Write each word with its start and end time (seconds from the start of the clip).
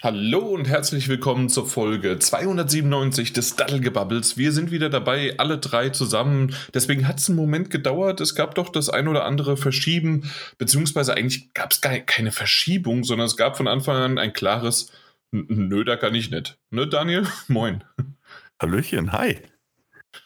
Hallo 0.00 0.38
und 0.38 0.68
herzlich 0.68 1.08
willkommen 1.08 1.48
zur 1.48 1.66
Folge 1.66 2.20
297 2.20 3.32
des 3.32 3.56
Daddelgebubbles. 3.56 4.36
Wir 4.36 4.52
sind 4.52 4.70
wieder 4.70 4.90
dabei, 4.90 5.34
alle 5.38 5.58
drei 5.58 5.88
zusammen. 5.88 6.54
Deswegen 6.72 7.08
hat 7.08 7.18
es 7.18 7.28
einen 7.28 7.34
Moment 7.34 7.68
gedauert. 7.70 8.20
Es 8.20 8.36
gab 8.36 8.54
doch 8.54 8.68
das 8.68 8.90
ein 8.90 9.08
oder 9.08 9.24
andere 9.24 9.56
Verschieben, 9.56 10.30
beziehungsweise 10.56 11.14
eigentlich 11.14 11.52
gab 11.52 11.72
es 11.72 11.80
keine 11.80 12.30
Verschiebung, 12.30 13.02
sondern 13.02 13.26
es 13.26 13.36
gab 13.36 13.56
von 13.56 13.66
Anfang 13.66 13.96
an 13.96 14.18
ein 14.18 14.32
klares 14.32 14.92
Nö, 15.32 15.84
da 15.84 15.96
kann 15.96 16.14
ich 16.14 16.30
nicht. 16.30 16.58
Ne, 16.70 16.86
Daniel? 16.86 17.26
Moin. 17.48 17.82
Hallöchen, 18.62 19.10
hi. 19.10 19.38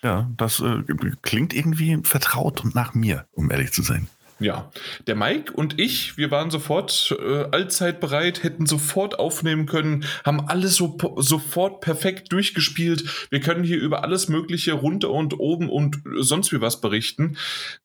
Ja, 0.03 0.31
das 0.37 0.61
äh, 0.61 0.83
klingt 1.23 1.55
irgendwie 1.55 1.99
vertraut 2.03 2.63
und 2.63 2.75
nach 2.75 2.93
mir, 2.93 3.27
um 3.33 3.51
ehrlich 3.51 3.73
zu 3.73 3.81
sein. 3.81 4.09
Ja, 4.43 4.71
der 5.07 5.15
Mike 5.15 5.53
und 5.53 5.79
ich, 5.79 6.17
wir 6.17 6.31
waren 6.31 6.51
sofort 6.51 7.17
äh, 7.19 7.45
allzeit 7.51 8.01
bereit, 8.01 8.43
hätten 8.43 8.67
sofort 8.67 9.19
aufnehmen 9.19 9.67
können, 9.67 10.05
haben 10.25 10.49
alles 10.49 10.77
so, 10.77 10.97
sofort 11.17 11.81
perfekt 11.81 12.33
durchgespielt. 12.33 13.29
Wir 13.31 13.41
können 13.41 13.65
hier 13.65 13.79
über 13.79 14.05
alles 14.05 14.29
Mögliche 14.29 14.73
runter 14.73 15.11
und 15.11 15.39
oben 15.39 15.71
und 15.71 16.03
sonst 16.21 16.53
wie 16.53 16.61
was 16.61 16.81
berichten. 16.81 17.37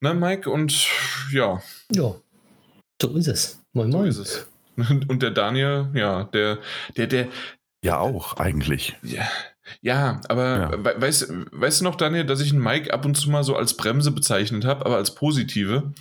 Ne, 0.01 0.13
Mike? 0.13 0.49
Und 0.49 0.87
ja. 1.31 1.61
Ja, 1.91 2.15
so 3.01 3.15
ist 3.15 3.27
es. 3.27 3.63
Moin, 3.73 3.89
moin. 3.89 4.11
So 4.11 4.21
ist 4.21 4.29
es. 4.29 4.47
Und 5.07 5.23
der 5.23 5.31
Daniel, 5.31 5.89
ja, 5.93 6.25
der, 6.25 6.59
der, 6.95 7.07
der. 7.07 7.27
Ja, 7.83 7.99
auch 7.99 8.37
eigentlich. 8.37 8.95
Ja, 9.01 9.27
ja, 9.81 10.21
aber 10.29 10.71
ja. 10.71 11.01
Weißt, 11.01 11.31
weißt 11.51 11.81
du 11.81 11.83
noch, 11.83 11.95
Daniel, 11.95 12.25
dass 12.25 12.41
ich 12.41 12.51
einen 12.51 12.61
Mike 12.61 12.93
ab 12.93 13.05
und 13.05 13.15
zu 13.15 13.29
mal 13.29 13.43
so 13.43 13.55
als 13.55 13.75
Bremse 13.75 14.11
bezeichnet 14.11 14.65
habe, 14.65 14.85
aber 14.85 14.97
als 14.97 15.15
positive? 15.15 15.93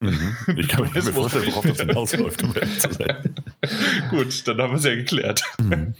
Mhm. 0.00 0.36
Ich 0.56 0.68
kann 0.68 0.90
mir 0.92 1.02
vorstellen, 1.02 1.46
worauf 1.48 1.66
das 1.66 1.80
hinausläuft, 1.80 2.42
um 2.42 2.54
ehrlich 2.54 2.78
zu 2.78 2.92
sein. 2.92 3.34
Gut, 4.10 4.46
dann 4.46 4.58
haben 4.58 4.72
wir 4.72 4.78
es 4.78 4.84
ja 4.84 4.94
geklärt. 4.94 5.42
Mhm. 5.58 5.94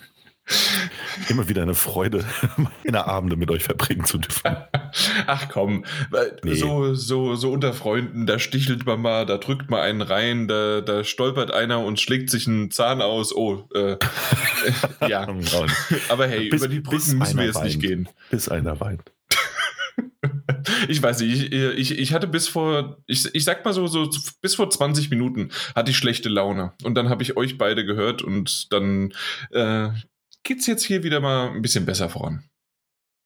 Immer 1.29 1.49
wieder 1.49 1.63
eine 1.63 1.75
Freude, 1.75 2.25
meine 2.85 3.07
Abende 3.07 3.37
mit 3.37 3.51
euch 3.51 3.65
verbringen 3.65 4.05
zu 4.05 4.19
dürfen. 4.19 4.57
Ach 5.27 5.49
komm, 5.49 5.85
nee. 6.45 6.55
so, 6.55 6.95
so, 6.95 7.35
so 7.35 7.51
unter 7.51 7.73
Freunden, 7.73 8.27
da 8.27 8.39
stichelt 8.39 8.87
man 8.87 9.01
mal, 9.01 9.27
da 9.27 9.39
drückt 9.39 9.71
man 9.71 9.81
einen 9.81 10.03
rein, 10.03 10.47
da, 10.49 10.81
da 10.81 11.05
stolpert 11.05 11.51
einer 11.51 11.85
und 11.85 12.01
schlägt 12.01 12.31
sich 12.31 12.47
einen 12.47 12.71
Zahn 12.71 13.03
aus. 13.03 13.35
Oh, 13.35 13.69
äh, 13.75 13.97
ja. 15.09 15.27
Aber 16.09 16.27
hey, 16.27 16.49
bis, 16.49 16.63
über 16.63 16.69
die 16.73 16.81
Brücken 16.81 17.19
müssen 17.19 17.39
wir 17.39 17.47
jetzt 17.47 17.57
weint. 17.57 17.67
nicht 17.67 17.81
gehen. 17.81 18.09
Bis 18.31 18.49
einer 18.49 18.79
weint. 18.81 19.03
Ich 20.89 21.03
weiß 21.03 21.21
nicht, 21.21 21.53
ich, 21.53 21.53
ich, 21.53 21.99
ich 21.99 22.13
hatte 22.13 22.27
bis 22.27 22.49
vor, 22.49 22.99
ich, 23.07 23.35
ich 23.35 23.45
sag 23.45 23.65
mal 23.65 23.73
so, 23.73 23.87
so, 23.87 24.09
bis 24.41 24.55
vor 24.55 24.71
20 24.71 25.11
Minuten 25.11 25.51
hatte 25.75 25.91
ich 25.91 25.97
schlechte 25.97 26.29
Laune. 26.29 26.73
Und 26.85 26.95
dann 26.95 27.09
habe 27.09 27.23
ich 27.23 27.37
euch 27.37 27.59
beide 27.59 27.85
gehört 27.85 28.23
und 28.23 28.73
dann 28.73 29.13
äh, 29.51 29.91
geht 30.47 30.61
es 30.61 30.67
jetzt 30.67 30.85
hier 30.85 31.03
wieder 31.03 31.21
mal 31.21 31.51
ein 31.51 31.61
bisschen 31.61 31.85
besser 31.85 32.09
voran. 32.09 32.49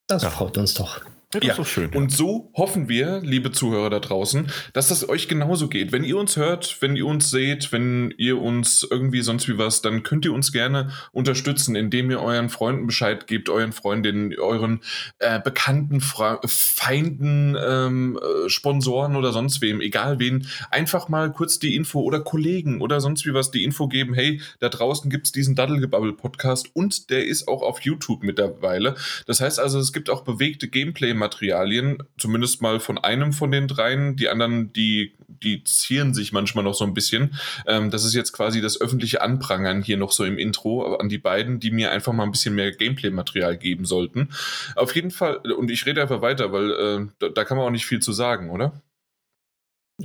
Das 0.09 0.23
ja. 0.25 0.31
freut 0.31 0.59
uns 0.59 0.75
doch. 0.75 1.05
Ja, 1.33 1.39
das 1.39 1.47
ja. 1.47 1.53
ist 1.53 1.59
doch 1.61 1.67
schön. 1.67 1.91
Und 1.95 2.11
so 2.11 2.51
hoffen 2.55 2.89
wir, 2.89 3.21
liebe 3.21 3.53
Zuhörer 3.53 3.89
da 3.89 4.01
draußen, 4.01 4.51
dass 4.73 4.89
das 4.89 5.09
euch 5.09 5.29
genauso 5.29 5.69
geht. 5.69 5.93
Wenn 5.93 6.03
ihr 6.03 6.17
uns 6.17 6.37
hört, 6.37 6.79
wenn 6.81 6.97
ihr 6.97 7.07
uns 7.07 7.31
seht, 7.31 7.71
wenn 7.71 8.13
ihr 8.19 8.41
uns 8.41 8.85
irgendwie 8.91 9.21
sonst 9.21 9.49
wie 9.49 9.57
was, 9.57 9.81
dann 9.81 10.03
könnt 10.03 10.25
ihr 10.25 10.33
uns 10.33 10.51
gerne 10.51 10.91
unterstützen, 11.13 11.77
indem 11.77 12.11
ihr 12.11 12.21
euren 12.21 12.49
Freunden 12.49 12.89
Bescheid 12.89 13.29
gebt, 13.29 13.49
euren 13.49 13.71
Freundinnen, 13.71 14.37
euren 14.41 14.81
äh, 15.21 15.39
bekannten 15.39 16.01
Fra 16.01 16.41
Feinden, 16.45 17.57
ähm, 17.65 18.19
äh, 18.19 18.49
Sponsoren 18.49 19.15
oder 19.15 19.33
sonst 19.33 19.61
wem, 19.61 19.81
egal 19.81 20.19
wen, 20.19 20.49
einfach 20.73 21.09
mal 21.09 21.33
kurz 21.33 21.61
die 21.61 21.77
Info 21.77 22.01
oder 22.01 22.19
Kollegen 22.19 22.81
oder 22.81 23.01
sonst 23.01 23.25
wie 23.25 23.35
was 23.35 23.53
die 23.53 23.63
Info 23.63 23.87
geben, 23.87 24.15
hey, 24.15 24.41
da 24.59 24.69
draußen 24.69 25.09
gibt 25.09 25.27
es 25.27 25.33
diesen 25.33 25.55
Daddelgebubble 25.55 26.15
Podcast 26.15 26.71
und 26.75 27.09
der 27.11 27.25
ist 27.25 27.47
auch 27.47 27.63
auf 27.63 27.83
YouTube 27.83 28.25
mittlerweile. 28.25 28.97
Das 29.27 29.41
heißt 29.41 29.61
also, 29.61 29.79
es 29.79 29.93
gibt 29.93 30.11
auch 30.11 30.23
bewegte 30.23 30.67
Gameplay 30.67 31.20
Materialien, 31.21 32.03
zumindest 32.19 32.61
mal 32.61 32.81
von 32.81 32.99
einem 32.99 33.33
von 33.33 33.53
den 33.53 33.69
dreien. 33.69 34.17
Die 34.17 34.29
anderen, 34.29 34.73
die, 34.73 35.15
die 35.29 35.63
zieren 35.63 36.13
sich 36.15 36.33
manchmal 36.33 36.65
noch 36.65 36.75
so 36.75 36.85
ein 36.85 36.95
bisschen. 36.95 37.35
Ähm, 37.67 37.91
das 37.91 38.05
ist 38.05 38.15
jetzt 38.15 38.33
quasi 38.33 38.61
das 38.61 38.81
öffentliche 38.81 39.23
Anprangern 39.23 39.83
hier 39.83 39.97
noch 39.97 40.11
so 40.11 40.25
im 40.25 40.39
Intro 40.39 40.97
an 40.97 41.09
die 41.09 41.19
beiden, 41.19 41.61
die 41.61 41.71
mir 41.71 41.93
einfach 41.93 42.13
mal 42.13 42.25
ein 42.25 42.33
bisschen 42.33 42.57
mehr 42.57 42.73
Gameplay-Material 42.73 43.57
geben 43.57 43.85
sollten. 43.85 44.31
Auf 44.75 44.95
jeden 44.97 45.13
Fall, 45.13 45.37
und 45.37 45.71
ich 45.71 45.87
rede 45.87 46.03
einfach 46.03 46.23
weiter, 46.23 46.53
weil 46.53 46.71
äh, 46.73 47.07
da, 47.21 47.29
da, 47.29 47.45
kann 47.45 47.57
man 47.57 47.67
auch 47.67 47.71
nicht 47.71 47.87
viel 47.87 48.01
zu 48.01 48.13
sagen, 48.13 48.51
oder? 48.51 48.73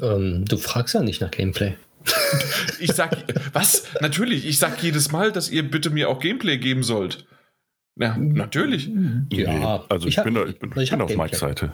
Ähm, 0.02 0.46
du 0.46 0.58
fragst 0.58 0.94
ja 0.94 1.02
nicht 1.02 1.22
nach 1.22 1.32
Gameplay. 1.32 1.76
ich 2.80 2.92
sag, 2.94 3.18
was? 3.54 3.88
Natürlich, 4.02 4.46
ich 4.46 4.60
sag 4.60 4.82
jedes 4.84 5.12
Mal, 5.12 5.32
dass 5.32 5.50
ihr 5.50 5.64
bitte 5.64 5.90
mir 5.90 6.10
auch 6.10 6.20
Gameplay 6.20 6.58
geben 6.58 6.84
sollt. 6.84 7.26
Ja, 7.98 8.18
natürlich. 8.18 8.90
Ja, 9.32 9.86
also 9.88 10.08
ich, 10.08 10.18
ich 10.18 10.24
bin, 10.24 10.34
da, 10.34 10.46
ich 10.46 10.60
bin, 10.60 10.74
ich 10.76 10.90
bin 10.90 11.02
auf 11.02 11.16
Mikes 11.16 11.40
Seite. 11.40 11.72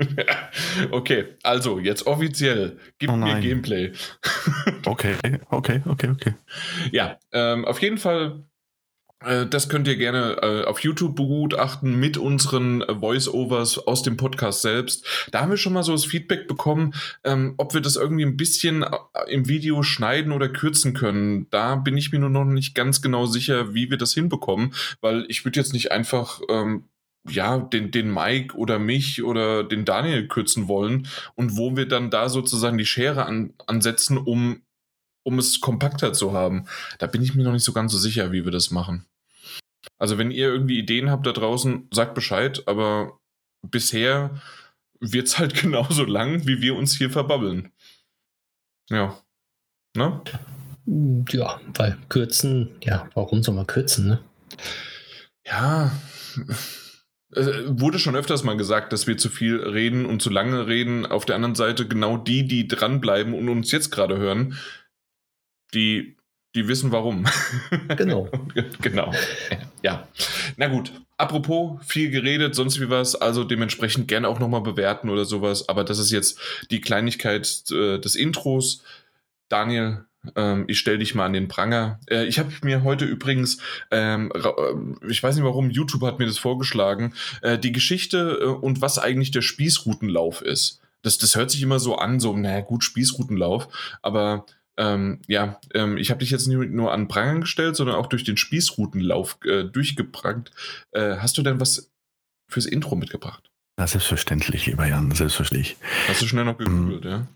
okay, 0.90 1.26
also 1.42 1.78
jetzt 1.78 2.06
offiziell, 2.06 2.78
gib 2.98 3.10
oh 3.10 3.16
mir 3.16 3.40
Gameplay. 3.40 3.92
okay, 4.86 5.14
okay, 5.50 5.82
okay, 5.86 6.08
okay. 6.08 6.34
Ja, 6.92 7.18
ähm, 7.32 7.66
auf 7.66 7.82
jeden 7.82 7.98
Fall 7.98 8.44
das 9.46 9.68
könnt 9.68 9.88
ihr 9.88 9.96
gerne 9.96 10.36
äh, 10.42 10.64
auf 10.64 10.80
YouTube 10.80 11.16
begutachten 11.16 11.98
mit 11.98 12.16
unseren 12.16 12.82
äh, 12.82 12.94
Voice-Overs 12.94 13.78
aus 13.78 14.02
dem 14.02 14.16
Podcast 14.16 14.62
selbst. 14.62 15.06
Da 15.30 15.40
haben 15.40 15.50
wir 15.50 15.56
schon 15.56 15.72
mal 15.72 15.82
so 15.82 15.92
das 15.92 16.04
Feedback 16.04 16.46
bekommen, 16.46 16.94
ähm, 17.24 17.54
ob 17.56 17.74
wir 17.74 17.80
das 17.80 17.96
irgendwie 17.96 18.24
ein 18.24 18.36
bisschen 18.36 18.84
im 19.28 19.48
Video 19.48 19.82
schneiden 19.82 20.32
oder 20.32 20.48
kürzen 20.48 20.94
können. 20.94 21.48
Da 21.50 21.76
bin 21.76 21.96
ich 21.96 22.12
mir 22.12 22.18
nur 22.18 22.30
noch 22.30 22.44
nicht 22.44 22.74
ganz 22.74 23.02
genau 23.02 23.26
sicher, 23.26 23.74
wie 23.74 23.90
wir 23.90 23.98
das 23.98 24.14
hinbekommen, 24.14 24.74
weil 25.00 25.24
ich 25.28 25.44
würde 25.44 25.60
jetzt 25.60 25.72
nicht 25.72 25.92
einfach 25.92 26.40
ähm, 26.48 26.84
ja, 27.28 27.58
den, 27.58 27.90
den 27.90 28.12
Mike 28.12 28.56
oder 28.56 28.78
mich 28.78 29.22
oder 29.22 29.64
den 29.64 29.84
Daniel 29.84 30.28
kürzen 30.28 30.68
wollen 30.68 31.08
und 31.34 31.56
wo 31.56 31.76
wir 31.76 31.88
dann 31.88 32.10
da 32.10 32.28
sozusagen 32.28 32.78
die 32.78 32.86
Schere 32.86 33.26
an, 33.26 33.54
ansetzen, 33.66 34.18
um, 34.18 34.62
um 35.22 35.38
es 35.38 35.60
kompakter 35.60 36.12
zu 36.12 36.32
haben. 36.32 36.66
Da 36.98 37.06
bin 37.06 37.22
ich 37.22 37.34
mir 37.34 37.44
noch 37.44 37.52
nicht 37.52 37.64
so 37.64 37.72
ganz 37.72 37.92
so 37.92 37.98
sicher, 37.98 38.32
wie 38.32 38.44
wir 38.44 38.52
das 38.52 38.70
machen. 38.70 39.06
Also 39.98 40.18
wenn 40.18 40.30
ihr 40.30 40.48
irgendwie 40.48 40.78
Ideen 40.78 41.10
habt 41.10 41.26
da 41.26 41.32
draußen, 41.32 41.88
sagt 41.92 42.14
Bescheid, 42.14 42.62
aber 42.66 43.18
bisher 43.62 44.40
wird 45.00 45.26
es 45.26 45.38
halt 45.38 45.54
genauso 45.60 46.04
lang, 46.04 46.46
wie 46.46 46.60
wir 46.60 46.76
uns 46.76 46.96
hier 46.96 47.10
verbabbeln. 47.10 47.72
Ja. 48.90 49.18
Ne? 49.96 50.20
Ja, 51.30 51.60
weil 51.74 51.96
kürzen, 52.08 52.68
ja, 52.82 53.08
warum 53.14 53.42
soll 53.42 53.54
man 53.54 53.66
kürzen, 53.66 54.06
ne? 54.06 54.20
Ja, 55.46 55.92
es 57.30 57.48
wurde 57.66 57.98
schon 57.98 58.16
öfters 58.16 58.44
mal 58.44 58.56
gesagt, 58.56 58.92
dass 58.92 59.06
wir 59.06 59.16
zu 59.16 59.28
viel 59.28 59.56
reden 59.56 60.06
und 60.06 60.22
zu 60.22 60.30
lange 60.30 60.66
reden. 60.66 61.06
Auf 61.06 61.24
der 61.24 61.36
anderen 61.36 61.54
Seite 61.54 61.88
genau 61.88 62.16
die, 62.16 62.46
die 62.46 62.68
dranbleiben 62.68 63.34
und 63.34 63.48
uns 63.48 63.72
jetzt 63.72 63.90
gerade 63.90 64.18
hören, 64.18 64.56
die 65.74 66.13
die 66.54 66.68
wissen 66.68 66.92
warum. 66.92 67.24
Genau. 67.96 68.28
genau. 68.80 69.12
Ja. 69.82 70.08
Na 70.56 70.68
gut. 70.68 70.92
Apropos, 71.16 71.78
viel 71.86 72.10
geredet, 72.10 72.56
sonst 72.56 72.80
wie 72.80 72.90
was, 72.90 73.14
also 73.14 73.44
dementsprechend 73.44 74.08
gerne 74.08 74.28
auch 74.28 74.40
nochmal 74.40 74.62
bewerten 74.62 75.08
oder 75.10 75.24
sowas. 75.24 75.68
Aber 75.68 75.84
das 75.84 75.98
ist 75.98 76.10
jetzt 76.10 76.38
die 76.70 76.80
Kleinigkeit 76.80 77.64
äh, 77.70 77.98
des 77.98 78.16
Intros. 78.16 78.82
Daniel, 79.48 80.04
ähm, 80.34 80.64
ich 80.66 80.78
stelle 80.78 80.98
dich 80.98 81.14
mal 81.14 81.26
an 81.26 81.32
den 81.32 81.48
Pranger. 81.48 82.00
Äh, 82.08 82.24
ich 82.24 82.38
habe 82.38 82.50
mir 82.62 82.82
heute 82.82 83.04
übrigens, 83.04 83.58
ähm, 83.90 84.32
äh, 84.34 85.08
ich 85.08 85.22
weiß 85.22 85.36
nicht 85.36 85.44
warum, 85.44 85.70
YouTube 85.70 86.02
hat 86.02 86.18
mir 86.18 86.26
das 86.26 86.38
vorgeschlagen, 86.38 87.14
äh, 87.42 87.58
die 87.58 87.72
Geschichte 87.72 88.38
äh, 88.40 88.46
und 88.46 88.80
was 88.80 88.98
eigentlich 88.98 89.30
der 89.30 89.42
Spießrutenlauf 89.42 90.42
ist. 90.42 90.80
Das, 91.02 91.18
das 91.18 91.36
hört 91.36 91.50
sich 91.50 91.62
immer 91.62 91.78
so 91.78 91.96
an, 91.96 92.18
so, 92.18 92.36
naja, 92.36 92.60
gut, 92.60 92.82
Spießrutenlauf, 92.82 93.68
aber 94.02 94.46
ähm, 94.76 95.20
ja, 95.28 95.60
ähm, 95.72 95.96
ich 95.96 96.10
habe 96.10 96.20
dich 96.20 96.30
jetzt 96.30 96.46
nicht 96.46 96.70
nur 96.70 96.92
an 96.92 97.08
Prangern 97.08 97.42
gestellt, 97.42 97.76
sondern 97.76 97.96
auch 97.96 98.06
durch 98.06 98.24
den 98.24 98.36
Spießrutenlauf 98.36 99.38
äh, 99.44 99.64
durchgebrannt. 99.64 100.50
Äh, 100.92 101.16
hast 101.16 101.38
du 101.38 101.42
denn 101.42 101.60
was 101.60 101.90
fürs 102.50 102.66
Intro 102.66 102.96
mitgebracht? 102.96 103.50
Na, 103.76 103.86
selbstverständlich, 103.86 104.66
lieber 104.66 104.86
Jan, 104.86 105.10
selbstverständlich. 105.10 105.76
Hast 106.08 106.22
du 106.22 106.26
schnell 106.26 106.44
noch 106.44 106.58
gegoogelt, 106.58 107.04
ähm, 107.04 107.10
ja? 107.10 107.26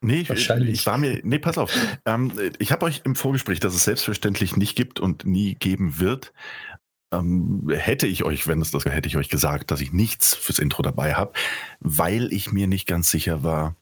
Nee, 0.00 0.20
ich, 0.20 0.50
ich, 0.50 0.86
war 0.86 0.98
mir, 0.98 1.20
nee, 1.24 1.38
pass 1.38 1.58
auf. 1.58 1.72
Ähm, 2.06 2.32
ich 2.58 2.70
habe 2.70 2.84
euch 2.84 3.00
im 3.04 3.16
Vorgespräch, 3.16 3.60
dass 3.60 3.74
es 3.74 3.84
selbstverständlich 3.84 4.56
nicht 4.58 4.76
gibt 4.76 5.00
und 5.00 5.24
nie 5.24 5.54
geben 5.54 5.98
wird, 5.98 6.34
ähm, 7.14 7.70
hätte 7.70 8.06
ich 8.06 8.24
euch, 8.24 8.46
wenn 8.46 8.60
es 8.60 8.70
das 8.70 8.84
hätte 8.84 9.08
ich 9.08 9.16
euch 9.16 9.30
gesagt, 9.30 9.70
dass 9.70 9.80
ich 9.80 9.92
nichts 9.92 10.34
fürs 10.34 10.58
Intro 10.58 10.82
dabei 10.82 11.14
habe, 11.14 11.32
weil 11.80 12.30
ich 12.32 12.52
mir 12.52 12.66
nicht 12.66 12.86
ganz 12.86 13.10
sicher 13.10 13.42
war, 13.42 13.74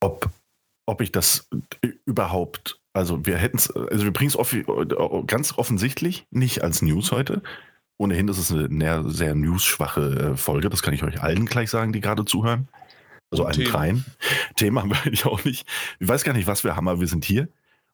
ob 0.00 0.30
ob 0.86 1.00
ich 1.00 1.12
das 1.12 1.48
überhaupt, 2.04 2.80
also 2.92 3.26
wir 3.26 3.36
hätten 3.36 3.58
es, 3.58 3.70
also 3.70 4.04
wir 4.04 4.12
bringen 4.12 4.30
es 4.30 5.26
ganz 5.26 5.58
offensichtlich 5.58 6.26
nicht 6.30 6.62
als 6.62 6.80
News 6.80 7.12
heute. 7.12 7.42
Ohnehin 7.98 8.28
ist 8.28 8.38
es 8.38 8.52
eine 8.52 9.10
sehr 9.10 9.34
newsschwache 9.34 10.32
äh, 10.32 10.36
Folge, 10.36 10.68
das 10.68 10.82
kann 10.82 10.94
ich 10.94 11.02
euch 11.02 11.22
allen 11.22 11.46
gleich 11.46 11.70
sagen, 11.70 11.92
die 11.92 12.00
gerade 12.00 12.24
zuhören. 12.24 12.68
Also 13.30 13.44
allen 13.44 13.64
dreien. 13.64 14.04
Thema 14.56 14.82
haben 14.82 14.90
wir 14.90 15.02
eigentlich 15.02 15.26
auch 15.26 15.44
nicht. 15.44 15.66
Ich 15.98 16.06
weiß 16.06 16.22
gar 16.22 16.32
nicht, 16.32 16.46
was 16.46 16.62
wir 16.62 16.76
haben, 16.76 16.88
aber 16.88 17.00
wir 17.00 17.08
sind 17.08 17.24
hier. 17.24 17.48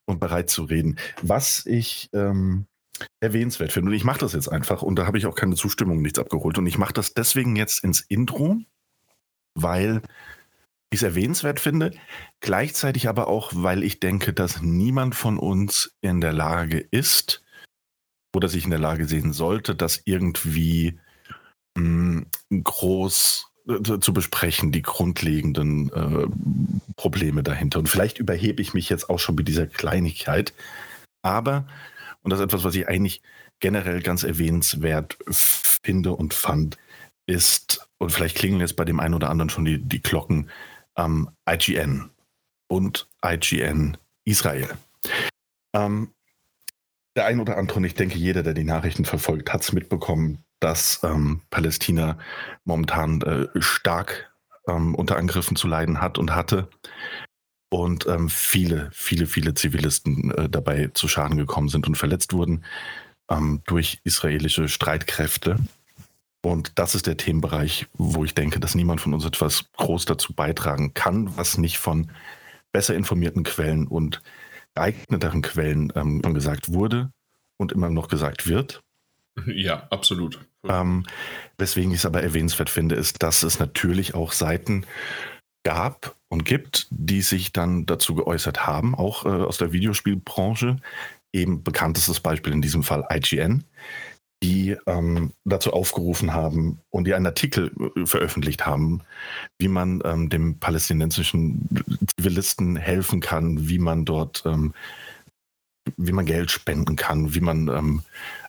und 0.04 0.20
bereit 0.20 0.50
zu 0.50 0.64
reden. 0.64 0.98
Was 1.22 1.64
ich 1.64 2.10
ähm, 2.12 2.66
erwähnenswert 3.20 3.72
finde, 3.72 3.90
und 3.90 3.96
ich 3.96 4.04
mache 4.04 4.18
das 4.18 4.32
jetzt 4.32 4.48
einfach, 4.48 4.82
und 4.82 4.96
da 4.96 5.06
habe 5.06 5.18
ich 5.18 5.26
auch 5.26 5.34
keine 5.34 5.54
Zustimmung, 5.54 6.02
nichts 6.02 6.18
abgeholt, 6.18 6.58
und 6.58 6.66
ich 6.66 6.78
mache 6.78 6.92
das 6.92 7.14
deswegen 7.14 7.56
jetzt 7.56 7.84
ins 7.84 8.00
Intro, 8.00 8.58
weil 9.54 10.02
ich 10.92 11.00
es 11.00 11.02
erwähnenswert 11.02 11.58
finde, 11.58 11.92
gleichzeitig 12.40 13.08
aber 13.08 13.28
auch, 13.28 13.50
weil 13.54 13.82
ich 13.82 14.00
denke, 14.00 14.32
dass 14.32 14.60
niemand 14.60 15.14
von 15.14 15.38
uns 15.38 15.96
in 16.02 16.20
der 16.20 16.32
Lage 16.32 16.78
ist 16.78 17.42
oder 18.34 18.48
sich 18.48 18.64
in 18.64 18.70
der 18.70 18.78
Lage 18.78 19.06
sehen 19.06 19.32
sollte, 19.32 19.74
das 19.74 20.02
irgendwie 20.04 20.98
mh, 21.76 22.24
hm, 22.50 22.62
groß 22.64 23.46
äh, 23.68 23.98
zu 24.00 24.12
besprechen, 24.12 24.72
die 24.72 24.82
grundlegenden 24.82 25.90
äh, 25.92 26.26
Probleme 26.96 27.42
dahinter. 27.42 27.78
Und 27.78 27.88
vielleicht 27.88 28.18
überhebe 28.18 28.60
ich 28.60 28.74
mich 28.74 28.88
jetzt 28.88 29.08
auch 29.08 29.18
schon 29.18 29.34
mit 29.34 29.48
dieser 29.48 29.66
Kleinigkeit, 29.66 30.52
aber, 31.22 31.66
und 32.22 32.30
das 32.30 32.40
ist 32.40 32.44
etwas, 32.44 32.64
was 32.64 32.74
ich 32.74 32.88
eigentlich 32.88 33.22
generell 33.60 34.02
ganz 34.02 34.24
erwähnenswert 34.24 35.16
finde 35.28 36.12
und 36.12 36.34
fand, 36.34 36.76
ist, 37.26 37.88
und 37.98 38.10
vielleicht 38.10 38.36
klingeln 38.36 38.60
jetzt 38.60 38.76
bei 38.76 38.84
dem 38.84 39.00
einen 39.00 39.14
oder 39.14 39.30
anderen 39.30 39.48
schon 39.48 39.64
die, 39.64 39.78
die 39.78 40.02
Glocken, 40.02 40.50
ähm, 40.96 41.30
IGN 41.48 42.10
und 42.68 43.08
IGN 43.24 43.96
Israel. 44.24 44.68
Ähm, 45.74 46.12
der 47.16 47.26
ein 47.26 47.40
oder 47.40 47.58
andere, 47.58 47.78
und 47.78 47.84
ich 47.84 47.94
denke, 47.94 48.16
jeder, 48.16 48.42
der 48.42 48.54
die 48.54 48.64
Nachrichten 48.64 49.04
verfolgt, 49.04 49.52
hat 49.52 49.62
es 49.62 49.72
mitbekommen, 49.72 50.44
dass 50.60 51.00
ähm, 51.02 51.42
Palästina 51.50 52.18
momentan 52.64 53.20
äh, 53.22 53.48
stark 53.60 54.32
ähm, 54.68 54.94
unter 54.94 55.16
Angriffen 55.16 55.56
zu 55.56 55.68
leiden 55.68 56.00
hat 56.00 56.18
und 56.18 56.34
hatte. 56.34 56.68
Und 57.70 58.06
ähm, 58.06 58.28
viele, 58.28 58.90
viele, 58.92 59.26
viele 59.26 59.54
Zivilisten 59.54 60.30
äh, 60.32 60.48
dabei 60.48 60.90
zu 60.94 61.08
Schaden 61.08 61.36
gekommen 61.36 61.68
sind 61.68 61.86
und 61.86 61.96
verletzt 61.96 62.32
wurden 62.32 62.64
ähm, 63.30 63.62
durch 63.66 64.00
israelische 64.04 64.68
Streitkräfte. 64.68 65.58
Und 66.44 66.72
das 66.78 66.94
ist 66.94 67.06
der 67.06 67.16
Themenbereich, 67.16 67.86
wo 67.94 68.24
ich 68.24 68.34
denke, 68.34 68.58
dass 68.58 68.74
niemand 68.74 69.00
von 69.00 69.14
uns 69.14 69.24
etwas 69.24 69.70
groß 69.76 70.04
dazu 70.06 70.34
beitragen 70.34 70.92
kann, 70.92 71.36
was 71.36 71.56
nicht 71.56 71.78
von 71.78 72.10
besser 72.72 72.94
informierten 72.94 73.44
Quellen 73.44 73.86
und 73.86 74.22
geeigneteren 74.74 75.42
Quellen 75.42 75.92
ähm, 75.94 76.20
schon 76.24 76.34
gesagt 76.34 76.72
wurde 76.72 77.12
und 77.58 77.72
immer 77.72 77.90
noch 77.90 78.08
gesagt 78.08 78.46
wird. 78.46 78.82
Ja, 79.46 79.86
absolut. 79.88 80.40
Ähm, 80.68 81.06
weswegen 81.56 81.90
ich 81.90 82.00
es 82.00 82.06
aber 82.06 82.22
erwähnenswert 82.22 82.68
finde, 82.68 82.96
ist, 82.96 83.22
dass 83.22 83.42
es 83.42 83.58
natürlich 83.58 84.14
auch 84.14 84.32
Seiten 84.32 84.84
gab 85.64 86.16
und 86.28 86.44
gibt, 86.44 86.86
die 86.90 87.22
sich 87.22 87.50
dann 87.50 87.86
dazu 87.86 88.14
geäußert 88.14 88.66
haben, 88.66 88.94
auch 88.94 89.24
äh, 89.24 89.28
aus 89.28 89.56
der 89.56 89.72
Videospielbranche. 89.72 90.76
Eben 91.32 91.62
bekanntestes 91.62 92.20
Beispiel 92.20 92.52
in 92.52 92.60
diesem 92.60 92.82
Fall 92.82 93.06
IGN, 93.10 93.64
die 94.42 94.76
ähm, 94.86 95.32
dazu 95.44 95.72
aufgerufen 95.72 96.34
haben 96.34 96.80
und 96.90 97.06
die 97.06 97.14
einen 97.14 97.26
Artikel 97.26 97.70
äh, 97.96 98.06
veröffentlicht 98.06 98.66
haben, 98.66 99.02
wie 99.58 99.68
man 99.68 100.02
ähm, 100.04 100.28
dem 100.28 100.58
palästinensischen 100.58 101.68
Zivilisten 102.16 102.76
helfen 102.76 103.20
kann, 103.20 103.68
wie 103.68 103.78
man 103.78 104.04
dort, 104.04 104.42
ähm, 104.44 104.74
wie 105.96 106.12
man 106.12 106.26
Geld 106.26 106.50
spenden 106.50 106.96
kann, 106.96 107.34
wie 107.34 107.40
man 107.40 107.68
ähm, 107.68 108.02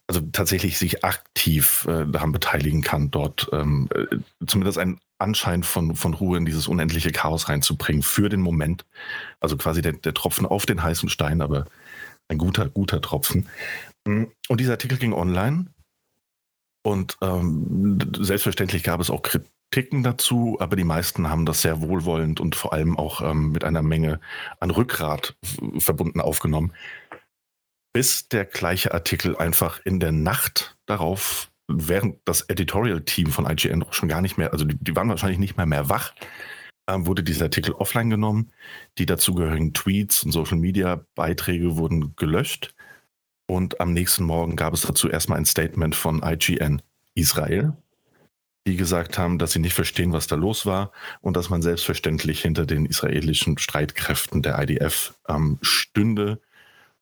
also 0.08 0.22
tatsächlich 0.32 0.78
sich 0.78 1.06
aktiv 1.06 1.86
äh, 1.88 2.06
daran 2.06 2.32
beteiligen 2.32 2.82
kann, 2.82 3.12
dort 3.12 3.50
ähm, 3.54 3.88
äh, 3.94 4.18
zumindest 4.46 4.80
einen 4.80 5.00
Anschein 5.20 5.64
von, 5.64 5.96
von 5.96 6.14
Ruhe 6.14 6.38
in 6.38 6.46
dieses 6.46 6.68
unendliche 6.68 7.12
Chaos 7.12 7.48
reinzubringen 7.48 8.04
für 8.04 8.30
den 8.30 8.42
Moment. 8.42 8.84
Also 9.40 9.56
quasi 9.58 9.82
der, 9.82 9.94
der 9.94 10.14
Tropfen 10.14 10.46
auf 10.46 10.66
den 10.66 10.84
heißen 10.84 11.08
Stein, 11.08 11.42
aber 11.42 11.66
ein 12.28 12.38
guter, 12.38 12.68
guter 12.68 13.02
Tropfen. 13.02 13.48
Und 14.06 14.60
dieser 14.60 14.74
Artikel 14.74 14.98
ging 14.98 15.14
online 15.14 15.68
und 16.84 17.18
ähm, 17.22 17.98
selbstverständlich 18.20 18.84
gab 18.84 19.00
es 19.00 19.10
auch 19.10 19.22
Kritiken 19.22 20.04
dazu, 20.04 20.58
aber 20.60 20.76
die 20.76 20.84
meisten 20.84 21.30
haben 21.30 21.46
das 21.46 21.62
sehr 21.62 21.82
wohlwollend 21.82 22.40
und 22.40 22.56
vor 22.56 22.74
allem 22.74 22.98
auch 22.98 23.22
ähm, 23.22 23.52
mit 23.52 23.64
einer 23.64 23.82
Menge 23.82 24.20
an 24.60 24.70
Rückgrat 24.70 25.36
verbunden 25.78 26.20
aufgenommen. 26.20 26.74
Bis 27.94 28.28
der 28.28 28.46
gleiche 28.46 28.94
Artikel 28.94 29.38
einfach 29.38 29.80
in 29.86 30.00
der 30.00 30.12
Nacht 30.12 30.78
darauf, 30.86 31.50
während 31.68 32.18
das 32.26 32.42
Editorial-Team 32.42 33.28
von 33.28 33.50
IGN 33.50 33.86
schon 33.92 34.10
gar 34.10 34.22
nicht 34.22 34.38
mehr, 34.38 34.52
also 34.52 34.66
die, 34.66 34.76
die 34.80 34.96
waren 34.96 35.10
wahrscheinlich 35.10 35.40
nicht 35.40 35.56
mehr 35.56 35.66
mehr 35.66 35.88
wach, 35.90 36.14
äh, 36.88 36.98
wurde 36.98 37.24
dieser 37.24 37.46
Artikel 37.46 37.74
offline 37.74 38.10
genommen. 38.10 38.52
Die 38.98 39.06
dazugehörigen 39.06 39.74
Tweets 39.74 40.24
und 40.24 40.34
Social-Media-Beiträge 40.34 41.78
wurden 41.78 42.14
gelöscht. 42.18 42.76
Und 43.46 43.80
am 43.82 43.94
nächsten 43.94 44.24
Morgen 44.24 44.56
gab 44.56 44.74
es 44.74 44.82
dazu 44.82 45.10
erstmal 45.10 45.38
ein 45.38 45.46
Statement 45.46 45.96
von 45.96 46.22
IGN 46.24 46.82
Israel, 47.16 47.74
die 48.66 48.78
gesagt 48.78 49.18
haben, 49.18 49.38
dass 49.38 49.52
sie 49.52 49.60
nicht 49.60 49.74
verstehen, 49.74 50.14
was 50.14 50.28
da 50.28 50.36
los 50.36 50.66
war 50.66 50.92
und 51.22 51.36
dass 51.36 51.50
man 51.50 51.62
selbstverständlich 51.62 52.42
hinter 52.42 52.66
den 52.66 52.86
israelischen 52.86 53.58
Streitkräften 53.58 54.42
der 54.42 54.62
IDF 54.62 55.14
ähm, 55.28 55.60
stünde 55.62 56.40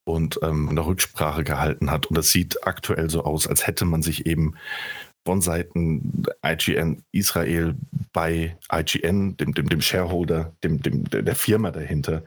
und 0.03 0.39
ähm, 0.41 0.69
eine 0.69 0.85
Rücksprache 0.85 1.43
gehalten 1.43 1.91
hat. 1.91 2.07
Und 2.07 2.17
das 2.17 2.31
sieht 2.31 2.65
aktuell 2.65 3.09
so 3.09 3.23
aus, 3.23 3.47
als 3.47 3.67
hätte 3.67 3.85
man 3.85 4.01
sich 4.01 4.25
eben 4.25 4.55
von 5.23 5.41
Seiten 5.41 6.23
IGN 6.43 7.03
Israel 7.11 7.75
bei 8.11 8.57
IGN, 8.73 9.37
dem, 9.37 9.53
dem, 9.53 9.69
dem 9.69 9.81
Shareholder, 9.81 10.53
dem, 10.63 10.81
dem, 10.81 11.03
der 11.09 11.35
Firma 11.35 11.69
dahinter 11.69 12.23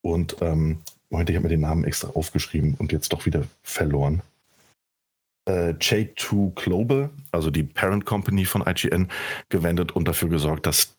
und 0.00 0.36
ähm, 0.40 0.78
Moment, 1.12 1.28
ich 1.28 1.36
habe 1.36 1.44
mir 1.44 1.50
den 1.50 1.60
Namen 1.60 1.84
extra 1.84 2.08
aufgeschrieben 2.08 2.74
und 2.78 2.90
jetzt 2.90 3.12
doch 3.12 3.26
wieder 3.26 3.44
verloren. 3.62 4.22
Äh, 5.46 5.74
J2 5.74 6.54
Global, 6.54 7.10
also 7.30 7.50
die 7.50 7.64
Parent 7.64 8.06
Company 8.06 8.46
von 8.46 8.64
IGN, 8.66 9.08
gewendet 9.50 9.92
und 9.92 10.08
dafür 10.08 10.30
gesorgt, 10.30 10.64
dass 10.64 10.96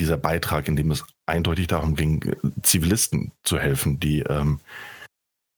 dieser 0.00 0.16
Beitrag, 0.16 0.66
in 0.66 0.76
dem 0.76 0.90
es 0.90 1.04
eindeutig 1.26 1.66
darum 1.66 1.94
ging, 1.94 2.34
Zivilisten 2.62 3.32
zu 3.44 3.58
helfen, 3.58 4.00
die 4.00 4.20
ähm, 4.20 4.60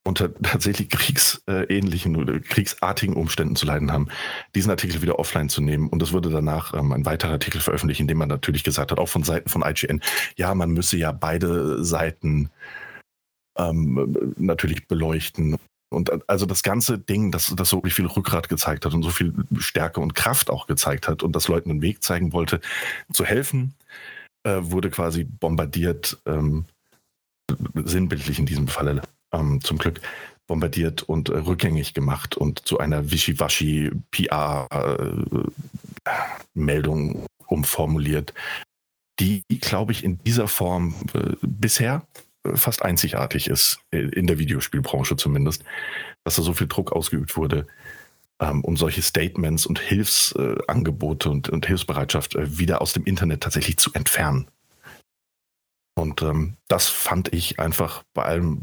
unter 0.05 0.33
tatsächlich 0.41 0.89
kriegsähnlichen 0.89 2.17
oder 2.17 2.41
kriegsartigen 2.41 3.15
Umständen 3.15 3.55
zu 3.55 3.65
leiden 3.65 3.93
haben, 3.93 4.09
diesen 4.53 4.69
Artikel 4.69 5.01
wieder 5.01 5.17
offline 5.17 5.47
zu 5.47 5.61
nehmen. 5.61 5.87
Und 5.87 6.03
es 6.03 6.11
wurde 6.11 6.29
danach 6.29 6.73
ähm, 6.73 6.91
ein 6.91 7.05
weiterer 7.05 7.31
Artikel 7.31 7.61
veröffentlicht, 7.61 8.01
in 8.01 8.09
dem 8.09 8.17
man 8.17 8.27
natürlich 8.27 8.65
gesagt 8.65 8.91
hat, 8.91 8.99
auch 8.99 9.07
von 9.07 9.23
Seiten 9.23 9.47
von 9.47 9.63
IGN, 9.65 10.01
ja, 10.35 10.53
man 10.55 10.71
müsse 10.71 10.97
ja 10.97 11.13
beide 11.13 11.81
Seiten 11.85 12.49
ähm, 13.57 14.33
natürlich 14.37 14.87
beleuchten. 14.87 15.57
Und 15.89 16.27
also 16.27 16.45
das 16.45 16.63
ganze 16.63 16.97
Ding, 16.97 17.31
das, 17.31 17.53
das 17.55 17.69
so 17.69 17.81
viel 17.81 18.07
Rückgrat 18.07 18.49
gezeigt 18.49 18.85
hat 18.85 18.93
und 18.93 19.03
so 19.03 19.09
viel 19.09 19.33
Stärke 19.59 19.99
und 19.99 20.15
Kraft 20.15 20.49
auch 20.49 20.65
gezeigt 20.67 21.07
hat 21.07 21.23
und 21.23 21.35
das 21.35 21.47
Leuten 21.47 21.69
einen 21.69 21.81
Weg 21.81 22.03
zeigen 22.03 22.33
wollte, 22.33 22.61
zu 23.11 23.25
helfen, 23.25 23.75
äh, 24.43 24.57
wurde 24.61 24.89
quasi 24.89 25.23
bombardiert, 25.23 26.19
ähm, 26.25 26.65
sinnbildlich 27.75 28.39
in 28.39 28.45
diesem 28.45 28.67
Falle 28.67 29.03
ähm, 29.31 29.61
zum 29.61 29.77
Glück, 29.77 30.01
bombardiert 30.47 31.03
und 31.03 31.29
äh, 31.29 31.37
rückgängig 31.37 31.93
gemacht 31.93 32.35
und 32.35 32.67
zu 32.67 32.79
einer 32.79 33.11
wischiwaschi 33.11 33.91
PR-Meldung 34.11 35.55
äh, 37.15 37.27
umformuliert, 37.47 38.33
die, 39.19 39.43
glaube 39.61 39.91
ich, 39.91 40.03
in 40.03 40.17
dieser 40.23 40.47
Form 40.47 40.95
äh, 41.13 41.35
bisher 41.41 42.05
fast 42.55 42.83
einzigartig 42.83 43.47
ist, 43.47 43.79
äh, 43.91 43.99
in 43.99 44.27
der 44.27 44.39
Videospielbranche 44.39 45.15
zumindest, 45.15 45.63
dass 46.23 46.35
da 46.35 46.41
so 46.41 46.53
viel 46.53 46.67
Druck 46.67 46.91
ausgeübt 46.91 47.37
wurde, 47.37 47.67
ähm, 48.39 48.63
um 48.63 48.77
solche 48.77 49.01
Statements 49.01 49.65
und 49.65 49.79
Hilfsangebote 49.79 51.29
und, 51.29 51.49
und 51.49 51.65
Hilfsbereitschaft 51.65 52.35
äh, 52.35 52.57
wieder 52.57 52.81
aus 52.81 52.93
dem 52.93 53.05
Internet 53.05 53.41
tatsächlich 53.41 53.77
zu 53.77 53.93
entfernen. 53.93 54.47
Und 55.95 56.21
ähm, 56.21 56.57
das 56.67 56.87
fand 56.87 57.33
ich 57.33 57.59
einfach 57.59 58.03
bei 58.13 58.23
allem, 58.23 58.61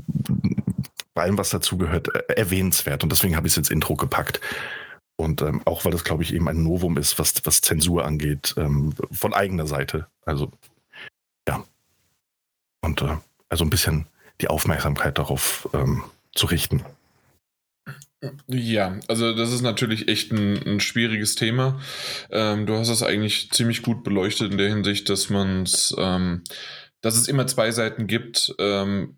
bei 1.14 1.22
allem, 1.22 1.38
was 1.38 1.50
dazugehört, 1.50 2.14
äh, 2.14 2.34
erwähnenswert. 2.34 3.02
Und 3.02 3.12
deswegen 3.12 3.37
habe 3.37 3.46
ich 3.46 3.54
es 3.54 3.58
ins 3.58 3.70
Intro 3.70 3.96
gepackt. 3.96 4.40
Und 5.16 5.42
ähm, 5.42 5.62
auch 5.66 5.84
weil 5.84 5.92
das, 5.92 6.04
glaube 6.04 6.22
ich, 6.22 6.34
eben 6.34 6.49
ein 6.49 6.62
Novum 6.62 6.96
ist, 6.96 7.18
was, 7.18 7.34
was 7.44 7.60
Zensur 7.60 8.04
angeht, 8.04 8.54
ähm, 8.56 8.94
von 9.12 9.34
eigener 9.34 9.66
Seite. 9.66 10.06
Also, 10.25 10.50
ja. 11.46 11.64
Und 12.80 13.02
äh, 13.02 13.18
also 13.50 13.64
ein 13.64 13.71
bisschen 13.71 14.07
die 14.40 14.49
Aufmerksamkeit 14.49 15.19
darauf 15.19 15.69
ähm, 15.75 16.02
zu 16.35 16.47
richten. 16.47 16.83
Ja, 18.47 18.99
also 19.09 19.35
das 19.35 19.52
ist 19.52 19.62
natürlich 19.62 20.09
echt 20.09 20.30
ein, 20.33 20.57
ein 20.66 20.80
schwieriges 20.80 21.37
Thema. 21.37 21.80
Ähm, 22.30 22.66
du 22.66 22.76
hast 22.76 22.88
es 22.88 23.02
eigentlich 23.02 23.50
ziemlich 23.50 23.83
gut 23.83 24.04
beleuchtet 24.04 24.52
in 24.52 24.59
der 24.59 24.69
Hinsicht, 24.69 25.09
dass 25.09 25.30
man 25.30 25.62
es, 25.62 25.95
ähm, 25.99 26.42
dass 27.00 27.16
es 27.16 27.28
immer 27.28 27.47
zwei 27.47 27.71
Seiten 27.71 28.07
gibt. 28.07 28.54
Ähm, 28.59 29.16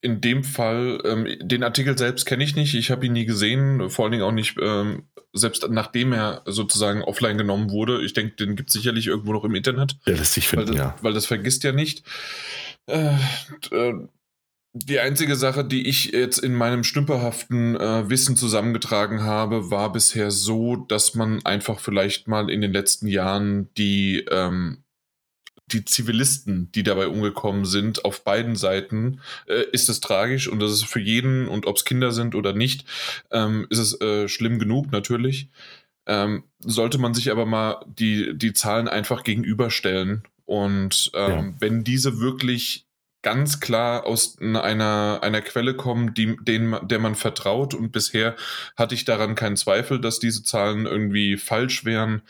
in 0.00 0.20
dem 0.20 0.44
Fall, 0.44 1.00
ähm, 1.04 1.26
den 1.40 1.64
Artikel 1.64 1.98
selbst 1.98 2.24
kenne 2.24 2.44
ich 2.44 2.54
nicht, 2.54 2.74
ich 2.74 2.90
habe 2.90 3.06
ihn 3.06 3.14
nie 3.14 3.24
gesehen, 3.24 3.90
vor 3.90 4.04
allen 4.04 4.12
Dingen 4.12 4.24
auch 4.24 4.32
nicht, 4.32 4.56
ähm, 4.60 5.08
selbst 5.32 5.66
nachdem 5.70 6.12
er 6.12 6.42
sozusagen 6.46 7.02
offline 7.02 7.36
genommen 7.36 7.70
wurde. 7.70 8.04
Ich 8.04 8.12
denke, 8.12 8.36
den 8.36 8.54
gibt 8.56 8.68
es 8.68 8.74
sicherlich 8.74 9.08
irgendwo 9.08 9.32
noch 9.32 9.44
im 9.44 9.54
Internet. 9.54 9.96
Der 10.06 10.16
lässt 10.16 10.34
sich 10.34 10.46
finden, 10.46 10.68
weil 10.68 10.74
das, 10.74 10.84
ja. 10.84 10.96
Weil 11.02 11.12
das 11.14 11.26
vergisst 11.26 11.64
ja 11.64 11.72
nicht. 11.72 12.04
Äh, 12.88 13.14
äh, 13.70 13.94
Die 14.74 15.00
einzige 15.00 15.36
Sache, 15.36 15.64
die 15.64 15.88
ich 15.88 16.06
jetzt 16.12 16.38
in 16.38 16.54
meinem 16.54 16.84
stümperhaften 16.84 17.76
äh, 17.76 18.08
Wissen 18.10 18.36
zusammengetragen 18.36 19.22
habe, 19.24 19.70
war 19.70 19.92
bisher 19.92 20.30
so, 20.30 20.76
dass 20.76 21.14
man 21.14 21.44
einfach 21.46 21.80
vielleicht 21.80 22.28
mal 22.28 22.50
in 22.50 22.60
den 22.60 22.72
letzten 22.72 23.08
Jahren 23.08 23.70
die, 23.76 24.20
ähm, 24.30 24.84
die 25.68 25.84
Zivilisten, 25.84 26.70
die 26.72 26.82
dabei 26.84 27.08
umgekommen 27.08 27.64
sind, 27.66 28.04
auf 28.04 28.24
beiden 28.24 28.56
Seiten, 28.56 29.20
äh, 29.48 29.64
ist 29.72 29.88
es 29.88 30.00
tragisch 30.00 30.48
und 30.48 30.60
das 30.60 30.72
ist 30.72 30.86
für 30.86 31.00
jeden, 31.00 31.48
und 31.48 31.66
ob 31.66 31.76
es 31.76 31.84
Kinder 31.84 32.12
sind 32.12 32.34
oder 32.34 32.52
nicht, 32.54 32.86
ähm, 33.32 33.66
ist 33.70 33.78
es 33.78 34.00
äh, 34.00 34.28
schlimm 34.28 34.58
genug 34.58 34.92
natürlich. 34.92 35.50
Ähm, 36.06 36.44
sollte 36.60 36.98
man 36.98 37.14
sich 37.14 37.30
aber 37.30 37.46
mal 37.46 37.84
die, 37.86 38.36
die 38.38 38.52
Zahlen 38.54 38.88
einfach 38.88 39.24
gegenüberstellen. 39.24 40.24
Und 40.48 41.10
ähm, 41.12 41.30
ja. 41.30 41.54
wenn 41.58 41.84
diese 41.84 42.20
wirklich 42.20 42.86
ganz 43.20 43.60
klar 43.60 44.06
aus 44.06 44.38
einer, 44.40 45.18
einer 45.22 45.42
Quelle 45.42 45.74
kommen, 45.74 46.14
die, 46.14 46.38
den, 46.40 46.74
der 46.82 46.98
man 46.98 47.16
vertraut. 47.16 47.74
Und 47.74 47.92
bisher 47.92 48.34
hatte 48.74 48.94
ich 48.94 49.04
daran 49.04 49.34
keinen 49.34 49.58
Zweifel, 49.58 50.00
dass 50.00 50.20
diese 50.20 50.42
Zahlen 50.42 50.86
irgendwie 50.86 51.36
falsch 51.36 51.84
wären. 51.84 52.22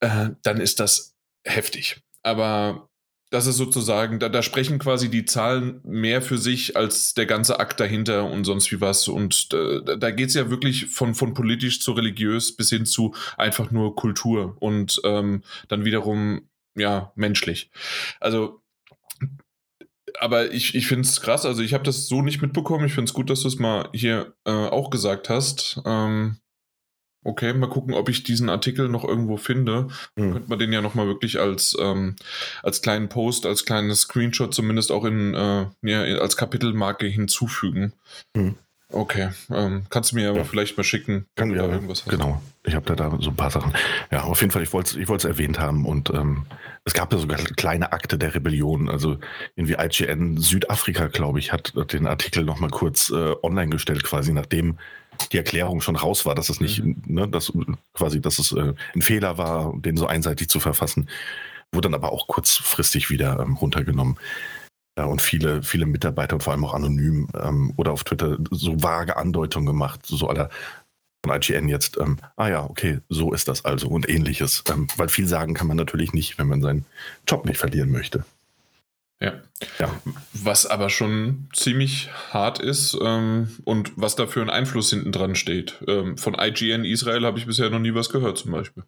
Äh, 0.00 0.30
dann 0.42 0.60
ist 0.60 0.80
das 0.80 1.14
heftig. 1.44 2.00
Aber 2.22 2.88
das 3.28 3.46
ist 3.46 3.58
sozusagen, 3.58 4.18
da, 4.18 4.30
da 4.30 4.42
sprechen 4.42 4.78
quasi 4.78 5.10
die 5.10 5.26
Zahlen 5.26 5.82
mehr 5.84 6.22
für 6.22 6.38
sich 6.38 6.74
als 6.74 7.12
der 7.12 7.26
ganze 7.26 7.60
Akt 7.60 7.78
dahinter 7.78 8.30
und 8.30 8.44
sonst 8.44 8.72
wie 8.72 8.80
was. 8.80 9.08
Und 9.08 9.48
äh, 9.52 9.98
da 9.98 10.10
geht 10.10 10.28
es 10.28 10.34
ja 10.34 10.48
wirklich 10.48 10.86
von, 10.86 11.14
von 11.14 11.34
politisch 11.34 11.82
zu 11.82 11.92
religiös 11.92 12.56
bis 12.56 12.70
hin 12.70 12.86
zu 12.86 13.14
einfach 13.36 13.70
nur 13.70 13.94
Kultur 13.94 14.56
und 14.60 15.02
ähm, 15.04 15.42
dann 15.68 15.84
wiederum 15.84 16.48
ja 16.76 17.12
menschlich. 17.14 17.70
Also 18.20 18.62
aber 20.20 20.52
ich, 20.52 20.74
ich 20.74 20.86
finde 20.86 21.08
es 21.08 21.20
krass, 21.20 21.46
also 21.46 21.62
ich 21.62 21.74
habe 21.74 21.84
das 21.84 22.06
so 22.06 22.22
nicht 22.22 22.42
mitbekommen. 22.42 22.86
Ich 22.86 22.94
finde 22.94 23.08
es 23.08 23.14
gut, 23.14 23.30
dass 23.30 23.40
du 23.40 23.48
es 23.48 23.58
mal 23.58 23.88
hier 23.92 24.34
äh, 24.44 24.50
auch 24.50 24.90
gesagt 24.90 25.28
hast. 25.28 25.80
Ähm, 25.86 26.36
okay, 27.24 27.52
mal 27.54 27.68
gucken, 27.68 27.94
ob 27.94 28.08
ich 28.08 28.22
diesen 28.22 28.48
Artikel 28.48 28.88
noch 28.88 29.04
irgendwo 29.04 29.36
finde. 29.36 29.88
Mhm. 30.16 30.32
Könnte 30.32 30.48
man 30.48 30.58
den 30.58 30.72
ja 30.72 30.80
nochmal 30.80 31.06
wirklich 31.06 31.40
als, 31.40 31.76
ähm, 31.80 32.16
als 32.62 32.82
kleinen 32.82 33.08
Post, 33.08 33.46
als 33.46 33.64
kleines 33.64 34.02
Screenshot 34.02 34.54
zumindest 34.54 34.92
auch 34.92 35.04
in, 35.04 35.34
äh, 35.34 35.66
ja, 35.82 36.02
als 36.18 36.36
Kapitelmarke 36.36 37.06
hinzufügen. 37.06 37.94
Mhm. 38.36 38.56
Okay, 38.92 39.30
ähm, 39.50 39.84
kannst 39.90 40.12
du 40.12 40.16
mir 40.16 40.28
aber 40.28 40.38
ja. 40.38 40.44
vielleicht 40.44 40.76
mal 40.76 40.84
schicken, 40.84 41.26
Kann, 41.34 41.50
ja, 41.50 41.66
irgendwas 41.66 42.04
hast. 42.04 42.10
Genau, 42.10 42.40
ich 42.64 42.74
habe 42.74 42.86
da, 42.86 42.94
da 42.94 43.16
so 43.20 43.30
ein 43.30 43.36
paar 43.36 43.50
Sachen. 43.50 43.72
Ja, 44.10 44.22
auf 44.24 44.40
jeden 44.40 44.52
Fall, 44.52 44.62
ich 44.62 44.72
wollte 44.72 45.00
es 45.00 45.24
erwähnt 45.24 45.58
haben 45.58 45.86
und 45.86 46.10
ähm, 46.10 46.44
es 46.84 46.94
gab 46.94 47.12
ja 47.12 47.18
sogar 47.18 47.38
kleine 47.38 47.92
Akte 47.92 48.18
der 48.18 48.34
Rebellion. 48.34 48.88
Also 48.88 49.18
irgendwie 49.56 49.76
IGN 49.78 50.36
Südafrika, 50.36 51.06
glaube 51.06 51.38
ich, 51.38 51.52
hat 51.52 51.72
den 51.92 52.06
Artikel 52.06 52.44
nochmal 52.44 52.70
kurz 52.70 53.10
äh, 53.10 53.34
online 53.42 53.70
gestellt, 53.70 54.04
quasi 54.04 54.32
nachdem 54.32 54.78
die 55.30 55.36
Erklärung 55.36 55.80
schon 55.80 55.96
raus 55.96 56.26
war, 56.26 56.34
dass 56.34 56.48
es 56.48 56.60
nicht, 56.60 56.84
mhm. 56.84 57.02
ne, 57.06 57.28
dass 57.28 57.52
quasi, 57.94 58.20
dass 58.20 58.38
es 58.38 58.52
äh, 58.52 58.74
ein 58.94 59.02
Fehler 59.02 59.38
war, 59.38 59.72
den 59.76 59.96
so 59.96 60.06
einseitig 60.06 60.48
zu 60.48 60.60
verfassen, 60.60 61.08
wurde 61.72 61.88
dann 61.88 61.94
aber 61.94 62.12
auch 62.12 62.26
kurzfristig 62.26 63.10
wieder 63.10 63.40
ähm, 63.40 63.54
runtergenommen. 63.54 64.16
Ja, 64.98 65.06
und 65.06 65.22
viele, 65.22 65.62
viele 65.62 65.86
Mitarbeiter 65.86 66.34
und 66.34 66.42
vor 66.42 66.52
allem 66.52 66.64
auch 66.64 66.74
anonym 66.74 67.28
ähm, 67.34 67.72
oder 67.76 67.92
auf 67.92 68.04
Twitter 68.04 68.36
so 68.50 68.82
vage 68.82 69.16
Andeutungen 69.16 69.66
gemacht, 69.66 70.04
so 70.04 70.28
aller 70.28 70.50
von 71.24 71.34
IGN 71.36 71.68
jetzt, 71.68 71.98
ähm, 71.98 72.18
ah 72.36 72.48
ja, 72.48 72.64
okay, 72.64 72.98
so 73.08 73.32
ist 73.32 73.48
das 73.48 73.64
also 73.64 73.88
und 73.88 74.08
ähnliches. 74.08 74.64
Ähm, 74.70 74.88
weil 74.96 75.08
viel 75.08 75.26
sagen 75.26 75.54
kann 75.54 75.68
man 75.68 75.76
natürlich 75.76 76.12
nicht, 76.12 76.38
wenn 76.38 76.48
man 76.48 76.60
seinen 76.60 76.84
Job 77.28 77.46
nicht 77.46 77.58
verlieren 77.58 77.90
möchte. 77.90 78.24
Ja. 79.20 79.40
ja. 79.78 80.02
Was 80.32 80.66
aber 80.66 80.90
schon 80.90 81.48
ziemlich 81.54 82.10
hart 82.30 82.58
ist 82.58 82.98
ähm, 83.00 83.56
und 83.64 83.92
was 83.94 84.16
da 84.16 84.26
für 84.26 84.42
ein 84.42 84.50
Einfluss 84.50 84.90
hinten 84.90 85.12
dran 85.12 85.36
steht. 85.36 85.80
Ähm, 85.86 86.18
von 86.18 86.34
IGN 86.34 86.84
Israel 86.84 87.24
habe 87.24 87.38
ich 87.38 87.46
bisher 87.46 87.70
noch 87.70 87.78
nie 87.78 87.94
was 87.94 88.08
gehört, 88.08 88.36
zum 88.36 88.50
Beispiel. 88.50 88.82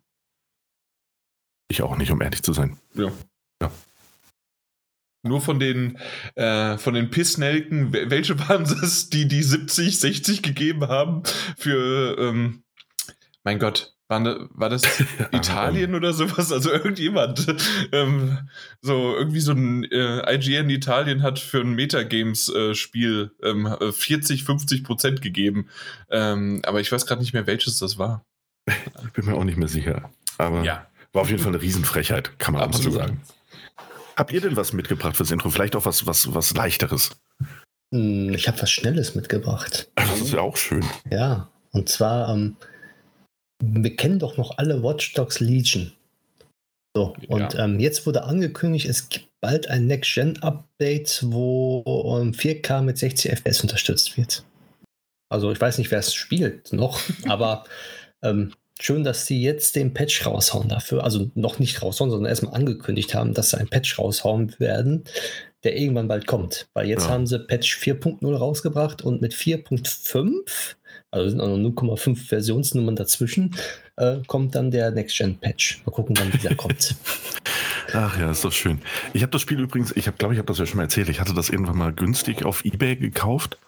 Ich 1.69 1.83
auch 1.83 1.97
nicht, 1.97 2.11
um 2.11 2.21
ehrlich 2.21 2.43
zu 2.43 2.53
sein. 2.53 2.79
Ja. 2.95 3.13
Ja. 3.63 3.71
Nur 5.25 5.41
von 5.41 5.59
den, 5.59 5.99
äh, 6.35 6.77
von 6.79 6.95
den 6.95 7.11
Pissnelken, 7.11 7.93
welche 7.93 8.39
waren 8.39 8.65
das, 8.65 9.09
die 9.09 9.27
die 9.27 9.43
70, 9.43 9.99
60 9.99 10.43
gegeben 10.43 10.89
haben 10.89 11.23
für, 11.57 12.17
ähm, 12.19 12.63
mein 13.43 13.59
Gott, 13.59 13.95
war, 14.09 14.49
war 14.51 14.69
das 14.69 14.83
Italien 15.33 15.95
oder 15.95 16.13
sowas? 16.13 16.53
Also 16.53 16.71
irgendjemand, 16.71 17.47
ähm, 17.93 18.49
so 18.81 19.17
irgendwie 19.17 19.41
so 19.41 19.53
ein 19.53 19.85
äh, 19.85 20.35
IGN 20.35 20.69
Italien 20.71 21.23
hat 21.23 21.39
für 21.39 21.61
ein 21.61 21.75
Metagames-Spiel 21.75 23.31
äh, 23.43 23.49
ähm, 23.49 23.77
40, 23.93 24.45
50 24.45 24.85
Prozent 24.85 25.23
gegeben. 25.23 25.69
Ähm, 26.11 26.61
aber 26.65 26.81
ich 26.81 26.93
weiß 26.93 27.07
gerade 27.07 27.23
nicht 27.23 27.33
mehr, 27.33 27.47
welches 27.47 27.79
das 27.79 27.99
war. 27.99 28.25
Ich 29.07 29.13
bin 29.13 29.27
mir 29.27 29.35
auch 29.35 29.45
nicht 29.45 29.59
mehr 29.59 29.69
sicher. 29.69 30.11
Aber 30.39 30.65
ja. 30.65 30.87
war 31.13 31.23
auf 31.23 31.31
jeden 31.31 31.41
Fall 31.41 31.53
eine 31.53 31.63
Riesenfrechheit, 31.63 32.39
kann 32.39 32.55
man 32.55 32.63
Absolut. 32.63 32.93
so 32.93 32.99
sagen. 32.99 33.21
Habt 34.17 34.33
ihr 34.33 34.41
denn 34.41 34.57
was 34.57 34.73
mitgebracht 34.73 35.17
fürs 35.17 35.31
Intro? 35.31 35.51
Vielleicht 35.51 35.77
auch 35.77 35.85
was, 35.85 36.07
was, 36.07 36.35
was 36.35 36.55
leichteres? 36.55 37.11
Hm, 37.93 38.33
ich 38.35 38.49
habe 38.49 38.61
was 38.63 38.71
Schnelles 38.71 39.15
mitgebracht. 39.15 39.91
Das 39.97 40.21
ist 40.21 40.33
ja 40.33 40.41
auch 40.41 40.57
schön. 40.57 40.85
Ja, 41.11 41.49
und 41.73 41.89
zwar, 41.89 42.29
ähm, 42.29 42.57
wir 43.61 43.95
kennen 43.97 44.19
doch 44.19 44.37
noch 44.37 44.59
alle 44.59 44.83
Watch 44.83 45.15
Dogs 45.15 45.41
Legion. 45.41 45.93
So, 46.97 47.15
und 47.27 47.55
ja. 47.55 47.65
ähm, 47.65 47.81
jetzt 47.81 48.07
wurde 48.07 48.23
angekündigt, 48.23 48.87
es 48.87 49.09
gibt 49.09 49.29
bald 49.41 49.69
ein 49.69 49.87
Next-Gen-Update, 49.87 51.25
wo 51.27 51.83
ähm, 52.21 52.33
4K 52.33 52.83
mit 52.83 52.99
60 52.99 53.33
FPS 53.33 53.63
unterstützt 53.63 54.17
wird. 54.17 54.45
Also 55.29 55.51
ich 55.51 55.61
weiß 55.61 55.79
nicht, 55.79 55.91
wer 55.91 55.99
es 55.99 56.15
spielt 56.15 56.73
noch, 56.73 57.01
aber 57.29 57.65
ähm, 58.23 58.53
schön, 58.81 59.05
dass 59.05 59.27
sie 59.27 59.41
jetzt 59.41 59.77
den 59.77 59.95
Patch 59.95 60.27
raushauen 60.27 60.69
dafür. 60.69 61.05
Also 61.05 61.31
noch 61.35 61.59
nicht 61.59 61.83
raushauen, 61.83 62.11
sondern 62.11 62.29
erstmal 62.29 62.55
angekündigt 62.55 63.15
haben, 63.15 63.35
dass 63.35 63.51
sie 63.51 63.59
einen 63.59 63.69
Patch 63.69 63.99
raushauen 63.99 64.55
werden, 64.59 65.05
der 65.63 65.77
irgendwann 65.77 66.09
bald 66.09 66.27
kommt. 66.27 66.69
Weil 66.75 66.89
jetzt 66.89 67.05
ja. 67.05 67.11
haben 67.11 67.27
sie 67.27 67.39
Patch 67.39 67.79
4.0 67.79 68.35
rausgebracht 68.35 69.03
und 69.03 69.23
mit 69.23 69.33
4.5, 69.33 70.75
also 71.11 71.29
sind 71.29 71.41
auch 71.41 71.49
noch 71.49 71.57
0,5 71.57 72.17
Versionsnummern 72.29 72.97
dazwischen, 72.97 73.55
äh, 73.97 74.19
kommt 74.27 74.55
dann 74.55 74.71
der 74.71 74.91
Next-Gen-Patch. 74.91 75.83
Mal 75.87 75.93
gucken, 75.93 76.17
wann 76.19 76.31
dieser 76.33 76.55
kommt. 76.55 76.95
Ach 77.93 78.19
ja, 78.19 78.31
ist 78.31 78.45
doch 78.45 78.53
schön. 78.53 78.81
Ich 79.13 79.23
habe 79.23 79.31
das 79.31 79.41
Spiel 79.41 79.61
übrigens, 79.61 79.93
ich 79.97 80.05
glaube, 80.17 80.35
ich 80.35 80.39
habe 80.39 80.47
das 80.47 80.59
ja 80.59 80.67
schon 80.67 80.79
mal 80.79 80.85
erzählt, 80.85 81.09
ich 81.09 81.21
hatte 81.21 81.33
das 81.33 81.49
irgendwann 81.49 81.79
mal 81.79 81.93
günstig 81.93 82.45
auf 82.45 82.65
Ebay 82.65 82.97
gekauft 82.97 83.59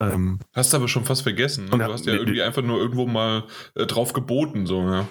ähm, 0.00 0.40
hast 0.52 0.72
du 0.72 0.76
aber 0.76 0.88
schon 0.88 1.04
fast 1.04 1.22
vergessen. 1.22 1.66
Ne? 1.66 1.78
Du 1.78 1.92
hast 1.92 2.06
ja 2.06 2.12
nee, 2.12 2.18
irgendwie 2.18 2.42
einfach 2.42 2.62
nur 2.62 2.78
irgendwo 2.78 3.06
mal 3.06 3.44
äh, 3.74 3.86
drauf 3.86 4.12
geboten, 4.12 4.66
so, 4.66 4.82
ja. 4.82 5.08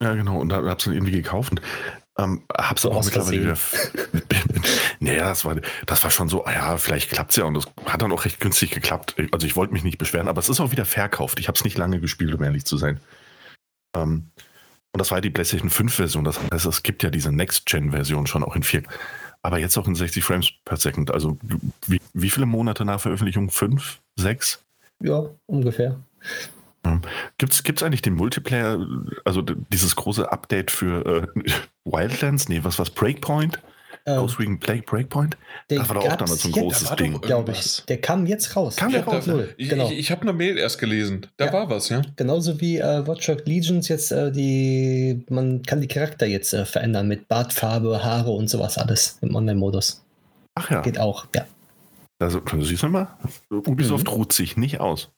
Ja, 0.00 0.14
genau, 0.14 0.38
und 0.38 0.50
da 0.50 0.62
hab's 0.64 0.84
dann 0.84 0.94
irgendwie 0.94 1.12
gekauft 1.12 1.52
und 1.52 1.60
ähm, 2.18 2.44
hab's 2.56 2.82
so 2.82 2.92
auch 2.92 3.04
mittlerweile 3.04 3.40
wieder. 3.40 3.58
naja, 5.00 5.28
das 5.28 5.44
war, 5.44 5.56
das 5.86 6.04
war 6.04 6.10
schon 6.10 6.28
so, 6.28 6.44
ah 6.44 6.52
ja, 6.52 6.76
vielleicht 6.76 7.10
klappt's 7.10 7.36
ja 7.36 7.44
und 7.44 7.54
das 7.54 7.66
hat 7.86 8.02
dann 8.02 8.12
auch 8.12 8.24
recht 8.24 8.38
günstig 8.38 8.70
geklappt. 8.70 9.16
Also 9.32 9.46
ich 9.46 9.56
wollte 9.56 9.72
mich 9.72 9.82
nicht 9.82 9.98
beschweren, 9.98 10.28
aber 10.28 10.38
es 10.38 10.48
ist 10.48 10.60
auch 10.60 10.70
wieder 10.70 10.84
verkauft. 10.84 11.40
Ich 11.40 11.48
habe 11.48 11.56
es 11.56 11.64
nicht 11.64 11.78
lange 11.78 12.00
gespielt, 12.00 12.34
um 12.34 12.42
ehrlich 12.42 12.64
zu 12.64 12.76
sein. 12.76 13.00
Ähm, 13.96 14.30
und 14.92 15.00
das 15.00 15.10
war 15.10 15.20
die 15.20 15.30
PlayStation 15.30 15.70
5 15.70 15.94
Version. 15.94 16.24
Das 16.24 16.40
heißt, 16.40 16.66
es 16.66 16.82
gibt 16.82 17.02
ja 17.02 17.10
diese 17.10 17.32
Next-Gen-Version 17.32 18.26
schon 18.26 18.42
auch 18.42 18.56
in 18.56 18.62
4. 18.62 18.82
Aber 19.42 19.58
jetzt 19.58 19.76
auch 19.78 19.86
in 19.86 19.94
60 19.94 20.24
Frames 20.24 20.52
per 20.64 20.76
Second. 20.76 21.10
Also 21.10 21.38
wie, 21.86 22.00
wie 22.12 22.30
viele 22.30 22.46
Monate 22.46 22.84
nach 22.84 23.00
Veröffentlichung? 23.00 23.50
Fünf? 23.50 24.00
Sechs? 24.16 24.64
Ja, 25.00 25.24
ungefähr. 25.46 25.98
Gibt 27.36 27.52
es 27.52 27.82
eigentlich 27.82 28.02
den 28.02 28.14
Multiplayer, 28.14 28.84
also 29.24 29.42
dieses 29.42 29.94
große 29.96 30.30
Update 30.32 30.70
für 30.70 31.28
äh, 31.36 31.50
Wildlands? 31.84 32.48
Nee, 32.48 32.60
was 32.62 32.78
was 32.78 32.90
Breakpoint? 32.90 33.60
Ähm, 34.08 34.20
Ghostwing 34.20 34.58
Play 34.58 34.80
Breakpoint? 34.80 35.36
Das 35.68 35.88
war 35.88 35.96
doch 35.96 36.04
auch 36.06 36.16
damals 36.16 36.44
ein 36.44 36.52
großes 36.52 36.96
Ding. 36.96 37.20
Glaube 37.20 37.52
ich. 37.52 37.84
Der 37.86 38.00
kam 38.00 38.26
jetzt 38.26 38.56
raus. 38.56 38.76
Kam 38.76 38.92
der 38.92 39.04
raus? 39.04 39.26
Null. 39.26 39.54
Ich, 39.56 39.68
genau. 39.68 39.90
ich, 39.90 39.98
ich 39.98 40.10
habe 40.10 40.22
eine 40.22 40.32
Mail 40.32 40.56
erst 40.56 40.78
gelesen. 40.78 41.26
Da 41.36 41.46
ja. 41.46 41.52
war 41.52 41.68
was, 41.68 41.88
ja. 41.88 42.02
Genauso 42.16 42.60
wie 42.60 42.78
äh, 42.78 43.06
Watch 43.06 43.26
Dogs 43.26 43.44
Legions 43.44 43.88
jetzt 43.88 44.10
äh, 44.10 44.32
die, 44.32 45.24
man 45.28 45.62
kann 45.62 45.80
die 45.80 45.88
Charakter 45.88 46.26
jetzt 46.26 46.54
äh, 46.54 46.64
verändern 46.64 47.08
mit 47.08 47.28
Bartfarbe, 47.28 48.02
Haare 48.02 48.30
und 48.30 48.48
sowas 48.48 48.78
alles 48.78 49.18
im 49.20 49.34
Online-Modus. 49.34 50.04
Ach 50.54 50.70
ja. 50.70 50.80
Geht 50.80 50.98
auch, 50.98 51.26
ja. 51.34 51.46
Also, 52.20 52.40
siehst 52.62 52.82
du 52.82 52.88
mal, 52.88 53.16
Ubisoft 53.50 54.08
mhm. 54.08 54.12
ruht 54.12 54.32
sich 54.32 54.56
nicht 54.56 54.80
aus. 54.80 55.10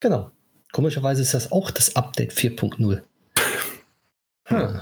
Genau. 0.00 0.30
Komischerweise 0.72 1.22
ist 1.22 1.34
das 1.34 1.52
auch 1.52 1.70
das 1.70 1.96
Update 1.96 2.32
4.0. 2.32 3.02
Hm. 4.46 4.80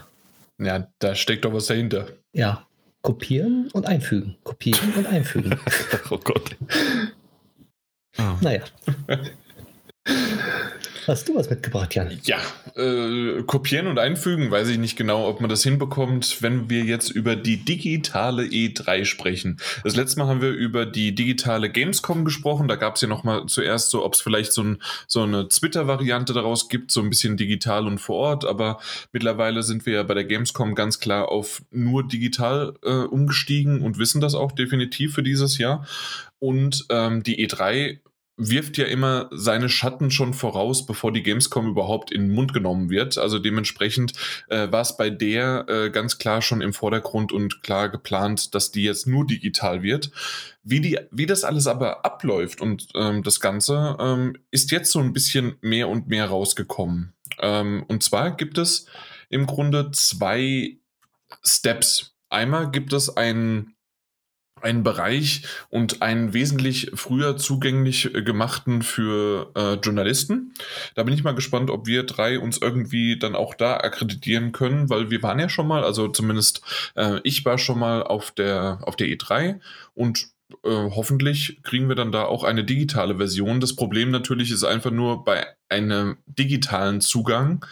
Ja, 0.59 0.89
da 0.99 1.15
steckt 1.15 1.45
doch 1.45 1.53
was 1.53 1.67
dahinter. 1.67 2.07
Ja. 2.33 2.67
Kopieren 3.03 3.71
und 3.73 3.87
einfügen. 3.87 4.37
Kopieren 4.45 4.93
und 4.95 5.07
einfügen. 5.07 5.59
oh 6.11 6.19
Gott. 6.19 6.57
Oh. 8.19 8.37
Naja. 8.41 8.63
Hast 11.07 11.29
du 11.29 11.35
was 11.35 11.49
mitgebracht, 11.49 11.95
Jan? 11.95 12.19
Ja, 12.25 12.39
äh, 12.77 13.43
kopieren 13.45 13.87
und 13.87 13.99
einfügen, 13.99 14.51
weiß 14.51 14.69
ich 14.69 14.79
nicht 14.79 14.97
genau, 14.97 15.27
ob 15.29 15.41
man 15.41 15.49
das 15.49 15.63
hinbekommt, 15.63 16.43
wenn 16.43 16.69
wir 16.69 16.85
jetzt 16.85 17.11
über 17.11 17.37
die 17.37 17.65
digitale 17.65 18.45
E3 18.45 19.05
sprechen. 19.05 19.59
Das 19.83 19.97
letzte 19.97 20.19
Mal 20.19 20.29
haben 20.29 20.43
wir 20.43 20.51
über 20.51 20.87
die 20.87 21.15
digitale 21.15 21.71
Gamescom 21.71 22.25
gesprochen. 22.25 22.69
Da 22.69 22.77
gab 22.77 22.97
es 22.97 23.03
ja 23.03 23.09
nochmal 23.09 23.47
zuerst 23.47 23.91
so, 23.91 24.05
ob 24.05 24.15
es 24.15 24.21
vielleicht 24.21 24.53
so, 24.53 24.63
ein, 24.63 24.83
so 25.07 25.23
eine 25.23 25.49
Twitter-Variante 25.49 26.33
daraus 26.33 26.69
gibt, 26.69 26.91
so 26.91 27.01
ein 27.01 27.11
bisschen 27.11 27.37
digital 27.37 27.87
und 27.87 27.99
vor 27.99 28.17
Ort. 28.17 28.45
Aber 28.45 28.79
mittlerweile 29.13 29.63
sind 29.63 29.87
wir 29.87 29.95
ja 29.95 30.03
bei 30.03 30.15
der 30.15 30.25
Gamescom 30.25 30.75
ganz 30.75 31.01
klar 31.01 31.29
auf 31.31 31.63
nur 31.71 32.07
digital 32.07 32.75
äh, 32.83 32.91
umgestiegen 32.91 33.81
und 33.83 33.99
wissen 33.99 34.21
das 34.21 34.35
auch 34.35 34.53
definitiv 34.53 35.15
für 35.15 35.23
dieses 35.23 35.59
Jahr. 35.59 35.87
Und 36.39 36.87
ähm, 36.89 37.23
die 37.23 37.47
E3 37.47 37.99
wirft 38.41 38.79
ja 38.79 38.87
immer 38.87 39.29
seine 39.33 39.69
Schatten 39.69 40.11
schon 40.11 40.33
voraus, 40.33 40.87
bevor 40.87 41.13
die 41.13 41.23
Gamescom 41.23 41.69
überhaupt 41.69 42.11
in 42.11 42.23
den 42.23 42.35
Mund 42.35 42.55
genommen 42.55 42.89
wird. 42.89 43.19
Also 43.19 43.39
dementsprechend 43.39 44.15
äh, 44.49 44.73
war 44.73 44.81
es 44.81 44.97
bei 44.97 45.11
der 45.11 45.67
äh, 45.69 45.91
ganz 45.91 46.19
klar 46.19 46.41
schon 46.41 46.63
im 46.63 46.73
Vordergrund 46.73 47.33
und 47.33 47.63
klar 47.63 47.91
geplant, 47.91 48.55
dass 48.55 48.73
die 48.73 48.85
jetzt 48.85 49.07
nur 49.07 49.27
digital 49.27 49.83
wird. 49.83 50.11
Wie, 50.63 50.81
die, 50.81 50.99
wie 51.11 51.27
das 51.27 51.45
alles 51.45 51.67
aber 51.67 52.05
abläuft 52.05 52.61
und 52.61 52.89
ähm, 52.95 53.23
das 53.23 53.41
Ganze 53.41 53.97
ähm, 54.01 54.37
ist 54.51 54.71
jetzt 54.71 54.91
so 54.91 55.01
ein 55.01 55.13
bisschen 55.13 55.57
mehr 55.61 55.89
und 55.89 56.09
mehr 56.09 56.27
rausgekommen. 56.27 57.13
Ähm, 57.41 57.85
und 57.89 58.03
zwar 58.03 58.37
gibt 58.37 58.59
es 58.59 58.87
im 59.29 59.47
Grunde 59.47 59.91
zwei 59.93 60.79
Steps. 61.43 62.15
Einmal 62.31 62.71
gibt 62.71 62.93
es 62.93 63.17
ein 63.17 63.75
einen 64.63 64.83
Bereich 64.83 65.43
und 65.69 66.03
einen 66.03 66.33
wesentlich 66.33 66.91
früher 66.95 67.37
zugänglich 67.37 68.15
äh, 68.15 68.23
gemachten 68.23 68.83
für 68.83 69.51
äh, 69.55 69.75
Journalisten. 69.75 70.55
Da 70.95 71.03
bin 71.03 71.15
ich 71.15 71.25
mal 71.25 71.35
gespannt, 71.35 71.71
ob 71.71 71.87
wir 71.87 72.05
drei 72.05 72.39
uns 72.39 72.59
irgendwie 72.59 73.19
dann 73.19 73.35
auch 73.35 73.55
da 73.55 73.77
akkreditieren 73.77 74.53
können, 74.53 74.91
weil 74.91 75.11
wir 75.11 75.23
waren 75.23 75.39
ja 75.39 75.49
schon 75.49 75.69
mal, 75.69 75.85
also 75.85 76.09
zumindest 76.09 76.63
äh, 76.97 77.21
ich 77.25 77.45
war 77.45 77.59
schon 77.59 77.79
mal 77.79 78.03
auf 78.03 78.31
der, 78.31 78.79
auf 78.83 78.97
der 78.97 79.09
E3 79.09 79.61
und 79.95 80.29
äh, 80.65 80.69
hoffentlich 80.69 81.61
kriegen 81.63 81.89
wir 81.89 81.97
dann 81.97 82.13
da 82.13 82.25
auch 82.25 82.45
eine 82.45 82.65
digitale 82.65 83.17
Version. 83.17 83.61
Das 83.61 83.77
Problem 83.77 84.11
natürlich 84.11 84.51
ist 84.51 84.65
einfach 84.65 84.91
nur 84.91 85.25
bei 85.25 85.47
einem 85.69 86.19
digitalen 86.27 87.01
Zugang 87.01 87.65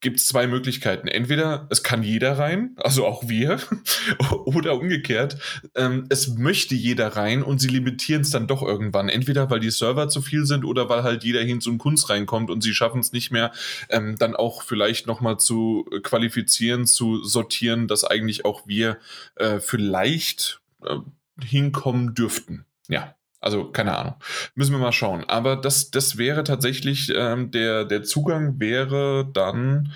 gibt 0.00 0.20
es 0.20 0.26
zwei 0.26 0.46
Möglichkeiten. 0.46 1.08
Entweder 1.08 1.66
es 1.70 1.82
kann 1.82 2.02
jeder 2.02 2.38
rein, 2.38 2.76
also 2.76 3.06
auch 3.06 3.28
wir, 3.28 3.58
oder 4.44 4.74
umgekehrt, 4.78 5.38
ähm, 5.74 6.04
es 6.10 6.28
möchte 6.28 6.74
jeder 6.74 7.08
rein 7.16 7.42
und 7.42 7.58
sie 7.58 7.68
limitieren 7.68 8.22
es 8.22 8.30
dann 8.30 8.46
doch 8.46 8.62
irgendwann. 8.62 9.08
Entweder 9.08 9.50
weil 9.50 9.60
die 9.60 9.70
Server 9.70 10.08
zu 10.08 10.20
viel 10.20 10.44
sind 10.44 10.64
oder 10.64 10.88
weil 10.88 11.02
halt 11.02 11.24
jeder 11.24 11.42
hin 11.42 11.60
zum 11.60 11.78
Kunst 11.78 12.10
reinkommt 12.10 12.50
und 12.50 12.62
sie 12.62 12.74
schaffen 12.74 13.00
es 13.00 13.12
nicht 13.12 13.30
mehr, 13.30 13.52
ähm, 13.88 14.16
dann 14.18 14.36
auch 14.36 14.62
vielleicht 14.62 15.06
nochmal 15.06 15.38
zu 15.38 15.86
qualifizieren, 16.02 16.86
zu 16.86 17.24
sortieren, 17.24 17.88
dass 17.88 18.04
eigentlich 18.04 18.44
auch 18.44 18.66
wir 18.66 18.98
äh, 19.36 19.58
vielleicht 19.58 20.60
äh, 20.84 20.96
hinkommen 21.42 22.14
dürften. 22.14 22.66
Ja. 22.88 23.14
Also 23.44 23.66
keine 23.66 23.94
Ahnung. 23.94 24.14
Müssen 24.54 24.72
wir 24.72 24.78
mal 24.78 24.90
schauen. 24.90 25.24
Aber 25.28 25.56
das, 25.56 25.90
das 25.90 26.16
wäre 26.16 26.44
tatsächlich, 26.44 27.12
ähm, 27.14 27.50
der, 27.50 27.84
der 27.84 28.02
Zugang 28.02 28.58
wäre 28.58 29.28
dann, 29.30 29.92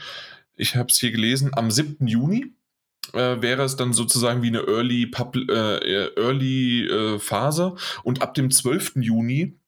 ich 0.54 0.76
habe 0.76 0.90
es 0.90 0.98
hier 0.98 1.12
gelesen, 1.12 1.52
am 1.54 1.70
7. 1.70 2.06
Juni 2.06 2.52
äh, 3.14 3.40
wäre 3.40 3.62
es 3.62 3.76
dann 3.76 3.94
sozusagen 3.94 4.42
wie 4.42 4.48
eine 4.48 4.66
Early, 4.66 5.06
Pub, 5.06 5.34
äh, 5.34 6.08
Early 6.16 6.88
äh, 6.88 7.18
Phase. 7.18 7.74
Und 8.02 8.20
ab 8.20 8.34
dem 8.34 8.50
12. 8.50 8.96
Juni 8.96 9.58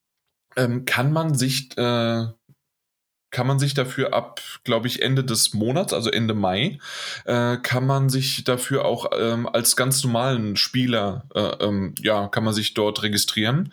ähm, 0.56 0.84
kann 0.84 1.10
man 1.10 1.34
sich 1.34 1.70
äh, 1.78 2.26
kann 3.30 3.46
man 3.46 3.58
sich 3.58 3.74
dafür 3.74 4.12
ab, 4.12 4.40
glaube 4.64 4.86
ich, 4.86 5.02
Ende 5.02 5.24
des 5.24 5.54
Monats, 5.54 5.92
also 5.92 6.10
Ende 6.10 6.34
Mai, 6.34 6.78
äh, 7.24 7.56
kann 7.58 7.86
man 7.86 8.08
sich 8.08 8.44
dafür 8.44 8.84
auch 8.84 9.10
ähm, 9.18 9.48
als 9.48 9.76
ganz 9.76 10.02
normalen 10.02 10.56
Spieler, 10.56 11.24
äh, 11.34 11.64
ähm, 11.64 11.94
ja, 12.00 12.28
kann 12.28 12.44
man 12.44 12.54
sich 12.54 12.74
dort 12.74 13.02
registrieren 13.02 13.72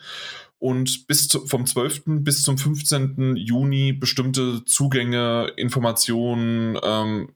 und 0.58 1.06
bis 1.06 1.28
zu, 1.28 1.46
vom 1.46 1.66
12. 1.66 2.02
bis 2.06 2.42
zum 2.42 2.58
15. 2.58 3.36
Juni 3.36 3.92
bestimmte 3.92 4.64
Zugänge, 4.64 5.52
Informationen, 5.56 6.78
ähm, 6.82 7.28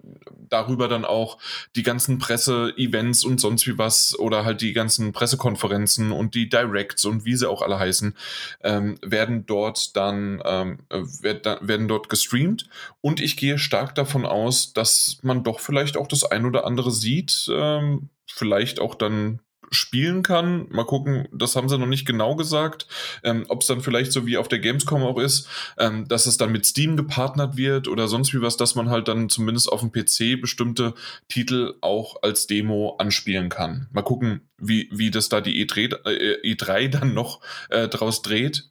darüber 0.48 0.88
dann 0.88 1.04
auch 1.04 1.38
die 1.76 1.82
ganzen 1.82 2.18
Presse-Events 2.18 3.24
und 3.24 3.40
sonst 3.40 3.66
wie 3.66 3.78
was 3.78 4.18
oder 4.18 4.44
halt 4.44 4.60
die 4.60 4.72
ganzen 4.72 5.12
Pressekonferenzen 5.12 6.12
und 6.12 6.34
die 6.34 6.48
Directs 6.48 7.04
und 7.04 7.24
wie 7.24 7.36
sie 7.36 7.48
auch 7.48 7.62
alle 7.62 7.78
heißen, 7.78 8.14
ähm, 8.62 8.96
werden 9.02 9.46
dort 9.46 9.96
dann 9.96 10.42
ähm, 10.44 10.78
werden 10.90 11.88
dort 11.88 12.08
gestreamt 12.08 12.68
und 13.00 13.20
ich 13.20 13.36
gehe 13.36 13.58
stark 13.58 13.94
davon 13.94 14.26
aus, 14.26 14.72
dass 14.72 15.18
man 15.22 15.44
doch 15.44 15.60
vielleicht 15.60 15.96
auch 15.96 16.08
das 16.08 16.24
ein 16.24 16.44
oder 16.44 16.66
andere 16.66 16.90
sieht, 16.90 17.48
ähm, 17.52 18.10
vielleicht 18.26 18.80
auch 18.80 18.94
dann 18.94 19.40
spielen 19.72 20.22
kann. 20.22 20.68
Mal 20.70 20.84
gucken, 20.84 21.28
das 21.32 21.56
haben 21.56 21.68
sie 21.68 21.78
noch 21.78 21.86
nicht 21.86 22.06
genau 22.06 22.36
gesagt. 22.36 22.86
Ähm, 23.24 23.44
Ob 23.48 23.62
es 23.62 23.66
dann 23.66 23.80
vielleicht 23.80 24.12
so 24.12 24.26
wie 24.26 24.36
auf 24.36 24.48
der 24.48 24.58
Gamescom 24.58 25.02
auch 25.02 25.18
ist, 25.18 25.48
ähm, 25.78 26.06
dass 26.06 26.26
es 26.26 26.36
dann 26.36 26.52
mit 26.52 26.66
Steam 26.66 26.96
gepartnert 26.96 27.56
wird 27.56 27.88
oder 27.88 28.06
sonst 28.08 28.32
wie 28.34 28.42
was, 28.42 28.56
dass 28.56 28.74
man 28.74 28.90
halt 28.90 29.08
dann 29.08 29.28
zumindest 29.28 29.72
auf 29.72 29.80
dem 29.80 29.92
PC 29.92 30.40
bestimmte 30.40 30.94
Titel 31.28 31.74
auch 31.80 32.22
als 32.22 32.46
Demo 32.46 32.96
anspielen 32.98 33.48
kann. 33.48 33.88
Mal 33.92 34.02
gucken, 34.02 34.48
wie, 34.58 34.88
wie 34.92 35.10
das 35.10 35.28
da 35.28 35.40
die 35.40 35.66
E3, 35.66 36.06
äh, 36.06 36.54
E3 36.54 36.88
dann 37.00 37.14
noch 37.14 37.40
äh, 37.70 37.88
draus 37.88 38.22
dreht. 38.22 38.70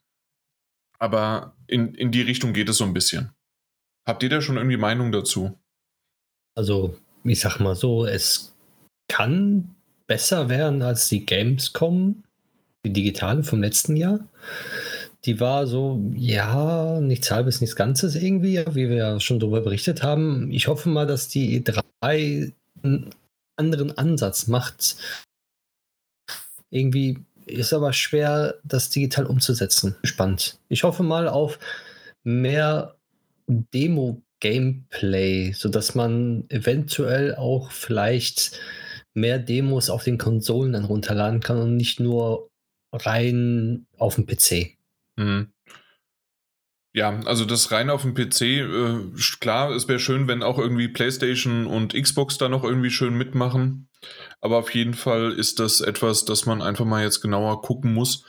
Aber 0.99 1.55
in, 1.65 1.95
in 1.95 2.11
die 2.11 2.21
Richtung 2.21 2.53
geht 2.53 2.69
es 2.69 2.77
so 2.77 2.83
ein 2.83 2.93
bisschen. 2.93 3.33
Habt 4.07 4.21
ihr 4.23 4.29
da 4.29 4.41
schon 4.41 4.57
irgendwie 4.57 4.77
Meinung 4.77 5.11
dazu? 5.11 5.57
Also, 6.55 6.97
ich 7.23 7.39
sag 7.39 7.59
mal 7.59 7.75
so, 7.75 8.05
es 8.05 8.55
kann 9.07 9.75
besser 10.11 10.49
wären 10.49 10.81
als 10.81 11.07
die 11.07 11.25
Gamescom, 11.25 12.21
die 12.85 12.91
digitale 12.91 13.43
vom 13.43 13.61
letzten 13.61 13.95
Jahr. 13.95 14.19
Die 15.23 15.39
war 15.39 15.67
so, 15.67 16.01
ja, 16.15 16.99
nichts 16.99 17.31
halbes, 17.31 17.61
nichts 17.61 17.77
Ganzes 17.77 18.15
irgendwie, 18.15 18.61
wie 18.73 18.89
wir 18.89 18.97
ja 18.97 19.21
schon 19.21 19.39
darüber 19.39 19.61
berichtet 19.61 20.03
haben. 20.03 20.51
Ich 20.51 20.67
hoffe 20.67 20.89
mal, 20.89 21.07
dass 21.07 21.29
die 21.29 21.63
E3 21.63 22.51
einen 22.83 23.09
anderen 23.55 23.97
Ansatz 23.97 24.47
macht. 24.47 24.97
Irgendwie 26.71 27.19
ist 27.45 27.71
aber 27.71 27.93
schwer, 27.93 28.55
das 28.65 28.89
digital 28.89 29.25
umzusetzen. 29.25 29.95
Spannend. 30.03 30.59
Ich 30.67 30.83
hoffe 30.83 31.03
mal 31.03 31.29
auf 31.29 31.57
mehr 32.25 32.97
Demo-Gameplay, 33.47 35.53
sodass 35.53 35.95
man 35.95 36.43
eventuell 36.49 37.35
auch 37.35 37.71
vielleicht 37.71 38.59
mehr 39.13 39.39
Demos 39.39 39.89
auf 39.89 40.03
den 40.03 40.17
Konsolen 40.17 40.73
dann 40.73 40.85
runterladen 40.85 41.39
kann 41.39 41.57
und 41.57 41.75
nicht 41.75 41.99
nur 41.99 42.49
rein 42.91 43.85
auf 43.97 44.15
dem 44.15 44.25
PC. 44.25 44.77
Mhm. 45.17 45.51
Ja, 46.93 47.21
also 47.21 47.45
das 47.45 47.71
rein 47.71 47.89
auf 47.89 48.01
dem 48.01 48.13
PC, 48.13 48.41
äh, 48.41 48.99
klar, 49.39 49.71
es 49.71 49.87
wäre 49.87 49.99
schön, 49.99 50.27
wenn 50.27 50.43
auch 50.43 50.57
irgendwie 50.57 50.89
PlayStation 50.89 51.65
und 51.65 51.93
Xbox 51.93 52.37
da 52.37 52.49
noch 52.49 52.65
irgendwie 52.65 52.89
schön 52.89 53.17
mitmachen. 53.17 53.87
Aber 54.41 54.57
auf 54.57 54.73
jeden 54.73 54.93
Fall 54.93 55.31
ist 55.31 55.59
das 55.59 55.79
etwas, 55.79 56.25
das 56.25 56.45
man 56.45 56.61
einfach 56.61 56.83
mal 56.85 57.03
jetzt 57.03 57.21
genauer 57.21 57.61
gucken 57.61 57.93
muss 57.93 58.25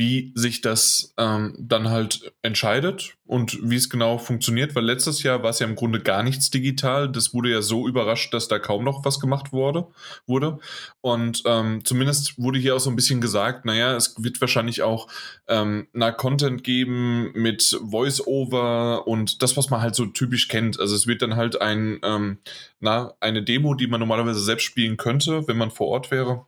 wie 0.00 0.32
sich 0.34 0.62
das 0.62 1.12
ähm, 1.18 1.54
dann 1.58 1.90
halt 1.90 2.32
entscheidet 2.40 3.18
und 3.26 3.58
wie 3.62 3.76
es 3.76 3.90
genau 3.90 4.16
funktioniert, 4.16 4.74
weil 4.74 4.86
letztes 4.86 5.22
Jahr 5.22 5.42
war 5.42 5.50
es 5.50 5.58
ja 5.58 5.66
im 5.66 5.74
Grunde 5.74 6.00
gar 6.00 6.22
nichts 6.22 6.48
digital. 6.48 7.12
Das 7.12 7.34
wurde 7.34 7.50
ja 7.50 7.60
so 7.60 7.86
überrascht, 7.86 8.32
dass 8.32 8.48
da 8.48 8.58
kaum 8.58 8.82
noch 8.82 9.04
was 9.04 9.20
gemacht 9.20 9.52
wurde. 9.52 9.88
wurde. 10.26 10.58
Und 11.02 11.42
ähm, 11.44 11.84
zumindest 11.84 12.38
wurde 12.38 12.58
hier 12.58 12.76
auch 12.76 12.80
so 12.80 12.88
ein 12.88 12.96
bisschen 12.96 13.20
gesagt, 13.20 13.66
naja, 13.66 13.94
es 13.94 14.14
wird 14.16 14.40
wahrscheinlich 14.40 14.80
auch 14.80 15.06
ähm, 15.48 15.86
na, 15.92 16.12
Content 16.12 16.64
geben 16.64 17.32
mit 17.34 17.78
Voice-Over 17.82 19.06
und 19.06 19.42
das, 19.42 19.58
was 19.58 19.68
man 19.68 19.82
halt 19.82 19.94
so 19.94 20.06
typisch 20.06 20.48
kennt. 20.48 20.80
Also 20.80 20.96
es 20.96 21.06
wird 21.06 21.20
dann 21.20 21.36
halt 21.36 21.60
ein, 21.60 22.00
ähm, 22.02 22.38
na, 22.80 23.12
eine 23.20 23.42
Demo, 23.42 23.74
die 23.74 23.86
man 23.86 24.00
normalerweise 24.00 24.40
selbst 24.40 24.64
spielen 24.64 24.96
könnte, 24.96 25.46
wenn 25.46 25.58
man 25.58 25.70
vor 25.70 25.88
Ort 25.88 26.10
wäre 26.10 26.46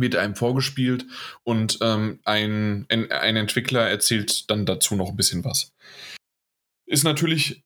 wird 0.00 0.16
einem 0.16 0.34
vorgespielt 0.34 1.06
und 1.44 1.78
ähm, 1.82 2.20
ein, 2.24 2.86
ein, 2.88 3.10
ein 3.10 3.36
Entwickler 3.36 3.88
erzählt 3.88 4.50
dann 4.50 4.66
dazu 4.66 4.96
noch 4.96 5.10
ein 5.10 5.16
bisschen 5.16 5.44
was. 5.44 5.72
Ist 6.86 7.04
natürlich 7.04 7.62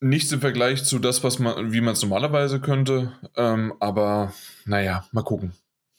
nichts 0.00 0.32
im 0.32 0.40
Vergleich 0.40 0.84
zu 0.84 0.98
das, 0.98 1.24
was 1.24 1.38
man, 1.38 1.72
wie 1.72 1.80
man 1.80 1.94
es 1.94 2.02
normalerweise 2.02 2.60
könnte, 2.60 3.12
ähm, 3.36 3.74
aber 3.80 4.34
naja, 4.64 5.06
mal 5.12 5.22
gucken. 5.22 5.52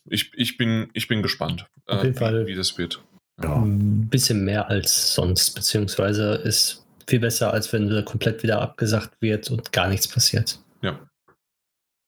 Ich, 0.07 0.31
ich, 0.35 0.57
bin, 0.57 0.89
ich 0.93 1.07
bin 1.07 1.23
gespannt, 1.23 1.67
Auf 1.87 2.03
jeden 2.03 2.15
äh, 2.15 2.19
Fall 2.19 2.45
wie, 2.45 2.51
wie 2.51 2.55
das 2.55 2.77
wird. 2.77 3.01
Ja. 3.41 3.55
Ein 3.55 4.07
bisschen 4.07 4.45
mehr 4.45 4.69
als 4.69 5.15
sonst, 5.15 5.55
beziehungsweise 5.55 6.35
ist 6.35 6.85
viel 7.07 7.19
besser, 7.19 7.51
als 7.53 7.71
wenn 7.73 8.05
komplett 8.05 8.43
wieder 8.43 8.61
abgesagt 8.61 9.21
wird 9.21 9.49
und 9.51 9.71
gar 9.71 9.87
nichts 9.87 10.07
passiert. 10.07 10.59
Ja. 10.81 10.99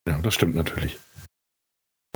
Ja, 0.07 0.19
das 0.21 0.35
stimmt 0.35 0.55
natürlich. 0.55 0.97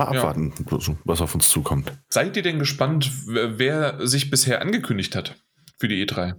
Mal 0.04 0.18
abwarten, 0.18 0.52
ja. 0.70 0.96
was 1.04 1.20
auf 1.20 1.34
uns 1.34 1.48
zukommt. 1.48 1.92
Seid 2.08 2.36
ihr 2.36 2.42
denn 2.42 2.58
gespannt, 2.58 3.10
wer 3.26 4.06
sich 4.06 4.30
bisher 4.30 4.60
angekündigt 4.60 5.16
hat 5.16 5.36
für 5.78 5.88
die 5.88 6.06
E3? 6.06 6.34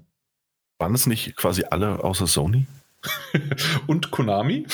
Waren 0.80 0.96
es 0.96 1.08
nicht 1.08 1.36
quasi 1.36 1.64
alle 1.70 2.04
außer 2.04 2.28
Sony? 2.28 2.68
und 3.88 4.12
Konami. 4.12 4.66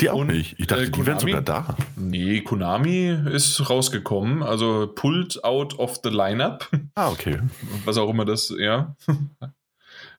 Die 0.00 0.10
auch 0.10 0.20
und, 0.20 0.28
nicht. 0.28 0.58
Ich 0.58 0.66
dachte, 0.66 0.84
äh, 0.84 0.90
die 0.90 1.06
wären 1.06 1.18
sogar 1.18 1.42
da. 1.42 1.76
Nee, 1.96 2.40
Konami 2.40 3.08
ist 3.30 3.68
rausgekommen. 3.68 4.42
Also 4.42 4.90
pulled 4.94 5.42
out 5.44 5.78
of 5.78 6.00
the 6.02 6.10
lineup. 6.10 6.68
Ah, 6.94 7.10
okay. 7.10 7.40
Was 7.84 7.98
auch 7.98 8.08
immer 8.08 8.24
das, 8.24 8.52
ja. 8.58 8.96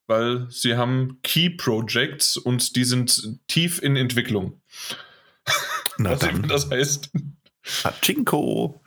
Weil 0.08 0.48
sie 0.50 0.76
haben 0.76 1.20
Key 1.24 1.52
Projects 1.52 2.38
und 2.38 2.76
die 2.76 2.84
sind 2.84 3.40
tief 3.48 3.82
in 3.82 3.96
Entwicklung. 3.96 4.60
Na 6.00 6.12
Was 6.12 6.20
dann. 6.20 6.48
das 6.48 6.72
heißt. 6.72 7.12
Pachinko. 7.84 8.82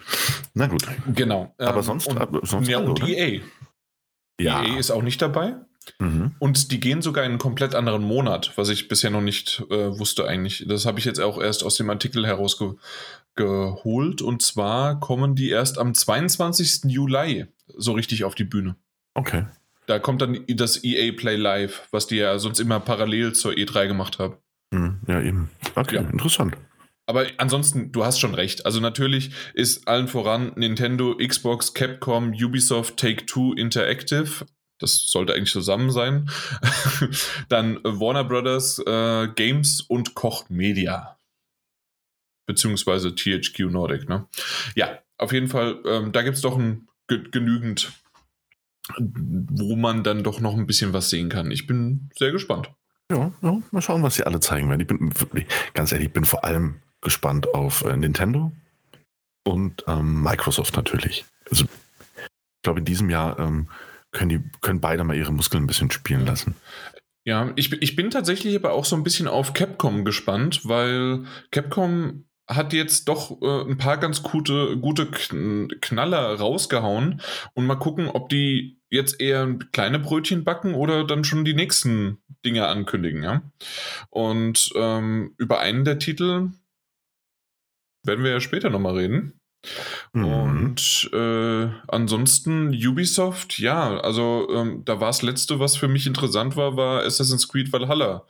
Na 0.55 0.67
gut. 0.67 0.83
Genau. 1.15 1.55
Aber 1.59 1.77
ähm, 1.77 1.83
sonst, 1.83 2.07
und, 2.09 2.49
sonst 2.49 2.69
ja, 2.69 2.79
alle, 2.79 2.89
und 2.89 3.07
EA. 3.07 3.41
Ja. 4.41 4.65
EA 4.65 4.79
ist 4.79 4.91
auch 4.91 5.03
nicht 5.03 5.21
dabei. 5.21 5.57
Mhm. 5.99 6.35
Und 6.39 6.73
die 6.73 6.81
gehen 6.81 7.03
sogar 7.03 7.25
in 7.25 7.33
einen 7.33 7.39
komplett 7.39 7.75
anderen 7.75 8.03
Monat, 8.03 8.53
was 8.57 8.71
ich 8.71 8.89
bisher 8.89 9.11
noch 9.11 9.21
nicht 9.21 9.63
äh, 9.71 9.99
wusste 9.99 10.27
eigentlich. 10.27 10.65
Das 10.67 10.87
habe 10.87 10.99
ich 10.99 11.05
jetzt 11.05 11.21
auch 11.21 11.41
erst 11.41 11.65
aus 11.65 11.75
dem 11.75 11.91
Artikel 11.91 12.27
herausgeholt. 12.27 14.23
Und 14.23 14.43
zwar 14.43 14.99
kommen 15.01 15.35
die 15.35 15.51
erst 15.51 15.79
am 15.79 15.95
22. 15.95 16.85
Juli 16.85 17.47
so 17.77 17.93
richtig 17.93 18.25
auf 18.25 18.35
die 18.35 18.45
Bühne. 18.45 18.77
Okay. 19.15 19.45
Da 19.87 19.99
kommt 19.99 20.23
dann 20.23 20.45
das 20.49 20.83
EA 20.83 21.13
Play 21.13 21.37
Live, 21.37 21.89
was 21.91 22.07
die 22.07 22.17
ja 22.17 22.39
sonst 22.39 22.61
immer 22.61 22.81
parallel 22.81 23.35
zur 23.35 23.53
E3 23.53 23.89
gemacht 23.89 24.19
haben. 24.19 24.37
Mhm. 24.71 25.01
Ja, 25.07 25.21
eben. 25.21 25.51
Okay, 25.75 25.97
ja. 25.97 26.03
interessant. 26.03 26.57
Aber 27.13 27.27
ansonsten, 27.37 27.93
du 27.93 28.07
hast 28.07 28.19
schon 28.19 28.35
recht. 28.35 28.65
Also 28.65 28.81
natürlich 28.81 29.33
ist 29.53 29.87
allen 29.87 30.09
voran 30.09 30.53
Nintendo, 30.57 31.15
Xbox, 31.15 31.75
Capcom, 31.75 32.33
Ubisoft, 32.33 32.97
Take-Two, 32.97 33.53
Interactive 33.53 34.47
das 34.79 35.11
sollte 35.11 35.35
eigentlich 35.35 35.53
zusammen 35.53 35.91
sein. 35.91 36.29
Dann 37.49 37.79
Warner 37.85 38.25
Brothers 38.25 38.81
äh, 38.81 39.29
Games 39.29 39.81
und 39.81 40.15
Koch 40.15 40.51
Media. 40.51 41.19
Beziehungsweise 42.47 43.15
THQ 43.15 43.71
Nordic, 43.71 44.09
ne? 44.09 44.27
Ja, 44.75 44.99
auf 45.19 45.33
jeden 45.33 45.47
Fall, 45.47 45.79
ähm, 45.87 46.11
da 46.11 46.23
gibt 46.23 46.37
es 46.37 46.43
doch 46.43 46.59
ein, 46.59 46.89
genügend, 47.07 47.93
wo 48.99 49.77
man 49.77 50.03
dann 50.03 50.25
doch 50.25 50.41
noch 50.41 50.57
ein 50.57 50.67
bisschen 50.67 50.93
was 50.93 51.11
sehen 51.11 51.29
kann. 51.29 51.53
Ich 51.53 51.69
bin 51.69 52.11
sehr 52.17 52.33
gespannt. 52.33 52.73
Ja, 53.11 53.31
ja 53.43 53.63
mal 53.71 53.83
schauen, 53.83 54.03
was 54.03 54.17
sie 54.17 54.25
alle 54.25 54.41
zeigen 54.41 54.69
werden. 54.69 54.81
Ich 54.81 54.87
bin 54.89 55.21
wirklich, 55.21 55.47
ganz 55.75 55.93
ehrlich, 55.93 56.09
ich 56.09 56.13
bin 56.13 56.25
vor 56.25 56.45
allem 56.45 56.81
gespannt 57.03 57.53
auf 57.55 57.85
äh, 57.85 57.97
Nintendo 57.97 58.53
und 59.45 59.85
ähm, 59.87 60.23
Microsoft 60.23 60.77
natürlich. 60.77 61.25
Also, 61.51 61.65
ich 61.65 62.63
glaube, 62.63 62.79
in 62.79 62.85
diesem 62.85 63.11
Jahr 63.11 63.39
ähm, 63.39 63.69
können, 64.13 64.29
die, 64.29 64.41
können 64.61 64.81
beide 64.81 65.05
mal 65.05 65.17
ihre 65.17 65.33
Muskeln 65.33 65.65
ein 65.65 65.67
bisschen 65.67 65.91
spielen 65.91 66.25
lassen. 66.25 66.55
Ja, 67.25 67.53
ich, 67.57 67.73
ich 67.73 67.95
bin 67.95 68.11
tatsächlich 68.11 68.57
aber 68.57 68.73
auch 68.73 68.85
so 68.85 68.97
ein 68.97 69.05
bisschen 69.05 69.29
auf 69.29 69.53
Capcom 69.53 70.05
gespannt, 70.05 70.63
weil 70.65 71.25
Capcom 71.51 72.25
hat 72.49 72.73
jetzt 72.73 73.09
doch 73.09 73.41
äh, 73.41 73.63
ein 73.63 73.79
paar 73.79 73.97
ganz 73.99 74.23
gute, 74.23 74.77
gute 74.77 75.07
Knaller 75.07 76.39
rausgehauen 76.39 77.21
und 77.55 77.67
mal 77.67 77.77
gucken, 77.77 78.09
ob 78.09 78.29
die 78.29 78.81
jetzt 78.91 79.21
eher 79.21 79.57
kleine 79.73 79.99
Brötchen 79.99 80.45
backen 80.45 80.75
oder 80.75 81.05
dann 81.05 81.25
schon 81.25 81.45
die 81.45 81.55
nächsten 81.55 82.19
Dinge 82.45 82.67
ankündigen, 82.67 83.23
ja. 83.23 83.43
Und 84.11 84.71
ähm, 84.75 85.35
über 85.39 85.61
einen 85.61 85.85
der 85.85 85.99
Titel 85.99 86.51
werden 88.05 88.25
wir 88.25 88.33
ja 88.33 88.41
später 88.41 88.71
nochmal 88.71 88.97
reden. 88.97 89.41
Mhm. 90.13 90.25
Und 90.25 91.11
äh, 91.13 91.69
ansonsten 91.89 92.69
Ubisoft, 92.69 93.59
ja, 93.59 93.99
also 94.01 94.49
ähm, 94.53 94.83
da 94.85 95.01
war 95.01 95.09
das 95.09 95.23
letzte, 95.23 95.61
was 95.61 95.77
für 95.77 95.89
mich 95.89 96.07
interessant 96.07 96.57
war, 96.57 96.77
war 96.77 97.05
Assassin's 97.05 97.49
Creed 97.49 97.73
Valhalla. 97.73 98.27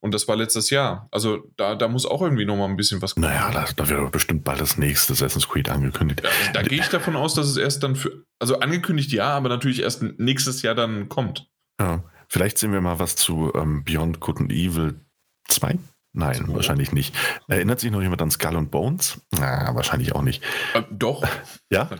Und 0.00 0.14
das 0.14 0.28
war 0.28 0.36
letztes 0.36 0.70
Jahr. 0.70 1.08
Also 1.10 1.50
da, 1.56 1.74
da 1.74 1.88
muss 1.88 2.06
auch 2.06 2.22
irgendwie 2.22 2.44
nochmal 2.44 2.68
ein 2.68 2.76
bisschen 2.76 3.02
was 3.02 3.14
kommen. 3.14 3.26
Naja, 3.26 3.50
da, 3.50 3.66
da 3.74 3.88
wird 3.88 4.12
bestimmt 4.12 4.44
bald 4.44 4.60
das 4.60 4.78
nächste 4.78 5.12
Assassin's 5.14 5.48
Creed 5.48 5.68
angekündigt. 5.68 6.22
Ja, 6.22 6.52
da 6.52 6.62
gehe 6.62 6.78
ich 6.80 6.88
davon 6.88 7.16
aus, 7.16 7.34
dass 7.34 7.48
es 7.48 7.56
erst 7.56 7.82
dann 7.82 7.96
für, 7.96 8.24
also 8.38 8.60
angekündigt 8.60 9.12
ja, 9.12 9.30
aber 9.30 9.48
natürlich 9.48 9.82
erst 9.82 10.02
nächstes 10.18 10.62
Jahr 10.62 10.74
dann 10.74 11.08
kommt. 11.08 11.48
Ja, 11.80 12.04
vielleicht 12.28 12.58
sehen 12.58 12.72
wir 12.72 12.80
mal 12.80 13.00
was 13.00 13.16
zu 13.16 13.52
ähm, 13.54 13.82
Beyond 13.84 14.20
Good 14.20 14.40
and 14.40 14.52
Evil 14.52 15.00
2. 15.48 15.78
Nein, 16.16 16.46
oh. 16.48 16.54
wahrscheinlich 16.54 16.92
nicht. 16.92 17.14
Erinnert 17.46 17.78
sich 17.78 17.90
noch 17.90 18.00
jemand 18.00 18.22
an 18.22 18.30
Skull 18.30 18.56
and 18.56 18.70
Bones? 18.70 19.20
Na, 19.32 19.74
wahrscheinlich 19.74 20.14
auch 20.14 20.22
nicht. 20.22 20.42
Äh, 20.72 20.82
doch. 20.90 21.22
Ja? 21.70 21.90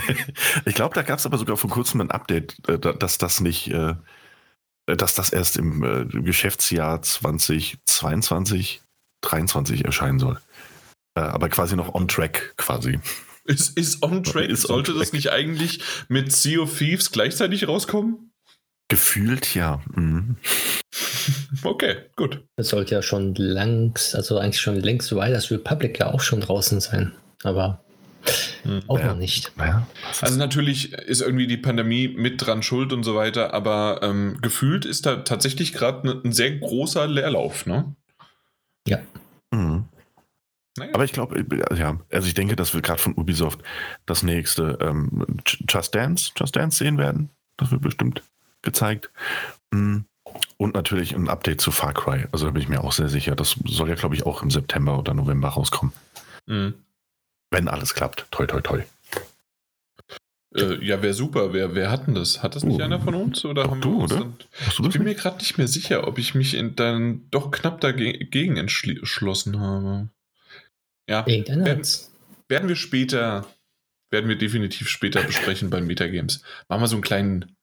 ich 0.64 0.74
glaube, 0.74 0.96
da 0.96 1.02
gab 1.02 1.20
es 1.20 1.26
aber 1.26 1.38
sogar 1.38 1.56
vor 1.56 1.70
kurzem 1.70 2.00
ein 2.00 2.10
Update, 2.10 2.56
äh, 2.68 2.78
dass 2.78 3.18
das 3.18 3.40
nicht, 3.40 3.70
äh, 3.70 3.94
dass 4.86 5.14
das 5.14 5.30
erst 5.30 5.56
im 5.58 5.84
äh, 5.84 6.04
Geschäftsjahr 6.06 7.02
2022, 7.02 8.82
2023 9.22 9.84
erscheinen 9.84 10.18
soll. 10.18 10.40
Aber 11.14 11.48
quasi 11.50 11.76
noch 11.76 11.94
on 11.94 12.08
track, 12.08 12.54
quasi. 12.56 12.98
Ist, 13.44 13.76
ist 13.76 14.02
on 14.02 14.24
track? 14.24 14.48
Ist 14.48 14.62
Sollte 14.62 14.92
on 14.92 14.96
track. 14.96 15.06
das 15.06 15.12
nicht 15.12 15.30
eigentlich 15.30 15.82
mit 16.08 16.32
Sea 16.32 16.60
of 16.60 16.76
Thieves 16.76 17.12
gleichzeitig 17.12 17.68
rauskommen? 17.68 18.31
Gefühlt 18.92 19.54
ja. 19.54 19.80
Mhm. 19.94 20.36
Okay, 21.62 21.96
gut. 22.16 22.42
Es 22.56 22.68
sollte 22.68 22.94
ja 22.94 23.02
schon 23.02 23.34
längst, 23.34 24.14
also 24.16 24.38
eigentlich 24.38 24.60
schon 24.60 24.76
längst 24.76 25.12
Riders 25.12 25.50
Republic 25.50 25.98
ja 26.00 26.12
auch 26.12 26.20
schon 26.20 26.40
draußen 26.40 26.80
sein. 26.80 27.12
Aber 27.44 27.84
hm. 28.64 28.82
auch 28.88 28.98
ja. 28.98 29.06
noch 29.06 29.16
nicht. 29.16 29.52
Ja. 29.56 29.86
Also 30.20 30.36
natürlich 30.38 30.92
ist 30.92 31.22
irgendwie 31.22 31.46
die 31.46 31.56
Pandemie 31.56 32.08
mit 32.08 32.44
dran 32.44 32.62
schuld 32.62 32.92
und 32.92 33.04
so 33.04 33.14
weiter, 33.14 33.54
aber 33.54 34.00
ähm, 34.02 34.38
gefühlt 34.42 34.84
ist 34.84 35.06
da 35.06 35.16
tatsächlich 35.16 35.72
gerade 35.72 36.06
ne, 36.06 36.20
ein 36.24 36.32
sehr 36.32 36.50
großer 36.58 37.06
Leerlauf, 37.06 37.64
ne? 37.66 37.94
Ja. 38.88 38.98
Mhm. 39.52 39.84
Naja. 40.76 40.94
Aber 40.94 41.04
ich 41.04 41.12
glaube, 41.12 41.38
äh, 41.38 41.78
ja, 41.78 42.00
also 42.10 42.26
ich 42.26 42.34
denke, 42.34 42.56
dass 42.56 42.74
wir 42.74 42.82
gerade 42.82 43.00
von 43.00 43.14
Ubisoft 43.14 43.60
das 44.06 44.22
nächste 44.22 44.78
ähm, 44.80 45.38
Just 45.68 45.94
Dance, 45.94 46.32
Just 46.36 46.56
Dance 46.56 46.78
sehen 46.78 46.98
werden. 46.98 47.30
Das 47.56 47.70
wird 47.70 47.82
bestimmt 47.82 48.22
gezeigt. 48.62 49.10
Mhm. 49.70 50.06
Und 50.56 50.74
natürlich 50.74 51.14
ein 51.14 51.28
Update 51.28 51.60
zu 51.60 51.70
Far 51.70 51.92
Cry. 51.92 52.26
Also 52.32 52.46
da 52.46 52.52
bin 52.52 52.62
ich 52.62 52.68
mir 52.68 52.82
auch 52.82 52.92
sehr 52.92 53.08
sicher. 53.08 53.36
Das 53.36 53.56
soll 53.66 53.88
ja, 53.88 53.94
glaube 53.94 54.14
ich, 54.14 54.24
auch 54.24 54.42
im 54.42 54.50
September 54.50 54.98
oder 54.98 55.14
November 55.14 55.48
rauskommen. 55.48 55.92
Mhm. 56.46 56.74
Wenn 57.50 57.68
alles 57.68 57.94
klappt. 57.94 58.26
Toi, 58.30 58.46
toi, 58.46 58.60
toi. 58.60 58.82
Äh, 60.54 60.84
ja, 60.84 61.02
wäre 61.02 61.14
super. 61.14 61.52
Wer, 61.52 61.74
wer 61.74 61.90
hat 61.90 62.06
denn 62.06 62.14
das? 62.14 62.42
Hat 62.42 62.54
das 62.54 62.64
nicht 62.64 62.80
uh, 62.80 62.82
einer 62.82 63.00
von 63.00 63.14
uns? 63.14 63.44
Oder 63.44 63.64
haben 63.64 63.80
du, 63.80 63.96
wir 63.96 64.02
uns 64.04 64.12
oder? 64.12 64.20
Dann, 64.20 64.34
ich 64.68 64.76
bin 64.76 64.86
nicht? 64.86 64.98
mir 65.00 65.14
gerade 65.14 65.38
nicht 65.38 65.58
mehr 65.58 65.68
sicher, 65.68 66.06
ob 66.06 66.18
ich 66.18 66.34
mich 66.34 66.54
in, 66.54 66.76
dann 66.76 67.26
doch 67.30 67.50
knapp 67.50 67.80
dagegen 67.80 68.56
entschlossen 68.56 69.60
habe. 69.60 70.08
Ja, 71.08 71.26
werden, 71.26 71.82
werden 72.48 72.68
wir 72.68 72.76
später, 72.76 73.46
werden 74.10 74.28
wir 74.28 74.36
definitiv 74.36 74.88
später 74.88 75.22
besprechen 75.22 75.70
beim 75.70 75.86
Metagames. 75.86 76.42
Machen 76.68 76.82
wir 76.82 76.88
so 76.88 76.96
einen 76.96 77.02
kleinen 77.02 77.56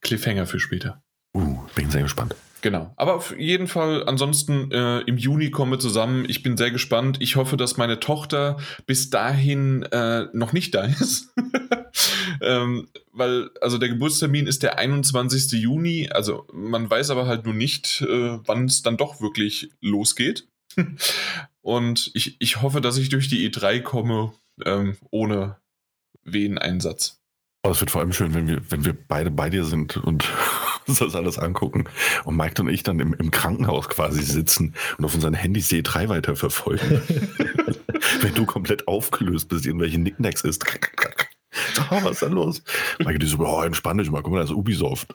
Cliffhanger 0.00 0.46
für 0.46 0.60
später. 0.60 1.02
Uh, 1.34 1.58
bin 1.74 1.90
sehr 1.90 2.02
gespannt. 2.02 2.34
Genau. 2.62 2.92
Aber 2.96 3.14
auf 3.14 3.36
jeden 3.38 3.68
Fall, 3.68 4.04
ansonsten 4.06 4.70
äh, 4.70 5.00
im 5.00 5.16
Juni 5.16 5.50
kommen 5.50 5.72
wir 5.72 5.78
zusammen. 5.78 6.26
Ich 6.28 6.42
bin 6.42 6.56
sehr 6.56 6.70
gespannt. 6.70 7.18
Ich 7.20 7.36
hoffe, 7.36 7.56
dass 7.56 7.76
meine 7.76 8.00
Tochter 8.00 8.58
bis 8.86 9.10
dahin 9.10 9.82
äh, 9.84 10.26
noch 10.32 10.52
nicht 10.52 10.74
da 10.74 10.84
ist. 10.84 11.32
ähm, 12.42 12.88
weil, 13.12 13.50
also 13.60 13.78
der 13.78 13.88
Geburtstermin 13.88 14.46
ist 14.46 14.62
der 14.62 14.78
21. 14.78 15.52
Juni. 15.52 16.10
Also 16.10 16.46
man 16.52 16.88
weiß 16.90 17.10
aber 17.10 17.26
halt 17.26 17.44
nur 17.44 17.54
nicht, 17.54 18.02
äh, 18.02 18.38
wann 18.46 18.66
es 18.66 18.82
dann 18.82 18.96
doch 18.96 19.20
wirklich 19.20 19.70
losgeht. 19.80 20.46
Und 21.62 22.10
ich, 22.14 22.36
ich 22.40 22.62
hoffe, 22.62 22.80
dass 22.80 22.98
ich 22.98 23.08
durch 23.08 23.28
die 23.28 23.50
E3 23.50 23.80
komme 23.80 24.32
ähm, 24.64 24.96
ohne 25.10 25.56
Weheneinsatz. 26.24 27.19
Oh, 27.62 27.70
es 27.70 27.80
wird 27.80 27.90
vor 27.90 28.00
allem 28.00 28.12
schön, 28.12 28.32
wenn 28.32 28.48
wir, 28.48 28.62
wenn 28.70 28.86
wir 28.86 28.94
beide 28.94 29.30
bei 29.30 29.50
dir 29.50 29.64
sind 29.64 29.98
und 29.98 30.26
uns 30.86 30.98
das 30.98 31.14
alles 31.14 31.38
angucken. 31.38 31.84
Und 32.24 32.36
Mike 32.36 32.60
und 32.62 32.68
ich 32.68 32.82
dann 32.82 33.00
im, 33.00 33.12
im 33.14 33.30
Krankenhaus 33.30 33.88
quasi 33.88 34.22
sitzen 34.22 34.74
und 34.96 35.04
auf 35.04 35.14
unseren 35.14 35.34
Handys 35.34 35.68
C3 35.70 36.08
weiterverfolgen. 36.08 37.02
wenn 38.22 38.34
du 38.34 38.46
komplett 38.46 38.88
aufgelöst 38.88 39.48
bist, 39.48 39.66
irgendwelche 39.66 39.98
Nicknacks 39.98 40.42
ist. 40.42 40.64
oh, 41.90 42.02
was 42.02 42.12
ist 42.12 42.22
denn 42.22 42.32
los? 42.32 42.62
Mike, 42.98 43.18
die 43.18 43.26
so, 43.26 43.38
oh, 43.38 43.62
entspann 43.62 43.98
dich 43.98 44.10
mal, 44.10 44.22
guck 44.22 44.32
mal, 44.32 44.40
das 44.40 44.50
ist 44.50 44.56
Ubisoft. 44.56 45.14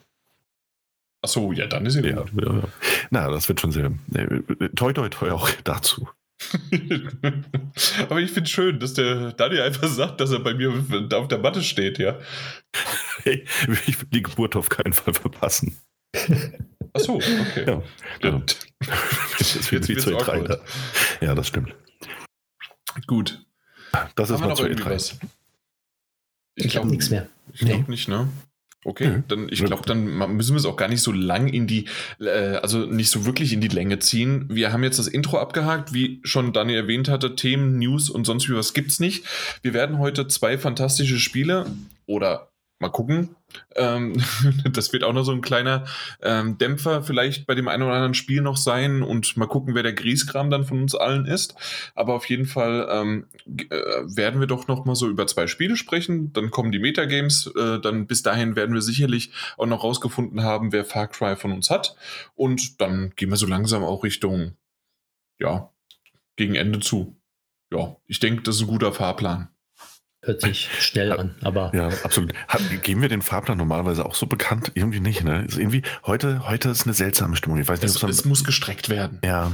Ach 1.22 1.28
so, 1.28 1.50
ja, 1.50 1.66
dann 1.66 1.86
ist 1.86 1.96
ja, 1.96 2.02
ja. 2.02 2.24
Ja, 2.40 2.62
Na, 3.10 3.30
das 3.30 3.48
wird 3.48 3.60
schon 3.60 3.72
sehr. 3.72 3.90
Äh, 4.14 4.68
toi, 4.76 4.92
toi, 4.92 5.08
toi 5.08 5.30
auch 5.32 5.50
dazu. 5.64 6.08
Aber 8.08 8.20
ich 8.20 8.30
finde 8.30 8.48
schön, 8.48 8.78
dass 8.78 8.94
der 8.94 9.32
Daniel 9.32 9.62
einfach 9.62 9.88
sagt, 9.88 10.20
dass 10.20 10.32
er 10.32 10.40
bei 10.40 10.54
mir 10.54 10.72
auf 11.14 11.28
der 11.28 11.38
Matte 11.38 11.62
steht, 11.62 11.98
ja. 11.98 12.18
Hey, 13.22 13.44
ich 13.86 13.98
will 14.00 14.08
die 14.12 14.22
Geburt 14.22 14.56
auf 14.56 14.68
keinen 14.68 14.92
Fall 14.92 15.14
verpassen. 15.14 15.76
Ach 16.92 17.00
so, 17.00 17.16
okay. 17.16 17.64
Ja, 17.66 17.82
ja. 18.22 18.42
das 19.38 19.72
wird 19.72 19.88
wie 19.88 19.96
zu 19.96 20.10
E3. 20.10 20.60
Ja, 21.20 21.34
das 21.34 21.48
stimmt. 21.48 21.74
Gut. 23.06 23.44
Das 24.14 24.30
ist 24.30 24.40
mal 24.40 24.54
zu 24.54 24.64
E3. 24.64 25.18
Ich, 26.54 26.64
ich 26.66 26.72
glaube 26.72 26.88
nichts 26.88 27.10
mehr. 27.10 27.28
Ich 27.52 27.60
glaube 27.60 27.82
nee. 27.82 27.90
nicht, 27.90 28.08
ne? 28.08 28.28
Okay, 28.86 29.08
mhm. 29.08 29.24
dann 29.26 29.48
ich 29.50 29.64
glaube, 29.64 29.82
dann 29.84 30.04
müssen 30.36 30.54
wir 30.54 30.60
es 30.60 30.64
auch 30.64 30.76
gar 30.76 30.86
nicht 30.86 31.02
so 31.02 31.10
lang 31.10 31.48
in 31.48 31.66
die, 31.66 31.86
äh, 32.20 32.54
also 32.62 32.86
nicht 32.86 33.10
so 33.10 33.26
wirklich 33.26 33.52
in 33.52 33.60
die 33.60 33.66
Länge 33.66 33.98
ziehen. 33.98 34.46
Wir 34.48 34.72
haben 34.72 34.84
jetzt 34.84 35.00
das 35.00 35.08
Intro 35.08 35.38
abgehakt, 35.38 35.92
wie 35.92 36.20
schon 36.22 36.52
Daniel 36.52 36.82
erwähnt 36.82 37.08
hatte, 37.08 37.34
Themen, 37.34 37.80
News 37.80 38.08
und 38.08 38.26
sonst 38.26 38.48
wie 38.48 38.54
was 38.54 38.74
gibt's 38.74 39.00
nicht. 39.00 39.24
Wir 39.62 39.74
werden 39.74 39.98
heute 39.98 40.28
zwei 40.28 40.56
fantastische 40.56 41.18
Spiele 41.18 41.66
oder 42.06 42.52
mal 42.78 42.90
gucken. 42.90 43.36
Ähm, 43.74 44.22
das 44.72 44.92
wird 44.92 45.04
auch 45.04 45.12
noch 45.12 45.24
so 45.24 45.32
ein 45.32 45.40
kleiner 45.40 45.84
ähm, 46.22 46.58
Dämpfer 46.58 47.02
vielleicht 47.02 47.46
bei 47.46 47.54
dem 47.54 47.68
einen 47.68 47.82
oder 47.82 47.94
anderen 47.94 48.14
Spiel 48.14 48.42
noch 48.42 48.56
sein 48.56 49.02
und 49.02 49.36
mal 49.36 49.46
gucken, 49.46 49.74
wer 49.74 49.82
der 49.82 49.94
Grieskram 49.94 50.50
dann 50.50 50.64
von 50.64 50.82
uns 50.82 50.94
allen 50.94 51.26
ist. 51.26 51.54
Aber 51.94 52.14
auf 52.14 52.26
jeden 52.26 52.46
Fall 52.46 52.88
ähm, 52.90 53.26
äh, 53.46 53.70
werden 53.70 54.40
wir 54.40 54.46
doch 54.46 54.68
noch 54.68 54.84
mal 54.84 54.94
so 54.94 55.08
über 55.08 55.26
zwei 55.26 55.46
Spiele 55.46 55.76
sprechen. 55.76 56.32
Dann 56.32 56.50
kommen 56.50 56.72
die 56.72 56.78
Metagames. 56.78 57.50
Äh, 57.56 57.80
dann 57.80 58.06
bis 58.06 58.22
dahin 58.22 58.56
werden 58.56 58.74
wir 58.74 58.82
sicherlich 58.82 59.30
auch 59.56 59.66
noch 59.66 59.82
rausgefunden 59.82 60.42
haben, 60.42 60.72
wer 60.72 60.84
Far 60.84 61.08
Cry 61.08 61.36
von 61.36 61.52
uns 61.52 61.70
hat. 61.70 61.96
Und 62.34 62.80
dann 62.80 63.12
gehen 63.16 63.30
wir 63.30 63.36
so 63.36 63.46
langsam 63.46 63.84
auch 63.84 64.04
Richtung, 64.04 64.56
ja, 65.38 65.70
gegen 66.36 66.54
Ende 66.54 66.80
zu. 66.80 67.16
Ja, 67.72 67.96
ich 68.06 68.20
denke, 68.20 68.42
das 68.42 68.56
ist 68.56 68.62
ein 68.62 68.68
guter 68.68 68.92
Fahrplan. 68.92 69.48
Hört 70.22 70.40
sich 70.40 70.68
schnell 70.80 71.12
an, 71.12 71.36
aber. 71.42 71.72
Ja, 71.74 71.88
absolut. 72.02 72.32
Geben 72.82 73.02
wir 73.02 73.08
den 73.08 73.22
Fahrplan 73.22 73.58
normalerweise 73.58 74.04
auch 74.04 74.14
so 74.14 74.26
bekannt? 74.26 74.72
Irgendwie 74.74 75.00
nicht, 75.00 75.22
ne? 75.22 75.44
Ist 75.44 75.58
irgendwie, 75.58 75.82
heute, 76.04 76.48
heute 76.48 76.70
ist 76.70 76.84
eine 76.84 76.94
seltsame 76.94 77.36
Stimmung. 77.36 77.58
Ich 77.58 77.68
weiß 77.68 77.80
nicht, 77.80 77.94
es, 77.94 78.02
es 78.02 78.24
muss 78.24 78.42
gestreckt 78.42 78.88
werden. 78.88 79.20
Ja, 79.24 79.52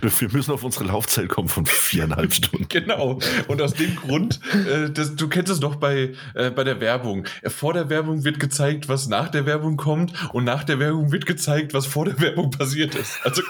wir 0.00 0.30
müssen 0.30 0.52
auf 0.52 0.64
unsere 0.64 0.84
Laufzeit 0.84 1.28
kommen 1.28 1.48
von 1.48 1.66
viereinhalb 1.66 2.32
Stunden. 2.32 2.66
genau. 2.68 3.18
Und 3.48 3.62
aus 3.62 3.74
dem 3.74 3.96
Grund, 3.96 4.40
äh, 4.52 4.90
das, 4.90 5.16
du 5.16 5.28
kennst 5.28 5.50
es 5.50 5.60
doch 5.60 5.76
bei, 5.76 6.14
äh, 6.34 6.50
bei 6.50 6.64
der 6.64 6.80
Werbung. 6.80 7.26
Vor 7.46 7.72
der 7.72 7.88
Werbung 7.88 8.24
wird 8.24 8.40
gezeigt, 8.40 8.88
was 8.88 9.08
nach 9.08 9.28
der 9.28 9.46
Werbung 9.46 9.76
kommt 9.76 10.12
und 10.32 10.44
nach 10.44 10.64
der 10.64 10.78
Werbung 10.78 11.12
wird 11.12 11.26
gezeigt, 11.26 11.74
was 11.74 11.86
vor 11.86 12.04
der 12.04 12.20
Werbung 12.20 12.50
passiert 12.50 12.94
ist. 12.94 13.18
Also 13.24 13.42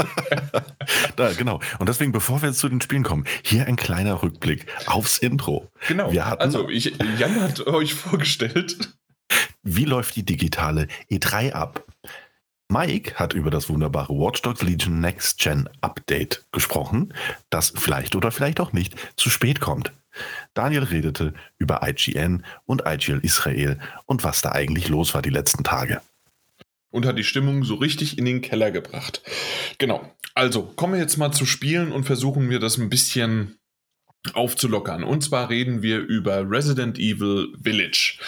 da, 1.16 1.32
genau. 1.32 1.60
Und 1.78 1.88
deswegen, 1.88 2.12
bevor 2.12 2.42
wir 2.42 2.48
jetzt 2.48 2.58
zu 2.58 2.68
den 2.68 2.80
Spielen 2.80 3.02
kommen, 3.02 3.24
hier 3.42 3.66
ein 3.66 3.76
kleiner 3.76 4.22
Rückblick 4.22 4.66
aufs 4.86 5.18
Intro. 5.18 5.70
Genau. 5.88 6.10
also, 6.38 6.68
ich, 6.68 6.94
Jan 7.18 7.40
hat 7.40 7.66
euch 7.66 7.94
vorgestellt. 7.94 8.76
Wie 9.62 9.84
läuft 9.84 10.16
die 10.16 10.24
digitale 10.24 10.88
E3 11.10 11.52
ab? 11.52 11.84
Mike 12.72 13.16
hat 13.16 13.34
über 13.34 13.50
das 13.50 13.68
wunderbare 13.68 14.14
Watch 14.14 14.40
Dogs 14.40 14.62
Legion 14.62 15.00
Next 15.00 15.38
Gen 15.38 15.68
Update 15.82 16.46
gesprochen, 16.52 17.12
das 17.50 17.74
vielleicht 17.76 18.16
oder 18.16 18.30
vielleicht 18.30 18.60
auch 18.60 18.72
nicht 18.72 18.94
zu 19.16 19.28
spät 19.28 19.60
kommt. 19.60 19.92
Daniel 20.54 20.84
redete 20.84 21.34
über 21.58 21.86
IGN 21.86 22.44
und 22.64 22.82
IGL 22.86 23.20
Israel 23.22 23.78
und 24.06 24.24
was 24.24 24.40
da 24.40 24.52
eigentlich 24.52 24.88
los 24.88 25.12
war 25.12 25.20
die 25.20 25.30
letzten 25.30 25.64
Tage. 25.64 26.00
Und 26.90 27.04
hat 27.04 27.18
die 27.18 27.24
Stimmung 27.24 27.64
so 27.64 27.74
richtig 27.74 28.16
in 28.16 28.24
den 28.24 28.40
Keller 28.40 28.70
gebracht. 28.70 29.22
Genau. 29.76 30.10
Also 30.34 30.62
kommen 30.62 30.94
wir 30.94 31.00
jetzt 31.00 31.18
mal 31.18 31.32
zu 31.32 31.44
Spielen 31.44 31.92
und 31.92 32.04
versuchen 32.04 32.48
wir 32.48 32.58
das 32.58 32.78
ein 32.78 32.88
bisschen 32.88 33.58
aufzulockern. 34.32 35.04
Und 35.04 35.22
zwar 35.22 35.50
reden 35.50 35.82
wir 35.82 35.98
über 35.98 36.50
Resident 36.50 36.98
Evil 36.98 37.48
Village. 37.62 38.18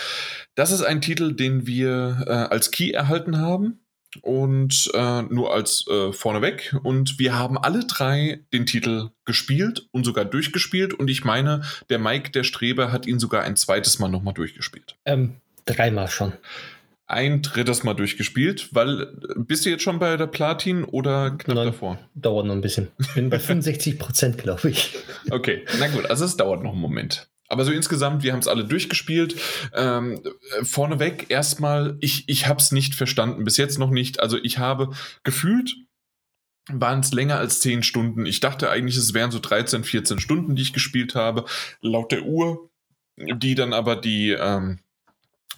Das 0.54 0.70
ist 0.70 0.83
ein 0.83 1.00
Titel, 1.00 1.35
den 1.35 1.66
wir 1.66 2.24
äh, 2.26 2.30
als 2.30 2.70
Key 2.70 2.90
erhalten 2.90 3.38
haben 3.38 3.84
und 4.22 4.90
äh, 4.94 5.22
nur 5.22 5.53
als 5.53 5.87
äh, 5.88 6.12
vorneweg. 6.12 6.77
Und 6.83 7.18
wir 7.18 7.38
haben 7.38 7.59
alle 7.59 7.87
drei 7.87 8.40
den 8.53 8.66
Titel 8.66 9.11
gespielt 9.24 9.88
und 9.92 10.05
sogar 10.05 10.24
durchgespielt. 10.24 10.94
Und 10.94 11.09
ich 11.11 11.24
meine, 11.24 11.62
der 11.90 11.98
Mike, 11.98 12.31
der 12.31 12.44
Streber, 12.44 12.92
hat 12.92 13.07
ihn 13.07 13.18
sogar 13.18 13.42
ein 13.42 13.57
zweites 13.57 13.98
Mal 13.98 14.09
nochmal 14.09 14.35
durchgespielt. 14.35 14.96
Ähm, 15.05 15.37
dreimal 15.64 16.09
schon. 16.09 16.33
Ein 17.07 17.42
drittes 17.42 17.85
Mal 17.85 17.94
durchgespielt, 17.94 18.74
weil 18.74 19.14
bist 19.37 19.66
du 19.66 19.70
jetzt 19.70 19.83
schon 19.83 19.98
bei 19.98 20.16
der 20.16 20.27
Platin 20.27 20.85
oder 20.85 21.33
knapp 21.33 21.57
Nein, 21.57 21.66
davor? 21.66 21.98
Dauert 22.14 22.46
noch 22.46 22.55
ein 22.55 22.62
bisschen. 22.62 22.88
Bin 23.14 23.29
bei 23.29 23.38
65 23.38 23.98
Prozent, 23.98 24.38
glaube 24.38 24.70
ich. 24.70 24.96
Okay, 25.31 25.64
na 25.79 25.88
gut, 25.88 26.07
also 26.07 26.24
es 26.24 26.37
dauert 26.37 26.62
noch 26.62 26.72
einen 26.72 26.81
Moment. 26.81 27.29
Aber 27.55 27.64
so 27.64 27.71
insgesamt, 27.71 28.25
wir 28.25 28.33
haben 28.33 28.40
es 28.40 28.49
alle 28.49 28.64
durchgespielt. 28.64 29.37
Ähm, 29.75 30.21
vorneweg 30.64 31.27
erstmal, 31.29 31.97
ich, 32.01 32.29
ich 32.29 32.49
habe 32.49 32.59
es 32.59 32.73
nicht 32.73 32.97
verstanden, 32.97 33.45
bis 33.45 33.59
jetzt 33.59 33.79
noch 33.79 33.90
nicht. 33.90 34.19
Also 34.19 34.38
ich 34.43 34.59
habe 34.59 34.90
gefühlt, 35.23 35.77
waren 36.69 36.99
es 36.99 37.12
länger 37.12 37.38
als 37.38 37.61
10 37.61 37.85
Stunden. 37.85 38.27
Ich 38.27 38.40
dachte 38.40 38.71
eigentlich, 38.71 38.97
es 38.97 39.14
wären 39.14 39.31
so 39.31 39.38
13, 39.38 39.85
14 39.85 40.19
Stunden, 40.19 40.57
die 40.57 40.62
ich 40.62 40.73
gespielt 40.73 41.14
habe, 41.14 41.45
laut 41.81 42.11
der 42.11 42.25
Uhr, 42.25 42.71
die 43.17 43.55
dann 43.55 43.73
aber 43.73 43.95
die, 43.95 44.31
ähm, 44.31 44.81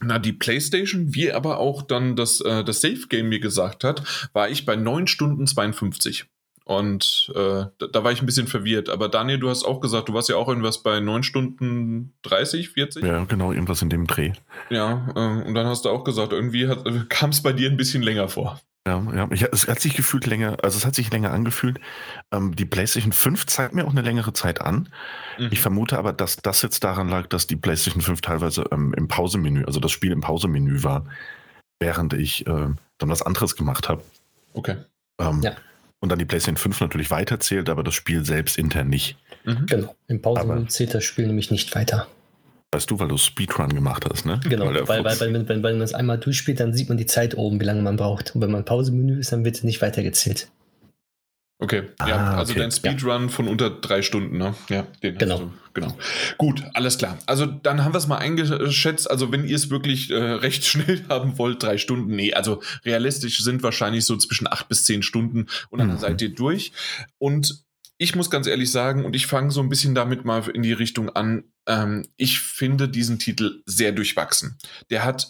na, 0.03 0.19
die 0.19 0.35
PlayStation, 0.35 1.15
wie 1.15 1.33
aber 1.33 1.57
auch 1.57 1.81
dann 1.81 2.15
das, 2.15 2.43
äh, 2.43 2.63
das 2.63 2.83
Safe 2.83 3.07
Game 3.09 3.31
mir 3.31 3.41
gesagt 3.41 3.85
hat, 3.85 4.03
war 4.35 4.51
ich 4.51 4.67
bei 4.67 4.77
9 4.77 5.07
Stunden 5.07 5.47
52. 5.47 6.27
Und 6.67 7.31
äh, 7.33 7.67
da, 7.79 7.87
da, 7.93 8.03
war 8.03 8.11
ich 8.11 8.21
ein 8.21 8.27
bisschen 8.27 8.49
verwirrt. 8.49 8.89
Aber 8.89 9.09
Daniel, 9.09 9.39
du 9.39 9.49
hast 9.49 9.63
auch 9.63 9.79
gesagt, 9.79 10.09
du 10.09 10.15
warst 10.15 10.29
ja 10.29 10.35
auch 10.35 10.49
irgendwas 10.49 10.83
bei 10.83 10.99
9 10.99 11.23
Stunden 11.23 12.13
30, 12.23 12.71
40? 12.71 13.05
Ja, 13.05 13.25
genau, 13.25 13.53
irgendwas 13.53 13.83
in 13.83 13.89
dem 13.89 14.09
Dreh. 14.09 14.33
Ja, 14.69 15.07
äh, 15.15 15.47
und 15.47 15.55
dann 15.55 15.67
hast 15.67 15.85
du 15.85 15.91
auch 15.91 16.03
gesagt, 16.03 16.33
irgendwie 16.33 16.65
äh, 16.65 17.05
kam 17.09 17.31
es 17.31 17.41
bei 17.41 17.53
dir 17.53 17.71
ein 17.71 17.77
bisschen 17.77 18.03
länger 18.03 18.29
vor. 18.29 18.61
Ja, 18.85 19.01
ja, 19.15 19.29
ich, 19.31 19.43
es 19.43 19.69
hat 19.69 19.79
sich 19.79 19.95
gefühlt 19.95 20.27
länger, 20.27 20.57
also 20.65 20.77
es 20.77 20.85
hat 20.85 20.97
sich 20.97 21.13
länger 21.13 21.31
angefühlt. 21.31 21.79
Ähm, 22.33 22.57
die 22.57 22.65
PlayStation 22.65 23.13
5 23.13 23.47
zeigt 23.47 23.73
mir 23.73 23.85
auch 23.85 23.93
eine 23.93 24.03
längere 24.03 24.33
Zeit 24.33 24.61
an. 24.61 24.89
Mhm. 25.39 25.51
Ich 25.53 25.61
vermute 25.61 25.97
aber, 25.97 26.13
dass 26.13 26.39
das 26.39 26.63
jetzt 26.63 26.83
daran 26.83 27.09
lag, 27.09 27.29
dass 27.29 27.47
die 27.47 27.57
PlayStation 27.57 28.03
5 28.03 28.23
teilweise 28.23 28.65
ähm, 28.73 28.93
im 28.97 29.07
Pausemenü, 29.07 29.65
also 29.67 29.79
das 29.79 29.93
Spiel 29.93 30.11
im 30.11 30.21
Pausemenü 30.21 30.83
war, 30.83 31.07
während 31.79 32.13
ich 32.13 32.45
äh, 32.49 32.71
dann 32.99 33.09
was 33.09 33.23
anderes 33.23 33.55
gemacht 33.55 33.89
habe. 33.89 34.03
Okay. 34.53 34.79
Ähm, 35.21 35.43
ja 35.43 35.55
und 36.01 36.11
dann 36.11 36.19
die 36.19 36.25
PlayStation 36.25 36.57
5 36.57 36.81
natürlich 36.81 37.11
weiterzählt, 37.11 37.69
aber 37.69 37.83
das 37.83 37.95
Spiel 37.95 38.25
selbst 38.25 38.59
intern 38.59 38.89
nicht. 38.89 39.17
Mhm. 39.45 39.67
Genau. 39.67 39.95
Im 40.09 40.23
Pausenmenü 40.23 40.67
zählt 40.69 40.95
das 40.95 41.05
Spiel 41.05 41.27
nämlich 41.27 41.51
nicht 41.51 41.75
weiter. 41.75 42.09
Weißt 42.73 42.91
du, 42.91 42.99
weil 42.99 43.09
du 43.09 43.17
Speedrun 43.17 43.71
gemacht 43.71 44.05
hast, 44.11 44.27
ne? 44.27 44.41
Genau, 44.49 44.67
weil, 44.67 44.87
weil, 44.89 45.05
weil, 45.05 45.21
wenn, 45.21 45.49
wenn, 45.49 45.63
wenn 45.63 45.79
man 45.79 45.81
es 45.81 45.95
einmal 45.95 46.19
durchspielt, 46.19 46.61
dann 46.61 46.75
sieht 46.75 46.89
man 46.89 46.99
die 46.99 47.07
Zeit 47.07 47.37
oben, 47.37 47.61
wie 47.61 47.65
lange 47.65 47.81
man 47.81 47.97
braucht. 47.97 48.35
Und 48.35 48.43
wenn 48.43 48.51
man 48.51 48.65
Pausemenü 48.65 49.21
ist, 49.21 49.33
dann 49.33 49.45
wird 49.45 49.57
es 49.57 49.63
nicht 49.63 49.81
weitergezählt. 49.81 50.49
Okay, 51.59 51.85
ah, 51.99 52.09
ja, 52.09 52.35
also 52.35 52.53
okay. 52.53 52.61
dein 52.61 52.71
Speedrun 52.71 53.23
ja. 53.23 53.29
von 53.29 53.49
unter 53.49 53.71
drei 53.71 54.03
Stunden, 54.03 54.37
ne? 54.37 54.55
Ja, 54.69 54.87
den 55.03 55.17
genau. 55.17 55.39
Du, 55.39 55.53
genau. 55.73 55.97
Gut, 56.37 56.63
alles 56.75 56.99
klar. 56.99 57.19
Also 57.25 57.47
dann 57.47 57.83
haben 57.83 57.95
wir 57.95 57.99
es 57.99 58.07
mal 58.07 58.19
eingeschätzt. 58.19 59.11
Also 59.11 59.33
wenn 59.33 59.47
ihr 59.47 59.57
es 59.57 59.71
wirklich 59.71 60.11
äh, 60.11 60.15
recht 60.17 60.67
schnell 60.67 61.03
haben 61.09 61.39
wollt, 61.39 61.63
drei 61.63 61.79
Stunden, 61.79 62.15
nee, 62.15 62.35
also 62.35 62.63
realistisch 62.85 63.39
sind 63.39 63.63
wahrscheinlich 63.63 64.05
so 64.05 64.17
zwischen 64.17 64.47
acht 64.47 64.69
bis 64.69 64.85
zehn 64.85 65.03
Stunden 65.03 65.47
und 65.71 65.79
dann 65.79 65.93
mhm. 65.93 65.99
seid 65.99 66.21
ihr 66.21 66.35
durch. 66.35 66.73
Und 67.17 67.65
ich 67.97 68.15
muss 68.15 68.29
ganz 68.29 68.47
ehrlich 68.47 68.71
sagen, 68.71 69.07
und 69.07 69.17
ich 69.17 69.27
fange 69.27 69.51
so 69.51 69.63
ein 69.63 69.71
bisschen 69.71 69.95
damit 69.95 70.27
mal 70.27 70.47
in 70.51 70.63
die 70.63 70.75
Richtung 70.75 71.09
an, 71.09 71.45
ähm, 71.67 72.07
ich 72.17 72.41
finde 72.41 72.89
diesen 72.89 73.19
Titel 73.19 73.63
sehr 73.67 73.93
durchwachsen. 73.93 74.59
Der 74.91 75.05
hat 75.05 75.29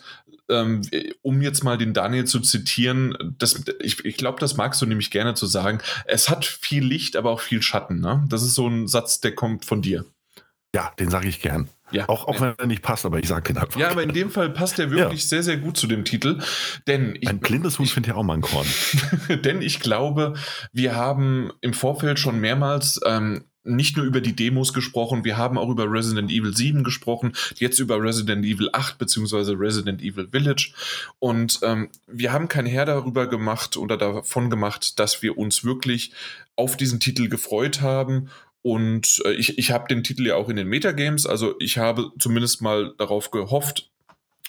ähm, 0.48 0.82
um 1.22 1.42
jetzt 1.42 1.64
mal 1.64 1.76
den 1.76 1.92
Daniel 1.92 2.24
zu 2.24 2.40
zitieren, 2.40 3.34
das, 3.38 3.64
ich, 3.80 4.04
ich 4.04 4.16
glaube, 4.16 4.38
das 4.38 4.56
magst 4.56 4.80
du 4.80 4.86
nämlich 4.86 5.10
gerne 5.10 5.34
zu 5.34 5.46
sagen, 5.46 5.80
es 6.04 6.28
hat 6.28 6.44
viel 6.44 6.84
Licht, 6.84 7.16
aber 7.16 7.30
auch 7.30 7.40
viel 7.40 7.62
Schatten. 7.62 8.00
Ne? 8.00 8.24
Das 8.28 8.42
ist 8.42 8.54
so 8.54 8.68
ein 8.68 8.86
Satz, 8.86 9.20
der 9.20 9.34
kommt 9.34 9.64
von 9.64 9.82
dir. 9.82 10.04
Ja, 10.74 10.92
den 10.98 11.10
sage 11.10 11.28
ich 11.28 11.40
gern. 11.40 11.68
Ja, 11.92 12.08
auch, 12.08 12.26
auch 12.26 12.40
wenn 12.40 12.54
er 12.58 12.66
nicht 12.66 12.82
passt, 12.82 13.06
aber 13.06 13.18
ich 13.18 13.28
sage 13.28 13.52
den 13.52 13.58
einfach. 13.58 13.78
Ja, 13.78 13.90
aber 13.90 14.02
in 14.02 14.12
dem 14.12 14.30
Fall 14.30 14.50
passt 14.50 14.78
er 14.78 14.90
wirklich 14.90 15.22
ja. 15.22 15.28
sehr, 15.28 15.42
sehr 15.42 15.56
gut 15.56 15.76
zu 15.76 15.86
dem 15.86 16.04
Titel. 16.04 16.40
Denn 16.86 17.16
ich, 17.20 17.28
ein 17.28 17.38
blindes 17.38 17.78
Huhn 17.78 17.86
findet 17.86 18.10
ja 18.10 18.16
auch 18.16 18.24
mal 18.24 18.34
ein 18.34 18.40
Korn. 18.40 18.66
denn 19.44 19.62
ich 19.62 19.80
glaube, 19.80 20.34
wir 20.72 20.96
haben 20.96 21.52
im 21.60 21.74
Vorfeld 21.74 22.18
schon 22.18 22.40
mehrmals 22.40 23.00
ähm, 23.06 23.44
nicht 23.66 23.96
nur 23.96 24.06
über 24.06 24.20
die 24.20 24.34
Demos 24.34 24.72
gesprochen, 24.72 25.24
wir 25.24 25.36
haben 25.36 25.58
auch 25.58 25.68
über 25.68 25.90
Resident 25.90 26.30
Evil 26.30 26.56
7 26.56 26.84
gesprochen, 26.84 27.32
jetzt 27.56 27.78
über 27.78 28.00
Resident 28.00 28.44
Evil 28.44 28.70
8 28.72 28.98
beziehungsweise 28.98 29.58
Resident 29.58 30.02
Evil 30.02 30.28
Village. 30.30 30.72
Und 31.18 31.60
ähm, 31.62 31.88
wir 32.06 32.32
haben 32.32 32.48
kein 32.48 32.66
Herr 32.66 32.86
darüber 32.86 33.26
gemacht 33.26 33.76
oder 33.76 33.96
davon 33.96 34.50
gemacht, 34.50 34.98
dass 34.98 35.22
wir 35.22 35.36
uns 35.36 35.64
wirklich 35.64 36.12
auf 36.56 36.76
diesen 36.76 37.00
Titel 37.00 37.28
gefreut 37.28 37.80
haben 37.82 38.30
und 38.66 39.22
äh, 39.24 39.30
ich, 39.34 39.58
ich 39.58 39.70
habe 39.70 39.86
den 39.86 40.02
Titel 40.02 40.26
ja 40.26 40.34
auch 40.34 40.48
in 40.48 40.56
den 40.56 40.66
Metagames, 40.66 41.24
also 41.24 41.54
ich 41.60 41.78
habe 41.78 42.10
zumindest 42.18 42.62
mal 42.62 42.94
darauf 42.98 43.30
gehofft, 43.30 43.92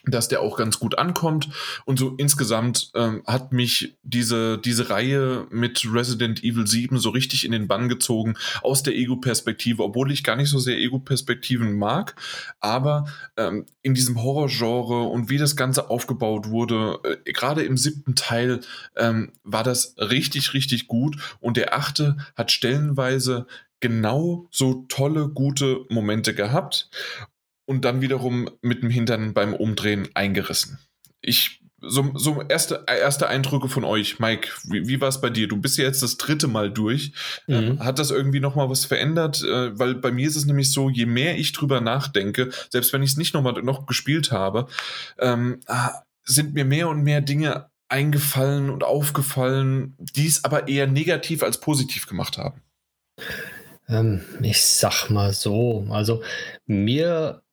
dass 0.06 0.28
der 0.28 0.42
auch 0.42 0.58
ganz 0.58 0.80
gut 0.80 0.98
ankommt. 0.98 1.50
Und 1.86 2.00
so 2.00 2.16
insgesamt 2.18 2.92
ähm, 2.96 3.24
hat 3.26 3.52
mich 3.52 3.98
diese, 4.04 4.58
diese 4.58 4.90
Reihe 4.90 5.48
mit 5.50 5.86
Resident 5.92 6.44
Evil 6.44 6.68
7 6.68 6.98
so 6.98 7.10
richtig 7.10 7.46
in 7.46 7.52
den 7.52 7.68
Bann 7.68 7.90
gezogen 7.90 8.36
aus 8.62 8.84
der 8.84 8.96
Ego-Perspektive, 8.96 9.84
obwohl 9.84 10.12
ich 10.12 10.24
gar 10.24 10.36
nicht 10.36 10.50
so 10.50 10.60
sehr 10.60 10.78
Ego-Perspektiven 10.78 11.78
mag. 11.78 12.16
Aber 12.60 13.06
ähm, 13.38 13.66
in 13.82 13.94
diesem 13.94 14.22
Horror-Genre 14.22 15.04
und 15.04 15.30
wie 15.30 15.38
das 15.38 15.56
Ganze 15.56 15.90
aufgebaut 15.90 16.50
wurde, 16.50 17.00
äh, 17.04 17.32
gerade 17.32 17.64
im 17.64 17.78
siebten 17.78 18.16
Teil, 18.16 18.62
ähm, 18.96 19.32
war 19.44 19.64
das 19.64 19.96
richtig, 19.98 20.54
richtig 20.54 20.88
gut. 20.88 21.18
Und 21.40 21.58
der 21.58 21.74
achte 21.74 22.18
hat 22.36 22.52
stellenweise 22.52 23.48
genau 23.80 24.48
so 24.52 24.86
tolle, 24.90 25.30
gute 25.30 25.86
Momente 25.90 26.34
gehabt 26.34 26.90
und 27.68 27.86
dann 27.86 28.02
wiederum 28.02 28.50
mit 28.62 28.82
dem 28.82 28.90
Hintern 28.90 29.34
beim 29.34 29.54
Umdrehen 29.54 30.08
eingerissen. 30.16 30.80
ich 31.22 31.62
so, 31.80 32.12
so 32.16 32.42
erste, 32.42 32.86
erste 32.88 33.28
Eindrücke 33.28 33.70
von 33.70 33.84
euch, 33.84 34.20
Mike. 34.20 34.50
Wie, 34.64 34.88
wie 34.88 35.00
war 35.00 35.10
es 35.10 35.22
bei 35.22 35.30
dir? 35.30 35.48
Du 35.48 35.58
bist 35.58 35.78
ja 35.78 35.84
jetzt 35.84 36.02
das 36.02 36.18
dritte 36.18 36.48
Mal 36.48 36.72
durch. 36.72 37.12
Ähm, 37.48 37.76
mhm. 37.76 37.80
hat 37.80 38.00
das 38.00 38.10
irgendwie 38.10 38.40
nochmal 38.40 38.70
was 38.70 38.86
verändert? 38.86 39.44
Äh, 39.44 39.78
weil 39.78 39.94
bei 39.96 40.12
mir 40.12 40.28
ist 40.28 40.36
es 40.36 40.46
nämlich 40.46 40.72
so, 40.72 40.90
je 40.90 41.06
mehr 41.06 41.38
ich 41.38 41.52
drüber 41.52 41.80
nachdenke, 41.80 42.50
selbst 42.72 42.94
wenn 42.94 43.04
ich 43.04 43.12
es 43.12 43.18
nicht 43.18 43.36
nochmal 43.36 43.62
noch 43.62 43.86
gespielt 43.86 44.32
habe, 44.32 44.68
ähm, 45.20 45.60
ah, 45.68 46.02
sind 46.24 46.56
mir 46.56 46.66
mehr 46.66 46.90
und 46.90 47.04
mehr 47.04 47.22
Dinge 47.22 47.70
eingefallen 47.90 48.70
und 48.70 48.84
aufgefallen, 48.84 49.96
die 50.00 50.26
es 50.26 50.44
aber 50.44 50.68
eher 50.68 50.88
negativ 50.88 51.44
als 51.44 51.60
positiv 51.60 52.08
gemacht 52.08 52.38
haben. 52.38 52.62
Ähm, 53.88 54.22
ich 54.42 54.66
sag 54.66 55.10
mal 55.10 55.32
so, 55.32 55.88
also 55.90 56.22
mir 56.66 57.44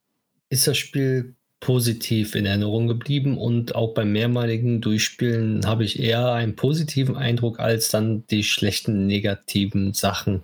ist 0.55 0.69
das 0.69 0.79
Spiel 0.79 1.35
positiv 1.59 2.35
in 2.35 2.47
Erinnerung 2.47 2.87
geblieben 2.87 3.39
und 3.39 3.75
auch 3.75 3.95
beim 3.95 4.13
mehrmaligen 4.13 4.81
Durchspielen 4.81 5.67
habe 5.67 5.85
ich 5.85 5.99
eher 5.99 6.33
einen 6.33 6.57
positiven 6.57 7.17
Eindruck 7.17 7.59
als 7.59 7.89
dann 7.89 8.27
die 8.29 8.45
schlechten 8.45 9.07
negativen 9.07 9.95
Sachen, 9.95 10.43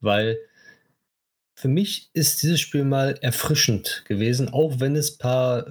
weil 0.00 0.38
für 1.54 1.68
mich 1.68 2.10
ist 2.12 2.42
dieses 2.42 2.60
Spiel 2.60 2.84
mal 2.84 3.18
erfrischend 3.22 4.04
gewesen, 4.06 4.48
auch 4.48 4.80
wenn 4.80 4.96
es 4.96 5.14
ein 5.14 5.18
paar 5.18 5.66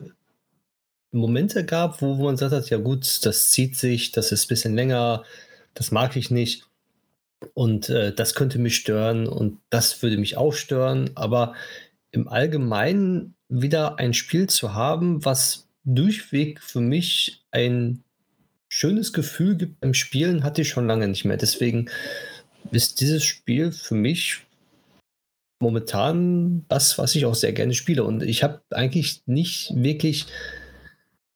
Momente 1.11 1.65
gab, 1.65 2.01
wo, 2.01 2.15
man 2.15 2.35
gesagt 2.35 2.53
hat, 2.53 2.69
ja 2.69 2.77
gut, 2.77 3.25
das 3.25 3.51
zieht 3.51 3.75
sich, 3.77 4.11
das 4.11 4.31
ist 4.31 4.45
ein 4.45 4.49
bisschen 4.49 4.75
länger, 4.75 5.23
das 5.73 5.91
mag 5.91 6.15
ich 6.15 6.31
nicht 6.31 6.67
und 7.53 7.89
äh, 7.89 8.13
das 8.13 8.35
könnte 8.35 8.59
mich 8.59 8.75
stören 8.75 9.27
und 9.27 9.59
das 9.69 10.01
würde 10.01 10.17
mich 10.17 10.35
auch 10.35 10.53
stören, 10.53 11.11
aber 11.15 11.53
im 12.11 12.27
Allgemeinen 12.27 13.35
wieder 13.49 13.99
ein 13.99 14.13
Spiel 14.13 14.47
zu 14.47 14.73
haben, 14.73 15.25
was 15.25 15.67
durchweg 15.83 16.61
für 16.61 16.81
mich 16.81 17.43
ein 17.51 18.03
schönes 18.67 19.11
Gefühl 19.13 19.57
gibt 19.57 19.79
beim 19.79 19.93
Spielen, 19.93 20.43
hatte 20.43 20.61
ich 20.61 20.69
schon 20.69 20.87
lange 20.87 21.07
nicht 21.07 21.25
mehr. 21.25 21.37
Deswegen 21.37 21.89
ist 22.71 23.01
dieses 23.01 23.23
Spiel 23.23 23.71
für 23.71 23.95
mich 23.95 24.45
momentan 25.59 26.65
das, 26.67 26.97
was 26.97 27.15
ich 27.15 27.25
auch 27.25 27.35
sehr 27.35 27.53
gerne 27.53 27.73
spiele. 27.73 28.03
Und 28.03 28.23
ich 28.23 28.43
habe 28.43 28.61
eigentlich 28.69 29.23
nicht 29.25 29.71
wirklich 29.75 30.27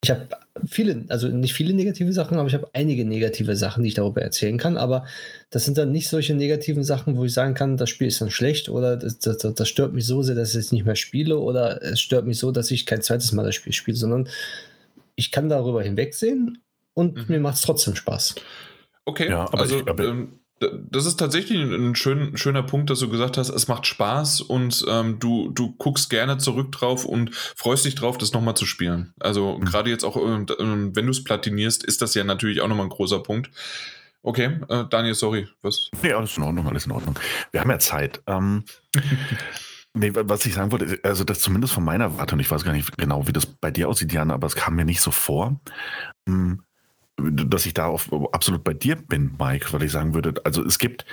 ich 0.04 0.12
habe 0.12 0.28
viele, 0.66 1.06
also 1.10 1.28
nicht 1.28 1.54
viele 1.54 1.74
negative 1.74 2.14
Sachen, 2.14 2.38
aber 2.38 2.48
ich 2.48 2.54
habe 2.54 2.70
einige 2.74 3.06
negative 3.06 3.56
Sachen, 3.56 3.84
die 3.84 3.90
ich 3.90 3.96
darüber 3.96 4.22
erzählen 4.22 4.58
kann. 4.58 4.78
Aber 4.78 5.06
das 5.50 5.66
sind 5.66 5.78
dann 5.78 5.92
nicht 5.92 6.10
solche 6.10 6.36
negativen 6.36 6.84
Sachen, 6.84 7.18
wo 7.18 7.26
ich 7.26 7.34
sagen 7.34 7.54
kann, 7.54 7.78
das 7.78 7.90
Spiel 7.90 8.08
ist 8.08 8.22
dann 8.22 8.30
schlecht 8.30 8.70
oder 8.70 8.98
das, 8.98 9.20
das, 9.20 9.38
das 9.38 9.68
stört 9.68 9.94
mich 9.94 10.06
so 10.06 10.22
sehr, 10.22 10.36
dass 10.36 10.52
ich 10.52 10.60
es 10.60 10.72
nicht 10.72 10.86
mehr 10.86 10.96
spiele 10.96 11.38
oder 11.40 11.82
es 11.82 12.00
stört 12.00 12.26
mich 12.26 12.38
so, 12.38 12.52
dass 12.52 12.72
ich 12.72 12.86
kein 12.86 13.02
zweites 13.02 13.32
Mal 13.32 13.46
das 13.46 13.56
Spiel 13.56 13.74
spiele, 13.74 13.98
sondern 13.98 14.30
ich 15.16 15.32
kann 15.32 15.50
darüber 15.50 15.82
hinwegsehen 15.82 16.60
und 16.94 17.16
mhm. 17.16 17.26
mir 17.28 17.40
macht 17.40 17.56
es 17.56 17.62
trotzdem 17.62 17.96
Spaß. 17.96 18.36
Okay, 19.06 19.30
ja, 19.30 19.42
aber 19.42 19.60
also 19.60 19.80
ich, 19.80 19.88
aber 19.88 20.04
ähm, 20.06 20.40
das 20.90 21.06
ist 21.06 21.18
tatsächlich 21.18 21.62
ein 21.62 21.96
schön, 21.96 22.38
schöner 22.38 22.64
Punkt, 22.64 22.90
dass 22.90 23.00
du 23.00 23.10
gesagt 23.10 23.38
hast, 23.38 23.50
es 23.50 23.68
macht 23.68 23.88
Spaß 23.88 24.42
und 24.42 24.86
ähm, 24.88 25.20
du, 25.20 25.50
du 25.52 25.74
guckst 25.74 26.10
gerne 26.10 26.38
zurück 26.38 26.72
drauf 26.72 27.06
und 27.06 27.34
freust 27.34 27.86
dich 27.86 27.96
drauf, 27.96 28.18
das 28.18 28.34
nochmal 28.34 28.56
zu 28.56 28.66
spielen. 28.66 29.14
Also 29.20 29.58
mhm. 29.58 29.66
gerade 29.66 29.90
jetzt 29.90 30.04
auch, 30.04 30.18
äh, 30.18 30.46
wenn 30.48 31.06
du 31.06 31.12
es 31.12 31.24
platinierst, 31.24 31.84
ist 31.84 32.02
das 32.02 32.14
ja 32.14 32.24
natürlich 32.24 32.62
auch 32.62 32.68
nochmal 32.68 32.86
ein 32.86 32.90
großer 32.90 33.20
Punkt. 33.20 33.50
Okay, 34.22 34.60
äh, 34.70 34.86
Daniel, 34.90 35.16
sorry, 35.16 35.48
was? 35.62 35.90
Nee, 36.02 36.14
alles 36.14 36.38
in 36.38 36.44
Ordnung, 36.44 36.68
alles 36.68 36.86
in 36.86 36.94
Ordnung. 36.94 37.20
Wir 37.52 37.60
haben 37.60 37.70
ja 37.70 37.80
Zeit. 37.80 38.22
Ähm, 38.26 38.64
nee, 39.94 40.12
was 40.14 40.46
ich 40.46 40.54
sagen 40.54 40.72
wollte, 40.72 41.00
also 41.04 41.26
das 41.26 41.42
zumindest 41.42 41.74
von 41.74 41.84
meiner 41.84 42.18
Warte, 42.18 42.36
und 42.36 42.40
ich 42.40 42.50
weiß 42.50 42.64
gar 42.64 42.72
nicht 42.72 42.98
genau, 42.98 43.28
wie 43.28 43.34
das 43.34 43.46
bei 43.46 43.70
dir 43.70 43.90
aussieht, 43.90 44.14
Jan, 44.14 44.32
aber 44.32 44.48
es 44.48 44.56
kam 44.56 44.76
mir 44.76 44.86
nicht 44.86 45.02
so 45.02 45.12
vor. 45.12 45.60
Ähm, 46.28 46.64
dass 47.18 47.66
ich 47.66 47.74
da 47.74 47.86
auf, 47.86 48.12
absolut 48.34 48.64
bei 48.64 48.74
dir 48.74 48.96
bin, 48.96 49.36
Mike, 49.40 49.72
weil 49.72 49.84
ich 49.84 49.92
sagen 49.92 50.14
würde, 50.14 50.34
also 50.44 50.64
es 50.64 50.80
gibt 50.80 51.06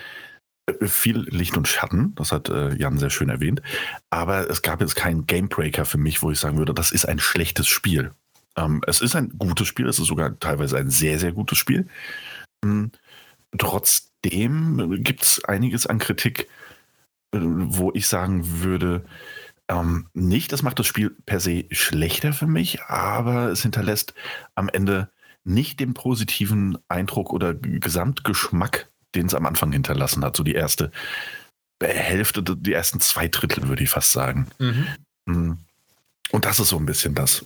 äh, 0.66 0.86
viel 0.86 1.20
Licht 1.28 1.56
und 1.56 1.68
Schatten, 1.68 2.14
das 2.14 2.32
hat 2.32 2.48
äh, 2.48 2.74
Jan 2.74 2.98
sehr 2.98 3.10
schön 3.10 3.28
erwähnt, 3.28 3.62
aber 4.10 4.48
es 4.48 4.62
gab 4.62 4.80
jetzt 4.80 4.96
keinen 4.96 5.26
Gamebreaker 5.26 5.84
für 5.84 5.98
mich, 5.98 6.22
wo 6.22 6.30
ich 6.30 6.38
sagen 6.38 6.58
würde, 6.58 6.74
das 6.74 6.92
ist 6.92 7.06
ein 7.06 7.18
schlechtes 7.18 7.68
Spiel. 7.68 8.12
Ähm, 8.56 8.82
es 8.86 9.00
ist 9.00 9.14
ein 9.14 9.30
gutes 9.38 9.68
Spiel, 9.68 9.88
es 9.88 9.98
ist 9.98 10.06
sogar 10.06 10.38
teilweise 10.38 10.78
ein 10.78 10.90
sehr, 10.90 11.18
sehr 11.18 11.32
gutes 11.32 11.58
Spiel. 11.58 11.86
Ähm, 12.64 12.90
trotzdem 13.58 15.02
gibt 15.02 15.22
es 15.22 15.44
einiges 15.44 15.86
an 15.86 15.98
Kritik, 15.98 16.48
äh, 17.32 17.38
wo 17.40 17.92
ich 17.94 18.06
sagen 18.08 18.62
würde, 18.62 19.04
ähm, 19.68 20.08
nicht, 20.14 20.52
das 20.52 20.62
macht 20.62 20.78
das 20.78 20.86
Spiel 20.86 21.10
per 21.26 21.40
se 21.40 21.64
schlechter 21.70 22.32
für 22.32 22.46
mich, 22.46 22.82
aber 22.82 23.50
es 23.50 23.62
hinterlässt 23.62 24.14
am 24.54 24.68
Ende 24.68 25.10
nicht 25.44 25.80
den 25.80 25.94
positiven 25.94 26.78
Eindruck 26.88 27.32
oder 27.32 27.54
Gesamtgeschmack, 27.54 28.88
den 29.14 29.26
es 29.26 29.34
am 29.34 29.46
Anfang 29.46 29.72
hinterlassen 29.72 30.24
hat. 30.24 30.36
So 30.36 30.42
die 30.42 30.54
erste 30.54 30.90
Hälfte, 31.82 32.42
die 32.42 32.72
ersten 32.72 33.00
zwei 33.00 33.28
Drittel, 33.28 33.68
würde 33.68 33.82
ich 33.82 33.90
fast 33.90 34.12
sagen. 34.12 34.46
Mhm. 34.58 34.86
Mm. 35.26 35.52
Und 36.32 36.44
das 36.44 36.60
ist 36.60 36.68
so 36.68 36.76
ein 36.76 36.86
bisschen 36.86 37.14
das. 37.14 37.44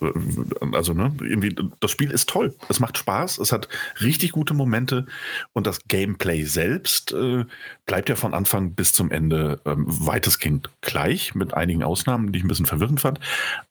Also, 0.73 0.93
ne, 0.93 1.15
irgendwie, 1.21 1.57
das 1.81 1.91
Spiel 1.91 2.11
ist 2.11 2.29
toll. 2.29 2.55
Es 2.69 2.81
macht 2.81 2.99
Spaß. 2.99 3.39
Es 3.39 3.51
hat 3.51 3.69
richtig 4.03 4.33
gute 4.33 4.53
Momente. 4.53 5.07
Und 5.55 5.67
das 5.67 5.85
Gameplay 5.89 6.45
selbst 6.45 7.13
äh, 7.13 7.47
bleibt 7.87 8.11
ja 8.11 8.17
von 8.17 8.35
Anfang 8.35 8.75
bis 8.75 8.93
zum 8.93 9.11
Ende 9.11 9.61
ähm, 9.65 9.87
weitestgehend 9.87 10.71
gleich, 10.83 11.35
mit 11.35 11.55
einigen 11.55 11.83
Ausnahmen, 11.83 12.33
die 12.33 12.41
ich 12.41 12.45
ein 12.45 12.49
bisschen 12.49 12.67
verwirrend 12.67 13.01
fand. 13.01 13.21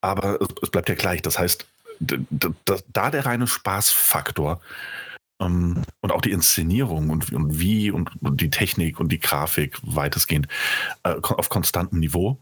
Aber 0.01 0.41
es, 0.41 0.47
es 0.63 0.71
bleibt 0.71 0.89
ja 0.89 0.95
gleich. 0.95 1.21
Das 1.21 1.37
heißt, 1.37 1.67
da 1.99 3.11
der 3.11 3.25
reine 3.25 3.47
Spaßfaktor 3.47 4.61
ähm, 5.39 5.83
und 6.01 6.11
auch 6.11 6.21
die 6.21 6.31
Inszenierung 6.31 7.09
und, 7.09 7.31
und 7.31 7.59
wie 7.59 7.91
und, 7.91 8.11
und, 8.21 8.41
die 8.41 8.49
Technik 8.49 8.99
und 8.99 9.11
die 9.11 9.19
Grafik 9.19 9.77
weitestgehend 9.83 10.47
äh, 11.03 11.15
auf 11.21 11.49
konstantem 11.49 11.99
Niveau. 11.99 12.39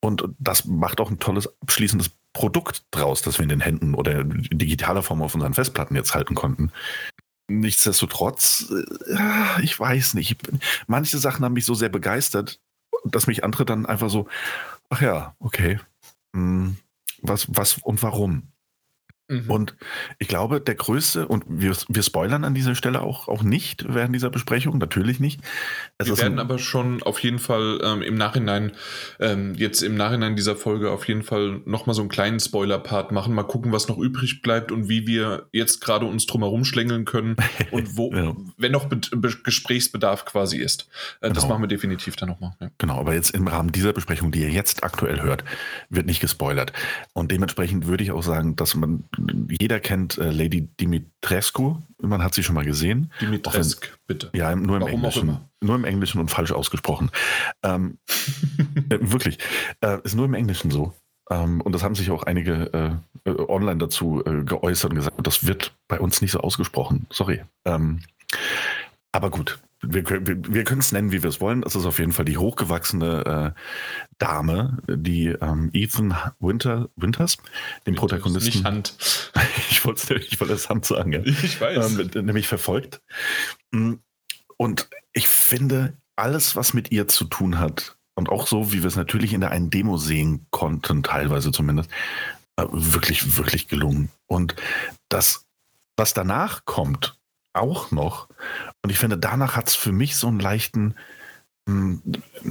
Und 0.00 0.28
das 0.38 0.64
macht 0.64 1.00
auch 1.00 1.10
ein 1.10 1.20
tolles 1.20 1.48
abschließendes 1.62 2.10
Produkt 2.32 2.84
draus, 2.90 3.22
das 3.22 3.38
wir 3.38 3.44
in 3.44 3.48
den 3.48 3.60
Händen 3.60 3.94
oder 3.94 4.20
in 4.20 4.58
digitaler 4.58 5.02
Form 5.02 5.22
auf 5.22 5.34
unseren 5.34 5.54
Festplatten 5.54 5.94
jetzt 5.94 6.14
halten 6.14 6.34
konnten. 6.34 6.72
Nichtsdestotrotz, 7.48 8.72
äh, 8.72 9.62
ich 9.62 9.78
weiß 9.78 10.14
nicht, 10.14 10.36
manche 10.86 11.18
Sachen 11.18 11.44
haben 11.44 11.52
mich 11.52 11.66
so 11.66 11.74
sehr 11.74 11.90
begeistert, 11.90 12.58
dass 13.04 13.26
mich 13.26 13.44
andere 13.44 13.64
dann 13.64 13.86
einfach 13.86 14.10
so, 14.10 14.28
ach 14.88 15.02
ja, 15.02 15.34
okay, 15.38 15.78
hm, 16.34 16.76
was, 17.20 17.46
was 17.48 17.78
und 17.78 18.02
warum? 18.02 18.51
Mhm. 19.32 19.50
Und 19.50 19.74
ich 20.18 20.28
glaube, 20.28 20.60
der 20.60 20.74
größte, 20.74 21.26
und 21.26 21.44
wir, 21.48 21.74
wir 21.88 22.02
spoilern 22.02 22.44
an 22.44 22.54
dieser 22.54 22.74
Stelle 22.74 23.00
auch, 23.00 23.28
auch 23.28 23.42
nicht 23.42 23.84
während 23.88 24.14
dieser 24.14 24.30
Besprechung, 24.30 24.78
natürlich 24.78 25.20
nicht. 25.20 25.40
Es 25.98 26.08
wir 26.08 26.18
werden 26.18 26.38
aber 26.38 26.58
schon 26.58 27.02
auf 27.02 27.18
jeden 27.20 27.38
Fall 27.38 27.80
ähm, 27.82 28.02
im 28.02 28.14
Nachhinein, 28.14 28.72
ähm, 29.20 29.54
jetzt 29.54 29.82
im 29.82 29.94
Nachhinein 29.94 30.36
dieser 30.36 30.56
Folge 30.56 30.90
auf 30.90 31.08
jeden 31.08 31.22
Fall 31.22 31.62
nochmal 31.64 31.94
so 31.94 32.02
einen 32.02 32.10
kleinen 32.10 32.40
Spoiler-Part 32.40 33.12
machen, 33.12 33.34
mal 33.34 33.44
gucken, 33.44 33.72
was 33.72 33.88
noch 33.88 33.98
übrig 33.98 34.42
bleibt 34.42 34.70
und 34.70 34.88
wie 34.88 35.06
wir 35.06 35.48
jetzt 35.52 35.80
gerade 35.80 36.04
uns 36.06 36.26
drumherum 36.26 36.64
schlängeln 36.64 37.04
können 37.04 37.36
und 37.70 37.96
wo, 37.96 38.12
ja. 38.12 38.36
wenn 38.58 38.72
noch 38.72 38.86
Be 38.86 39.00
Be 39.16 39.32
Gesprächsbedarf 39.42 40.24
quasi 40.24 40.58
ist. 40.58 40.88
Äh, 41.20 41.28
genau. 41.28 41.34
Das 41.34 41.48
machen 41.48 41.62
wir 41.62 41.68
definitiv 41.68 42.16
dann 42.16 42.28
nochmal. 42.28 42.52
Ja. 42.60 42.68
Genau, 42.78 42.98
aber 42.98 43.14
jetzt 43.14 43.30
im 43.30 43.46
Rahmen 43.46 43.72
dieser 43.72 43.92
Besprechung, 43.92 44.30
die 44.30 44.42
ihr 44.42 44.50
jetzt 44.50 44.84
aktuell 44.84 45.22
hört, 45.22 45.44
wird 45.88 46.06
nicht 46.06 46.20
gespoilert. 46.20 46.72
Und 47.12 47.30
dementsprechend 47.30 47.86
würde 47.86 48.04
ich 48.04 48.12
auch 48.12 48.22
sagen, 48.22 48.56
dass 48.56 48.74
man 48.74 49.04
jeder 49.60 49.80
kennt 49.80 50.18
äh, 50.18 50.30
Lady 50.30 50.68
Dimitrescu. 50.80 51.76
Man 52.00 52.22
hat 52.22 52.34
sie 52.34 52.42
schon 52.42 52.54
mal 52.54 52.64
gesehen. 52.64 53.12
Dimitrescu, 53.20 53.88
bitte. 54.06 54.30
Ja, 54.34 54.54
nur 54.54 54.76
im 54.76 54.82
Warum 54.82 54.94
Englischen. 54.94 55.38
Nur 55.60 55.76
im 55.76 55.84
Englischen 55.84 56.20
und 56.20 56.30
falsch 56.30 56.52
ausgesprochen. 56.52 57.10
Ähm, 57.62 57.98
äh, 58.90 58.98
wirklich. 59.00 59.38
Äh, 59.80 59.98
ist 60.04 60.14
nur 60.14 60.24
im 60.24 60.34
Englischen 60.34 60.70
so. 60.70 60.92
Ähm, 61.30 61.60
und 61.60 61.72
das 61.72 61.82
haben 61.82 61.94
sich 61.94 62.10
auch 62.10 62.24
einige 62.24 63.00
äh, 63.24 63.30
äh, 63.30 63.48
online 63.48 63.78
dazu 63.78 64.22
äh, 64.24 64.42
geäußert 64.44 64.90
und 64.90 64.96
gesagt, 64.96 65.26
das 65.26 65.46
wird 65.46 65.74
bei 65.88 66.00
uns 66.00 66.20
nicht 66.20 66.32
so 66.32 66.40
ausgesprochen. 66.40 67.06
Sorry. 67.10 67.42
Ähm, 67.64 68.00
aber 69.12 69.30
gut, 69.30 69.60
wir, 69.82 70.04
wir, 70.08 70.64
können 70.64 70.80
es 70.80 70.92
nennen, 70.92 71.10
wie 71.10 71.22
wir 71.22 71.28
es 71.28 71.40
wollen. 71.40 71.64
Es 71.64 71.74
ist 71.74 71.86
auf 71.86 71.98
jeden 71.98 72.12
Fall 72.12 72.24
die 72.24 72.36
hochgewachsene 72.38 73.54
äh, 73.56 73.60
Dame, 74.18 74.78
die 74.88 75.26
ähm, 75.26 75.70
Ethan 75.72 76.14
Winter, 76.38 76.88
Winters, 76.94 77.38
den 77.86 77.96
Protagonisten. 77.96 78.50
Nicht 78.50 78.64
Hand. 78.64 79.30
ich 79.70 79.84
wollte 79.84 80.14
ich 80.14 80.38
das 80.38 80.68
Hand 80.68 80.84
sagen, 80.84 81.12
ja. 81.12 81.20
Ich 81.24 81.60
weiß. 81.60 81.98
Ähm, 81.98 82.24
nämlich 82.24 82.46
verfolgt. 82.46 83.02
Mm, 83.72 83.94
und 84.56 84.88
ich 85.12 85.26
finde, 85.26 85.96
alles, 86.14 86.54
was 86.54 86.74
mit 86.74 86.92
ihr 86.92 87.08
zu 87.08 87.24
tun 87.24 87.58
hat, 87.58 87.96
und 88.14 88.28
auch 88.28 88.46
so, 88.46 88.72
wie 88.72 88.82
wir 88.82 88.88
es 88.88 88.96
natürlich 88.96 89.32
in 89.32 89.40
der 89.40 89.50
einen 89.50 89.70
Demo 89.70 89.96
sehen 89.96 90.46
konnten, 90.50 91.02
teilweise 91.02 91.50
zumindest, 91.50 91.90
äh, 92.56 92.66
wirklich, 92.70 93.38
wirklich 93.38 93.68
gelungen. 93.68 94.10
Und 94.26 94.54
das, 95.08 95.46
was 95.96 96.14
danach 96.14 96.64
kommt, 96.64 97.18
auch 97.52 97.90
noch. 97.90 98.28
Und 98.82 98.90
ich 98.90 98.98
finde, 98.98 99.18
danach 99.18 99.56
hat 99.56 99.68
es 99.68 99.74
für 99.74 99.92
mich 99.92 100.16
so 100.16 100.28
einen 100.28 100.40
leichten, 100.40 100.94
hm, 101.68 102.02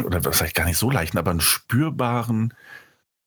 oder 0.03 0.21
ich 0.45 0.53
gar 0.53 0.65
nicht 0.65 0.77
so 0.77 0.89
leichten, 0.89 1.17
aber 1.17 1.31
einen 1.31 1.41
spürbaren 1.41 2.53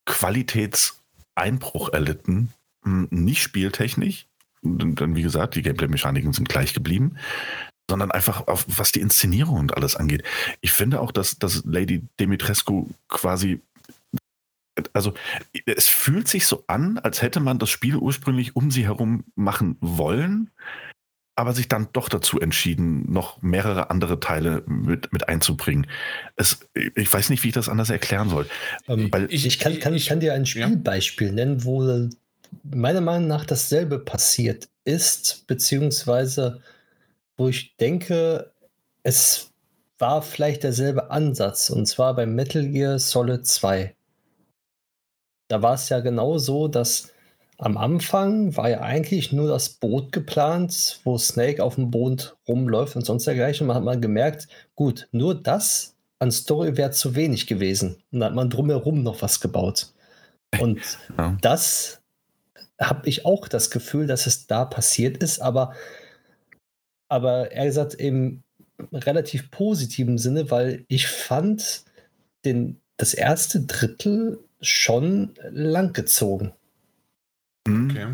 Qualitätseinbruch 0.07 1.93
erlitten. 1.93 2.53
Hm, 2.85 3.09
nicht 3.11 3.43
spieltechnisch, 3.43 4.27
dann 4.63 5.17
wie 5.17 5.23
gesagt, 5.23 5.57
die 5.57 5.63
Gameplay-Mechaniken 5.63 6.33
sind 6.33 6.49
gleich 6.49 6.75
geblieben, 6.75 7.17
sondern 7.89 8.11
einfach 8.11 8.47
auf 8.47 8.65
was 8.67 8.93
die 8.93 9.01
Inszenierung 9.01 9.59
und 9.59 9.77
alles 9.77 9.97
angeht. 9.97 10.23
Ich 10.63 10.73
finde 10.73 11.01
auch, 11.01 11.13
dass, 11.13 11.39
dass 11.39 11.65
Lady 11.65 12.03
Dimitrescu 12.19 12.89
quasi 13.09 13.61
also 14.93 15.15
es 15.67 15.89
fühlt 15.89 16.27
sich 16.27 16.47
so 16.47 16.65
an, 16.67 16.99
als 16.99 17.23
hätte 17.23 17.41
man 17.41 17.59
das 17.59 17.71
Spiel 17.71 17.97
ursprünglich 17.97 18.57
um 18.57 18.71
sie 18.71 18.85
herum 18.85 19.25
machen 19.37 19.77
wollen, 19.81 20.51
aber 21.37 21.53
sich 21.53 21.69
dann 21.69 21.89
doch 21.93 22.09
dazu 22.09 22.41
entschieden, 22.41 23.11
noch 23.13 23.43
mehrere 23.43 23.91
andere 23.91 24.21
Teile 24.21 24.63
mit, 24.67 25.13
mit 25.13 25.29
einzubringen. 25.29 25.87
Es, 26.37 26.67
ich 26.75 27.13
weiß 27.13 27.31
nicht, 27.31 27.43
wie 27.43 27.49
ich 27.49 27.55
das 27.55 27.69
anders 27.69 27.91
erklären 27.91 28.29
soll. 28.29 28.47
Ähm, 28.89 29.11
ich, 29.29 29.47
ich, 29.47 29.59
kann, 29.59 29.79
kann, 29.81 29.95
ich 29.95 30.07
kann 30.07 30.21
dir 30.21 30.35
ein 30.35 30.47
Spielbeispiel 30.47 31.29
ja. 31.29 31.35
nennen, 31.35 31.65
wo 31.65 32.09
meiner 32.63 33.01
Meinung 33.01 33.27
nach 33.27 33.45
dasselbe 33.45 33.99
passiert 33.99 34.69
ist, 34.85 35.47
beziehungsweise 35.47 36.61
wo 37.37 37.49
ich 37.49 37.77
denke, 37.77 38.53
es 39.03 39.51
war 39.99 40.23
vielleicht 40.23 40.63
derselbe 40.63 41.11
Ansatz, 41.11 41.71
und 41.71 41.87
zwar 41.87 42.15
bei 42.15 42.27
Metal 42.27 42.69
Gear 42.69 42.99
Solid 42.99 43.47
2. 43.47 43.95
Da 45.49 45.63
war 45.63 45.75
es 45.75 45.89
ja 45.89 46.01
genau 46.01 46.39
so, 46.39 46.69
dass 46.69 47.14
am 47.59 47.77
Anfang 47.77 48.57
war 48.57 48.69
ja 48.69 48.81
eigentlich 48.81 49.33
nur 49.33 49.49
das 49.49 49.69
Boot 49.69 50.13
geplant, 50.13 51.01
wo 51.05 51.17
Snake 51.19 51.63
auf 51.63 51.77
dem 51.77 51.91
Boot 51.91 52.37
rumläuft 52.49 52.97
und 52.97 53.05
sonst 53.05 53.27
dergleichen. 53.27 53.67
Man 53.67 53.77
hat 53.77 53.85
mal 53.85 54.01
gemerkt, 54.01 54.49
gut, 54.75 55.09
nur 55.13 55.35
das 55.35 55.95
an 56.19 56.33
Story 56.33 56.77
wäre 56.77 56.91
zu 56.91 57.15
wenig 57.15 57.47
gewesen. 57.47 58.03
Und 58.11 58.21
dann 58.21 58.31
hat 58.31 58.35
man 58.35 58.51
drumherum 58.51 59.03
noch 59.03 59.23
was 59.23 59.41
gebaut. 59.41 59.93
Und 60.59 60.81
ja. 61.19 61.37
das 61.41 62.01
habe 62.81 63.09
ich 63.09 63.25
auch 63.25 63.47
das 63.47 63.71
Gefühl, 63.71 64.07
dass 64.07 64.27
es 64.27 64.47
da 64.47 64.65
passiert 64.65 65.23
ist, 65.23 65.41
aber, 65.41 65.75
aber 67.09 67.53
er 67.53 67.67
gesagt 67.67 67.95
im 67.95 68.43
relativ 68.93 69.51
positiven 69.51 70.19
Sinne, 70.19 70.51
weil 70.51 70.85
ich 70.89 71.07
fand 71.07 71.85
den, 72.45 72.81
das 72.97 73.15
erste 73.15 73.61
Drittel 73.61 74.41
schon 74.61 75.35
langgezogen. 75.51 76.53
Mhm. 77.67 77.91
Okay. 77.91 78.07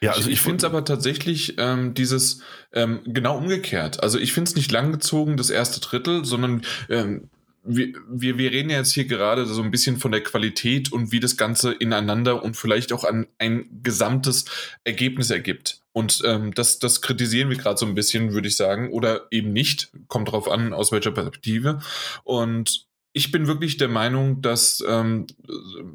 Ja, 0.00 0.12
also 0.12 0.28
ich, 0.28 0.34
ich 0.34 0.40
finde 0.40 0.58
es 0.58 0.64
aber 0.64 0.84
tatsächlich 0.84 1.54
ähm, 1.58 1.94
dieses 1.94 2.40
ähm, 2.72 3.00
genau 3.04 3.36
umgekehrt. 3.36 4.02
Also 4.02 4.18
ich 4.18 4.32
finde 4.32 4.48
es 4.48 4.56
nicht 4.56 4.72
langgezogen, 4.72 5.36
das 5.36 5.50
erste 5.50 5.80
Drittel, 5.80 6.24
sondern 6.24 6.62
ähm, 6.88 7.28
wir, 7.64 7.94
wir, 8.08 8.38
wir 8.38 8.50
reden 8.50 8.70
ja 8.70 8.78
jetzt 8.78 8.92
hier 8.92 9.06
gerade 9.06 9.46
so 9.46 9.62
ein 9.62 9.70
bisschen 9.70 9.96
von 9.96 10.12
der 10.12 10.22
Qualität 10.22 10.92
und 10.92 11.12
wie 11.12 11.20
das 11.20 11.36
Ganze 11.36 11.72
ineinander 11.72 12.42
und 12.42 12.56
vielleicht 12.56 12.92
auch 12.92 13.04
an 13.04 13.26
ein 13.38 13.80
gesamtes 13.82 14.44
Ergebnis 14.84 15.30
ergibt. 15.30 15.80
Und 15.92 16.22
ähm, 16.26 16.52
das, 16.54 16.78
das 16.78 17.00
kritisieren 17.00 17.50
wir 17.50 17.56
gerade 17.56 17.78
so 17.78 17.86
ein 17.86 17.94
bisschen, 17.94 18.32
würde 18.32 18.48
ich 18.48 18.56
sagen, 18.56 18.90
oder 18.90 19.26
eben 19.30 19.52
nicht. 19.52 19.90
Kommt 20.08 20.30
drauf 20.30 20.50
an, 20.50 20.72
aus 20.72 20.92
welcher 20.92 21.12
Perspektive. 21.12 21.80
Und 22.24 22.86
ich 23.16 23.30
bin 23.30 23.46
wirklich 23.46 23.76
der 23.76 23.88
Meinung, 23.88 24.42
dass 24.42 24.84
ähm, 24.86 25.28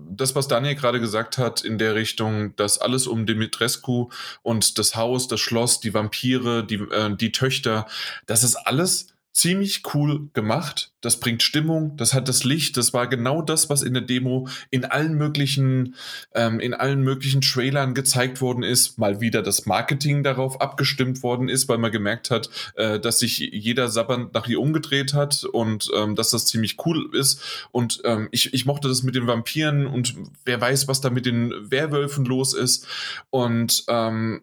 das, 0.09 0.35
was 0.35 0.47
Daniel 0.47 0.75
gerade 0.75 1.01
gesagt 1.01 1.37
hat, 1.37 1.61
in 1.61 1.77
der 1.77 1.93
Richtung, 1.93 2.55
dass 2.55 2.79
alles 2.79 3.07
um 3.07 3.25
Dimitrescu 3.25 4.09
und 4.41 4.79
das 4.79 4.95
Haus, 4.95 5.27
das 5.27 5.41
Schloss, 5.41 5.81
die 5.81 5.93
Vampire, 5.93 6.65
die, 6.65 6.75
äh, 6.75 7.13
die 7.13 7.33
Töchter, 7.33 7.87
das 8.25 8.43
ist 8.43 8.55
alles 8.55 9.07
ziemlich 9.39 9.83
cool 9.93 10.29
gemacht. 10.33 10.91
Das 11.01 11.19
bringt 11.21 11.43
Stimmung, 11.43 11.95
das 11.95 12.13
hat 12.13 12.27
das 12.27 12.43
Licht, 12.43 12.75
das 12.75 12.93
war 12.93 13.07
genau 13.07 13.41
das, 13.41 13.69
was 13.69 13.83
in 13.83 13.93
der 13.93 14.03
Demo 14.03 14.49
in 14.69 14.83
allen 14.83 15.15
möglichen, 15.15 15.95
ähm, 16.35 16.59
in 16.59 16.73
allen 16.73 17.03
möglichen 17.03 17.39
Trailern 17.39 17.93
gezeigt 17.93 18.41
worden 18.41 18.63
ist. 18.63 18.97
Mal 18.97 19.21
wieder 19.21 19.41
das 19.41 19.65
Marketing 19.65 20.23
darauf 20.23 20.59
abgestimmt 20.59 21.23
worden 21.23 21.47
ist, 21.47 21.69
weil 21.69 21.77
man 21.77 21.91
gemerkt 21.91 22.31
hat, 22.31 22.49
äh, 22.75 22.99
dass 22.99 23.19
sich 23.19 23.39
jeder 23.39 23.87
sabbernd 23.87 24.33
nach 24.33 24.47
ihr 24.47 24.59
umgedreht 24.59 25.13
hat 25.13 25.45
und 25.45 25.89
ähm, 25.95 26.15
dass 26.15 26.31
das 26.31 26.45
ziemlich 26.45 26.75
cool 26.85 27.09
ist. 27.13 27.41
Und 27.71 28.01
ähm, 28.03 28.27
ich, 28.31 28.53
ich 28.53 28.65
mochte 28.65 28.89
das 28.89 29.03
mit 29.03 29.15
den 29.15 29.25
Vampiren 29.25 29.87
und 29.87 30.15
wer 30.43 30.59
weiß, 30.59 30.89
was 30.89 30.99
da 30.99 31.09
mit 31.09 31.25
den 31.25 31.53
Werwölfen 31.71 32.25
los 32.25 32.53
ist. 32.53 32.85
Und 33.29 33.85
ähm, 33.87 34.41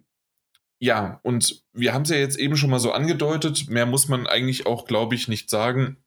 ja, 0.79 1.20
und 1.22 1.62
wir 1.72 1.95
haben 1.95 2.03
es 2.03 2.11
ja 2.11 2.16
jetzt 2.16 2.39
eben 2.39 2.57
schon 2.57 2.70
mal 2.70 2.81
so 2.81 2.93
angedeutet. 2.93 3.68
Mehr 3.68 3.87
muss 3.87 4.09
man 4.09 4.27
eigentlich 4.27 4.66
auch, 4.66 4.87
glaube 4.87 5.14
ich, 5.14 5.29
nicht 5.29 5.51
sagen 5.51 5.99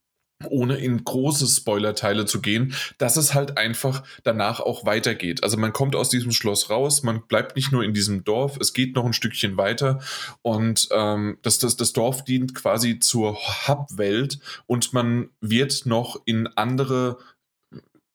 ohne 0.47 0.77
in 0.77 1.03
große 1.03 1.47
Spoilerteile 1.47 2.25
zu 2.25 2.41
gehen, 2.41 2.73
dass 2.97 3.17
es 3.17 3.33
halt 3.33 3.57
einfach 3.57 4.03
danach 4.23 4.59
auch 4.59 4.85
weitergeht. 4.85 5.43
Also 5.43 5.57
man 5.57 5.73
kommt 5.73 5.95
aus 5.95 6.09
diesem 6.09 6.31
Schloss 6.31 6.69
raus, 6.69 7.03
man 7.03 7.27
bleibt 7.27 7.55
nicht 7.55 7.71
nur 7.71 7.83
in 7.83 7.93
diesem 7.93 8.23
Dorf, 8.23 8.57
es 8.59 8.73
geht 8.73 8.95
noch 8.95 9.05
ein 9.05 9.13
Stückchen 9.13 9.57
weiter 9.57 9.99
und 10.41 10.87
ähm, 10.91 11.37
das, 11.41 11.59
das, 11.59 11.75
das 11.75 11.93
Dorf 11.93 12.23
dient 12.23 12.55
quasi 12.55 12.99
zur 12.99 13.37
Hub-Welt 13.67 14.39
und 14.65 14.93
man 14.93 15.29
wird 15.41 15.85
noch 15.85 16.21
in 16.25 16.47
andere 16.47 17.17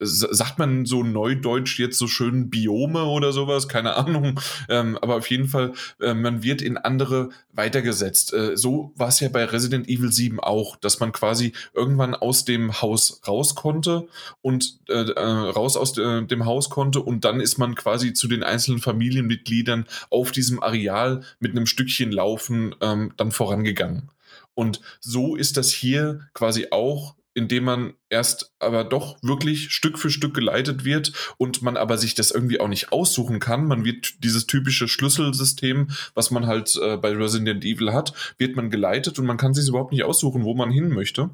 sagt 0.01 0.59
man 0.59 0.87
so 0.87 1.03
neudeutsch 1.03 1.79
jetzt 1.79 1.99
so 1.99 2.07
schön 2.07 2.51
Biome 2.51 3.05
oder 3.05 3.33
sowas, 3.33 3.69
keine 3.69 3.95
Ahnung. 3.97 4.41
Ähm, 4.69 4.97
aber 5.01 5.17
auf 5.17 5.29
jeden 5.31 5.49
Fall, 5.49 5.73
äh, 6.01 6.15
man 6.15 6.43
wird 6.43 6.63
in 6.63 6.79
andere 6.79 7.31
weitergesetzt. 7.53 8.33
Äh, 8.33 8.57
so 8.57 8.93
war 8.97 9.09
es 9.09 9.21
ja 9.21 9.29
bei 9.29 9.45
Resident 9.45 9.89
Evil 9.89 10.13
7 10.13 10.41
auch, 10.41 10.77
dass 10.77 11.01
man 11.01 11.13
quasi 11.13 11.53
irgendwann 11.75 12.15
aus 12.15 12.45
dem 12.45 12.81
Haus 12.81 13.21
raus 13.27 13.55
konnte 13.55 14.09
und 14.43 14.79
äh, 14.89 15.11
äh 15.11 15.21
raus 15.21 15.77
aus 15.77 15.93
de, 15.93 16.25
dem 16.27 16.47
Haus 16.47 16.71
konnte 16.71 17.01
und 17.01 17.25
dann 17.25 17.41
ist 17.41 17.59
man 17.59 17.75
quasi 17.75 18.15
zu 18.15 18.29
den 18.29 18.43
einzelnen 18.43 18.81
Familienmitgliedern 18.81 19.87
auf 20.09 20.31
diesem 20.31 20.63
Areal 20.63 21.23
mit 21.41 21.53
einem 21.53 21.67
Stückchen 21.67 22.13
Laufen 22.13 22.75
ähm, 22.81 23.13
dann 23.17 23.33
vorangegangen. 23.33 24.11
Und 24.55 24.81
so 25.01 25.37
ist 25.37 25.57
das 25.57 25.73
hier 25.73 26.21
quasi 26.33 26.69
auch 26.71 27.15
indem 27.35 27.65
man 27.65 27.95
erst 28.09 28.55
aber 28.59 28.85
doch 28.85 29.19
wirklich 29.23 29.73
Stück 29.73 29.99
für 29.99 30.11
Stück 30.11 30.35
geleitet 30.35 30.85
wird 30.85 31.13
und 31.37 31.63
man 31.63 31.77
aber 31.77 31.99
sich 31.99 32.15
das 32.15 32.31
irgendwie 32.31 32.61
auch 32.61 32.69
nicht 32.69 32.93
aussuchen 32.93 33.41
kann. 33.41 33.67
Man 33.67 33.85
wird 33.85 34.23
dieses 34.25 34.47
typische 34.47 34.89
Schlüsselsystem, 34.89 35.91
was 36.15 36.31
man 36.31 36.47
halt 36.47 36.77
äh, 36.81 36.97
bei 36.97 37.11
Resident 37.13 37.65
Evil 37.65 37.93
hat, 37.93 38.13
wird 38.39 38.57
man 38.57 38.71
geleitet 38.71 39.19
und 39.19 39.27
man 39.27 39.37
kann 39.37 39.55
sich 39.55 39.69
überhaupt 39.69 39.93
nicht 39.93 40.05
aussuchen, 40.05 40.45
wo 40.45 40.55
man 40.55 40.71
hin 40.71 40.89
möchte. 40.89 41.31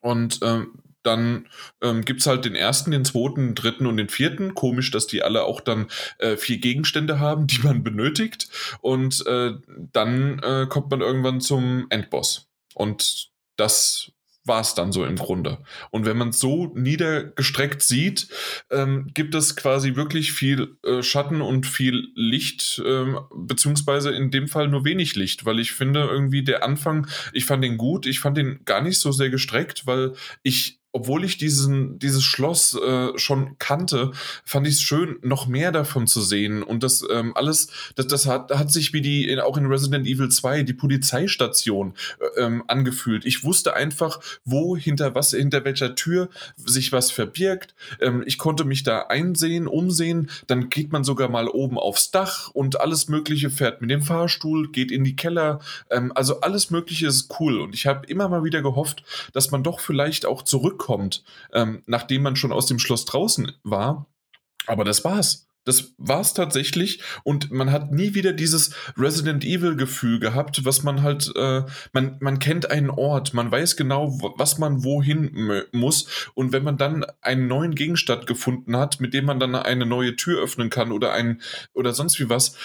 Und 0.00 0.38
ähm, 0.42 0.78
dann 1.02 1.48
ähm, 1.80 2.04
gibt 2.04 2.20
es 2.20 2.26
halt 2.26 2.44
den 2.44 2.54
ersten, 2.54 2.90
den 2.90 3.04
zweiten, 3.04 3.48
den 3.48 3.54
dritten 3.54 3.86
und 3.86 3.96
den 3.96 4.08
vierten. 4.08 4.54
Komisch, 4.54 4.90
dass 4.90 5.06
die 5.06 5.22
alle 5.22 5.44
auch 5.44 5.60
dann 5.60 5.88
äh, 6.18 6.36
vier 6.36 6.58
Gegenstände 6.58 7.18
haben, 7.18 7.46
die 7.46 7.60
man 7.62 7.82
benötigt. 7.82 8.48
Und 8.80 9.26
äh, 9.26 9.52
dann 9.92 10.38
äh, 10.40 10.66
kommt 10.68 10.90
man 10.90 11.00
irgendwann 11.00 11.40
zum 11.40 11.86
Endboss. 11.88 12.48
Und 12.74 13.30
das 13.56 14.12
war 14.44 14.60
es 14.60 14.74
dann 14.74 14.92
so 14.92 15.04
im 15.04 15.16
Grunde. 15.16 15.58
Und 15.90 16.06
wenn 16.06 16.16
man 16.16 16.32
so 16.32 16.72
niedergestreckt 16.74 17.82
sieht, 17.82 18.28
ähm, 18.70 19.10
gibt 19.12 19.34
es 19.34 19.54
quasi 19.54 19.96
wirklich 19.96 20.32
viel 20.32 20.76
äh, 20.84 21.02
Schatten 21.02 21.42
und 21.42 21.66
viel 21.66 22.08
Licht, 22.14 22.82
ähm, 22.84 23.18
beziehungsweise 23.34 24.10
in 24.10 24.30
dem 24.30 24.48
Fall 24.48 24.68
nur 24.68 24.84
wenig 24.84 25.14
Licht, 25.14 25.44
weil 25.44 25.60
ich 25.60 25.72
finde 25.72 26.00
irgendwie 26.00 26.42
der 26.42 26.64
Anfang, 26.64 27.06
ich 27.32 27.44
fand 27.44 27.62
den 27.62 27.76
gut, 27.76 28.06
ich 28.06 28.20
fand 28.20 28.36
den 28.36 28.64
gar 28.64 28.80
nicht 28.80 28.98
so 28.98 29.12
sehr 29.12 29.30
gestreckt, 29.30 29.86
weil 29.86 30.14
ich 30.42 30.79
obwohl 30.92 31.24
ich 31.24 31.38
diesen, 31.38 31.98
dieses 31.98 32.24
Schloss 32.24 32.74
äh, 32.74 33.16
schon 33.16 33.56
kannte, 33.58 34.10
fand 34.44 34.66
ich 34.66 34.74
es 34.74 34.82
schön, 34.82 35.18
noch 35.22 35.46
mehr 35.46 35.70
davon 35.70 36.06
zu 36.06 36.20
sehen. 36.20 36.62
Und 36.62 36.82
das 36.82 37.04
ähm, 37.10 37.32
alles, 37.36 37.68
das, 37.94 38.08
das 38.08 38.26
hat, 38.26 38.50
hat 38.50 38.72
sich 38.72 38.92
wie 38.92 39.00
die, 39.00 39.28
in, 39.28 39.38
auch 39.38 39.56
in 39.56 39.66
Resident 39.66 40.06
Evil 40.06 40.28
2, 40.28 40.64
die 40.64 40.72
Polizeistation 40.72 41.94
äh, 42.18 42.40
ähm, 42.40 42.64
angefühlt. 42.66 43.24
Ich 43.24 43.44
wusste 43.44 43.74
einfach, 43.74 44.20
wo, 44.44 44.76
hinter 44.76 45.14
was, 45.14 45.30
hinter 45.30 45.64
welcher 45.64 45.94
Tür 45.94 46.28
sich 46.56 46.90
was 46.90 47.12
verbirgt. 47.12 47.74
Ähm, 48.00 48.24
ich 48.26 48.38
konnte 48.38 48.64
mich 48.64 48.82
da 48.82 49.02
einsehen, 49.02 49.68
umsehen. 49.68 50.28
Dann 50.48 50.70
geht 50.70 50.90
man 50.90 51.04
sogar 51.04 51.28
mal 51.28 51.48
oben 51.48 51.78
aufs 51.78 52.10
Dach 52.10 52.50
und 52.50 52.80
alles 52.80 53.08
Mögliche 53.08 53.50
fährt 53.50 53.80
mit 53.80 53.90
dem 53.90 54.02
Fahrstuhl, 54.02 54.70
geht 54.72 54.90
in 54.90 55.04
die 55.04 55.14
Keller. 55.14 55.60
Ähm, 55.88 56.10
also 56.16 56.40
alles 56.40 56.70
Mögliche 56.70 57.06
ist 57.06 57.32
cool. 57.38 57.60
Und 57.60 57.74
ich 57.76 57.86
habe 57.86 58.06
immer 58.06 58.28
mal 58.28 58.42
wieder 58.42 58.60
gehofft, 58.60 59.04
dass 59.32 59.52
man 59.52 59.62
doch 59.62 59.78
vielleicht 59.78 60.26
auch 60.26 60.42
zurück 60.42 60.79
zurückkommt, 60.80 61.22
ähm, 61.52 61.82
nachdem 61.86 62.22
man 62.22 62.36
schon 62.36 62.52
aus 62.52 62.66
dem 62.66 62.78
Schloss 62.78 63.04
draußen 63.04 63.52
war. 63.62 64.06
Aber 64.66 64.84
das 64.84 65.04
war's. 65.04 65.46
Das 65.64 65.92
war's 65.98 66.32
tatsächlich 66.32 67.02
und 67.22 67.50
man 67.50 67.70
hat 67.70 67.92
nie 67.92 68.14
wieder 68.14 68.32
dieses 68.32 68.74
Resident 68.96 69.44
Evil 69.44 69.76
Gefühl 69.76 70.18
gehabt, 70.18 70.64
was 70.64 70.82
man 70.82 71.02
halt, 71.02 71.30
äh, 71.36 71.64
man, 71.92 72.16
man 72.20 72.38
kennt 72.38 72.70
einen 72.70 72.88
Ort, 72.88 73.34
man 73.34 73.52
weiß 73.52 73.76
genau, 73.76 74.18
was 74.38 74.56
man 74.56 74.84
wohin 74.84 75.66
muss 75.72 76.30
und 76.34 76.52
wenn 76.52 76.64
man 76.64 76.78
dann 76.78 77.04
einen 77.20 77.46
neuen 77.46 77.74
Gegenstand 77.74 78.26
gefunden 78.26 78.74
hat, 78.74 79.00
mit 79.02 79.12
dem 79.12 79.26
man 79.26 79.38
dann 79.38 79.54
eine 79.54 79.84
neue 79.84 80.16
Tür 80.16 80.42
öffnen 80.42 80.70
kann 80.70 80.92
oder 80.92 81.12
ein 81.12 81.42
oder 81.74 81.92
sonst 81.92 82.18
wie 82.20 82.30
was, 82.30 82.56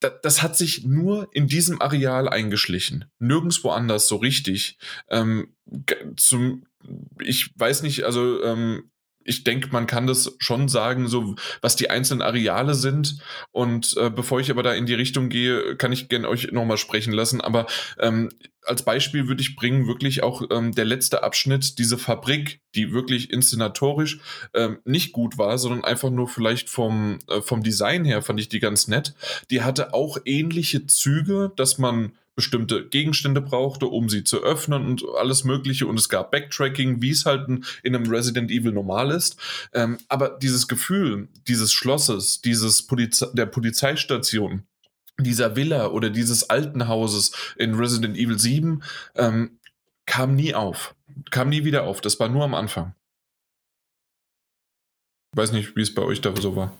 das, 0.00 0.42
hat 0.42 0.56
sich 0.56 0.84
nur 0.84 1.28
in 1.32 1.46
diesem 1.46 1.80
Areal 1.80 2.28
eingeschlichen, 2.28 3.06
nirgendwo 3.18 3.70
anders 3.70 4.08
so 4.08 4.16
richtig. 4.16 4.78
Ähm, 5.08 5.54
zum 6.16 6.66
ich 7.20 7.58
weiß 7.58 7.82
nicht, 7.82 8.04
also 8.04 8.42
ähm, 8.42 8.90
ich 9.24 9.44
denke, 9.44 9.68
man 9.72 9.86
kann 9.86 10.06
das 10.06 10.36
schon 10.38 10.68
sagen, 10.68 11.08
so 11.08 11.34
was 11.60 11.76
die 11.76 11.90
einzelnen 11.90 12.22
Areale 12.22 12.74
sind. 12.74 13.18
Und 13.52 13.96
äh, 13.96 14.10
bevor 14.10 14.40
ich 14.40 14.50
aber 14.50 14.62
da 14.62 14.72
in 14.72 14.86
die 14.86 14.94
Richtung 14.94 15.28
gehe, 15.28 15.76
kann 15.76 15.92
ich 15.92 16.08
gerne 16.08 16.28
euch 16.28 16.52
nochmal 16.52 16.76
sprechen 16.76 17.12
lassen. 17.12 17.40
Aber 17.40 17.66
ähm, 17.98 18.30
als 18.66 18.82
Beispiel 18.82 19.28
würde 19.28 19.42
ich 19.42 19.56
bringen, 19.56 19.86
wirklich 19.86 20.22
auch 20.22 20.42
ähm, 20.50 20.72
der 20.72 20.84
letzte 20.84 21.22
Abschnitt, 21.22 21.78
diese 21.78 21.98
Fabrik, 21.98 22.60
die 22.74 22.92
wirklich 22.92 23.30
inszenatorisch 23.30 24.20
ähm, 24.54 24.78
nicht 24.84 25.12
gut 25.12 25.38
war, 25.38 25.58
sondern 25.58 25.84
einfach 25.84 26.10
nur 26.10 26.28
vielleicht 26.28 26.70
vom, 26.70 27.18
äh, 27.28 27.40
vom 27.40 27.62
Design 27.62 28.04
her 28.04 28.22
fand 28.22 28.40
ich 28.40 28.48
die 28.48 28.60
ganz 28.60 28.88
nett. 28.88 29.14
Die 29.50 29.62
hatte 29.62 29.94
auch 29.94 30.18
ähnliche 30.24 30.86
Züge, 30.86 31.52
dass 31.56 31.78
man 31.78 32.12
bestimmte 32.36 32.88
Gegenstände 32.88 33.40
brauchte, 33.40 33.86
um 33.86 34.08
sie 34.08 34.24
zu 34.24 34.42
öffnen 34.42 34.86
und 34.86 35.04
alles 35.18 35.44
Mögliche. 35.44 35.86
Und 35.86 35.98
es 35.98 36.08
gab 36.08 36.30
Backtracking, 36.30 37.00
wie 37.00 37.10
es 37.10 37.26
halt 37.26 37.48
in 37.82 37.94
einem 37.94 38.10
Resident 38.10 38.50
Evil 38.50 38.72
normal 38.72 39.10
ist. 39.10 39.36
Ähm, 39.72 39.98
aber 40.08 40.38
dieses 40.40 40.68
Gefühl 40.68 41.28
dieses 41.46 41.72
Schlosses, 41.72 42.40
dieses 42.40 42.86
Polize 42.86 43.30
der 43.34 43.46
Polizeistation, 43.46 44.66
dieser 45.18 45.54
Villa 45.54 45.88
oder 45.88 46.10
dieses 46.10 46.50
alten 46.50 46.88
Hauses 46.88 47.32
in 47.56 47.74
Resident 47.74 48.16
Evil 48.16 48.38
7 48.38 48.82
ähm, 49.14 49.58
kam 50.06 50.34
nie 50.34 50.54
auf. 50.54 50.94
Kam 51.30 51.48
nie 51.48 51.64
wieder 51.64 51.84
auf. 51.84 52.00
Das 52.00 52.18
war 52.18 52.28
nur 52.28 52.44
am 52.44 52.54
Anfang. 52.54 52.94
Ich 55.32 55.38
weiß 55.38 55.52
nicht, 55.52 55.76
wie 55.76 55.82
es 55.82 55.94
bei 55.94 56.02
euch 56.02 56.20
da 56.20 56.34
so 56.36 56.56
war. 56.56 56.76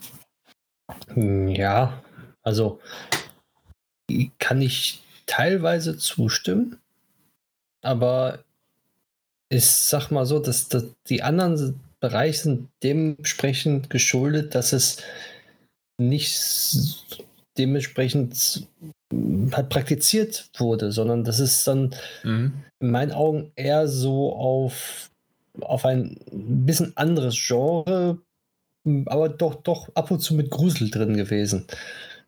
Ja, 1.16 2.02
also 2.42 2.80
kann 4.38 4.61
ich 4.61 5.03
teilweise 5.27 5.97
zustimmen, 5.97 6.79
aber 7.83 8.45
ich 9.49 9.66
sag 9.66 10.11
mal 10.11 10.27
so, 10.27 10.39
dass, 10.39 10.68
dass 10.68 10.85
die 11.09 11.22
anderen 11.22 11.81
Bereiche 12.01 12.43
sind 12.43 12.68
dementsprechend 12.83 13.91
geschuldet, 13.91 14.55
dass 14.55 14.72
es 14.72 14.99
nicht 15.99 17.16
dementsprechend 17.57 18.66
halt 19.53 19.68
praktiziert 19.68 20.51
wurde, 20.59 20.93
sondern 20.93 21.25
das 21.25 21.39
ist 21.39 21.66
dann 21.66 21.95
mhm. 22.25 22.53
in 22.81 22.91
meinen 22.91 23.12
Augen 23.12 23.53
eher 23.55 23.87
so 23.87 24.35
auf, 24.35 25.11
auf 25.61 25.85
ein 25.85 26.18
bisschen 26.33 26.97
anderes 26.97 27.37
Genre, 27.37 28.18
aber 29.07 29.29
doch, 29.29 29.55
doch 29.62 29.89
ab 29.95 30.11
und 30.11 30.20
zu 30.20 30.35
mit 30.35 30.51
Grusel 30.51 30.91
drin 30.91 31.16
gewesen. 31.16 31.66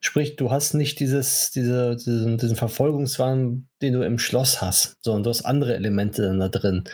Sprich, 0.01 0.37
du 0.37 0.51
hast 0.51 0.75
nicht 0.75 1.01
dieses, 1.01 1.51
diese, 1.51 1.97
diesen, 1.97 2.39
diesen 2.39 2.57
Verfolgungswahn, 2.57 3.69
den 3.83 3.93
du 3.93 4.03
im 4.03 4.19
Schloss 4.19 4.61
hast, 4.61 4.97
sondern 5.03 5.25
du 5.25 5.31
hast 5.31 5.45
andere 5.45 5.75
Elemente 5.75 6.23
dann 6.23 6.41
da 6.41 6.49
drin 6.49 6.85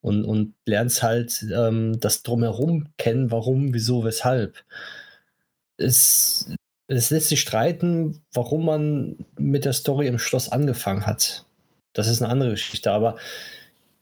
und, 0.00 0.24
und 0.24 0.54
lernst 0.66 1.02
halt 1.02 1.44
ähm, 1.52 1.98
das 2.00 2.22
Drumherum 2.22 2.88
kennen, 2.96 3.30
warum, 3.30 3.74
wieso, 3.74 4.04
weshalb. 4.04 4.64
Es, 5.76 6.48
es 6.86 7.10
lässt 7.10 7.28
sich 7.28 7.40
streiten, 7.40 8.22
warum 8.32 8.64
man 8.64 9.16
mit 9.36 9.64
der 9.64 9.72
Story 9.72 10.06
im 10.06 10.18
Schloss 10.18 10.48
angefangen 10.48 11.06
hat. 11.06 11.44
Das 11.92 12.08
ist 12.08 12.22
eine 12.22 12.30
andere 12.30 12.50
Geschichte, 12.50 12.92
aber 12.92 13.16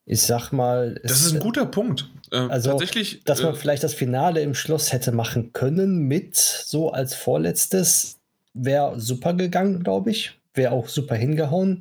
ich 0.06 0.22
sag 0.22 0.52
mal. 0.52 1.00
Das 1.02 1.22
ist 1.22 1.32
ein 1.32 1.40
guter 1.40 1.64
Punkt. 1.66 2.10
Äh, 2.30 2.36
also, 2.36 2.70
tatsächlich. 2.70 3.22
Dass 3.24 3.42
man 3.42 3.54
äh, 3.54 3.56
vielleicht 3.56 3.82
das 3.82 3.94
Finale 3.94 4.42
im 4.42 4.54
Schloss 4.54 4.92
hätte 4.92 5.12
machen 5.12 5.52
können 5.52 6.00
mit 6.00 6.36
so 6.36 6.90
als 6.90 7.14
vorletztes, 7.14 8.18
wäre 8.54 8.98
super 9.00 9.34
gegangen, 9.34 9.82
glaube 9.82 10.10
ich. 10.10 10.38
Wäre 10.54 10.72
auch 10.72 10.88
super 10.88 11.16
hingehauen. 11.16 11.80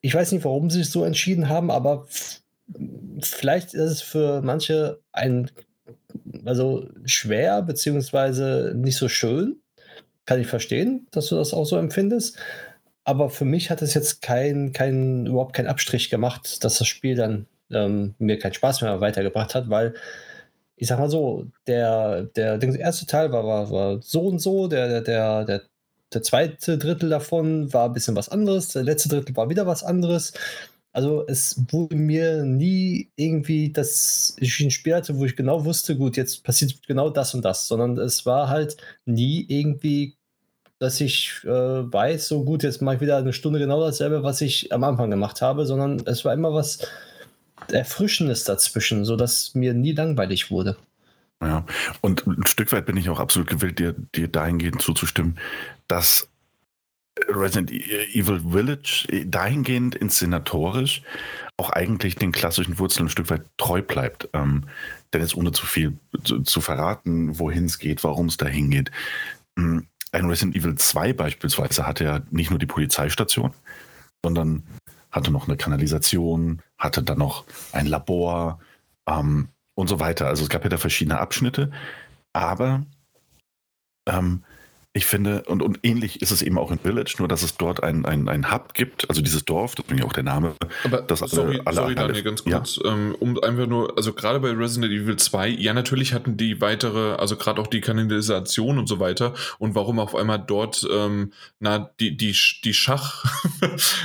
Ich 0.00 0.14
weiß 0.14 0.32
nicht, 0.32 0.44
warum 0.44 0.68
sie 0.68 0.82
sich 0.82 0.90
so 0.90 1.04
entschieden 1.04 1.48
haben, 1.48 1.70
aber 1.70 2.06
vielleicht 3.22 3.74
ist 3.74 3.90
es 3.90 4.02
für 4.02 4.42
manche 4.42 5.00
ein, 5.12 5.50
also 6.44 6.88
schwer, 7.04 7.62
beziehungsweise 7.62 8.72
nicht 8.76 8.96
so 8.96 9.08
schön. 9.08 9.60
Kann 10.26 10.40
ich 10.40 10.46
verstehen, 10.46 11.06
dass 11.10 11.28
du 11.28 11.36
das 11.36 11.54
auch 11.54 11.64
so 11.64 11.76
empfindest. 11.76 12.38
Aber 13.04 13.30
für 13.30 13.44
mich 13.44 13.70
hat 13.70 13.82
es 13.82 13.94
jetzt 13.94 14.22
kein, 14.22 14.72
kein, 14.72 15.26
überhaupt 15.26 15.54
keinen 15.54 15.68
Abstrich 15.68 16.10
gemacht, 16.10 16.64
dass 16.64 16.78
das 16.78 16.86
Spiel 16.86 17.14
dann 17.14 17.46
ähm, 17.70 18.14
mir 18.18 18.38
keinen 18.38 18.54
Spaß 18.54 18.80
mehr 18.82 19.00
weitergebracht 19.00 19.54
hat, 19.54 19.68
weil 19.68 19.94
ich 20.76 20.88
sag 20.88 20.98
mal 20.98 21.10
so, 21.10 21.46
der, 21.66 22.24
der, 22.24 22.58
der 22.58 22.78
erste 22.78 23.06
Teil 23.06 23.30
war, 23.30 23.46
war, 23.46 23.70
war 23.70 24.02
so 24.02 24.22
und 24.22 24.40
so, 24.40 24.66
der, 24.66 25.02
der, 25.02 25.44
der, 25.44 25.62
der 26.14 26.22
zweite 26.22 26.78
Drittel 26.78 27.10
davon 27.10 27.72
war 27.72 27.86
ein 27.86 27.92
bisschen 27.92 28.16
was 28.16 28.28
anderes, 28.28 28.68
der 28.68 28.84
letzte 28.84 29.08
Drittel 29.08 29.36
war 29.36 29.48
wieder 29.48 29.66
was 29.66 29.82
anderes. 29.82 30.32
Also 30.92 31.26
es 31.26 31.60
wurde 31.72 31.96
mir 31.96 32.44
nie 32.44 33.10
irgendwie, 33.16 33.72
dass 33.72 34.36
ich 34.38 34.60
ein 34.60 34.70
Spiel 34.70 34.94
hatte, 34.94 35.18
wo 35.18 35.24
ich 35.24 35.34
genau 35.34 35.64
wusste, 35.64 35.96
gut, 35.96 36.16
jetzt 36.16 36.44
passiert 36.44 36.86
genau 36.86 37.10
das 37.10 37.34
und 37.34 37.44
das, 37.44 37.66
sondern 37.66 37.98
es 37.98 38.24
war 38.26 38.48
halt 38.48 38.76
nie 39.04 39.44
irgendwie, 39.48 40.16
dass 40.78 41.00
ich 41.00 41.40
äh, 41.44 41.48
weiß, 41.48 42.28
so 42.28 42.44
gut, 42.44 42.62
jetzt 42.62 42.80
mache 42.80 42.96
ich 42.96 43.00
wieder 43.00 43.16
eine 43.16 43.32
Stunde 43.32 43.58
genau 43.58 43.80
dasselbe, 43.80 44.22
was 44.22 44.40
ich 44.40 44.72
am 44.72 44.84
Anfang 44.84 45.10
gemacht 45.10 45.42
habe, 45.42 45.66
sondern 45.66 46.00
es 46.06 46.24
war 46.24 46.32
immer 46.32 46.54
was 46.54 46.78
Erfrischendes 47.72 48.44
dazwischen, 48.44 49.04
sodass 49.04 49.54
mir 49.54 49.74
nie 49.74 49.92
langweilig 49.92 50.50
wurde. 50.50 50.76
Ja, 51.42 51.66
und 52.00 52.26
ein 52.26 52.46
Stück 52.46 52.72
weit 52.72 52.86
bin 52.86 52.96
ich 52.96 53.10
auch 53.10 53.20
absolut 53.20 53.48
gewillt, 53.48 53.78
dir, 53.78 53.94
dir 54.14 54.28
dahingehend 54.28 54.80
zuzustimmen, 54.80 55.38
dass 55.88 56.28
Resident 57.28 57.70
Evil 57.70 58.40
Village 58.50 59.06
dahingehend 59.26 59.94
inszenatorisch 59.94 61.02
auch 61.56 61.70
eigentlich 61.70 62.16
den 62.16 62.32
klassischen 62.32 62.78
Wurzeln 62.78 63.06
ein 63.06 63.10
Stück 63.10 63.30
weit 63.30 63.44
treu 63.56 63.82
bleibt. 63.82 64.28
Ähm, 64.32 64.64
denn 65.12 65.20
jetzt 65.20 65.36
ohne 65.36 65.52
zu 65.52 65.66
viel 65.66 65.96
zu, 66.24 66.42
zu 66.42 66.60
verraten, 66.60 67.38
wohin 67.38 67.66
es 67.66 67.78
geht, 67.78 68.02
warum 68.02 68.26
es 68.26 68.36
dahin 68.36 68.70
geht. 68.70 68.90
Ähm, 69.56 69.86
ein 70.10 70.26
Resident 70.26 70.56
Evil 70.56 70.74
2 70.74 71.12
beispielsweise 71.12 71.86
hatte 71.86 72.04
ja 72.04 72.22
nicht 72.30 72.50
nur 72.50 72.58
die 72.58 72.66
Polizeistation, 72.66 73.52
sondern 74.24 74.64
hatte 75.10 75.30
noch 75.30 75.46
eine 75.46 75.56
Kanalisation, 75.56 76.62
hatte 76.78 77.02
dann 77.02 77.18
noch 77.18 77.44
ein 77.72 77.86
Labor, 77.86 78.60
ähm, 79.06 79.48
und 79.74 79.88
so 79.88 80.00
weiter. 80.00 80.26
Also 80.28 80.44
es 80.44 80.48
gab 80.48 80.64
ja 80.64 80.70
da 80.70 80.78
verschiedene 80.78 81.18
Abschnitte, 81.18 81.70
aber 82.32 82.86
ähm, 84.06 84.44
ich 84.96 85.06
finde, 85.06 85.42
und, 85.48 85.60
und 85.60 85.80
ähnlich 85.82 86.22
ist 86.22 86.30
es 86.30 86.40
eben 86.40 86.56
auch 86.56 86.70
in 86.70 86.78
Village, 86.78 87.16
nur 87.18 87.26
dass 87.26 87.42
es 87.42 87.56
dort 87.56 87.82
ein, 87.82 88.04
ein, 88.06 88.28
ein 88.28 88.52
Hub 88.52 88.74
gibt, 88.74 89.10
also 89.10 89.22
dieses 89.22 89.44
Dorf, 89.44 89.74
das 89.74 89.84
bringt 89.84 89.98
ja 89.98 90.06
auch 90.06 90.12
der 90.12 90.22
Name. 90.22 90.54
Aber 90.84 91.02
das 91.02 91.18
sorry, 91.18 91.60
alle, 91.64 91.74
sorry 91.74 91.94
Daniel, 91.96 92.22
ganz 92.22 92.44
kurz, 92.44 92.78
ja. 92.82 92.92
ähm, 92.92 93.16
um 93.18 93.36
einfach 93.42 93.66
nur, 93.66 93.96
also 93.96 94.12
gerade 94.12 94.38
bei 94.38 94.52
Resident 94.52 94.92
Evil 94.92 95.16
2, 95.16 95.48
ja 95.48 95.74
natürlich 95.74 96.14
hatten 96.14 96.36
die 96.36 96.60
weitere, 96.60 97.14
also 97.14 97.36
gerade 97.36 97.60
auch 97.60 97.66
die 97.66 97.80
Kanalisation 97.80 98.78
und 98.78 98.86
so 98.86 99.00
weiter 99.00 99.34
und 99.58 99.74
warum 99.74 99.98
auf 99.98 100.14
einmal 100.14 100.38
dort, 100.38 100.86
ähm, 100.88 101.32
na, 101.58 101.90
die, 101.98 102.16
die, 102.16 102.36
die 102.62 102.74
Schach, 102.74 103.24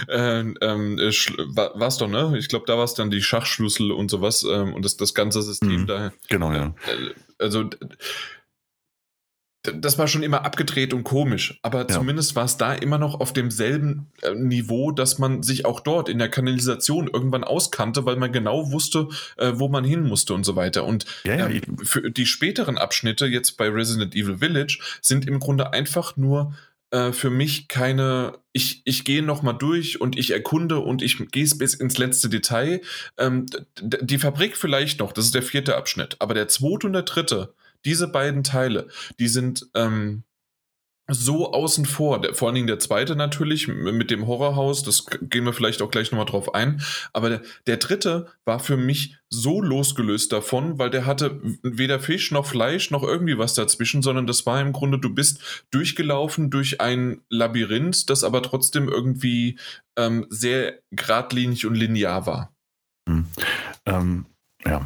äh, 0.07 0.39
äh, 0.39 1.13
war 1.53 1.87
es 1.87 1.97
doch, 1.97 2.09
ne? 2.09 2.33
Ich 2.39 2.47
glaube, 2.47 2.65
da 2.65 2.77
war 2.77 2.85
es 2.85 2.95
dann 2.95 3.11
die 3.11 3.21
Schachschlüssel 3.21 3.91
und 3.91 4.09
sowas 4.09 4.43
ähm, 4.43 4.73
und 4.73 4.83
das, 4.85 4.97
das 4.97 5.13
ganze 5.13 5.43
System 5.43 5.81
mhm. 5.81 5.85
da. 5.85 6.11
Genau, 6.29 6.51
ja. 6.51 6.73
Äh, 6.87 7.13
also 7.37 7.69
das 9.63 9.97
war 9.97 10.07
schon 10.07 10.23
immer 10.23 10.45
abgedreht 10.45 10.93
und 10.93 11.03
komisch, 11.03 11.59
aber 11.63 11.81
ja. 11.81 11.87
zumindest 11.87 12.35
war 12.35 12.45
es 12.45 12.55
da 12.55 12.73
immer 12.73 12.97
noch 12.97 13.19
auf 13.19 13.33
demselben 13.33 14.07
äh, 14.21 14.33
Niveau, 14.33 14.91
dass 14.91 15.19
man 15.19 15.43
sich 15.43 15.65
auch 15.65 15.81
dort 15.81 16.07
in 16.07 16.17
der 16.17 16.29
Kanalisation 16.29 17.09
irgendwann 17.11 17.43
auskannte, 17.43 18.05
weil 18.05 18.15
man 18.15 18.31
genau 18.31 18.71
wusste, 18.71 19.09
äh, 19.37 19.51
wo 19.55 19.67
man 19.67 19.83
hin 19.83 20.03
musste 20.03 20.33
und 20.33 20.45
so 20.45 20.55
weiter. 20.55 20.85
Und 20.85 21.05
ja, 21.25 21.35
ja, 21.35 21.49
äh, 21.49 21.61
für 21.83 22.09
die 22.09 22.25
späteren 22.25 22.77
Abschnitte 22.77 23.25
jetzt 23.25 23.57
bei 23.57 23.67
Resident 23.67 24.15
Evil 24.15 24.37
Village 24.37 24.79
sind 25.01 25.27
im 25.27 25.39
Grunde 25.39 25.73
einfach 25.73 26.15
nur 26.15 26.53
äh, 26.91 27.11
für 27.11 27.29
mich 27.29 27.67
keine, 27.67 28.39
ich, 28.53 28.81
ich 28.85 29.03
gehe 29.03 29.21
nochmal 29.21 29.57
durch 29.57 29.99
und 29.99 30.17
ich 30.17 30.31
erkunde 30.31 30.79
und 30.79 31.01
ich 31.01 31.17
gehe 31.31 31.47
bis 31.57 31.73
ins 31.73 31.97
letzte 31.97 32.29
Detail. 32.29 32.81
Ähm, 33.17 33.45
die 33.81 34.19
Fabrik 34.19 34.55
vielleicht 34.55 34.99
noch, 34.99 35.11
das 35.11 35.25
ist 35.25 35.35
der 35.35 35.43
vierte 35.43 35.75
Abschnitt, 35.75 36.15
aber 36.19 36.33
der 36.33 36.47
zweite 36.47 36.87
und 36.87 36.93
der 36.93 37.03
dritte, 37.03 37.53
diese 37.85 38.07
beiden 38.07 38.43
Teile, 38.43 38.87
die 39.19 39.27
sind 39.27 39.67
ähm, 39.75 40.23
so 41.09 41.51
außen 41.51 41.85
vor. 41.85 42.21
Der, 42.21 42.33
vor 42.33 42.47
allen 42.47 42.55
Dingen 42.55 42.67
der 42.67 42.79
zweite 42.79 43.15
natürlich 43.15 43.67
mit 43.67 44.11
dem 44.11 44.27
Horrorhaus, 44.27 44.83
das 44.83 45.05
gehen 45.21 45.45
wir 45.45 45.53
vielleicht 45.53 45.81
auch 45.81 45.91
gleich 45.91 46.11
nochmal 46.11 46.25
drauf 46.25 46.53
ein. 46.53 46.81
Aber 47.13 47.29
der, 47.29 47.41
der, 47.67 47.77
dritte 47.77 48.27
war 48.45 48.59
für 48.59 48.77
mich 48.77 49.17
so 49.29 49.61
losgelöst 49.61 50.31
davon, 50.31 50.77
weil 50.77 50.89
der 50.89 51.05
hatte 51.05 51.39
weder 51.63 51.99
Fisch 51.99 52.31
noch 52.31 52.45
Fleisch 52.45 52.91
noch 52.91 53.03
irgendwie 53.03 53.37
was 53.37 53.53
dazwischen, 53.53 54.01
sondern 54.01 54.27
das 54.27 54.45
war 54.45 54.61
im 54.61 54.71
Grunde, 54.71 54.99
du 54.99 55.13
bist 55.13 55.65
durchgelaufen 55.71 56.49
durch 56.49 56.79
ein 56.79 57.21
Labyrinth, 57.29 58.09
das 58.09 58.23
aber 58.23 58.43
trotzdem 58.43 58.87
irgendwie 58.87 59.57
ähm, 59.97 60.25
sehr 60.29 60.79
geradlinig 60.91 61.65
und 61.65 61.75
linear 61.75 62.25
war. 62.25 62.53
Hm. 63.07 63.25
Ähm, 63.85 64.25
ja, 64.65 64.85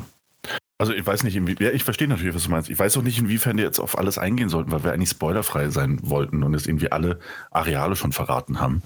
also 0.77 0.93
ich 0.93 1.05
weiß 1.05 1.23
nicht, 1.23 1.39
ja, 1.59 1.71
ich 1.71 1.83
verstehe 1.83 2.07
natürlich, 2.07 2.35
was 2.35 2.43
du 2.43 2.51
meinst. 2.51 2.69
Ich 2.69 2.79
weiß 2.79 2.97
auch 2.97 3.03
nicht, 3.03 3.19
inwiefern 3.19 3.57
die 3.57 3.63
jetzt 3.63 3.79
auf 3.79 3.97
alles 3.97 4.17
eingehen 4.17 4.49
sollten, 4.49 4.71
weil 4.71 4.83
wir 4.83 4.91
eigentlich 4.91 5.09
spoilerfrei 5.09 5.69
sein 5.69 5.99
wollten 6.01 6.43
und 6.43 6.53
es 6.53 6.67
irgendwie 6.67 6.91
alle 6.91 7.19
Areale 7.51 7.95
schon 7.95 8.11
verraten 8.11 8.59
haben. 8.59 8.83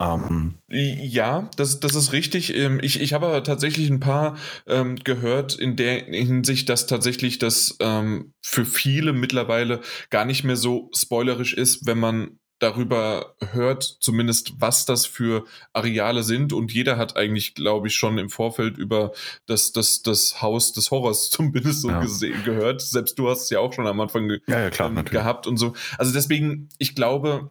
Ähm, 0.00 0.54
ja, 0.68 1.50
das, 1.56 1.80
das 1.80 1.96
ist 1.96 2.12
richtig. 2.12 2.54
Ähm, 2.54 2.78
ich, 2.80 3.00
ich 3.00 3.12
habe 3.12 3.26
aber 3.26 3.42
tatsächlich 3.42 3.90
ein 3.90 3.98
paar 3.98 4.36
ähm, 4.66 4.96
gehört 4.96 5.58
in 5.58 5.74
der 5.74 6.04
Hinsicht, 6.04 6.68
dass 6.68 6.86
tatsächlich 6.86 7.38
das 7.38 7.76
ähm, 7.80 8.32
für 8.40 8.64
viele 8.64 9.12
mittlerweile 9.12 9.80
gar 10.10 10.24
nicht 10.24 10.44
mehr 10.44 10.56
so 10.56 10.88
spoilerisch 10.94 11.52
ist, 11.52 11.84
wenn 11.86 11.98
man 11.98 12.38
darüber 12.58 13.34
hört, 13.52 13.82
zumindest 14.00 14.60
was 14.60 14.84
das 14.84 15.06
für 15.06 15.44
Areale 15.72 16.22
sind. 16.22 16.52
Und 16.52 16.72
jeder 16.72 16.96
hat 16.96 17.16
eigentlich, 17.16 17.54
glaube 17.54 17.88
ich, 17.88 17.94
schon 17.94 18.18
im 18.18 18.30
Vorfeld 18.30 18.78
über 18.78 19.12
das, 19.46 19.72
das, 19.72 20.02
das 20.02 20.42
Haus 20.42 20.72
des 20.72 20.90
Horrors 20.90 21.30
zumindest 21.30 21.82
so 21.82 21.90
ja. 21.90 22.00
gesehen, 22.00 22.42
gehört. 22.44 22.80
Selbst 22.80 23.18
du 23.18 23.28
hast 23.28 23.42
es 23.42 23.50
ja 23.50 23.60
auch 23.60 23.72
schon 23.72 23.86
am 23.86 24.00
Anfang 24.00 24.30
ja, 24.46 24.60
ja, 24.60 24.70
klar, 24.70 24.90
ähm, 24.90 25.04
gehabt 25.04 25.46
und 25.46 25.56
so. 25.56 25.74
Also 25.96 26.12
deswegen, 26.12 26.68
ich 26.78 26.94
glaube, 26.94 27.50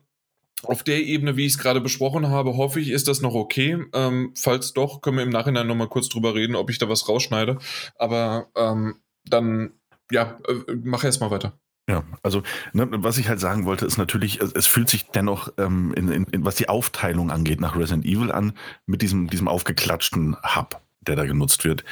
auf 0.64 0.84
der 0.84 1.04
Ebene, 1.04 1.38
wie 1.38 1.46
ich 1.46 1.54
es 1.54 1.60
gerade 1.60 1.82
besprochen 1.82 2.30
habe, 2.30 2.58
hoffe 2.58 2.80
ich, 2.80 2.90
ist 2.90 3.08
das 3.08 3.22
noch 3.22 3.36
okay. 3.36 3.86
Ähm, 3.94 4.34
falls 4.36 4.74
doch, 4.74 5.02
können 5.02 5.18
wir 5.18 5.24
im 5.24 5.30
Nachhinein 5.30 5.68
nochmal 5.68 5.88
kurz 5.88 6.10
drüber 6.10 6.34
reden, 6.34 6.56
ob 6.56 6.70
ich 6.70 6.80
da 6.80 6.90
was 6.90 7.08
rausschneide. 7.08 7.60
Aber 7.98 8.48
ähm, 8.56 8.96
dann, 9.26 9.74
ja, 10.12 10.38
äh, 10.48 10.74
mach 10.84 11.04
erst 11.04 11.22
mal 11.22 11.32
weiter. 11.32 11.60
Ja, 11.90 12.04
also 12.22 12.44
ne, 12.74 12.88
was 12.92 13.18
ich 13.18 13.30
halt 13.30 13.40
sagen 13.40 13.66
wollte, 13.66 13.86
ist 13.86 13.98
natürlich, 13.98 14.42
es, 14.42 14.52
es 14.52 14.68
fühlt 14.68 14.90
sich 14.90 15.06
dennoch, 15.06 15.54
ähm, 15.58 15.94
in, 15.96 16.12
in, 16.12 16.24
in, 16.26 16.44
was 16.44 16.56
die 16.56 16.68
Aufteilung 16.68 17.32
angeht, 17.32 17.62
nach 17.62 17.78
Resident 17.78 18.06
Evil 18.06 18.32
an, 18.32 18.54
mit 18.86 19.02
diesem, 19.02 19.30
diesem 19.30 19.48
aufgeklatschten 19.48 20.36
Hub, 20.44 20.82
der 21.00 21.16
da 21.16 21.26
genutzt 21.26 21.64
wird, 21.64 21.86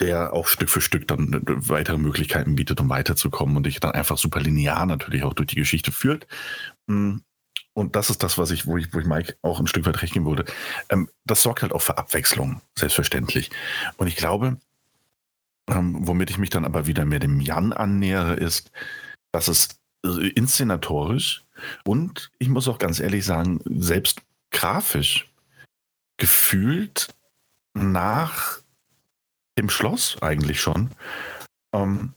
der 0.00 0.34
auch 0.34 0.48
Stück 0.48 0.68
für 0.68 0.82
Stück 0.82 1.08
dann 1.08 1.32
äh, 1.32 1.40
weitere 1.46 1.96
Möglichkeiten 1.96 2.56
bietet, 2.56 2.78
um 2.78 2.90
weiterzukommen 2.90 3.56
und 3.56 3.64
dich 3.64 3.80
dann 3.80 3.92
einfach 3.92 4.18
super 4.18 4.40
linear 4.40 4.84
natürlich 4.84 5.22
auch 5.22 5.32
durch 5.32 5.48
die 5.48 5.56
Geschichte 5.56 5.92
führt. 5.92 6.26
Hm, 6.86 7.22
und 7.72 7.96
das 7.96 8.10
ist 8.10 8.22
das, 8.22 8.36
was 8.36 8.50
ich, 8.50 8.66
wo 8.66 8.76
ich, 8.76 8.92
wo 8.92 8.98
ich 8.98 9.06
Mike 9.06 9.36
auch 9.40 9.60
ein 9.60 9.66
Stück 9.66 9.86
weit 9.86 10.02
recht 10.02 10.12
geben 10.12 10.26
würde. 10.26 10.44
Ähm, 10.90 11.08
das 11.24 11.42
sorgt 11.42 11.62
halt 11.62 11.72
auch 11.72 11.82
für 11.82 11.96
Abwechslung, 11.96 12.60
selbstverständlich. 12.74 13.50
Und 13.96 14.08
ich 14.08 14.16
glaube, 14.16 14.58
ähm, 15.68 16.06
womit 16.06 16.30
ich 16.30 16.38
mich 16.38 16.50
dann 16.50 16.64
aber 16.64 16.86
wieder 16.86 17.04
mehr 17.04 17.18
dem 17.18 17.40
Jan 17.40 17.72
annähere, 17.72 18.34
ist, 18.34 18.70
dass 19.32 19.48
es 19.48 19.68
äh, 20.04 20.28
inszenatorisch 20.28 21.44
und 21.84 22.30
ich 22.38 22.48
muss 22.48 22.68
auch 22.68 22.78
ganz 22.78 23.00
ehrlich 23.00 23.24
sagen, 23.24 23.60
selbst 23.64 24.20
grafisch 24.50 25.30
gefühlt 26.16 27.08
nach 27.74 28.60
dem 29.58 29.68
Schloss 29.68 30.16
eigentlich 30.22 30.60
schon. 30.60 30.90
Ähm, 31.72 32.14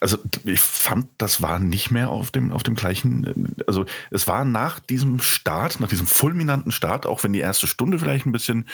also 0.00 0.18
ich 0.44 0.60
fand, 0.60 1.08
das 1.18 1.42
war 1.42 1.58
nicht 1.58 1.90
mehr 1.90 2.10
auf 2.10 2.30
dem, 2.30 2.52
auf 2.52 2.62
dem 2.62 2.76
gleichen, 2.76 3.56
also 3.66 3.84
es 4.10 4.28
war 4.28 4.44
nach 4.44 4.78
diesem 4.78 5.18
Start, 5.18 5.80
nach 5.80 5.88
diesem 5.88 6.06
fulminanten 6.06 6.70
Start, 6.70 7.04
auch 7.04 7.24
wenn 7.24 7.32
die 7.32 7.40
erste 7.40 7.66
Stunde 7.66 7.98
vielleicht 7.98 8.26
ein 8.26 8.32
bisschen, 8.32 8.68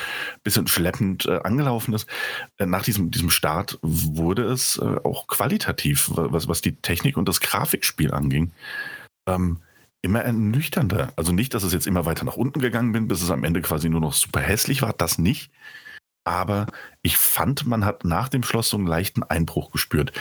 bisschen 0.44 0.66
schleppend 0.66 1.24
äh, 1.24 1.40
angelaufen 1.42 1.94
ist, 1.94 2.06
äh, 2.58 2.66
nach 2.66 2.82
diesem, 2.82 3.11
diesem 3.11 3.30
Start 3.30 3.78
wurde 3.80 4.44
es 4.44 4.76
äh, 4.76 4.96
auch 5.02 5.26
qualitativ, 5.28 6.11
was, 6.14 6.46
was 6.46 6.61
die 6.61 6.76
Technik 6.76 7.16
und 7.16 7.26
das 7.26 7.40
Grafikspiel 7.40 8.12
anging, 8.12 8.52
ähm, 9.26 9.58
immer 10.02 10.20
ernüchternder. 10.20 11.12
Also 11.16 11.32
nicht, 11.32 11.54
dass 11.54 11.62
es 11.62 11.72
jetzt 11.72 11.86
immer 11.86 12.04
weiter 12.04 12.24
nach 12.24 12.36
unten 12.36 12.61
gegangen 12.61 12.92
bin, 12.92 13.08
bis 13.08 13.22
es 13.22 13.30
am 13.30 13.44
Ende 13.44 13.62
quasi 13.62 13.88
nur 13.88 14.00
noch 14.00 14.12
super 14.12 14.40
hässlich 14.40 14.82
war, 14.82 14.92
das 14.92 15.18
nicht. 15.18 15.50
Aber 16.24 16.66
ich 17.02 17.16
fand, 17.16 17.66
man 17.66 17.84
hat 17.84 18.04
nach 18.04 18.28
dem 18.28 18.42
Schloss 18.42 18.68
so 18.68 18.76
einen 18.76 18.86
leichten 18.86 19.22
Einbruch 19.22 19.70
gespürt, 19.70 20.12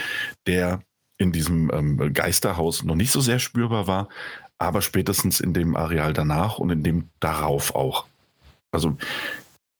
der 0.46 0.80
in 1.18 1.32
diesem 1.32 1.70
ähm, 1.72 2.14
Geisterhaus 2.14 2.82
noch 2.82 2.94
nicht 2.94 3.10
so 3.12 3.20
sehr 3.20 3.38
spürbar 3.38 3.86
war, 3.86 4.08
aber 4.58 4.82
spätestens 4.82 5.40
in 5.40 5.52
dem 5.52 5.76
Areal 5.76 6.12
danach 6.12 6.58
und 6.58 6.70
in 6.70 6.82
dem 6.82 7.10
darauf 7.20 7.74
auch. 7.74 8.06
Also 8.72 8.90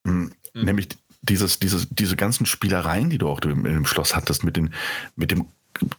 mh, 0.05 0.07
hm, 0.07 0.33
mhm. 0.55 0.65
nämlich 0.65 0.89
dieses, 1.23 1.59
dieses, 1.59 1.89
diese 1.91 2.17
ganzen 2.17 2.47
Spielereien, 2.47 3.11
die 3.11 3.19
du 3.19 3.29
auch 3.29 3.41
im, 3.41 3.67
im 3.67 3.87
Schloss 3.87 4.17
hattest, 4.17 4.45
mit, 4.45 4.57
den, 4.57 4.73
mit 5.17 5.31
dem 5.31 5.47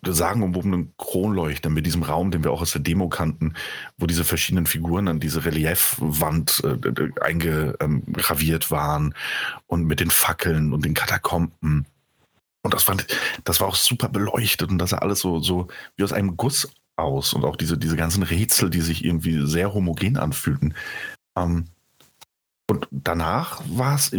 sagenumwobenen 0.06 0.94
Kronleuchter 0.98 1.70
mit 1.70 1.86
diesem 1.86 2.04
Raum, 2.04 2.32
den 2.32 2.44
wir 2.44 2.52
auch 2.52 2.62
aus 2.62 2.72
der 2.72 2.82
Demo 2.82 3.10
kannten, 3.10 3.54
wo 3.98 4.06
diese 4.06 4.24
verschiedenen 4.24 4.66
Figuren 4.66 5.08
an 5.08 5.20
diese 5.20 5.46
Reliefwand 5.46 6.64
äh, 6.64 7.22
eingegraviert 7.22 8.72
waren 8.72 9.14
und 9.68 9.86
mit 9.86 10.00
den 10.00 10.12
Fackeln 10.12 10.74
und 10.74 10.86
den 10.86 10.94
Katakomben. 10.94 11.86
Und 12.64 12.74
das 12.74 12.84
fand, 12.84 13.08
das 13.44 13.60
war 13.60 13.68
auch 13.68 13.76
super 13.76 14.10
beleuchtet 14.10 14.70
und 14.70 14.78
das 14.78 14.92
sah 14.92 15.00
alles 15.00 15.20
so, 15.20 15.40
so 15.40 15.68
wie 15.96 16.04
aus 16.04 16.14
einem 16.14 16.38
Guss 16.38 16.72
aus 16.96 17.34
und 17.34 17.44
auch 17.44 17.56
diese, 17.56 17.78
diese 17.78 17.96
ganzen 17.96 18.24
Rätsel, 18.24 18.70
die 18.70 18.82
sich 18.82 19.04
irgendwie 19.04 19.46
sehr 19.48 19.74
homogen 19.74 20.18
anfühlten. 20.18 20.76
Ähm, 21.36 21.66
und 22.72 22.88
danach 22.90 23.62
war 23.68 23.96
es, 23.96 24.14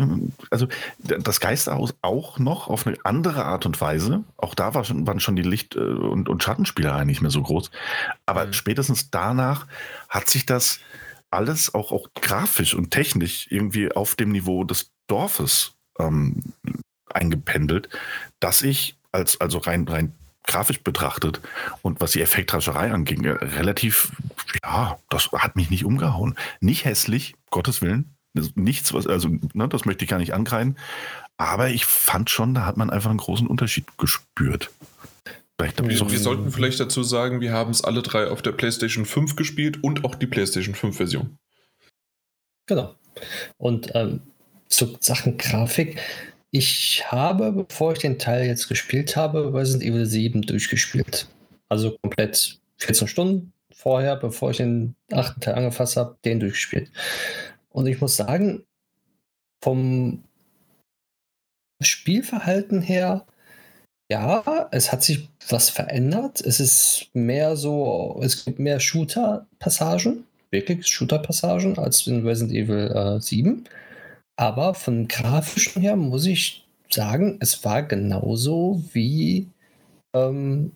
also 0.50 0.68
das 0.98 1.40
Geisterhaus 1.40 1.94
auch 2.03 2.38
noch 2.38 2.68
auf 2.68 2.86
eine 2.86 2.98
andere 3.03 3.46
Art 3.46 3.64
und 3.64 3.80
Weise. 3.80 4.24
Auch 4.36 4.55
da 4.55 4.74
war 4.74 4.84
schon, 4.84 5.07
waren 5.07 5.20
schon 5.20 5.36
die 5.36 5.42
Licht- 5.42 5.74
äh, 5.74 5.78
und, 5.78 6.28
und 6.28 6.42
Schattenspielereien 6.42 7.07
nicht 7.07 7.22
mehr 7.22 7.30
so 7.30 7.40
groß. 7.40 7.70
Aber 8.26 8.44
mhm. 8.44 8.53
spätestens 8.53 9.11
danach 9.11 9.66
hat 10.11 10.28
sich 10.28 10.44
das 10.44 10.80
alles 11.30 11.72
auch, 11.72 11.92
auch 11.92 12.09
grafisch 12.14 12.74
und 12.74 12.90
technisch 12.90 13.46
irgendwie 13.48 13.90
auf 13.90 14.16
dem 14.16 14.32
Niveau 14.32 14.64
des 14.64 14.90
Dorfes 15.07 15.72
ähm, 15.98 16.42
eingependelt, 17.07 17.88
dass 18.38 18.61
ich 18.61 18.98
als 19.12 19.40
also 19.40 19.57
rein, 19.57 19.88
rein 19.88 20.12
grafisch 20.44 20.82
betrachtet 20.82 21.40
und 21.80 22.03
was 22.03 22.11
die 22.11 22.20
Effektrascherei 22.20 22.92
anging, 22.92 23.26
relativ, 23.26 24.12
ja, 24.62 24.98
das 25.09 25.32
hat 25.32 25.57
mich 25.57 25.70
nicht 25.70 25.86
umgehauen. 25.86 26.36
Nicht 26.61 26.84
hässlich, 26.84 27.34
Gottes 27.50 27.80
Willen, 27.80 28.12
nichts, 28.55 28.93
was, 28.95 29.07
also 29.07 29.28
ne, 29.53 29.68
das 29.68 29.85
möchte 29.85 30.05
ich 30.05 30.11
gar 30.11 30.18
nicht 30.18 30.35
angreifen. 30.35 30.76
Aber 31.37 31.70
ich 31.70 31.85
fand 31.85 32.30
schon, 32.30 32.55
da 32.55 32.66
hat 32.66 32.76
man 32.76 32.91
einfach 32.91 33.11
einen 33.11 33.18
großen 33.18 33.47
Unterschied 33.47 33.87
gespürt. 33.99 34.70
Wir, 35.59 36.11
wir, 36.11 36.18
sollten 36.18 36.51
vielleicht 36.51 36.80
dazu 36.80 37.05
sagen, 37.05 37.41
wir 37.41 37.53
haben 37.53 37.70
es 37.70 37.85
alle 37.85 38.03
drei 38.03 38.26
auf 38.26 38.43
der 38.43 38.51
PlayStation 38.51 39.07
5 39.07 39.37
gespielt 39.37 39.85
und 39.85 40.05
auch 40.05 40.16
die 40.16 40.26
PlayStation 40.26 40.74
5 40.74 40.97
Version. 40.97 41.39
Genau. 42.66 42.97
Und 43.59 43.93
ähm, 43.95 44.22
zu 44.68 44.97
Sachen 45.01 45.39
Grafik. 45.39 46.01
Ich 46.51 47.05
habe, 47.11 47.53
bevor 47.53 47.93
ich 47.93 48.01
den 48.01 48.18
Teil 48.18 48.47
jetzt 48.47 48.68
gespielt 48.68 49.16
habe, 49.16 49.55
Resident 49.55 49.85
Evil 49.85 50.07
7 50.07 50.43
durchgespielt. 50.43 51.28
Also 51.68 51.97
komplett 52.03 52.61
14 52.78 53.09
Stunden 53.09 53.53
vorher, 53.72 54.16
bevor 54.16 54.51
ich 54.51 54.59
den 54.59 54.95
achten 55.12 55.41
Teil 55.41 55.55
angefasst 55.55 55.97
habe, 55.97 56.16
den 56.24 56.41
durchgespielt. 56.41 56.91
Und 57.73 57.87
ich 57.87 58.01
muss 58.01 58.16
sagen, 58.16 58.64
vom 59.62 60.25
Spielverhalten 61.81 62.81
her, 62.83 63.27
ja, 64.11 64.68
es 64.73 64.93
hat 64.93 65.03
sich 65.03 65.29
was 65.49 65.70
verändert. 65.70 66.41
Es 66.41 66.61
ist 66.61 67.11
mehr 67.14 67.57
so, 67.57 68.20
es 68.23 68.45
gibt 68.45 68.59
mehr 68.59 68.79
Shooter-Passagen, 68.79 70.25
wirklich 70.51 70.87
Shooter-Passagen 70.87 71.79
als 71.79 72.07
in 72.07 72.27
Resident 72.27 72.57
Evil 72.57 72.93
äh, 72.95 73.20
7. 73.20 73.64
Aber 74.37 74.75
von 74.75 75.09
grafischen 75.09 75.83
her 75.83 75.97
muss 75.97 76.27
ich 76.27 76.66
sagen, 76.91 77.39
es 77.41 77.64
war 77.64 77.83
genauso 77.83 78.83
wie, 78.93 79.49
ähm, 80.14 80.73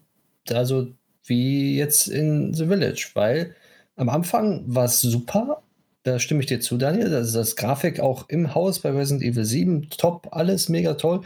also 0.51 0.89
wie 1.25 1.77
jetzt 1.77 2.09
in 2.09 2.55
The 2.55 2.67
Village, 2.67 3.11
weil 3.15 3.55
am 3.97 4.09
Anfang 4.09 4.63
war 4.67 4.85
es 4.85 5.01
super, 5.01 5.63
da 6.07 6.21
stimme 6.21 6.41
ich 6.41 6.47
dir 6.47 6.61
zu, 6.61 6.77
Daniel. 6.77 7.11
Das 7.11 7.29
ist 7.29 7.37
das 7.37 7.57
Grafik 7.57 7.99
auch 7.99 8.29
im 8.29 8.55
Haus 8.55 8.79
bei 8.79 8.91
Resident 8.91 9.25
Evil 9.25 9.45
7 9.45 9.91
top, 9.91 10.29
alles 10.31 10.69
mega 10.69 10.95
toll. 10.95 11.23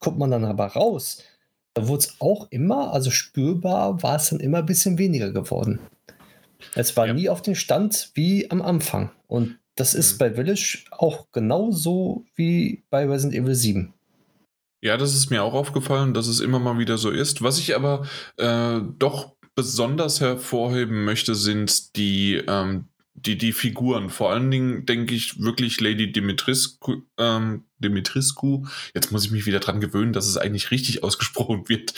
Guckt 0.00 0.18
man 0.18 0.30
dann 0.30 0.44
aber 0.44 0.66
raus, 0.68 1.22
da 1.74 1.86
wurde 1.86 2.00
es 2.00 2.16
auch 2.18 2.48
immer, 2.50 2.92
also 2.92 3.10
spürbar 3.10 4.02
war 4.02 4.16
es 4.16 4.30
dann 4.30 4.40
immer 4.40 4.58
ein 4.58 4.66
bisschen 4.66 4.98
weniger 4.98 5.32
geworden. 5.32 5.80
Es 6.74 6.96
war 6.96 7.08
ja. 7.08 7.14
nie 7.14 7.28
auf 7.28 7.42
dem 7.42 7.54
Stand 7.54 8.10
wie 8.14 8.50
am 8.50 8.62
Anfang. 8.62 9.10
Und 9.26 9.58
das 9.74 9.94
ist 9.94 10.14
mhm. 10.14 10.18
bei 10.18 10.34
Village 10.34 10.84
auch 10.90 11.26
genauso 11.32 12.24
wie 12.34 12.82
bei 12.88 13.06
Resident 13.06 13.34
Evil 13.34 13.54
7. 13.54 13.92
Ja, 14.80 14.96
das 14.96 15.14
ist 15.14 15.30
mir 15.30 15.44
auch 15.44 15.54
aufgefallen, 15.54 16.14
dass 16.14 16.26
es 16.26 16.40
immer 16.40 16.58
mal 16.58 16.78
wieder 16.78 16.98
so 16.98 17.10
ist. 17.10 17.42
Was 17.42 17.58
ich 17.58 17.76
aber 17.76 18.06
äh, 18.36 18.80
doch 18.98 19.32
besonders 19.54 20.20
hervorheben 20.20 21.04
möchte, 21.04 21.34
sind 21.34 21.96
die, 21.96 22.42
ähm, 22.48 22.86
die, 23.14 23.36
die 23.36 23.52
Figuren. 23.52 24.10
Vor 24.10 24.30
allen 24.30 24.50
Dingen 24.50 24.86
denke 24.86 25.14
ich 25.14 25.40
wirklich 25.40 25.80
Lady 25.80 26.10
Dimitriscu, 26.10 27.02
ähm, 27.18 27.64
Dimitrescu. 27.78 28.66
Jetzt 28.94 29.12
muss 29.12 29.24
ich 29.24 29.30
mich 29.30 29.46
wieder 29.46 29.60
dran 29.60 29.80
gewöhnen, 29.80 30.12
dass 30.12 30.26
es 30.26 30.36
eigentlich 30.36 30.70
richtig 30.70 31.04
ausgesprochen 31.04 31.68
wird. 31.68 31.94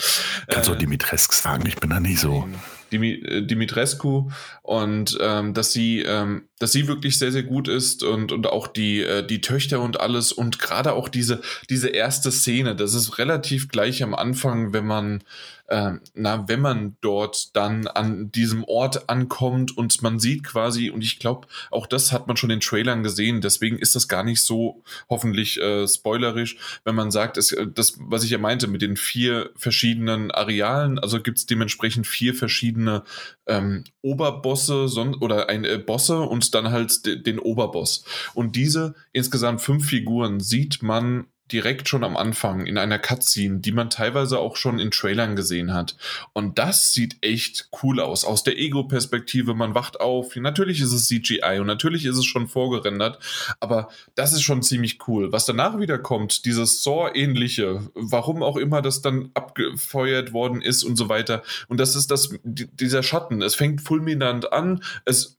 Kannst 0.47 0.69
du 0.69 0.73
äh, 0.73 0.77
Dimitrescu 0.77 1.33
sagen, 1.33 1.65
ich 1.67 1.77
bin 1.77 1.89
da 1.89 1.99
nicht 1.99 2.19
so. 2.19 2.47
Äh, 2.91 3.41
Dimitrescu 3.43 4.29
und 4.61 5.17
ähm, 5.21 5.53
dass 5.53 5.71
sie, 5.73 6.01
ähm, 6.01 6.49
dass 6.59 6.71
sie 6.71 6.87
wirklich 6.87 7.17
sehr, 7.17 7.31
sehr 7.31 7.43
gut 7.43 7.67
ist 7.67 8.03
und, 8.03 8.31
und 8.31 8.47
auch 8.47 8.67
die, 8.67 9.01
äh, 9.01 9.25
die 9.25 9.41
Töchter 9.41 9.81
und 9.81 9.99
alles 9.99 10.31
und 10.31 10.59
gerade 10.59 10.93
auch 10.93 11.09
diese, 11.09 11.41
diese 11.69 11.89
erste 11.89 12.31
Szene, 12.31 12.75
das 12.75 12.93
ist 12.93 13.17
relativ 13.17 13.69
gleich 13.69 14.03
am 14.03 14.13
Anfang, 14.13 14.73
wenn 14.73 14.85
man 14.85 15.23
äh, 15.67 15.93
na, 16.13 16.47
wenn 16.47 16.61
man 16.61 16.97
dort 17.01 17.55
dann 17.55 17.87
an 17.87 18.31
diesem 18.31 18.63
Ort 18.65 19.09
ankommt 19.09 19.75
und 19.77 20.01
man 20.01 20.19
sieht 20.19 20.43
quasi, 20.43 20.89
und 20.89 21.01
ich 21.01 21.19
glaube, 21.19 21.47
auch 21.71 21.87
das 21.87 22.11
hat 22.11 22.27
man 22.27 22.37
schon 22.37 22.49
in 22.49 22.59
Trailern 22.59 23.03
gesehen, 23.03 23.41
deswegen 23.41 23.77
ist 23.77 23.95
das 23.95 24.07
gar 24.07 24.23
nicht 24.23 24.41
so 24.41 24.83
hoffentlich 25.09 25.59
äh, 25.59 25.87
spoilerisch, 25.87 26.57
wenn 26.83 26.95
man 26.95 27.11
sagt, 27.11 27.37
es, 27.37 27.51
äh, 27.51 27.67
das, 27.67 27.97
was 27.99 28.23
ich 28.23 28.29
ja 28.29 28.37
meinte, 28.37 28.67
mit 28.67 28.81
den 28.81 28.97
vier 28.97 29.51
verschiedenen 29.55 30.31
Arealen, 30.31 30.99
also 30.99 31.21
gibt 31.21 31.39
es 31.39 31.45
dementsprechend 31.45 32.07
vier 32.07 32.33
verschiedene 32.33 33.03
ähm, 33.47 33.83
Oberbosse 34.01 34.87
son 34.87 35.15
oder 35.15 35.49
ein 35.49 35.65
äh, 35.65 35.77
Bosse 35.77 36.19
und 36.21 36.53
dann 36.53 36.71
halt 36.71 37.25
den 37.25 37.39
Oberboss. 37.39 38.05
Und 38.33 38.55
diese 38.55 38.95
insgesamt 39.13 39.61
fünf 39.61 39.87
Figuren 39.87 40.39
sieht 40.39 40.81
man 40.81 41.27
direkt 41.51 41.87
schon 41.87 42.03
am 42.03 42.17
Anfang 42.17 42.65
in 42.65 42.77
einer 42.77 42.97
Cutscene, 42.97 43.59
die 43.59 43.71
man 43.71 43.89
teilweise 43.89 44.39
auch 44.39 44.55
schon 44.55 44.79
in 44.79 44.91
Trailern 44.91 45.35
gesehen 45.35 45.73
hat. 45.73 45.95
Und 46.33 46.57
das 46.57 46.91
sieht 46.93 47.17
echt 47.21 47.69
cool 47.83 47.99
aus. 47.99 48.25
Aus 48.25 48.43
der 48.43 48.57
Ego-Perspektive, 48.57 49.53
man 49.53 49.75
wacht 49.75 49.99
auf. 49.99 50.35
Natürlich 50.35 50.81
ist 50.81 50.91
es 50.91 51.07
CGI 51.07 51.59
und 51.59 51.67
natürlich 51.67 52.05
ist 52.05 52.17
es 52.17 52.25
schon 52.25 52.47
vorgerendert, 52.47 53.19
aber 53.59 53.89
das 54.15 54.33
ist 54.33 54.41
schon 54.41 54.63
ziemlich 54.63 55.07
cool. 55.07 55.31
Was 55.31 55.45
danach 55.45 55.79
wieder 55.79 55.99
kommt, 55.99 56.45
dieses 56.45 56.83
Saw-ähnliche, 56.83 57.89
warum 57.93 58.41
auch 58.41 58.57
immer 58.57 58.81
das 58.81 59.01
dann 59.01 59.29
abgefeuert 59.35 60.33
worden 60.33 60.61
ist 60.61 60.83
und 60.83 60.95
so 60.95 61.09
weiter. 61.09 61.43
Und 61.67 61.79
das 61.79 61.95
ist 61.95 62.09
das, 62.09 62.33
dieser 62.43 63.03
Schatten. 63.03 63.41
Es 63.41 63.55
fängt 63.55 63.81
fulminant 63.81 64.51
an, 64.51 64.83
es 65.05 65.37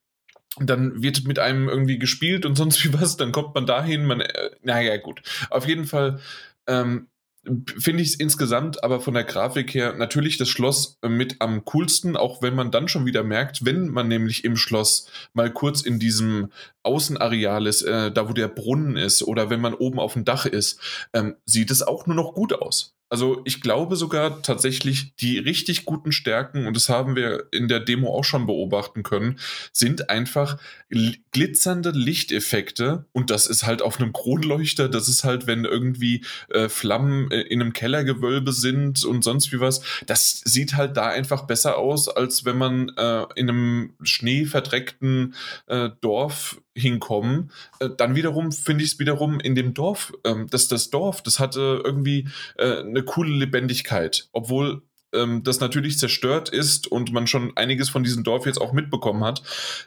dann 0.60 1.02
wird 1.02 1.24
mit 1.24 1.38
einem 1.38 1.68
irgendwie 1.68 1.98
gespielt 1.98 2.46
und 2.46 2.56
sonst 2.56 2.84
wie 2.84 2.92
was, 2.94 3.16
dann 3.16 3.32
kommt 3.32 3.54
man 3.54 3.66
dahin, 3.66 4.06
man, 4.06 4.20
äh, 4.20 4.50
naja, 4.62 4.96
gut. 4.96 5.22
Auf 5.50 5.66
jeden 5.68 5.84
Fall 5.84 6.20
ähm, 6.66 7.08
finde 7.78 8.02
ich 8.02 8.10
es 8.10 8.14
insgesamt 8.16 8.82
aber 8.82 9.00
von 9.00 9.14
der 9.14 9.24
Grafik 9.24 9.72
her 9.74 9.94
natürlich 9.94 10.36
das 10.36 10.48
Schloss 10.48 10.98
mit 11.06 11.36
am 11.40 11.64
coolsten, 11.64 12.16
auch 12.16 12.42
wenn 12.42 12.54
man 12.54 12.70
dann 12.70 12.88
schon 12.88 13.06
wieder 13.06 13.22
merkt, 13.22 13.64
wenn 13.64 13.88
man 13.88 14.08
nämlich 14.08 14.44
im 14.44 14.56
Schloss 14.56 15.08
mal 15.32 15.52
kurz 15.52 15.82
in 15.82 15.98
diesem 15.98 16.50
Außenareal 16.82 17.66
ist, 17.66 17.82
äh, 17.82 18.10
da 18.10 18.28
wo 18.28 18.32
der 18.32 18.48
Brunnen 18.48 18.96
ist 18.96 19.22
oder 19.22 19.50
wenn 19.50 19.60
man 19.60 19.74
oben 19.74 20.00
auf 20.00 20.14
dem 20.14 20.24
Dach 20.24 20.46
ist, 20.46 20.80
ähm, 21.12 21.36
sieht 21.44 21.70
es 21.70 21.82
auch 21.82 22.06
nur 22.06 22.16
noch 22.16 22.34
gut 22.34 22.52
aus. 22.52 22.95
Also 23.08 23.40
ich 23.44 23.60
glaube 23.60 23.94
sogar 23.94 24.42
tatsächlich, 24.42 25.14
die 25.16 25.38
richtig 25.38 25.84
guten 25.84 26.10
Stärken, 26.10 26.66
und 26.66 26.74
das 26.74 26.88
haben 26.88 27.14
wir 27.14 27.46
in 27.52 27.68
der 27.68 27.80
Demo 27.80 28.12
auch 28.12 28.24
schon 28.24 28.46
beobachten 28.46 29.04
können, 29.04 29.38
sind 29.72 30.10
einfach 30.10 30.58
glitzernde 31.32 31.90
Lichteffekte. 31.90 33.06
Und 33.12 33.30
das 33.30 33.46
ist 33.46 33.64
halt 33.64 33.80
auf 33.80 34.00
einem 34.00 34.12
Kronleuchter, 34.12 34.88
das 34.88 35.08
ist 35.08 35.22
halt, 35.22 35.46
wenn 35.46 35.64
irgendwie 35.64 36.24
äh, 36.48 36.68
Flammen 36.68 37.30
äh, 37.30 37.42
in 37.42 37.60
einem 37.60 37.72
Kellergewölbe 37.72 38.52
sind 38.52 39.04
und 39.04 39.22
sonst 39.22 39.52
wie 39.52 39.60
was. 39.60 39.82
Das 40.06 40.40
sieht 40.44 40.74
halt 40.74 40.96
da 40.96 41.08
einfach 41.08 41.46
besser 41.46 41.78
aus, 41.78 42.08
als 42.08 42.44
wenn 42.44 42.58
man 42.58 42.88
äh, 42.96 43.24
in 43.36 43.48
einem 43.48 43.94
schneeverdreckten 44.02 45.34
äh, 45.66 45.90
Dorf 46.00 46.60
hinkommen. 46.76 47.50
Äh, 47.80 47.90
dann 47.96 48.14
wiederum 48.14 48.52
finde 48.52 48.84
ich 48.84 48.92
es 48.92 48.98
wiederum 48.98 49.40
in 49.40 49.54
dem 49.54 49.74
Dorf, 49.74 50.12
ähm, 50.24 50.46
dass 50.48 50.68
das 50.68 50.90
Dorf, 50.90 51.22
das 51.22 51.40
hatte 51.40 51.80
irgendwie 51.84 52.28
äh, 52.56 52.80
eine 52.80 53.02
coole 53.02 53.30
Lebendigkeit, 53.30 54.28
obwohl 54.32 54.82
ähm, 55.12 55.42
das 55.42 55.60
natürlich 55.60 55.98
zerstört 55.98 56.48
ist 56.48 56.86
und 56.86 57.12
man 57.12 57.26
schon 57.26 57.56
einiges 57.56 57.88
von 57.88 58.04
diesem 58.04 58.24
Dorf 58.24 58.46
jetzt 58.46 58.60
auch 58.60 58.72
mitbekommen 58.72 59.24
hat. 59.24 59.42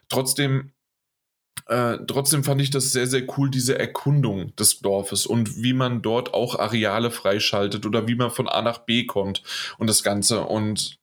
Trotzdem 0.09 0.71
äh, 1.67 1.99
trotzdem 2.07 2.43
fand 2.43 2.61
ich 2.61 2.71
das 2.71 2.91
sehr, 2.91 3.05
sehr 3.05 3.23
cool, 3.37 3.51
diese 3.51 3.77
Erkundung 3.77 4.55
des 4.55 4.79
Dorfes 4.79 5.27
und 5.27 5.61
wie 5.61 5.73
man 5.73 6.01
dort 6.01 6.33
auch 6.33 6.57
Areale 6.57 7.11
freischaltet 7.11 7.85
oder 7.85 8.07
wie 8.07 8.15
man 8.15 8.31
von 8.31 8.47
A 8.47 8.61
nach 8.61 8.79
B 8.79 9.05
kommt 9.05 9.43
und 9.77 9.87
das 9.87 10.01
Ganze. 10.01 10.45
Und 10.45 10.98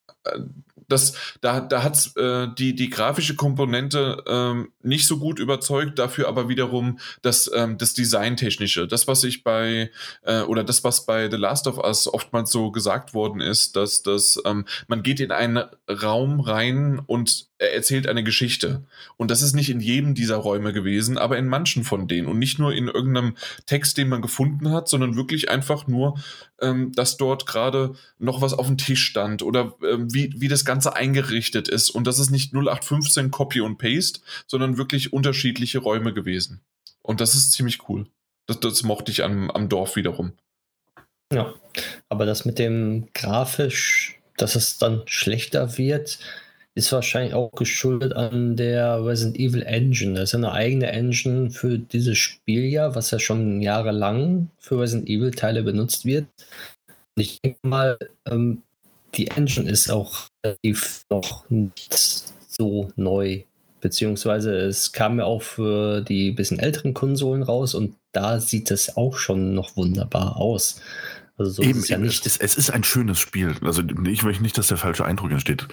das, 0.88 1.14
da, 1.40 1.60
da 1.60 1.82
hat 1.82 2.16
äh, 2.16 2.48
die, 2.56 2.74
die 2.74 2.90
grafische 2.90 3.34
Komponente 3.34 4.22
ähm, 4.26 4.72
nicht 4.82 5.06
so 5.06 5.18
gut 5.18 5.38
überzeugt, 5.38 5.98
dafür 5.98 6.28
aber 6.28 6.48
wiederum 6.48 6.98
das, 7.22 7.50
ähm, 7.54 7.78
das 7.78 7.94
Designtechnische. 7.94 8.86
Das, 8.86 9.08
was 9.08 9.24
ich 9.24 9.42
bei, 9.42 9.90
äh, 10.22 10.42
oder 10.42 10.64
das, 10.64 10.84
was 10.84 11.06
bei 11.06 11.30
The 11.30 11.36
Last 11.36 11.66
of 11.66 11.78
Us 11.78 12.12
oftmals 12.12 12.52
so 12.52 12.70
gesagt 12.70 13.14
worden 13.14 13.40
ist, 13.40 13.76
dass, 13.76 14.02
dass 14.02 14.40
ähm, 14.44 14.64
man 14.86 15.02
geht 15.02 15.20
in 15.20 15.32
einen 15.32 15.64
Raum 15.90 16.40
rein 16.40 17.00
und 17.04 17.45
er 17.58 17.74
erzählt 17.74 18.06
eine 18.06 18.22
Geschichte. 18.22 18.84
Und 19.16 19.30
das 19.30 19.42
ist 19.42 19.54
nicht 19.54 19.70
in 19.70 19.80
jedem 19.80 20.14
dieser 20.14 20.36
Räume 20.36 20.72
gewesen, 20.72 21.16
aber 21.16 21.38
in 21.38 21.46
manchen 21.46 21.84
von 21.84 22.06
denen. 22.06 22.28
Und 22.28 22.38
nicht 22.38 22.58
nur 22.58 22.72
in 22.72 22.88
irgendeinem 22.88 23.36
Text, 23.64 23.96
den 23.96 24.08
man 24.08 24.22
gefunden 24.22 24.70
hat, 24.70 24.88
sondern 24.88 25.16
wirklich 25.16 25.48
einfach 25.48 25.86
nur, 25.86 26.18
ähm, 26.60 26.92
dass 26.92 27.16
dort 27.16 27.46
gerade 27.46 27.94
noch 28.18 28.42
was 28.42 28.52
auf 28.52 28.66
dem 28.66 28.76
Tisch 28.76 29.04
stand 29.04 29.42
oder 29.42 29.74
ähm, 29.82 30.12
wie, 30.12 30.34
wie 30.36 30.48
das 30.48 30.64
Ganze 30.64 30.94
eingerichtet 30.94 31.68
ist. 31.68 31.90
Und 31.90 32.06
das 32.06 32.18
ist 32.18 32.30
nicht 32.30 32.52
0815 32.52 33.30
Copy 33.30 33.60
und 33.60 33.78
Paste, 33.78 34.20
sondern 34.46 34.76
wirklich 34.76 35.12
unterschiedliche 35.12 35.78
Räume 35.78 36.12
gewesen. 36.12 36.60
Und 37.02 37.20
das 37.20 37.34
ist 37.34 37.52
ziemlich 37.52 37.88
cool. 37.88 38.06
Das, 38.46 38.60
das 38.60 38.82
mochte 38.82 39.10
ich 39.10 39.24
am, 39.24 39.50
am 39.50 39.68
Dorf 39.68 39.96
wiederum. 39.96 40.32
Ja, 41.32 41.54
aber 42.08 42.26
das 42.26 42.44
mit 42.44 42.58
dem 42.58 43.08
grafisch, 43.14 44.20
dass 44.36 44.54
es 44.54 44.78
dann 44.78 45.02
schlechter 45.06 45.78
wird, 45.78 46.18
ist 46.76 46.92
wahrscheinlich 46.92 47.32
auch 47.32 47.50
geschuldet 47.52 48.12
an 48.12 48.54
der 48.54 49.02
Resident 49.04 49.38
Evil 49.38 49.62
Engine. 49.62 50.12
Das 50.14 50.30
ist 50.30 50.34
eine 50.34 50.52
eigene 50.52 50.92
Engine 50.92 51.50
für 51.50 51.78
dieses 51.78 52.18
Spiel 52.18 52.66
ja, 52.66 52.94
was 52.94 53.10
ja 53.10 53.18
schon 53.18 53.62
jahrelang 53.62 54.50
für 54.58 54.78
Resident 54.78 55.08
Evil 55.08 55.30
Teile 55.30 55.62
benutzt 55.62 56.04
wird. 56.04 56.26
Und 57.16 57.22
ich 57.22 57.40
denke 57.40 57.58
mal, 57.62 57.98
ähm, 58.26 58.62
die 59.14 59.28
Engine 59.28 59.70
ist 59.70 59.90
auch 59.90 60.28
relativ 60.44 61.00
noch 61.08 61.48
nicht 61.48 61.94
so 62.46 62.90
neu. 62.96 63.42
Beziehungsweise 63.80 64.54
es 64.54 64.92
kam 64.92 65.18
ja 65.18 65.24
auch 65.24 65.42
für 65.42 66.02
die 66.02 66.30
bisschen 66.32 66.58
älteren 66.58 66.92
Konsolen 66.92 67.42
raus 67.42 67.74
und 67.74 67.94
da 68.12 68.38
sieht 68.38 68.70
es 68.70 68.98
auch 68.98 69.16
schon 69.16 69.54
noch 69.54 69.78
wunderbar 69.78 70.36
aus. 70.36 70.82
Also 71.38 71.50
so 71.50 71.62
eben, 71.62 71.78
ist 71.78 71.84
es 71.84 71.88
ja 71.88 71.98
nicht. 71.98 72.26
Es, 72.26 72.36
es, 72.36 72.56
ist 72.56 72.70
ein 72.70 72.84
schönes 72.84 73.18
Spiel. 73.18 73.54
Also 73.62 73.82
ich 73.82 74.22
möchte 74.22 74.42
nicht, 74.42 74.56
dass 74.56 74.68
der 74.68 74.78
falsche 74.78 75.04
Eindruck 75.04 75.30
entsteht. 75.30 75.68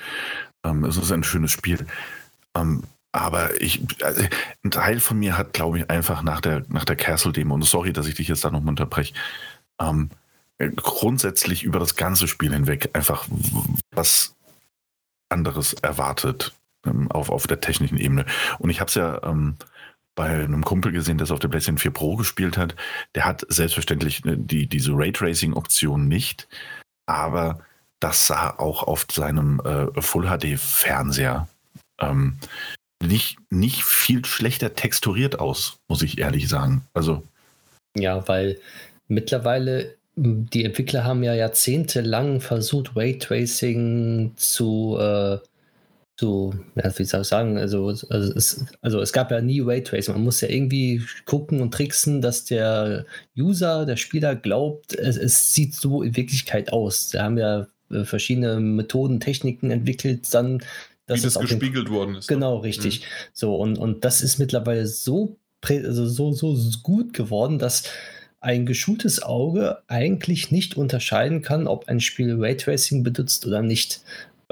Ähm, 0.64 0.84
es 0.84 0.97
ist 0.97 1.11
ein 1.11 1.24
schönes 1.24 1.51
Spiel. 1.51 1.86
Ähm, 2.55 2.84
aber 3.11 3.61
ich, 3.61 3.82
also, 4.03 4.24
ein 4.64 4.72
Teil 4.72 4.99
von 4.99 5.20
mir 5.20 5.38
hat, 5.38 5.53
glaube 5.53 5.80
ich, 5.80 5.89
einfach 5.89 6.24
nach 6.24 6.41
der, 6.41 6.64
nach 6.68 6.84
der 6.84 6.95
Castle-Demo, 6.95 7.53
und 7.53 7.64
sorry, 7.64 7.93
dass 7.93 8.07
ich 8.07 8.16
dich 8.16 8.28
jetzt 8.28 8.43
da 8.43 8.49
nochmal 8.49 8.72
unterbreche, 8.72 9.14
ähm, 9.80 10.09
grundsätzlich 10.76 11.64
über 11.64 11.80
das 11.80 11.95
ganze 11.95 12.28
Spiel 12.28 12.53
hinweg 12.53 12.89
einfach 12.93 13.28
was 13.91 14.36
anderes 15.30 15.74
erwartet 15.74 16.53
ähm, 16.86 17.11
auf, 17.11 17.30
auf 17.30 17.47
der 17.47 17.61
technischen 17.61 17.97
Ebene. 17.97 18.26
Und 18.59 18.70
ich 18.70 18.80
habe 18.80 18.89
es 18.89 18.95
ja 18.95 19.22
ähm, 19.24 19.57
bei 20.16 20.30
einem 20.30 20.64
Kumpel 20.64 20.91
gesehen, 20.91 21.18
der 21.18 21.26
es 21.26 21.32
auf 21.32 21.39
der 21.39 21.47
PlayStation 21.47 21.78
4 21.78 21.91
Pro 21.91 22.16
gespielt 22.16 22.57
hat. 22.57 22.76
Der 23.16 23.26
hat 23.26 23.45
selbstverständlich 23.49 24.26
äh, 24.26 24.36
die, 24.38 24.68
diese 24.68 24.91
Raytracing-Option 24.93 26.07
nicht, 26.07 26.47
aber 27.05 27.59
das 27.99 28.28
sah 28.28 28.51
auch 28.57 28.84
auf 28.84 29.05
seinem 29.11 29.61
äh, 29.61 30.01
Full 30.01 30.28
HD-Fernseher 30.28 31.47
ähm, 31.99 32.38
nicht, 33.01 33.38
nicht 33.49 33.84
viel 33.84 34.26
schlechter 34.26 34.76
texturiert 34.76 35.39
aus, 35.39 35.78
muss 35.88 36.01
ich 36.01 36.20
ehrlich 36.20 36.47
sagen. 36.47 36.86
Also. 36.93 37.24
Ja, 37.95 38.28
weil 38.28 38.59
mittlerweile 39.07 39.95
die 40.16 40.64
Entwickler 40.64 41.03
haben 41.03 41.24
ja 41.24 41.34
jahrzehntelang 41.34 42.39
versucht, 42.39 42.95
Raytracing 42.95 44.34
zu, 44.36 44.97
äh, 44.99 45.39
zu 46.16 46.53
ja, 46.76 46.97
wie 46.97 47.03
soll 47.05 47.22
ich 47.22 47.28
sagen, 47.28 47.57
also, 47.57 47.88
also, 47.88 48.34
es, 48.34 48.66
also 48.82 49.01
es 49.01 49.14
gab 49.14 49.32
ja 49.32 49.41
nie 49.41 49.61
Raytracing. 49.61 50.14
Man 50.14 50.24
muss 50.24 50.41
ja 50.41 50.49
irgendwie 50.49 51.03
gucken 51.26 51.61
und 51.61 51.74
tricksen, 51.74 52.22
dass 52.22 52.45
der 52.45 53.05
User, 53.38 53.86
der 53.86 53.97
Spieler 53.97 54.36
glaubt, 54.36 54.93
es, 54.93 55.18
es 55.18 55.53
sieht 55.53 55.74
so 55.74 56.03
in 56.03 56.16
Wirklichkeit 56.16 56.72
aus. 56.72 57.09
Da 57.09 57.24
haben 57.24 57.38
ja 57.38 57.68
äh, 57.89 58.05
verschiedene 58.05 58.59
Methoden, 58.59 59.20
Techniken 59.20 59.72
entwickelt, 59.72 60.32
dann 60.34 60.61
dass 61.05 61.20
Wie 61.20 61.24
das 61.24 61.39
gespiegelt 61.39 61.88
den, 61.88 61.93
worden 61.93 62.16
ist. 62.16 62.28
Genau, 62.28 62.57
richtig. 62.57 63.01
Mhm. 63.01 63.05
So, 63.34 63.55
und, 63.55 63.78
und 63.78 64.05
das 64.05 64.22
ist 64.22 64.39
mittlerweile 64.39 64.88
so, 64.88 65.38
also 65.61 66.07
so, 66.07 66.32
so 66.32 66.80
gut 66.82 67.14
geworden, 67.14 67.59
dass 67.59 67.84
ein 68.39 68.66
geschultes 68.66 69.22
Auge 69.22 69.80
eigentlich 69.88 70.51
nicht 70.51 70.76
unterscheiden 70.78 71.41
kann, 71.41 71.68
ob 71.68 71.88
ein 71.88 72.01
Spiel 72.01 72.36
Raytracing 72.38 73.03
benutzt 73.03 73.45
oder 73.45 73.61
nicht. 73.61 74.01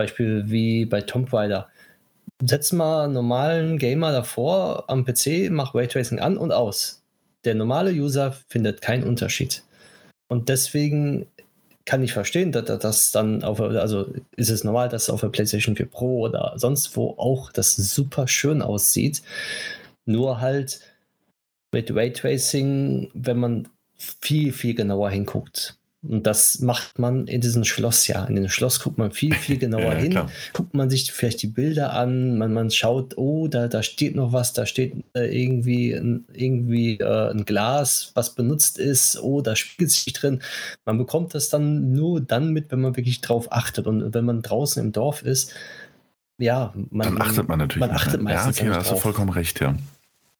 Beispiel 0.02 0.44
wie 0.48 0.86
bei 0.86 1.02
Tomb 1.02 1.32
Raider. 1.32 1.70
Setz 2.44 2.72
mal 2.72 3.06
einen 3.06 3.14
normalen 3.14 3.78
Gamer 3.78 4.12
davor 4.12 4.90
am 4.90 5.06
PC, 5.06 5.50
mach 5.52 5.76
Raytracing 5.76 6.20
an 6.20 6.38
und 6.38 6.52
aus. 6.52 7.04
der 7.44 7.56
normale 7.56 7.92
User 7.92 8.36
findet 8.50 8.82
keinen 8.82 9.04
Unterschied. 9.04 9.64
Und 10.28 10.48
deswegen 10.50 11.26
kann 11.86 12.04
ich 12.04 12.14
verstehen, 12.14 12.52
dass 12.52 12.66
das 12.80 13.12
dann 13.12 13.44
auf, 13.44 13.60
also 13.60 14.14
ist 14.36 14.50
es 14.50 14.64
normal, 14.64 14.90
dass 14.90 15.10
auf 15.10 15.22
der 15.22 15.30
PlayStation 15.30 15.76
4 15.76 15.88
Pro 15.88 16.22
oder 16.22 16.54
sonst 16.56 16.96
wo 16.96 17.16
auch 17.18 17.52
das 17.52 17.76
super 17.76 18.28
schön 18.28 18.62
aussieht. 18.62 19.22
Nur 20.06 20.40
halt 20.40 20.82
mit 21.72 21.94
Raytracing, 21.94 23.10
wenn 23.14 23.38
man 23.38 23.68
viel, 23.98 24.52
viel 24.54 24.76
genauer 24.76 25.10
hinguckt. 25.10 25.78
Und 26.04 26.26
das 26.26 26.60
macht 26.62 26.98
man 26.98 27.28
in 27.28 27.42
diesem 27.42 27.64
Schloss 27.64 28.08
ja. 28.08 28.26
In 28.26 28.36
dem 28.36 28.50
Schloss 28.50 28.80
guckt 28.80 28.98
man 28.98 29.12
viel, 29.12 29.36
viel 29.36 29.58
genauer 29.60 29.94
ja, 29.94 30.00
hin. 30.00 30.12
Klar. 30.12 30.32
Guckt 30.54 30.74
man 30.74 30.90
sich 30.90 31.12
vielleicht 31.12 31.44
die 31.44 31.48
Bilder 31.48 31.94
an, 31.94 32.40
man, 32.40 32.54
man 32.54 32.72
schaut, 32.72 33.18
oh, 33.18 33.48
da, 33.48 33.68
da 33.68 33.84
steht 33.84 34.16
noch 34.16 34.34
was, 34.34 34.54
da 34.54 34.66
steht 34.66 34.96
äh, 35.14 35.26
irgendwie, 35.26 35.92
irgendwie 36.34 37.00
äh, 37.00 37.32
ein 37.32 37.46
Glas, 37.46 38.12
was 38.16 38.34
benutzt 38.34 38.80
ist, 38.80 39.22
oh, 39.22 39.42
da 39.42 39.56
spielt 39.56 39.92
sich 39.92 40.12
drin. 40.14 40.42
Man 40.86 40.98
bekommt 40.98 41.36
das 41.36 41.50
dann 41.50 41.92
nur 41.92 42.20
dann 42.20 42.52
mit, 42.52 42.72
wenn 42.72 42.82
man 42.82 42.96
wirklich 42.96 43.22
drauf 43.22 43.52
achtet. 43.52 43.86
Und 43.86 44.14
wenn 44.16 44.26
man 44.26 44.42
draußen 44.42 44.84
im 44.84 44.92
Dorf 44.92 45.22
ist, 45.22 45.54
ja, 46.40 46.74
man, 46.90 47.16
dann 47.16 47.22
achtet 47.22 47.48
man 47.48 47.60
natürlich. 47.60 47.88
Man 47.88 47.96
achtet 47.96 48.22
meistens 48.22 48.58
ja, 48.58 48.64
okay, 48.64 48.74
da 48.74 48.80
hast 48.80 48.92
du 48.92 48.96
vollkommen 48.96 49.30
recht, 49.30 49.62
ja. 49.62 49.76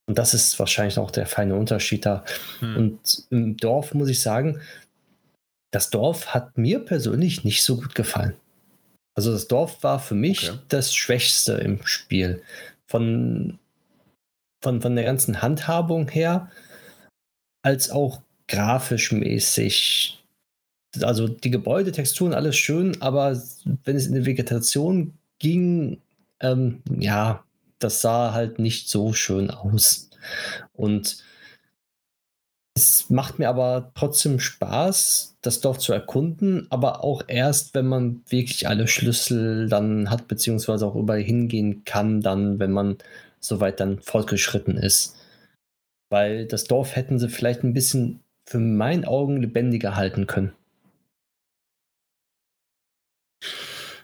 Und 0.08 0.18
das 0.18 0.34
ist 0.34 0.58
wahrscheinlich 0.60 0.98
auch 0.98 1.12
der 1.12 1.28
feine 1.28 1.56
Unterschied 1.56 2.06
da. 2.06 2.26
Hm. 2.60 2.76
Und 2.76 3.26
im 3.30 3.56
Dorf 3.58 3.94
muss 3.94 4.10
ich 4.10 4.22
sagen, 4.22 4.60
das 5.72 5.90
Dorf 5.90 6.28
hat 6.28 6.58
mir 6.58 6.80
persönlich 6.80 7.44
nicht 7.44 7.64
so 7.64 7.78
gut 7.78 7.96
gefallen. 7.96 8.36
Also 9.14 9.32
das 9.32 9.48
Dorf 9.48 9.84
war 9.84 10.00
für 10.00 10.16
mich 10.16 10.50
okay. 10.50 10.60
das 10.70 10.94
Schwächste 10.94 11.54
im 11.54 11.86
Spiel. 11.86 12.42
Von, 12.88 13.60
von, 14.62 14.82
von 14.82 14.96
der 14.96 15.06
ganzen 15.06 15.42
Handhabung 15.42 16.10
her, 16.10 16.52
als 17.62 17.90
auch 17.90 18.22
grafisch 18.48 19.12
mäßig. 19.12 20.24
Also 21.02 21.30
die 21.30 21.52
Gebäudetexturen, 21.52 22.34
alles 22.34 22.58
schön, 22.58 23.02
aber 23.02 23.42
wenn 23.86 23.96
es 23.96 24.08
in 24.08 24.16
die 24.16 24.26
Vegetation 24.26 25.14
ging, 25.40 26.02
ähm, 26.42 26.82
ja, 26.98 27.46
das 27.80 28.02
sah 28.02 28.34
halt 28.34 28.60
nicht 28.60 28.90
so 28.90 29.14
schön 29.14 29.50
aus. 29.50 30.10
Und 30.74 31.24
es 32.82 33.10
macht 33.10 33.40
mir 33.40 33.50
aber 33.50 33.92
trotzdem 33.96 34.40
Spaß, 34.40 35.38
das 35.42 35.62
Dorf 35.62 35.78
zu 35.78 35.94
erkunden, 35.94 36.68
aber 36.70 37.04
auch 37.04 37.24
erst, 37.28 37.74
wenn 37.74 37.88
man 37.88 38.22
wirklich 38.28 38.68
alle 38.68 38.88
Schlüssel 38.88 39.70
dann 39.70 40.10
hat, 40.10 40.28
beziehungsweise 40.28 40.86
auch 40.86 40.96
überall 40.96 41.22
hingehen 41.22 41.84
kann, 41.86 42.22
dann, 42.22 42.60
wenn 42.60 42.72
man 42.72 42.98
soweit 43.40 43.80
dann 43.80 44.00
fortgeschritten 44.00 44.78
ist. 44.78 45.16
Weil 46.10 46.46
das 46.46 46.66
Dorf 46.66 46.96
hätten 46.96 47.20
sie 47.20 47.30
vielleicht 47.30 47.64
ein 47.64 47.74
bisschen 47.74 48.22
für 48.48 48.60
meinen 48.60 49.06
Augen 49.06 49.38
lebendiger 49.38 49.96
halten 49.96 50.28
können. 50.28 50.54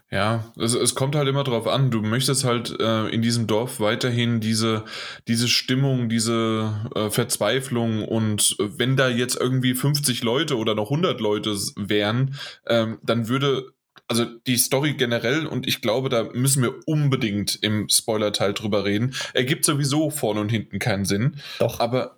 Ja, 0.09 0.53
es, 0.57 0.73
es 0.73 0.95
kommt 0.95 1.15
halt 1.15 1.27
immer 1.27 1.43
drauf 1.43 1.67
an. 1.67 1.91
Du 1.91 2.01
möchtest 2.01 2.45
halt 2.45 2.79
äh, 2.79 3.09
in 3.09 3.21
diesem 3.21 3.45
Dorf 3.45 3.81
weiterhin 3.81 4.39
diese, 4.39 4.85
diese 5.27 5.49
Stimmung, 5.49 6.07
diese 6.07 6.89
äh, 6.95 7.09
Verzweiflung 7.09 8.05
und 8.05 8.55
wenn 8.57 8.95
da 8.95 9.09
jetzt 9.09 9.35
irgendwie 9.35 9.73
50 9.73 10.23
Leute 10.23 10.57
oder 10.57 10.75
noch 10.75 10.91
100 10.91 11.19
Leute 11.19 11.57
wären, 11.75 12.35
ähm, 12.67 12.99
dann 13.03 13.27
würde 13.27 13.73
also 14.07 14.23
die 14.23 14.55
Story 14.55 14.93
generell 14.93 15.45
und 15.45 15.67
ich 15.67 15.81
glaube, 15.81 16.07
da 16.07 16.23
müssen 16.23 16.63
wir 16.63 16.75
unbedingt 16.85 17.61
im 17.61 17.89
Spoiler-Teil 17.89 18.53
drüber 18.53 18.85
reden. 18.85 19.13
Ergibt 19.33 19.65
sowieso 19.65 20.09
vorne 20.09 20.39
und 20.39 20.49
hinten 20.49 20.79
keinen 20.79 21.03
Sinn. 21.03 21.41
Doch. 21.59 21.81
Aber 21.81 22.17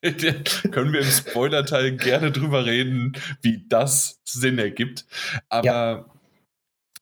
können 0.70 0.92
wir 0.92 1.00
im 1.00 1.10
Spoiler-Teil 1.10 1.96
gerne 1.96 2.30
drüber 2.30 2.64
reden, 2.64 3.14
wie 3.42 3.64
das 3.68 4.20
Sinn 4.22 4.60
ergibt. 4.60 5.06
Aber 5.48 5.66
ja 5.66 6.15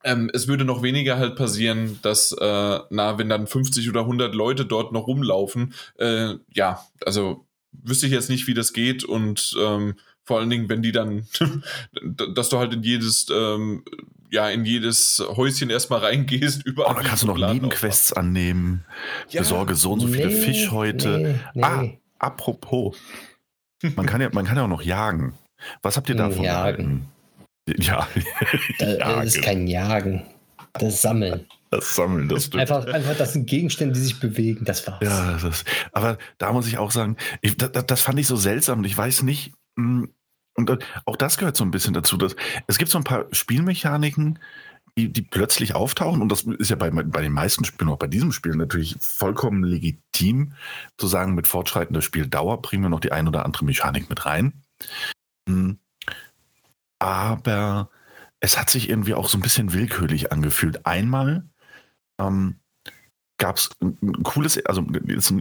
ähm, 0.04 0.30
es 0.32 0.46
würde 0.46 0.64
noch 0.64 0.82
weniger 0.82 1.18
halt 1.18 1.34
passieren, 1.34 1.98
dass, 2.02 2.32
äh, 2.32 2.78
na, 2.90 3.18
wenn 3.18 3.28
dann 3.28 3.46
50 3.46 3.88
oder 3.88 4.00
100 4.00 4.34
Leute 4.34 4.66
dort 4.66 4.92
noch 4.92 5.06
rumlaufen, 5.06 5.74
äh, 5.98 6.34
ja, 6.52 6.84
also 7.04 7.46
wüsste 7.72 8.06
ich 8.06 8.12
jetzt 8.12 8.30
nicht, 8.30 8.46
wie 8.46 8.54
das 8.54 8.72
geht 8.72 9.02
und 9.04 9.56
ähm, 9.58 9.94
vor 10.22 10.38
allen 10.38 10.50
Dingen, 10.50 10.68
wenn 10.68 10.82
die 10.82 10.92
dann, 10.92 11.26
dass 12.34 12.50
du 12.50 12.58
halt 12.58 12.72
in 12.74 12.82
jedes, 12.82 13.26
ähm, 13.32 13.82
ja, 14.30 14.48
in 14.48 14.64
jedes 14.64 15.24
Häuschen 15.26 15.70
erstmal 15.70 16.00
reingehst, 16.00 16.62
überall. 16.66 16.92
Oh, 16.92 17.00
da 17.00 17.08
kannst 17.08 17.22
du 17.22 17.26
noch 17.26 17.38
Nebenquests 17.38 18.12
annehmen. 18.12 18.84
Ja. 19.30 19.40
Besorge 19.40 19.74
so 19.74 19.92
und 19.92 20.00
so 20.00 20.08
viele 20.08 20.28
nee, 20.28 20.40
Fischhäute. 20.40 21.18
Nee, 21.18 21.34
nee. 21.54 21.62
Ah, 21.62 21.84
apropos. 22.18 22.96
Man 23.96 24.06
kann 24.06 24.20
ja, 24.20 24.30
man 24.32 24.44
kann 24.44 24.56
ja 24.56 24.64
auch 24.64 24.68
noch 24.68 24.82
jagen. 24.82 25.34
Was 25.82 25.96
habt 25.96 26.08
ihr 26.08 26.14
davon? 26.14 26.44
Jagen. 26.44 27.08
Ja. 27.78 28.06
das 28.78 29.36
ist 29.36 29.42
kein 29.42 29.66
Jagen. 29.66 30.22
Das 30.74 31.02
Sammeln. 31.02 31.46
Das 31.70 31.94
Sammeln, 31.94 32.28
das 32.28 32.46
stimmt. 32.46 32.60
Einfach, 32.60 32.86
einfach, 32.86 33.16
das 33.16 33.32
sind 33.32 33.46
Gegenstände, 33.46 33.94
die 33.94 34.00
sich 34.00 34.20
bewegen, 34.20 34.64
das 34.64 34.86
war's. 34.86 35.00
Ja, 35.02 35.38
das, 35.38 35.64
aber 35.92 36.18
da 36.38 36.52
muss 36.52 36.66
ich 36.66 36.78
auch 36.78 36.90
sagen, 36.90 37.16
ich, 37.42 37.56
das, 37.56 37.86
das, 37.86 38.00
fand 38.00 38.18
ich 38.18 38.26
so 38.26 38.36
seltsam 38.36 38.84
ich 38.84 38.96
weiß 38.96 39.22
nicht, 39.22 39.52
hm, 39.76 40.08
und 40.56 40.78
auch 41.04 41.16
das 41.16 41.36
gehört 41.36 41.56
so 41.56 41.64
ein 41.64 41.72
bisschen 41.72 41.94
dazu, 41.94 42.16
dass 42.16 42.36
es 42.68 42.78
gibt 42.78 42.90
so 42.90 42.98
ein 42.98 43.04
paar 43.04 43.26
Spielmechaniken, 43.32 44.38
die, 44.96 45.12
die 45.12 45.22
plötzlich 45.22 45.74
auftauchen 45.74 46.22
und 46.22 46.30
das 46.30 46.42
ist 46.42 46.70
ja 46.70 46.76
bei, 46.76 46.90
bei 46.90 47.22
den 47.22 47.32
meisten 47.32 47.64
Spielen, 47.64 47.90
auch 47.90 47.98
bei 47.98 48.06
diesem 48.06 48.30
Spiel 48.30 48.54
natürlich 48.54 48.96
vollkommen 49.00 49.64
legitim, 49.64 50.52
zu 50.96 51.08
sagen, 51.08 51.34
mit 51.34 51.48
fortschreitender 51.48 52.02
Spieldauer 52.02 52.62
bringen 52.62 52.84
wir 52.84 52.90
noch 52.90 53.00
die 53.00 53.10
ein 53.10 53.26
oder 53.26 53.44
andere 53.44 53.64
Mechanik 53.64 54.08
mit 54.08 54.26
rein. 54.26 54.62
Hm 55.48 55.78
aber 57.04 57.90
es 58.40 58.58
hat 58.58 58.70
sich 58.70 58.88
irgendwie 58.88 59.12
auch 59.12 59.28
so 59.28 59.36
ein 59.36 59.42
bisschen 59.42 59.74
willkürlich 59.74 60.32
angefühlt. 60.32 60.86
Einmal 60.86 61.46
ähm, 62.18 62.60
gab 63.36 63.56
es 63.56 63.68
ein 63.82 64.22
cooles, 64.22 64.64
also 64.64 64.82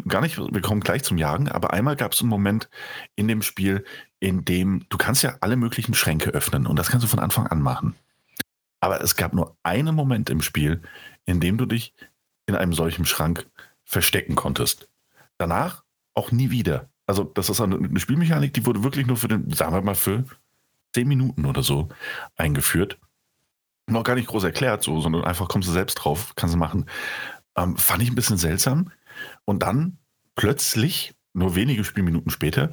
gar 0.05 0.19
nicht, 0.19 0.37
wir 0.37 0.61
kommen 0.61 0.81
gleich 0.81 1.03
zum 1.03 1.17
Jagen, 1.17 1.47
aber 1.47 1.71
einmal 1.71 1.95
gab 1.95 2.11
es 2.11 2.19
einen 2.19 2.29
Moment 2.29 2.69
in 3.15 3.29
dem 3.29 3.41
Spiel, 3.41 3.85
in 4.19 4.43
dem 4.43 4.85
du 4.89 4.97
kannst 4.97 5.23
ja 5.23 5.37
alle 5.39 5.55
möglichen 5.55 5.93
Schränke 5.93 6.31
öffnen 6.31 6.67
und 6.67 6.77
das 6.77 6.89
kannst 6.89 7.05
du 7.05 7.07
von 7.09 7.19
Anfang 7.19 7.47
an 7.47 7.61
machen. 7.61 7.95
Aber 8.81 8.99
es 8.99 9.15
gab 9.15 9.33
nur 9.33 9.55
einen 9.63 9.95
Moment 9.95 10.29
im 10.29 10.41
Spiel, 10.41 10.81
in 11.23 11.39
dem 11.39 11.57
du 11.57 11.65
dich 11.65 11.93
in 12.45 12.55
einem 12.55 12.73
solchen 12.73 13.05
Schrank 13.05 13.47
verstecken 13.85 14.35
konntest. 14.35 14.89
Danach 15.37 15.85
auch 16.13 16.33
nie 16.33 16.51
wieder. 16.51 16.89
Also 17.07 17.23
das 17.23 17.49
ist 17.49 17.61
eine 17.61 17.99
Spielmechanik, 18.01 18.53
die 18.53 18.65
wurde 18.65 18.83
wirklich 18.83 19.07
nur 19.07 19.15
für 19.15 19.29
den, 19.29 19.49
sagen 19.51 19.73
wir 19.73 19.81
mal, 19.81 19.95
für 19.95 20.25
zehn 20.93 21.07
Minuten 21.07 21.45
oder 21.45 21.63
so 21.63 21.89
eingeführt. 22.35 22.97
Noch 23.87 24.03
gar 24.03 24.15
nicht 24.15 24.27
groß 24.27 24.45
erklärt, 24.45 24.83
so, 24.83 25.01
sondern 25.01 25.23
einfach 25.23 25.47
kommst 25.47 25.67
du 25.67 25.73
selbst 25.73 25.95
drauf, 25.95 26.33
kannst 26.35 26.55
du 26.55 26.59
machen. 26.59 26.85
Ähm, 27.57 27.75
fand 27.77 28.01
ich 28.01 28.09
ein 28.09 28.15
bisschen 28.15 28.37
seltsam. 28.37 28.91
Und 29.45 29.63
dann 29.63 29.97
plötzlich, 30.35 31.13
nur 31.33 31.55
wenige 31.55 31.83
Spielminuten 31.83 32.31
später, 32.31 32.71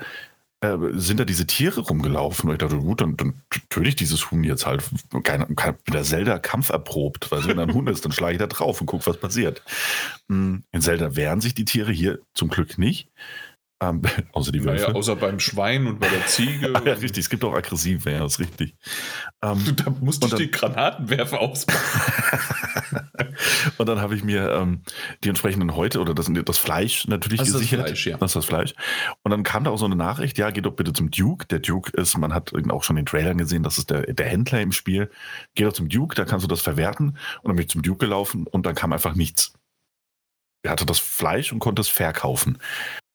äh, 0.60 0.76
sind 0.92 1.18
da 1.18 1.24
diese 1.24 1.46
Tiere 1.46 1.80
rumgelaufen. 1.80 2.48
Und 2.48 2.54
ich 2.54 2.58
dachte, 2.58 2.78
gut, 2.78 3.00
dann, 3.00 3.16
dann 3.16 3.42
töte 3.70 3.88
ich 3.88 3.96
dieses 3.96 4.30
Huhn 4.30 4.44
jetzt 4.44 4.66
halt. 4.66 4.82
Kein, 5.24 5.56
kein, 5.56 5.74
mit 5.86 5.94
der 5.94 6.04
Zelda 6.04 6.38
Kampf 6.38 6.70
erprobt. 6.70 7.30
Weil 7.32 7.46
wenn 7.46 7.56
da 7.56 7.64
ein 7.64 7.74
Huhn 7.74 7.86
ist, 7.86 8.04
dann 8.04 8.12
schlage 8.12 8.34
ich 8.34 8.38
da 8.38 8.46
drauf 8.46 8.80
und 8.80 8.86
gucke, 8.86 9.06
was 9.06 9.16
passiert. 9.16 9.62
Hm, 10.28 10.64
in 10.70 10.82
Zelda 10.82 11.16
wehren 11.16 11.40
sich 11.40 11.54
die 11.54 11.64
Tiere 11.64 11.92
hier 11.92 12.20
zum 12.34 12.48
Glück 12.48 12.78
nicht. 12.78 13.08
Ähm, 13.82 14.02
außer 14.32 14.52
die 14.52 14.62
Wölfe. 14.64 14.84
Naja, 14.84 14.94
außer 14.94 15.16
beim 15.16 15.40
Schwein 15.40 15.86
und 15.86 16.00
bei 16.00 16.08
der 16.08 16.26
Ziege. 16.26 16.72
ja, 16.84 16.92
richtig, 16.92 17.24
es 17.24 17.30
gibt 17.30 17.44
auch 17.44 17.54
aggressive, 17.54 18.10
ja, 18.10 18.24
ist 18.24 18.38
richtig. 18.38 18.74
Ähm, 19.42 19.64
du, 19.64 19.72
da 19.84 19.90
musst 20.00 20.22
du 20.22 20.36
die 20.36 20.50
Granatenwerfer 20.50 21.40
ausmachen. 21.40 21.80
und 23.78 23.88
dann 23.88 24.00
habe 24.00 24.14
ich 24.14 24.22
mir 24.22 24.50
ähm, 24.50 24.82
die 25.24 25.30
entsprechenden 25.30 25.74
Häute 25.74 26.00
oder 26.00 26.14
das, 26.14 26.30
das 26.44 26.58
Fleisch 26.58 27.06
natürlich 27.08 27.38
das 27.38 27.52
gesichert. 27.52 27.80
Das 27.80 27.86
Fleisch, 27.88 28.06
ja. 28.06 28.18
Das 28.18 28.30
ist 28.30 28.36
das 28.36 28.44
Fleisch. 28.44 28.74
Und 29.22 29.30
dann 29.30 29.42
kam 29.44 29.64
da 29.64 29.70
auch 29.70 29.78
so 29.78 29.86
eine 29.86 29.96
Nachricht, 29.96 30.36
ja, 30.36 30.50
geht 30.50 30.66
doch 30.66 30.74
bitte 30.74 30.92
zum 30.92 31.10
Duke. 31.10 31.46
Der 31.46 31.60
Duke 31.60 31.90
ist, 31.96 32.18
man 32.18 32.34
hat 32.34 32.52
auch 32.70 32.82
schon 32.82 32.96
in 32.98 33.04
den 33.04 33.06
Trailern 33.06 33.38
gesehen, 33.38 33.62
das 33.62 33.78
ist 33.78 33.90
der, 33.90 34.12
der 34.12 34.26
Händler 34.26 34.60
im 34.60 34.72
Spiel. 34.72 35.10
Geh 35.54 35.64
doch 35.64 35.72
zum 35.72 35.88
Duke, 35.88 36.14
da 36.14 36.26
kannst 36.26 36.44
du 36.44 36.48
das 36.48 36.60
verwerten. 36.60 37.16
Und 37.42 37.48
dann 37.48 37.56
bin 37.56 37.64
ich 37.64 37.70
zum 37.70 37.82
Duke 37.82 38.04
gelaufen 38.04 38.46
und 38.46 38.66
dann 38.66 38.74
kam 38.74 38.92
einfach 38.92 39.14
nichts. 39.14 39.54
Er 40.62 40.72
hatte 40.72 40.84
das 40.84 40.98
Fleisch 40.98 41.52
und 41.52 41.58
konnte 41.58 41.80
es 41.80 41.88
verkaufen. 41.88 42.58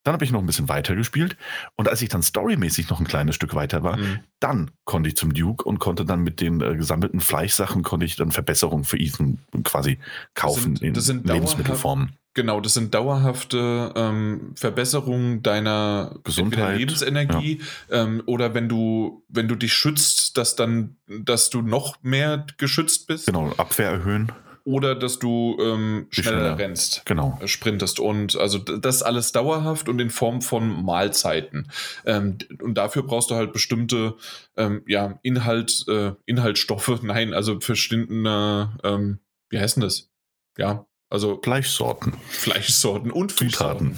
Dann 0.05 0.13
habe 0.13 0.23
ich 0.23 0.31
noch 0.31 0.39
ein 0.39 0.45
bisschen 0.45 0.69
weiter 0.69 0.95
gespielt 0.95 1.35
und 1.75 1.89
als 1.89 2.01
ich 2.01 2.09
dann 2.09 2.21
storymäßig 2.21 2.89
noch 2.89 2.99
ein 2.99 3.07
kleines 3.07 3.33
Stück 3.33 3.55
weiter 3.55 3.83
war, 3.83 3.97
mhm. 3.97 4.19
dann 4.39 4.71
konnte 4.83 5.09
ich 5.09 5.17
zum 5.17 5.33
Duke 5.33 5.65
und 5.65 5.79
konnte 5.79 6.05
dann 6.05 6.21
mit 6.21 6.39
den 6.41 6.61
äh, 6.61 6.75
gesammelten 6.75 7.19
Fleischsachen 7.19 7.81
konnte 7.81 8.05
ich 8.05 8.15
dann 8.15 8.31
Verbesserungen 8.31 8.85
für 8.85 8.99
Ethan 8.99 9.39
quasi 9.63 9.97
kaufen 10.35 10.75
das 10.75 10.81
sind, 10.81 10.97
das 10.97 11.09
in 11.09 11.23
Lebensmittelformen. 11.23 12.11
Genau, 12.35 12.59
das 12.59 12.73
sind 12.75 12.93
dauerhafte 12.93 13.93
ähm, 13.95 14.51
Verbesserungen 14.55 15.41
deiner 15.41 16.19
Gesundheit, 16.23 16.77
Lebensenergie 16.77 17.61
ja. 17.89 18.03
ähm, 18.03 18.21
oder 18.27 18.53
wenn 18.53 18.69
du 18.69 19.23
wenn 19.29 19.47
du 19.47 19.55
dich 19.55 19.73
schützt, 19.73 20.37
dass 20.37 20.55
dann 20.55 20.97
dass 21.07 21.49
du 21.49 21.61
noch 21.61 21.95
mehr 22.03 22.45
geschützt 22.57 23.07
bist. 23.07 23.25
Genau, 23.25 23.53
Abwehr 23.57 23.89
erhöhen. 23.89 24.31
Oder 24.65 24.95
dass 24.95 25.19
du 25.19 25.57
ähm, 25.61 26.07
schneller, 26.09 26.37
schneller, 26.37 26.57
rennst, 26.57 27.05
genau. 27.05 27.37
Äh, 27.39 27.47
sprintest. 27.47 27.99
Und 27.99 28.35
also 28.35 28.57
das 28.57 29.03
alles 29.03 29.31
dauerhaft 29.31 29.87
und 29.87 29.99
in 29.99 30.09
Form 30.09 30.41
von 30.41 30.83
Mahlzeiten. 30.83 31.71
Ähm, 32.05 32.39
und 32.61 32.73
dafür 32.73 33.03
brauchst 33.03 33.29
du 33.29 33.35
halt 33.35 33.53
bestimmte 33.53 34.15
ähm, 34.57 34.81
ja, 34.87 35.19
Inhalt, 35.21 35.85
äh, 35.87 36.13
Inhaltsstoffe, 36.25 36.99
nein, 37.03 37.33
also 37.33 37.59
verschiedene, 37.59 38.77
ähm, 38.83 39.19
wie 39.49 39.59
heißt 39.59 39.77
denn 39.77 39.83
das? 39.83 40.09
Ja, 40.57 40.87
also 41.07 41.39
Fleischsorten. 41.41 42.13
Fleischsorten 42.29 43.11
und 43.11 43.31
Zutaten. 43.31 43.97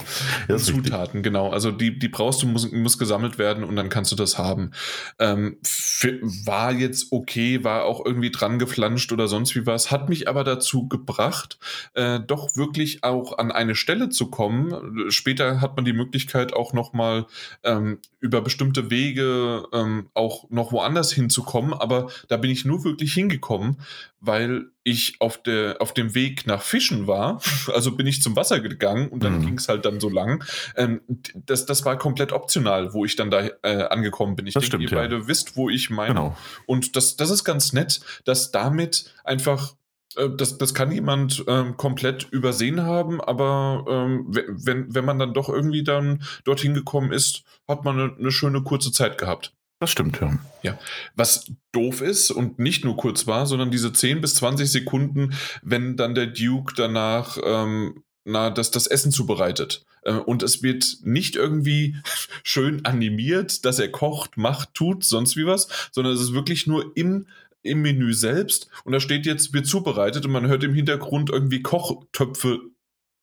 Ja, 0.49 0.57
Zutaten, 0.57 1.23
genau. 1.23 1.49
Also 1.49 1.71
die, 1.71 1.97
die 1.97 2.09
brauchst 2.09 2.43
du, 2.43 2.47
muss, 2.47 2.69
muss 2.71 2.97
gesammelt 2.97 3.37
werden 3.37 3.63
und 3.63 3.77
dann 3.77 3.87
kannst 3.87 4.11
du 4.11 4.17
das 4.17 4.37
haben. 4.37 4.71
Ähm, 5.17 5.57
für, 5.63 6.19
war 6.45 6.73
jetzt 6.73 7.07
okay, 7.11 7.63
war 7.63 7.85
auch 7.85 8.05
irgendwie 8.05 8.29
dran 8.29 8.59
geflanscht 8.59 9.13
oder 9.13 9.29
sonst 9.29 9.55
wie 9.55 9.65
was, 9.65 9.89
hat 9.89 10.09
mich 10.09 10.27
aber 10.27 10.43
dazu 10.43 10.89
gebracht, 10.89 11.57
äh, 11.93 12.19
doch 12.19 12.57
wirklich 12.57 13.05
auch 13.05 13.37
an 13.37 13.53
eine 13.53 13.75
Stelle 13.75 14.09
zu 14.09 14.29
kommen. 14.29 15.09
Später 15.09 15.61
hat 15.61 15.77
man 15.77 15.85
die 15.85 15.93
Möglichkeit 15.93 16.53
auch 16.53 16.73
nochmal 16.73 17.25
ähm, 17.63 17.99
über 18.19 18.41
bestimmte 18.41 18.89
Wege 18.89 19.63
ähm, 19.71 20.09
auch 20.13 20.49
noch 20.49 20.73
woanders 20.73 21.13
hinzukommen, 21.13 21.73
aber 21.73 22.09
da 22.27 22.35
bin 22.35 22.51
ich 22.51 22.65
nur 22.65 22.83
wirklich 22.83 23.13
hingekommen, 23.13 23.77
weil 24.19 24.71
ich 24.83 25.15
auf, 25.19 25.41
der, 25.41 25.77
auf 25.79 25.93
dem 25.93 26.15
Weg 26.15 26.47
nach 26.47 26.61
Fischen 26.61 26.96
war. 27.05 27.41
Also 27.73 27.91
bin 27.91 28.07
ich 28.07 28.21
zum 28.23 28.35
Wasser 28.35 28.59
gegangen 28.59 29.09
und 29.09 29.23
dann 29.23 29.39
mhm. 29.39 29.45
ging 29.45 29.57
es 29.57 29.67
halt 29.67 29.85
dann 29.85 29.99
so 29.99 30.09
lang. 30.09 30.43
Ähm, 30.75 31.01
das, 31.35 31.65
das 31.65 31.85
war 31.85 31.97
komplett 31.97 32.31
optional, 32.31 32.93
wo 32.93 33.03
ich 33.05 33.15
dann 33.15 33.29
da 33.29 33.45
äh, 33.61 33.83
angekommen 33.89 34.35
bin. 34.35 34.47
Ich 34.47 34.53
das 34.53 34.61
denke, 34.61 34.77
stimmt, 34.77 34.83
ihr 34.83 34.97
ja. 34.97 35.03
beide 35.03 35.27
wisst, 35.27 35.57
wo 35.57 35.69
ich 35.69 35.89
meine. 35.89 36.13
Genau. 36.13 36.37
Und 36.65 36.95
das, 36.95 37.17
das 37.17 37.29
ist 37.29 37.43
ganz 37.43 37.73
nett, 37.73 37.99
dass 38.23 38.51
damit 38.51 39.13
einfach 39.23 39.75
äh, 40.17 40.29
das, 40.29 40.57
das 40.57 40.73
kann 40.73 40.91
jemand 40.91 41.43
ähm, 41.47 41.77
komplett 41.77 42.27
übersehen 42.31 42.81
haben, 42.83 43.21
aber 43.21 43.85
ähm, 43.89 44.25
wenn, 44.27 44.93
wenn 44.93 45.05
man 45.05 45.19
dann 45.19 45.33
doch 45.33 45.49
irgendwie 45.49 45.83
dann 45.83 46.23
dorthin 46.43 46.73
gekommen 46.73 47.11
ist, 47.11 47.43
hat 47.67 47.85
man 47.85 47.99
eine, 47.99 48.15
eine 48.17 48.31
schöne 48.31 48.63
kurze 48.63 48.91
Zeit 48.91 49.17
gehabt. 49.17 49.53
Das 49.79 49.91
stimmt, 49.91 50.19
ja. 50.19 50.39
Ja. 50.63 50.79
Was 51.15 51.51
doof 51.71 52.01
ist 52.01 52.31
und 52.31 52.57
nicht 52.57 52.83
nur 52.83 52.97
kurz 52.97 53.27
war, 53.27 53.45
sondern 53.45 53.69
diese 53.69 53.93
10 53.93 54.21
bis 54.21 54.35
20 54.35 54.71
Sekunden, 54.71 55.33
wenn 55.61 55.97
dann 55.97 56.15
der 56.15 56.27
Duke 56.27 56.73
danach 56.75 57.37
ähm, 57.43 58.03
na, 58.27 58.49
das, 58.49 58.71
das 58.71 58.87
Essen 58.87 59.11
zubereitet. 59.11 59.85
Äh, 60.03 60.13
und 60.13 60.43
es 60.43 60.61
wird 60.61 60.97
nicht 61.03 61.35
irgendwie 61.35 61.95
schön 62.43 62.85
animiert, 62.85 63.65
dass 63.65 63.79
er 63.79 63.89
kocht, 63.89 64.37
macht, 64.37 64.73
tut, 64.73 65.03
sonst 65.03 65.37
wie 65.37 65.45
was, 65.45 65.67
sondern 65.91 66.13
es 66.13 66.21
ist 66.21 66.33
wirklich 66.33 66.67
nur 66.67 66.91
im, 66.95 67.27
im 67.63 67.81
Menü 67.81 68.13
selbst. 68.13 68.69
Und 68.83 68.93
da 68.93 68.99
steht 68.99 69.25
jetzt, 69.25 69.53
wird 69.53 69.65
zubereitet 69.67 70.25
und 70.25 70.31
man 70.31 70.47
hört 70.47 70.63
im 70.63 70.73
Hintergrund 70.73 71.29
irgendwie 71.29 71.61
Kochtöpfe 71.61 72.61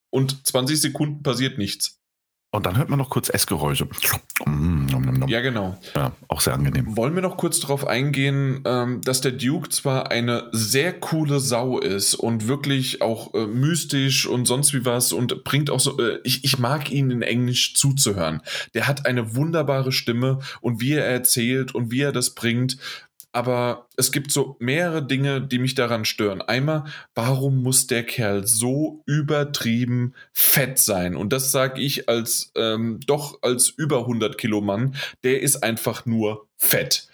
und 0.09 0.47
20 0.47 0.79
Sekunden 0.81 1.23
passiert 1.23 1.57
nichts. 1.57 1.99
Und 2.51 2.65
dann 2.65 2.77
hört 2.77 2.89
man 2.89 2.99
noch 2.99 3.09
kurz 3.09 3.29
Essgeräusche. 3.29 3.89
Ja, 5.27 5.41
genau. 5.41 5.77
Ja, 5.95 6.11
auch 6.27 6.41
sehr 6.41 6.53
angenehm. 6.53 6.95
Wollen 6.97 7.15
wir 7.15 7.21
noch 7.21 7.37
kurz 7.37 7.59
darauf 7.59 7.87
eingehen, 7.87 8.61
ähm, 8.65 9.01
dass 9.01 9.21
der 9.21 9.31
Duke 9.31 9.69
zwar 9.69 10.11
eine 10.11 10.49
sehr 10.51 10.93
coole 10.93 11.39
Sau 11.39 11.79
ist 11.79 12.15
und 12.15 12.47
wirklich 12.47 13.01
auch 13.01 13.33
äh, 13.33 13.47
mystisch 13.47 14.27
und 14.27 14.45
sonst 14.45 14.73
wie 14.73 14.85
was 14.85 15.13
und 15.13 15.43
bringt 15.43 15.69
auch 15.69 15.79
so, 15.79 15.99
äh, 15.99 16.19
ich, 16.23 16.43
ich 16.43 16.59
mag 16.59 16.91
ihn 16.91 17.11
in 17.11 17.21
Englisch 17.21 17.75
zuzuhören. 17.75 18.41
Der 18.73 18.87
hat 18.87 19.05
eine 19.05 19.35
wunderbare 19.35 19.91
Stimme 19.91 20.39
und 20.61 20.81
wie 20.81 20.93
er 20.93 21.05
erzählt 21.05 21.73
und 21.73 21.91
wie 21.91 22.01
er 22.01 22.11
das 22.11 22.31
bringt, 22.31 22.77
aber 23.35 23.89
es 23.97 24.13
gibt 24.13 24.31
so 24.31 24.55
mehrere 24.59 25.05
Dinge, 25.05 25.41
die 25.41 25.59
mich 25.59 25.75
daran 25.75 26.05
stören. 26.05 26.41
Einmal, 26.41 26.85
warum 27.15 27.63
muss 27.63 27.85
der 27.85 28.03
Kerl 28.03 28.47
so 28.47 29.03
übertrieben 29.05 30.13
fett 30.31 30.79
sein? 30.79 31.17
Und 31.17 31.33
das 31.33 31.51
sage 31.51 31.81
ich 31.81 32.07
als 32.07 32.53
ähm, 32.55 33.01
doch 33.05 33.39
als 33.41 33.67
über 33.69 33.99
100 33.99 34.37
Kilo 34.37 34.61
Mann. 34.61 34.95
Der 35.23 35.41
ist 35.41 35.63
einfach 35.63 36.05
nur 36.05 36.47
fett. 36.55 37.09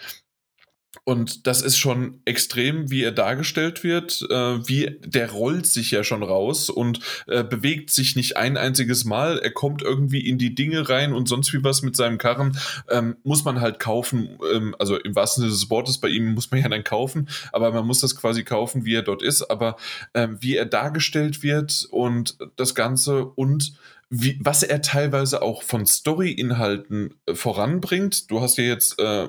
Und 1.12 1.46
das 1.46 1.62
ist 1.62 1.78
schon 1.78 2.22
extrem, 2.24 2.90
wie 2.90 3.04
er 3.04 3.12
dargestellt 3.12 3.84
wird. 3.84 4.26
Äh, 4.30 4.66
wie 4.66 4.98
der 5.04 5.30
rollt 5.30 5.66
sich 5.66 5.92
ja 5.92 6.06
schon 6.06 6.24
raus 6.24 6.70
und 6.70 7.02
äh, 7.28 7.44
bewegt 7.44 7.90
sich 7.90 8.16
nicht 8.16 8.38
ein 8.38 8.56
einziges 8.56 9.04
Mal. 9.04 9.38
Er 9.40 9.52
kommt 9.52 9.82
irgendwie 9.82 10.26
in 10.26 10.38
die 10.38 10.56
Dinge 10.56 10.88
rein 10.88 11.12
und 11.12 11.28
sonst 11.28 11.52
wie 11.52 11.66
was 11.66 11.82
mit 11.82 11.98
seinem 11.98 12.18
Karren. 12.18 12.58
Ähm, 12.90 13.18
muss 13.24 13.44
man 13.44 13.60
halt 13.60 13.80
kaufen. 13.80 14.40
Ähm, 14.54 14.74
also 14.80 14.96
im 14.96 15.14
wahrsten 15.14 15.42
Sinne 15.42 15.52
des 15.52 15.70
Wortes, 15.70 15.98
bei 15.98 16.08
ihm 16.08 16.34
muss 16.34 16.50
man 16.50 16.62
ja 16.62 16.70
dann 16.70 16.86
kaufen, 16.86 17.28
aber 17.52 17.74
man 17.74 17.86
muss 17.86 18.00
das 18.00 18.16
quasi 18.16 18.46
kaufen, 18.46 18.86
wie 18.86 18.96
er 18.96 19.04
dort 19.04 19.22
ist. 19.22 19.42
Aber 19.42 19.76
ähm, 20.14 20.38
wie 20.40 20.56
er 20.56 20.66
dargestellt 20.66 21.44
wird 21.44 21.90
und 21.92 22.38
das 22.56 22.74
Ganze 22.74 23.26
und 23.26 23.74
wie, 24.10 24.38
was 24.42 24.64
er 24.64 24.82
teilweise 24.82 25.42
auch 25.42 25.64
von 25.64 25.86
Story-Inhalten 25.86 27.16
äh, 27.26 27.36
voranbringt. 27.36 28.32
Du 28.32 28.40
hast 28.40 28.58
ja 28.58 28.64
jetzt 28.64 28.98
äh, 28.98 29.28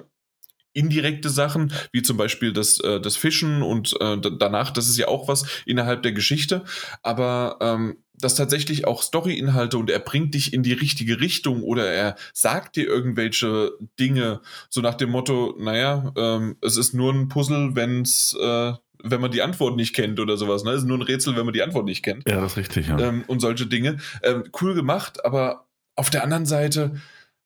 indirekte 0.72 1.30
Sachen, 1.30 1.72
wie 1.92 2.02
zum 2.02 2.16
Beispiel 2.16 2.52
das, 2.52 2.80
äh, 2.80 3.00
das 3.00 3.16
Fischen 3.16 3.62
und 3.62 3.94
äh, 4.00 4.18
danach, 4.18 4.70
das 4.70 4.88
ist 4.88 4.96
ja 4.96 5.08
auch 5.08 5.28
was 5.28 5.44
innerhalb 5.66 6.02
der 6.02 6.12
Geschichte, 6.12 6.64
aber 7.02 7.58
ähm, 7.60 7.96
das 8.22 8.34
tatsächlich 8.34 8.86
auch 8.86 9.02
Story-Inhalte 9.02 9.76
und 9.78 9.90
er 9.90 9.98
bringt 9.98 10.34
dich 10.34 10.52
in 10.52 10.62
die 10.62 10.72
richtige 10.72 11.20
Richtung 11.20 11.62
oder 11.62 11.90
er 11.90 12.16
sagt 12.32 12.76
dir 12.76 12.86
irgendwelche 12.86 13.72
Dinge, 13.98 14.40
so 14.68 14.80
nach 14.80 14.94
dem 14.94 15.10
Motto, 15.10 15.56
naja, 15.58 16.12
ähm, 16.16 16.56
es 16.60 16.76
ist 16.76 16.94
nur 16.94 17.12
ein 17.12 17.28
Puzzle, 17.28 17.74
wenn's, 17.74 18.36
äh, 18.40 18.72
wenn 19.02 19.20
man 19.20 19.32
die 19.32 19.42
Antwort 19.42 19.76
nicht 19.76 19.94
kennt 19.94 20.20
oder 20.20 20.36
sowas. 20.36 20.62
Ne? 20.62 20.70
Es 20.70 20.82
ist 20.82 20.86
nur 20.86 20.98
ein 20.98 21.02
Rätsel, 21.02 21.36
wenn 21.36 21.44
man 21.44 21.52
die 21.52 21.62
Antwort 21.62 21.84
nicht 21.84 22.04
kennt. 22.04 22.28
Ja, 22.28 22.40
das 22.40 22.52
ist 22.52 22.58
richtig, 22.58 22.88
ja. 22.88 22.98
Ähm, 22.98 23.24
und 23.26 23.40
solche 23.40 23.66
Dinge. 23.66 23.98
Ähm, 24.22 24.44
cool 24.60 24.74
gemacht, 24.74 25.24
aber 25.24 25.66
auf 25.96 26.10
der 26.10 26.22
anderen 26.22 26.46
Seite, 26.46 26.92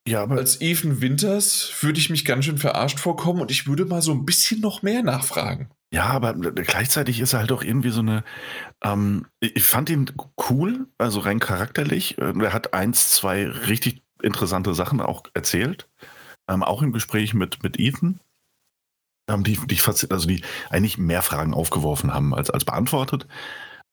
ja, 0.07 0.23
aber 0.23 0.37
als 0.37 0.61
Ethan 0.61 1.01
Winters 1.01 1.73
würde 1.81 1.99
ich 1.99 2.11
mich 2.11 2.25
ganz 2.25 2.45
schön 2.45 2.59
verarscht 2.59 3.01
vorkommen 3.01 3.41
und 3.41 3.51
ich 3.51 3.67
würde 3.67 3.85
mal 3.85 4.03
so 4.03 4.13
ein 4.13 4.25
bisschen 4.25 4.61
noch 4.61 4.83
mehr 4.83 5.03
nachfragen. 5.03 5.71
Ja, 5.93 6.05
aber 6.07 6.35
gleichzeitig 6.35 7.21
ist 7.21 7.33
er 7.33 7.41
halt 7.41 7.53
auch 7.53 7.63
irgendwie 7.63 7.91
so 7.91 8.01
eine. 8.01 8.25
Ähm, 8.83 9.27
ich 9.41 9.65
fand 9.65 9.91
ihn 9.91 10.13
cool, 10.51 10.87
also 10.99 11.21
rein 11.21 11.39
charakterlich. 11.39 12.19
Er 12.19 12.53
hat 12.53 12.75
eins, 12.75 13.11
zwei 13.11 13.47
richtig 13.47 14.03
interessante 14.23 14.75
Sachen 14.75 15.01
auch 15.01 15.25
erzählt. 15.35 15.89
Ähm, 16.49 16.63
auch 16.63 16.83
im 16.83 16.93
Gespräch 16.93 17.35
mit, 17.35 17.63
mit 17.63 17.79
Ethan. 17.79 18.21
Ähm, 19.29 19.43
die, 19.43 19.59
die, 19.67 19.81
also 20.11 20.29
die 20.29 20.43
eigentlich 20.71 20.99
mehr 20.99 21.23
Fragen 21.23 21.55
aufgeworfen 21.55 22.13
haben 22.13 22.35
als, 22.35 22.51
als 22.51 22.65
beantwortet. 22.65 23.27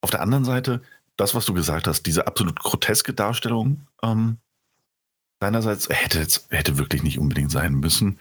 Auf 0.02 0.10
der 0.10 0.22
anderen 0.22 0.46
Seite, 0.46 0.82
das, 1.16 1.36
was 1.36 1.46
du 1.46 1.54
gesagt 1.54 1.88
hast, 1.88 2.04
diese 2.04 2.28
absolut 2.28 2.60
groteske 2.60 3.14
Darstellung 3.14 3.88
ähm, 4.04 4.38
seinerseits 5.44 5.90
hätte, 5.90 6.20
jetzt, 6.20 6.48
hätte 6.52 6.78
wirklich 6.78 7.04
nicht 7.04 7.20
unbedingt 7.20 7.52
sein 7.52 7.74
müssen. 7.74 8.18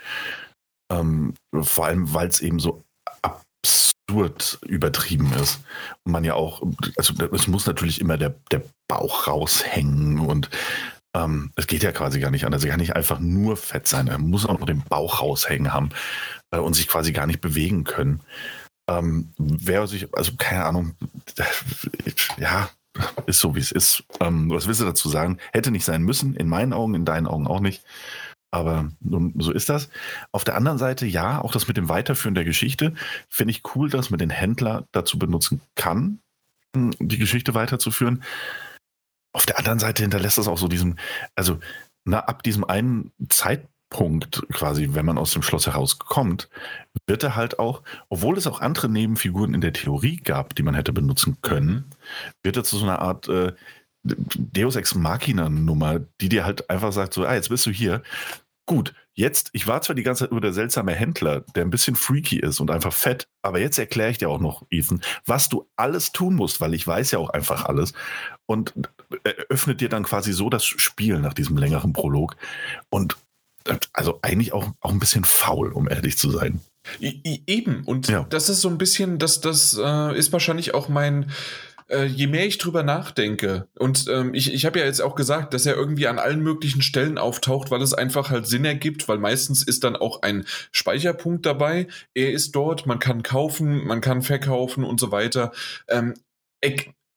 Ähm, 0.90 1.34
vor 1.54 1.86
allem, 1.86 2.12
weil 2.12 2.26
es 2.26 2.40
eben 2.40 2.58
so 2.58 2.82
absurd 3.22 4.58
übertrieben 4.66 5.32
ist. 5.34 5.60
Und 6.04 6.12
man 6.12 6.24
ja 6.24 6.34
auch, 6.34 6.62
also 6.96 7.14
es 7.32 7.46
muss 7.46 7.66
natürlich 7.66 8.00
immer 8.00 8.18
der, 8.18 8.34
der 8.50 8.62
Bauch 8.88 9.28
raushängen 9.28 10.18
und 10.18 10.50
ähm, 11.16 11.52
es 11.54 11.68
geht 11.68 11.84
ja 11.84 11.92
quasi 11.92 12.18
gar 12.18 12.32
nicht 12.32 12.44
anders. 12.44 12.64
Er 12.64 12.70
kann 12.70 12.80
nicht 12.80 12.96
einfach 12.96 13.20
nur 13.20 13.56
fett 13.56 13.86
sein. 13.86 14.08
Er 14.08 14.18
muss 14.18 14.44
auch 14.44 14.58
noch 14.58 14.66
den 14.66 14.82
Bauch 14.82 15.20
raushängen 15.20 15.72
haben 15.72 15.90
äh, 16.50 16.58
und 16.58 16.74
sich 16.74 16.88
quasi 16.88 17.12
gar 17.12 17.28
nicht 17.28 17.40
bewegen 17.40 17.84
können. 17.84 18.20
Ähm, 18.90 19.32
wer 19.38 19.86
sich, 19.86 20.12
also 20.16 20.32
keine 20.36 20.64
Ahnung, 20.64 20.96
ja, 22.36 22.68
ist 23.26 23.40
so, 23.40 23.54
wie 23.54 23.60
es 23.60 23.72
ist. 23.72 24.04
Ähm, 24.20 24.50
was 24.50 24.66
willst 24.66 24.80
du 24.80 24.84
dazu 24.84 25.08
sagen? 25.08 25.38
Hätte 25.52 25.70
nicht 25.70 25.84
sein 25.84 26.02
müssen, 26.02 26.34
in 26.34 26.48
meinen 26.48 26.72
Augen, 26.72 26.94
in 26.94 27.04
deinen 27.04 27.26
Augen 27.26 27.46
auch 27.46 27.60
nicht. 27.60 27.84
Aber 28.50 28.90
so 29.38 29.50
ist 29.50 29.70
das. 29.70 29.88
Auf 30.30 30.44
der 30.44 30.56
anderen 30.56 30.76
Seite, 30.76 31.06
ja, 31.06 31.40
auch 31.40 31.52
das 31.52 31.68
mit 31.68 31.78
dem 31.78 31.88
Weiterführen 31.88 32.34
der 32.34 32.44
Geschichte 32.44 32.94
finde 33.30 33.52
ich 33.52 33.62
cool, 33.74 33.88
dass 33.88 34.10
man 34.10 34.18
den 34.18 34.28
Händler 34.28 34.86
dazu 34.92 35.18
benutzen 35.18 35.62
kann, 35.74 36.20
hm, 36.76 36.92
die 36.98 37.18
Geschichte 37.18 37.54
weiterzuführen. 37.54 38.22
Auf 39.32 39.46
der 39.46 39.58
anderen 39.58 39.78
Seite 39.78 40.02
hinterlässt 40.02 40.36
das 40.36 40.48
auch 40.48 40.58
so 40.58 40.68
diesen, 40.68 40.98
also 41.34 41.58
na, 42.04 42.20
ab 42.20 42.42
diesem 42.42 42.64
einen 42.64 43.12
Zeitpunkt, 43.30 43.71
Punkt 43.92 44.42
quasi, 44.52 44.88
wenn 44.92 45.04
man 45.04 45.18
aus 45.18 45.34
dem 45.34 45.42
Schloss 45.42 45.66
herauskommt, 45.66 46.48
wird 47.06 47.22
er 47.22 47.36
halt 47.36 47.58
auch, 47.58 47.82
obwohl 48.08 48.38
es 48.38 48.46
auch 48.46 48.60
andere 48.60 48.88
Nebenfiguren 48.88 49.52
in 49.52 49.60
der 49.60 49.74
Theorie 49.74 50.16
gab, 50.16 50.54
die 50.54 50.62
man 50.62 50.74
hätte 50.74 50.94
benutzen 50.94 51.36
können, 51.42 51.90
wird 52.42 52.56
er 52.56 52.64
zu 52.64 52.78
so 52.78 52.86
einer 52.86 53.00
Art 53.00 53.28
äh, 53.28 53.52
Deus 54.02 54.76
Ex 54.76 54.94
Machina 54.94 55.50
Nummer, 55.50 56.00
die 56.22 56.30
dir 56.30 56.46
halt 56.46 56.70
einfach 56.70 56.92
sagt, 56.92 57.12
so, 57.12 57.26
ah, 57.26 57.34
jetzt 57.34 57.50
bist 57.50 57.66
du 57.66 57.70
hier. 57.70 58.02
Gut, 58.64 58.94
jetzt, 59.12 59.50
ich 59.52 59.66
war 59.66 59.82
zwar 59.82 59.94
die 59.94 60.02
ganze 60.02 60.24
Zeit 60.24 60.32
nur 60.32 60.40
der 60.40 60.54
seltsame 60.54 60.94
Händler, 60.94 61.40
der 61.54 61.64
ein 61.64 61.70
bisschen 61.70 61.94
freaky 61.94 62.38
ist 62.38 62.60
und 62.60 62.70
einfach 62.70 62.94
fett, 62.94 63.28
aber 63.42 63.60
jetzt 63.60 63.78
erkläre 63.78 64.10
ich 64.10 64.18
dir 64.18 64.30
auch 64.30 64.40
noch, 64.40 64.64
Ethan, 64.70 65.02
was 65.26 65.50
du 65.50 65.68
alles 65.76 66.12
tun 66.12 66.34
musst, 66.34 66.62
weil 66.62 66.72
ich 66.72 66.86
weiß 66.86 67.10
ja 67.10 67.18
auch 67.18 67.28
einfach 67.28 67.66
alles 67.66 67.92
und 68.46 68.72
eröffnet 69.24 69.82
dir 69.82 69.90
dann 69.90 70.04
quasi 70.04 70.32
so 70.32 70.48
das 70.48 70.64
Spiel 70.64 71.18
nach 71.18 71.34
diesem 71.34 71.58
längeren 71.58 71.92
Prolog 71.92 72.36
und 72.88 73.16
also 73.92 74.18
eigentlich 74.22 74.52
auch, 74.52 74.68
auch 74.80 74.92
ein 74.92 74.98
bisschen 74.98 75.24
faul, 75.24 75.72
um 75.72 75.88
ehrlich 75.88 76.18
zu 76.18 76.30
sein. 76.30 76.60
Eben, 77.00 77.84
und 77.84 78.08
ja. 78.08 78.26
das 78.30 78.48
ist 78.48 78.60
so 78.60 78.68
ein 78.68 78.78
bisschen, 78.78 79.18
das, 79.18 79.40
das 79.40 79.78
äh, 79.80 80.18
ist 80.18 80.32
wahrscheinlich 80.32 80.74
auch 80.74 80.88
mein, 80.88 81.30
äh, 81.88 82.06
je 82.06 82.26
mehr 82.26 82.46
ich 82.46 82.58
drüber 82.58 82.82
nachdenke, 82.82 83.68
und 83.78 84.06
ähm, 84.08 84.34
ich, 84.34 84.52
ich 84.52 84.66
habe 84.66 84.80
ja 84.80 84.84
jetzt 84.84 85.00
auch 85.00 85.14
gesagt, 85.14 85.54
dass 85.54 85.64
er 85.64 85.76
irgendwie 85.76 86.08
an 86.08 86.18
allen 86.18 86.40
möglichen 86.40 86.82
Stellen 86.82 87.18
auftaucht, 87.18 87.70
weil 87.70 87.82
es 87.82 87.94
einfach 87.94 88.30
halt 88.30 88.48
Sinn 88.48 88.64
ergibt, 88.64 89.08
weil 89.08 89.18
meistens 89.18 89.62
ist 89.62 89.84
dann 89.84 89.94
auch 89.94 90.22
ein 90.22 90.44
Speicherpunkt 90.72 91.46
dabei. 91.46 91.86
Er 92.14 92.32
ist 92.32 92.52
dort, 92.56 92.86
man 92.86 92.98
kann 92.98 93.22
kaufen, 93.22 93.86
man 93.86 94.00
kann 94.00 94.22
verkaufen 94.22 94.82
und 94.82 94.98
so 94.98 95.12
weiter. 95.12 95.52
Ähm, 95.88 96.14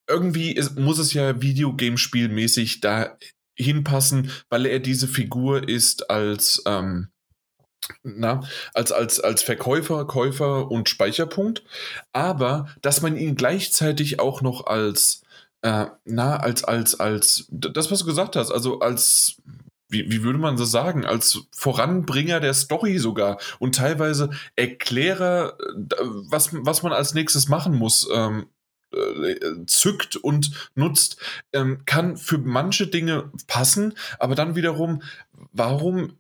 irgendwie 0.08 0.52
ist, 0.52 0.78
muss 0.78 1.00
es 1.00 1.14
ja 1.14 1.42
Videogamespielmäßig 1.42 2.82
da 2.82 3.18
hinpassen, 3.56 4.32
weil 4.50 4.66
er 4.66 4.80
diese 4.80 5.08
Figur 5.08 5.68
ist 5.68 6.10
als 6.10 6.62
ähm, 6.66 7.10
na, 8.04 8.42
als, 8.74 8.92
als, 8.92 9.20
als 9.20 9.44
Verkäufer, 9.44 10.06
Käufer 10.06 10.72
und 10.72 10.90
Speicherpunkt, 10.90 11.64
aber 12.14 12.68
dass 12.82 13.02
man 13.02 13.18
ihn 13.18 13.36
gleichzeitig 13.36 14.20
auch 14.20 14.42
noch 14.42 14.66
als, 14.66 15.22
äh, 15.62 15.86
na, 16.04 16.38
als, 16.38 16.64
als, 16.64 17.00
als, 17.00 17.48
das, 17.52 17.92
was 17.92 18.00
du 18.00 18.06
gesagt 18.06 18.36
hast, 18.36 18.52
also 18.52 18.80
als, 18.80 19.38
wie, 19.88 20.10
wie 20.12 20.24
würde 20.24 20.40
man 20.40 20.58
das 20.58 20.72
sagen, 20.72 21.06
als 21.06 21.42
Voranbringer 21.52 22.40
der 22.40 22.54
Story 22.54 22.98
sogar 22.98 23.40
und 23.60 23.76
teilweise 23.76 24.32
Erklärer, 24.56 25.58
was, 26.30 26.50
was 26.54 26.82
man 26.84 26.92
als 26.92 27.14
nächstes 27.14 27.50
machen 27.50 27.76
muss, 27.76 28.10
ähm, 28.12 28.48
äh, 28.96 29.66
zückt 29.68 30.16
und 30.16 30.72
nutzt, 30.76 31.18
ähm, 31.54 31.84
kann 31.86 32.18
für 32.18 32.38
manche 32.38 32.88
Dinge 32.88 33.32
passen, 33.48 33.94
aber 34.20 34.36
dann 34.36 34.56
wiederum, 34.56 35.02
warum 35.52 36.18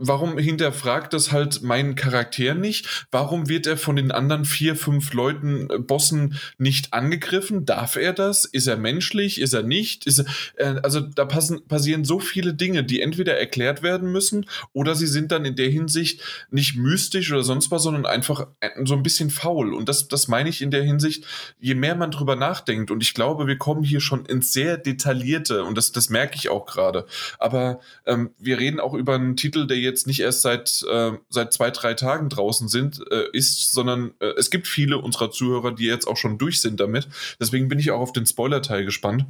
warum 0.00 0.38
hinterfragt 0.38 1.12
das 1.12 1.30
halt 1.30 1.62
meinen 1.62 1.94
Charakter 1.94 2.54
nicht? 2.54 3.06
Warum 3.10 3.48
wird 3.48 3.66
er 3.66 3.76
von 3.76 3.96
den 3.96 4.10
anderen 4.10 4.44
vier, 4.44 4.74
fünf 4.74 5.12
Leuten, 5.12 5.68
äh, 5.70 5.78
Bossen 5.78 6.40
nicht 6.58 6.92
angegriffen? 6.92 7.66
Darf 7.66 7.96
er 7.96 8.12
das? 8.12 8.44
Ist 8.46 8.66
er 8.66 8.76
menschlich? 8.76 9.40
Ist 9.40 9.52
er 9.52 9.62
nicht? 9.62 10.06
Ist 10.06 10.20
er, 10.56 10.76
äh, 10.76 10.80
also 10.82 11.00
da 11.00 11.26
passen, 11.26 11.66
passieren 11.68 12.04
so 12.04 12.18
viele 12.18 12.54
Dinge, 12.54 12.82
die 12.82 13.02
entweder 13.02 13.38
erklärt 13.38 13.82
werden 13.82 14.10
müssen 14.10 14.46
oder 14.72 14.94
sie 14.94 15.06
sind 15.06 15.30
dann 15.32 15.44
in 15.44 15.54
der 15.54 15.68
Hinsicht 15.68 16.22
nicht 16.50 16.76
mystisch 16.76 17.30
oder 17.30 17.42
sonst 17.42 17.70
was, 17.70 17.82
sondern 17.82 18.06
einfach 18.06 18.46
äh, 18.60 18.70
so 18.84 18.94
ein 18.94 19.02
bisschen 19.02 19.30
faul. 19.30 19.74
Und 19.74 19.88
das, 19.88 20.08
das 20.08 20.28
meine 20.28 20.48
ich 20.48 20.62
in 20.62 20.70
der 20.70 20.82
Hinsicht, 20.82 21.26
je 21.60 21.74
mehr 21.74 21.94
man 21.94 22.10
drüber 22.10 22.36
nachdenkt, 22.36 22.90
und 22.90 23.02
ich 23.02 23.12
glaube, 23.12 23.46
wir 23.46 23.58
kommen 23.58 23.84
hier 23.84 24.00
schon 24.00 24.24
ins 24.24 24.52
sehr 24.52 24.78
detaillierte, 24.78 25.64
und 25.64 25.76
das, 25.76 25.92
das 25.92 26.08
merke 26.08 26.36
ich 26.36 26.48
auch 26.48 26.64
gerade. 26.64 27.04
Aber 27.38 27.80
ähm, 28.06 28.30
wir 28.38 28.58
reden 28.58 28.80
auch 28.80 28.94
über 28.94 29.14
einen 29.14 29.36
Titel, 29.36 29.66
der 29.66 29.78
jetzt 29.78 29.89
jetzt 29.90 30.06
nicht 30.06 30.20
erst 30.20 30.42
seit, 30.42 30.84
äh, 30.90 31.12
seit 31.28 31.52
zwei, 31.52 31.70
drei 31.70 31.94
Tagen 31.94 32.28
draußen 32.28 32.68
sind, 32.68 33.02
äh, 33.10 33.26
ist, 33.32 33.72
sondern 33.72 34.14
äh, 34.20 34.32
es 34.38 34.50
gibt 34.50 34.66
viele 34.66 34.98
unserer 34.98 35.30
Zuhörer, 35.30 35.72
die 35.72 35.86
jetzt 35.86 36.06
auch 36.06 36.16
schon 36.16 36.38
durch 36.38 36.62
sind 36.62 36.80
damit. 36.80 37.08
Deswegen 37.40 37.68
bin 37.68 37.78
ich 37.78 37.90
auch 37.90 38.00
auf 38.00 38.12
den 38.12 38.26
Spoiler-Teil 38.26 38.84
gespannt, 38.84 39.26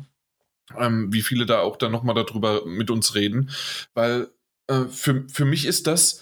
ähm, 0.78 1.12
wie 1.12 1.22
viele 1.22 1.46
da 1.46 1.60
auch 1.60 1.76
dann 1.76 1.92
nochmal 1.92 2.14
darüber 2.14 2.64
mit 2.66 2.90
uns 2.90 3.14
reden, 3.14 3.50
weil 3.94 4.28
äh, 4.68 4.84
für, 4.84 5.24
für 5.28 5.44
mich 5.44 5.66
ist 5.66 5.86
das 5.86 6.20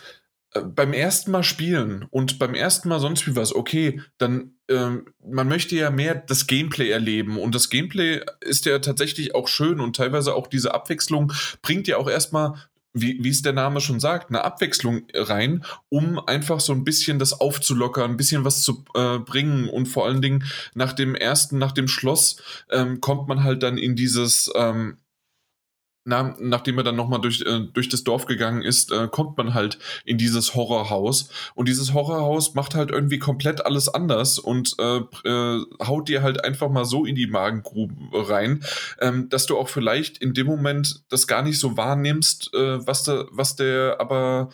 äh, 0.55 0.62
beim 0.62 0.93
ersten 0.93 1.30
Mal 1.30 1.43
spielen 1.43 2.07
und 2.11 2.39
beim 2.39 2.55
ersten 2.55 2.89
Mal 2.89 3.01
sonst 3.01 3.26
wie 3.26 3.36
was, 3.36 3.55
okay, 3.55 4.01
dann 4.16 4.55
ähm, 4.68 5.07
man 5.24 5.49
möchte 5.49 5.76
ja 5.76 5.91
mehr 5.91 6.14
das 6.14 6.47
Gameplay 6.47 6.91
erleben 6.91 7.39
und 7.39 7.55
das 7.55 7.70
Gameplay 7.70 8.20
ist 8.41 8.66
ja 8.66 8.78
tatsächlich 8.78 9.34
auch 9.34 9.49
schön 9.49 9.80
und 9.80 9.97
teilweise 9.97 10.34
auch 10.34 10.47
diese 10.47 10.74
Abwechslung 10.74 11.32
bringt 11.62 11.89
ja 11.89 11.97
auch 11.97 12.09
erstmal 12.09 12.55
wie, 12.93 13.22
wie 13.22 13.28
es 13.28 13.43
der 13.43 13.53
Name 13.53 13.80
schon 13.80 14.01
sagt, 14.01 14.30
eine 14.30 14.45
Abwechslung 14.45 15.03
rein, 15.14 15.64
um 15.89 16.18
einfach 16.18 16.61
so 16.61 16.72
ein 16.72 16.84
bisschen 16.84 17.18
das 17.18 17.41
aufzulockern, 17.41 18.12
ein 18.12 18.16
bisschen 18.16 18.45
was 18.45 18.62
zu 18.62 18.84
äh, 18.95 19.18
bringen. 19.18 19.68
Und 19.68 19.86
vor 19.86 20.07
allen 20.07 20.22
Dingen 20.22 20.45
nach 20.74 20.93
dem 20.93 21.14
ersten, 21.14 21.59
nach 21.59 21.72
dem 21.72 21.89
Schloss 21.89 22.43
ähm, 22.70 23.01
kommt 23.01 23.28
man 23.28 23.45
halt 23.45 23.62
dann 23.62 23.78
in 23.78 23.97
dieses 23.97 24.51
ähm, 24.55 24.99
na, 26.09 26.34
nachdem 26.40 26.78
er 26.78 26.84
dann 26.84 26.96
nochmal 26.96 27.20
durch, 27.20 27.42
äh, 27.42 27.61
durch 27.70 27.90
das 27.90 28.02
Dorf 28.02 28.24
gegangen 28.24 28.62
ist, 28.62 28.90
äh, 28.92 29.09
kommt 29.09 29.36
man 29.36 29.52
halt 29.52 29.78
in 30.06 30.16
dieses 30.16 30.54
Horrorhaus. 30.54 31.28
Und 31.54 31.68
dieses 31.68 31.92
Horrorhaus 31.92 32.54
macht 32.54 32.74
halt 32.74 32.90
irgendwie 32.90 33.18
komplett 33.18 33.66
alles 33.66 33.90
anders 33.90 34.38
und 34.38 34.74
äh, 34.78 35.00
äh, 35.28 35.62
haut 35.86 36.09
dir 36.09 36.22
halt 36.22 36.42
einfach 36.46 36.70
mal 36.70 36.86
so 36.86 37.04
in 37.04 37.14
die 37.14 37.26
Magengrube 37.26 38.26
rein, 38.26 38.64
ähm, 39.00 39.28
dass 39.28 39.44
du 39.44 39.59
auch 39.59 39.68
vielleicht 39.68 40.16
in 40.16 40.32
dem 40.32 40.46
Moment 40.46 41.02
das 41.11 41.26
gar 41.26 41.42
nicht 41.42 41.61
so 41.61 41.76
wahrnimmst, 41.76 42.54
äh, 42.54 42.86
was, 42.86 43.04
der, 43.04 43.26
was 43.30 43.56
der 43.56 43.96
aber, 44.00 44.48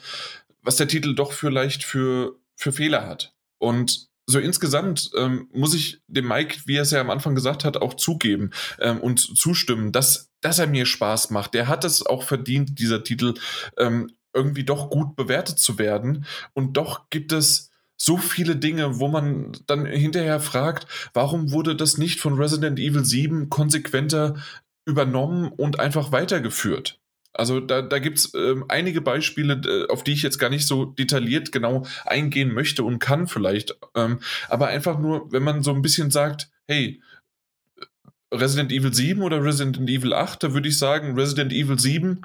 was 0.61 0.75
der 0.75 0.89
Titel 0.89 1.15
doch 1.15 1.31
vielleicht 1.31 1.85
für, 1.85 2.35
für 2.57 2.73
Fehler 2.73 3.07
hat. 3.07 3.33
Und 3.59 4.09
so 4.27 4.39
insgesamt 4.39 5.11
ähm, 5.17 5.49
muss 5.53 5.75
ich 5.75 6.01
dem 6.07 6.29
Mike, 6.29 6.61
wie 6.67 6.77
er 6.77 6.83
es 6.83 6.91
ja 6.91 7.01
am 7.01 7.11
Anfang 7.11 7.35
gesagt 7.35 7.65
hat, 7.65 7.77
auch 7.77 7.95
zugeben 7.95 8.51
ähm, 8.81 9.01
und 9.01 9.19
zustimmen, 9.19 9.93
dass, 9.93 10.31
dass 10.41 10.59
er 10.59 10.67
mir 10.67 10.87
Spaß 10.87 11.31
macht. 11.31 11.55
Der 11.55 11.69
hat 11.69 11.85
es 11.85 12.05
auch 12.05 12.23
verdient, 12.23 12.79
dieser 12.79 13.05
Titel 13.05 13.35
ähm, 13.79 14.11
irgendwie 14.33 14.65
doch 14.65 14.91
gut 14.91 15.15
bewertet 15.17 15.59
zu 15.59 15.79
werden. 15.79 16.25
Und 16.55 16.77
doch 16.77 17.11
gibt 17.11 17.33
es 17.33 17.71
so 17.97 18.17
viele 18.17 18.57
Dinge, 18.57 18.99
wo 18.99 19.09
man 19.09 19.53
dann 19.67 19.87
hinterher 19.87 20.41
fragt, 20.41 20.87
warum 21.13 21.53
wurde 21.53 21.77
das 21.77 21.99
nicht 21.99 22.21
von 22.21 22.35
Resident 22.35 22.79
Evil 22.79 23.05
7 23.05 23.51
konsequenter 23.51 24.37
übernommen 24.85 25.49
und 25.49 25.79
einfach 25.79 26.13
weitergeführt? 26.13 26.99
Also 27.35 27.61
da, 27.61 27.83
da 27.83 27.99
gibt 27.99 28.19
es 28.19 28.35
ähm, 28.35 28.65
einige 28.69 29.01
Beispiele, 29.01 29.61
äh, 29.67 29.93
auf 29.93 30.05
die 30.05 30.13
ich 30.13 30.23
jetzt 30.23 30.39
gar 30.39 30.51
nicht 30.51 30.67
so 30.67 30.85
detailliert 30.85 31.53
genau 31.53 31.85
eingehen 32.05 32.55
möchte 32.55 32.85
und 32.85 33.01
kann 33.01 33.27
vielleicht. 33.27 33.77
Ähm, 33.95 34.21
aber 34.49 34.69
einfach 34.69 34.99
nur, 34.99 35.31
wenn 35.33 35.43
man 35.43 35.63
so 35.63 35.73
ein 35.73 35.83
bisschen 35.83 36.11
sagt, 36.11 36.49
hey, 36.69 37.03
Resident 38.33 38.73
Evil 38.73 38.95
7 38.95 39.21
oder 39.23 39.43
Resident 39.43 39.89
Evil 39.89 40.13
8, 40.13 40.43
da 40.43 40.55
würde 40.55 40.69
ich 40.69 40.79
sagen, 40.79 41.19
Resident 41.19 41.53
Evil 41.53 41.79
7 41.79 42.25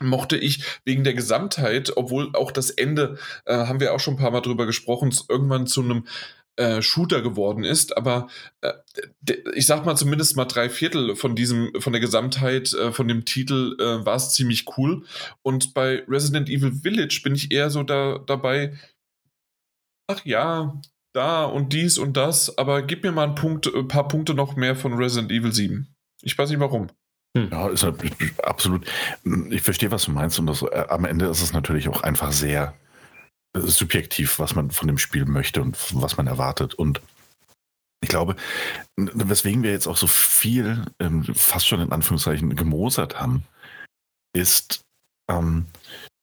mochte 0.00 0.36
ich 0.36 0.64
wegen 0.84 1.04
der 1.04 1.14
Gesamtheit, 1.14 1.92
obwohl 1.96 2.34
auch 2.34 2.50
das 2.50 2.70
Ende, 2.70 3.18
äh, 3.44 3.54
haben 3.54 3.80
wir 3.80 3.94
auch 3.94 4.00
schon 4.00 4.14
ein 4.14 4.18
paar 4.18 4.30
Mal 4.30 4.40
drüber 4.40 4.66
gesprochen, 4.66 5.14
irgendwann 5.28 5.66
zu 5.66 5.82
einem 5.82 6.06
äh, 6.60 6.82
Shooter 6.82 7.22
geworden 7.22 7.64
ist, 7.64 7.96
aber 7.96 8.28
äh, 8.60 8.72
ich 9.54 9.64
sag 9.64 9.86
mal 9.86 9.96
zumindest 9.96 10.36
mal 10.36 10.44
drei 10.44 10.68
Viertel 10.68 11.16
von 11.16 11.34
diesem, 11.34 11.72
von 11.78 11.94
der 11.94 12.00
Gesamtheit 12.00 12.74
äh, 12.74 12.92
von 12.92 13.08
dem 13.08 13.24
Titel 13.24 13.76
äh, 13.80 14.04
war 14.04 14.16
es 14.16 14.30
ziemlich 14.34 14.66
cool. 14.76 15.04
Und 15.40 15.72
bei 15.72 16.04
Resident 16.06 16.50
Evil 16.50 16.72
Village 16.72 17.22
bin 17.24 17.34
ich 17.34 17.50
eher 17.50 17.70
so 17.70 17.82
da, 17.82 18.18
dabei, 18.18 18.74
ach 20.06 20.22
ja, 20.26 20.78
da 21.14 21.44
und 21.44 21.72
dies 21.72 21.96
und 21.96 22.16
das, 22.18 22.58
aber 22.58 22.82
gib 22.82 23.04
mir 23.04 23.12
mal 23.12 23.28
ein, 23.28 23.34
Punkt, 23.34 23.66
ein 23.74 23.88
paar 23.88 24.06
Punkte 24.06 24.34
noch 24.34 24.54
mehr 24.54 24.76
von 24.76 24.92
Resident 24.92 25.32
Evil 25.32 25.52
7. 25.52 25.88
Ich 26.20 26.36
weiß 26.36 26.50
nicht 26.50 26.60
warum. 26.60 26.88
Hm. 27.34 27.48
Ja, 27.50 27.68
ist 27.68 27.86
absolut. 28.42 28.84
Ich 29.48 29.62
verstehe, 29.62 29.90
was 29.90 30.04
du 30.04 30.10
meinst, 30.10 30.38
und 30.38 30.46
das, 30.46 30.60
äh, 30.60 30.84
am 30.90 31.06
Ende 31.06 31.26
ist 31.26 31.40
es 31.40 31.54
natürlich 31.54 31.88
auch 31.88 32.02
einfach 32.02 32.32
sehr 32.32 32.74
subjektiv, 33.54 34.38
was 34.38 34.54
man 34.54 34.70
von 34.70 34.86
dem 34.86 34.98
Spiel 34.98 35.24
möchte 35.24 35.62
und 35.62 35.76
was 35.92 36.16
man 36.16 36.26
erwartet. 36.26 36.74
Und 36.74 37.00
ich 38.02 38.08
glaube, 38.08 38.36
weswegen 38.96 39.62
wir 39.62 39.72
jetzt 39.72 39.86
auch 39.86 39.96
so 39.96 40.06
viel, 40.06 40.84
ähm, 40.98 41.24
fast 41.34 41.66
schon 41.66 41.80
in 41.80 41.92
Anführungszeichen, 41.92 42.54
gemosert 42.56 43.20
haben, 43.20 43.44
ist, 44.32 44.80
ähm, 45.28 45.66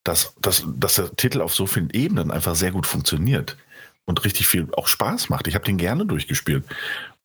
dass, 0.03 0.33
dass, 0.39 0.65
dass 0.65 0.95
der 0.95 1.15
Titel 1.15 1.41
auf 1.41 1.53
so 1.53 1.67
vielen 1.67 1.89
Ebenen 1.89 2.31
einfach 2.31 2.55
sehr 2.55 2.71
gut 2.71 2.87
funktioniert 2.87 3.57
und 4.05 4.23
richtig 4.23 4.47
viel 4.47 4.69
auch 4.73 4.87
Spaß 4.87 5.29
macht. 5.29 5.47
Ich 5.47 5.55
habe 5.55 5.65
den 5.65 5.77
gerne 5.77 6.05
durchgespielt. 6.05 6.65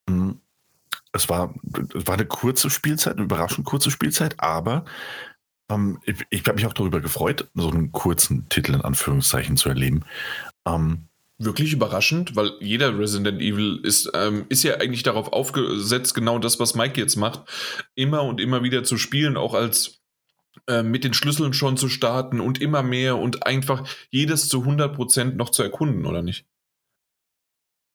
Hm, 0.09 0.39
es 1.13 1.29
war, 1.29 1.53
es 1.95 2.07
war 2.07 2.15
eine 2.15 2.25
kurze 2.25 2.69
Spielzeit, 2.69 3.13
eine 3.13 3.23
überraschend 3.23 3.65
kurze 3.65 3.89
Spielzeit, 3.89 4.39
aber 4.39 4.85
ähm, 5.69 5.99
ich, 6.05 6.25
ich 6.29 6.39
habe 6.41 6.55
mich 6.55 6.65
auch 6.65 6.73
darüber 6.73 6.99
gefreut, 6.99 7.49
so 7.53 7.69
einen 7.69 7.91
kurzen 7.91 8.47
Titel 8.49 8.73
in 8.73 8.81
Anführungszeichen 8.81 9.57
zu 9.57 9.69
erleben. 9.69 10.05
Ähm, 10.65 11.07
Wirklich 11.39 11.73
überraschend, 11.73 12.35
weil 12.35 12.51
jeder 12.59 12.97
Resident 12.97 13.41
Evil 13.41 13.79
ist, 13.83 14.09
ähm, 14.13 14.45
ist 14.49 14.63
ja 14.63 14.75
eigentlich 14.75 15.03
darauf 15.03 15.33
aufgesetzt, 15.33 16.13
genau 16.13 16.37
das, 16.37 16.59
was 16.59 16.75
Mike 16.75 16.99
jetzt 17.01 17.15
macht, 17.15 17.41
immer 17.95 18.23
und 18.23 18.39
immer 18.39 18.63
wieder 18.63 18.83
zu 18.83 18.97
spielen, 18.97 19.35
auch 19.35 19.53
als 19.53 20.03
äh, 20.67 20.83
mit 20.83 21.03
den 21.03 21.13
Schlüsseln 21.13 21.53
schon 21.53 21.75
zu 21.75 21.89
starten 21.89 22.39
und 22.39 22.61
immer 22.61 22.83
mehr 22.83 23.17
und 23.17 23.45
einfach 23.45 23.87
jedes 24.11 24.47
zu 24.47 24.61
100% 24.61 25.33
noch 25.33 25.49
zu 25.49 25.63
erkunden, 25.63 26.05
oder 26.05 26.21
nicht? 26.21 26.45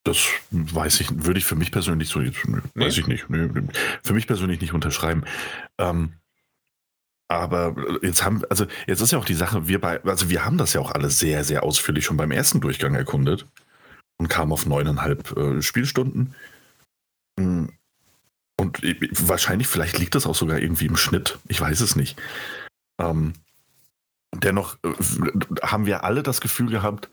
Das 0.03 0.27
weiß 0.51 1.01
ich, 1.01 1.25
würde 1.25 1.39
ich 1.39 1.45
für 1.45 1.55
mich 1.55 1.71
persönlich 1.71 2.09
so, 2.09 2.19
weiß 2.19 2.33
nee? 2.75 2.87
ich 2.87 3.07
nicht, 3.07 3.29
nee, 3.29 3.49
für 4.03 4.13
mich 4.13 4.27
persönlich 4.27 4.61
nicht 4.61 4.73
unterschreiben. 4.73 5.23
Ähm, 5.77 6.18
aber 7.29 7.75
jetzt 8.01 8.25
haben, 8.25 8.43
also 8.49 8.65
jetzt 8.87 9.01
ist 9.01 9.11
ja 9.11 9.19
auch 9.19 9.25
die 9.25 9.35
Sache, 9.35 9.67
wir 9.67 9.79
bei, 9.79 10.03
also 10.03 10.29
wir 10.29 10.43
haben 10.43 10.57
das 10.57 10.73
ja 10.73 10.81
auch 10.81 10.91
alles 10.91 11.19
sehr, 11.19 11.43
sehr 11.43 11.63
ausführlich 11.63 12.03
schon 12.03 12.17
beim 12.17 12.31
ersten 12.31 12.59
Durchgang 12.59 12.95
erkundet 12.95 13.45
und 14.17 14.27
kamen 14.27 14.51
auf 14.51 14.65
neuneinhalb 14.65 15.37
äh, 15.37 15.61
Spielstunden. 15.61 16.33
Hm. 17.39 17.69
Und 18.59 18.81
wahrscheinlich, 19.29 19.67
vielleicht 19.67 19.99
liegt 19.99 20.15
das 20.15 20.25
auch 20.25 20.35
sogar 20.35 20.59
irgendwie 20.59 20.87
im 20.87 20.97
Schnitt. 20.97 21.37
Ich 21.47 21.61
weiß 21.61 21.79
es 21.79 21.95
nicht. 21.95 22.19
Ähm, 22.99 23.33
dennoch 24.35 24.75
äh, 24.83 24.89
haben 25.61 25.85
wir 25.85 26.03
alle 26.03 26.23
das 26.23 26.41
Gefühl 26.41 26.69
gehabt, 26.69 27.09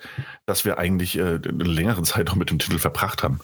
dass 0.47 0.64
wir 0.64 0.78
eigentlich 0.78 1.16
äh, 1.18 1.40
eine 1.44 1.64
längere 1.64 2.02
Zeit 2.02 2.26
noch 2.26 2.36
mit 2.36 2.51
dem 2.51 2.59
Titel 2.59 2.78
verbracht 2.78 3.22
haben. 3.22 3.40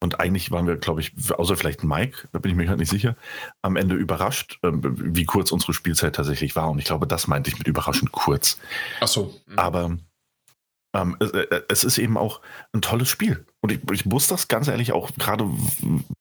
Und 0.00 0.20
eigentlich 0.20 0.50
waren 0.50 0.66
wir, 0.66 0.76
glaube 0.76 1.00
ich, 1.00 1.12
außer 1.30 1.56
vielleicht 1.56 1.82
Mike, 1.82 2.28
da 2.32 2.38
bin 2.38 2.50
ich 2.50 2.56
mir 2.56 2.66
gerade 2.66 2.78
nicht 2.78 2.90
sicher, 2.90 3.16
am 3.62 3.76
Ende 3.76 3.94
überrascht, 3.94 4.58
äh, 4.62 4.70
wie 4.72 5.24
kurz 5.24 5.52
unsere 5.52 5.72
Spielzeit 5.72 6.14
tatsächlich 6.14 6.54
war. 6.54 6.70
Und 6.70 6.78
ich 6.78 6.84
glaube, 6.84 7.06
das 7.06 7.26
meinte 7.26 7.50
ich 7.50 7.58
mit 7.58 7.66
überraschend 7.66 8.12
kurz. 8.12 8.58
Ach 9.00 9.08
so. 9.08 9.34
Mhm. 9.46 9.58
Aber 9.58 9.96
ähm, 10.96 11.16
es, 11.20 11.30
äh, 11.30 11.62
es, 11.68 11.84
ist 11.84 11.98
eben 11.98 12.16
auch 12.16 12.40
ein 12.72 12.82
tolles 12.82 13.08
Spiel. 13.08 13.46
Und 13.60 13.72
ich, 13.72 13.80
ich 13.90 14.04
muss 14.04 14.26
das 14.28 14.48
ganz 14.48 14.68
ehrlich 14.68 14.92
auch, 14.92 15.10
gerade 15.16 15.48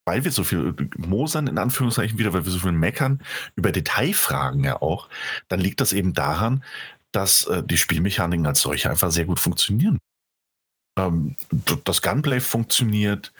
weil 0.05 0.23
wir 0.23 0.31
so 0.31 0.43
viel 0.43 0.73
mosern, 0.97 1.47
in 1.47 1.57
Anführungszeichen 1.57 2.17
wieder, 2.17 2.33
weil 2.33 2.45
wir 2.45 2.51
so 2.51 2.59
viel 2.59 2.71
meckern, 2.71 3.21
über 3.55 3.71
Detailfragen 3.71 4.63
ja 4.63 4.81
auch, 4.81 5.09
dann 5.47 5.59
liegt 5.59 5.81
das 5.81 5.93
eben 5.93 6.13
daran, 6.13 6.63
dass 7.11 7.45
äh, 7.45 7.63
die 7.63 7.77
Spielmechaniken 7.77 8.45
als 8.45 8.61
solche 8.61 8.89
einfach 8.89 9.11
sehr 9.11 9.25
gut 9.25 9.39
funktionieren. 9.39 9.99
Ähm, 10.97 11.35
das 11.83 12.01
Gunplay 12.01 12.39
funktioniert, 12.39 13.33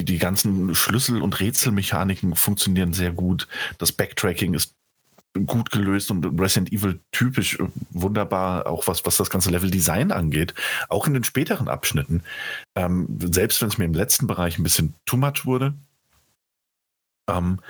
die 0.00 0.18
ganzen 0.18 0.74
Schlüssel- 0.74 1.22
und 1.22 1.38
Rätselmechaniken 1.40 2.34
funktionieren 2.34 2.92
sehr 2.92 3.12
gut, 3.12 3.46
das 3.78 3.92
Backtracking 3.92 4.54
ist 4.54 4.74
gut 5.46 5.70
gelöst 5.70 6.10
und 6.10 6.38
Resident 6.40 6.72
Evil 6.72 6.98
typisch 7.10 7.58
äh, 7.58 7.66
wunderbar, 7.90 8.66
auch 8.66 8.86
was, 8.86 9.06
was 9.06 9.16
das 9.16 9.30
ganze 9.30 9.48
Level-Design 9.50 10.12
angeht, 10.12 10.52
auch 10.88 11.06
in 11.06 11.14
den 11.14 11.24
späteren 11.24 11.68
Abschnitten. 11.68 12.22
Ähm, 12.74 13.08
selbst 13.20 13.62
wenn 13.62 13.68
es 13.68 13.78
mir 13.78 13.86
im 13.86 13.94
letzten 13.94 14.26
Bereich 14.26 14.58
ein 14.58 14.62
bisschen 14.62 14.92
too 15.06 15.16
much 15.16 15.46
wurde, 15.46 15.72
ähm, 17.30 17.60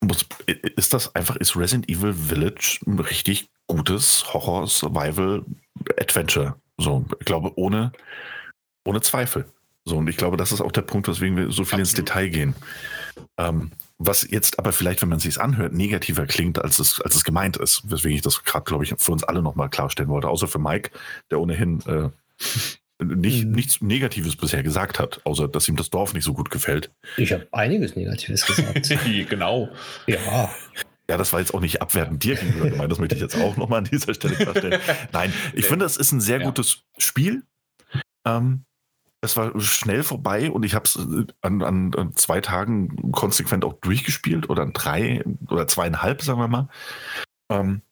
muss, 0.00 0.24
ist 0.46 0.94
das 0.94 1.14
einfach, 1.14 1.36
ist 1.36 1.54
Resident 1.56 1.88
Evil 1.88 2.14
Village 2.14 2.80
ein 2.86 2.98
richtig 2.98 3.50
gutes 3.66 4.32
Horror-Survival-Adventure. 4.32 6.56
So, 6.82 7.04
ich 7.18 7.26
glaube, 7.26 7.52
ohne, 7.56 7.92
ohne 8.84 9.00
Zweifel. 9.00 9.46
So, 9.84 9.96
und 9.96 10.08
ich 10.08 10.16
glaube, 10.16 10.36
das 10.36 10.52
ist 10.52 10.60
auch 10.60 10.72
der 10.72 10.82
Punkt, 10.82 11.08
weswegen 11.08 11.36
wir 11.36 11.46
so 11.46 11.64
viel 11.64 11.80
Absolut. 11.80 11.80
ins 11.80 11.94
Detail 11.94 12.28
gehen. 12.28 12.54
Ähm, 13.36 13.72
was 13.98 14.28
jetzt 14.30 14.58
aber 14.58 14.72
vielleicht, 14.72 15.02
wenn 15.02 15.08
man 15.08 15.18
es 15.18 15.24
sich 15.24 15.40
anhört, 15.40 15.72
negativer 15.72 16.26
klingt, 16.26 16.62
als 16.62 16.78
es, 16.78 17.00
als 17.00 17.14
es 17.14 17.24
gemeint 17.24 17.56
ist. 17.56 17.82
Weswegen 17.90 18.16
ich 18.16 18.22
das 18.22 18.44
gerade, 18.44 18.64
glaube 18.64 18.84
ich, 18.84 18.94
für 18.96 19.12
uns 19.12 19.24
alle 19.24 19.42
nochmal 19.42 19.70
klarstellen 19.70 20.10
wollte. 20.10 20.28
Außer 20.28 20.48
für 20.48 20.58
Mike, 20.58 20.90
der 21.30 21.40
ohnehin 21.40 21.80
äh, 21.86 22.08
nicht, 23.04 23.44
mhm. 23.44 23.52
nichts 23.52 23.80
Negatives 23.80 24.36
bisher 24.36 24.62
gesagt 24.62 24.98
hat, 24.98 25.20
außer 25.24 25.48
dass 25.48 25.68
ihm 25.68 25.76
das 25.76 25.90
Dorf 25.90 26.14
nicht 26.14 26.24
so 26.24 26.34
gut 26.34 26.50
gefällt. 26.50 26.90
Ich 27.16 27.32
habe 27.32 27.46
einiges 27.52 27.96
Negatives 27.96 28.46
gesagt. 28.46 28.88
genau. 29.28 29.68
Ja. 30.06 30.50
Ja, 31.10 31.16
das 31.16 31.32
war 31.32 31.40
jetzt 31.40 31.52
auch 31.52 31.60
nicht 31.60 31.82
abwertend 31.82 32.22
dir 32.22 32.36
gegenüber 32.36 32.70
gemeint, 32.70 32.90
das 32.90 32.98
möchte 32.98 33.16
ich 33.16 33.20
jetzt 33.20 33.36
auch 33.36 33.56
nochmal 33.56 33.78
an 33.78 33.84
dieser 33.84 34.14
Stelle 34.14 34.36
klarstellen. 34.36 34.80
Nein, 35.12 35.32
ich 35.52 35.66
finde, 35.66 35.84
es 35.84 35.96
ist 35.96 36.12
ein 36.12 36.20
sehr 36.20 36.40
ja. 36.40 36.46
gutes 36.46 36.84
Spiel. 36.96 37.42
Ähm, 38.24 38.64
es 39.20 39.36
war 39.36 39.58
schnell 39.60 40.02
vorbei 40.02 40.50
und 40.50 40.64
ich 40.64 40.74
habe 40.74 40.84
es 40.84 40.96
äh, 40.96 41.26
an, 41.40 41.62
an, 41.62 41.94
an, 41.94 42.12
zwei 42.14 42.40
Tagen 42.40 43.12
konsequent 43.12 43.64
auch 43.64 43.74
durchgespielt 43.74 44.50
oder 44.50 44.62
an 44.62 44.72
drei 44.72 45.24
oder 45.48 45.66
zweieinhalb, 45.68 46.22
sagen 46.22 46.40
wir 46.40 46.48
mal. 46.48 46.68
Ähm, 47.48 47.82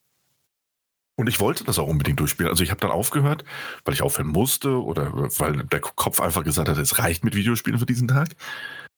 und 1.17 1.29
ich 1.29 1.39
wollte 1.39 1.65
das 1.65 1.79
auch 1.79 1.87
unbedingt 1.87 2.19
durchspielen. 2.19 2.51
Also 2.51 2.65
ich 2.65 2.71
habe 2.71 2.81
dann 2.81 2.91
aufgehört, 2.91 3.45
weil 3.85 3.95
ich 3.95 4.03
aufhören 4.03 4.29
musste 4.29 4.83
oder 4.83 5.13
weil 5.13 5.65
der 5.65 5.81
Kopf 5.81 6.21
einfach 6.21 6.43
gesagt 6.43 6.69
hat, 6.69 6.79
es 6.79 6.99
reicht 6.99 7.25
mit 7.25 7.35
Videospielen 7.35 7.79
für 7.79 7.87
diesen 7.87 8.09
Tag. 8.09 8.31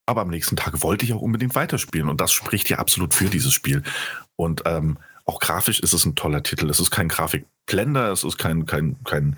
Aber 0.07 0.23
am 0.23 0.29
nächsten 0.29 0.57
Tag 0.57 0.83
wollte 0.83 1.05
ich 1.05 1.12
auch 1.12 1.20
unbedingt 1.20 1.55
weiterspielen. 1.55 2.09
Und 2.09 2.20
das 2.20 2.33
spricht 2.33 2.69
ja 2.69 2.79
absolut 2.79 3.15
für 3.15 3.27
dieses 3.27 3.53
Spiel. 3.53 3.85
Und 4.37 4.62
ähm, 4.66 4.99
auch 5.24 5.39
grafisch 5.39 5.79
ist 5.81 5.93
es 5.93 6.05
ein 6.05 6.16
toller 6.16 6.43
Titel. 6.43 6.69
Es 6.69 6.81
ist 6.81 6.91
kein 6.91 7.07
Grafikblender, 7.09 8.11
es 8.11 8.24
ist 8.24 8.39
kein, 8.39 8.66
kein, 8.66 8.97
kein 9.05 9.37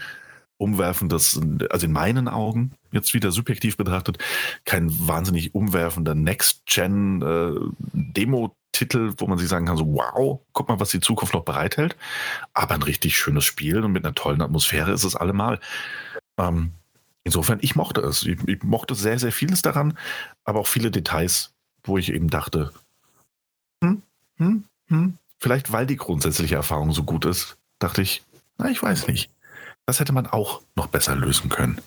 umwerfendes, 0.57 1.39
also 1.70 1.86
in 1.86 1.93
meinen 1.93 2.28
Augen, 2.28 2.73
jetzt 2.93 3.12
wieder 3.12 3.32
subjektiv 3.32 3.77
betrachtet, 3.77 4.16
kein 4.65 4.89
wahnsinnig 5.07 5.55
umwerfender 5.55 6.15
Next-Gen-Demo- 6.15 8.47
äh, 8.47 8.51
wo 9.19 9.27
man 9.27 9.39
sich 9.39 9.49
sagen 9.49 9.66
kann, 9.66 9.77
so 9.77 9.86
wow, 9.86 10.41
guck 10.53 10.69
mal, 10.69 10.81
was 10.81 10.91
die 10.91 11.01
Zukunft 11.01 11.35
noch 11.35 11.45
bereithält. 11.45 11.97
Aber 12.55 12.74
ein 12.74 12.82
richtig 12.82 13.16
schönes 13.16 13.45
Spiel 13.45 13.85
und 13.85 13.93
mit 13.93 14.05
einer 14.05 14.15
tollen 14.15 14.43
Atmosphäre 14.43 14.93
ist 14.93 15.05
es 15.05 15.15
allemal. 15.15 15.61
Ähm, 16.39 16.73
insofern, 17.24 17.59
ich 17.62 17.74
mochte 17.74 18.01
es. 18.02 18.22
Ich, 18.22 18.38
ich, 18.46 18.62
mochte 18.62 18.94
sehr, 18.94 19.18
sehr 19.18 19.32
vieles 19.32 19.62
daran, 19.62 19.98
aber 20.44 20.60
auch 20.60 20.66
viele 20.66 20.90
Details, 20.90 21.52
wo 21.82 21.98
ich 21.98 22.12
eben 22.12 22.30
dachte, 22.30 22.72
hm, 23.82 24.02
hm, 24.36 24.64
hm, 24.88 25.18
vielleicht 25.38 25.72
weil 25.72 25.86
die 25.86 25.96
grundsätzliche 25.96 26.55
Erfahrung 26.55 26.92
so 26.92 27.02
gut 27.02 27.24
ist, 27.24 27.56
dachte 27.78 28.02
ich, 28.02 28.22
na, 28.59 28.70
ich 28.70 28.82
weiß 28.82 29.09
nicht. 29.09 29.30
Das 29.86 30.01
hätte 30.01 30.12
man 30.12 30.26
auch 30.26 30.62
noch 30.76 30.86
besser 30.86 31.14
lösen 31.16 31.51
können. 31.51 31.78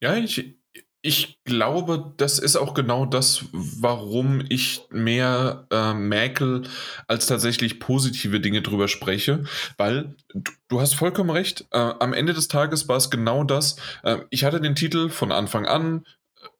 Ja, 0.00 0.16
ich, 0.16 0.57
ich 1.00 1.38
glaube, 1.44 2.12
das 2.16 2.38
ist 2.38 2.56
auch 2.56 2.74
genau 2.74 3.06
das, 3.06 3.44
warum 3.52 4.42
ich 4.48 4.82
mehr 4.90 5.66
äh, 5.70 5.94
mäkel 5.94 6.62
als 7.06 7.26
tatsächlich 7.26 7.78
positive 7.78 8.40
Dinge 8.40 8.62
drüber 8.62 8.88
spreche, 8.88 9.44
weil 9.76 10.16
du, 10.34 10.52
du 10.68 10.80
hast 10.80 10.94
vollkommen 10.94 11.30
recht. 11.30 11.66
Äh, 11.70 11.78
am 11.78 12.12
Ende 12.12 12.34
des 12.34 12.48
Tages 12.48 12.88
war 12.88 12.96
es 12.96 13.10
genau 13.10 13.44
das. 13.44 13.76
Äh, 14.02 14.18
ich 14.30 14.44
hatte 14.44 14.60
den 14.60 14.74
Titel 14.74 15.08
von 15.08 15.30
Anfang 15.30 15.66
an. 15.66 16.04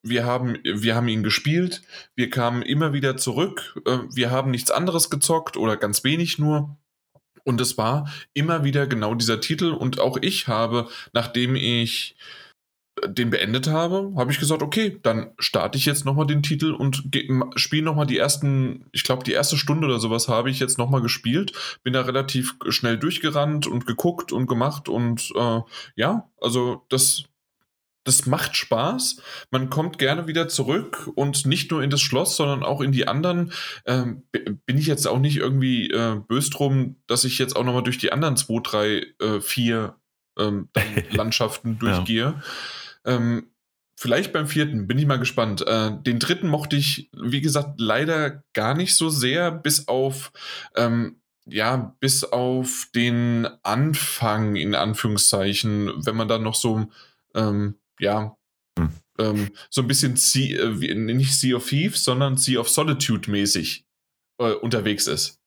Wir 0.02 0.24
haben, 0.24 0.59
wir 0.62 0.94
haben 0.94 1.09
ihn 1.09 1.24
gespielt. 1.24 1.82
Wir 2.15 2.31
kamen 2.31 2.62
immer 2.62 2.93
wieder 2.93 3.16
zurück. 3.16 3.81
Äh, 3.86 3.98
wir 4.15 4.31
haben 4.31 4.52
nichts 4.52 4.70
anderes 4.70 5.10
gezockt 5.10 5.56
oder 5.56 5.77
ganz 5.77 6.05
wenig 6.05 6.39
nur. 6.39 6.77
Und 7.43 7.60
es 7.60 7.77
war 7.77 8.09
immer 8.35 8.62
wieder 8.62 8.86
genau 8.86 9.15
dieser 9.15 9.40
Titel. 9.40 9.73
Und 9.73 9.98
auch 9.98 10.16
ich 10.20 10.47
habe, 10.47 10.89
nachdem 11.12 11.56
ich 11.56 12.15
den 13.07 13.31
beendet 13.31 13.69
habe, 13.69 14.12
habe 14.16 14.33
ich 14.33 14.39
gesagt, 14.39 14.62
okay, 14.62 14.99
dann 15.03 15.33
starte 15.39 15.79
ich 15.79 15.87
jetzt 15.87 16.05
nochmal 16.05 16.27
den 16.27 16.43
Titel 16.43 16.73
und 16.73 17.05
spiele 17.57 17.85
nochmal 17.85 18.07
die 18.07 18.19
ersten, 18.19 18.87
ich 18.93 19.05
glaube, 19.05 19.25
die 19.25 19.33
erste 19.33 19.57
Stunde 19.57 19.87
oder 19.87 19.99
sowas 19.99 20.29
habe 20.29 20.51
ich 20.51 20.59
jetzt 20.59 20.79
nochmal 20.79 21.03
gespielt. 21.03 21.53
Bin 21.83 21.93
da 21.93 22.03
relativ 22.03 22.57
schnell 22.69 22.99
durchgerannt 22.99 23.66
und 23.66 23.87
geguckt 23.87 24.33
und 24.33 24.47
gemacht 24.47 24.89
und 24.89 25.33
äh, 25.37 25.61
ja, 25.97 26.29
also 26.41 26.85
das, 26.89 27.25
das 28.05 28.27
macht 28.27 28.57
Spaß. 28.57 29.23
Man 29.51 29.70
kommt 29.70 29.99
gerne 29.99 30.27
wieder 30.27 30.49
zurück 30.49 31.11
und 31.15 31.47
nicht 31.47 31.70
nur 31.70 31.83
in 31.83 31.91
das 31.91 32.01
Schloss, 32.01 32.37
sondern 32.37 32.62
auch 32.62 32.81
in 32.81 32.93
die 32.93 33.07
anderen. 33.07 33.53
Ähm, 33.87 34.23
bin 34.33 34.79
ich 34.79 34.87
jetzt 34.87 35.07
auch 35.07 35.19
nicht 35.19 35.37
irgendwie 35.37 35.91
äh, 35.91 36.20
böse 36.27 36.51
drum, 36.51 36.97
dass 37.07 37.25
ich 37.25 37.39
jetzt 37.39 37.55
auch 37.55 37.65
nochmal 37.65 37.83
durch 37.83 37.99
die 37.99 38.12
anderen 38.12 38.37
zwei, 38.37 38.61
drei, 38.62 39.07
äh, 39.20 39.41
vier 39.41 39.97
ähm, 40.39 40.69
Landschaften 41.11 41.79
durchgehe. 41.79 42.23
Ja. 42.23 42.43
Ähm, 43.09 43.51
vielleicht 43.97 44.32
beim 44.32 44.47
vierten, 44.47 44.86
bin 44.86 44.98
ich 44.98 45.06
mal 45.06 45.18
gespannt. 45.18 45.66
Äh, 45.66 45.90
den 46.02 46.20
dritten 46.20 46.47
mochte 46.47 46.76
ich, 46.76 47.10
wie 47.12 47.40
gesagt, 47.40 47.80
leider 47.80 48.44
gar 48.52 48.74
nicht 48.74 48.94
so 48.94 49.09
sehr, 49.09 49.51
bis 49.51 49.89
auf, 49.89 50.32
ähm, 50.76 51.16
ja, 51.47 51.97
bis 51.98 52.22
auf 52.22 52.89
den 52.94 53.48
Anfang, 53.64 54.55
in 54.55 54.74
Anführungszeichen, 54.74 55.93
wenn 56.06 56.14
man 56.16 56.28
dann 56.28 56.44
noch 56.44 56.55
so, 56.55 56.86
ähm, 57.35 57.74
ja, 57.98 58.36
hm. 58.78 58.90
ähm, 59.18 59.51
so 59.70 59.80
ein 59.80 59.89
bisschen 59.89 60.16
sea, 60.16 60.70
äh, 60.70 60.94
nicht 60.94 61.35
Sea 61.35 61.56
of 61.56 61.68
Thieves, 61.68 62.05
sondern 62.05 62.36
Sea 62.36 62.60
of 62.60 62.68
Solitude 62.68 63.30
mäßig 63.30 63.85
äh, 64.39 64.52
unterwegs 64.52 65.09
ist. 65.09 65.40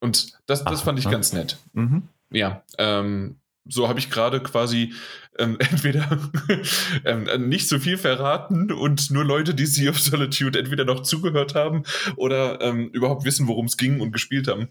Und 0.00 0.32
das, 0.46 0.64
das 0.64 0.80
Ach, 0.80 0.84
fand 0.84 0.98
ich 0.98 1.04
ja. 1.04 1.12
ganz 1.12 1.32
nett. 1.32 1.58
Mhm. 1.74 2.08
Ja, 2.32 2.64
ähm, 2.78 3.36
so 3.64 3.88
habe 3.88 3.98
ich 3.98 4.10
gerade 4.10 4.40
quasi 4.40 4.92
ähm, 5.38 5.56
entweder 5.70 6.18
ähm, 7.04 7.48
nicht 7.48 7.68
so 7.68 7.78
viel 7.78 7.96
verraten 7.96 8.72
und 8.72 9.10
nur 9.10 9.24
Leute, 9.24 9.54
die 9.54 9.66
Sea 9.66 9.90
of 9.90 10.00
Solitude 10.00 10.58
entweder 10.58 10.84
noch 10.84 11.02
zugehört 11.02 11.54
haben 11.54 11.84
oder 12.16 12.60
ähm, 12.60 12.88
überhaupt 12.92 13.24
wissen, 13.24 13.46
worum 13.46 13.66
es 13.66 13.76
ging 13.76 14.00
und 14.00 14.12
gespielt 14.12 14.48
haben. 14.48 14.68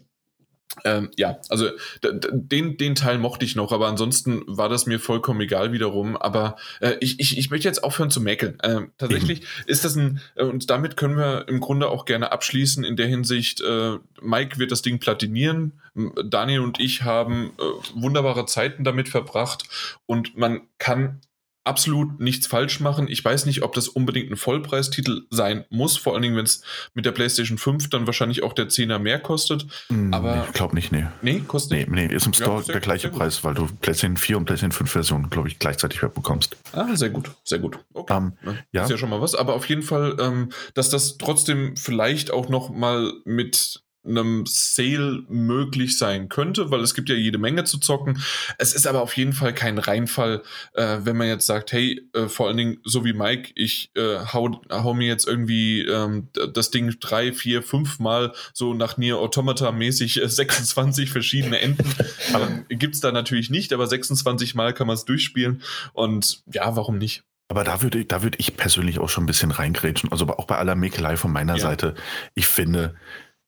Ähm, 0.84 1.10
ja, 1.16 1.38
also 1.48 1.68
den, 2.02 2.76
den 2.76 2.94
Teil 2.94 3.18
mochte 3.18 3.44
ich 3.44 3.56
noch, 3.56 3.72
aber 3.72 3.88
ansonsten 3.88 4.42
war 4.46 4.68
das 4.68 4.86
mir 4.86 4.98
vollkommen 4.98 5.40
egal 5.40 5.72
wiederum. 5.72 6.16
Aber 6.16 6.56
äh, 6.80 6.94
ich, 7.00 7.20
ich, 7.20 7.36
ich 7.38 7.50
möchte 7.50 7.68
jetzt 7.68 7.84
aufhören 7.84 8.10
zu 8.10 8.20
mäkeln. 8.20 8.58
Äh, 8.60 8.82
tatsächlich 8.98 9.40
mhm. 9.40 9.46
ist 9.66 9.84
das 9.84 9.96
ein, 9.96 10.20
äh, 10.34 10.44
und 10.44 10.70
damit 10.70 10.96
können 10.96 11.16
wir 11.16 11.46
im 11.48 11.60
Grunde 11.60 11.88
auch 11.88 12.04
gerne 12.04 12.32
abschließen 12.32 12.84
in 12.84 12.96
der 12.96 13.06
Hinsicht, 13.06 13.60
äh, 13.60 13.98
Mike 14.20 14.58
wird 14.58 14.72
das 14.72 14.82
Ding 14.82 14.98
platinieren, 14.98 15.80
Daniel 16.24 16.60
und 16.60 16.80
ich 16.80 17.02
haben 17.02 17.52
äh, 17.58 17.62
wunderbare 17.94 18.46
Zeiten 18.46 18.84
damit 18.84 19.08
verbracht 19.08 19.64
und 20.06 20.36
man 20.36 20.62
kann 20.78 21.20
absolut 21.64 22.20
nichts 22.20 22.46
falsch 22.46 22.80
machen. 22.80 23.06
Ich 23.08 23.24
weiß 23.24 23.46
nicht, 23.46 23.62
ob 23.62 23.74
das 23.74 23.88
unbedingt 23.88 24.30
ein 24.30 24.36
Vollpreistitel 24.36 25.26
sein 25.30 25.64
muss, 25.70 25.96
vor 25.96 26.14
allen 26.14 26.22
Dingen, 26.22 26.36
wenn 26.36 26.44
es 26.44 26.62
mit 26.94 27.06
der 27.06 27.12
PlayStation 27.12 27.58
5 27.58 27.88
dann 27.90 28.06
wahrscheinlich 28.06 28.42
auch 28.42 28.52
der 28.52 28.68
10er 28.68 28.98
mehr 28.98 29.20
kostet. 29.20 29.66
Mm, 29.88 30.12
aber 30.12 30.44
ich 30.46 30.54
glaube 30.54 30.74
nicht, 30.74 30.90
nee. 30.92 31.06
Nee, 31.22 31.40
kostet 31.40 31.88
nee, 31.88 32.06
nee, 32.06 32.14
ist 32.14 32.26
im 32.26 32.34
Store 32.34 32.62
ja, 32.66 32.72
der 32.72 32.80
gleiche 32.80 33.08
Preis, 33.08 33.44
weil 33.44 33.54
du 33.54 33.66
PlayStation 33.80 34.16
4 34.16 34.38
und 34.38 34.44
PlayStation 34.44 34.72
5 34.72 34.90
Version, 34.90 35.30
glaube 35.30 35.48
ich, 35.48 35.58
gleichzeitig 35.58 36.00
bekommst. 36.00 36.56
Ah, 36.72 36.96
sehr 36.96 37.10
gut, 37.10 37.30
sehr 37.44 37.58
gut. 37.58 37.78
Okay. 37.92 38.12
Um, 38.12 38.32
ähm, 38.44 38.58
ja. 38.72 38.84
Ist 38.84 38.90
ja 38.90 38.98
schon 38.98 39.10
mal 39.10 39.20
was, 39.20 39.34
aber 39.34 39.54
auf 39.54 39.68
jeden 39.68 39.82
Fall, 39.82 40.16
ähm, 40.20 40.50
dass 40.74 40.90
das 40.90 41.18
trotzdem 41.18 41.76
vielleicht 41.76 42.30
auch 42.30 42.48
noch 42.48 42.70
mal 42.70 43.12
mit 43.24 43.82
einem 44.04 44.44
Sale 44.46 45.24
möglich 45.28 45.96
sein 45.96 46.28
könnte, 46.28 46.70
weil 46.70 46.80
es 46.80 46.94
gibt 46.94 47.08
ja 47.08 47.14
jede 47.14 47.38
Menge 47.38 47.64
zu 47.64 47.78
zocken. 47.78 48.20
Es 48.58 48.74
ist 48.74 48.86
aber 48.86 49.02
auf 49.02 49.16
jeden 49.16 49.32
Fall 49.32 49.54
kein 49.54 49.78
Reinfall, 49.78 50.42
äh, 50.74 50.98
wenn 51.02 51.16
man 51.16 51.28
jetzt 51.28 51.46
sagt, 51.46 51.72
hey, 51.72 52.08
äh, 52.12 52.28
vor 52.28 52.48
allen 52.48 52.56
Dingen 52.56 52.78
so 52.84 53.04
wie 53.04 53.12
Mike, 53.12 53.52
ich 53.54 53.90
äh, 53.94 54.18
hau, 54.32 54.60
hau 54.70 54.94
mir 54.94 55.06
jetzt 55.06 55.26
irgendwie 55.26 55.82
ähm, 55.82 56.28
das 56.52 56.70
Ding 56.70 56.94
drei, 57.00 57.32
vier, 57.32 57.62
fünf 57.62 57.98
Mal 57.98 58.32
so 58.52 58.74
nach 58.74 58.96
Nier 58.96 59.18
Automata 59.18 59.70
mäßig 59.70 60.20
26 60.24 61.08
äh, 61.08 61.12
verschiedene 61.12 61.60
Enden. 61.60 61.88
aber 62.32 62.48
gibt's 62.68 63.00
da 63.00 63.12
natürlich 63.12 63.50
nicht, 63.50 63.72
aber 63.72 63.86
26 63.86 64.54
Mal 64.54 64.74
kann 64.74 64.86
man 64.86 64.94
es 64.94 65.04
durchspielen 65.04 65.62
und 65.92 66.42
ja, 66.52 66.74
warum 66.76 66.98
nicht? 66.98 67.22
Aber 67.52 67.64
da 67.64 67.82
würde, 67.82 68.06
da 68.06 68.22
würde 68.22 68.38
ich 68.40 68.56
persönlich 68.56 68.98
auch 68.98 69.10
schon 69.10 69.24
ein 69.24 69.26
bisschen 69.26 69.50
reingrätschen. 69.50 70.10
Also 70.10 70.26
auch 70.26 70.46
bei 70.46 70.56
aller 70.56 70.74
Mäkelei 70.74 71.18
von 71.18 71.30
meiner 71.32 71.56
ja. 71.56 71.60
Seite. 71.60 71.94
Ich 72.34 72.46
finde, 72.46 72.94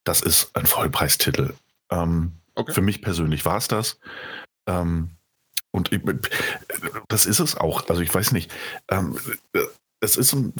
das 0.04 0.20
ist 0.20 0.54
ein 0.54 0.66
Vollpreistitel. 0.66 1.54
Ähm, 1.90 2.32
okay. 2.54 2.72
Für 2.72 2.82
mich 2.82 3.02
persönlich 3.02 3.44
war 3.44 3.56
es 3.56 3.68
das. 3.68 3.98
Ähm, 4.66 5.10
und 5.70 5.92
ich, 5.92 6.00
das 7.08 7.26
ist 7.26 7.40
es 7.40 7.56
auch. 7.56 7.88
Also 7.88 8.02
ich 8.02 8.14
weiß 8.14 8.32
nicht. 8.32 8.52
Ähm, 8.88 9.18
es 10.00 10.16
ist 10.16 10.34
ein 10.34 10.52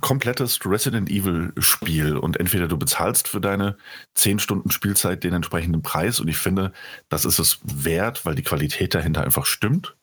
komplettes 0.00 0.60
Resident 0.64 1.10
Evil 1.10 1.52
Spiel 1.58 2.16
und 2.16 2.38
entweder 2.38 2.68
du 2.68 2.76
bezahlst 2.76 3.28
für 3.28 3.40
deine 3.40 3.76
10 4.14 4.38
Stunden 4.38 4.70
Spielzeit 4.70 5.24
den 5.24 5.32
entsprechenden 5.32 5.80
Preis 5.80 6.20
und 6.20 6.28
ich 6.28 6.36
finde, 6.36 6.72
das 7.08 7.24
ist 7.24 7.38
es 7.38 7.60
wert, 7.64 8.26
weil 8.26 8.34
die 8.34 8.42
Qualität 8.42 8.94
dahinter 8.94 9.24
einfach 9.24 9.46
stimmt. 9.46 9.96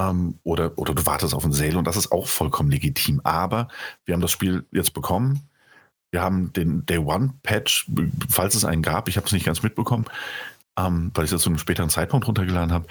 Ähm, 0.00 0.38
oder, 0.42 0.76
oder 0.78 0.94
du 0.94 1.06
wartest 1.06 1.34
auf 1.34 1.44
einen 1.44 1.52
Sale 1.52 1.78
und 1.78 1.86
das 1.86 1.96
ist 1.96 2.10
auch 2.10 2.26
vollkommen 2.26 2.70
legitim. 2.70 3.20
Aber 3.22 3.68
wir 4.04 4.14
haben 4.14 4.22
das 4.22 4.32
Spiel 4.32 4.66
jetzt 4.72 4.94
bekommen. 4.94 5.48
Wir 6.14 6.22
haben 6.22 6.52
den 6.52 6.86
Day 6.86 6.98
One 6.98 7.34
Patch, 7.42 7.90
falls 8.30 8.54
es 8.54 8.64
einen 8.64 8.82
gab, 8.82 9.08
ich 9.08 9.16
habe 9.16 9.26
es 9.26 9.32
nicht 9.32 9.46
ganz 9.46 9.64
mitbekommen, 9.64 10.04
ähm, 10.78 11.10
weil 11.12 11.24
ich 11.24 11.32
es 11.32 11.42
zu 11.42 11.48
einem 11.48 11.58
späteren 11.58 11.90
Zeitpunkt 11.90 12.28
runtergeladen 12.28 12.72
habe, 12.72 12.86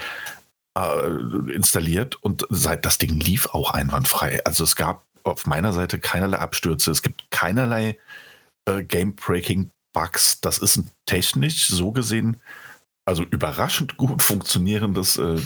äh, 0.77 1.53
installiert 1.53 2.21
und 2.21 2.45
seit 2.49 2.83
das 2.83 2.97
Ding 2.97 3.17
lief 3.17 3.47
auch 3.53 3.71
einwandfrei. 3.71 4.43
Also 4.43 4.65
es 4.65 4.75
gab 4.75 5.05
auf 5.23 5.45
meiner 5.45 5.71
Seite 5.71 5.99
keinerlei 5.99 6.39
Abstürze, 6.39 6.91
es 6.91 7.01
gibt 7.01 7.31
keinerlei 7.31 7.97
äh, 8.65 8.83
Game-Breaking-Bugs. 8.83 10.41
Das 10.41 10.57
ist 10.57 10.83
technisch 11.05 11.69
so 11.69 11.93
gesehen 11.93 12.41
also 13.05 13.23
überraschend 13.23 13.97
gut 13.97 14.21
funktionierendes 14.21 15.17
äh, 15.17 15.37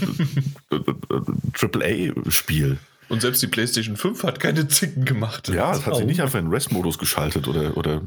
AAA-Spiel. 1.53 2.79
Und 3.09 3.21
selbst 3.21 3.41
die 3.41 3.47
PlayStation 3.47 3.95
5 3.95 4.23
hat 4.23 4.39
keine 4.39 4.67
Zicken 4.67 5.05
gemacht. 5.05 5.47
Ja, 5.49 5.71
es 5.73 5.85
hat 5.85 5.95
sich 5.95 6.05
nicht 6.05 6.21
einfach 6.21 6.39
in 6.39 6.47
Rest-Modus 6.47 6.97
geschaltet 6.97 7.47
oder, 7.47 7.77
oder 7.77 8.01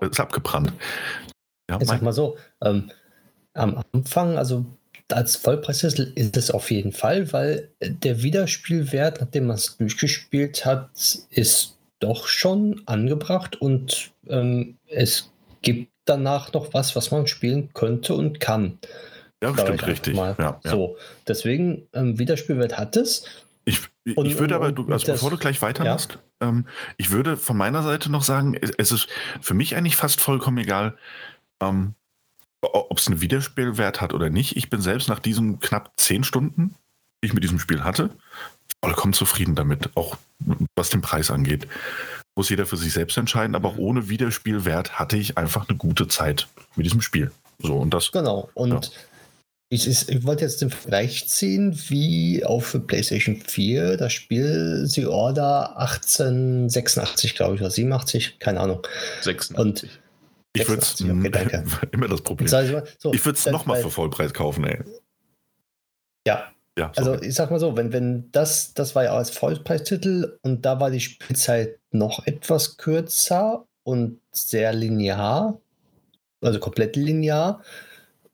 ist 0.00 0.20
abgebrannt. 0.20 0.72
Ja, 1.70 1.78
ich 1.80 1.88
sag 1.88 2.02
mal 2.02 2.12
so, 2.12 2.36
ähm, 2.62 2.90
am 3.54 3.82
Anfang, 3.92 4.38
also 4.38 4.64
als 5.12 5.36
Vollpreistitel 5.36 6.12
ist 6.14 6.36
es 6.36 6.50
auf 6.50 6.70
jeden 6.70 6.92
Fall, 6.92 7.32
weil 7.32 7.70
der 7.80 8.22
Wiederspielwert, 8.22 9.20
nachdem 9.20 9.46
man 9.46 9.56
es 9.56 9.76
durchgespielt 9.76 10.64
hat, 10.64 10.90
ist 11.30 11.76
doch 12.00 12.26
schon 12.26 12.82
angebracht 12.86 13.60
und 13.60 14.10
ähm, 14.28 14.76
es 14.86 15.30
gibt 15.62 15.90
danach 16.04 16.52
noch 16.52 16.74
was, 16.74 16.94
was 16.96 17.10
man 17.10 17.26
spielen 17.26 17.70
könnte 17.72 18.14
und 18.14 18.40
kann. 18.40 18.78
Ja, 19.42 19.56
stimmt 19.56 19.86
richtig. 19.86 20.14
Mal. 20.14 20.34
Ja, 20.38 20.60
so, 20.64 20.96
deswegen 21.26 21.86
ähm, 21.92 22.18
Wiederspielwert 22.18 22.78
hat 22.78 22.96
es. 22.96 23.24
Ich, 23.64 23.80
ich 24.06 24.16
und, 24.16 24.38
würde 24.38 24.54
aber, 24.54 24.72
du, 24.72 24.82
also 24.82 25.06
das, 25.06 25.16
bevor 25.16 25.30
du 25.30 25.36
gleich 25.36 25.62
weitermachst, 25.62 26.18
ja. 26.40 26.48
ähm, 26.48 26.66
ich 26.96 27.10
würde 27.10 27.36
von 27.36 27.56
meiner 27.56 27.82
Seite 27.82 28.10
noch 28.10 28.22
sagen, 28.22 28.54
es 28.54 28.92
ist 28.92 29.08
für 29.40 29.54
mich 29.54 29.76
eigentlich 29.76 29.96
fast 29.96 30.20
vollkommen 30.20 30.58
egal, 30.58 30.96
ähm, 31.60 31.94
ob 32.62 32.98
es 32.98 33.06
einen 33.06 33.20
Wiederspielwert 33.20 34.00
hat 34.00 34.14
oder 34.14 34.30
nicht. 34.30 34.56
Ich 34.56 34.70
bin 34.70 34.80
selbst 34.80 35.08
nach 35.08 35.18
diesen 35.18 35.60
knapp 35.60 35.92
zehn 35.96 36.24
Stunden, 36.24 36.74
die 37.22 37.28
ich 37.28 37.34
mit 37.34 37.42
diesem 37.42 37.58
Spiel 37.58 37.84
hatte, 37.84 38.10
vollkommen 38.82 39.12
zufrieden 39.12 39.54
damit, 39.54 39.90
auch 39.96 40.16
was 40.76 40.90
den 40.90 41.00
Preis 41.00 41.30
angeht 41.30 41.66
muss 42.36 42.50
jeder 42.50 42.66
für 42.66 42.76
sich 42.76 42.92
selbst 42.92 43.16
entscheiden, 43.16 43.56
aber 43.56 43.70
auch 43.70 43.78
ohne 43.78 44.08
Wiederspielwert 44.08 44.98
hatte 44.98 45.16
ich 45.16 45.38
einfach 45.38 45.68
eine 45.68 45.78
gute 45.78 46.06
Zeit 46.06 46.46
mit 46.76 46.84
diesem 46.84 47.00
Spiel. 47.00 47.32
So 47.58 47.76
und 47.76 47.92
das. 47.94 48.12
Genau. 48.12 48.50
Und 48.54 48.72
ja. 48.72 48.80
Ich, 49.68 49.88
ich, 49.88 50.24
wollte 50.24 50.44
jetzt 50.44 50.62
den 50.62 50.70
Vergleich 50.70 51.28
ziehen, 51.28 51.76
wie 51.88 52.44
auf 52.44 52.78
PlayStation 52.86 53.36
4 53.36 53.96
das 53.96 54.12
Spiel 54.12 54.84
The 54.86 55.06
Order 55.06 55.76
1886, 55.78 57.34
glaube 57.34 57.56
ich, 57.56 57.60
oder 57.60 57.70
87, 57.70 58.38
keine 58.38 58.60
Ahnung. 58.60 58.86
86. 59.22 59.58
Und 59.58 59.88
ich 60.52 60.68
würde 60.68 60.82
es 60.82 61.00
okay, 61.00 61.64
immer 61.92 62.08
das 62.08 62.22
Problem. 62.22 62.48
So, 62.48 63.12
ich 63.12 63.24
würde 63.24 63.38
es 63.38 63.46
nochmal 63.46 63.82
für 63.82 63.90
Vollpreis 63.90 64.32
kaufen, 64.32 64.64
ey. 64.64 64.84
Ja, 66.26 66.52
ja, 66.78 66.92
also 66.94 67.20
ich 67.22 67.34
sag 67.34 67.50
mal 67.50 67.58
so, 67.58 67.76
wenn, 67.76 67.92
wenn 67.92 68.30
das, 68.32 68.74
das 68.74 68.94
war 68.94 69.04
ja 69.04 69.16
als 69.16 69.30
Vollpreistitel 69.30 70.38
und 70.42 70.66
da 70.66 70.78
war 70.78 70.90
die 70.90 71.00
Spielzeit 71.00 71.78
noch 71.90 72.26
etwas 72.26 72.76
kürzer 72.76 73.66
und 73.82 74.20
sehr 74.30 74.72
linear, 74.74 75.58
also 76.42 76.58
komplett 76.60 76.96
linear. 76.96 77.62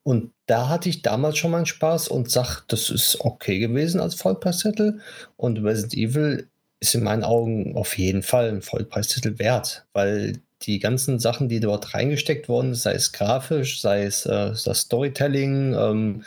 Und 0.03 0.32
da 0.45 0.69
hatte 0.69 0.89
ich 0.89 1.01
damals 1.01 1.37
schon 1.37 1.51
meinen 1.51 1.65
Spaß 1.65 2.09
und 2.09 2.29
sag, 2.29 2.61
das 2.67 2.89
ist 2.89 3.21
okay 3.21 3.59
gewesen 3.59 4.01
als 4.01 4.15
Vollpreistitel. 4.15 4.99
Und 5.37 5.63
Resident 5.63 5.93
Evil 5.93 6.49
ist 6.79 6.95
in 6.95 7.03
meinen 7.03 7.23
Augen 7.23 7.77
auf 7.77 7.97
jeden 7.97 8.23
Fall 8.23 8.49
ein 8.49 8.61
Vollpreistitel 8.61 9.39
wert, 9.39 9.85
weil 9.93 10.41
die 10.63 10.79
ganzen 10.79 11.19
Sachen, 11.19 11.49
die 11.49 11.59
dort 11.59 11.93
reingesteckt 11.93 12.49
wurden, 12.49 12.75
sei 12.75 12.93
es 12.93 13.11
grafisch, 13.11 13.81
sei 13.81 14.03
es 14.03 14.25
äh, 14.25 14.51
das 14.65 14.79
Storytelling, 14.81 15.75
ähm, 15.75 16.23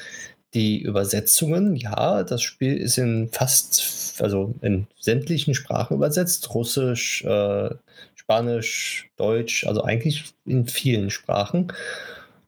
die 0.54 0.80
Übersetzungen, 0.80 1.76
ja, 1.76 2.22
das 2.22 2.42
Spiel 2.42 2.76
ist 2.76 2.96
in 2.96 3.28
fast, 3.30 4.20
also 4.22 4.54
in 4.62 4.86
sämtlichen 4.98 5.54
Sprachen 5.54 5.94
übersetzt. 5.94 6.54
Russisch, 6.54 7.22
äh, 7.24 7.70
Spanisch, 8.14 9.10
Deutsch, 9.16 9.66
also 9.66 9.82
eigentlich 9.84 10.24
in 10.46 10.66
vielen 10.66 11.10
Sprachen. 11.10 11.72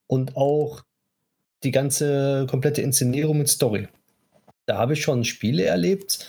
Und 0.07 0.37
auch 0.37 0.83
die 1.63 1.71
ganze 1.71 2.47
komplette 2.49 2.83
Inszenierung 2.83 3.39
mit 3.39 3.49
Story. 3.49 3.89
Da 4.67 4.79
habe 4.79 4.93
ich 4.93 5.03
schon 5.03 5.25
Spiele 5.25 5.65
erlebt, 5.65 6.27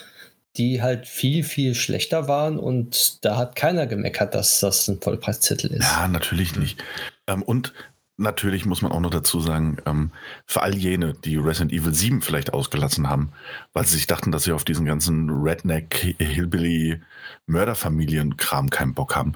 die 0.57 0.81
halt 0.81 1.07
viel, 1.07 1.43
viel 1.43 1.75
schlechter 1.75 2.27
waren 2.27 2.57
und 2.57 3.23
da 3.23 3.37
hat 3.37 3.55
keiner 3.55 3.85
gemeckert, 3.87 4.33
dass 4.33 4.59
das 4.59 4.87
ein 4.87 5.01
Vollpreistitel 5.01 5.67
ist. 5.67 5.83
Ja, 5.83 6.07
natürlich 6.07 6.55
nicht. 6.55 6.83
Ähm, 7.27 7.43
und 7.43 7.73
natürlich 8.17 8.65
muss 8.65 8.81
man 8.81 8.91
auch 8.91 8.99
noch 8.99 9.09
dazu 9.09 9.39
sagen, 9.39 9.77
ähm, 9.85 10.11
für 10.45 10.61
all 10.61 10.75
jene, 10.75 11.13
die 11.13 11.37
Resident 11.37 11.71
Evil 11.71 11.93
7 11.93 12.21
vielleicht 12.21 12.53
ausgelassen 12.53 13.09
haben, 13.09 13.31
weil 13.73 13.85
sie 13.85 13.95
sich 13.95 14.07
dachten, 14.07 14.31
dass 14.31 14.43
sie 14.43 14.51
auf 14.51 14.65
diesen 14.65 14.85
ganzen 14.85 15.29
Redneck, 15.29 16.15
Hillbilly, 16.19 17.01
Mörderfamilienkram 17.45 18.69
keinen 18.69 18.93
Bock 18.93 19.15
haben. 19.15 19.33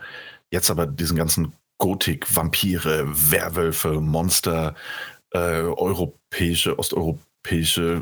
Jetzt 0.52 0.70
aber 0.70 0.86
diesen 0.86 1.18
ganzen 1.18 1.54
Gotik, 1.78 2.34
Vampire, 2.36 3.06
Werwölfe, 3.08 4.00
Monster, 4.00 4.76
äh, 5.34 5.62
europäische, 5.62 6.78
osteuropäische 6.80 8.02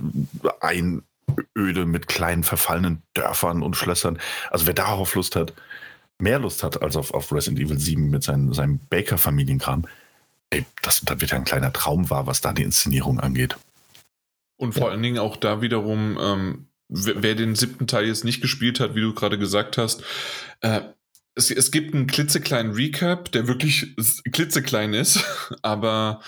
Einöde 0.59 1.85
mit 1.85 2.07
kleinen 2.07 2.43
verfallenen 2.43 3.01
Dörfern 3.13 3.63
und 3.63 3.75
Schlössern. 3.75 4.19
Also 4.49 4.67
wer 4.67 4.73
darauf 4.73 5.15
Lust 5.15 5.35
hat, 5.35 5.53
mehr 6.19 6.39
Lust 6.39 6.63
hat 6.63 6.81
als 6.81 6.95
auf, 6.95 7.13
auf 7.13 7.31
Resident 7.31 7.59
Evil 7.59 7.79
7 7.79 8.09
mit 8.09 8.23
seinen, 8.23 8.53
seinem 8.53 8.79
Baker-Familienkram, 8.89 9.87
ey, 10.51 10.65
das, 10.81 11.01
das 11.01 11.19
wird 11.19 11.31
ja 11.31 11.37
ein 11.37 11.45
kleiner 11.45 11.73
Traum 11.73 12.09
war, 12.09 12.27
was 12.27 12.41
da 12.41 12.53
die 12.53 12.63
Inszenierung 12.63 13.19
angeht. 13.19 13.57
Und 14.57 14.73
vor 14.73 14.87
ja. 14.87 14.91
allen 14.91 15.01
Dingen 15.01 15.17
auch 15.17 15.37
da 15.37 15.61
wiederum, 15.61 16.19
ähm, 16.21 16.67
wer, 16.89 17.23
wer, 17.23 17.35
den 17.35 17.55
siebten 17.55 17.87
Teil 17.87 18.05
jetzt 18.05 18.23
nicht 18.23 18.41
gespielt 18.41 18.79
hat, 18.79 18.93
wie 18.93 19.01
du 19.01 19.13
gerade 19.13 19.39
gesagt 19.39 19.77
hast, 19.77 20.03
äh, 20.59 20.81
es, 21.33 21.49
es 21.49 21.71
gibt 21.71 21.95
einen 21.95 22.07
klitzekleinen 22.07 22.73
Recap, 22.73 23.31
der 23.31 23.47
wirklich 23.47 23.95
klitzeklein 24.31 24.93
ist, 24.93 25.23
aber 25.61 26.21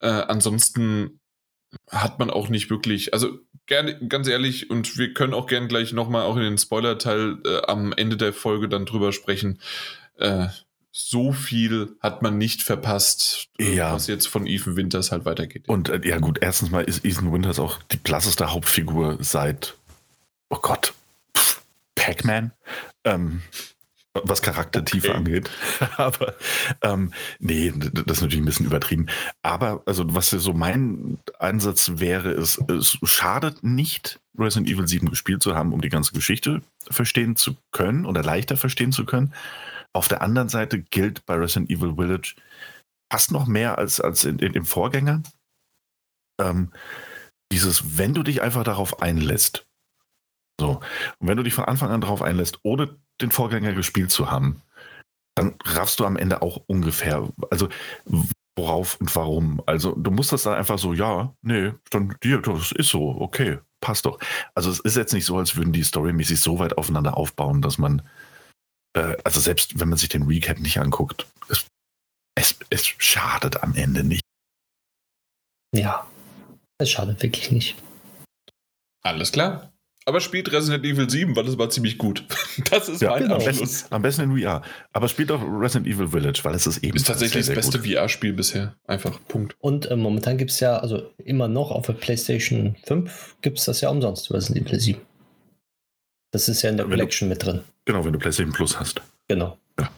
äh, 0.00 0.08
ansonsten 0.08 1.20
hat 1.90 2.18
man 2.18 2.30
auch 2.30 2.48
nicht 2.48 2.70
wirklich, 2.70 3.12
also 3.12 3.38
gerne, 3.66 3.98
ganz 4.08 4.28
ehrlich, 4.28 4.70
und 4.70 4.96
wir 4.96 5.12
können 5.12 5.34
auch 5.34 5.46
gerne 5.46 5.68
gleich 5.68 5.92
nochmal 5.92 6.22
auch 6.22 6.36
in 6.36 6.42
den 6.42 6.58
Spoiler-Teil 6.58 7.38
äh, 7.44 7.62
am 7.66 7.92
Ende 7.92 8.16
der 8.16 8.32
Folge 8.32 8.68
dann 8.68 8.86
drüber 8.86 9.12
sprechen. 9.12 9.60
Äh, 10.16 10.48
so 10.90 11.32
viel 11.32 11.96
hat 12.00 12.22
man 12.22 12.38
nicht 12.38 12.62
verpasst, 12.62 13.48
äh, 13.58 13.76
ja. 13.76 13.92
was 13.92 14.06
jetzt 14.06 14.26
von 14.26 14.46
Ethan 14.46 14.76
Winters 14.76 15.12
halt 15.12 15.24
weitergeht. 15.24 15.68
Und 15.68 15.90
äh, 15.90 16.00
ja 16.04 16.18
gut, 16.18 16.38
erstens 16.40 16.70
mal 16.70 16.82
ist 16.84 17.04
Ethan 17.04 17.32
Winters 17.32 17.58
auch 17.58 17.82
die 17.92 17.98
klasseste 17.98 18.50
Hauptfigur 18.52 19.18
seit, 19.20 19.76
oh 20.48 20.58
Gott, 20.60 20.94
Pac-Man. 21.94 22.52
Ähm, 23.04 23.42
was 24.24 24.42
Charaktertiefe 24.42 25.08
okay. 25.08 25.16
angeht. 25.16 25.50
Aber 25.96 26.34
ähm, 26.82 27.12
nee, 27.38 27.72
das 27.76 28.18
ist 28.18 28.22
natürlich 28.22 28.42
ein 28.42 28.46
bisschen 28.46 28.66
übertrieben. 28.66 29.06
Aber 29.42 29.82
also 29.86 30.04
was 30.14 30.30
so 30.30 30.52
mein 30.52 31.18
Einsatz 31.38 31.92
wäre, 31.96 32.30
ist, 32.30 32.58
es 32.68 32.98
schadet 33.04 33.62
nicht, 33.62 34.20
Resident 34.38 34.68
Evil 34.68 34.86
7 34.86 35.10
gespielt 35.10 35.42
zu 35.42 35.54
haben, 35.54 35.72
um 35.72 35.80
die 35.80 35.88
ganze 35.88 36.12
Geschichte 36.12 36.62
verstehen 36.90 37.36
zu 37.36 37.56
können 37.72 38.06
oder 38.06 38.22
leichter 38.22 38.56
verstehen 38.56 38.92
zu 38.92 39.04
können. 39.04 39.34
Auf 39.92 40.08
der 40.08 40.22
anderen 40.22 40.48
Seite 40.48 40.80
gilt 40.80 41.26
bei 41.26 41.34
Resident 41.34 41.70
Evil 41.70 41.94
Village, 41.96 42.36
fast 43.10 43.32
noch 43.32 43.46
mehr 43.46 43.78
als, 43.78 44.00
als 44.00 44.24
in, 44.24 44.38
in 44.38 44.52
dem 44.52 44.64
Vorgänger. 44.64 45.22
Ähm, 46.40 46.72
dieses, 47.50 47.98
wenn 47.98 48.14
du 48.14 48.22
dich 48.22 48.42
einfach 48.42 48.64
darauf 48.64 49.02
einlässt, 49.02 49.66
so, 50.60 50.80
und 51.18 51.28
wenn 51.28 51.36
du 51.36 51.42
dich 51.42 51.54
von 51.54 51.64
Anfang 51.64 51.90
an 51.90 52.00
darauf 52.00 52.20
einlässt, 52.20 52.58
ohne 52.62 52.98
den 53.20 53.30
Vorgänger 53.30 53.72
gespielt 53.72 54.10
zu 54.10 54.30
haben, 54.30 54.62
dann 55.34 55.54
raffst 55.64 56.00
du 56.00 56.04
am 56.04 56.16
Ende 56.16 56.42
auch 56.42 56.62
ungefähr, 56.66 57.28
also 57.50 57.68
worauf 58.56 59.00
und 59.00 59.14
warum. 59.14 59.62
Also 59.66 59.94
du 59.94 60.10
musst 60.10 60.32
das 60.32 60.42
dann 60.42 60.54
einfach 60.54 60.78
so, 60.78 60.92
ja, 60.92 61.32
nee, 61.42 61.72
dann 61.90 62.16
dir, 62.22 62.40
das 62.40 62.72
ist 62.72 62.88
so, 62.88 63.20
okay, 63.20 63.58
passt 63.80 64.04
doch. 64.04 64.18
Also 64.54 64.70
es 64.70 64.80
ist 64.80 64.96
jetzt 64.96 65.12
nicht 65.12 65.24
so, 65.24 65.38
als 65.38 65.56
würden 65.56 65.72
die 65.72 65.84
storymäßig 65.84 66.40
so 66.40 66.58
weit 66.58 66.76
aufeinander 66.76 67.16
aufbauen, 67.16 67.62
dass 67.62 67.78
man, 67.78 68.02
äh, 68.94 69.16
also 69.24 69.38
selbst 69.38 69.78
wenn 69.78 69.88
man 69.88 69.98
sich 69.98 70.08
den 70.08 70.24
Recap 70.24 70.58
nicht 70.58 70.80
anguckt, 70.80 71.26
es, 71.48 71.66
es, 72.34 72.58
es 72.70 72.84
schadet 72.84 73.62
am 73.62 73.74
Ende 73.74 74.02
nicht. 74.02 74.22
Ja, 75.72 76.06
es 76.78 76.90
schadet 76.90 77.22
wirklich 77.22 77.52
nicht. 77.52 77.76
Alles 79.02 79.30
klar 79.30 79.70
aber 80.08 80.20
spielt 80.20 80.50
Resident 80.50 80.86
Evil 80.86 81.10
7, 81.10 81.36
weil 81.36 81.46
es 81.46 81.58
war 81.58 81.68
ziemlich 81.68 81.98
gut. 81.98 82.24
Das 82.70 82.88
ist 82.88 83.02
ja, 83.02 83.10
mein 83.10 83.24
genau. 83.24 83.34
Abschluss. 83.36 83.58
Am 83.58 83.60
besten, 83.60 83.94
am 83.94 84.02
besten, 84.02 84.22
in 84.22 84.42
VR. 84.42 84.62
Aber 84.92 85.06
spielt 85.06 85.30
auch 85.30 85.42
Resident 85.42 85.86
Evil 85.86 86.08
Village, 86.08 86.40
weil 86.44 86.54
es 86.54 86.66
ist 86.66 86.78
eben. 86.78 86.96
Ist 86.96 87.06
tatsächlich 87.06 87.44
sehr, 87.44 87.54
sehr 87.54 87.62
das 87.62 87.70
beste 87.70 87.88
VR-Spiel 87.88 88.32
bisher. 88.32 88.74
Einfach. 88.86 89.20
Punkt. 89.28 89.54
Und 89.60 89.90
äh, 89.90 89.96
momentan 89.96 90.38
gibt 90.38 90.50
es 90.50 90.60
ja, 90.60 90.78
also 90.78 91.10
immer 91.18 91.46
noch 91.46 91.70
auf 91.70 91.86
der 91.86 91.92
PlayStation 91.92 92.74
5 92.86 93.36
gibt 93.42 93.58
es 93.58 93.66
das 93.66 93.82
ja 93.82 93.90
umsonst, 93.90 94.32
Resident 94.32 94.66
Evil 94.66 94.80
7. 94.80 95.00
Das 96.30 96.48
ist 96.48 96.62
ja 96.62 96.70
in 96.70 96.78
der 96.78 96.86
Collection 96.86 97.28
mit 97.28 97.44
drin. 97.44 97.60
Genau, 97.84 98.02
wenn 98.04 98.12
du 98.12 98.18
PlayStation 98.18 98.54
Plus 98.54 98.80
hast. 98.80 99.02
Genau. 99.28 99.58
Ja. 99.78 99.90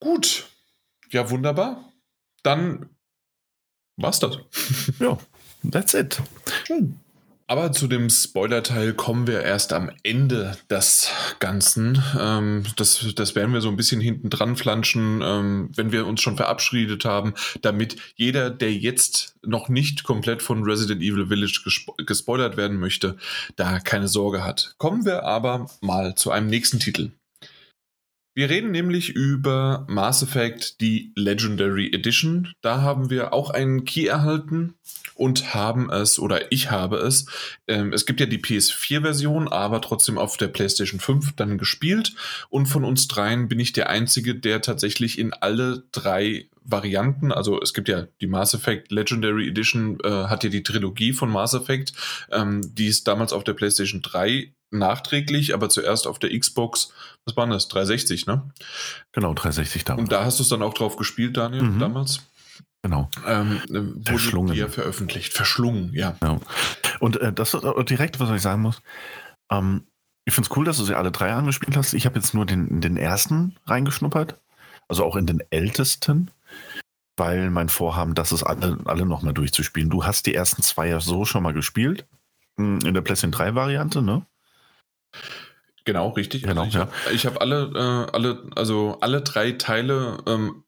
Gut. 0.00 0.44
Ja, 1.12 1.30
wunderbar. 1.30 1.92
Dann 2.42 2.90
war's 3.96 4.18
das. 4.18 4.38
ja, 4.98 5.16
that's 5.70 5.94
it. 5.94 6.20
Schön. 6.66 6.98
Aber 7.48 7.70
zu 7.70 7.86
dem 7.86 8.10
Spoiler-Teil 8.10 8.94
kommen 8.94 9.28
wir 9.28 9.42
erst 9.42 9.72
am 9.72 9.90
Ende 10.02 10.56
des 10.68 11.10
Ganzen. 11.38 12.02
Ähm, 12.18 12.64
das, 12.74 13.06
das 13.14 13.36
werden 13.36 13.52
wir 13.52 13.60
so 13.60 13.68
ein 13.68 13.76
bisschen 13.76 14.00
hinten 14.00 14.30
dran 14.30 14.56
flanschen, 14.56 15.22
ähm, 15.22 15.70
wenn 15.76 15.92
wir 15.92 16.06
uns 16.06 16.20
schon 16.20 16.36
verabschiedet 16.36 17.04
haben, 17.04 17.34
damit 17.62 17.96
jeder, 18.16 18.50
der 18.50 18.72
jetzt 18.72 19.36
noch 19.44 19.68
nicht 19.68 20.02
komplett 20.02 20.42
von 20.42 20.64
Resident 20.64 21.02
Evil 21.02 21.28
Village 21.28 21.60
gespo 21.62 21.94
gespoilert 22.04 22.56
werden 22.56 22.78
möchte, 22.78 23.16
da 23.54 23.78
keine 23.78 24.08
Sorge 24.08 24.42
hat. 24.42 24.74
Kommen 24.78 25.04
wir 25.04 25.22
aber 25.22 25.66
mal 25.80 26.16
zu 26.16 26.32
einem 26.32 26.48
nächsten 26.48 26.80
Titel. 26.80 27.12
Wir 28.36 28.50
reden 28.50 28.70
nämlich 28.70 29.08
über 29.08 29.86
Mass 29.88 30.22
Effect, 30.22 30.82
die 30.82 31.10
Legendary 31.16 31.90
Edition. 31.94 32.52
Da 32.60 32.82
haben 32.82 33.08
wir 33.08 33.32
auch 33.32 33.48
einen 33.48 33.86
Key 33.86 34.04
erhalten 34.04 34.74
und 35.14 35.54
haben 35.54 35.88
es, 35.88 36.18
oder 36.18 36.52
ich 36.52 36.70
habe 36.70 36.98
es, 36.98 37.24
ähm, 37.66 37.94
es 37.94 38.04
gibt 38.04 38.20
ja 38.20 38.26
die 38.26 38.36
PS4-Version, 38.36 39.48
aber 39.48 39.80
trotzdem 39.80 40.18
auf 40.18 40.36
der 40.36 40.48
PlayStation 40.48 41.00
5 41.00 41.34
dann 41.36 41.56
gespielt. 41.56 42.12
Und 42.50 42.66
von 42.66 42.84
uns 42.84 43.08
dreien 43.08 43.48
bin 43.48 43.58
ich 43.58 43.72
der 43.72 43.88
Einzige, 43.88 44.34
der 44.34 44.60
tatsächlich 44.60 45.18
in 45.18 45.32
alle 45.32 45.84
drei 45.92 46.50
Varianten, 46.62 47.32
also 47.32 47.58
es 47.62 47.72
gibt 47.72 47.88
ja 47.88 48.06
die 48.20 48.26
Mass 48.26 48.52
Effect 48.52 48.92
Legendary 48.92 49.48
Edition, 49.48 49.98
äh, 50.04 50.10
hat 50.10 50.44
ja 50.44 50.50
die 50.50 50.62
Trilogie 50.62 51.14
von 51.14 51.30
Mass 51.30 51.54
Effect, 51.54 51.94
ähm, 52.30 52.60
die 52.74 52.88
ist 52.88 53.08
damals 53.08 53.32
auf 53.32 53.44
der 53.44 53.54
PlayStation 53.54 54.02
3 54.02 54.52
nachträglich, 54.70 55.54
aber 55.54 55.68
zuerst 55.68 56.06
auf 56.06 56.18
der 56.18 56.36
Xbox, 56.38 56.92
was 57.26 57.36
war 57.36 57.46
das, 57.48 57.68
360, 57.68 58.26
ne? 58.26 58.48
Genau, 59.12 59.34
360 59.34 59.84
damals. 59.84 60.04
Und 60.04 60.12
da 60.12 60.24
hast 60.24 60.38
du 60.38 60.44
es 60.44 60.48
dann 60.48 60.62
auch 60.62 60.74
drauf 60.74 60.96
gespielt, 60.96 61.36
Daniel, 61.36 61.62
mhm. 61.62 61.78
damals? 61.80 62.20
Genau. 62.82 63.10
Ähm, 63.26 63.60
wurde 63.68 64.02
Verschlungen. 64.04 64.54
Dir 64.54 64.68
veröffentlicht. 64.68 65.32
Verschlungen, 65.32 65.92
ja. 65.92 66.16
ja. 66.22 66.38
Und 67.00 67.20
äh, 67.20 67.32
das 67.32 67.52
ist 67.52 67.64
direkt, 67.90 68.20
was 68.20 68.30
ich 68.30 68.42
sagen 68.42 68.62
muss. 68.62 68.80
Ähm, 69.50 69.88
ich 70.24 70.34
finde 70.34 70.48
es 70.48 70.56
cool, 70.56 70.64
dass 70.64 70.76
du 70.76 70.84
sie 70.84 70.94
alle 70.94 71.10
drei 71.10 71.32
angespielt 71.32 71.76
hast. 71.76 71.94
Ich 71.94 72.06
habe 72.06 72.16
jetzt 72.16 72.32
nur 72.32 72.46
den, 72.46 72.80
den 72.80 72.96
ersten 72.96 73.56
reingeschnuppert. 73.66 74.38
Also 74.88 75.04
auch 75.04 75.16
in 75.16 75.26
den 75.26 75.42
ältesten. 75.50 76.30
Weil 77.16 77.50
mein 77.50 77.68
Vorhaben, 77.68 78.14
das 78.14 78.30
ist 78.30 78.44
alle, 78.44 78.78
alle 78.84 79.04
nochmal 79.04 79.34
durchzuspielen. 79.34 79.90
Du 79.90 80.04
hast 80.04 80.26
die 80.26 80.34
ersten 80.34 80.62
zwei 80.62 80.88
ja 80.88 81.00
so 81.00 81.24
schon 81.24 81.42
mal 81.42 81.54
gespielt. 81.54 82.06
Hm, 82.56 82.80
in 82.84 82.94
der 82.94 83.00
PlayStation 83.00 83.32
3 83.32 83.56
Variante, 83.56 84.00
ne? 84.00 84.24
Genau, 85.86 86.10
richtig. 86.10 86.42
Genau, 86.42 86.64
also 86.64 86.86
ich 87.12 87.22
ja. 87.22 87.30
habe 87.30 87.36
hab 87.36 87.40
alle, 87.40 87.72
äh, 87.74 88.12
alle, 88.12 88.42
also 88.54 88.98
alle 89.00 89.22
drei 89.22 89.52
Teile 89.52 90.18
ähm, 90.26 90.64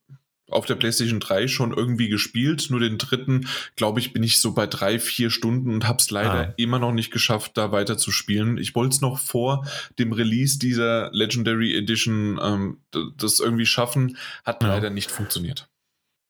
auf 0.48 0.64
der 0.64 0.76
PlayStation 0.76 1.20
3 1.20 1.48
schon 1.48 1.72
irgendwie 1.72 2.08
gespielt. 2.08 2.68
Nur 2.70 2.80
den 2.80 2.98
dritten, 2.98 3.48
glaube 3.76 4.00
ich, 4.00 4.12
bin 4.12 4.22
ich 4.22 4.40
so 4.40 4.54
bei 4.54 4.66
drei, 4.66 4.98
vier 4.98 5.30
Stunden 5.30 5.72
und 5.72 5.86
habe 5.86 5.98
es 5.98 6.10
leider 6.10 6.48
ah. 6.48 6.54
immer 6.56 6.78
noch 6.78 6.92
nicht 6.92 7.10
geschafft, 7.10 7.56
da 7.56 7.72
weiter 7.72 7.98
zu 7.98 8.12
spielen. 8.12 8.58
Ich 8.58 8.74
wollte 8.76 8.94
es 8.94 9.00
noch 9.00 9.18
vor 9.18 9.66
dem 9.98 10.12
Release 10.12 10.58
dieser 10.58 11.10
Legendary 11.12 11.76
Edition 11.76 12.38
ähm, 12.42 12.78
das 13.16 13.40
irgendwie 13.40 13.66
schaffen, 13.66 14.16
hat 14.44 14.62
ja. 14.62 14.68
leider 14.68 14.90
nicht 14.90 15.10
funktioniert. 15.10 15.68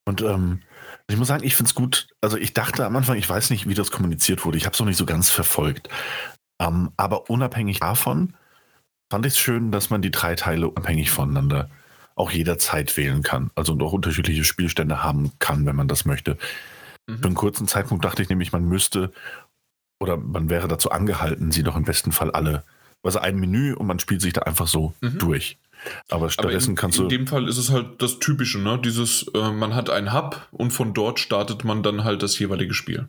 Und 0.07 0.23
ähm, 0.23 0.63
ich 1.09 1.19
muss 1.19 1.29
sagen, 1.29 1.45
ich 1.45 1.55
finde 1.55 1.69
es 1.69 1.75
gut. 1.75 2.09
Also 2.23 2.39
ich 2.39 2.55
dachte 2.55 2.87
am 2.87 2.97
Anfang, 2.97 3.19
ich 3.19 3.29
weiß 3.29 3.51
nicht, 3.51 3.69
wie 3.69 3.75
das 3.75 3.91
kommuniziert 3.91 4.47
wurde. 4.47 4.57
Ich 4.57 4.65
habe 4.65 4.73
es 4.73 4.81
noch 4.81 4.87
nicht 4.87 4.97
so 4.97 5.05
ganz 5.05 5.29
verfolgt. 5.29 5.91
Ähm, 6.59 6.91
aber 6.97 7.29
unabhängig 7.29 7.81
davon 7.81 8.35
fand 9.11 9.27
ich 9.27 9.35
es 9.35 9.39
schön, 9.39 9.71
dass 9.73 9.91
man 9.91 10.03
die 10.03 10.11
drei 10.11 10.35
Teile 10.35 10.69
unabhängig 10.69 11.11
voneinander 11.11 11.71
auch 12.15 12.31
jederzeit 12.31 12.97
wählen 12.97 13.23
kann. 13.23 13.51
Also 13.55 13.73
und 13.73 13.83
auch 13.83 13.93
unterschiedliche 13.93 14.45
Spielstände 14.45 15.03
haben 15.03 15.33
kann, 15.39 15.67
wenn 15.67 15.77
man 15.77 15.89
das 15.89 16.05
möchte. 16.05 16.37
Mhm. 17.07 17.19
Für 17.19 17.27
einen 17.27 17.35
kurzen 17.35 17.69
Zeitpunkt 17.69 18.05
dachte 18.05 18.23
ich 18.23 18.29
nämlich, 18.29 18.53
man 18.53 18.65
müsste 18.65 19.13
oder 20.01 20.17
man 20.17 20.51
wäre 20.51 20.69
dazu 20.69 20.91
angehalten, 20.91 21.51
sie 21.51 21.63
doch 21.63 21.77
im 21.77 21.85
besten 21.85 22.13
Fall 22.13 22.31
alle, 22.31 22.63
also 23.03 23.19
ein 23.21 23.37
Menü 23.37 23.75
und 23.75 23.87
man 23.87 23.99
spielt 23.99 24.21
sich 24.21 24.33
da 24.33 24.43
einfach 24.43 24.67
so 24.67 24.95
mhm. 25.01 25.19
durch. 25.19 25.59
Aber 26.09 26.29
stattdessen 26.29 26.71
Aber 26.71 26.71
in, 26.71 26.77
kannst 26.77 26.99
du. 26.99 27.03
In 27.05 27.09
dem 27.09 27.27
Fall 27.27 27.49
ist 27.49 27.59
es 27.59 27.71
halt 27.71 28.03
das 28.03 28.19
Typische, 28.19 28.59
ne? 28.59 28.81
Dieses, 28.85 29.29
äh, 29.35 29.53
man 29.53 29.75
hat 29.75 29.91
einen 29.91 30.13
Hub 30.13 30.49
und 30.51 30.73
von 30.73 30.93
dort 30.93 31.21
startet 31.21 31.65
man 31.65 31.83
dann 31.83 32.05
halt 32.05 32.23
das 32.23 32.39
jeweilige 32.39 32.75
Spiel. 32.75 33.09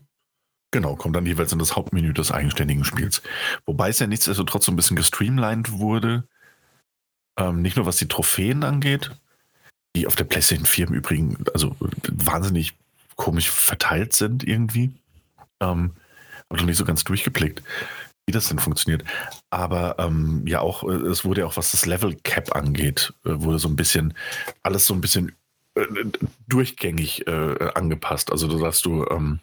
Genau, 0.72 0.96
kommt 0.96 1.16
dann 1.16 1.26
jeweils 1.26 1.52
in 1.52 1.60
das 1.60 1.76
Hauptmenü 1.76 2.14
des 2.14 2.32
eigenständigen 2.32 2.84
Spiels. 2.84 3.22
Wobei 3.66 3.90
es 3.90 4.00
ja 4.00 4.08
nichtsdestotrotz 4.08 4.66
so 4.66 4.72
ein 4.72 4.76
bisschen 4.76 4.96
gestreamlined 4.96 5.72
wurde. 5.72 6.28
Ähm, 7.40 7.62
nicht 7.62 7.76
nur 7.76 7.86
was 7.86 7.98
die 7.98 8.08
Trophäen 8.08 8.64
angeht, 8.64 9.12
die 9.96 10.06
auf 10.06 10.16
der 10.16 10.26
PlayStation 10.26 10.68
4 10.68 10.88
im 10.88 10.94
Übrigen 10.94 11.44
also 11.54 11.76
wahnsinnig 12.08 12.78
komisch 13.16 13.50
verteilt 13.50 14.14
sind 14.14 14.44
irgendwie. 14.44 14.92
Ähm, 15.60 15.94
habe 16.50 16.60
noch 16.60 16.66
nicht 16.66 16.78
so 16.78 16.86
ganz 16.86 17.04
durchgeblickt, 17.04 17.64
wie 18.28 18.32
das 18.32 18.48
denn 18.48 18.60
funktioniert. 18.60 19.04
Aber 19.50 19.96
ähm, 20.00 20.44
ja 20.46 20.62
auch, 20.62 20.84
äh, 20.84 21.08
es 21.08 21.26
wurde 21.26 21.42
ja 21.42 21.48
auch, 21.48 21.58
was 21.58 21.72
das 21.72 21.86
Level 21.86 22.16
Cap 22.24 22.56
angeht, 22.56 23.14
äh, 23.26 23.32
wurde 23.42 23.60
so 23.60 23.68
ein 23.68 23.76
bisschen, 23.76 24.14
alles 24.64 24.86
so 24.86 24.94
ein 24.94 25.02
bisschen 25.02 25.36
äh, 25.76 25.86
durchgängig 26.48 27.28
äh, 27.28 27.72
angepasst. 27.74 28.32
Also 28.32 28.48
dass 28.60 28.82
du, 28.82 29.06
ähm, 29.10 29.40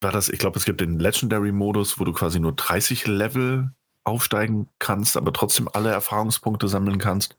war 0.00 0.12
das, 0.12 0.28
ich 0.28 0.38
glaube, 0.38 0.58
es 0.58 0.64
gibt 0.64 0.80
den 0.80 0.98
Legendary-Modus, 0.98 1.98
wo 1.98 2.04
du 2.04 2.12
quasi 2.12 2.40
nur 2.40 2.52
30 2.52 3.06
Level 3.06 3.70
aufsteigen 4.04 4.68
kannst, 4.78 5.16
aber 5.16 5.32
trotzdem 5.32 5.68
alle 5.72 5.90
Erfahrungspunkte 5.90 6.68
sammeln 6.68 6.98
kannst, 6.98 7.36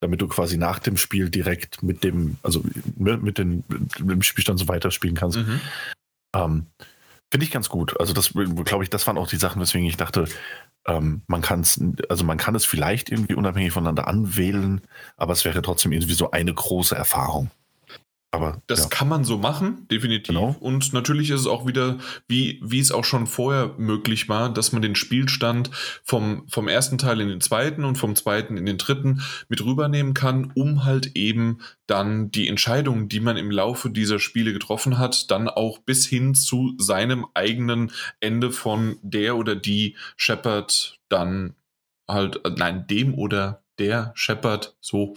damit 0.00 0.20
du 0.20 0.28
quasi 0.28 0.56
nach 0.56 0.78
dem 0.78 0.96
Spiel 0.96 1.28
direkt 1.28 1.82
mit 1.82 2.04
dem, 2.04 2.38
also 2.42 2.62
mit, 2.96 3.38
den, 3.38 3.64
mit 3.68 3.98
dem 3.98 4.22
Spielstand 4.22 4.60
so 4.60 4.68
weiterspielen 4.68 5.16
kannst. 5.16 5.38
Mhm. 5.38 5.60
Ähm, 6.34 6.66
Finde 7.30 7.44
ich 7.44 7.50
ganz 7.50 7.68
gut. 7.68 7.98
Also 8.00 8.14
das, 8.14 8.32
glaube 8.32 8.84
ich, 8.84 8.90
das 8.90 9.06
waren 9.06 9.18
auch 9.18 9.28
die 9.28 9.36
Sachen, 9.36 9.60
weswegen 9.60 9.86
ich 9.86 9.98
dachte, 9.98 10.24
ähm, 10.86 11.22
man 11.26 11.42
kann 11.42 11.60
es, 11.60 11.78
also 12.08 12.24
man 12.24 12.38
kann 12.38 12.54
es 12.54 12.64
vielleicht 12.64 13.10
irgendwie 13.10 13.34
unabhängig 13.34 13.72
voneinander 13.72 14.08
anwählen, 14.08 14.80
aber 15.18 15.34
es 15.34 15.44
wäre 15.44 15.60
trotzdem 15.60 15.92
irgendwie 15.92 16.14
so 16.14 16.30
eine 16.30 16.54
große 16.54 16.94
Erfahrung. 16.94 17.50
Aber 18.30 18.60
das 18.66 18.82
ja. 18.82 18.88
kann 18.90 19.08
man 19.08 19.24
so 19.24 19.38
machen, 19.38 19.88
definitiv. 19.90 20.34
Genau. 20.34 20.54
Und 20.60 20.92
natürlich 20.92 21.30
ist 21.30 21.40
es 21.40 21.46
auch 21.46 21.66
wieder, 21.66 21.96
wie, 22.26 22.60
wie 22.62 22.78
es 22.78 22.92
auch 22.92 23.04
schon 23.04 23.26
vorher 23.26 23.74
möglich 23.78 24.28
war, 24.28 24.52
dass 24.52 24.72
man 24.72 24.82
den 24.82 24.96
Spielstand 24.96 25.70
vom, 26.04 26.46
vom 26.46 26.68
ersten 26.68 26.98
Teil 26.98 27.22
in 27.22 27.28
den 27.28 27.40
zweiten 27.40 27.84
und 27.84 27.96
vom 27.96 28.14
zweiten 28.16 28.58
in 28.58 28.66
den 28.66 28.76
dritten 28.76 29.22
mit 29.48 29.64
rübernehmen 29.64 30.12
kann, 30.12 30.52
um 30.54 30.84
halt 30.84 31.16
eben 31.16 31.60
dann 31.86 32.30
die 32.30 32.48
Entscheidungen, 32.48 33.08
die 33.08 33.20
man 33.20 33.38
im 33.38 33.50
Laufe 33.50 33.88
dieser 33.88 34.18
Spiele 34.18 34.52
getroffen 34.52 34.98
hat, 34.98 35.30
dann 35.30 35.48
auch 35.48 35.78
bis 35.78 36.06
hin 36.06 36.34
zu 36.34 36.74
seinem 36.76 37.24
eigenen 37.32 37.92
Ende 38.20 38.50
von 38.50 38.98
der 39.00 39.38
oder 39.38 39.56
die 39.56 39.96
Shepard 40.18 41.00
dann 41.08 41.54
halt, 42.06 42.44
äh, 42.44 42.50
nein, 42.54 42.86
dem 42.88 43.14
oder 43.14 43.62
der 43.78 44.12
Shepard 44.14 44.76
so 44.80 45.14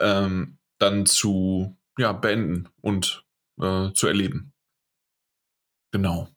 ähm, 0.00 0.58
dann 0.78 1.06
zu 1.06 1.77
ja, 1.98 2.12
beenden 2.12 2.68
und 2.80 3.24
äh, 3.60 3.92
zu 3.92 4.06
erleben. 4.06 4.52
Genau. 5.92 6.28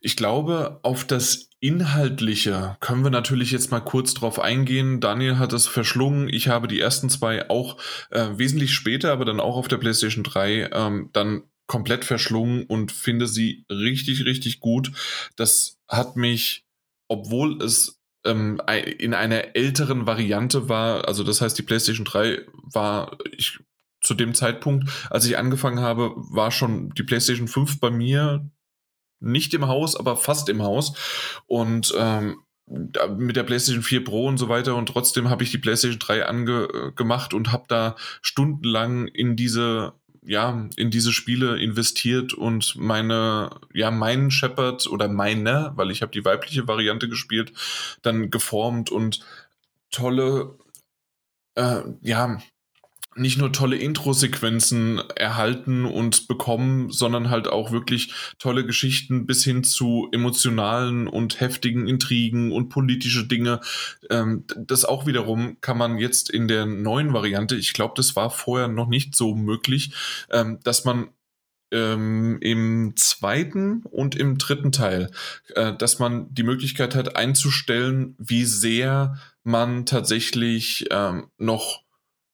Ich 0.00 0.16
glaube, 0.16 0.80
auf 0.82 1.04
das 1.04 1.50
Inhaltliche 1.58 2.76
können 2.80 3.02
wir 3.02 3.10
natürlich 3.10 3.50
jetzt 3.50 3.70
mal 3.70 3.80
kurz 3.80 4.14
drauf 4.14 4.38
eingehen. 4.38 5.00
Daniel 5.00 5.38
hat 5.38 5.52
es 5.52 5.66
verschlungen. 5.66 6.28
Ich 6.28 6.48
habe 6.48 6.68
die 6.68 6.80
ersten 6.80 7.08
zwei 7.10 7.48
auch 7.50 7.78
äh, 8.10 8.28
wesentlich 8.36 8.74
später, 8.74 9.12
aber 9.12 9.24
dann 9.24 9.40
auch 9.40 9.56
auf 9.56 9.68
der 9.68 9.78
PlayStation 9.78 10.22
3 10.22 10.70
ähm, 10.72 11.10
dann 11.12 11.44
komplett 11.66 12.04
verschlungen 12.04 12.64
und 12.64 12.92
finde 12.92 13.26
sie 13.26 13.64
richtig, 13.70 14.24
richtig 14.24 14.60
gut. 14.60 14.92
Das 15.34 15.78
hat 15.88 16.16
mich, 16.16 16.66
obwohl 17.08 17.60
es 17.62 18.00
ähm, 18.24 18.60
in 18.98 19.14
einer 19.14 19.56
älteren 19.56 20.06
Variante 20.06 20.68
war, 20.68 21.08
also 21.08 21.24
das 21.24 21.40
heißt, 21.40 21.58
die 21.58 21.62
PlayStation 21.62 22.04
3 22.04 22.42
war, 22.72 23.18
ich 23.32 23.58
zu 24.06 24.14
dem 24.14 24.34
Zeitpunkt, 24.34 24.88
als 25.10 25.26
ich 25.26 25.36
angefangen 25.36 25.80
habe, 25.80 26.12
war 26.16 26.50
schon 26.50 26.90
die 26.90 27.02
PlayStation 27.02 27.48
5 27.48 27.80
bei 27.80 27.90
mir 27.90 28.48
nicht 29.20 29.54
im 29.54 29.66
Haus, 29.66 29.96
aber 29.96 30.16
fast 30.16 30.48
im 30.48 30.62
Haus. 30.62 30.94
Und 31.46 31.94
ähm, 31.96 32.38
mit 32.66 33.36
der 33.36 33.44
PlayStation 33.44 33.82
4 33.82 34.04
Pro 34.04 34.26
und 34.26 34.38
so 34.38 34.48
weiter 34.48 34.74
und 34.74 34.88
trotzdem 34.88 35.30
habe 35.30 35.44
ich 35.44 35.52
die 35.52 35.58
PlayStation 35.58 36.00
3 36.00 36.26
angemacht 36.26 37.32
und 37.32 37.52
habe 37.52 37.64
da 37.68 37.96
stundenlang 38.22 39.06
in 39.06 39.36
diese 39.36 39.92
ja, 40.28 40.68
in 40.74 40.90
diese 40.90 41.12
Spiele 41.12 41.56
investiert 41.62 42.34
und 42.34 42.74
meine, 42.74 43.50
ja, 43.72 43.92
meinen 43.92 44.32
Shepard 44.32 44.88
oder 44.88 45.06
meine, 45.06 45.70
weil 45.76 45.92
ich 45.92 46.02
habe 46.02 46.10
die 46.10 46.24
weibliche 46.24 46.66
Variante 46.66 47.08
gespielt, 47.08 47.52
dann 48.02 48.28
geformt 48.28 48.90
und 48.90 49.20
tolle, 49.92 50.58
äh, 51.54 51.82
ja, 52.00 52.40
nicht 53.16 53.38
nur 53.38 53.52
tolle 53.52 53.76
Intro-Sequenzen 53.76 55.02
erhalten 55.16 55.84
und 55.84 56.28
bekommen, 56.28 56.90
sondern 56.90 57.30
halt 57.30 57.48
auch 57.48 57.72
wirklich 57.72 58.12
tolle 58.38 58.64
Geschichten 58.64 59.26
bis 59.26 59.44
hin 59.44 59.64
zu 59.64 60.08
emotionalen 60.12 61.08
und 61.08 61.40
heftigen 61.40 61.88
Intrigen 61.88 62.52
und 62.52 62.68
politische 62.68 63.26
Dinge. 63.26 63.60
Ähm, 64.10 64.44
das 64.56 64.84
auch 64.84 65.06
wiederum 65.06 65.58
kann 65.60 65.78
man 65.78 65.98
jetzt 65.98 66.30
in 66.30 66.48
der 66.48 66.66
neuen 66.66 67.12
Variante, 67.12 67.56
ich 67.56 67.72
glaube, 67.72 67.94
das 67.96 68.16
war 68.16 68.30
vorher 68.30 68.68
noch 68.68 68.88
nicht 68.88 69.16
so 69.16 69.34
möglich, 69.34 69.92
ähm, 70.30 70.58
dass 70.62 70.84
man 70.84 71.08
ähm, 71.72 72.38
im 72.40 72.92
zweiten 72.96 73.82
und 73.82 74.14
im 74.14 74.38
dritten 74.38 74.72
Teil, 74.72 75.10
äh, 75.54 75.74
dass 75.74 75.98
man 75.98 76.32
die 76.32 76.44
Möglichkeit 76.44 76.94
hat 76.94 77.16
einzustellen, 77.16 78.14
wie 78.18 78.44
sehr 78.44 79.18
man 79.42 79.86
tatsächlich 79.86 80.86
ähm, 80.90 81.28
noch 81.38 81.85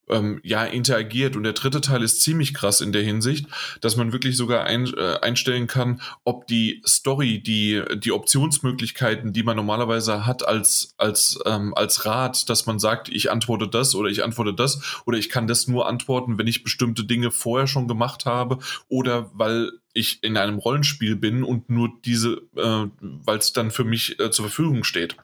ähm, 0.09 0.39
ja 0.43 0.63
interagiert. 0.63 1.35
Und 1.35 1.43
der 1.43 1.53
dritte 1.53 1.81
Teil 1.81 2.03
ist 2.03 2.21
ziemlich 2.21 2.53
krass 2.53 2.81
in 2.81 2.91
der 2.91 3.03
Hinsicht, 3.03 3.47
dass 3.81 3.95
man 3.95 4.11
wirklich 4.11 4.37
sogar 4.37 4.65
ein, 4.65 4.87
äh, 4.93 5.19
einstellen 5.21 5.67
kann, 5.67 6.01
ob 6.23 6.47
die 6.47 6.81
Story, 6.87 7.41
die, 7.41 7.81
die 7.97 8.11
Optionsmöglichkeiten, 8.11 9.33
die 9.33 9.43
man 9.43 9.55
normalerweise 9.55 10.25
hat 10.25 10.47
als, 10.47 10.93
als, 10.97 11.39
ähm, 11.45 11.73
als 11.75 12.05
Rat, 12.05 12.49
dass 12.49 12.65
man 12.65 12.79
sagt, 12.79 13.09
ich 13.09 13.31
antworte 13.31 13.67
das 13.67 13.95
oder 13.95 14.09
ich 14.09 14.23
antworte 14.23 14.53
das 14.53 15.01
oder 15.05 15.17
ich 15.17 15.29
kann 15.29 15.47
das 15.47 15.67
nur 15.67 15.87
antworten, 15.87 16.37
wenn 16.37 16.47
ich 16.47 16.63
bestimmte 16.63 17.05
Dinge 17.05 17.31
vorher 17.31 17.67
schon 17.67 17.87
gemacht 17.87 18.25
habe 18.25 18.59
oder 18.87 19.31
weil 19.33 19.71
ich 19.93 20.23
in 20.23 20.37
einem 20.37 20.57
Rollenspiel 20.57 21.15
bin 21.15 21.43
und 21.43 21.69
nur 21.69 21.91
diese, 22.03 22.41
äh, 22.55 22.87
weil 22.99 23.37
es 23.37 23.53
dann 23.53 23.71
für 23.71 23.83
mich 23.83 24.19
äh, 24.19 24.31
zur 24.31 24.45
Verfügung 24.45 24.83
steht. 24.83 25.15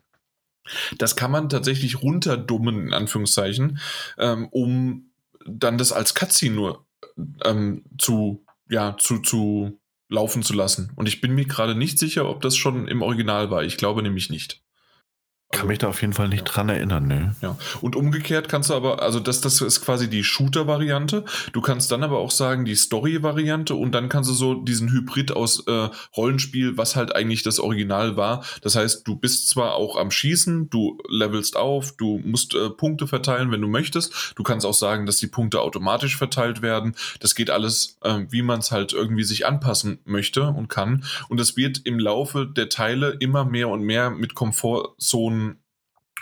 Das 0.97 1.15
kann 1.15 1.31
man 1.31 1.49
tatsächlich 1.49 2.01
runterdummen, 2.01 2.87
in 2.87 2.93
Anführungszeichen, 2.93 3.79
ähm, 4.17 4.47
um 4.51 5.11
dann 5.45 5.77
das 5.77 5.91
als 5.91 6.13
Cutscene 6.13 6.55
nur 6.55 6.85
ähm, 7.43 7.83
zu, 7.97 8.45
ja, 8.69 8.95
zu, 8.97 9.19
zu 9.19 9.79
laufen 10.09 10.43
zu 10.43 10.53
lassen. 10.53 10.91
Und 10.95 11.07
ich 11.07 11.21
bin 11.21 11.33
mir 11.33 11.45
gerade 11.45 11.75
nicht 11.75 11.99
sicher, 11.99 12.27
ob 12.27 12.41
das 12.41 12.57
schon 12.57 12.87
im 12.87 13.01
Original 13.01 13.51
war. 13.51 13.63
Ich 13.63 13.77
glaube 13.77 14.01
nämlich 14.01 14.29
nicht. 14.29 14.61
Kann 15.51 15.65
mich 15.65 15.79
da 15.79 15.87
auf 15.87 16.01
jeden 16.01 16.13
Fall 16.13 16.29
nicht 16.29 16.47
ja. 16.47 16.53
dran 16.53 16.69
erinnern, 16.69 17.07
ne? 17.07 17.35
Ja. 17.41 17.57
Und 17.81 17.95
umgekehrt 17.95 18.49
kannst 18.49 18.69
du 18.69 18.75
aber, 18.75 19.01
also 19.01 19.19
das, 19.19 19.41
das 19.41 19.59
ist 19.61 19.81
quasi 19.81 20.07
die 20.07 20.23
Shooter-Variante. 20.23 21.25
Du 21.53 21.61
kannst 21.61 21.91
dann 21.91 22.03
aber 22.03 22.19
auch 22.19 22.29
sagen, 22.29 22.65
die 22.65 22.75
Story-Variante 22.75 23.73
und 23.73 23.93
dann 23.93 24.09
kannst 24.09 24.29
du 24.29 24.35
so 24.35 24.53
diesen 24.53 24.91
Hybrid 24.91 25.31
aus 25.31 25.65
äh, 25.65 25.89
Rollenspiel, 26.15 26.77
was 26.77 26.95
halt 26.95 27.15
eigentlich 27.15 27.41
das 27.41 27.59
Original 27.59 28.15
war. 28.15 28.43
Das 28.61 28.75
heißt, 28.75 29.07
du 29.07 29.15
bist 29.15 29.49
zwar 29.49 29.73
auch 29.73 29.97
am 29.97 30.11
Schießen, 30.11 30.69
du 30.69 30.99
levelst 31.09 31.57
auf, 31.57 31.97
du 31.97 32.21
musst 32.23 32.53
äh, 32.53 32.69
Punkte 32.69 33.07
verteilen, 33.07 33.49
wenn 33.51 33.61
du 33.61 33.67
möchtest. 33.67 34.33
Du 34.35 34.43
kannst 34.43 34.67
auch 34.67 34.75
sagen, 34.75 35.07
dass 35.07 35.17
die 35.17 35.27
Punkte 35.27 35.61
automatisch 35.61 36.15
verteilt 36.15 36.61
werden. 36.61 36.95
Das 37.21 37.33
geht 37.33 37.49
alles, 37.49 37.97
äh, 38.03 38.19
wie 38.29 38.43
man 38.43 38.59
es 38.59 38.71
halt 38.71 38.93
irgendwie 38.93 39.23
sich 39.23 39.47
anpassen 39.47 39.97
möchte 40.05 40.43
und 40.43 40.67
kann. 40.67 41.05
Und 41.27 41.39
es 41.39 41.57
wird 41.57 41.81
im 41.85 41.97
Laufe 41.97 42.45
der 42.45 42.69
Teile 42.69 43.17
immer 43.19 43.45
mehr 43.45 43.69
und 43.69 43.81
mehr 43.81 44.11
mit 44.11 44.35
Komfortzonen 44.35 45.38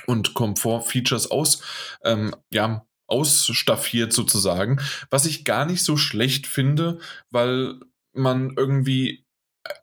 und 0.06 0.34
Komfort-Features 0.34 1.32
aus, 1.32 1.62
ähm, 2.04 2.36
ja, 2.52 2.86
ausstaffiert 3.08 4.14
sozusagen, 4.14 4.82
was 5.10 5.26
ich 5.26 5.46
gar 5.46 5.66
nicht 5.66 5.84
so 5.84 5.98
schlecht 5.98 6.46
finde, 6.46 7.00
weil 7.30 7.80
man 8.14 8.54
irgendwie 8.58 9.26
äh, 9.64 9.74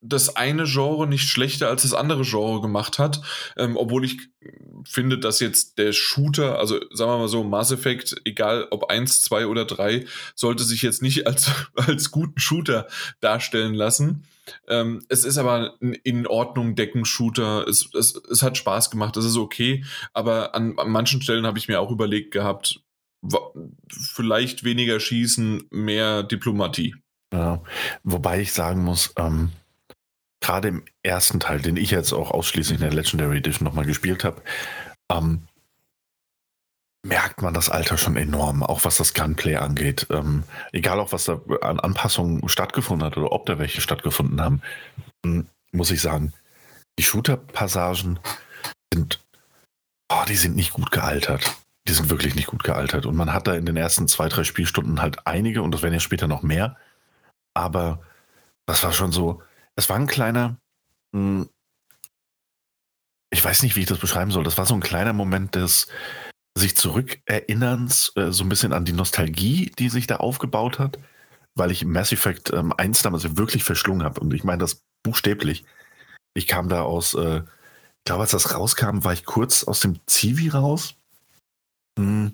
das 0.00 0.36
eine 0.36 0.64
Genre 0.64 1.06
nicht 1.06 1.28
schlechter 1.28 1.68
als 1.68 1.82
das 1.82 1.94
andere 1.94 2.22
Genre 2.22 2.60
gemacht 2.60 2.98
hat, 2.98 3.20
ähm, 3.56 3.76
obwohl 3.76 4.04
ich 4.04 4.18
finde, 4.84 5.18
dass 5.18 5.40
jetzt 5.40 5.78
der 5.78 5.92
Shooter, 5.92 6.58
also 6.58 6.78
sagen 6.90 7.10
wir 7.10 7.18
mal 7.18 7.28
so, 7.28 7.42
Mass 7.42 7.72
Effect, 7.72 8.20
egal 8.24 8.68
ob 8.70 8.90
eins, 8.90 9.22
zwei 9.22 9.46
oder 9.46 9.64
drei, 9.64 10.06
sollte 10.34 10.62
sich 10.62 10.82
jetzt 10.82 11.02
nicht 11.02 11.26
als, 11.26 11.50
als 11.74 12.10
guten 12.10 12.38
Shooter 12.38 12.86
darstellen 13.20 13.74
lassen. 13.74 14.24
Ähm, 14.68 15.04
es 15.08 15.24
ist 15.24 15.38
aber 15.38 15.74
ein 15.80 15.94
in 15.94 16.26
Ordnung 16.26 16.74
Deckenshooter. 16.74 17.66
Es, 17.66 17.88
es, 17.94 18.14
es 18.30 18.42
hat 18.42 18.56
Spaß 18.56 18.90
gemacht, 18.90 19.16
das 19.16 19.24
ist 19.24 19.36
okay. 19.36 19.84
Aber 20.12 20.54
an, 20.54 20.78
an 20.78 20.90
manchen 20.90 21.22
Stellen 21.22 21.46
habe 21.46 21.58
ich 21.58 21.68
mir 21.68 21.80
auch 21.80 21.90
überlegt 21.90 22.30
gehabt, 22.32 22.80
vielleicht 23.90 24.64
weniger 24.64 25.00
Schießen, 25.00 25.64
mehr 25.70 26.22
Diplomatie. 26.22 26.94
Ja, 27.32 27.62
wobei 28.04 28.40
ich 28.40 28.52
sagen 28.52 28.82
muss, 28.82 29.12
ähm, 29.16 29.50
gerade 30.40 30.68
im 30.68 30.84
ersten 31.02 31.40
Teil, 31.40 31.60
den 31.60 31.76
ich 31.76 31.90
jetzt 31.90 32.12
auch 32.12 32.30
ausschließlich 32.30 32.78
in 32.78 32.84
der 32.84 32.94
Legendary 32.94 33.38
Edition 33.38 33.66
nochmal 33.66 33.84
gespielt 33.84 34.24
habe, 34.24 34.42
ähm, 35.10 35.47
merkt 37.04 37.42
man 37.42 37.54
das 37.54 37.70
Alter 37.70 37.96
schon 37.96 38.16
enorm, 38.16 38.62
auch 38.62 38.84
was 38.84 38.96
das 38.96 39.14
Gunplay 39.14 39.56
angeht. 39.56 40.06
Ähm, 40.10 40.44
egal 40.72 41.00
auch, 41.00 41.12
was 41.12 41.24
da 41.24 41.40
an 41.62 41.80
Anpassungen 41.80 42.48
stattgefunden 42.48 43.06
hat 43.06 43.16
oder 43.16 43.32
ob 43.32 43.46
da 43.46 43.58
welche 43.58 43.80
stattgefunden 43.80 44.40
haben, 44.40 44.62
hm, 45.24 45.46
muss 45.72 45.90
ich 45.90 46.00
sagen, 46.00 46.32
die 46.98 47.04
Shooter-Passagen 47.04 48.18
sind, 48.92 49.24
oh, 50.10 50.24
die 50.28 50.36
sind 50.36 50.56
nicht 50.56 50.72
gut 50.72 50.90
gealtert. 50.90 51.56
Die 51.86 51.92
sind 51.92 52.10
wirklich 52.10 52.34
nicht 52.34 52.48
gut 52.48 52.64
gealtert. 52.64 53.06
Und 53.06 53.16
man 53.16 53.32
hat 53.32 53.46
da 53.46 53.54
in 53.54 53.64
den 53.64 53.76
ersten 53.76 54.08
zwei, 54.08 54.28
drei 54.28 54.44
Spielstunden 54.44 55.00
halt 55.00 55.26
einige 55.26 55.62
und 55.62 55.72
das 55.72 55.82
werden 55.82 55.94
ja 55.94 56.00
später 56.00 56.26
noch 56.26 56.42
mehr. 56.42 56.76
Aber 57.54 58.00
das 58.66 58.82
war 58.82 58.92
schon 58.92 59.12
so, 59.12 59.42
es 59.76 59.88
war 59.88 59.96
ein 59.96 60.06
kleiner, 60.06 60.58
hm, 61.14 61.48
ich 63.30 63.44
weiß 63.44 63.62
nicht, 63.62 63.76
wie 63.76 63.80
ich 63.80 63.86
das 63.86 63.98
beschreiben 63.98 64.30
soll. 64.30 64.44
Das 64.44 64.58
war 64.58 64.66
so 64.66 64.74
ein 64.74 64.80
kleiner 64.80 65.12
Moment 65.12 65.54
des, 65.54 65.88
sich 66.58 66.76
zurückerinnerns, 66.76 68.12
äh, 68.16 68.32
so 68.32 68.44
ein 68.44 68.48
bisschen 68.48 68.72
an 68.72 68.84
die 68.84 68.92
Nostalgie, 68.92 69.72
die 69.78 69.88
sich 69.88 70.06
da 70.06 70.16
aufgebaut 70.16 70.78
hat, 70.78 70.98
weil 71.54 71.70
ich 71.70 71.84
Mass 71.84 72.12
Effect 72.12 72.52
ähm, 72.52 72.72
1 72.76 73.02
damals 73.02 73.36
wirklich 73.36 73.64
verschlungen 73.64 74.04
habe. 74.04 74.20
Und 74.20 74.34
ich 74.34 74.44
meine 74.44 74.58
das 74.58 74.82
buchstäblich. 75.02 75.64
Ich 76.34 76.46
kam 76.46 76.68
da 76.68 76.82
aus, 76.82 77.14
äh, 77.14 77.38
ich 77.38 78.04
glaube, 78.04 78.22
als 78.22 78.32
das 78.32 78.54
rauskam, 78.54 79.04
war 79.04 79.12
ich 79.12 79.24
kurz 79.24 79.64
aus 79.64 79.80
dem 79.80 79.98
Zivi 80.06 80.48
raus 80.48 80.94
mh, 81.98 82.32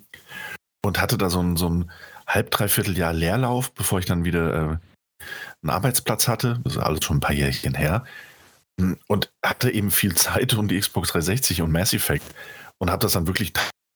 und 0.84 1.01
hatte 1.01 1.18
da 1.18 1.30
so 1.30 1.40
ein, 1.40 1.56
so 1.56 1.68
ein 1.68 1.90
halb, 2.26 2.51
dreiviertel 2.51 2.96
Jahr 2.96 3.12
Leerlauf, 3.12 3.72
bevor 3.72 3.98
ich 3.98 4.06
dann 4.06 4.24
wieder 4.24 4.55
äh, 4.55 4.78
einen 5.62 5.70
Arbeitsplatz 5.70 6.28
hatte. 6.28 6.60
Das 6.64 6.74
ist 6.74 6.82
alles 6.82 7.05
schon 7.05 7.18
ein 7.18 7.20
paar 7.20 7.34
Jährchen 7.34 7.74
her. 7.74 8.05
Und 9.06 9.32
hatte 9.44 9.70
eben 9.70 9.92
viel 9.92 10.16
Zeit 10.16 10.55
um 10.55 10.66
die 10.66 10.78
Xbox 10.78 11.10
360 11.10 11.62
und 11.62 11.70
Mass 11.70 11.94
Effect 11.94 12.24
und 12.78 12.90
habe 12.90 13.02
das 13.02 13.12
dann 13.12 13.26
wirklich 13.26 13.52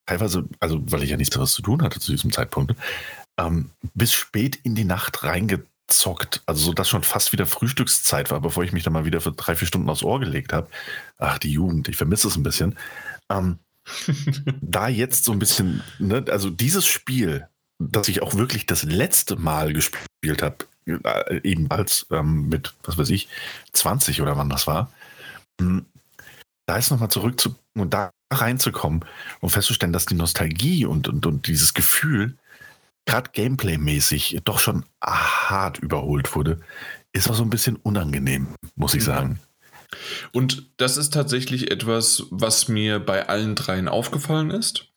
teilweise, 0.08 0.44
also 0.58 0.80
weil 0.90 1.02
ich 1.02 1.10
ja 1.10 1.16
nichts 1.16 1.36
anderes 1.36 1.52
zu 1.52 1.62
tun 1.62 1.82
hatte 1.82 2.00
zu 2.00 2.12
diesem 2.12 2.32
Zeitpunkt, 2.32 2.74
ähm, 3.38 3.70
bis 3.94 4.12
spät 4.12 4.56
in 4.62 4.74
die 4.74 4.84
Nacht 4.84 5.22
reingezockt. 5.22 6.42
Also 6.46 6.64
so, 6.64 6.72
dass 6.72 6.88
schon 6.88 7.02
fast 7.02 7.32
wieder 7.32 7.46
Frühstückszeit 7.46 8.30
war, 8.30 8.40
bevor 8.40 8.64
ich 8.64 8.72
mich 8.72 8.84
dann 8.84 8.94
mal 8.94 9.04
wieder 9.04 9.20
für 9.20 9.32
drei, 9.32 9.54
vier 9.54 9.68
Stunden 9.68 9.90
aufs 9.90 10.02
Ohr 10.02 10.18
gelegt 10.18 10.52
habe. 10.52 10.68
Ach, 11.18 11.38
die 11.38 11.52
Jugend, 11.52 11.88
ich 11.88 11.96
vermisse 11.96 12.28
es 12.28 12.36
ein 12.36 12.42
bisschen. 12.42 12.78
Ähm, 13.30 13.58
da 14.60 14.88
jetzt 14.88 15.24
so 15.24 15.32
ein 15.32 15.38
bisschen, 15.38 15.82
ne, 15.98 16.24
also 16.30 16.50
dieses 16.50 16.86
Spiel, 16.86 17.46
das 17.78 18.08
ich 18.08 18.22
auch 18.22 18.34
wirklich 18.34 18.66
das 18.66 18.82
letzte 18.84 19.36
Mal 19.36 19.72
gespielt 19.72 20.42
habe, 20.42 20.56
äh, 20.86 21.40
ebenfalls 21.42 22.06
ähm, 22.10 22.48
mit, 22.48 22.74
was 22.82 22.96
weiß 22.96 23.10
ich, 23.10 23.28
20 23.72 24.22
oder 24.22 24.36
wann 24.38 24.48
das 24.48 24.66
war, 24.66 24.90
hm, 25.60 25.84
da 26.68 26.76
ist 26.76 26.90
nochmal 26.90 27.10
zurück 27.10 27.40
zu, 27.40 27.56
und 27.74 27.94
da 27.94 28.10
reinzukommen 28.30 29.04
und 29.40 29.50
festzustellen, 29.50 29.92
dass 29.92 30.04
die 30.04 30.14
Nostalgie 30.14 30.84
und, 30.84 31.08
und, 31.08 31.24
und 31.24 31.46
dieses 31.46 31.72
Gefühl 31.72 32.36
gerade 33.06 33.30
Gameplay-mäßig 33.32 34.40
doch 34.44 34.58
schon 34.58 34.84
hart 35.02 35.78
überholt 35.78 36.36
wurde, 36.36 36.60
ist 37.12 37.30
auch 37.30 37.34
so 37.34 37.42
ein 37.42 37.48
bisschen 37.48 37.76
unangenehm, 37.76 38.48
muss 38.76 38.92
ich 38.92 39.02
sagen. 39.02 39.40
Und 40.32 40.70
das 40.76 40.98
ist 40.98 41.14
tatsächlich 41.14 41.70
etwas, 41.70 42.26
was 42.30 42.68
mir 42.68 43.00
bei 43.00 43.26
allen 43.26 43.54
dreien 43.54 43.88
aufgefallen 43.88 44.50
ist. 44.50 44.92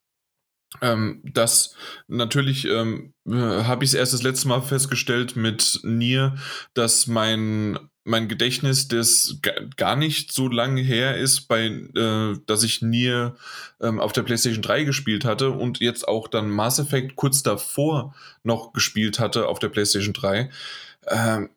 Ähm, 0.81 1.21
das 1.23 1.75
natürlich 2.07 2.65
ähm, 2.65 3.13
äh, 3.25 3.31
habe 3.31 3.85
ich 3.85 3.91
es 3.91 3.93
erst 3.93 4.13
das 4.13 4.23
letzte 4.23 4.49
Mal 4.49 4.61
festgestellt 4.61 5.37
mit 5.37 5.79
Nier, 5.83 6.35
dass 6.73 7.07
mein 7.07 7.79
mein 8.03 8.27
Gedächtnis, 8.27 8.87
das 8.87 9.37
gar 9.77 9.95
nicht 9.95 10.31
so 10.31 10.47
lange 10.47 10.81
her 10.81 11.17
ist, 11.17 11.47
bei, 11.47 11.65
äh, 11.65 12.37
dass 12.45 12.63
ich 12.63 12.81
Nier 12.81 13.35
ähm, 13.79 13.99
auf 13.99 14.11
der 14.11 14.23
PlayStation 14.23 14.63
3 14.63 14.83
gespielt 14.83 15.23
hatte 15.23 15.51
und 15.51 15.79
jetzt 15.79 16.07
auch 16.07 16.27
dann 16.27 16.49
Mass 16.49 16.79
Effect 16.79 17.15
kurz 17.15 17.43
davor 17.43 18.15
noch 18.43 18.73
gespielt 18.73 19.19
hatte 19.19 19.47
auf 19.47 19.59
der 19.59 19.69
PlayStation 19.69 20.13
3. 20.13 20.49
Ähm, 21.07 21.49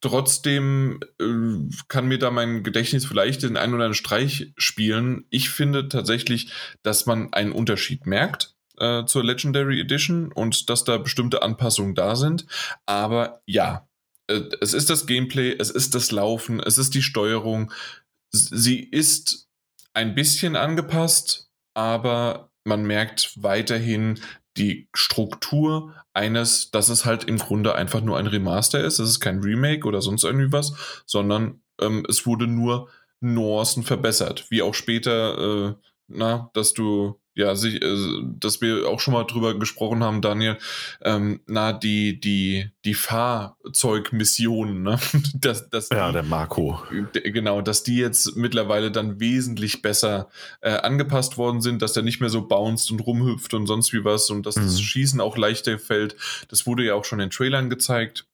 trotzdem 0.00 1.00
äh, 1.20 1.74
kann 1.88 2.06
mir 2.06 2.18
da 2.18 2.30
mein 2.30 2.62
Gedächtnis 2.62 3.04
vielleicht 3.04 3.42
den 3.42 3.56
einen 3.56 3.74
oder 3.74 3.84
anderen 3.84 3.94
Streich 3.94 4.52
spielen. 4.56 5.24
Ich 5.30 5.50
finde 5.50 5.88
tatsächlich, 5.88 6.52
dass 6.82 7.06
man 7.06 7.32
einen 7.32 7.52
Unterschied 7.52 8.06
merkt 8.06 8.54
äh, 8.78 9.04
zur 9.06 9.24
Legendary 9.24 9.80
Edition 9.80 10.30
und 10.32 10.70
dass 10.70 10.84
da 10.84 10.98
bestimmte 10.98 11.42
Anpassungen 11.42 11.96
da 11.96 12.14
sind. 12.14 12.46
Aber 12.86 13.42
ja, 13.44 13.87
es 14.28 14.74
ist 14.74 14.90
das 14.90 15.06
Gameplay, 15.06 15.56
es 15.58 15.70
ist 15.70 15.94
das 15.94 16.10
Laufen, 16.10 16.60
es 16.60 16.78
ist 16.78 16.94
die 16.94 17.02
Steuerung. 17.02 17.72
Sie 18.30 18.80
ist 18.80 19.48
ein 19.94 20.14
bisschen 20.14 20.54
angepasst, 20.54 21.50
aber 21.74 22.50
man 22.64 22.84
merkt 22.84 23.32
weiterhin 23.42 24.20
die 24.56 24.88
Struktur 24.92 25.94
eines, 26.12 26.70
dass 26.70 26.88
es 26.88 27.04
halt 27.04 27.24
im 27.24 27.38
Grunde 27.38 27.74
einfach 27.74 28.00
nur 28.00 28.18
ein 28.18 28.26
Remaster 28.26 28.84
ist. 28.84 28.98
Es 28.98 29.08
ist 29.08 29.20
kein 29.20 29.40
Remake 29.40 29.86
oder 29.86 30.02
sonst 30.02 30.24
irgendwie 30.24 30.52
was, 30.52 31.02
sondern 31.06 31.62
ähm, 31.80 32.04
es 32.08 32.26
wurde 32.26 32.46
nur 32.46 32.88
Nuancen 33.20 33.82
verbessert. 33.82 34.46
Wie 34.50 34.62
auch 34.62 34.74
später, 34.74 35.70
äh, 35.70 35.74
na, 36.08 36.50
dass 36.54 36.74
du 36.74 37.20
ja, 37.38 37.54
sich, 37.54 37.80
äh, 37.80 37.96
dass 38.40 38.60
wir 38.60 38.88
auch 38.88 38.98
schon 38.98 39.14
mal 39.14 39.22
drüber 39.22 39.56
gesprochen 39.56 40.02
haben, 40.02 40.20
Daniel, 40.20 40.58
ähm, 41.02 41.40
na, 41.46 41.72
die, 41.72 42.18
die, 42.18 42.70
die 42.84 42.94
Fahrzeugmissionen, 42.94 44.82
ne? 44.82 44.98
dass, 45.34 45.70
dass 45.70 45.88
ja, 45.90 46.10
der 46.10 46.24
Marco. 46.24 46.82
Genau, 47.12 47.62
dass 47.62 47.84
die 47.84 47.98
jetzt 47.98 48.36
mittlerweile 48.36 48.90
dann 48.90 49.20
wesentlich 49.20 49.82
besser 49.82 50.28
äh, 50.62 50.72
angepasst 50.72 51.38
worden 51.38 51.60
sind, 51.60 51.80
dass 51.80 51.92
der 51.92 52.02
nicht 52.02 52.20
mehr 52.20 52.28
so 52.28 52.46
bounced 52.48 52.90
und 52.90 53.00
rumhüpft 53.00 53.54
und 53.54 53.68
sonst 53.68 53.92
wie 53.92 54.04
was 54.04 54.30
und 54.30 54.44
dass 54.44 54.56
mhm. 54.56 54.62
das 54.62 54.80
Schießen 54.80 55.20
auch 55.20 55.36
leichter 55.36 55.78
fällt. 55.78 56.16
Das 56.48 56.66
wurde 56.66 56.84
ja 56.84 56.94
auch 56.94 57.04
schon 57.04 57.20
in 57.20 57.30
Trailern 57.30 57.70
gezeigt. 57.70 58.26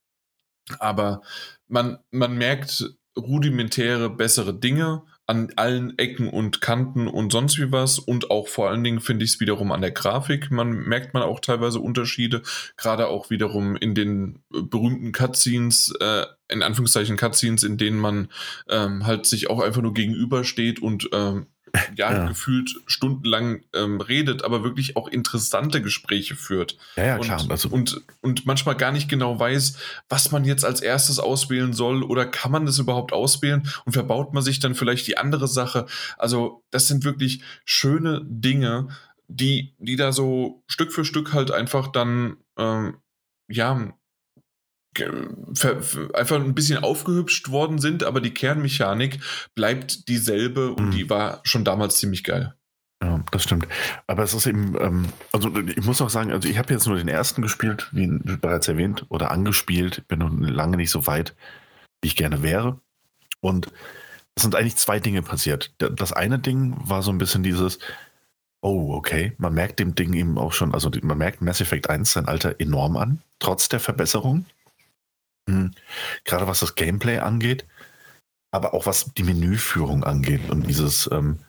Aber 0.79 1.21
man, 1.69 1.99
man 2.11 2.39
merkt 2.39 2.97
rudimentäre, 3.19 4.09
bessere 4.09 4.55
Dinge 4.55 5.03
an 5.27 5.51
allen 5.57 5.99
Ecken 5.99 6.29
und 6.29 6.61
Kanten 6.61 7.09
und 7.09 7.33
sonst 7.33 7.59
wie 7.59 7.73
was. 7.73 7.99
Und 7.99 8.31
auch 8.31 8.49
vor 8.49 8.69
allen 8.69 8.85
Dingen 8.85 9.01
finde 9.01 9.25
ich 9.25 9.35
es 9.35 9.41
wiederum 9.41 9.73
an 9.73 9.81
der 9.81 9.91
Grafik. 9.91 10.51
Man 10.51 10.71
merkt 10.71 11.15
man 11.15 11.23
auch 11.23 11.41
teilweise 11.41 11.81
Unterschiede, 11.81 12.43
gerade 12.77 13.09
auch 13.09 13.31
wiederum 13.31 13.77
in 13.77 13.95
den 13.95 14.43
äh, 14.53 14.63
berühmten 14.63 15.13
Cutscenes, 15.13 15.95
äh, 16.01 16.27
in 16.49 16.63
Anführungszeichen 16.63 17.17
Cutscenes, 17.17 17.63
in 17.63 17.79
denen 17.79 17.99
man 17.99 18.29
ähm, 18.69 19.07
halt 19.07 19.27
sich 19.27 19.49
auch 19.49 19.61
einfach 19.61 19.83
nur 19.83 19.95
gegenübersteht 19.95 20.81
und 20.83 21.09
ähm, 21.13 21.47
ja, 21.97 22.13
ja, 22.13 22.27
gefühlt 22.29 22.77
stundenlang 22.87 23.63
ähm, 23.75 24.01
redet, 24.01 24.45
aber 24.45 24.63
wirklich 24.63 24.97
auch 24.97 25.09
interessante 25.09 25.83
Gespräche 25.83 26.37
führt. 26.37 26.77
Ja, 26.97 27.05
ja, 27.05 27.17
und, 27.17 27.23
klar. 27.23 27.45
Also. 27.49 27.69
Und, 27.69 28.03
und 28.21 28.47
manchmal 28.47 28.77
gar 28.77 28.93
nicht 28.93 29.09
genau 29.09 29.39
weiß, 29.39 29.77
was 30.09 30.31
man 30.31 30.45
jetzt 30.45 30.65
als 30.65 30.81
erstes 30.81 31.19
auswählen 31.19 31.73
soll 31.73 32.03
oder 32.03 32.27
kann 32.27 32.53
man 32.53 32.67
das 32.67 32.79
überhaupt 32.79 33.13
auswählen 33.13 33.69
und 33.85 33.93
verbaut 33.93 34.33
man 34.33 34.43
sich 34.43 34.61
dann 34.61 34.75
vielleicht 34.75 35.07
die 35.07 35.19
andere 35.19 35.49
Sache. 35.49 35.87
Also, 36.17 36.63
das 36.71 36.87
sind 36.87 37.05
wirklich 37.05 37.43
schöne 37.65 38.23
Dinge, 38.25 38.89
die, 39.29 39.75
die 39.79 39.97
da 39.97 40.13
so 40.13 40.63
Stück 40.67 40.93
für 40.93 41.05
Stück 41.05 41.33
halt 41.33 41.51
einfach 41.51 41.89
dann, 41.89 42.37
ähm, 42.57 42.99
ja, 43.49 43.95
einfach 45.01 46.37
ein 46.37 46.55
bisschen 46.55 46.83
aufgehübscht 46.83 47.51
worden 47.51 47.79
sind, 47.79 48.05
aber 48.05 48.21
die 48.21 48.35
Kernmechanik 48.35 49.21
bleibt 49.55 50.09
dieselbe 50.09 50.73
und 50.73 50.87
mhm. 50.87 50.91
die 50.93 51.11
war 51.11 51.41
schon 51.45 51.65
damals 51.65 51.97
ziemlich 51.97 52.25
geil. 52.25 52.55
Ja, 53.03 53.23
das 53.33 53.43
stimmt. 53.43 53.69
Aber 54.07 54.23
es 54.23 54.33
ist 54.33 54.47
eben, 54.47 54.77
ähm, 54.81 55.09
also 55.33 55.55
ich 55.59 55.85
muss 55.85 56.01
auch 56.01 56.09
sagen, 56.09 56.33
also 56.33 56.49
ich 56.49 56.57
habe 56.57 56.73
jetzt 56.73 56.87
nur 56.87 56.97
den 56.97 57.09
ersten 57.09 57.43
gespielt, 57.43 57.89
wie 57.93 58.07
bereits 58.07 58.69
erwähnt, 58.69 59.05
oder 59.11 59.31
angespielt, 59.31 60.07
bin 60.09 60.21
noch 60.21 60.31
lange 60.33 60.77
nicht 60.77 60.91
so 60.91 61.07
weit, 61.07 61.35
wie 62.01 62.09
ich 62.09 62.17
gerne 62.17 62.43
wäre. 62.43 62.81
Und 63.41 63.71
es 64.37 64.43
sind 64.43 64.57
eigentlich 64.57 64.77
zwei 64.77 65.01
Dinge 65.01 65.23
passiert. 65.23 65.75
Das 65.79 66.13
eine 66.13 66.39
Ding 66.39 66.77
war 66.79 67.03
so 67.03 67.13
ein 67.13 67.19
bisschen 67.19 67.43
dieses, 67.43 67.79
oh, 68.63 68.95
okay, 68.95 69.35
man 69.37 69.53
merkt 69.53 69.81
dem 69.81 69.95
Ding 69.95 70.15
eben 70.15 70.39
auch 70.39 70.53
schon, 70.53 70.73
also 70.73 70.91
man 71.03 71.19
merkt 71.19 71.43
Mass 71.43 71.61
Effect 71.61 71.91
1 71.91 72.13
sein 72.13 72.27
Alter 72.27 72.59
enorm 72.59 72.97
an, 72.97 73.23
trotz 73.39 73.69
der 73.69 73.81
Verbesserung. 73.81 74.47
Mhm. 75.47 75.73
Gerade 76.25 76.47
was 76.47 76.61
das 76.61 76.75
Gameplay 76.75 77.19
angeht, 77.19 77.67
aber 78.51 78.75
auch 78.75 78.87
was 78.87 79.13
die 79.15 79.23
Menüführung 79.23 80.05
angeht 80.05 80.49
und 80.51 80.67
dieses, 80.67 81.09
ähm, 81.13 81.41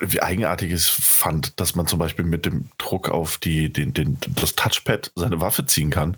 wie 0.00 0.22
eigenartig 0.22 0.80
fand, 0.90 1.58
dass 1.60 1.74
man 1.74 1.86
zum 1.86 1.98
Beispiel 1.98 2.24
mit 2.24 2.46
dem 2.46 2.70
Druck 2.78 3.08
auf 3.08 3.38
die, 3.38 3.72
den, 3.72 3.92
den, 3.92 4.18
das 4.36 4.54
Touchpad 4.54 5.12
seine 5.14 5.40
Waffe 5.40 5.66
ziehen 5.66 5.90
kann. 5.90 6.16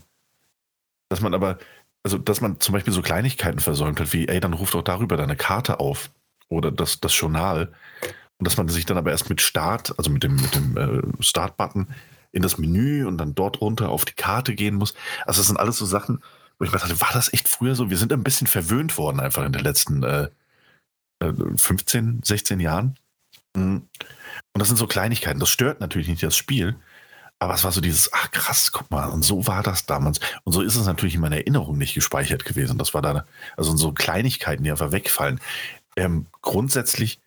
Dass 1.09 1.21
man 1.21 1.35
aber, 1.35 1.59
also 2.03 2.19
dass 2.19 2.41
man 2.41 2.61
zum 2.61 2.73
Beispiel 2.75 2.93
so 2.93 3.03
Kleinigkeiten 3.03 3.61
versäumt 3.61 4.01
hat, 4.01 4.13
wie, 4.13 4.29
ey, 4.29 4.41
dann 4.41 4.53
ruft 4.53 4.75
doch 4.75 4.83
darüber 4.83 5.17
deine 5.17 5.37
Karte 5.37 5.81
auf 5.81 6.11
oder 6.49 6.71
das, 6.71 7.01
das 7.01 7.19
Journal. 7.19 7.73
Und 8.39 8.47
dass 8.47 8.57
man 8.57 8.69
sich 8.69 8.85
dann 8.85 8.99
aber 8.99 9.11
erst 9.11 9.29
mit 9.31 9.41
Start, 9.41 9.95
also 9.99 10.11
mit 10.11 10.23
dem, 10.23 10.37
mit 10.37 10.55
dem 10.55 10.77
äh, 10.77 11.23
Start-Button 11.23 11.89
in 12.33 12.43
das 12.43 12.59
Menü 12.59 13.07
und 13.07 13.17
dann 13.19 13.35
dort 13.35 13.61
runter 13.61 13.89
auf 13.89 14.05
die 14.05 14.15
Karte 14.15 14.55
gehen 14.55 14.75
muss. 14.75 14.95
Also 15.25 15.41
das 15.41 15.47
sind 15.47 15.59
alles 15.59 15.79
so 15.79 15.87
Sachen, 15.87 16.21
wo 16.59 16.65
ich 16.65 16.73
mir 16.73 16.79
dachte, 16.79 17.01
war 17.01 17.13
das 17.13 17.33
echt 17.33 17.49
früher 17.49 17.75
so? 17.75 17.91
Wir 17.91 17.97
sind 17.97 18.13
ein 18.13 18.25
bisschen 18.25 18.47
verwöhnt 18.47 18.97
worden 18.97 19.21
einfach 19.21 19.45
in 19.45 19.53
den 19.53 19.63
letzten 19.63 20.03
äh, 20.03 20.29
15, 21.57 22.19
äh, 22.19 22.27
16 22.27 22.61
Jahren. 22.61 22.97
Mhm. 23.57 23.89
Und 24.53 24.59
das 24.59 24.69
sind 24.69 24.77
so 24.77 24.87
Kleinigkeiten. 24.87 25.41
Das 25.41 25.51
stört 25.51 25.81
natürlich 25.81 26.09
nicht 26.09 26.23
das 26.23 26.37
Spiel. 26.37 26.77
Aber 27.41 27.55
es 27.55 27.65
war 27.65 27.73
so 27.73 27.81
dieses, 27.81 28.13
ach 28.13 28.31
krass, 28.31 28.73
guck 28.73 28.91
mal, 28.91 29.09
und 29.09 29.23
so 29.23 29.47
war 29.47 29.63
das 29.63 29.87
damals. 29.87 30.21
Und 30.45 30.53
so 30.53 30.63
ist 30.63 30.77
es 30.77 30.87
natürlich 30.87 31.17
in 31.17 31.21
meiner 31.21 31.37
Erinnerung 31.37 31.77
nicht 31.77 31.95
gespeichert 31.95 32.45
gewesen. 32.45 32.79
Das 32.79 32.95
war 32.95 33.03
da, 33.03 33.27
also 33.57 33.77
so 33.77 33.93
Kleinigkeiten, 33.93 34.65
die 34.65 34.71
einfach 34.71 34.93
wegfallen. 34.93 35.41
Ähm, 35.97 36.27
grundsätzlich 36.41 37.21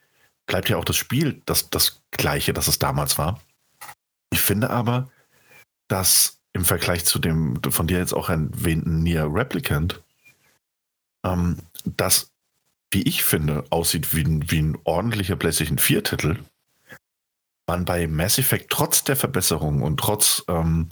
bleibt 0.48 0.70
ja 0.70 0.78
auch 0.78 0.86
das 0.86 0.96
Spiel 0.96 1.42
das, 1.46 1.70
das 1.70 2.02
gleiche, 2.12 2.54
das 2.54 2.68
es 2.68 2.80
damals 2.80 3.18
war. 3.18 3.42
Ich 4.32 4.42
finde 4.42 4.70
aber, 4.70 5.10
dass 5.88 6.37
im 6.58 6.66
Vergleich 6.66 7.06
zu 7.06 7.20
dem 7.20 7.62
von 7.70 7.88
dir 7.88 8.00
jetzt 8.00 8.14
auch 8.14 8.30
erwähnten 8.30 9.04
Nier 9.04 9.30
Replicant, 9.32 10.02
ähm, 11.24 11.60
das, 11.86 12.32
wie 12.92 13.04
ich 13.04 13.24
finde, 13.24 13.64
aussieht 13.70 14.14
wie 14.14 14.24
ein, 14.24 14.52
wie 14.52 14.62
ein 14.62 14.78
ordentlicher 14.84 15.36
PlayStation 15.36 15.78
4-Titel, 15.78 16.38
man 17.68 17.86
bei 17.86 18.08
Mass 18.08 18.40
Effect 18.40 18.72
trotz 18.72 19.04
der 19.04 19.16
Verbesserung 19.16 19.84
und 19.84 19.98
trotz 20.00 20.44
ähm, 20.48 20.90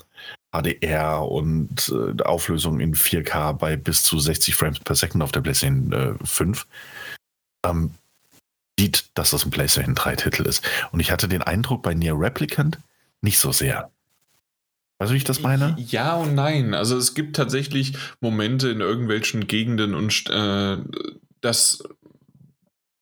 HDR 0.51 1.23
und 1.23 1.91
äh, 1.91 2.21
Auflösung 2.23 2.79
in 2.79 2.95
4K 2.95 3.53
bei 3.53 3.75
bis 3.75 4.03
zu 4.03 4.19
60 4.19 4.55
Frames 4.55 4.79
per 4.79 4.95
Second 4.95 5.23
auf 5.23 5.31
der 5.31 5.41
PlayStation 5.41 5.91
äh, 5.93 6.25
5 6.25 6.67
ähm, 7.65 7.91
sieht, 8.77 9.09
dass 9.15 9.31
das 9.31 9.45
ein 9.45 9.51
PlayStation 9.51 9.95
3-Titel 9.95 10.43
ist. 10.43 10.63
Und 10.91 10.99
ich 10.99 11.11
hatte 11.11 11.27
den 11.27 11.41
Eindruck 11.41 11.81
bei 11.81 11.93
Nier 11.93 12.19
Replicant 12.19 12.77
nicht 13.21 13.39
so 13.39 13.51
sehr. 13.51 13.89
Weißt 14.97 15.09
du, 15.09 15.13
wie 15.13 15.17
ich 15.17 15.23
das 15.25 15.41
meine? 15.41 15.75
Ja 15.77 16.15
und 16.15 16.35
nein. 16.35 16.73
Also 16.73 16.97
es 16.97 17.13
gibt 17.13 17.35
tatsächlich 17.35 17.93
Momente 18.21 18.69
in 18.69 18.79
irgendwelchen 18.79 19.47
Gegenden 19.47 19.93
und 19.93 20.29
äh, 20.29 20.77
das, 21.41 21.83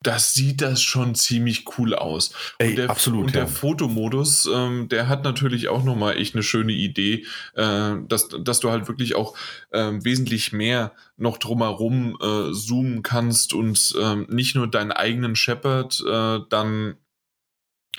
das 0.02 0.34
sieht 0.34 0.62
das 0.62 0.82
schon 0.82 1.14
ziemlich 1.14 1.66
cool 1.78 1.94
aus. 1.94 2.34
Ey, 2.58 2.72
und 2.72 2.76
der, 2.78 2.90
absolut. 2.90 3.26
Und 3.26 3.36
der 3.36 3.48
Fotomodus, 3.48 4.50
ähm, 4.52 4.90
der 4.90 5.08
hat 5.08 5.24
natürlich 5.24 5.68
auch 5.70 5.84
nochmal 5.84 6.18
echt 6.18 6.34
eine 6.34 6.42
schöne 6.42 6.74
Idee, 6.74 7.26
äh, 7.54 7.94
dass, 8.08 8.28
dass 8.28 8.60
du 8.60 8.72
halt 8.72 8.88
wirklich 8.88 9.14
auch 9.14 9.38
äh, 9.70 9.92
wesentlich 10.02 10.52
mehr 10.52 10.94
noch 11.16 11.38
drumherum 11.38 12.18
äh, 12.20 12.52
zoomen 12.54 13.04
kannst 13.04 13.54
und 13.54 13.96
ähm, 14.02 14.26
nicht 14.30 14.56
nur 14.56 14.68
deinen 14.68 14.92
eigenen 14.92 15.36
Shepard 15.36 16.04
äh, 16.10 16.40
dann 16.50 16.96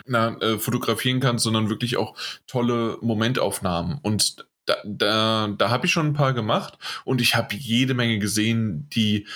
na, 0.06 0.36
äh, 0.40 0.58
fotografieren 0.58 1.20
kannst, 1.20 1.44
sondern 1.44 1.70
wirklich 1.70 1.96
auch 1.96 2.16
tolle 2.46 2.98
Momentaufnahmen. 3.00 3.98
Und 4.02 4.46
da, 4.66 4.76
da, 4.84 5.48
da 5.56 5.70
habe 5.70 5.86
ich 5.86 5.92
schon 5.92 6.08
ein 6.08 6.14
paar 6.14 6.32
gemacht 6.32 6.78
und 7.04 7.20
ich 7.20 7.34
habe 7.34 7.54
jede 7.54 7.94
Menge 7.94 8.18
gesehen, 8.18 8.88
die, 8.90 9.26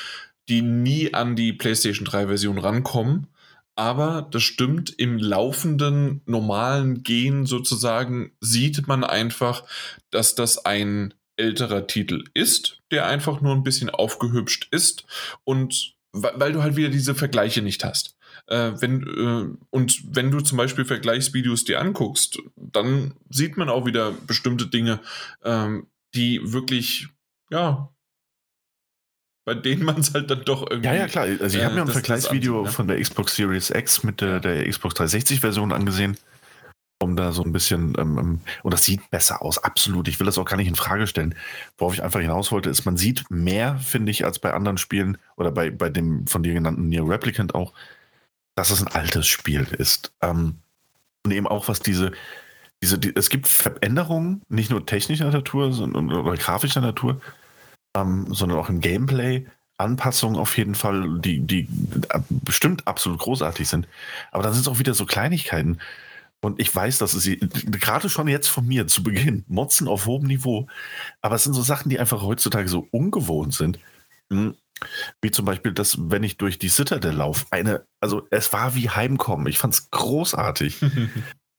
die 0.48 0.62
nie 0.62 1.14
an 1.14 1.36
die 1.36 1.52
PlayStation 1.52 2.06
3-Version 2.06 2.58
rankommen. 2.58 3.28
Aber 3.76 4.26
das 4.32 4.42
stimmt, 4.42 4.90
im 4.90 5.18
laufenden, 5.18 6.22
normalen 6.26 7.04
Gehen 7.04 7.46
sozusagen 7.46 8.32
sieht 8.40 8.88
man 8.88 9.04
einfach, 9.04 9.62
dass 10.10 10.34
das 10.34 10.64
ein 10.64 11.14
älterer 11.36 11.86
Titel 11.86 12.24
ist, 12.34 12.80
der 12.90 13.06
einfach 13.06 13.40
nur 13.40 13.54
ein 13.54 13.62
bisschen 13.62 13.88
aufgehübscht 13.88 14.66
ist 14.72 15.04
und 15.44 15.94
weil 16.12 16.52
du 16.52 16.62
halt 16.62 16.74
wieder 16.74 16.88
diese 16.88 17.14
Vergleiche 17.14 17.62
nicht 17.62 17.84
hast. 17.84 18.17
Äh, 18.48 18.72
wenn, 18.80 19.02
äh, 19.02 19.56
und 19.70 20.02
wenn 20.14 20.30
du 20.30 20.40
zum 20.40 20.58
Beispiel 20.58 20.84
Vergleichsvideos 20.84 21.64
dir 21.64 21.80
anguckst, 21.80 22.38
dann 22.56 23.14
sieht 23.28 23.56
man 23.56 23.68
auch 23.68 23.86
wieder 23.86 24.12
bestimmte 24.26 24.66
Dinge, 24.66 25.00
ähm, 25.44 25.86
die 26.14 26.40
wirklich, 26.42 27.08
ja, 27.50 27.90
bei 29.44 29.54
denen 29.54 29.84
man 29.84 30.00
es 30.00 30.12
halt 30.12 30.30
dann 30.30 30.44
doch 30.44 30.68
irgendwie. 30.68 30.88
Ja, 30.88 30.94
ja, 30.94 31.06
klar. 31.06 31.24
Also 31.24 31.58
ich 31.58 31.64
habe 31.64 31.74
mir 31.74 31.80
äh, 31.80 31.84
ein 31.84 31.88
Vergleichsvideo 31.88 32.64
ne? 32.64 32.70
von 32.70 32.88
der 32.88 33.00
Xbox 33.00 33.36
Series 33.36 33.70
X 33.70 34.02
mit 34.02 34.20
der, 34.20 34.40
der 34.40 34.68
Xbox 34.68 34.96
360-Version 34.96 35.72
angesehen 35.72 36.16
um 37.00 37.14
da 37.14 37.32
so 37.32 37.42
ein 37.42 37.52
bisschen, 37.52 37.94
ähm, 37.98 38.18
ähm, 38.18 38.40
und 38.62 38.74
das 38.74 38.84
sieht 38.84 39.10
besser 39.10 39.42
aus, 39.42 39.58
absolut. 39.58 40.08
Ich 40.08 40.18
will 40.18 40.26
das 40.26 40.36
auch 40.38 40.44
gar 40.44 40.56
nicht 40.56 40.66
in 40.66 40.74
Frage 40.74 41.06
stellen. 41.06 41.34
Worauf 41.76 41.94
ich 41.94 42.02
einfach 42.02 42.20
hinaus 42.20 42.50
wollte, 42.50 42.70
ist, 42.70 42.84
man 42.84 42.96
sieht 42.96 43.30
mehr, 43.30 43.78
finde 43.78 44.10
ich, 44.10 44.24
als 44.24 44.38
bei 44.38 44.52
anderen 44.52 44.78
Spielen 44.78 45.16
oder 45.36 45.52
bei, 45.52 45.70
bei 45.70 45.90
dem 45.90 46.26
von 46.26 46.42
dir 46.42 46.54
genannten 46.54 46.88
Near 46.88 47.08
Replicant 47.08 47.54
auch, 47.54 47.72
dass 48.58 48.70
es 48.70 48.82
ein 48.82 48.88
altes 48.88 49.28
Spiel 49.28 49.68
ist. 49.78 50.12
Ähm, 50.20 50.56
und 51.24 51.30
eben 51.30 51.46
auch, 51.46 51.68
was 51.68 51.78
diese, 51.78 52.10
diese, 52.82 52.98
die, 52.98 53.14
es 53.14 53.30
gibt 53.30 53.46
Veränderungen, 53.46 54.42
nicht 54.48 54.70
nur 54.70 54.84
technischer 54.84 55.30
Natur 55.30 55.72
sondern, 55.72 56.12
oder 56.12 56.36
grafischer 56.36 56.80
Natur, 56.80 57.20
ähm, 57.94 58.26
sondern 58.34 58.58
auch 58.58 58.68
im 58.68 58.80
Gameplay. 58.80 59.46
Anpassungen 59.76 60.40
auf 60.40 60.58
jeden 60.58 60.74
Fall, 60.74 61.20
die, 61.20 61.38
die 61.38 61.68
bestimmt 62.28 62.88
absolut 62.88 63.20
großartig 63.20 63.68
sind. 63.68 63.86
Aber 64.32 64.42
dann 64.42 64.52
sind 64.52 64.62
es 64.62 64.68
auch 64.68 64.80
wieder 64.80 64.92
so 64.92 65.06
Kleinigkeiten. 65.06 65.78
Und 66.40 66.60
ich 66.60 66.74
weiß, 66.74 66.98
dass 66.98 67.14
es 67.14 67.28
gerade 67.70 68.08
schon 68.08 68.26
jetzt 68.26 68.48
von 68.48 68.66
mir 68.66 68.88
zu 68.88 69.04
Beginn 69.04 69.44
Motzen 69.46 69.86
auf 69.86 70.06
hohem 70.06 70.26
Niveau, 70.26 70.66
aber 71.20 71.36
es 71.36 71.44
sind 71.44 71.54
so 71.54 71.62
Sachen, 71.62 71.90
die 71.90 72.00
einfach 72.00 72.22
heutzutage 72.22 72.68
so 72.68 72.88
ungewohnt 72.90 73.54
sind. 73.54 73.78
Wie 75.20 75.30
zum 75.30 75.44
Beispiel, 75.44 75.72
dass, 75.72 75.96
wenn 75.98 76.22
ich 76.22 76.36
durch 76.36 76.58
die 76.58 76.68
Citadel 76.68 77.12
laufe, 77.12 77.46
eine, 77.50 77.86
also 78.00 78.26
es 78.30 78.52
war 78.52 78.74
wie 78.74 78.90
Heimkommen. 78.90 79.46
Ich 79.46 79.58
fand 79.58 79.74
es 79.74 79.90
großartig. 79.90 80.78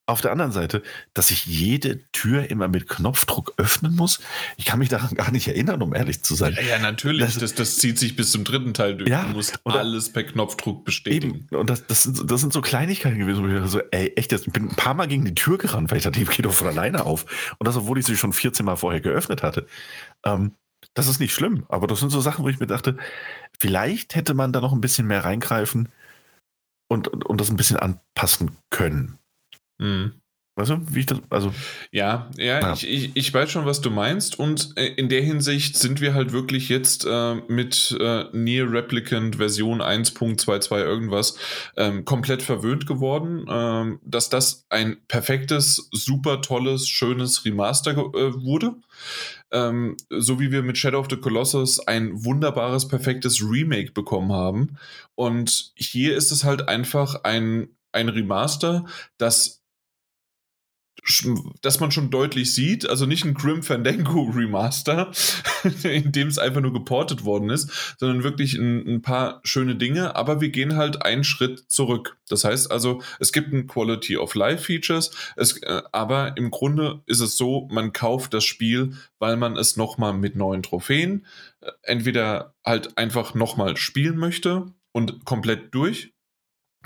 Auf 0.09 0.21
der 0.21 0.31
anderen 0.31 0.51
Seite, 0.51 0.81
dass 1.13 1.29
ich 1.29 1.45
jede 1.45 2.11
Tür 2.11 2.49
immer 2.49 2.67
mit 2.67 2.89
Knopfdruck 2.89 3.53
öffnen 3.57 3.95
muss. 3.95 4.19
Ich 4.57 4.65
kann 4.65 4.79
mich 4.79 4.89
daran 4.89 5.13
gar 5.13 5.29
nicht 5.29 5.47
erinnern, 5.47 5.83
um 5.83 5.93
ehrlich 5.93 6.23
zu 6.23 6.33
sein. 6.33 6.55
Ja, 6.55 6.63
ja 6.63 6.79
natürlich. 6.79 7.23
Das, 7.23 7.37
das, 7.37 7.53
das, 7.53 7.75
zieht 7.75 7.99
sich 7.99 8.15
bis 8.15 8.31
zum 8.31 8.43
dritten 8.43 8.73
Teil 8.73 8.97
durch. 8.97 9.07
Ja, 9.07 9.25
du 9.25 9.33
musst 9.33 9.59
alles 9.65 10.11
per 10.11 10.23
Knopfdruck 10.23 10.83
bestätigen. 10.83 11.45
Eben. 11.51 11.59
Und 11.59 11.69
das, 11.69 11.85
das, 11.85 12.01
sind, 12.01 12.31
das 12.31 12.41
sind 12.41 12.53
so 12.53 12.61
Kleinigkeiten 12.61 13.19
gewesen, 13.19 13.43
wo 13.43 13.63
ich 13.63 13.69
so, 13.69 13.81
ey, 13.91 14.11
echt, 14.15 14.33
ich 14.33 14.51
bin 14.51 14.69
ein 14.69 14.75
paar 14.75 14.95
Mal 14.95 15.07
gegen 15.07 15.25
die 15.25 15.35
Tür 15.35 15.59
gerannt, 15.59 15.91
weil 15.91 15.99
ich 15.99 16.05
dachte, 16.05 16.17
die 16.17 16.25
geht 16.25 16.43
doch 16.43 16.53
von 16.53 16.67
alleine 16.69 17.05
auf. 17.05 17.53
Und 17.59 17.67
das, 17.67 17.77
obwohl 17.77 17.99
ich 17.99 18.07
sie 18.07 18.17
schon 18.17 18.33
14 18.33 18.65
Mal 18.65 18.77
vorher 18.77 19.01
geöffnet 19.01 19.43
hatte. 19.43 19.67
Ähm, 20.25 20.55
das 20.99 21.07
ist 21.07 21.19
nicht 21.19 21.33
schlimm, 21.33 21.65
aber 21.69 21.87
das 21.87 21.99
sind 21.99 22.09
so 22.09 22.21
Sachen, 22.21 22.43
wo 22.43 22.49
ich 22.49 22.59
mir 22.59 22.67
dachte, 22.67 22.97
vielleicht 23.59 24.15
hätte 24.15 24.33
man 24.33 24.53
da 24.53 24.61
noch 24.61 24.73
ein 24.73 24.81
bisschen 24.81 25.07
mehr 25.07 25.23
reingreifen 25.23 25.89
und, 26.89 27.07
und, 27.07 27.25
und 27.25 27.39
das 27.39 27.49
ein 27.49 27.57
bisschen 27.57 27.77
anpassen 27.77 28.57
können. 28.69 29.17
Mhm. 29.77 30.21
Weißt 30.59 30.71
du, 30.71 30.81
wie 30.91 30.99
ich 30.99 31.05
das, 31.05 31.19
also. 31.29 31.53
Ja, 31.89 32.29
ja, 32.35 32.59
ja. 32.59 32.73
Ich, 32.73 32.85
ich, 32.85 33.11
ich, 33.13 33.33
weiß 33.33 33.49
schon, 33.49 33.65
was 33.65 33.79
du 33.79 33.89
meinst. 33.89 34.37
Und 34.37 34.73
äh, 34.75 34.87
in 34.87 35.07
der 35.07 35.21
Hinsicht 35.21 35.77
sind 35.77 36.01
wir 36.01 36.13
halt 36.13 36.33
wirklich 36.33 36.67
jetzt 36.67 37.05
äh, 37.05 37.35
mit 37.47 37.97
äh, 37.97 38.25
Near 38.33 38.69
Replicant 38.69 39.37
Version 39.37 39.81
1.22 39.81 40.77
irgendwas 40.83 41.37
ähm, 41.77 42.03
komplett 42.03 42.41
verwöhnt 42.41 42.85
geworden, 42.87 43.45
ähm, 43.49 43.99
dass 44.03 44.27
das 44.27 44.65
ein 44.67 44.97
perfektes, 45.07 45.87
super 45.93 46.41
tolles, 46.41 46.89
schönes 46.89 47.45
Remaster 47.45 47.91
äh, 47.91 48.43
wurde. 48.43 48.75
Ähm, 49.51 49.95
so 50.09 50.41
wie 50.41 50.51
wir 50.51 50.61
mit 50.61 50.77
Shadow 50.77 50.99
of 50.99 51.07
the 51.09 51.15
Colossus 51.15 51.79
ein 51.79 52.25
wunderbares, 52.25 52.89
perfektes 52.89 53.41
Remake 53.41 53.93
bekommen 53.93 54.33
haben. 54.33 54.77
Und 55.15 55.71
hier 55.75 56.17
ist 56.17 56.33
es 56.33 56.43
halt 56.43 56.67
einfach 56.67 57.23
ein, 57.23 57.69
ein 57.93 58.09
Remaster, 58.09 58.85
das 59.17 59.58
dass 61.61 61.79
man 61.79 61.91
schon 61.91 62.09
deutlich 62.09 62.53
sieht, 62.53 62.87
also 62.87 63.05
nicht 63.05 63.25
ein 63.25 63.33
Grim 63.33 63.63
Fandango 63.63 64.23
Remaster, 64.35 65.11
in 65.83 66.11
dem 66.11 66.27
es 66.27 66.37
einfach 66.37 66.61
nur 66.61 66.73
geportet 66.73 67.25
worden 67.25 67.49
ist, 67.49 67.95
sondern 67.97 68.23
wirklich 68.23 68.53
ein, 68.55 68.87
ein, 68.87 69.01
paar 69.01 69.41
schöne 69.43 69.75
Dinge, 69.75 70.15
aber 70.15 70.41
wir 70.41 70.49
gehen 70.49 70.75
halt 70.75 71.03
einen 71.03 71.23
Schritt 71.23 71.65
zurück. 71.71 72.17
Das 72.27 72.43
heißt 72.43 72.71
also, 72.71 73.01
es 73.19 73.31
gibt 73.31 73.53
ein 73.53 73.67
Quality 73.67 74.17
of 74.17 74.35
Life 74.35 74.65
Features, 74.65 75.11
es, 75.35 75.61
äh, 75.63 75.81
aber 75.91 76.37
im 76.37 76.51
Grunde 76.51 77.01
ist 77.05 77.21
es 77.21 77.37
so, 77.37 77.67
man 77.71 77.93
kauft 77.93 78.33
das 78.33 78.43
Spiel, 78.43 78.93
weil 79.19 79.37
man 79.37 79.57
es 79.57 79.77
nochmal 79.77 80.13
mit 80.13 80.35
neuen 80.35 80.63
Trophäen 80.63 81.25
äh, 81.61 81.71
entweder 81.83 82.53
halt 82.63 82.97
einfach 82.97 83.33
nochmal 83.33 83.77
spielen 83.77 84.17
möchte 84.17 84.73
und 84.91 85.25
komplett 85.25 85.73
durch 85.73 86.13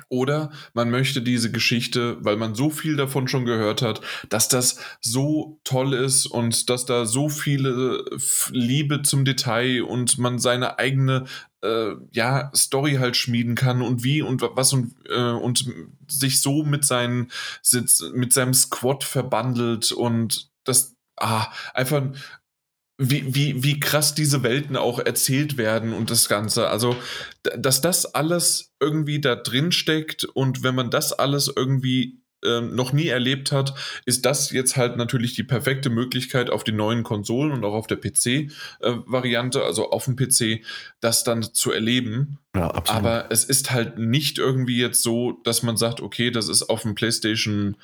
oder 0.09 0.51
man 0.73 0.89
möchte 0.89 1.21
diese 1.21 1.51
Geschichte, 1.51 2.17
weil 2.21 2.37
man 2.37 2.55
so 2.55 2.69
viel 2.69 2.95
davon 2.95 3.27
schon 3.27 3.45
gehört 3.45 3.81
hat, 3.81 4.01
dass 4.29 4.47
das 4.47 4.79
so 5.01 5.59
toll 5.63 5.93
ist 5.93 6.25
und 6.25 6.69
dass 6.69 6.85
da 6.85 7.05
so 7.05 7.29
viele 7.29 8.05
Liebe 8.51 9.01
zum 9.03 9.25
Detail 9.25 9.83
und 9.83 10.17
man 10.17 10.39
seine 10.39 10.79
eigene 10.79 11.25
äh, 11.61 11.95
ja, 12.11 12.51
Story 12.55 12.95
halt 12.95 13.15
schmieden 13.15 13.55
kann 13.55 13.81
und 13.81 14.03
wie 14.03 14.21
und 14.21 14.41
was 14.41 14.73
und, 14.73 14.93
äh, 15.09 15.31
und 15.31 15.65
sich 16.07 16.41
so 16.41 16.63
mit, 16.63 16.85
seinen, 16.85 17.31
mit 18.13 18.33
seinem 18.33 18.53
Squad 18.53 19.03
verbandelt 19.03 19.91
und 19.91 20.49
das 20.63 20.95
ah, 21.17 21.47
einfach 21.73 22.03
wie, 23.09 23.35
wie, 23.35 23.63
wie 23.63 23.79
krass 23.79 24.15
diese 24.15 24.43
Welten 24.43 24.77
auch 24.77 24.99
erzählt 24.99 25.57
werden 25.57 25.93
und 25.93 26.09
das 26.09 26.29
Ganze. 26.29 26.69
Also, 26.69 26.95
dass 27.57 27.81
das 27.81 28.05
alles 28.05 28.73
irgendwie 28.79 29.19
da 29.19 29.35
drin 29.35 29.71
steckt 29.71 30.23
und 30.25 30.63
wenn 30.63 30.75
man 30.75 30.89
das 30.89 31.13
alles 31.13 31.51
irgendwie 31.53 32.23
ähm, 32.43 32.75
noch 32.75 32.93
nie 32.93 33.07
erlebt 33.07 33.51
hat, 33.51 33.73
ist 34.05 34.25
das 34.25 34.51
jetzt 34.51 34.75
halt 34.75 34.97
natürlich 34.97 35.33
die 35.33 35.43
perfekte 35.43 35.89
Möglichkeit 35.89 36.49
auf 36.49 36.63
den 36.63 36.75
neuen 36.75 37.03
Konsolen 37.03 37.51
und 37.51 37.63
auch 37.63 37.73
auf 37.73 37.87
der 37.87 37.97
PC-Variante, 37.97 39.59
äh, 39.59 39.63
also 39.63 39.91
auf 39.91 40.05
dem 40.05 40.15
PC, 40.15 40.63
das 40.99 41.23
dann 41.23 41.43
zu 41.43 41.71
erleben. 41.71 42.39
Ja, 42.55 42.69
absolut. 42.69 43.05
Aber 43.05 43.25
es 43.29 43.45
ist 43.45 43.71
halt 43.71 43.97
nicht 43.97 44.37
irgendwie 44.37 44.77
jetzt 44.77 45.01
so, 45.01 45.39
dass 45.43 45.63
man 45.63 45.77
sagt, 45.77 46.01
okay, 46.01 46.31
das 46.31 46.49
ist 46.49 46.63
auf 46.63 46.83
dem 46.83 46.95
PlayStation 46.95 47.77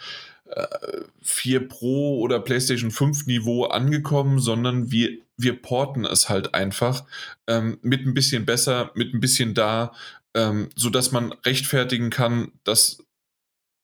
4 1.22 1.68
Pro 1.68 2.20
oder 2.20 2.40
PlayStation 2.40 2.92
5 2.92 3.28
Niveau 3.28 3.66
angekommen, 3.66 4.40
sondern 4.40 4.92
wir, 4.92 5.18
wir 5.38 5.62
porten 5.62 6.06
es 6.06 6.30
halt 6.30 6.54
einfach 6.54 7.06
ähm, 7.48 7.78
mit 7.82 8.06
ein 8.06 8.14
bisschen 8.14 8.46
besser, 8.46 8.92
mit 8.96 9.14
ein 9.14 9.20
bisschen 9.20 9.54
da, 9.54 9.94
ähm, 10.34 10.70
sodass 10.76 11.12
man 11.12 11.32
rechtfertigen 11.46 12.10
kann, 12.10 12.52
dass, 12.64 13.04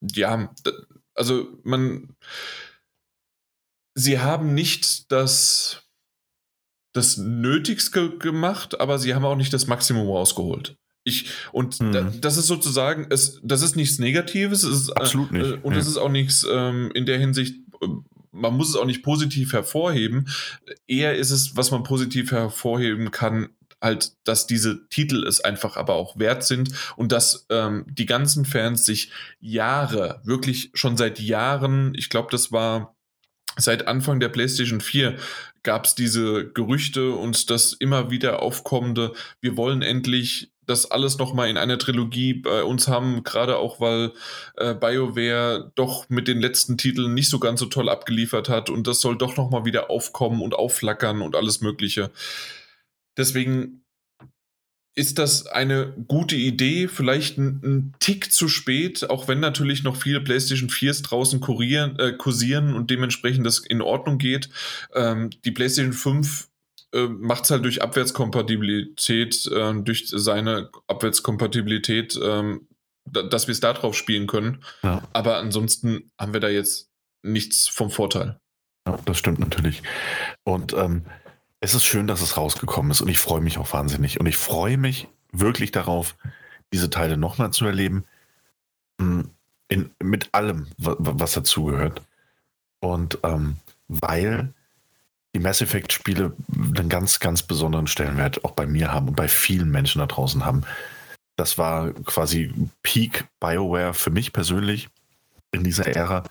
ja, 0.01 0.53
also 1.13 1.47
man, 1.63 2.15
sie 3.93 4.19
haben 4.19 4.53
nicht 4.53 5.11
das, 5.11 5.83
das 6.93 7.17
Nötigste 7.17 8.17
gemacht, 8.17 8.79
aber 8.79 8.99
sie 8.99 9.13
haben 9.13 9.25
auch 9.25 9.35
nicht 9.35 9.53
das 9.53 9.67
Maximum 9.67 10.07
rausgeholt. 10.07 10.77
Ich, 11.07 11.29
und 11.51 11.75
hm. 11.75 11.91
da, 11.91 12.11
das 12.19 12.35
ist 12.35 12.47
sozusagen, 12.47 13.07
es, 13.11 13.39
das 13.43 13.61
ist 13.61 13.75
nichts 13.75 13.99
Negatives, 13.99 14.63
es 14.63 14.81
ist, 14.81 14.89
äh, 14.89 14.93
Absolut 14.93 15.31
nicht. 15.31 15.51
Äh, 15.51 15.59
und 15.61 15.75
es 15.75 15.85
ja. 15.85 15.91
ist 15.91 15.97
auch 15.97 16.09
nichts 16.09 16.45
ähm, 16.51 16.91
in 16.95 17.05
der 17.05 17.19
Hinsicht, 17.19 17.57
äh, 17.81 17.87
man 18.31 18.57
muss 18.57 18.69
es 18.69 18.75
auch 18.75 18.85
nicht 18.85 19.03
positiv 19.03 19.53
hervorheben. 19.53 20.27
Eher 20.87 21.15
ist 21.15 21.29
es, 21.29 21.55
was 21.55 21.71
man 21.71 21.83
positiv 21.83 22.31
hervorheben 22.31 23.11
kann, 23.11 23.49
halt, 23.79 24.13
dass 24.23 24.47
diese 24.47 24.89
Titel 24.89 25.25
es 25.27 25.41
einfach 25.41 25.77
aber 25.77 25.93
auch 25.93 26.17
wert 26.17 26.43
sind 26.43 26.71
und 26.95 27.11
dass 27.11 27.45
ähm, 27.49 27.85
die 27.87 28.07
ganzen 28.07 28.43
Fans 28.43 28.83
sich 28.83 29.11
Jahre, 29.39 30.21
wirklich 30.25 30.71
schon 30.73 30.97
seit 30.97 31.19
Jahren, 31.19 31.93
ich 31.95 32.09
glaube, 32.09 32.29
das 32.31 32.51
war 32.51 32.95
seit 33.57 33.87
Anfang 33.87 34.19
der 34.19 34.29
PlayStation 34.29 34.81
4 34.81 35.17
gab 35.63 35.85
es 35.85 35.95
diese 35.95 36.51
Gerüchte 36.51 37.11
und 37.11 37.49
das 37.49 37.73
immer 37.73 38.11
wieder 38.11 38.41
aufkommende, 38.41 39.13
wir 39.41 39.57
wollen 39.57 39.81
endlich 39.81 40.51
das 40.65 40.89
alles 40.89 41.17
nochmal 41.17 41.49
in 41.49 41.57
einer 41.57 41.77
Trilogie 41.77 42.33
bei 42.33 42.63
uns 42.63 42.87
haben, 42.87 43.23
gerade 43.23 43.57
auch 43.57 43.79
weil 43.79 44.13
äh, 44.55 44.73
BioWare 44.73 45.71
doch 45.75 46.09
mit 46.09 46.27
den 46.27 46.39
letzten 46.39 46.77
Titeln 46.77 47.13
nicht 47.13 47.29
so 47.29 47.39
ganz 47.39 47.59
so 47.59 47.67
toll 47.67 47.89
abgeliefert 47.89 48.49
hat 48.49 48.69
und 48.69 48.87
das 48.87 49.01
soll 49.01 49.17
doch 49.17 49.37
nochmal 49.37 49.65
wieder 49.65 49.89
aufkommen 49.89 50.41
und 50.41 50.53
aufflackern 50.53 51.21
und 51.21 51.35
alles 51.35 51.61
Mögliche. 51.61 52.11
Deswegen 53.17 53.85
ist 54.95 55.19
das 55.19 55.45
eine 55.45 55.93
gute 56.07 56.37
Idee, 56.37 56.87
vielleicht 56.87 57.37
ein, 57.37 57.61
ein, 57.63 57.95
Tick 57.99 58.31
zu 58.31 58.47
spät, 58.47 59.09
auch 59.09 59.27
wenn 59.27 59.41
natürlich 59.41 59.83
noch 59.83 59.97
viele 59.97 60.21
PlayStation 60.21 60.69
4s 60.69 61.03
draußen 61.03 61.41
kurieren, 61.41 61.99
äh, 61.99 62.13
kursieren 62.13 62.73
und 62.73 62.89
dementsprechend 62.89 63.45
das 63.45 63.59
in 63.59 63.81
Ordnung 63.81 64.17
geht. 64.17 64.49
Ähm, 64.93 65.31
die 65.43 65.51
PlayStation 65.51 65.91
5 65.91 66.47
äh, 66.93 67.07
macht 67.07 67.45
es 67.45 67.51
halt 67.51 67.63
durch 67.63 67.81
Abwärtskompatibilität, 67.81 69.47
äh, 69.47 69.73
durch 69.81 70.07
seine 70.09 70.69
Abwärtskompatibilität, 70.87 72.15
äh, 72.17 72.55
dass 73.05 73.47
wir 73.47 73.51
es 73.51 73.59
da 73.59 73.73
drauf 73.73 73.95
spielen 73.95 74.27
können. 74.27 74.63
Ja. 74.83 75.03
Aber 75.13 75.37
ansonsten 75.37 76.11
haben 76.19 76.33
wir 76.33 76.39
da 76.39 76.49
jetzt 76.49 76.89
nichts 77.21 77.67
vom 77.67 77.91
Vorteil. 77.91 78.39
Ja, 78.87 78.97
das 79.05 79.17
stimmt 79.17 79.39
natürlich. 79.39 79.83
Und 80.43 80.73
ähm, 80.73 81.05
es 81.59 81.73
ist 81.73 81.85
schön, 81.85 82.07
dass 82.07 82.21
es 82.21 82.37
rausgekommen 82.37 82.91
ist 82.91 83.01
und 83.01 83.09
ich 83.09 83.19
freue 83.19 83.41
mich 83.41 83.57
auch 83.57 83.73
wahnsinnig. 83.73 84.19
Und 84.19 84.27
ich 84.27 84.37
freue 84.37 84.77
mich 84.77 85.07
wirklich 85.31 85.71
darauf, 85.71 86.15
diese 86.73 86.89
Teile 86.89 87.17
nochmal 87.17 87.51
zu 87.51 87.65
erleben. 87.65 88.05
Hm, 88.99 89.31
in, 89.67 89.89
mit 90.01 90.29
allem, 90.33 90.67
was 90.77 91.33
dazugehört. 91.33 92.01
Und 92.79 93.19
ähm, 93.23 93.57
weil 93.87 94.53
die 95.35 95.39
Mass 95.39 95.61
Effect-Spiele 95.61 96.31
einen 96.55 96.87
ganz, 96.87 97.19
ganz 97.19 97.43
besonderen 97.43 97.87
Stellenwert 97.87 98.45
auch 98.45 98.51
bei 98.51 98.65
mir 98.65 98.93
haben 98.93 99.09
und 99.09 99.17
bei 99.17 99.27
vielen 99.27 99.69
Menschen 99.69 99.99
da 99.99 100.05
draußen 100.05 100.45
haben. 100.45 100.61
Das 101.35 101.57
war 101.57 101.91
quasi 101.91 102.53
Peak 102.83 103.25
BioWare 103.41 103.93
für 103.93 104.11
mich 104.11 104.31
persönlich 104.31 104.87
in 105.51 105.65
dieser 105.65 105.87
Ära. 105.87 106.23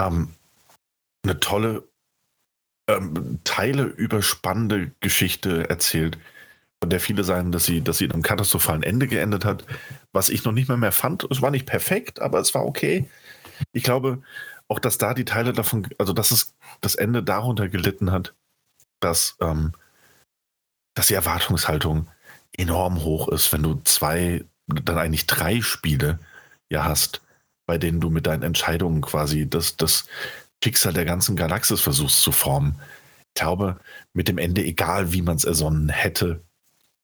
Ähm, 0.00 0.30
eine 1.24 1.38
tolle, 1.38 1.84
ähm, 2.90 3.38
Teile 3.44 3.84
überspannende 3.84 4.90
Geschichte 4.98 5.70
erzählt, 5.70 6.18
von 6.82 6.90
der 6.90 6.98
viele 6.98 7.22
sagen, 7.22 7.52
dass 7.52 7.66
sie, 7.66 7.82
dass 7.82 7.98
sie 7.98 8.06
in 8.06 8.12
einem 8.12 8.24
katastrophalen 8.24 8.82
Ende 8.82 9.06
geendet 9.06 9.44
hat, 9.44 9.64
was 10.12 10.28
ich 10.28 10.42
noch 10.42 10.50
nicht 10.50 10.66
mehr 10.66 10.76
mehr 10.76 10.90
fand. 10.90 11.24
Es 11.30 11.40
war 11.40 11.52
nicht 11.52 11.66
perfekt, 11.66 12.20
aber 12.20 12.40
es 12.40 12.52
war 12.52 12.66
okay. 12.66 13.08
Ich 13.70 13.84
glaube 13.84 14.20
auch, 14.72 14.78
dass 14.78 14.96
da 14.96 15.12
die 15.12 15.26
Teile 15.26 15.52
davon, 15.52 15.86
also 15.98 16.14
dass 16.14 16.30
es 16.30 16.54
das 16.80 16.94
Ende 16.94 17.22
darunter 17.22 17.68
gelitten 17.68 18.10
hat, 18.10 18.34
dass, 19.00 19.36
ähm, 19.40 19.72
dass 20.94 21.08
die 21.08 21.14
Erwartungshaltung 21.14 22.08
enorm 22.56 23.02
hoch 23.02 23.28
ist, 23.28 23.52
wenn 23.52 23.62
du 23.62 23.82
zwei, 23.84 24.44
dann 24.66 24.96
eigentlich 24.96 25.26
drei 25.26 25.60
Spiele 25.60 26.18
ja 26.70 26.84
hast, 26.84 27.20
bei 27.66 27.76
denen 27.76 28.00
du 28.00 28.08
mit 28.08 28.26
deinen 28.26 28.42
Entscheidungen 28.42 29.02
quasi 29.02 29.48
das, 29.48 29.76
das 29.76 30.06
Schicksal 30.64 30.94
der 30.94 31.04
ganzen 31.04 31.36
Galaxis 31.36 31.82
versuchst 31.82 32.22
zu 32.22 32.32
formen. 32.32 32.80
Ich 33.34 33.40
glaube, 33.42 33.78
mit 34.14 34.28
dem 34.28 34.38
Ende, 34.38 34.64
egal 34.64 35.12
wie 35.12 35.22
man 35.22 35.36
es 35.36 35.44
ersonnen 35.44 35.90
hätte, 35.90 36.42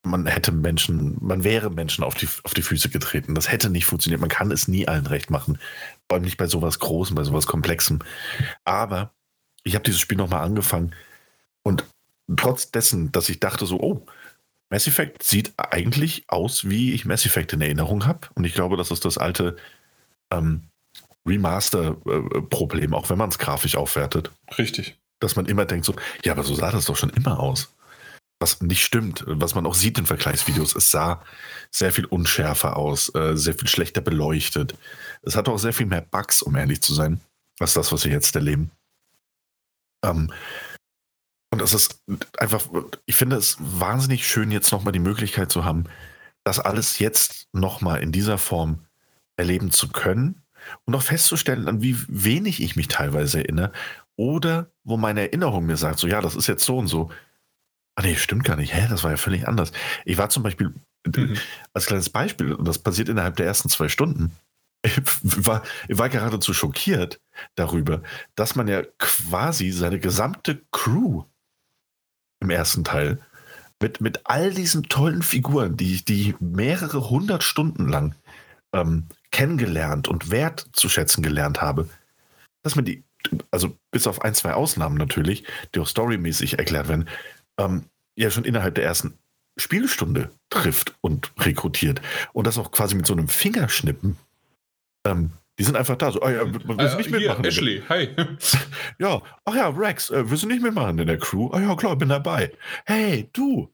man 0.08 0.26
hätte 0.26 0.52
Menschen, 0.52 1.16
man 1.20 1.44
wäre 1.44 1.70
Menschen 1.70 2.04
auf 2.04 2.14
die, 2.14 2.28
auf 2.44 2.54
die 2.54 2.62
Füße 2.62 2.88
getreten. 2.88 3.34
Das 3.34 3.50
hätte 3.50 3.70
nicht 3.70 3.86
funktioniert. 3.86 4.20
Man 4.20 4.30
kann 4.30 4.50
es 4.50 4.68
nie 4.68 4.88
allen 4.88 5.06
recht 5.06 5.30
machen. 5.30 5.58
Vor 6.08 6.16
allem 6.16 6.24
nicht 6.24 6.36
bei 6.36 6.46
sowas 6.46 6.78
Großem, 6.78 7.14
bei 7.14 7.24
sowas 7.24 7.46
Komplexem. 7.46 8.00
Aber 8.64 9.12
ich 9.64 9.74
habe 9.74 9.84
dieses 9.84 10.00
Spiel 10.00 10.18
nochmal 10.18 10.44
angefangen 10.44 10.94
und 11.62 11.84
trotz 12.36 12.70
dessen, 12.70 13.12
dass 13.12 13.28
ich 13.28 13.40
dachte 13.40 13.66
so, 13.66 13.80
oh, 13.80 14.06
Mass 14.70 14.86
Effect 14.86 15.22
sieht 15.22 15.52
eigentlich 15.56 16.24
aus, 16.28 16.68
wie 16.68 16.92
ich 16.92 17.04
Mass 17.04 17.24
Effect 17.24 17.52
in 17.54 17.60
Erinnerung 17.60 18.06
habe. 18.06 18.28
Und 18.34 18.44
ich 18.44 18.54
glaube, 18.54 18.76
das 18.76 18.90
ist 18.90 19.04
das 19.04 19.16
alte 19.16 19.56
ähm, 20.30 20.64
Remaster-Problem, 21.26 22.92
auch 22.92 23.08
wenn 23.08 23.18
man 23.18 23.30
es 23.30 23.38
grafisch 23.38 23.76
aufwertet. 23.76 24.30
Richtig. 24.58 24.98
Dass 25.20 25.36
man 25.36 25.46
immer 25.46 25.64
denkt 25.64 25.86
so, 25.86 25.94
ja, 26.24 26.32
aber 26.32 26.42
so 26.42 26.54
sah 26.54 26.70
das 26.70 26.84
doch 26.84 26.96
schon 26.96 27.10
immer 27.10 27.40
aus 27.40 27.74
was 28.40 28.60
nicht 28.60 28.84
stimmt, 28.84 29.24
was 29.26 29.54
man 29.54 29.66
auch 29.66 29.74
sieht 29.74 29.98
in 29.98 30.06
Vergleichsvideos. 30.06 30.76
Es 30.76 30.90
sah 30.90 31.22
sehr 31.70 31.92
viel 31.92 32.04
unschärfer 32.04 32.76
aus, 32.76 33.12
äh, 33.14 33.36
sehr 33.36 33.54
viel 33.54 33.68
schlechter 33.68 34.00
beleuchtet. 34.00 34.74
Es 35.22 35.36
hatte 35.36 35.50
auch 35.50 35.58
sehr 35.58 35.72
viel 35.72 35.86
mehr 35.86 36.02
Bugs, 36.02 36.42
um 36.42 36.54
ehrlich 36.56 36.80
zu 36.80 36.94
sein, 36.94 37.20
als 37.58 37.74
das, 37.74 37.90
was 37.90 38.04
wir 38.04 38.12
jetzt 38.12 38.34
erleben. 38.34 38.70
Ähm, 40.04 40.32
und 41.50 41.62
es 41.62 41.72
ist 41.72 42.02
einfach, 42.38 42.68
ich 43.06 43.16
finde 43.16 43.36
es 43.36 43.56
wahnsinnig 43.58 44.28
schön, 44.28 44.50
jetzt 44.50 44.70
nochmal 44.70 44.92
die 44.92 44.98
Möglichkeit 44.98 45.50
zu 45.50 45.64
haben, 45.64 45.84
das 46.44 46.60
alles 46.60 46.98
jetzt 46.98 47.48
nochmal 47.52 48.00
in 48.00 48.12
dieser 48.12 48.38
Form 48.38 48.84
erleben 49.36 49.70
zu 49.70 49.88
können 49.88 50.42
und 50.84 50.94
auch 50.94 51.02
festzustellen, 51.02 51.68
an 51.68 51.82
wie 51.82 51.96
wenig 52.08 52.62
ich 52.62 52.76
mich 52.76 52.88
teilweise 52.88 53.38
erinnere 53.38 53.72
oder 54.16 54.70
wo 54.84 54.96
meine 54.96 55.22
Erinnerung 55.22 55.66
mir 55.66 55.76
sagt, 55.76 55.98
so 55.98 56.06
ja, 56.06 56.20
das 56.20 56.36
ist 56.36 56.48
jetzt 56.48 56.64
so 56.64 56.78
und 56.78 56.88
so. 56.88 57.10
Ah 57.98 58.02
nee, 58.02 58.14
stimmt 58.14 58.44
gar 58.44 58.54
nicht. 58.54 58.72
Hä, 58.72 58.86
das 58.88 59.02
war 59.02 59.10
ja 59.10 59.16
völlig 59.16 59.48
anders. 59.48 59.72
Ich 60.04 60.18
war 60.18 60.30
zum 60.30 60.44
Beispiel, 60.44 60.72
mhm. 61.04 61.36
als 61.72 61.86
kleines 61.86 62.10
Beispiel, 62.10 62.52
und 62.52 62.64
das 62.64 62.78
passiert 62.78 63.08
innerhalb 63.08 63.34
der 63.34 63.46
ersten 63.46 63.68
zwei 63.70 63.88
Stunden, 63.88 64.30
ich 64.84 65.02
war, 65.24 65.64
ich 65.88 65.98
war 65.98 66.08
geradezu 66.08 66.54
schockiert 66.54 67.20
darüber, 67.56 68.00
dass 68.36 68.54
man 68.54 68.68
ja 68.68 68.84
quasi 68.98 69.72
seine 69.72 69.98
gesamte 69.98 70.62
Crew 70.70 71.24
im 72.38 72.50
ersten 72.50 72.84
Teil 72.84 73.18
mit, 73.82 74.00
mit 74.00 74.20
all 74.26 74.54
diesen 74.54 74.84
tollen 74.84 75.24
Figuren, 75.24 75.76
die, 75.76 76.04
die 76.04 76.36
mehrere 76.38 77.10
hundert 77.10 77.42
Stunden 77.42 77.88
lang 77.88 78.14
ähm, 78.72 79.08
kennengelernt 79.32 80.06
und 80.06 80.30
wertzuschätzen 80.30 81.20
gelernt 81.20 81.60
habe, 81.60 81.88
dass 82.62 82.76
man 82.76 82.84
die, 82.84 83.02
also 83.50 83.76
bis 83.90 84.06
auf 84.06 84.22
ein, 84.22 84.36
zwei 84.36 84.54
Ausnahmen 84.54 84.98
natürlich, 84.98 85.42
die 85.74 85.80
auch 85.80 85.88
storymäßig 85.88 86.60
erklärt 86.60 86.86
werden, 86.86 87.08
ähm, 87.58 87.84
ja 88.16 88.30
schon 88.30 88.44
innerhalb 88.44 88.74
der 88.74 88.84
ersten 88.84 89.14
Spielstunde 89.56 90.30
trifft 90.50 90.94
und 91.00 91.32
rekrutiert. 91.38 92.00
Und 92.32 92.46
das 92.46 92.58
auch 92.58 92.70
quasi 92.70 92.94
mit 92.94 93.06
so 93.06 93.12
einem 93.12 93.28
Fingerschnippen. 93.28 94.16
Ähm, 95.06 95.32
die 95.58 95.64
sind 95.64 95.76
einfach 95.76 95.96
da, 95.96 96.12
so, 96.12 96.22
oh 96.22 96.28
ja, 96.28 96.42
willst 96.46 96.94
du 96.94 96.98
nicht 96.98 97.10
mitmachen? 97.10 97.42
Hier, 97.42 97.48
Ashley, 97.48 97.82
hi. 97.88 98.10
ja, 98.98 99.20
ach 99.44 99.54
ja, 99.54 99.68
Rex, 99.68 100.10
äh, 100.10 100.30
willst 100.30 100.44
du 100.44 100.46
nicht 100.46 100.62
mitmachen 100.62 100.98
in 100.98 101.08
der 101.08 101.18
Crew? 101.18 101.50
Ah 101.52 101.60
ja, 101.60 101.74
klar, 101.74 101.96
bin 101.96 102.08
dabei. 102.08 102.52
Hey, 102.86 103.28
du. 103.32 103.68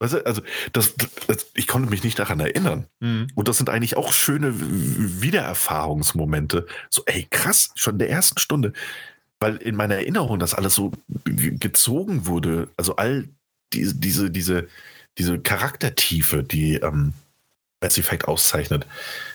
Weißt 0.00 0.14
du, 0.14 0.26
also, 0.26 0.42
das, 0.72 0.94
das, 1.26 1.50
ich 1.54 1.66
konnte 1.66 1.90
mich 1.90 2.04
nicht 2.04 2.18
daran 2.18 2.40
erinnern. 2.40 2.86
Mhm. 3.00 3.28
Und 3.34 3.48
das 3.48 3.56
sind 3.56 3.70
eigentlich 3.70 3.96
auch 3.96 4.12
schöne 4.12 4.52
Wiedererfahrungsmomente. 4.56 6.66
So, 6.90 7.02
ey, 7.06 7.26
krass, 7.30 7.70
schon 7.74 7.94
in 7.94 8.00
der 8.00 8.10
ersten 8.10 8.38
Stunde 8.38 8.74
weil 9.40 9.56
in 9.56 9.76
meiner 9.76 9.96
Erinnerung 9.96 10.38
das 10.38 10.54
alles 10.54 10.74
so 10.74 10.92
gezogen 11.24 12.26
wurde. 12.26 12.68
Also 12.76 12.96
all 12.96 13.28
diese, 13.72 13.94
diese, 13.94 14.30
diese, 14.30 14.68
diese 15.16 15.38
Charaktertiefe, 15.38 16.42
die 16.42 16.74
ähm, 16.74 17.14
Mass 17.80 17.98
Effect 17.98 18.26
auszeichnet. 18.26 18.86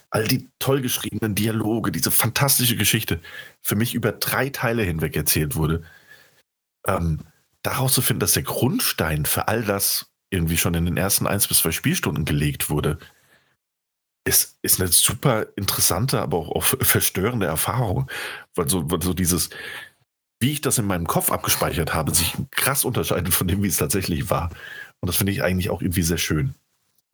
All 0.10 0.28
die 0.28 0.50
toll 0.60 0.82
geschriebenen 0.82 1.36
Dialoge, 1.36 1.92
diese 1.92 2.12
fantastische 2.12 2.76
Geschichte, 2.76 3.20
für 3.62 3.76
mich 3.76 3.94
über 3.96 4.12
drei 4.12 4.50
Teile 4.50 4.84
hinweg 4.84 5.16
erzählt 5.16 5.56
wurde. 5.56 5.84
Ähm, 6.86 7.22
daraus 7.64 7.94
zu 7.94 8.02
finden, 8.02 8.20
dass 8.20 8.34
der 8.34 8.44
Grundstein 8.44 9.26
für 9.26 9.48
all 9.48 9.64
das 9.64 10.08
irgendwie 10.30 10.58
schon 10.58 10.74
in 10.74 10.86
den 10.86 10.98
ersten 10.98 11.28
eins 11.28 11.48
bis 11.48 11.60
zwei 11.60 11.72
Spielstunden 11.72 12.26
gelegt 12.26 12.70
wurde, 12.70 12.98
ist, 14.26 14.58
ist 14.62 14.80
eine 14.80 14.90
super 14.90 15.48
interessante, 15.56 16.22
aber 16.22 16.38
auch, 16.38 16.50
auch 16.50 16.64
verstörende 16.64 17.46
Erfahrung. 17.46 18.10
Weil 18.56 18.70
so, 18.70 18.90
weil 18.90 19.02
so 19.02 19.14
dieses, 19.14 19.50
wie 20.44 20.52
ich 20.52 20.62
das 20.62 20.78
in 20.78 20.86
meinem 20.86 21.08
Kopf 21.08 21.32
abgespeichert 21.32 21.94
habe, 21.94 22.14
sich 22.14 22.34
krass 22.52 22.84
unterscheidet 22.84 23.34
von 23.34 23.48
dem, 23.48 23.64
wie 23.64 23.68
es 23.68 23.78
tatsächlich 23.78 24.30
war. 24.30 24.50
Und 25.00 25.08
das 25.08 25.16
finde 25.16 25.32
ich 25.32 25.42
eigentlich 25.42 25.70
auch 25.70 25.82
irgendwie 25.82 26.02
sehr 26.02 26.18
schön. 26.18 26.54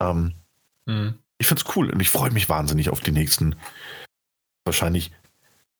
Ähm, 0.02 0.34
mhm. 0.84 1.14
Ich 1.38 1.46
finde 1.46 1.62
es 1.64 1.76
cool 1.76 1.90
und 1.90 2.00
ich 2.00 2.10
freue 2.10 2.32
mich 2.32 2.48
wahnsinnig 2.48 2.90
auf 2.90 2.98
die 2.98 3.12
nächsten 3.12 3.54
wahrscheinlich 4.64 5.12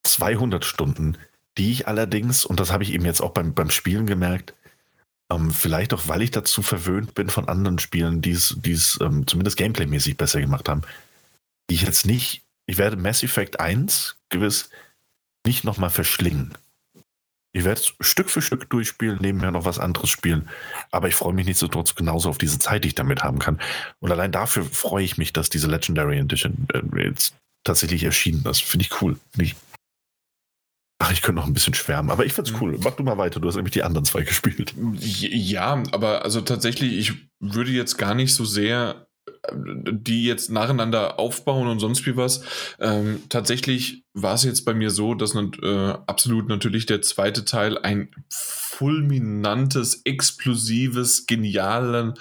200 0.05 0.65
Stunden, 0.65 1.19
die 1.59 1.73
ich 1.73 1.89
allerdings, 1.89 2.45
und 2.45 2.61
das 2.61 2.71
habe 2.71 2.85
ich 2.85 2.93
eben 2.93 3.05
jetzt 3.05 3.21
auch 3.21 3.33
beim, 3.33 3.53
beim 3.53 3.71
Spielen 3.71 4.07
gemerkt, 4.07 4.55
ähm, 5.29 5.51
vielleicht 5.51 5.93
auch, 5.93 6.07
weil 6.07 6.23
ich 6.23 6.31
dazu 6.31 6.63
verwöhnt 6.63 7.15
bin 7.15 7.31
von 7.31 7.49
anderen 7.49 7.81
Spielen, 7.81 8.23
die 8.23 8.31
es 8.31 8.99
ähm, 9.01 9.27
zumindest 9.27 9.57
gameplaymäßig 9.57 10.17
besser 10.17 10.41
gemacht 10.41 10.69
haben, 10.69 10.83
die 11.69 11.75
ich 11.75 11.83
jetzt 11.83 12.07
nicht, 12.07 12.45
ich 12.67 12.79
werde 12.79 12.97
Mass 12.97 13.25
Effect 13.25 13.59
1 13.59 14.15
gewiss 14.29 14.71
nicht 15.45 15.65
nochmal 15.65 15.91
verschlingen. 15.91 16.55
Ich 17.53 17.65
werde 17.65 17.81
es 17.81 17.95
Stück 18.01 18.31
für 18.31 18.43
Stück 18.43 18.71
durchspielen, 18.71 19.19
nebenher 19.21 19.51
noch 19.51 19.65
was 19.65 19.79
anderes 19.79 20.09
spielen. 20.09 20.49
Aber 20.93 21.09
ich 21.09 21.15
freue 21.15 21.33
mich 21.33 21.47
nichtsdestotrotz 21.47 21.95
genauso 21.95 22.29
auf 22.29 22.39
diese 22.39 22.59
Zeit, 22.59 22.85
die 22.85 22.89
ich 22.89 22.95
damit 22.95 23.25
haben 23.25 23.41
kann. 23.41 23.61
Und 23.99 24.13
allein 24.13 24.31
dafür 24.31 24.65
freue 24.65 25.05
ich 25.05 25.19
mich, 25.19 25.33
dass 25.33 25.51
diese 25.51 25.67
Legendary 25.67 26.19
Edition 26.19 26.69
äh, 26.73 27.03
jetzt 27.03 27.35
tatsächlich 27.65 28.05
erschienen 28.05 28.45
ist. 28.47 28.63
Finde 28.63 28.87
ich 28.87 29.03
cool. 29.03 29.19
Ich 29.37 29.57
Ach, 31.03 31.11
ich 31.11 31.23
könnte 31.23 31.41
noch 31.41 31.47
ein 31.47 31.55
bisschen 31.55 31.73
schwärmen, 31.73 32.11
aber 32.11 32.27
ich 32.27 32.35
find's 32.35 32.53
mhm. 32.53 32.59
cool. 32.61 32.79
Mach 32.85 32.93
du 32.93 33.03
mal 33.03 33.17
weiter, 33.17 33.41
du 33.41 33.49
hast 33.49 33.57
nämlich 33.57 33.73
die 33.73 33.83
anderen 33.83 34.05
zwei 34.05 34.23
gespielt. 34.23 34.75
Ja, 35.01 35.83
aber 35.93 36.25
also 36.25 36.43
tatsächlich, 36.43 36.93
ich 36.93 37.15
würde 37.41 37.71
jetzt 37.71 37.97
gar 37.97 38.15
nicht 38.15 38.35
so 38.35 38.45
sehr 38.45 39.07
die 39.53 40.25
jetzt 40.25 40.51
nacheinander 40.51 41.19
aufbauen 41.19 41.69
und 41.69 41.79
sonst 41.79 42.07
wie 42.07 42.17
was. 42.17 42.43
Ähm, 42.79 43.23
tatsächlich 43.29 44.05
war 44.15 44.35
es 44.35 44.45
jetzt 44.45 44.65
bei 44.65 44.75
mir 44.75 44.91
so, 44.91 45.15
dass 45.15 45.35
äh, 45.35 45.95
absolut 46.07 46.49
natürlich 46.49 46.87
der 46.87 47.03
zweite 47.03 47.45
Teil 47.45 47.79
ein 47.79 48.11
fulminantes, 48.29 50.03
explosives, 50.05 51.27
genialen 51.27 52.15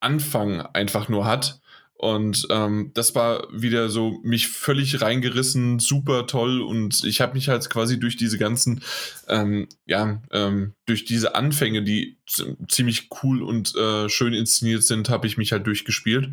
Anfang 0.00 0.60
einfach 0.60 1.08
nur 1.08 1.26
hat. 1.26 1.60
Und 1.98 2.46
ähm, 2.50 2.90
das 2.92 3.14
war 3.14 3.48
wieder 3.50 3.88
so 3.88 4.20
mich 4.22 4.48
völlig 4.48 5.00
reingerissen, 5.00 5.78
super 5.78 6.26
toll. 6.26 6.60
Und 6.60 7.04
ich 7.04 7.22
habe 7.22 7.34
mich 7.34 7.48
halt 7.48 7.68
quasi 7.70 7.98
durch 7.98 8.16
diese 8.16 8.36
ganzen, 8.36 8.82
ähm, 9.28 9.66
ja, 9.86 10.22
ähm, 10.30 10.74
durch 10.84 11.06
diese 11.06 11.34
Anfänge, 11.34 11.82
die 11.82 12.18
ziemlich 12.68 13.08
cool 13.22 13.42
und 13.42 13.74
äh, 13.76 14.10
schön 14.10 14.34
inszeniert 14.34 14.84
sind, 14.84 15.08
habe 15.08 15.26
ich 15.26 15.38
mich 15.38 15.52
halt 15.52 15.66
durchgespielt. 15.66 16.30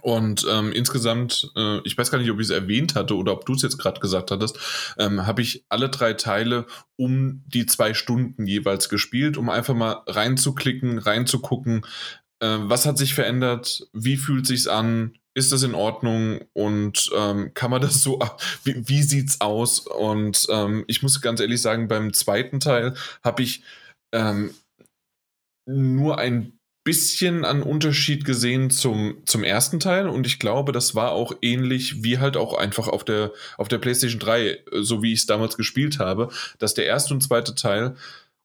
Und 0.00 0.46
ähm, 0.50 0.72
insgesamt, 0.72 1.52
äh, 1.54 1.78
ich 1.84 1.96
weiß 1.96 2.10
gar 2.10 2.18
nicht, 2.18 2.30
ob 2.30 2.40
ich 2.40 2.46
es 2.46 2.50
erwähnt 2.50 2.94
hatte 2.94 3.16
oder 3.16 3.32
ob 3.32 3.44
du 3.44 3.54
es 3.54 3.62
jetzt 3.62 3.78
gerade 3.78 4.00
gesagt 4.00 4.30
hattest, 4.30 4.58
ähm, 4.98 5.26
habe 5.26 5.42
ich 5.42 5.64
alle 5.68 5.90
drei 5.90 6.14
Teile 6.14 6.66
um 6.96 7.42
die 7.46 7.66
zwei 7.66 7.94
Stunden 7.94 8.46
jeweils 8.46 8.88
gespielt, 8.88 9.36
um 9.36 9.50
einfach 9.50 9.74
mal 9.74 10.02
reinzuklicken, 10.06 10.98
reinzugucken, 10.98 11.84
äh, 12.42 12.58
was 12.60 12.86
hat 12.86 12.98
sich 12.98 13.14
verändert? 13.14 13.86
Wie 13.92 14.16
fühlt 14.16 14.46
sich's 14.46 14.66
an? 14.66 15.14
Ist 15.34 15.52
das 15.52 15.62
in 15.62 15.74
Ordnung? 15.74 16.40
Und 16.52 17.10
ähm, 17.16 17.52
kann 17.54 17.70
man 17.70 17.80
das 17.80 18.02
so, 18.02 18.18
wie, 18.64 18.88
wie 18.88 19.02
sieht's 19.02 19.40
aus? 19.40 19.80
Und 19.80 20.46
ähm, 20.50 20.84
ich 20.88 21.02
muss 21.02 21.20
ganz 21.20 21.40
ehrlich 21.40 21.62
sagen, 21.62 21.88
beim 21.88 22.12
zweiten 22.12 22.60
Teil 22.60 22.94
habe 23.22 23.42
ich 23.42 23.62
ähm, 24.12 24.52
nur 25.66 26.18
ein 26.18 26.58
bisschen 26.84 27.44
an 27.44 27.62
Unterschied 27.62 28.24
gesehen 28.24 28.70
zum, 28.70 29.18
zum 29.24 29.44
ersten 29.44 29.78
Teil 29.78 30.08
und 30.08 30.26
ich 30.26 30.38
glaube, 30.38 30.72
das 30.72 30.94
war 30.94 31.12
auch 31.12 31.32
ähnlich 31.40 32.02
wie 32.02 32.18
halt 32.18 32.36
auch 32.36 32.54
einfach 32.54 32.88
auf 32.88 33.04
der, 33.04 33.32
auf 33.56 33.68
der 33.68 33.78
PlayStation 33.78 34.18
3, 34.18 34.58
so 34.80 35.02
wie 35.02 35.12
ich 35.12 35.20
es 35.20 35.26
damals 35.26 35.56
gespielt 35.56 35.98
habe, 35.98 36.28
dass 36.58 36.74
der 36.74 36.86
erste 36.86 37.14
und 37.14 37.22
zweite 37.22 37.54
Teil 37.54 37.94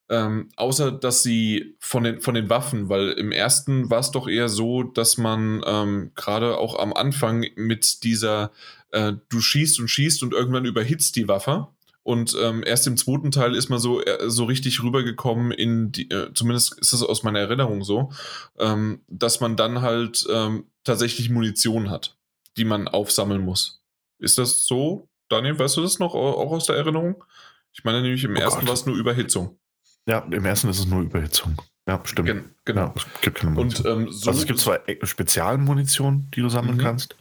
ähm, 0.09 0.49
außer 0.55 0.91
dass 0.91 1.23
sie 1.23 1.75
von 1.79 2.03
den, 2.03 2.21
von 2.21 2.33
den 2.33 2.49
Waffen, 2.49 2.89
weil 2.89 3.09
im 3.11 3.31
ersten 3.31 3.89
war 3.89 3.99
es 3.99 4.11
doch 4.11 4.27
eher 4.27 4.49
so, 4.49 4.83
dass 4.83 5.17
man 5.17 5.61
ähm, 5.65 6.11
gerade 6.15 6.57
auch 6.57 6.79
am 6.79 6.93
Anfang 6.93 7.45
mit 7.55 8.03
dieser, 8.03 8.51
äh, 8.91 9.13
du 9.29 9.41
schießt 9.41 9.79
und 9.79 9.89
schießt 9.89 10.23
und 10.23 10.33
irgendwann 10.33 10.65
überhitzt 10.65 11.15
die 11.15 11.27
Waffe. 11.27 11.67
Und 12.07 12.37
ähm, 12.41 12.63
erst 12.65 12.87
im 12.87 12.95
zweiten 12.95 13.31
Teil 13.31 13.53
ist 13.53 13.67
man 13.67 13.79
so, 13.79 14.01
äh, 14.01 14.29
so 14.29 14.45
richtig 14.45 14.81
rübergekommen 14.81 15.51
in 15.51 15.91
die, 15.91 16.09
äh, 16.09 16.33
zumindest 16.33 16.79
ist 16.79 16.93
es 16.93 17.03
aus 17.03 17.23
meiner 17.23 17.39
Erinnerung 17.39 17.83
so, 17.83 18.13
ähm, 18.57 19.01
dass 19.09 19.41
man 19.41 19.57
dann 19.57 19.81
halt 19.81 20.25
ähm, 20.31 20.67
tatsächlich 20.85 21.29
Munition 21.29 21.89
hat, 21.89 22.17
die 22.55 22.63
man 22.63 22.87
aufsammeln 22.87 23.41
muss. 23.41 23.83
Ist 24.19 24.37
das 24.37 24.65
so? 24.65 25.09
Daniel, 25.27 25.59
weißt 25.59 25.75
du 25.75 25.81
das 25.81 25.99
noch 25.99 26.15
auch 26.15 26.53
aus 26.53 26.67
der 26.67 26.77
Erinnerung? 26.77 27.25
Ich 27.73 27.83
meine 27.83 28.01
nämlich, 28.01 28.23
im 28.23 28.37
oh 28.37 28.39
ersten 28.39 28.65
war 28.65 28.73
es 28.73 28.85
nur 28.85 28.95
Überhitzung. 28.95 29.59
Ja, 30.07 30.19
im 30.19 30.45
ersten 30.45 30.69
ist 30.69 30.79
es 30.79 30.85
nur 30.85 31.01
Überhitzung. 31.01 31.61
Ja, 31.89 31.99
stimmt. 32.05 32.27
Gen 32.27 32.55
genau. 32.63 32.83
Ja, 32.83 32.93
es 32.95 33.21
gibt 33.21 33.39
keine 33.39 33.51
Munition. 33.51 33.85
Und, 33.85 34.05
ähm, 34.05 34.11
so 34.13 34.29
also 34.29 34.39
es 34.39 34.47
gibt 34.47 34.59
zwar 34.59 34.79
Spezialmunition, 35.03 36.31
die 36.33 36.39
du 36.39 36.47
sammeln 36.47 36.77
mhm. 36.77 36.81
kannst, 36.81 37.17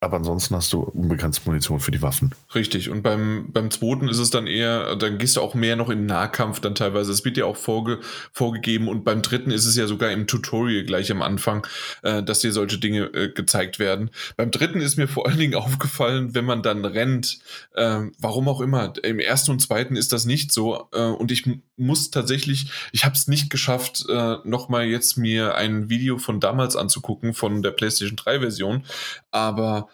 aber 0.00 0.18
ansonsten 0.18 0.54
hast 0.54 0.72
du 0.74 0.80
unbegrenzte 0.80 1.42
Munition 1.46 1.80
für 1.80 1.90
die 1.90 2.02
Waffen. 2.02 2.34
Richtig. 2.54 2.90
Und 2.90 3.02
beim, 3.02 3.50
beim 3.50 3.70
zweiten 3.70 4.08
ist 4.08 4.18
es 4.18 4.28
dann 4.28 4.46
eher, 4.46 4.94
dann 4.96 5.16
gehst 5.16 5.36
du 5.36 5.40
auch 5.40 5.54
mehr 5.54 5.74
noch 5.74 5.88
in 5.88 6.04
Nahkampf 6.04 6.60
dann 6.60 6.74
teilweise. 6.74 7.12
Es 7.12 7.24
wird 7.24 7.38
dir 7.38 7.46
auch 7.46 7.56
vorge, 7.56 8.00
vorgegeben. 8.32 8.88
Und 8.88 9.04
beim 9.04 9.22
dritten 9.22 9.50
ist 9.50 9.64
es 9.64 9.74
ja 9.74 9.86
sogar 9.86 10.10
im 10.10 10.26
Tutorial 10.26 10.84
gleich 10.84 11.10
am 11.10 11.22
Anfang, 11.22 11.66
äh, 12.02 12.22
dass 12.22 12.40
dir 12.40 12.52
solche 12.52 12.78
Dinge 12.78 13.04
äh, 13.14 13.32
gezeigt 13.32 13.78
werden. 13.78 14.10
Beim 14.36 14.50
dritten 14.50 14.82
ist 14.82 14.98
mir 14.98 15.08
vor 15.08 15.26
allen 15.26 15.38
Dingen 15.38 15.54
aufgefallen, 15.56 16.34
wenn 16.34 16.44
man 16.44 16.62
dann 16.62 16.84
rennt, 16.84 17.38
äh, 17.74 18.00
warum 18.18 18.48
auch 18.48 18.60
immer. 18.60 18.92
Im 19.02 19.18
ersten 19.18 19.50
und 19.50 19.60
zweiten 19.60 19.96
ist 19.96 20.12
das 20.12 20.26
nicht 20.26 20.52
so. 20.52 20.88
Äh, 20.92 21.00
und 21.00 21.30
ich 21.30 21.48
muss 21.78 22.10
tatsächlich, 22.10 22.70
ich 22.92 23.06
habe 23.06 23.14
es 23.14 23.28
nicht 23.28 23.48
geschafft, 23.48 24.04
äh, 24.10 24.36
nochmal 24.44 24.84
jetzt 24.84 25.16
mir 25.16 25.54
ein 25.54 25.88
Video 25.88 26.18
von 26.18 26.38
damals 26.38 26.76
anzugucken, 26.76 27.32
von 27.32 27.62
der 27.62 27.70
PlayStation 27.70 28.16
3 28.16 28.40
Version. 28.40 28.84
Aber 29.30 29.88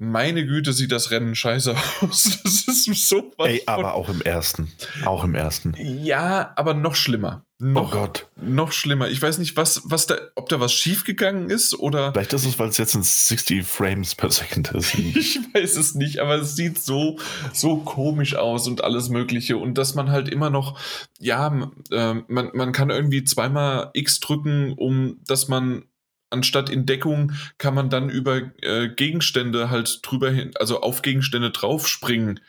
meine 0.00 0.46
Güte, 0.46 0.72
sieht 0.72 0.92
das 0.92 1.10
Rennen 1.10 1.34
scheiße 1.34 1.74
aus. 2.00 2.38
Das 2.42 2.66
ist 2.68 3.08
so 3.08 3.32
was. 3.36 3.48
Ey, 3.48 3.62
aber 3.66 3.94
auch 3.94 4.08
im 4.08 4.22
ersten. 4.22 4.72
Auch 5.04 5.24
im 5.24 5.34
ersten. 5.34 5.74
Ja, 5.76 6.52
aber 6.56 6.72
noch 6.72 6.94
schlimmer. 6.94 7.44
Noch, 7.58 7.88
oh 7.88 7.90
Gott. 7.90 8.28
Noch 8.36 8.70
schlimmer. 8.70 9.08
Ich 9.08 9.20
weiß 9.20 9.38
nicht, 9.38 9.56
was, 9.56 9.82
was 9.84 10.06
da, 10.06 10.16
ob 10.36 10.48
da 10.48 10.60
was 10.60 10.72
schiefgegangen 10.72 11.50
ist 11.50 11.76
oder. 11.76 12.12
Vielleicht 12.12 12.32
ist 12.32 12.46
es, 12.46 12.60
weil 12.60 12.68
es 12.68 12.78
jetzt 12.78 12.94
in 12.94 13.02
60 13.02 13.66
Frames 13.66 14.14
per 14.14 14.30
Second 14.30 14.70
ist. 14.70 14.94
ich 14.98 15.40
weiß 15.52 15.76
es 15.76 15.96
nicht, 15.96 16.20
aber 16.20 16.36
es 16.36 16.54
sieht 16.54 16.78
so, 16.78 17.18
so 17.52 17.78
komisch 17.78 18.36
aus 18.36 18.68
und 18.68 18.84
alles 18.84 19.08
Mögliche. 19.08 19.56
Und 19.56 19.76
dass 19.76 19.96
man 19.96 20.12
halt 20.12 20.28
immer 20.28 20.50
noch, 20.50 20.78
ja, 21.18 21.72
äh, 21.90 22.14
man, 22.28 22.50
man 22.54 22.70
kann 22.70 22.90
irgendwie 22.90 23.24
zweimal 23.24 23.90
X 23.94 24.20
drücken, 24.20 24.74
um 24.74 25.18
dass 25.26 25.48
man 25.48 25.82
anstatt 26.30 26.68
in 26.68 26.86
Deckung 26.86 27.32
kann 27.58 27.74
man 27.74 27.90
dann 27.90 28.10
über 28.10 28.42
äh, 28.62 28.88
Gegenstände 28.88 29.70
halt 29.70 30.00
drüber 30.02 30.30
hin, 30.30 30.52
also 30.56 30.80
auf 30.80 31.02
Gegenstände 31.02 31.50
draufspringen 31.50 32.40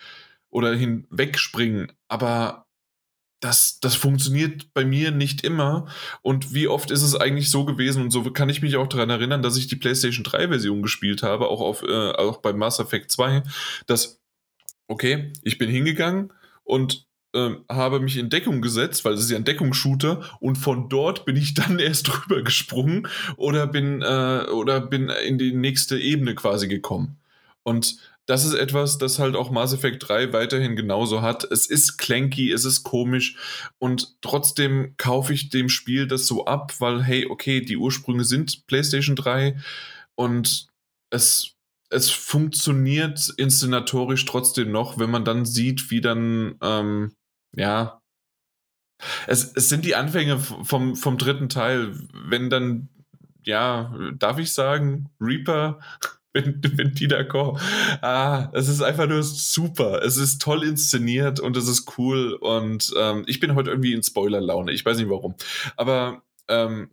oder 0.49 0.73
hinwegspringen. 0.75 1.91
Aber 2.07 2.65
das, 3.39 3.79
das 3.79 3.95
funktioniert 3.95 4.73
bei 4.73 4.83
mir 4.83 5.11
nicht 5.11 5.43
immer. 5.43 5.87
Und 6.21 6.53
wie 6.53 6.67
oft 6.67 6.91
ist 6.91 7.03
es 7.03 7.15
eigentlich 7.15 7.49
so 7.49 7.65
gewesen, 7.65 8.03
und 8.03 8.11
so 8.11 8.23
kann 8.31 8.49
ich 8.49 8.61
mich 8.61 8.75
auch 8.75 8.87
daran 8.87 9.09
erinnern, 9.09 9.41
dass 9.41 9.57
ich 9.57 9.67
die 9.67 9.77
PlayStation 9.77 10.25
3-Version 10.25 10.81
gespielt 10.81 11.23
habe, 11.23 11.47
auch, 11.47 11.61
auf, 11.61 11.83
äh, 11.83 12.11
auch 12.11 12.37
bei 12.37 12.51
Mass 12.51 12.79
Effect 12.79 13.11
2, 13.11 13.43
dass, 13.87 14.19
okay, 14.87 15.31
ich 15.43 15.57
bin 15.57 15.69
hingegangen 15.69 16.33
und 16.63 17.07
ähm, 17.33 17.63
habe 17.69 17.99
mich 17.99 18.17
in 18.17 18.29
Deckung 18.29 18.61
gesetzt, 18.61 19.05
weil 19.05 19.13
es 19.13 19.21
ist 19.21 19.29
ja 19.29 19.37
ein 19.37 19.45
Deckungsshooter 19.45 20.21
und 20.39 20.57
von 20.57 20.89
dort 20.89 21.25
bin 21.25 21.35
ich 21.35 21.53
dann 21.53 21.79
erst 21.79 22.07
drüber 22.07 22.41
gesprungen 22.41 23.07
oder 23.37 23.67
bin 23.67 24.01
äh, 24.01 24.45
oder 24.51 24.81
bin 24.81 25.09
in 25.09 25.37
die 25.37 25.53
nächste 25.53 25.99
Ebene 25.99 26.35
quasi 26.35 26.67
gekommen. 26.67 27.17
Und 27.63 27.97
das 28.25 28.45
ist 28.45 28.53
etwas, 28.53 28.99
das 28.99 29.17
halt 29.17 29.35
auch 29.35 29.49
Mass 29.49 29.73
Effect 29.73 30.07
3 30.07 30.33
weiterhin 30.33 30.75
genauso 30.75 31.23
hat. 31.23 31.43
Es 31.51 31.65
ist 31.65 31.97
clanky, 31.97 32.51
es 32.51 32.63
ist 32.63 32.83
komisch 32.83 33.35
und 33.79 34.21
trotzdem 34.21 34.93
kaufe 34.97 35.33
ich 35.33 35.49
dem 35.49 35.67
Spiel 35.67 36.07
das 36.07 36.27
so 36.27 36.45
ab, 36.45 36.73
weil 36.79 37.03
hey, 37.03 37.25
okay, 37.27 37.61
die 37.61 37.77
Ursprünge 37.77 38.23
sind 38.23 38.67
PlayStation 38.67 39.15
3 39.15 39.57
und 40.15 40.67
es 41.09 41.55
es 41.89 42.11
funktioniert 42.11 43.33
inszenatorisch 43.37 44.25
trotzdem 44.25 44.71
noch, 44.71 44.99
wenn 44.99 45.09
man 45.09 45.25
dann 45.25 45.45
sieht, 45.45 45.89
wie 45.89 46.01
dann 46.01 46.55
ähm, 46.61 47.13
ja. 47.55 48.01
Es, 49.27 49.53
es 49.55 49.69
sind 49.69 49.85
die 49.85 49.95
Anfänge 49.95 50.39
vom, 50.39 50.95
vom 50.95 51.17
dritten 51.17 51.49
Teil. 51.49 51.95
Wenn 52.13 52.49
dann, 52.49 52.89
ja, 53.45 53.95
darf 54.17 54.39
ich 54.39 54.51
sagen, 54.51 55.09
Reaper, 55.21 55.79
wenn, 56.33 56.61
wenn 56.75 56.93
die 56.93 57.07
da 57.07 57.23
kommen. 57.23 57.59
Ah, 58.01 58.49
es 58.53 58.67
ist 58.67 58.81
einfach 58.81 59.07
nur 59.07 59.23
super. 59.23 60.03
Es 60.03 60.17
ist 60.17 60.41
toll 60.41 60.63
inszeniert 60.63 61.39
und 61.39 61.57
es 61.57 61.67
ist 61.67 61.97
cool. 61.97 62.33
Und 62.33 62.93
ähm, 62.97 63.23
ich 63.27 63.39
bin 63.39 63.55
heute 63.55 63.71
irgendwie 63.71 63.93
in 63.93 64.03
Spoiler-Laune. 64.03 64.71
Ich 64.71 64.85
weiß 64.85 64.97
nicht 64.97 65.09
warum. 65.09 65.35
Aber 65.77 66.23
ähm, 66.47 66.91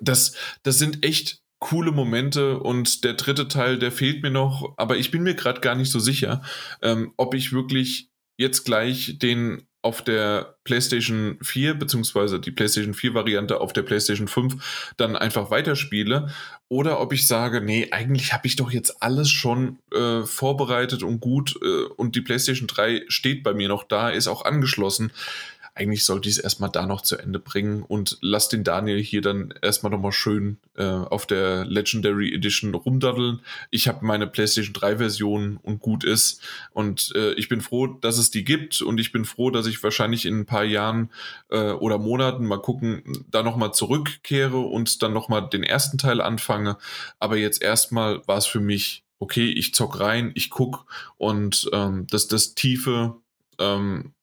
das, 0.00 0.36
das 0.62 0.78
sind 0.78 1.04
echt 1.04 1.42
coole 1.58 1.92
Momente 1.92 2.58
und 2.60 3.04
der 3.04 3.14
dritte 3.14 3.48
Teil, 3.48 3.78
der 3.78 3.90
fehlt 3.90 4.22
mir 4.22 4.30
noch, 4.30 4.74
aber 4.76 4.98
ich 4.98 5.10
bin 5.10 5.22
mir 5.22 5.34
gerade 5.34 5.60
gar 5.60 5.74
nicht 5.74 5.90
so 5.90 5.98
sicher, 5.98 6.42
ähm, 6.82 7.14
ob 7.16 7.34
ich 7.34 7.52
wirklich 7.52 8.10
jetzt 8.36 8.64
gleich 8.64 9.18
den 9.18 9.66
auf 9.86 10.02
der 10.02 10.56
PlayStation 10.64 11.38
4 11.42 11.74
beziehungsweise 11.74 12.40
die 12.40 12.50
PlayStation 12.50 12.92
4 12.92 13.14
Variante 13.14 13.60
auf 13.60 13.72
der 13.72 13.82
PlayStation 13.82 14.26
5 14.26 14.92
dann 14.96 15.14
einfach 15.14 15.50
weiterspiele. 15.52 16.32
Oder 16.68 16.98
ob 16.98 17.12
ich 17.12 17.28
sage, 17.28 17.60
nee, 17.60 17.88
eigentlich 17.92 18.32
habe 18.32 18.48
ich 18.48 18.56
doch 18.56 18.72
jetzt 18.72 19.00
alles 19.00 19.30
schon 19.30 19.78
äh, 19.92 20.22
vorbereitet 20.22 21.04
und 21.04 21.20
gut 21.20 21.56
äh, 21.62 21.84
und 21.96 22.16
die 22.16 22.20
PlayStation 22.20 22.66
3 22.66 23.04
steht 23.06 23.44
bei 23.44 23.54
mir 23.54 23.68
noch 23.68 23.84
da, 23.84 24.10
ist 24.10 24.26
auch 24.26 24.44
angeschlossen 24.44 25.12
eigentlich 25.76 26.06
sollte 26.06 26.28
ich 26.28 26.38
es 26.38 26.42
erstmal 26.42 26.70
da 26.70 26.86
noch 26.86 27.02
zu 27.02 27.18
Ende 27.18 27.38
bringen 27.38 27.82
und 27.82 28.16
lass 28.22 28.48
den 28.48 28.64
Daniel 28.64 29.00
hier 29.02 29.20
dann 29.20 29.52
erstmal 29.60 29.92
nochmal 29.92 30.10
schön 30.10 30.56
äh, 30.74 30.84
auf 30.84 31.26
der 31.26 31.66
Legendary 31.66 32.34
Edition 32.34 32.74
rumdaddeln. 32.74 33.42
Ich 33.70 33.86
habe 33.86 34.04
meine 34.04 34.26
PlayStation 34.26 34.72
3 34.72 34.96
Version 34.96 35.58
und 35.62 35.80
gut 35.80 36.02
ist. 36.02 36.40
Und 36.72 37.12
äh, 37.14 37.34
ich 37.34 37.50
bin 37.50 37.60
froh, 37.60 37.88
dass 37.88 38.16
es 38.16 38.30
die 38.30 38.42
gibt 38.42 38.80
und 38.80 38.98
ich 38.98 39.12
bin 39.12 39.26
froh, 39.26 39.50
dass 39.50 39.66
ich 39.66 39.82
wahrscheinlich 39.82 40.24
in 40.24 40.40
ein 40.40 40.46
paar 40.46 40.64
Jahren 40.64 41.10
äh, 41.50 41.72
oder 41.72 41.98
Monaten 41.98 42.46
mal 42.46 42.62
gucken, 42.62 43.24
da 43.30 43.42
nochmal 43.42 43.74
zurückkehre 43.74 44.58
und 44.58 45.02
dann 45.02 45.12
nochmal 45.12 45.46
den 45.50 45.62
ersten 45.62 45.98
Teil 45.98 46.22
anfange. 46.22 46.78
Aber 47.18 47.36
jetzt 47.36 47.62
erstmal 47.62 48.26
war 48.26 48.38
es 48.38 48.46
für 48.46 48.60
mich, 48.60 49.04
okay, 49.18 49.50
ich 49.50 49.74
zock 49.74 50.00
rein, 50.00 50.32
ich 50.34 50.48
guck 50.48 50.86
und 51.18 51.68
ähm, 51.74 52.06
das, 52.08 52.28
das 52.28 52.54
tiefe 52.54 53.16
ähm, 53.58 54.14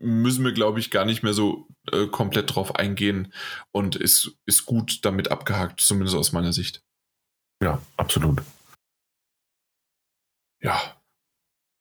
müssen 0.00 0.44
wir, 0.44 0.52
glaube 0.52 0.80
ich, 0.80 0.90
gar 0.90 1.04
nicht 1.04 1.22
mehr 1.22 1.34
so 1.34 1.68
äh, 1.92 2.06
komplett 2.06 2.54
drauf 2.54 2.74
eingehen 2.74 3.32
und 3.70 3.96
ist, 3.96 4.36
ist 4.46 4.66
gut 4.66 5.04
damit 5.04 5.30
abgehakt, 5.30 5.80
zumindest 5.80 6.16
aus 6.16 6.32
meiner 6.32 6.52
Sicht. 6.52 6.82
Ja, 7.62 7.80
absolut. 7.96 8.42
Ja, 10.62 10.80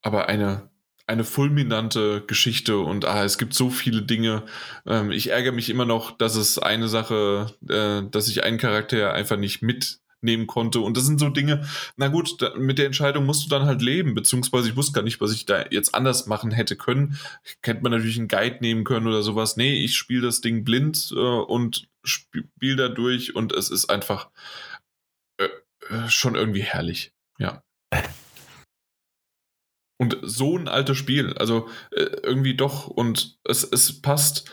aber 0.02 0.28
eine, 0.28 0.70
eine 1.08 1.24
fulminante 1.24 2.24
Geschichte 2.26 2.78
und 2.78 3.06
ah, 3.06 3.24
es 3.24 3.38
gibt 3.38 3.54
so 3.54 3.70
viele 3.70 4.02
Dinge. 4.02 4.44
Ähm, 4.86 5.12
ich 5.12 5.30
ärgere 5.30 5.54
mich 5.54 5.70
immer 5.70 5.86
noch, 5.86 6.18
dass 6.18 6.36
es 6.36 6.60
eine 6.60 6.88
Sache, 6.88 7.56
äh, 7.68 8.10
dass 8.10 8.28
ich 8.28 8.44
einen 8.44 8.58
Charakter 8.58 9.14
einfach 9.14 9.38
nicht 9.38 9.62
mit 9.62 10.02
nehmen 10.22 10.48
konnte. 10.48 10.80
Und 10.80 10.98
das 10.98 11.06
sind 11.06 11.20
so 11.20 11.30
Dinge, 11.30 11.66
na 11.98 12.08
gut, 12.08 12.42
da, 12.42 12.56
mit 12.56 12.78
der 12.78 12.86
Entscheidung 12.86 13.26
musst 13.26 13.46
du 13.46 13.50
dann 13.50 13.66
halt 13.66 13.82
leben, 13.82 14.14
beziehungsweise 14.14 14.70
ich 14.70 14.76
wusste 14.76 14.94
gar 14.94 15.04
nicht, 15.04 15.22
was 15.22 15.32
ich 15.32 15.46
da 15.46 15.66
jetzt 15.70 15.96
anders 15.96 16.28
machen 16.28 16.52
hätte 16.52 16.76
können. 16.76 17.18
Kennt 17.62 17.84
man 17.84 17.92
natürlich 17.92 18.18
einen 18.18 18.28
Guide 18.28 18.58
nehmen 18.62 18.84
können 18.84 19.08
oder 19.08 19.22
sowas. 19.22 19.58
Nee, 19.58 19.84
ich 19.84 19.96
spiele 19.96 20.22
das 20.22 20.42
Ding 20.42 20.64
blind 20.64 21.12
äh, 21.16 21.20
und 21.20 21.88
spiele 22.04 22.76
da 22.76 22.88
durch 22.90 23.36
und 23.36 23.52
es 23.54 23.70
ist 23.70 23.90
einfach 23.90 24.30
äh, 25.38 25.50
äh, 25.90 26.10
schon 26.10 26.36
irgendwie 26.36 26.64
herrlich. 26.64 27.14
Ja. 27.38 27.64
Und 30.02 30.18
so 30.22 30.58
ein 30.58 30.70
altes 30.70 30.98
Spiel, 30.98 31.34
also 31.34 31.68
äh, 31.92 32.04
irgendwie 32.24 32.56
doch 32.56 32.88
und 32.88 33.38
es, 33.44 33.64
es 33.64 34.02
passt, 34.02 34.50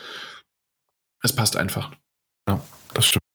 es 1.23 1.33
passt 1.33 1.55
einfach. 1.55 1.95
Ja, 2.49 2.61
das 2.93 3.07
stimmt. 3.07 3.26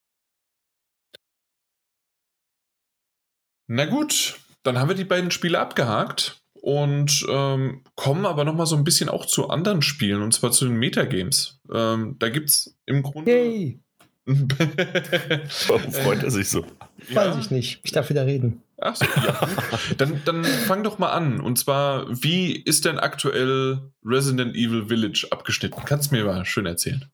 Na 3.74 3.86
gut, 3.86 4.34
dann 4.64 4.78
haben 4.78 4.88
wir 4.88 4.94
die 4.94 5.06
beiden 5.06 5.30
Spiele 5.30 5.58
abgehakt 5.58 6.42
und 6.52 7.24
ähm, 7.30 7.80
kommen 7.96 8.26
aber 8.26 8.44
nochmal 8.44 8.66
so 8.66 8.76
ein 8.76 8.84
bisschen 8.84 9.08
auch 9.08 9.24
zu 9.24 9.48
anderen 9.48 9.80
Spielen 9.80 10.20
und 10.20 10.34
zwar 10.34 10.50
zu 10.50 10.66
den 10.66 10.76
Metagames. 10.76 11.58
Ähm, 11.72 12.16
da 12.18 12.28
gibt 12.28 12.50
es 12.50 12.76
im 12.84 13.02
Grunde. 13.02 13.32
Hey. 13.32 13.80
Warum 14.26 15.90
freut 15.90 16.22
er 16.22 16.30
sich 16.30 16.50
so? 16.50 16.66
Weiß 17.12 17.38
ich 17.38 17.50
nicht. 17.50 17.80
Ich 17.82 17.92
darf 17.92 18.10
wieder 18.10 18.26
reden. 18.26 18.62
Ach 18.76 18.94
so, 18.94 19.06
ja. 19.06 19.48
dann, 19.96 20.20
dann 20.26 20.44
fang 20.44 20.84
doch 20.84 20.98
mal 20.98 21.12
an. 21.12 21.40
Und 21.40 21.58
zwar, 21.58 22.06
wie 22.10 22.54
ist 22.54 22.84
denn 22.84 22.98
aktuell 22.98 23.90
Resident 24.04 24.54
Evil 24.54 24.88
Village 24.88 25.28
abgeschnitten? 25.30 25.82
Kannst 25.86 26.10
du 26.10 26.16
mir 26.16 26.26
mal 26.26 26.44
schön 26.44 26.66
erzählen? 26.66 27.06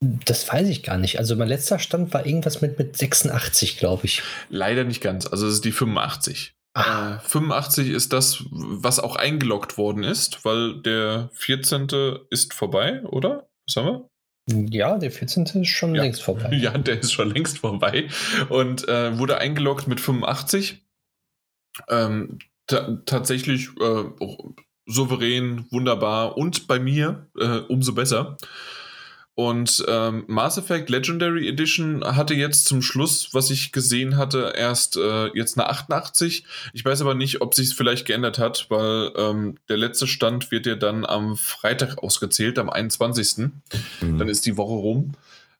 Das 0.00 0.52
weiß 0.52 0.68
ich 0.68 0.82
gar 0.82 0.98
nicht. 0.98 1.18
Also 1.18 1.36
mein 1.36 1.48
letzter 1.48 1.78
Stand 1.78 2.12
war 2.12 2.26
irgendwas 2.26 2.60
mit, 2.60 2.78
mit 2.78 2.96
86, 2.96 3.78
glaube 3.78 4.04
ich. 4.04 4.22
Leider 4.50 4.84
nicht 4.84 5.00
ganz. 5.00 5.26
Also 5.26 5.46
es 5.46 5.54
ist 5.54 5.64
die 5.64 5.72
85. 5.72 6.54
Äh, 6.74 7.18
85 7.20 7.88
ist 7.88 8.12
das, 8.12 8.44
was 8.50 9.00
auch 9.00 9.16
eingeloggt 9.16 9.78
worden 9.78 10.04
ist, 10.04 10.44
weil 10.44 10.82
der 10.82 11.30
14. 11.32 11.88
ist 12.28 12.52
vorbei, 12.52 13.02
oder? 13.04 13.48
Was 13.66 13.76
haben 13.76 13.86
wir? 13.86 14.10
Ja, 14.70 14.98
der 14.98 15.10
14. 15.10 15.44
ist 15.62 15.68
schon 15.68 15.94
ja. 15.94 16.02
längst 16.02 16.22
vorbei. 16.22 16.50
Ja, 16.60 16.76
der 16.76 17.00
ist 17.00 17.12
schon 17.12 17.30
längst 17.30 17.58
vorbei 17.58 18.08
und 18.50 18.86
äh, 18.88 19.18
wurde 19.18 19.38
eingeloggt 19.38 19.88
mit 19.88 20.00
85. 20.00 20.84
Ähm, 21.88 22.38
tatsächlich 22.66 23.68
äh, 23.80 24.04
souverän, 24.86 25.66
wunderbar 25.70 26.36
und 26.36 26.66
bei 26.68 26.78
mir 26.78 27.28
äh, 27.38 27.58
umso 27.68 27.94
besser. 27.94 28.36
Und 29.36 29.84
ähm, 29.86 30.24
Mass 30.28 30.56
Effect 30.56 30.88
Legendary 30.88 31.46
Edition 31.46 32.02
hatte 32.02 32.32
jetzt 32.32 32.64
zum 32.64 32.80
Schluss, 32.80 33.34
was 33.34 33.50
ich 33.50 33.70
gesehen 33.70 34.16
hatte, 34.16 34.54
erst 34.56 34.96
äh, 34.96 35.26
jetzt 35.34 35.58
eine 35.58 35.68
88. 35.68 36.46
Ich 36.72 36.82
weiß 36.82 37.02
aber 37.02 37.14
nicht, 37.14 37.42
ob 37.42 37.54
sich 37.54 37.66
es 37.68 37.72
vielleicht 37.74 38.06
geändert 38.06 38.38
hat, 38.38 38.64
weil 38.70 39.12
ähm, 39.14 39.58
der 39.68 39.76
letzte 39.76 40.06
Stand 40.06 40.50
wird 40.50 40.64
ja 40.64 40.74
dann 40.74 41.04
am 41.04 41.36
Freitag 41.36 41.98
ausgezählt, 42.02 42.58
am 42.58 42.70
21. 42.70 43.50
Mhm. 44.00 44.18
Dann 44.18 44.28
ist 44.28 44.46
die 44.46 44.56
Woche 44.56 44.72
rum. 44.72 45.12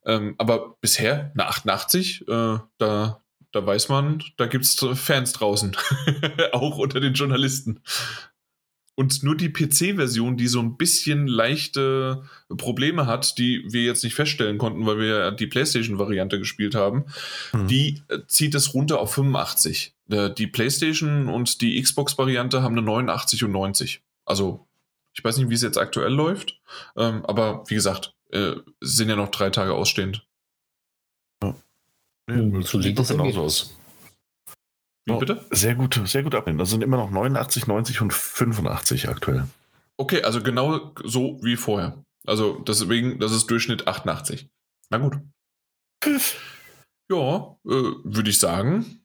Ähm, 0.07 0.37
aber 0.39 0.77
bisher 0.81 1.31
eine 1.35 1.47
88, 1.47 2.23
äh, 2.23 2.59
da, 2.79 3.21
da 3.53 3.67
weiß 3.67 3.91
man, 3.91 4.25
da 4.39 4.47
gibt 4.47 4.65
es 4.65 4.83
Fans 4.95 5.35
draußen. 5.35 5.77
Auch 6.53 6.79
unter 6.79 7.01
den 7.01 7.13
Journalisten. 7.13 7.83
Und 8.97 9.23
nur 9.23 9.37
die 9.37 9.51
PC-Version, 9.51 10.39
die 10.39 10.49
so 10.49 10.59
ein 10.59 10.79
bisschen 10.79 11.27
leichte 11.27 12.23
Probleme 12.49 13.07
hat, 13.07 13.37
die 13.37 13.63
wir 13.69 13.83
jetzt 13.83 14.03
nicht 14.03 14.15
feststellen 14.15 14.57
konnten, 14.57 14.87
weil 14.87 14.99
wir 14.99 15.07
ja 15.07 15.31
die 15.31 15.47
PlayStation-Variante 15.47 16.39
gespielt 16.39 16.75
haben, 16.75 17.05
mhm. 17.53 17.69
die 17.69 18.03
äh, 18.09 18.21
zieht 18.27 18.55
es 18.55 18.73
runter 18.73 18.99
auf 18.99 19.13
85. 19.13 19.95
Äh, 20.09 20.31
die 20.31 20.47
PlayStation 20.47 21.29
und 21.29 21.61
die 21.61 21.81
Xbox-Variante 21.81 22.63
haben 22.63 22.73
eine 22.73 22.87
89 22.87 23.45
und 23.45 23.53
90. 23.53 24.03
Also, 24.25 24.67
ich 25.13 25.23
weiß 25.23 25.37
nicht, 25.37 25.51
wie 25.51 25.55
es 25.55 25.63
jetzt 25.63 25.79
aktuell 25.79 26.13
läuft, 26.13 26.59
ähm, 26.97 27.23
aber 27.27 27.65
wie 27.69 27.75
gesagt, 27.75 28.15
äh, 28.33 28.53
sind 28.81 29.11
ja 29.11 29.17
noch 29.17 29.29
drei 29.29 29.51
Tage 29.51 29.75
ausstehend. 29.75 30.27
Ja. 31.43 31.55
Ja, 32.31 32.63
so 32.63 32.81
sieht 32.81 32.99
das 32.99 33.09
genauso 33.09 33.43
aus. 33.43 33.77
Wie 35.07 35.13
oh, 35.13 35.19
bitte? 35.19 35.45
Sehr 35.51 35.77
gut, 35.77 36.01
sehr 36.05 36.25
gut 36.25 36.35
abnehmen. 36.35 36.59
Das 36.59 36.71
sind 36.71 36.83
immer 36.83 36.97
noch 36.97 37.11
89, 37.11 37.67
90 37.67 38.01
und 38.01 38.13
85 38.13 39.09
aktuell. 39.09 39.47
Okay, 39.97 40.23
also 40.23 40.43
genau 40.43 40.93
so 41.05 41.39
wie 41.43 41.57
vorher. 41.57 42.03
Also 42.27 42.59
deswegen, 42.59 43.21
das 43.21 43.33
ist 43.33 43.47
Durchschnitt 43.47 43.87
88. 43.87 44.49
Na 44.91 44.99
gut. 44.99 45.19
Ja, 47.09 47.57
äh, 47.65 47.93
würde 48.05 48.31
ich 48.31 48.39
sagen, 48.39 49.01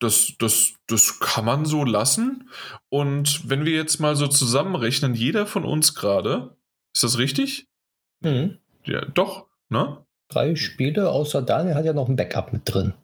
das, 0.00 0.32
das, 0.38 0.74
das 0.86 1.20
kann 1.20 1.44
man 1.44 1.66
so 1.66 1.84
lassen. 1.84 2.48
Und 2.88 3.48
wenn 3.48 3.64
wir 3.66 3.72
jetzt 3.72 4.00
mal 4.00 4.16
so 4.16 4.26
zusammenrechnen, 4.26 5.14
jeder 5.14 5.46
von 5.46 5.64
uns 5.64 5.94
gerade, 5.94 6.56
ist 6.94 7.04
das 7.04 7.18
richtig? 7.18 7.66
Mhm. 8.20 8.58
Ja, 8.84 9.04
doch, 9.04 9.46
ne? 9.68 10.04
Drei 10.28 10.56
Spiele, 10.56 11.10
außer 11.10 11.42
Daniel 11.42 11.74
hat 11.74 11.84
ja 11.84 11.92
noch 11.92 12.08
ein 12.08 12.16
Backup 12.16 12.54
mit 12.54 12.62
drin. 12.64 12.94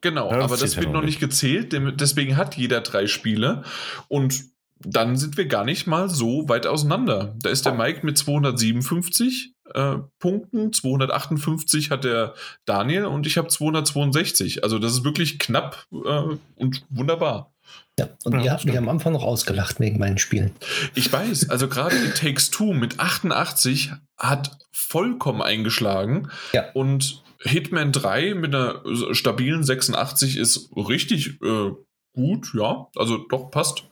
Genau, 0.00 0.30
aber 0.30 0.56
das 0.56 0.76
wird 0.76 0.92
noch 0.92 1.02
nicht 1.02 1.20
gezählt, 1.20 1.72
deswegen 2.00 2.36
hat 2.36 2.56
jeder 2.56 2.80
drei 2.80 3.06
Spiele 3.06 3.62
und 4.08 4.44
dann 4.80 5.16
sind 5.16 5.36
wir 5.36 5.46
gar 5.46 5.64
nicht 5.64 5.86
mal 5.86 6.08
so 6.08 6.48
weit 6.48 6.66
auseinander. 6.66 7.34
Da 7.42 7.50
ist 7.50 7.66
der 7.66 7.74
Mike 7.74 8.06
mit 8.06 8.16
257 8.16 9.54
äh, 9.74 9.96
Punkten, 10.18 10.72
258 10.72 11.90
hat 11.90 12.04
der 12.04 12.34
Daniel 12.64 13.06
und 13.06 13.26
ich 13.26 13.38
habe 13.38 13.48
262. 13.48 14.62
Also 14.62 14.78
das 14.78 14.92
ist 14.92 15.04
wirklich 15.04 15.38
knapp 15.38 15.86
äh, 15.92 16.36
und 16.56 16.84
wunderbar. 16.90 17.52
Ja, 17.98 18.08
und 18.24 18.34
ja, 18.34 18.42
ihr 18.42 18.52
habt 18.52 18.64
mich 18.64 18.78
am 18.78 18.88
Anfang 18.88 19.12
noch 19.12 19.24
ausgelacht 19.24 19.80
wegen 19.80 19.98
meinen 19.98 20.18
Spielen. 20.18 20.52
Ich 20.94 21.12
weiß, 21.12 21.50
also 21.50 21.68
gerade 21.68 21.96
in 21.96 22.14
Takes 22.14 22.50
Two 22.50 22.72
mit 22.72 23.00
88 23.00 23.92
hat 24.16 24.56
vollkommen 24.70 25.42
eingeschlagen. 25.42 26.30
Ja. 26.52 26.70
Und 26.72 27.22
Hitman 27.40 27.92
3 27.92 28.34
mit 28.34 28.54
einer 28.54 28.82
stabilen 29.12 29.62
86 29.62 30.36
ist 30.36 30.70
richtig 30.76 31.40
äh, 31.42 31.70
gut, 32.12 32.52
ja. 32.54 32.88
Also 32.96 33.18
doch, 33.18 33.50
passt. 33.50 33.84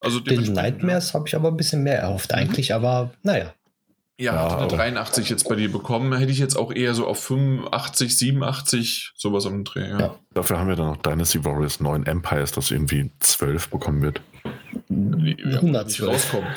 Also 0.00 0.20
Den 0.20 0.52
Nightmares 0.52 1.14
habe 1.14 1.28
ich 1.28 1.34
aber 1.34 1.48
ein 1.48 1.56
bisschen 1.56 1.82
mehr 1.82 1.98
erhofft 1.98 2.32
mhm. 2.32 2.38
eigentlich, 2.38 2.74
aber 2.74 3.10
naja. 3.22 3.54
Ja, 4.20 4.34
ja 4.34 4.50
hat 4.50 4.58
eine 4.58 4.68
83 4.68 5.30
jetzt 5.30 5.48
bei 5.48 5.54
dir 5.54 5.70
bekommen. 5.70 6.16
Hätte 6.16 6.32
ich 6.32 6.38
jetzt 6.38 6.56
auch 6.56 6.72
eher 6.72 6.94
so 6.94 7.06
auf 7.06 7.22
85, 7.22 8.18
87, 8.18 9.12
sowas 9.16 9.46
am 9.46 9.62
Dreh. 9.62 9.88
Ja. 9.88 9.98
ja. 9.98 10.18
Dafür 10.34 10.58
haben 10.58 10.68
wir 10.68 10.76
dann 10.76 10.88
noch 10.88 10.96
Dynasty 10.96 11.44
Warriors 11.44 11.78
9 11.80 12.04
Empires, 12.06 12.50
das 12.52 12.72
irgendwie 12.72 13.12
12 13.20 13.70
bekommen 13.70 14.02
wird. 14.02 14.20
Wie, 14.88 15.36
112. 15.44 16.08
rauskommen. 16.08 16.48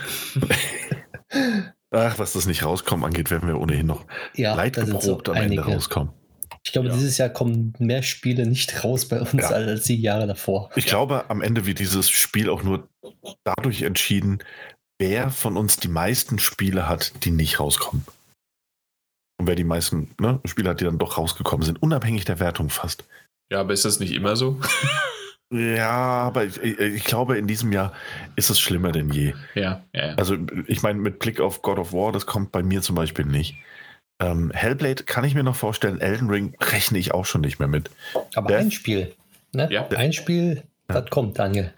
Ach, 1.91 2.17
was 2.17 2.33
das 2.33 2.47
nicht 2.47 2.63
rauskommen 2.63 3.05
angeht, 3.05 3.29
werden 3.29 3.47
wir 3.47 3.59
ohnehin 3.59 3.85
noch 3.85 4.05
ja, 4.35 4.55
leidgeprobt 4.55 5.27
so 5.27 5.33
am 5.33 5.37
Ende 5.37 5.61
rauskommen. 5.61 6.13
Ich 6.63 6.71
glaube, 6.71 6.89
ja. 6.89 6.93
dieses 6.93 7.17
Jahr 7.17 7.29
kommen 7.29 7.73
mehr 7.79 8.03
Spiele 8.03 8.45
nicht 8.45 8.83
raus 8.83 9.07
bei 9.07 9.19
uns 9.19 9.33
ja. 9.33 9.49
als 9.49 9.83
die 9.85 9.99
Jahre 9.99 10.27
davor. 10.27 10.69
Ich 10.75 10.85
glaube, 10.85 11.29
am 11.29 11.41
Ende 11.41 11.65
wird 11.65 11.79
dieses 11.79 12.09
Spiel 12.09 12.49
auch 12.49 12.63
nur 12.63 12.87
dadurch 13.43 13.81
entschieden, 13.81 14.39
wer 14.99 15.31
von 15.31 15.57
uns 15.57 15.77
die 15.77 15.87
meisten 15.87 16.39
Spiele 16.39 16.87
hat, 16.87 17.25
die 17.25 17.31
nicht 17.31 17.59
rauskommen. 17.59 18.05
Und 19.39 19.47
wer 19.47 19.55
die 19.55 19.63
meisten 19.63 20.11
ne, 20.19 20.39
Spiele 20.45 20.69
hat, 20.69 20.81
die 20.81 20.85
dann 20.85 20.99
doch 20.99 21.17
rausgekommen 21.17 21.65
sind, 21.65 21.81
unabhängig 21.81 22.25
der 22.25 22.39
Wertung 22.39 22.69
fast. 22.69 23.05
Ja, 23.51 23.61
aber 23.61 23.73
ist 23.73 23.85
das 23.85 23.99
nicht 23.99 24.13
immer 24.13 24.35
so? 24.35 24.61
ja, 25.51 25.89
aber 25.89 26.45
ich, 26.45 26.61
ich, 26.61 27.03
glaube, 27.03 27.39
in 27.39 27.47
diesem 27.47 27.71
Jahr 27.71 27.93
ist 28.35 28.51
es 28.51 28.59
schlimmer 28.59 28.91
denn 28.91 29.09
je. 29.09 29.33
Ja, 29.55 29.83
ja. 29.93 30.09
ja. 30.09 30.13
Also, 30.13 30.37
ich 30.67 30.83
meine, 30.83 30.99
mit 30.99 31.17
Blick 31.17 31.39
auf 31.39 31.63
God 31.63 31.79
of 31.79 31.91
War, 31.91 32.11
das 32.11 32.27
kommt 32.27 32.51
bei 32.51 32.61
mir 32.61 32.83
zum 32.83 32.95
Beispiel 32.95 33.25
nicht. 33.25 33.57
Ähm, 34.21 34.51
Hellblade 34.53 35.03
kann 35.03 35.23
ich 35.23 35.33
mir 35.33 35.43
noch 35.43 35.55
vorstellen, 35.55 35.99
Elden 35.99 36.29
Ring 36.29 36.55
rechne 36.61 36.97
ich 36.99 37.13
auch 37.13 37.25
schon 37.25 37.41
nicht 37.41 37.59
mehr 37.59 37.67
mit. 37.67 37.89
Aber 38.35 38.49
Der, 38.49 38.59
ein 38.59 38.71
Spiel, 38.71 39.13
ne? 39.51 39.67
Ja. 39.71 39.87
Ein 39.89 40.13
Spiel, 40.13 40.63
ja. 40.89 41.01
das 41.01 41.09
kommt, 41.09 41.39
Daniel. 41.39 41.73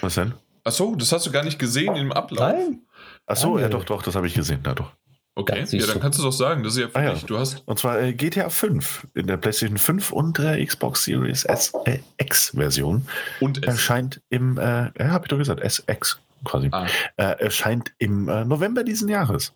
Was 0.00 0.14
denn? 0.16 0.34
Achso, 0.64 0.94
das 0.96 1.12
hast 1.12 1.26
du 1.26 1.30
gar 1.30 1.44
nicht 1.44 1.58
gesehen 1.58 1.96
im 1.96 2.12
Ablauf. 2.12 2.52
Nein. 2.52 2.80
Achso, 3.26 3.58
ja 3.58 3.68
doch, 3.68 3.84
doch, 3.84 4.02
das 4.02 4.14
habe 4.14 4.26
ich 4.26 4.34
gesehen, 4.34 4.60
ja 4.66 4.74
doch. 4.74 4.92
Okay, 5.36 5.64
ja, 5.70 5.86
dann 5.86 6.00
kannst 6.00 6.18
du 6.18 6.22
es 6.22 6.34
auch 6.34 6.36
sagen, 6.36 6.64
das 6.64 6.74
ist 6.74 6.80
ja 6.80 6.88
für 6.88 6.96
ah, 6.96 7.14
dich. 7.14 7.24
Du 7.24 7.38
hast 7.38 7.62
und 7.64 7.78
zwar 7.78 8.00
äh, 8.00 8.12
GTA 8.12 8.50
5 8.50 9.06
in 9.14 9.26
der 9.26 9.36
PlayStation 9.36 9.78
5 9.78 10.12
und 10.12 10.36
der 10.38 10.64
Xbox 10.64 11.04
Series 11.04 11.44
S, 11.44 11.72
äh, 11.84 12.00
X 12.18 12.50
Version. 12.54 13.06
Und 13.38 13.62
S. 13.62 13.74
erscheint 13.74 14.20
im, 14.28 14.58
äh, 14.58 14.62
ja, 14.62 14.92
habe 14.98 15.24
ich 15.24 15.28
doch 15.28 15.38
gesagt, 15.38 15.62
SX 15.62 16.20
quasi. 16.44 16.68
Ah. 16.72 16.86
Äh, 17.16 17.44
erscheint 17.44 17.92
im 17.98 18.28
äh, 18.28 18.44
November 18.44 18.82
diesen 18.84 19.08
Jahres. 19.08 19.54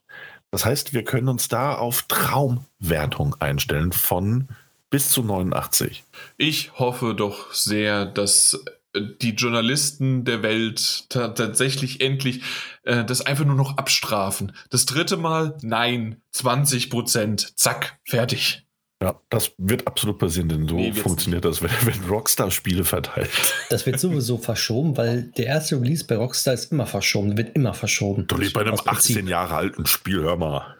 Das 0.54 0.64
heißt, 0.64 0.94
wir 0.94 1.02
können 1.02 1.28
uns 1.28 1.48
da 1.48 1.74
auf 1.74 2.02
Traumwertung 2.02 3.34
einstellen 3.40 3.90
von 3.90 4.46
bis 4.88 5.10
zu 5.10 5.24
89. 5.24 6.04
Ich 6.36 6.78
hoffe 6.78 7.16
doch 7.16 7.52
sehr, 7.52 8.06
dass 8.06 8.62
äh, 8.92 9.00
die 9.20 9.30
Journalisten 9.30 10.24
der 10.24 10.44
Welt 10.44 11.06
tatsächlich 11.08 12.00
endlich 12.00 12.42
äh, 12.84 13.04
das 13.04 13.20
einfach 13.22 13.44
nur 13.44 13.56
noch 13.56 13.78
abstrafen. 13.78 14.52
Das 14.70 14.86
dritte 14.86 15.16
Mal, 15.16 15.58
nein, 15.62 16.22
20 16.30 16.88
Prozent, 16.88 17.58
zack, 17.58 17.98
fertig. 18.04 18.63
Ja, 19.04 19.20
das 19.28 19.52
wird 19.58 19.86
absolut 19.86 20.18
passieren, 20.18 20.48
denn 20.48 20.66
so 20.66 20.76
nee, 20.76 20.92
funktioniert 20.94 21.44
das, 21.44 21.62
wenn, 21.62 21.70
wenn, 21.84 22.08
Rockstar 22.08 22.50
Spiele 22.50 22.84
verteilt. 22.84 23.28
Das 23.68 23.84
wird 23.84 24.00
sowieso 24.00 24.38
verschoben, 24.38 24.96
weil 24.96 25.24
der 25.36 25.44
erste 25.44 25.78
Release 25.78 26.06
bei 26.06 26.16
Rockstar 26.16 26.54
ist 26.54 26.72
immer 26.72 26.86
verschoben, 26.86 27.36
wird 27.36 27.54
immer 27.54 27.74
verschoben. 27.74 28.26
Du 28.26 28.38
lebst 28.38 28.54
bei 28.54 28.62
einem 28.62 28.78
18 28.82 29.26
Jahre 29.26 29.56
alten 29.56 29.84
Spiel, 29.84 30.22
hör 30.22 30.36
mal. 30.36 30.74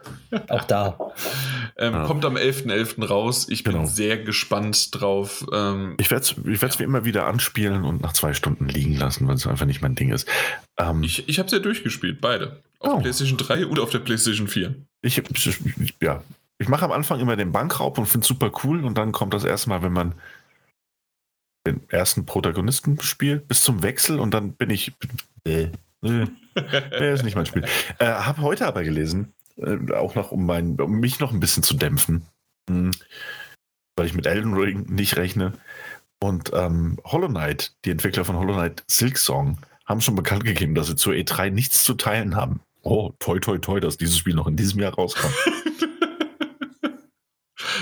Auch 0.48 0.64
da. 0.64 0.98
ähm, 1.76 1.92
ja. 1.92 2.06
Kommt 2.06 2.24
am 2.24 2.36
11.11. 2.36 2.96
.11. 2.96 3.06
raus. 3.06 3.46
Ich 3.50 3.62
bin 3.62 3.74
genau. 3.74 3.86
sehr 3.86 4.16
gespannt 4.16 4.88
drauf. 4.98 5.44
Ähm, 5.52 5.96
ich 6.00 6.10
werde 6.10 6.22
es 6.22 6.34
ich 6.46 6.62
ja. 6.62 6.78
wie 6.78 6.84
immer 6.84 7.04
wieder 7.04 7.26
anspielen 7.26 7.84
und 7.84 8.00
nach 8.00 8.14
zwei 8.14 8.32
Stunden 8.32 8.68
liegen 8.68 8.96
lassen, 8.96 9.28
weil 9.28 9.34
es 9.34 9.46
einfach 9.46 9.66
nicht 9.66 9.82
mein 9.82 9.96
Ding 9.96 10.12
ist. 10.12 10.26
Ähm, 10.78 11.02
ich 11.02 11.28
ich 11.28 11.38
habe 11.38 11.46
es 11.46 11.52
ja 11.52 11.58
durchgespielt, 11.58 12.22
beide. 12.22 12.62
Auf 12.78 12.88
oh. 12.88 12.94
der 12.94 13.02
PlayStation 13.02 13.36
3 13.36 13.66
und 13.66 13.78
auf 13.78 13.90
der 13.90 13.98
PlayStation 13.98 14.48
4. 14.48 14.74
Ich, 15.02 15.22
ja, 16.00 16.22
ich 16.58 16.68
mache 16.68 16.84
am 16.84 16.92
Anfang 16.92 17.20
immer 17.20 17.36
den 17.36 17.52
Bankraub 17.52 17.98
und 17.98 18.06
finde 18.06 18.24
es 18.24 18.28
super 18.28 18.50
cool 18.62 18.84
und 18.84 18.96
dann 18.96 19.12
kommt 19.12 19.34
das 19.34 19.44
erste 19.44 19.68
Mal, 19.68 19.82
wenn 19.82 19.92
man 19.92 20.14
den 21.66 21.88
ersten 21.88 22.26
Protagonisten 22.26 22.96
gespielt, 22.96 23.48
bis 23.48 23.62
zum 23.62 23.82
Wechsel 23.82 24.20
und 24.20 24.32
dann 24.32 24.52
bin 24.52 24.70
ich. 24.70 24.92
Äh, 25.44 25.70
äh, 26.02 26.26
äh, 26.54 27.14
ist 27.14 27.24
nicht 27.24 27.36
mein 27.36 27.46
Spiel. 27.46 27.64
Äh, 27.98 28.06
habe 28.06 28.42
heute 28.42 28.66
aber 28.66 28.84
gelesen, 28.84 29.32
äh, 29.56 29.92
auch 29.92 30.14
noch, 30.14 30.30
um, 30.30 30.44
mein, 30.46 30.78
um 30.80 31.00
mich 31.00 31.20
noch 31.20 31.32
ein 31.32 31.40
bisschen 31.40 31.62
zu 31.62 31.74
dämpfen, 31.74 32.26
mh, 32.68 32.76
hm, 32.76 32.90
weil 33.96 34.06
ich 34.06 34.14
mit 34.14 34.26
Elden 34.26 34.54
Ring 34.54 34.86
nicht 34.88 35.16
rechne. 35.16 35.52
Und 36.20 36.52
ähm, 36.54 36.98
Hollow 37.04 37.28
Knight, 37.28 37.74
die 37.84 37.90
Entwickler 37.90 38.24
von 38.24 38.36
Hollow 38.36 38.54
Knight 38.54 38.84
Silk 38.86 39.18
Song, 39.18 39.58
haben 39.84 40.00
schon 40.00 40.14
bekannt 40.14 40.44
gegeben, 40.44 40.74
dass 40.74 40.86
sie 40.86 40.96
zur 40.96 41.12
E3 41.12 41.50
nichts 41.50 41.84
zu 41.84 41.94
teilen 41.94 42.36
haben. 42.36 42.60
Oh, 42.82 43.12
toi, 43.18 43.38
toi, 43.38 43.58
toi, 43.58 43.80
dass 43.80 43.96
dieses 43.96 44.18
Spiel 44.18 44.34
noch 44.34 44.46
in 44.46 44.56
diesem 44.56 44.80
Jahr 44.80 44.94
rauskommt. 44.94 45.34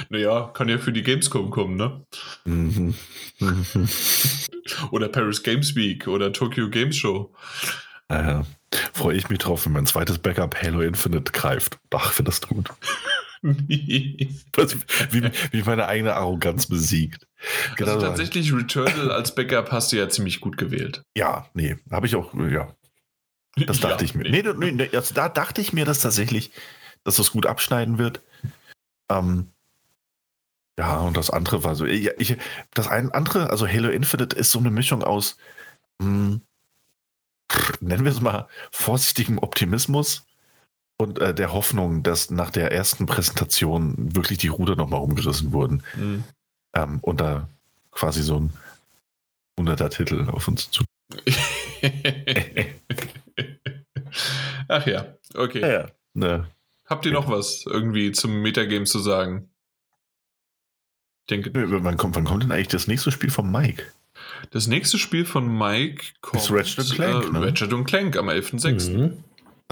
naja, 0.09 0.51
kann 0.55 0.69
ja 0.69 0.79
für 0.79 0.93
die 0.93 1.03
Gamescom 1.03 1.51
kommen, 1.51 1.77
ne? 1.77 2.05
Mhm. 2.45 2.95
oder 4.91 5.09
Paris 5.09 5.43
Games 5.43 5.75
Week 5.75 6.07
oder 6.07 6.33
Tokyo 6.33 6.69
Games 6.69 6.97
Show. 6.97 7.35
Naja, 8.09 8.45
freue 8.93 9.17
ich 9.17 9.29
mich 9.29 9.39
drauf, 9.39 9.65
wenn 9.67 9.73
mein 9.73 9.87
zweites 9.87 10.19
Backup 10.19 10.61
Halo 10.61 10.81
Infinite 10.81 11.33
greift. 11.33 11.79
Ach, 11.91 12.13
finde 12.13 12.31
das 12.31 12.41
gut. 12.43 12.71
wie, 13.43 14.29
wie, 15.51 15.63
meine 15.63 15.87
eigene 15.89 16.15
Arroganz 16.15 16.67
besiegt. 16.67 17.27
Also 17.71 17.85
genau. 17.85 18.01
tatsächlich 18.01 18.53
Returnal 18.53 19.11
als 19.11 19.35
Backup 19.35 19.73
hast 19.73 19.91
du 19.93 19.97
ja 19.97 20.09
ziemlich 20.09 20.41
gut 20.41 20.57
gewählt. 20.57 21.03
Ja, 21.17 21.47
nee, 21.55 21.77
habe 21.91 22.07
ich 22.07 22.15
auch, 22.15 22.33
ja. 22.35 22.75
Das 23.67 23.81
dachte 23.81 24.05
ja, 24.05 24.11
ich 24.11 24.15
mir. 24.15 24.31
Nee, 24.31 24.43
nee, 24.43 24.73
nee, 24.73 24.91
also 24.95 25.13
da 25.15 25.29
dachte 25.29 25.61
ich 25.61 25.73
mir, 25.73 25.85
dass 25.85 26.01
tatsächlich, 26.01 26.53
dass 27.05 27.17
das 27.17 27.33
gut 27.33 27.47
abschneiden 27.47 27.99
wird. 27.99 28.23
Ähm, 29.11 29.52
ja, 30.79 31.01
und 31.01 31.17
das 31.17 31.31
andere 31.31 31.65
war 31.65 31.75
so. 31.75 31.85
Ich, 31.85 32.09
ich, 32.19 32.37
das 32.73 32.89
ein 32.89 33.13
andere, 33.13 33.51
also 33.51 33.69
Halo 33.69 33.91
Infinite 33.91 34.37
ist 34.37 34.51
so 34.51 34.59
eine 34.59 34.71
Mischung 34.71 35.03
aus, 35.03 35.37
mh, 35.99 36.07
hm, 36.07 36.43
nennen 37.81 38.05
wir 38.05 38.13
es 38.13 38.21
mal, 38.21 38.49
vorsichtigem 38.71 39.39
Optimismus 39.39 40.27
und 40.99 41.19
äh, 41.21 41.35
der 41.35 41.53
Hoffnung, 41.53 42.03
dass 42.03 42.31
nach 42.31 42.51
der 42.51 42.73
ersten 42.73 43.07
Präsentation 43.07 44.15
wirklich 44.15 44.39
die 44.39 44.49
Ruder 44.49 44.77
nochmal 44.77 45.01
umgerissen 45.01 45.53
wurden. 45.53 45.83
Mhm. 45.97 46.25
Ähm, 46.75 46.99
und 47.01 47.21
da 47.21 47.49
quasi 47.91 48.23
so 48.23 48.41
ein 48.41 48.53
100er 49.59 49.91
Titel 49.91 50.29
auf 50.31 50.49
uns 50.49 50.71
zu. 50.71 50.85
Ach 54.69 54.87
ja, 54.87 55.17
okay. 55.35 55.61
Ja, 55.61 55.71
ja. 55.71 55.89
Ne. 56.15 56.47
Habt 56.87 57.05
ihr 57.07 57.13
noch 57.13 57.29
was 57.29 57.65
irgendwie 57.67 58.13
zum 58.13 58.41
Metagame 58.41 58.85
zu 58.85 58.99
sagen? 58.99 59.52
Ich 61.23 61.27
denke. 61.31 61.51
Wann 61.55 61.97
kommt, 61.97 62.17
wann 62.17 62.25
kommt 62.25 62.43
denn 62.43 62.53
eigentlich 62.53 62.69
das 62.69 62.87
nächste 62.87 63.13
Spiel 63.13 63.31
von 63.31 63.51
Mike? 63.51 63.85
Das 64.51 64.67
nächste 64.67 64.99
Spiel 64.99 65.25
von 65.25 65.57
Mike 65.57 66.05
kommt. 66.21 66.43
Ist 66.43 66.51
Ratchet 66.51 66.91
Clank. 66.91 67.25
Äh, 67.25 67.31
ne? 67.31 67.47
Ratchet 67.47 67.87
Clank 67.87 68.17
am 68.17 68.29
11.06. 68.29 68.91
Mhm. 68.91 69.25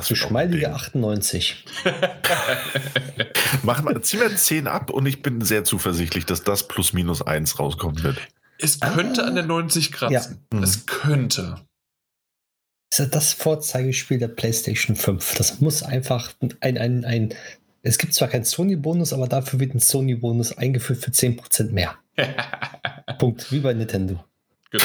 Geschmeidige 0.09 0.73
98. 0.73 1.65
Mach 3.63 3.83
mal, 3.83 4.01
zieh 4.01 4.17
mal 4.17 4.35
10 4.35 4.67
ab 4.67 4.91
und 4.91 5.05
ich 5.05 5.21
bin 5.21 5.43
sehr 5.43 5.65
zuversichtlich, 5.65 6.25
dass 6.25 6.43
das 6.43 6.69
plus 6.69 6.95
minus 6.95 7.21
1 7.21 7.59
rauskommen 7.59 8.03
wird. 8.03 8.17
Es 8.59 8.81
könnte 8.81 9.25
ah. 9.25 9.27
an 9.27 9.35
der 9.35 9.45
90 9.45 9.93
kratzen. 9.93 10.47
Ja. 10.53 10.61
Es 10.61 10.87
könnte. 10.87 11.61
Das 12.91 13.01
ist 13.01 13.15
das 13.15 13.33
Vorzeigespiel 13.35 14.19
der 14.19 14.29
PlayStation 14.29 14.97
5. 14.97 15.35
Das 15.35 15.61
muss 15.61 15.83
einfach 15.83 16.33
ein, 16.61 16.77
ein, 16.79 17.05
ein 17.05 17.35
es 17.83 17.99
gibt 17.99 18.15
zwar 18.15 18.29
keinen 18.29 18.45
Sony-Bonus, 18.45 19.13
aber 19.13 19.27
dafür 19.27 19.61
wird 19.61 19.75
ein 19.75 19.81
Sony-Bonus 19.81 20.57
eingeführt 20.59 21.01
für 21.01 21.11
10% 21.11 21.73
mehr. 21.73 21.97
Punkt. 23.19 23.51
Wie 23.53 23.61
bei 23.61 23.73
Nintendo. 23.73 24.25
Genau. 24.71 24.85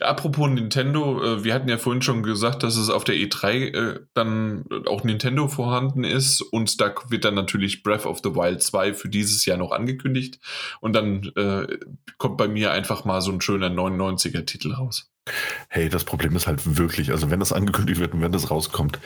Apropos 0.00 0.48
Nintendo, 0.48 1.20
äh, 1.22 1.44
wir 1.44 1.54
hatten 1.54 1.68
ja 1.68 1.76
vorhin 1.76 2.02
schon 2.02 2.22
gesagt, 2.22 2.62
dass 2.62 2.76
es 2.76 2.88
auf 2.88 3.02
der 3.02 3.16
E3 3.16 3.50
äh, 3.74 4.00
dann 4.14 4.64
auch 4.86 5.02
Nintendo 5.02 5.48
vorhanden 5.48 6.04
ist 6.04 6.40
und 6.40 6.80
da 6.80 6.94
wird 7.08 7.24
dann 7.24 7.34
natürlich 7.34 7.82
Breath 7.82 8.06
of 8.06 8.20
the 8.22 8.36
Wild 8.36 8.62
2 8.62 8.94
für 8.94 9.08
dieses 9.08 9.44
Jahr 9.44 9.58
noch 9.58 9.72
angekündigt 9.72 10.38
und 10.80 10.92
dann 10.92 11.32
äh, 11.34 11.78
kommt 12.16 12.36
bei 12.36 12.46
mir 12.46 12.70
einfach 12.70 13.04
mal 13.04 13.20
so 13.20 13.32
ein 13.32 13.40
schöner 13.40 13.70
99er 13.70 14.46
Titel 14.46 14.72
raus. 14.72 15.10
Hey, 15.68 15.88
das 15.88 16.04
Problem 16.04 16.36
ist 16.36 16.46
halt 16.46 16.78
wirklich, 16.78 17.10
also 17.10 17.30
wenn 17.30 17.40
das 17.40 17.52
angekündigt 17.52 18.00
wird 18.00 18.14
und 18.14 18.20
wenn 18.20 18.32
das 18.32 18.52
rauskommt 18.52 19.00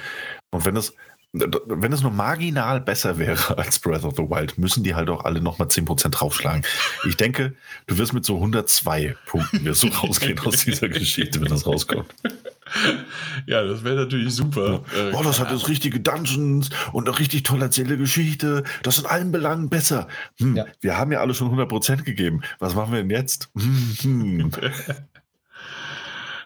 und 0.50 0.66
wenn 0.66 0.74
das 0.74 0.94
wenn 1.32 1.92
es 1.92 2.02
nur 2.02 2.10
marginal 2.10 2.80
besser 2.80 3.18
wäre 3.18 3.56
als 3.58 3.78
Breath 3.78 4.04
of 4.04 4.16
the 4.16 4.22
Wild, 4.22 4.58
müssen 4.58 4.84
die 4.84 4.94
halt 4.94 5.08
auch 5.08 5.24
alle 5.24 5.40
nochmal 5.40 5.68
10% 5.68 6.10
draufschlagen. 6.10 6.62
Ich 7.08 7.16
denke, 7.16 7.54
du 7.86 7.96
wirst 7.96 8.12
mit 8.12 8.24
so 8.24 8.36
102 8.36 9.16
Punkten 9.26 9.64
wirst 9.64 9.82
du 9.82 9.88
rausgehen 10.02 10.38
aus 10.40 10.64
dieser 10.64 10.88
Geschichte, 10.88 11.40
wenn 11.40 11.48
das 11.48 11.66
rauskommt. 11.66 12.14
Ja, 13.44 13.62
das 13.62 13.84
wäre 13.84 13.96
natürlich 13.96 14.34
super. 14.34 14.82
Ja. 14.96 15.10
Äh, 15.10 15.12
oh, 15.12 15.22
das 15.22 15.40
hat 15.40 15.50
jetzt 15.50 15.68
richtige 15.68 16.00
Dungeons 16.00 16.70
und 16.92 17.06
eine 17.06 17.18
richtig 17.18 17.42
tolle 17.42 17.64
erzählte 17.64 17.98
Geschichte. 17.98 18.62
Das 18.82 18.96
ist 18.96 19.04
in 19.04 19.10
allen 19.10 19.30
Belangen 19.30 19.68
besser. 19.68 20.08
Hm, 20.38 20.56
ja. 20.56 20.64
Wir 20.80 20.96
haben 20.96 21.12
ja 21.12 21.20
alle 21.20 21.34
schon 21.34 21.54
100% 21.54 22.02
gegeben. 22.04 22.40
Was 22.60 22.74
machen 22.74 22.92
wir 22.92 23.00
denn 23.00 23.10
jetzt? 23.10 23.50
Hm, 23.58 23.96
hm. 24.00 24.50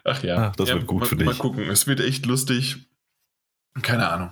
Ach 0.03 0.21
ja. 0.21 0.49
Ach, 0.49 0.55
das 0.57 0.67
ja, 0.67 0.75
wird 0.75 0.87
gut 0.87 1.01
mal, 1.01 1.05
für 1.05 1.15
dich. 1.15 1.27
Mal 1.27 1.35
gucken. 1.35 1.69
Es 1.69 1.87
wird 1.87 2.01
echt 2.01 2.25
lustig. 2.25 2.89
Keine 3.81 4.09
Ahnung. 4.09 4.31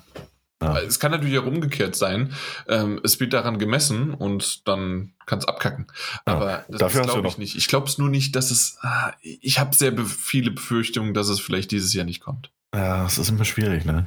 Ja. 0.61 0.79
Es 0.79 0.99
kann 0.99 1.11
natürlich 1.11 1.37
auch 1.37 1.45
umgekehrt 1.45 1.95
sein. 1.95 2.33
Ähm, 2.67 3.01
es 3.03 3.19
wird 3.19 3.33
daran 3.33 3.59
gemessen 3.59 4.13
und 4.13 4.67
dann 4.67 5.13
kann 5.25 5.39
es 5.39 5.47
abkacken. 5.47 5.87
Aber 6.23 6.49
ja, 6.49 6.65
das, 6.69 6.93
das 6.93 6.93
glaube 6.93 7.27
ich 7.27 7.37
nicht. 7.37 7.55
Ich 7.57 7.67
glaube 7.67 7.87
es 7.87 7.97
nur 7.97 8.09
nicht, 8.09 8.35
dass 8.35 8.51
es. 8.51 8.77
Ah, 8.81 9.13
ich 9.21 9.59
habe 9.59 9.75
sehr 9.75 9.91
be 9.91 10.05
viele 10.05 10.51
Befürchtungen, 10.51 11.13
dass 11.13 11.27
es 11.27 11.39
vielleicht 11.39 11.71
dieses 11.71 11.93
Jahr 11.93 12.05
nicht 12.05 12.21
kommt. 12.21 12.51
Ja, 12.73 13.05
es 13.05 13.17
ist 13.17 13.29
immer 13.29 13.45
schwierig, 13.45 13.85
ne? 13.85 14.05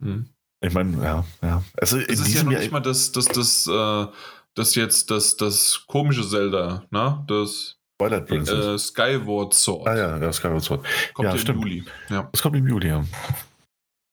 Hm. 0.00 0.28
Ich 0.60 0.72
meine, 0.72 1.02
ja, 1.02 1.24
ja. 1.42 1.62
Also 1.76 1.98
es 1.98 2.20
ist 2.20 2.34
ja 2.34 2.42
noch 2.42 2.52
nicht 2.52 2.72
mal 2.72 2.80
das, 2.80 3.12
das, 3.12 3.26
das, 3.26 3.66
äh, 3.66 4.06
das 4.54 4.74
jetzt 4.74 5.10
das, 5.10 5.36
das 5.36 5.84
komische 5.86 6.26
Zelda, 6.26 6.84
ne? 6.90 7.24
Das 7.28 7.76
Twilight 7.98 8.26
Princess. 8.26 8.64
Äh, 8.66 8.78
Skyward 8.78 9.54
Sword. 9.54 9.86
Ah 9.88 9.96
ja, 9.96 10.18
ja 10.18 10.32
Skyward 10.32 10.62
Sword. 10.62 10.86
Kommt 11.12 11.26
ja, 11.26 11.32
im 11.32 11.38
stimmt. 11.38 11.62
Juli. 11.62 11.84
Ja. 12.08 12.28
Es 12.32 12.42
kommt 12.42 12.56
im 12.56 12.66
Juli, 12.66 12.88
ja. 12.88 13.04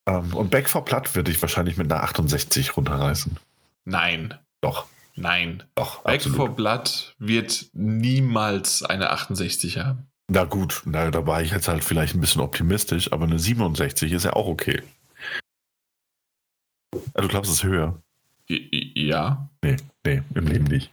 Ähm, 0.08 0.34
und 0.36 0.52
Back 0.52 0.70
for 0.70 0.84
Blood 0.84 1.16
würde 1.16 1.32
ich 1.32 1.42
wahrscheinlich 1.42 1.78
mit 1.78 1.92
einer 1.92 2.04
68 2.04 2.76
runterreißen. 2.78 3.38
Nein. 3.86 4.34
Doch. 4.62 4.88
Nein. 5.16 5.64
Doch. 5.76 6.04
Back 6.04 6.16
absolut. 6.16 6.38
for 6.38 6.50
Blood 6.50 7.16
wird 7.20 7.70
niemals 7.74 8.84
eine 8.84 9.10
68 9.12 9.78
haben. 9.78 10.08
Na 10.34 10.46
gut, 10.46 10.84
na, 10.86 11.12
da 11.12 11.28
war 11.28 11.42
ich 11.42 11.52
jetzt 11.52 11.68
halt 11.68 11.84
vielleicht 11.84 12.16
ein 12.16 12.22
bisschen 12.22 12.42
optimistisch, 12.42 13.12
aber 13.12 13.26
eine 13.26 13.38
67 13.38 14.14
ist 14.14 14.24
ja 14.24 14.34
auch 14.34 14.48
okay. 14.48 14.82
Also, 17.14 17.28
du 17.28 17.28
glaubst, 17.28 17.52
es 17.52 17.58
ist 17.58 17.64
höher? 17.64 18.02
Ja. 18.48 19.50
Nee, 19.62 19.76
nee, 20.06 20.24
im 20.34 20.48
Leben 20.48 20.66
nicht. 20.66 20.90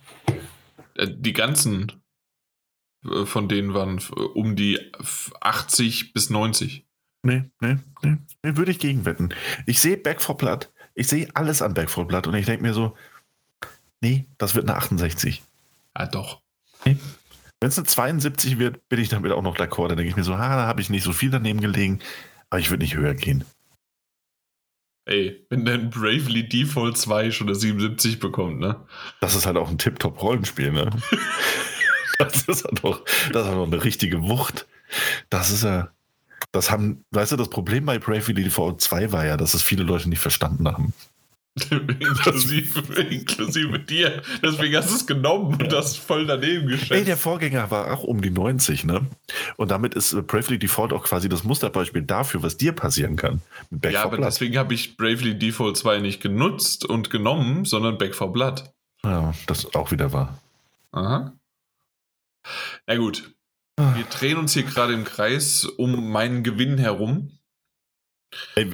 Äh, 0.95 1.09
die 1.09 1.33
ganzen 1.33 1.93
äh, 3.05 3.27
von 3.27 3.49
denen 3.49 3.75
waren 3.75 4.01
um 4.35 4.57
die 4.57 4.81
80 5.41 6.13
bis 6.13 6.31
90. 6.31 6.85
Nee, 7.23 7.45
nee, 7.61 7.77
nee, 8.03 8.17
nee 8.43 8.57
würde 8.57 8.71
ich 8.71 8.79
gegenwetten. 8.79 9.35
Ich 9.67 9.81
sehe 9.81 9.97
Back 9.97 10.21
for 10.21 10.37
Blood. 10.37 10.71
Ich 10.95 11.09
sehe 11.09 11.29
alles 11.35 11.63
an 11.63 11.75
Back 11.75 11.91
for 11.91 12.07
Blood 12.07 12.27
und 12.27 12.35
ich 12.35 12.47
denke 12.47 12.63
mir 12.63 12.75
so, 12.75 12.97
nee, 14.01 14.27
das 14.39 14.55
wird 14.55 14.69
eine 14.69 14.79
68. 14.79 15.43
Ah, 15.95 16.07
doch. 16.07 16.41
Nee. 16.85 16.97
Wenn 17.61 17.69
es 17.69 17.79
eine 17.79 17.87
72 17.87 18.59
wird, 18.59 18.89
bin 18.89 19.01
ich 19.01 19.09
damit 19.09 19.33
auch 19.33 19.43
noch 19.43 19.57
d'accord. 19.57 19.89
Dann 19.89 19.97
denke 19.97 20.11
ich 20.11 20.17
mir 20.17 20.25
so, 20.25 20.35
ah, 20.35 20.57
da 20.57 20.67
habe 20.67 20.81
ich 20.81 20.91
nicht 20.91 21.03
so 21.03 21.13
viel 21.13 21.31
daneben 21.31 21.61
gelegen, 21.61 21.99
aber 22.51 22.61
ich 22.61 22.71
würde 22.71 22.85
nicht 22.85 22.95
höher 22.95 23.15
gehen. 23.15 23.45
Ey, 25.07 25.45
wenn 25.49 25.65
dann 25.65 25.91
Bravely 25.91 26.49
Default 26.49 26.99
2 26.99 27.31
schon 27.31 27.49
eine 27.49 27.57
77 27.57 28.21
bekommt, 28.21 28.61
ne? 28.61 28.77
Das 29.21 29.35
ist 29.35 29.47
halt 29.47 29.57
auch 29.57 29.71
ein 29.71 29.79
Tip-Top-Rollenspiel, 29.79 30.71
ne? 30.71 30.91
das 32.19 32.43
ist 32.43 32.65
halt 32.65 32.85
auch, 32.85 33.05
das 33.33 33.43
ist 33.43 33.49
halt 33.49 33.59
auch 33.59 33.67
eine 33.67 33.83
richtige 33.83 34.23
Wucht. 34.23 34.67
Das 35.31 35.51
ist 35.51 35.65
ja. 35.65 35.91
Das 36.53 36.71
haben, 36.71 37.05
weißt 37.11 37.33
du, 37.33 37.37
das 37.37 37.51
Problem 37.51 37.85
bei 37.85 37.99
Bravely 37.99 38.43
Default 38.43 38.81
2 38.81 39.13
war 39.13 39.27
ja, 39.27 39.37
dass 39.37 39.55
es 39.55 39.63
viele 39.63 39.83
Leute 39.83 40.09
nicht 40.09 40.21
verstanden 40.21 40.67
haben. 40.67 40.95
inklusive, 41.71 43.03
inklusive 43.03 43.79
dir. 43.81 44.23
Deswegen 44.43 44.77
hast 44.77 44.91
du 44.91 44.95
es 44.95 45.07
genommen 45.07 45.61
und 45.61 45.73
das 45.73 45.97
voll 45.97 46.27
daneben 46.27 46.69
geschätzt. 46.69 46.93
Ey, 46.93 47.05
der 47.05 47.17
Vorgänger 47.17 47.71
war 47.71 47.93
auch 47.93 48.05
um 48.05 48.21
die 48.21 48.31
90, 48.31 48.85
ne? 48.85 49.07
Und 49.57 49.71
damit 49.71 49.95
ist 49.95 50.15
Bravely 50.27 50.59
Default 50.59 50.93
auch 50.93 51.05
quasi 51.05 51.29
das 51.29 51.45
Musterbeispiel 51.45 52.03
dafür, 52.03 52.43
was 52.43 52.57
dir 52.57 52.73
passieren 52.73 53.17
kann. 53.17 53.43
ja, 53.83 54.05
aber 54.05 54.17
Blood. 54.17 54.29
deswegen 54.29 54.57
habe 54.57 54.75
ich 54.75 54.97
Bravely 54.97 55.39
Default 55.39 55.77
2 55.77 56.01
nicht 56.01 56.23
genutzt 56.23 56.85
und 56.85 57.11
genommen, 57.11 57.65
sondern 57.65 57.99
Back 57.99 58.15
for 58.15 58.33
Blood. 58.33 58.65
Ja, 59.05 59.35
das 59.47 59.75
auch 59.75 59.91
wieder 59.91 60.13
war. 60.13 60.39
Aha. 60.93 61.33
Na 62.87 62.97
gut, 62.97 63.35
wir 63.79 64.05
drehen 64.05 64.39
uns 64.39 64.53
hier 64.55 64.65
gerade 64.65 64.93
im 64.93 65.05
Kreis 65.05 65.65
um 65.65 66.11
meinen 66.11 66.43
Gewinn 66.43 66.79
herum. 66.79 67.39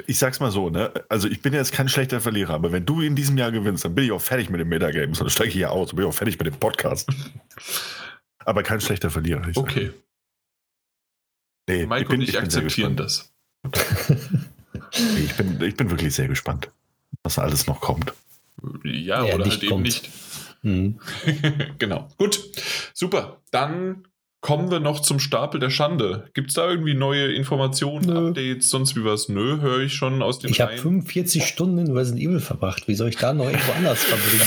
Ich 0.07 0.19
sag's 0.19 0.41
mal 0.41 0.51
so, 0.51 0.71
ne? 0.71 0.93
Also 1.09 1.29
ich 1.29 1.41
bin 1.41 1.53
jetzt 1.53 1.73
kein 1.73 1.89
schlechter 1.89 2.21
Verlierer, 2.21 2.55
aber 2.55 2.73
wenn 2.73 2.87
du 2.87 3.01
in 3.01 3.15
diesem 3.15 3.39
Jahr 3.39 3.53
gewinnst, 3.53 3.85
dann 3.85 3.95
bin 3.95 4.05
ich 4.05 4.13
auch 4.13 4.21
fertig 4.21 4.51
mit 4.51 4.61
den 4.61 4.69
Metagames. 4.69 5.19
Dann 5.19 5.31
steige 5.31 5.51
ich 5.51 5.55
hier 5.55 5.71
aus, 5.71 5.91
dann 5.91 5.97
bin 5.97 6.07
ich 6.07 6.11
auch 6.11 6.17
fertig 6.17 6.39
mit 6.39 6.47
dem 6.47 6.59
Podcast. 6.59 7.09
aber 8.39 8.63
kein 8.63 8.81
schlechter 8.81 9.11
Verlierer. 9.11 9.47
okay. 9.55 9.93
Nee, 11.69 11.87
Mike 11.87 12.09
bin, 12.09 12.21
und 12.21 12.23
ich, 12.23 12.31
ich 12.31 12.39
akzeptieren 12.39 12.97
das. 12.97 13.33
ich, 14.93 15.35
bin, 15.37 15.61
ich 15.63 15.77
bin 15.77 15.91
wirklich 15.91 16.15
sehr 16.15 16.29
gespannt, 16.29 16.71
was 17.23 17.39
alles 17.39 17.67
noch 17.67 17.81
kommt. 17.81 18.13
Ja, 18.83 19.25
ja 19.25 19.35
oder 19.35 19.45
halt 19.45 19.61
kommt. 19.61 19.65
eben 19.65 19.83
nicht. 19.83 20.11
Mhm. 20.63 20.99
genau. 21.79 22.09
Gut. 22.19 22.41
Super. 22.93 23.41
Dann 23.51 24.05
kommen 24.45 24.71
wir 24.71 24.79
noch 24.79 25.01
zum 25.01 25.21
Stapel 25.21 25.59
der 25.59 25.71
Schande. 25.71 26.29
Gibt 26.35 26.51
es 26.51 26.55
da 26.57 26.69
irgendwie 26.69 26.93
neue 26.93 27.33
Informationen, 27.33 28.05
Nö. 28.05 28.29
Updates, 28.29 28.69
sonst 28.69 28.95
wie 28.95 29.03
was? 29.03 29.31
Nö, 29.31 29.63
höre 29.63 29.81
ich 29.81 29.95
schon 29.95 30.21
aus 30.21 30.39
dem 30.39 30.51
Ich 30.51 30.61
habe 30.61 30.77
45 30.77 31.47
Stunden 31.47 31.79
in 31.79 31.97
Resident 31.97 32.23
Evil 32.23 32.41
verbracht. 32.41 32.87
Wie 32.87 32.95
soll 32.95 33.09
ich 33.09 33.17
da 33.17 33.33
noch 33.33 33.47
irgendwo 33.47 33.73
anders 33.73 34.05
verbringen? 34.05 34.47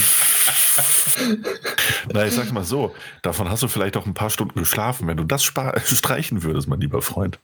Na, 2.12 2.24
ich 2.24 2.32
sag 2.32 2.52
mal 2.52 2.62
so, 2.62 2.94
davon 3.22 3.50
hast 3.50 3.64
du 3.64 3.68
vielleicht 3.68 3.96
auch 3.96 4.06
ein 4.06 4.14
paar 4.14 4.30
Stunden 4.30 4.60
geschlafen. 4.60 5.08
Wenn 5.08 5.16
du 5.16 5.24
das 5.24 5.42
streichen 5.84 6.44
würdest, 6.44 6.68
mein 6.68 6.80
lieber 6.80 7.02
Freund, 7.02 7.40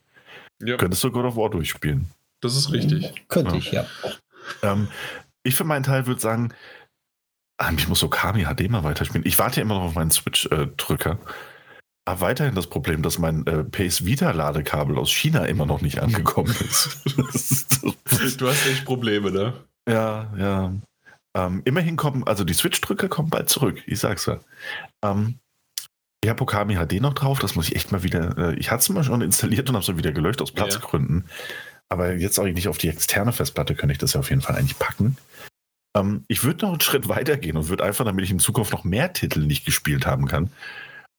ja. 0.63 0.77
könntest 0.77 1.03
du 1.03 1.11
God 1.11 1.25
of 1.25 1.35
War 1.35 1.49
durchspielen. 1.49 2.09
Das 2.39 2.55
ist 2.55 2.71
richtig. 2.71 3.27
Könnte 3.27 3.51
ja. 3.51 3.57
ich, 3.57 3.71
ja. 3.73 3.85
Ähm, 4.61 4.87
ich 5.43 5.55
für 5.55 5.65
meinen 5.65 5.83
Teil 5.83 6.07
würde 6.07 6.21
sagen, 6.21 6.53
ah, 7.57 7.69
ich 7.77 7.89
muss 7.89 7.99
so 7.99 8.07
Kami 8.07 8.45
HD 8.45 8.69
mal 8.69 8.85
weiterspielen. 8.85 9.27
Ich 9.27 9.37
warte 9.39 9.57
ja 9.57 9.63
immer 9.63 9.75
noch 9.75 9.83
auf 9.83 9.95
meinen 9.95 10.11
Switch-Drücker. 10.11 11.11
Äh, 11.11 11.33
habe 12.07 12.21
weiterhin 12.21 12.55
das 12.55 12.67
Problem, 12.67 13.01
dass 13.01 13.17
mein 13.17 13.45
äh, 13.47 13.63
Pace 13.63 14.05
Vita 14.05 14.31
Ladekabel 14.31 14.97
aus 14.97 15.11
China 15.11 15.45
immer 15.45 15.65
noch 15.65 15.81
nicht 15.81 15.99
angekommen 15.99 16.55
ist. 16.59 17.81
du 17.83 18.47
hast 18.47 18.67
echt 18.67 18.85
Probleme, 18.85 19.31
ne? 19.31 19.53
Ja, 19.87 20.31
ja. 20.37 20.73
Ähm, 21.35 21.61
immerhin 21.65 21.95
kommen, 21.97 22.23
also 22.23 22.43
die 22.43 22.53
Switch-Drücker 22.53 23.09
kommen 23.09 23.29
bald 23.29 23.49
zurück, 23.49 23.81
ich 23.87 23.99
sag's 23.99 24.25
ja. 24.25 24.39
Ähm, 25.03 25.39
ich 26.23 26.29
habe 26.29 26.41
Okami 26.41 26.75
HD 26.75 27.01
noch 27.01 27.13
drauf, 27.13 27.39
das 27.39 27.55
muss 27.55 27.67
ich 27.67 27.75
echt 27.75 27.91
mal 27.91 28.01
wieder. 28.01 28.37
Äh, 28.37 28.55
ich 28.55 28.71
hatte 28.71 28.81
es 28.81 28.89
mal 28.89 29.03
schon 29.03 29.21
installiert 29.21 29.69
und 29.69 29.75
habe 29.75 29.91
es 29.91 29.97
wieder 29.97 30.11
gelöscht 30.11 30.41
aus 30.41 30.51
Platzgründen. 30.51 31.25
Ja. 31.27 31.33
Aber 31.89 32.13
jetzt 32.13 32.39
auch 32.39 32.45
nicht 32.45 32.67
auf 32.67 32.79
die 32.79 32.89
externe 32.89 33.31
Festplatte, 33.31 33.75
könnte 33.75 33.93
ich 33.93 33.99
das 33.99 34.13
ja 34.13 34.19
auf 34.21 34.29
jeden 34.29 34.41
Fall 34.41 34.55
eigentlich 34.55 34.79
packen. 34.79 35.17
Ähm, 35.95 36.23
ich 36.27 36.43
würde 36.43 36.65
noch 36.65 36.71
einen 36.71 36.81
Schritt 36.81 37.09
weiter 37.09 37.37
gehen 37.37 37.57
und 37.57 37.69
würde 37.69 37.83
einfach, 37.83 38.05
damit 38.05 38.25
ich 38.25 38.31
in 38.31 38.39
Zukunft 38.39 38.71
noch 38.71 38.83
mehr 38.83 39.13
Titel 39.13 39.41
nicht 39.41 39.65
gespielt 39.65 40.07
haben 40.07 40.25
kann, 40.27 40.49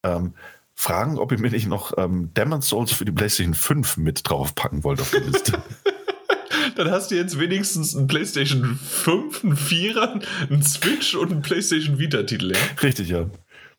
ähm, 0.05 0.35
fragen, 0.77 1.19
ob 1.19 1.33
ihr 1.33 1.41
mir 1.41 1.51
nicht 1.51 1.67
noch 1.67 1.97
ähm, 1.97 2.33
Demon's 2.35 2.69
Souls 2.69 2.93
für 2.93 3.05
die 3.05 3.13
PlayStation 3.13 3.55
5 3.55 3.97
mit 3.97 4.29
draufpacken 4.29 4.85
wollt 4.85 5.01
auf 5.01 5.11
die 5.11 5.29
Liste. 5.29 5.61
Dann 6.77 6.91
hast 6.91 7.11
du 7.11 7.17
jetzt 7.17 7.41
wenigstens 7.41 7.97
einen 7.97 8.07
PlayStation 8.07 8.79
5, 8.83 9.45
einen 9.45 9.57
4er, 9.57 10.23
einen 10.51 10.63
Switch 10.63 11.15
und 11.15 11.33
einen 11.33 11.43
PlayStation 11.43 11.99
Vita-Titel. 11.99 12.53
Ja? 12.53 12.59
Richtig, 12.83 13.09
ja. 13.09 13.31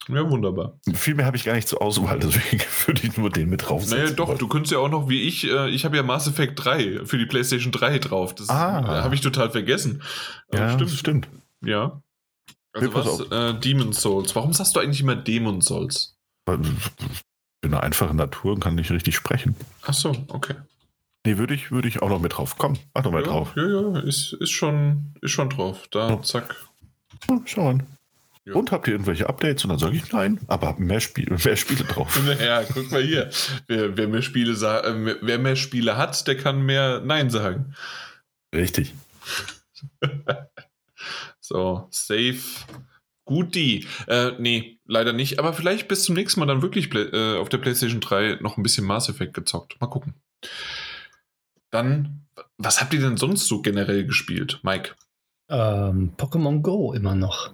Ja, 0.10 0.30
wunderbar. 0.30 0.80
Viel 0.94 1.16
mehr 1.16 1.26
habe 1.26 1.38
ich 1.38 1.44
gar 1.44 1.54
nicht 1.54 1.68
zur 1.68 1.82
Auswahl, 1.82 2.18
deswegen 2.20 2.64
würde 2.86 3.02
ich 3.04 3.18
nur 3.18 3.30
den 3.30 3.50
mit 3.50 3.68
draufsetzen. 3.68 3.98
Naja, 3.98 4.12
doch, 4.12 4.38
du 4.38 4.48
könntest 4.48 4.72
ja 4.72 4.80
auch 4.80 4.90
noch 4.90 5.10
wie 5.10 5.22
ich, 5.24 5.46
äh, 5.46 5.70
ich 5.70 5.86
habe 5.86 5.98
ja 5.98 6.04
Mass 6.04 6.28
Effect 6.28 6.64
3 6.64 7.06
für 7.06 7.18
die 7.18 7.26
PlayStation 7.26 7.72
3 7.72 8.00
drauf. 8.00 8.34
Das 8.34 8.50
ah. 8.50 8.80
äh, 8.80 9.04
habe 9.04 9.16
ich 9.16 9.22
total 9.22 9.52
vergessen. 9.52 10.02
Ja, 10.54 10.74
stimmt. 10.74 10.92
stimmt. 10.92 11.30
Ja. 11.62 12.02
Also 12.74 12.94
was, 12.94 13.32
äh, 13.32 13.60
Demon's 13.60 14.02
Souls. 14.02 14.36
Warum 14.36 14.54
sagst 14.54 14.76
du 14.76 14.80
eigentlich 14.80 15.02
immer 15.02 15.16
Demon's 15.16 15.66
Souls? 15.66 16.17
Ich 16.48 17.22
bin 17.62 17.74
eine 17.74 17.84
einfache 17.84 18.14
Natur 18.14 18.54
und 18.54 18.60
kann 18.60 18.76
nicht 18.76 18.92
richtig 18.92 19.16
sprechen. 19.16 19.56
Ach 19.84 19.94
so, 19.94 20.16
okay. 20.30 20.56
Nee, 21.26 21.38
würde 21.38 21.54
ich, 21.54 21.72
würde 21.72 21.88
ich 21.88 22.02
auch 22.02 22.10
noch 22.10 22.22
mit 22.22 22.38
drauf. 22.38 22.56
Komm, 22.58 22.78
mach 22.94 23.04
doch 23.04 23.12
mal 23.12 23.22
ja, 23.22 23.28
drauf. 23.28 23.54
Ja, 23.56 23.68
ja, 23.68 24.00
ist, 24.00 24.34
ist, 24.34 24.52
schon, 24.52 25.14
ist 25.22 25.32
schon 25.32 25.50
drauf. 25.50 25.88
Da, 25.92 26.10
ja. 26.10 26.22
zack. 26.22 26.56
Ja, 27.30 27.42
schau 27.46 27.70
an. 27.70 27.84
Ja. 28.46 28.54
Und 28.54 28.72
habt 28.72 28.88
ihr 28.88 28.94
irgendwelche 28.94 29.28
Updates? 29.28 29.66
Und 29.66 29.72
dann 29.72 29.80
sage 29.80 29.98
ich 29.98 30.10
nein, 30.14 30.40
aber 30.48 30.76
mehr, 30.78 31.02
Spiel, 31.02 31.30
mehr 31.30 31.58
Spiele 31.58 31.84
drauf. 31.84 32.18
Ja, 32.40 32.64
guck 32.64 32.90
mal 32.92 33.04
hier. 33.04 33.30
Wer, 33.68 33.98
wer, 33.98 34.08
mehr 34.08 34.22
Spiele 34.22 34.54
äh, 34.54 35.18
wer 35.22 35.38
mehr 35.38 35.58
Spiele 35.58 35.98
hat, 35.98 36.26
der 36.28 36.38
kann 36.38 36.62
mehr 36.62 37.02
Nein 37.02 37.30
sagen. 37.30 37.76
Richtig. 38.56 38.94
so, 41.42 41.90
safe. 41.92 42.40
Guti. 43.28 43.86
Äh, 44.08 44.32
nee, 44.40 44.80
leider 44.86 45.14
nicht. 45.14 45.38
Aber 45.38 45.54
vielleicht 45.54 45.88
bis 45.88 46.04
zum 46.04 46.16
nächsten 46.16 46.40
Mal 46.40 46.48
dann 46.48 46.64
wirklich 46.64 46.92
äh, 46.96 47.38
auf 47.38 47.50
der 47.50 47.60
PlayStation 47.60 48.02
3 48.02 48.40
noch 48.42 48.58
ein 48.58 48.64
bisschen 48.64 48.86
Mass 48.86 49.10
Effect 49.10 49.36
gezockt. 49.36 49.80
Mal 49.80 49.88
gucken. 49.88 50.16
Dann, 51.70 52.26
was 52.58 52.82
habt 52.82 52.94
ihr 52.96 53.02
denn 53.02 53.18
sonst 53.18 53.48
so 53.48 53.62
generell 53.62 54.06
gespielt, 54.06 54.60
Mike? 54.64 54.96
Ähm, 55.50 56.14
Pokémon 56.18 56.62
Go 56.62 56.94
immer 56.94 57.14
noch. 57.14 57.54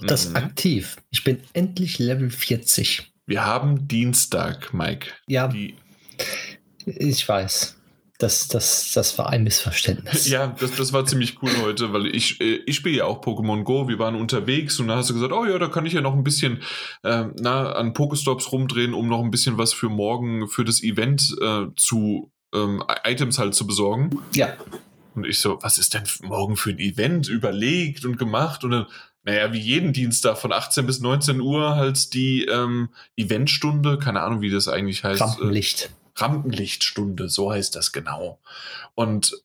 Das 0.00 0.30
mhm. 0.30 0.36
aktiv. 0.36 0.96
Ich 1.10 1.24
bin 1.24 1.42
endlich 1.52 1.98
Level 1.98 2.30
40. 2.30 3.12
Wir 3.26 3.44
haben 3.44 3.86
Dienstag, 3.88 4.72
Mike. 4.72 5.12
Ja. 5.26 5.48
Die 5.48 5.74
ich 6.86 7.28
weiß. 7.28 7.77
Das, 8.18 8.48
das, 8.48 8.92
das 8.94 9.16
war 9.16 9.30
ein 9.30 9.44
Missverständnis. 9.44 10.28
Ja, 10.28 10.48
das, 10.48 10.72
das 10.72 10.92
war 10.92 11.06
ziemlich 11.06 11.40
cool 11.40 11.52
heute, 11.62 11.92
weil 11.92 12.06
ich, 12.06 12.40
äh, 12.40 12.56
ich 12.66 12.74
spiele 12.74 12.96
ja 12.96 13.04
auch 13.04 13.22
Pokémon 13.22 13.62
Go. 13.62 13.86
Wir 13.86 14.00
waren 14.00 14.16
unterwegs 14.16 14.80
und 14.80 14.88
da 14.88 14.96
hast 14.96 15.08
du 15.08 15.14
gesagt, 15.14 15.32
oh 15.32 15.44
ja, 15.44 15.56
da 15.58 15.68
kann 15.68 15.86
ich 15.86 15.92
ja 15.92 16.00
noch 16.00 16.14
ein 16.14 16.24
bisschen 16.24 16.60
äh, 17.04 17.26
na, 17.38 17.72
an 17.72 17.92
Pokestops 17.92 18.50
rumdrehen, 18.50 18.92
um 18.92 19.06
noch 19.08 19.22
ein 19.22 19.30
bisschen 19.30 19.56
was 19.56 19.72
für 19.72 19.88
morgen, 19.88 20.48
für 20.48 20.64
das 20.64 20.82
Event 20.82 21.36
äh, 21.40 21.66
zu 21.76 22.32
ähm, 22.52 22.82
Items 23.04 23.38
halt 23.38 23.54
zu 23.54 23.68
besorgen. 23.68 24.10
Ja. 24.34 24.48
Und 25.14 25.24
ich 25.24 25.38
so, 25.38 25.58
was 25.62 25.78
ist 25.78 25.94
denn 25.94 26.02
morgen 26.22 26.56
für 26.56 26.70
ein 26.70 26.80
Event 26.80 27.28
überlegt 27.28 28.04
und 28.04 28.18
gemacht? 28.18 28.64
Und 28.64 28.72
dann, 28.72 28.86
naja, 29.22 29.52
wie 29.52 29.60
jeden 29.60 29.92
Dienstag 29.92 30.38
von 30.38 30.52
18 30.52 30.86
bis 30.86 30.98
19 30.98 31.40
Uhr 31.40 31.76
halt 31.76 32.14
die 32.14 32.46
ähm, 32.46 32.88
Eventstunde, 33.16 33.98
keine 33.98 34.22
Ahnung, 34.22 34.40
wie 34.40 34.50
das 34.50 34.66
eigentlich 34.66 35.04
heißt. 35.04 35.20
Rampenlicht. 35.20 35.90
Rampenlichtstunde, 36.20 37.28
so 37.28 37.52
heißt 37.52 37.74
das 37.74 37.92
genau. 37.92 38.40
Und 38.94 39.42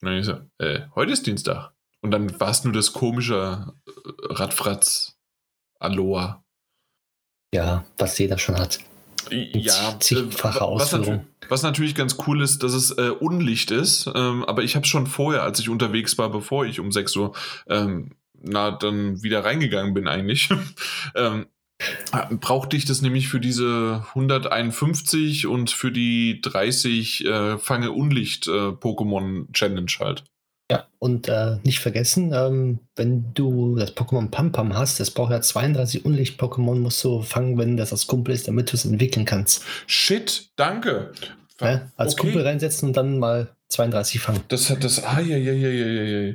dann 0.00 0.18
ich 0.18 0.26
so, 0.26 0.40
äh, 0.58 0.80
heute 0.94 1.12
ist 1.12 1.26
Dienstag. 1.26 1.72
Und 2.00 2.10
dann 2.10 2.38
war 2.38 2.50
es 2.50 2.64
nur 2.64 2.72
das 2.72 2.92
komische 2.92 3.72
äh, 3.86 3.90
Radfratz 4.24 5.16
Aloha. 5.78 6.44
Ja, 7.54 7.84
was 7.98 8.18
jeder 8.18 8.38
schon 8.38 8.58
hat. 8.58 8.80
Ja, 9.30 9.98
zigfache 10.00 10.58
äh, 10.58 10.62
was, 10.62 10.92
natürlich, 10.92 11.20
was 11.48 11.62
natürlich 11.62 11.94
ganz 11.94 12.16
cool 12.26 12.42
ist, 12.42 12.62
dass 12.62 12.74
es 12.74 12.90
äh, 12.98 13.08
Unlicht 13.08 13.70
ist. 13.70 14.10
Ähm, 14.14 14.44
aber 14.44 14.62
ich 14.62 14.76
habe 14.76 14.86
schon 14.86 15.06
vorher, 15.06 15.42
als 15.42 15.60
ich 15.60 15.70
unterwegs 15.70 16.18
war, 16.18 16.30
bevor 16.30 16.66
ich 16.66 16.80
um 16.80 16.92
6 16.92 17.16
Uhr 17.16 17.34
ähm, 17.68 18.16
na, 18.44 18.70
dann 18.70 19.22
wieder 19.22 19.44
reingegangen 19.44 19.94
bin 19.94 20.06
eigentlich, 20.06 20.50
ähm, 21.14 21.46
brauchte 22.40 22.76
ich 22.76 22.84
das 22.84 23.02
nämlich 23.02 23.28
für 23.28 23.40
diese 23.40 24.04
151 24.10 25.46
und 25.46 25.70
für 25.70 25.90
die 25.90 26.40
30 26.40 27.24
äh, 27.24 27.58
Fange 27.58 27.92
Unlicht 27.92 28.46
äh, 28.46 28.50
Pokémon 28.50 29.52
Challenge 29.52 29.90
halt. 29.98 30.24
Ja, 30.70 30.86
und 30.98 31.28
äh, 31.28 31.58
nicht 31.62 31.80
vergessen, 31.80 32.32
ähm, 32.32 32.78
wenn 32.96 33.34
du 33.34 33.76
das 33.76 33.94
Pokémon 33.94 34.30
Pampam 34.30 34.74
hast, 34.74 34.98
das 34.98 35.10
braucht 35.10 35.32
ja 35.32 35.42
32 35.42 36.06
Unlicht-Pokémon, 36.06 36.76
musst 36.76 37.04
du 37.04 37.20
fangen, 37.20 37.58
wenn 37.58 37.76
das 37.76 37.92
als 37.92 38.06
Kumpel 38.06 38.34
ist, 38.34 38.48
damit 38.48 38.72
du 38.72 38.76
es 38.76 38.86
entwickeln 38.86 39.26
kannst. 39.26 39.62
Shit, 39.86 40.48
danke. 40.56 41.12
Ja, 41.60 41.90
als 41.96 42.14
okay. 42.14 42.22
Kumpel 42.22 42.46
reinsetzen 42.46 42.88
und 42.88 42.96
dann 42.96 43.18
mal 43.18 43.54
32 43.68 44.20
fangen. 44.20 44.40
Das 44.48 44.70
hat 44.70 44.84
das. 44.84 45.04
Ah, 45.04 45.20
ja, 45.20 45.36
ja, 45.36 45.52
ja, 45.52 45.68
ja, 45.68 45.86
ja, 45.86 46.20
ja. 46.28 46.34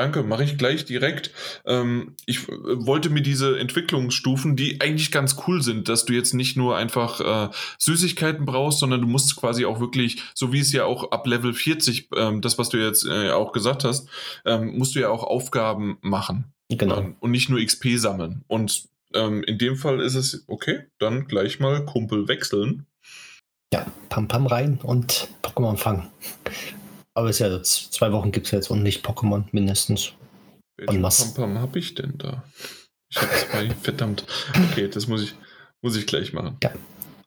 Danke, 0.00 0.22
mache 0.22 0.44
ich 0.44 0.56
gleich 0.56 0.86
direkt. 0.86 1.30
Ähm, 1.66 2.16
ich 2.24 2.48
äh, 2.48 2.52
wollte 2.52 3.10
mir 3.10 3.20
diese 3.20 3.58
Entwicklungsstufen, 3.58 4.56
die 4.56 4.80
eigentlich 4.80 5.12
ganz 5.12 5.36
cool 5.46 5.60
sind, 5.60 5.90
dass 5.90 6.06
du 6.06 6.14
jetzt 6.14 6.32
nicht 6.32 6.56
nur 6.56 6.74
einfach 6.74 7.20
äh, 7.20 7.52
Süßigkeiten 7.78 8.46
brauchst, 8.46 8.78
sondern 8.78 9.02
du 9.02 9.06
musst 9.06 9.36
quasi 9.36 9.66
auch 9.66 9.78
wirklich, 9.78 10.22
so 10.34 10.54
wie 10.54 10.60
es 10.60 10.72
ja 10.72 10.86
auch 10.86 11.10
ab 11.10 11.26
Level 11.26 11.52
40, 11.52 12.08
ähm, 12.16 12.40
das, 12.40 12.56
was 12.56 12.70
du 12.70 12.78
jetzt 12.78 13.04
äh, 13.04 13.28
auch 13.28 13.52
gesagt 13.52 13.84
hast, 13.84 14.08
ähm, 14.46 14.78
musst 14.78 14.94
du 14.94 15.00
ja 15.00 15.10
auch 15.10 15.22
Aufgaben 15.22 15.98
machen. 16.00 16.46
Genau. 16.70 16.96
Ähm, 17.00 17.16
und 17.20 17.30
nicht 17.30 17.50
nur 17.50 17.62
XP 17.62 17.98
sammeln. 17.98 18.42
Und 18.48 18.88
ähm, 19.12 19.42
in 19.42 19.58
dem 19.58 19.76
Fall 19.76 20.00
ist 20.00 20.14
es, 20.14 20.44
okay, 20.46 20.86
dann 20.98 21.26
gleich 21.26 21.60
mal 21.60 21.84
Kumpel 21.84 22.26
wechseln. 22.26 22.86
Ja, 23.70 23.84
Pam 24.08 24.28
Pam 24.28 24.46
rein 24.46 24.78
und 24.82 25.28
Pokémon 25.42 25.76
fangen. 25.76 26.08
Aber 27.20 27.28
es 27.28 27.38
ist 27.38 27.46
ja 27.46 27.62
zwei 27.62 28.12
Wochen 28.12 28.32
gibt 28.32 28.46
es 28.46 28.50
jetzt 28.50 28.70
und 28.70 28.82
nicht 28.82 29.06
Pokémon 29.06 29.44
mindestens. 29.52 30.14
Welchen 30.78 31.02
Pampam 31.02 31.58
habe 31.58 31.78
ich 31.78 31.94
denn 31.94 32.14
da? 32.16 32.44
Ich 33.10 33.18
habe 33.18 33.30
zwei, 33.30 33.70
verdammt. 33.82 34.24
Okay, 34.70 34.88
das 34.88 35.06
muss 35.06 35.24
ich, 35.24 35.34
muss 35.82 35.96
ich 35.96 36.06
gleich 36.06 36.32
machen. 36.32 36.56
Ja. 36.62 36.72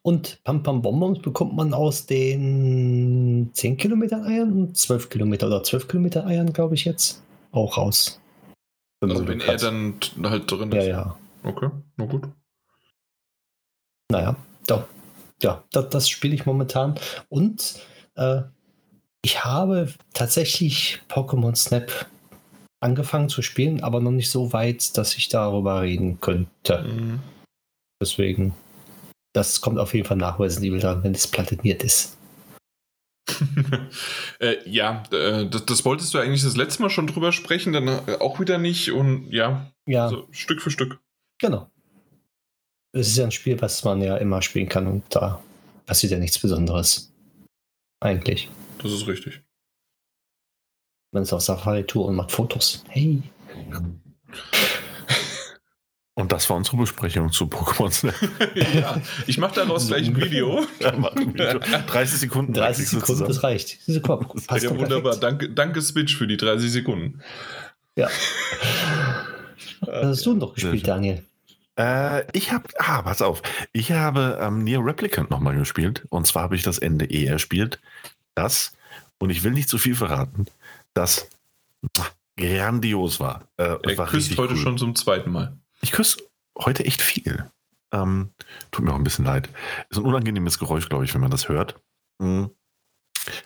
Und 0.02 0.40
Pampam 0.44 0.82
Bonbons 0.82 1.22
bekommt 1.22 1.56
man 1.56 1.76
aus 1.76 2.07
den 2.07 3.52
10 3.53 3.78
Kilometer 3.78 4.24
Eiern 4.26 4.52
und 4.53 4.76
12 4.76 5.10
Kilometer 5.11 5.45
oder 5.45 5.61
12 5.61 5.88
Kilometer 5.88 6.26
Eiern, 6.26 6.53
glaube 6.53 6.74
ich, 6.74 6.86
jetzt 6.86 7.22
auch 7.52 7.78
raus. 7.78 8.20
Also 8.99 9.28
wenn 9.28 9.41
er 9.41 9.57
dann 9.57 9.99
halt 10.24 10.52
drin 10.52 10.72
ist. 10.72 10.88
Ja, 10.88 10.90
ja. 10.90 11.20
Okay, 11.44 11.70
na 11.98 12.06
gut. 12.06 12.28
Naja, 14.10 14.38
doch. 14.65 14.88
Ja, 15.44 15.64
das, 15.72 15.90
das 15.90 16.10
spiele 16.10 16.34
ich 16.34 16.48
momentan. 16.48 16.95
Und 17.30 17.76
äh, 18.15 18.41
ich 19.23 19.43
habe 19.43 19.93
tatsächlich 20.13 21.01
Pokémon 21.09 21.55
Snap 21.55 22.07
angefangen 22.81 23.29
zu 23.29 23.41
spielen, 23.41 23.81
aber 23.81 24.01
noch 24.01 24.11
nicht 24.11 24.29
so 24.29 24.51
weit, 24.51 24.97
dass 24.97 25.15
ich 25.15 25.29
darüber 25.29 25.81
reden 25.81 26.19
könnte. 26.19 26.83
Mhm. 26.83 27.19
Deswegen, 28.01 28.53
das 29.33 29.61
kommt 29.61 29.79
auf 29.79 29.93
jeden 29.93 30.05
Fall 30.05 30.17
nach 30.17 30.39
Resident 30.39 30.71
Evil 30.71 30.81
dran, 30.81 31.03
wenn 31.03 31.13
es 31.13 31.27
platiniert 31.27 31.83
ist. 31.83 32.17
äh, 34.39 34.57
ja, 34.69 35.03
äh, 35.11 35.47
das, 35.47 35.65
das, 35.65 35.85
wolltest 35.85 36.13
du 36.13 36.17
eigentlich 36.17 36.43
das 36.43 36.57
letzte 36.57 36.81
Mal 36.81 36.89
schon 36.89 37.07
drüber 37.07 37.31
sprechen, 37.31 37.71
dann 37.71 37.87
äh, 37.87 38.17
auch 38.19 38.41
wieder 38.41 38.57
nicht 38.57 38.91
und 38.91 39.31
ja, 39.31 39.71
ja. 39.85 40.05
Also 40.05 40.27
Stück 40.31 40.61
für 40.61 40.71
Stück. 40.71 40.99
Genau. 41.39 41.71
Es 42.91 43.07
ist 43.07 43.17
ja 43.17 43.23
ein 43.23 43.31
Spiel, 43.31 43.59
was 43.61 43.83
man 43.85 44.01
ja 44.01 44.17
immer 44.17 44.41
spielen 44.41 44.67
kann 44.67 44.87
und 44.87 45.03
da 45.09 45.41
passiert 45.85 46.11
ja 46.11 46.19
nichts 46.19 46.37
Besonderes. 46.37 47.13
Eigentlich. 48.01 48.49
Das 48.84 48.91
ist 48.91 49.07
richtig. 49.07 49.41
Man 51.11 51.23
ist 51.23 51.34
auf 51.34 51.41
Safari-Tour 51.41 52.07
und 52.07 52.15
macht 52.15 52.31
Fotos. 52.31 52.84
Hey. 52.89 53.23
Und 56.15 56.31
das 56.31 56.49
war 56.49 56.57
unsere 56.57 56.77
Besprechung 56.77 57.31
zu 57.31 57.45
Pokémon 57.45 57.91
Snap. 57.91 58.15
ja, 58.55 59.01
ich 59.26 59.38
mache 59.38 59.55
daraus 59.55 59.88
gleich 59.88 60.07
ein 60.07 60.15
Video. 60.15 60.65
Ja, 60.80 60.91
ein 60.91 61.34
Video. 61.34 61.60
30 61.88 62.19
Sekunden. 62.19 62.53
30 62.53 62.89
Sekunden, 62.89 63.26
das 63.26 63.43
reicht. 63.43 63.88
Diese 63.88 64.01
Kopf. 64.01 64.45
Passt 64.47 64.64
ja, 64.64 64.77
wunderbar. 64.77 65.15
Danke, 65.18 65.49
danke, 65.49 65.81
Switch, 65.81 66.15
für 66.15 66.27
die 66.27 66.38
30 66.38 66.72
Sekunden. 66.72 67.22
Ja. 67.95 68.10
Was 69.81 70.05
hast 70.05 70.26
du 70.26 70.31
denn 70.31 70.39
doch 70.39 70.53
gespielt, 70.53 70.88
Daniel? 70.88 71.23
Äh, 71.77 72.26
ich 72.38 72.51
habe, 72.51 72.65
ah, 72.77 73.01
pass 73.01 73.22
auf, 73.22 73.41
ich 73.72 73.91
habe 73.91 74.38
ähm, 74.39 74.64
Nier 74.64 74.85
Replicant 74.85 75.31
nochmal 75.31 75.55
gespielt. 75.55 76.05
Und 76.10 76.27
zwar 76.27 76.43
habe 76.43 76.55
ich 76.55 76.64
das 76.64 76.77
Ende 76.77 77.05
eh 77.05 77.26
erspielt. 77.26 77.80
Das, 78.35 78.73
und 79.19 79.30
ich 79.30 79.43
will 79.43 79.51
nicht 79.51 79.69
zu 79.69 79.77
viel 79.77 79.95
verraten, 79.95 80.45
das 80.93 81.30
grandios 82.38 83.19
war. 83.19 83.47
Äh, 83.57 83.77
er 83.81 83.97
war 83.97 84.07
küsst 84.07 84.38
heute 84.38 84.53
cool. 84.53 84.60
schon 84.60 84.77
zum 84.77 84.95
zweiten 84.95 85.31
Mal. 85.31 85.57
Ich 85.81 85.91
küsse 85.91 86.18
heute 86.57 86.85
echt 86.85 87.01
viel. 87.01 87.49
Ähm, 87.91 88.31
tut 88.72 88.85
mir 88.85 88.91
auch 88.91 88.97
ein 88.97 89.03
bisschen 89.03 89.26
leid. 89.26 89.49
Ist 89.89 89.97
ein 89.97 90.05
unangenehmes 90.05 90.57
Geräusch, 90.57 90.89
glaube 90.89 91.05
ich, 91.05 91.14
wenn 91.14 91.22
man 91.22 91.31
das 91.31 91.47
hört. 91.47 91.80
Mhm. 92.19 92.49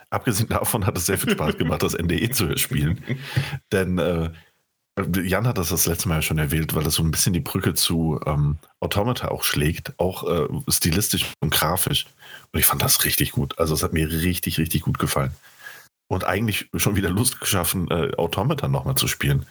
Abgesehen 0.10 0.50
davon 0.50 0.86
hat 0.86 0.98
es 0.98 1.06
sehr 1.06 1.18
viel 1.18 1.32
Spaß 1.32 1.58
gemacht, 1.58 1.84
das 1.84 1.94
NDE 1.94 2.32
zu 2.32 2.58
spielen. 2.58 3.04
Denn 3.72 3.98
äh, 3.98 4.32
Jan 5.22 5.46
hat 5.46 5.58
das 5.58 5.70
das 5.70 5.86
letzte 5.86 6.10
Mal 6.10 6.16
ja 6.16 6.22
schon 6.22 6.40
erwähnt, 6.40 6.74
weil 6.74 6.84
das 6.84 6.96
so 6.96 7.04
ein 7.04 7.12
bisschen 7.12 7.34
die 7.34 7.40
Brücke 7.40 7.76
zu 7.76 8.20
ähm, 8.26 8.58
Automata 8.80 9.28
auch 9.28 9.44
schlägt, 9.44 9.94
auch 10.00 10.24
äh, 10.28 10.48
stilistisch 10.70 11.32
und 11.40 11.52
grafisch. 11.52 12.08
Und 12.58 12.62
ich 12.62 12.66
fand 12.66 12.82
das 12.82 13.06
richtig 13.06 13.34
gut. 13.34 13.60
Also 13.60 13.76
es 13.76 13.84
hat 13.84 13.94
mir 13.94 14.10
richtig, 14.10 14.58
richtig 14.58 14.82
gut 14.82 14.98
gefallen. 14.98 15.30
Und 16.08 16.24
eigentlich 16.24 16.72
schon 16.74 16.96
wieder 16.96 17.12
Lust 17.12 17.40
geschaffen, 17.40 17.88
äh, 17.92 18.16
Automata 18.18 18.68
nochmal 18.68 18.96
zu 18.96 19.08
spielen. 19.08 19.46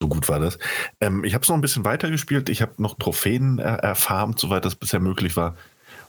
So 0.00 0.06
gut 0.06 0.28
war 0.28 0.38
das. 0.38 0.56
Ähm, 1.00 1.24
ich 1.24 1.34
habe 1.34 1.42
es 1.42 1.48
noch 1.48 1.56
ein 1.56 1.60
bisschen 1.60 1.84
weitergespielt. 1.84 2.48
Ich 2.48 2.62
habe 2.62 2.80
noch 2.80 3.00
Trophäen 3.00 3.58
äh, 3.58 3.64
erfarmt, 3.64 4.38
soweit 4.38 4.64
das 4.64 4.76
bisher 4.76 5.00
möglich 5.00 5.36
war. 5.36 5.56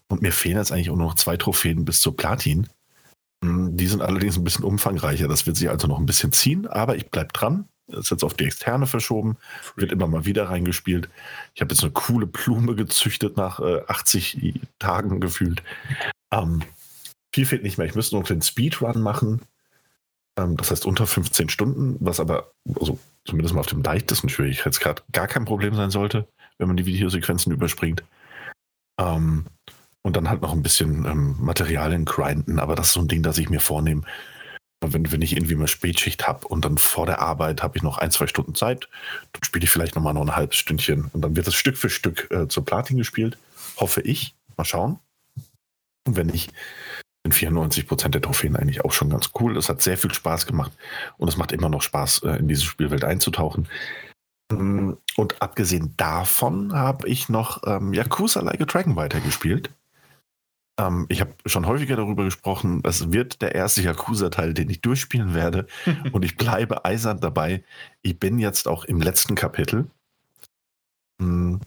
Und 0.09 0.21
mir 0.21 0.31
fehlen 0.31 0.57
jetzt 0.57 0.71
eigentlich 0.71 0.91
auch 0.91 0.95
noch 0.95 1.15
zwei 1.15 1.37
Trophäen 1.37 1.85
bis 1.85 2.01
zur 2.01 2.15
Platin. 2.15 2.69
Hm, 3.43 3.75
die 3.75 3.87
sind 3.87 4.03
allerdings 4.03 4.37
ein 4.37 4.43
bisschen 4.43 4.63
umfangreicher. 4.63 5.27
Das 5.27 5.47
wird 5.47 5.57
sich 5.57 5.71
also 5.71 5.87
noch 5.87 5.97
ein 5.97 6.05
bisschen 6.05 6.33
ziehen, 6.33 6.67
aber 6.67 6.97
ich 6.97 7.09
bleibe 7.09 7.33
dran 7.33 7.67
ist 7.87 8.11
jetzt 8.11 8.23
auf 8.23 8.33
die 8.33 8.45
externe 8.45 8.85
verschoben, 8.85 9.37
wird 9.75 9.91
immer 9.91 10.07
mal 10.07 10.25
wieder 10.25 10.49
reingespielt. 10.49 11.09
Ich 11.55 11.61
habe 11.61 11.73
jetzt 11.73 11.83
eine 11.83 11.91
coole 11.91 12.25
Blume 12.25 12.75
gezüchtet 12.75 13.37
nach 13.37 13.59
äh, 13.59 13.81
80 13.87 14.59
Tagen 14.79 15.19
gefühlt. 15.19 15.63
Ähm, 16.31 16.63
viel 17.31 17.45
fehlt 17.45 17.63
nicht 17.63 17.77
mehr. 17.77 17.87
Ich 17.87 17.95
müsste 17.95 18.15
noch 18.15 18.25
den 18.25 18.41
Speedrun 18.41 19.01
machen. 19.01 19.41
Ähm, 20.37 20.57
das 20.57 20.71
heißt 20.71 20.85
unter 20.85 21.07
15 21.07 21.49
Stunden, 21.49 21.97
was 21.99 22.19
aber 22.19 22.51
also 22.79 22.99
zumindest 23.25 23.53
mal 23.53 23.61
auf 23.61 23.67
dem 23.67 23.83
leichtesten 23.83 24.29
Schwierigkeitsgrad 24.29 25.03
gar 25.11 25.27
kein 25.27 25.45
Problem 25.45 25.75
sein 25.75 25.91
sollte, 25.91 26.27
wenn 26.57 26.67
man 26.67 26.77
die 26.77 26.85
Videosequenzen 26.85 27.51
überspringt. 27.51 28.03
Ähm, 28.99 29.45
und 30.03 30.15
dann 30.15 30.29
halt 30.29 30.41
noch 30.41 30.53
ein 30.53 30.63
bisschen 30.63 31.05
ähm, 31.05 31.35
Materialien 31.39 32.05
grinden, 32.05 32.59
aber 32.59 32.75
das 32.75 32.87
ist 32.87 32.93
so 32.93 33.01
ein 33.01 33.09
Ding, 33.09 33.23
das 33.23 33.37
ich 33.37 33.49
mir 33.49 33.59
vornehme 33.59 34.03
wenn, 34.81 35.11
wenn 35.11 35.21
ich 35.21 35.33
irgendwie 35.33 35.55
mal 35.55 35.67
Spätschicht 35.67 36.27
habe 36.27 36.47
und 36.47 36.65
dann 36.65 36.77
vor 36.77 37.05
der 37.05 37.19
Arbeit 37.19 37.63
habe 37.63 37.77
ich 37.77 37.83
noch 37.83 37.97
ein, 37.97 38.11
zwei 38.11 38.27
Stunden 38.27 38.55
Zeit, 38.55 38.87
dann 39.33 39.43
spiele 39.43 39.65
ich 39.65 39.71
vielleicht 39.71 39.95
nochmal 39.95 40.13
noch 40.13 40.21
ein 40.21 40.35
halbes 40.35 40.57
Stündchen 40.57 41.09
und 41.13 41.21
dann 41.21 41.35
wird 41.35 41.47
es 41.47 41.55
Stück 41.55 41.77
für 41.77 41.89
Stück 41.89 42.29
äh, 42.31 42.47
zur 42.47 42.65
Platin 42.65 42.97
gespielt. 42.97 43.37
Hoffe 43.77 44.01
ich. 44.01 44.35
Mal 44.55 44.65
schauen. 44.65 44.99
Und 46.07 46.15
wenn 46.15 46.27
nicht, 46.27 46.53
sind 47.23 47.33
94 47.33 47.87
Prozent 47.87 48.15
der 48.15 48.21
Trophäen 48.21 48.55
eigentlich 48.55 48.83
auch 48.83 48.93
schon 48.93 49.09
ganz 49.09 49.31
cool. 49.39 49.57
Es 49.57 49.69
hat 49.69 49.81
sehr 49.81 49.97
viel 49.97 50.13
Spaß 50.13 50.45
gemacht 50.45 50.71
und 51.17 51.27
es 51.27 51.37
macht 51.37 51.51
immer 51.51 51.69
noch 51.69 51.81
Spaß, 51.81 52.23
äh, 52.23 52.37
in 52.37 52.47
diese 52.47 52.63
Spielwelt 52.63 53.03
einzutauchen. 53.03 53.67
Mm, 54.51 54.93
und 55.17 55.41
abgesehen 55.41 55.93
davon 55.97 56.73
habe 56.73 57.07
ich 57.07 57.27
noch 57.27 57.61
ähm, 57.65 57.93
Yakuza 57.93 58.41
Like 58.41 58.61
a 58.61 58.65
Dragon 58.65 58.95
weitergespielt. 58.95 59.71
Ähm, 60.79 61.05
ich 61.09 61.19
habe 61.19 61.33
schon 61.45 61.67
häufiger 61.67 61.97
darüber 61.97 62.23
gesprochen, 62.23 62.81
es 62.85 63.11
wird 63.11 63.41
der 63.41 63.55
erste 63.55 63.81
Yakuza-Teil, 63.81 64.53
den 64.53 64.69
ich 64.69 64.81
durchspielen 64.81 65.33
werde. 65.33 65.67
und 66.13 66.23
ich 66.23 66.37
bleibe 66.37 66.85
eisern 66.85 67.19
dabei. 67.19 67.63
Ich 68.01 68.17
bin 68.19 68.39
jetzt 68.39 68.67
auch 68.67 68.85
im 68.85 69.01
letzten 69.01 69.35
Kapitel. 69.35 69.89
Hm, 71.19 71.59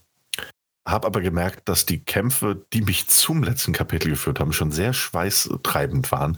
habe 0.87 1.07
aber 1.07 1.21
gemerkt, 1.21 1.69
dass 1.69 1.85
die 1.85 2.03
Kämpfe, 2.03 2.65
die 2.73 2.81
mich 2.81 3.07
zum 3.07 3.43
letzten 3.43 3.73
Kapitel 3.73 4.09
geführt 4.09 4.39
haben, 4.39 4.53
schon 4.53 4.71
sehr 4.71 4.93
schweißtreibend 4.93 6.11
waren. 6.11 6.37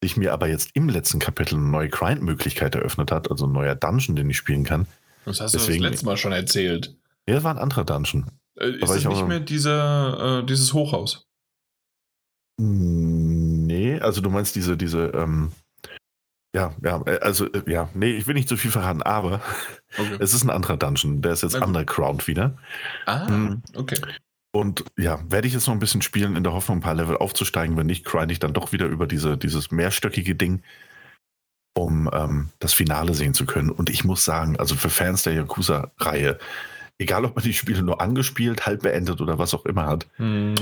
Ich 0.00 0.16
mir 0.16 0.32
aber 0.32 0.48
jetzt 0.48 0.70
im 0.74 0.88
letzten 0.88 1.18
Kapitel 1.18 1.56
eine 1.56 1.64
neue 1.64 1.88
Grind-Möglichkeit 1.88 2.74
eröffnet 2.74 3.12
hat, 3.12 3.30
also 3.30 3.46
ein 3.46 3.52
neuer 3.52 3.74
Dungeon, 3.74 4.16
den 4.16 4.30
ich 4.30 4.36
spielen 4.36 4.64
kann. 4.64 4.86
Das 5.24 5.40
hast 5.40 5.54
Deswegen, 5.54 5.78
du 5.78 5.84
das 5.84 5.92
letzte 5.92 6.06
Mal 6.06 6.16
schon 6.16 6.32
erzählt. 6.32 6.96
Ja, 7.28 7.34
das 7.36 7.44
war 7.44 7.54
ein 7.54 7.58
anderer 7.58 7.84
Dungeon. 7.84 8.26
Äh, 8.56 8.70
ist 8.70 8.88
das 8.88 9.04
nicht 9.04 9.28
mehr 9.28 9.40
dieser, 9.40 10.40
äh, 10.40 10.46
dieses 10.46 10.72
Hochhaus? 10.72 11.26
Nee, 12.58 13.98
also 14.00 14.20
du 14.20 14.30
meinst 14.30 14.54
diese, 14.54 14.76
diese, 14.76 15.06
ähm, 15.14 15.52
ja, 16.54 16.74
ja, 16.82 17.02
äh, 17.06 17.18
also, 17.20 17.46
äh, 17.46 17.62
ja, 17.70 17.88
nee, 17.94 18.12
ich 18.12 18.26
will 18.26 18.34
nicht 18.34 18.48
zu 18.48 18.56
viel 18.56 18.70
verraten, 18.70 19.02
aber 19.02 19.40
okay. 19.98 20.16
es 20.20 20.34
ist 20.34 20.44
ein 20.44 20.50
anderer 20.50 20.76
Dungeon, 20.76 21.22
der 21.22 21.32
ist 21.32 21.42
jetzt 21.42 21.54
Underground 21.54 22.26
wieder. 22.26 22.56
Ah, 23.06 23.28
mhm. 23.28 23.62
okay. 23.74 23.96
Und 24.54 24.84
ja, 24.98 25.18
werde 25.30 25.48
ich 25.48 25.54
jetzt 25.54 25.66
noch 25.66 25.74
ein 25.74 25.80
bisschen 25.80 26.02
spielen, 26.02 26.36
in 26.36 26.44
der 26.44 26.52
Hoffnung, 26.52 26.78
ein 26.78 26.82
paar 26.82 26.94
Level 26.94 27.16
aufzusteigen. 27.16 27.76
Wenn 27.78 27.86
nicht, 27.86 28.04
grind 28.04 28.30
ich 28.30 28.38
dann 28.38 28.52
doch 28.52 28.70
wieder 28.72 28.86
über 28.86 29.06
diese, 29.06 29.38
dieses 29.38 29.70
mehrstöckige 29.70 30.34
Ding, 30.34 30.62
um 31.74 32.10
ähm, 32.12 32.50
das 32.58 32.74
Finale 32.74 33.14
sehen 33.14 33.32
zu 33.32 33.46
können. 33.46 33.70
Und 33.70 33.88
ich 33.88 34.04
muss 34.04 34.26
sagen, 34.26 34.58
also 34.58 34.74
für 34.74 34.90
Fans 34.90 35.22
der 35.22 35.32
Yakuza-Reihe, 35.32 36.38
egal 36.98 37.24
ob 37.24 37.34
man 37.34 37.44
die 37.44 37.54
Spiele 37.54 37.82
nur 37.82 38.02
angespielt, 38.02 38.66
halb 38.66 38.82
beendet 38.82 39.22
oder 39.22 39.38
was 39.38 39.54
auch 39.54 39.64
immer 39.64 39.86
hat, 39.86 40.06
mhm. 40.18 40.54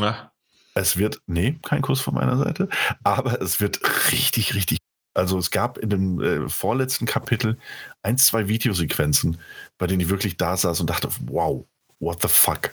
Es 0.75 0.97
wird, 0.97 1.21
nee, 1.27 1.59
kein 1.63 1.83
Kuss 1.83 2.01
von 2.01 2.15
meiner 2.15 2.37
Seite, 2.37 2.69
aber 3.03 3.43
es 3.43 3.61
wird 3.61 3.81
richtig, 4.13 4.55
richtig. 4.55 4.79
Also 5.15 5.39
es 5.39 5.51
gab 5.51 5.79
in 5.79 5.91
dem 5.91 6.21
äh, 6.21 6.49
vorletzten 6.49 7.07
Kapitel 7.07 7.59
ein, 8.03 8.17
zwei 8.19 8.49
Videosequenzen, 8.49 9.39
bei 9.79 9.87
denen 9.87 10.01
ich 10.01 10.09
wirklich 10.09 10.37
da 10.37 10.57
saß 10.57 10.81
und 10.81 10.89
dachte, 10.89 11.09
wow, 11.27 11.67
what 11.99 12.23
the 12.23 12.29
fuck? 12.29 12.71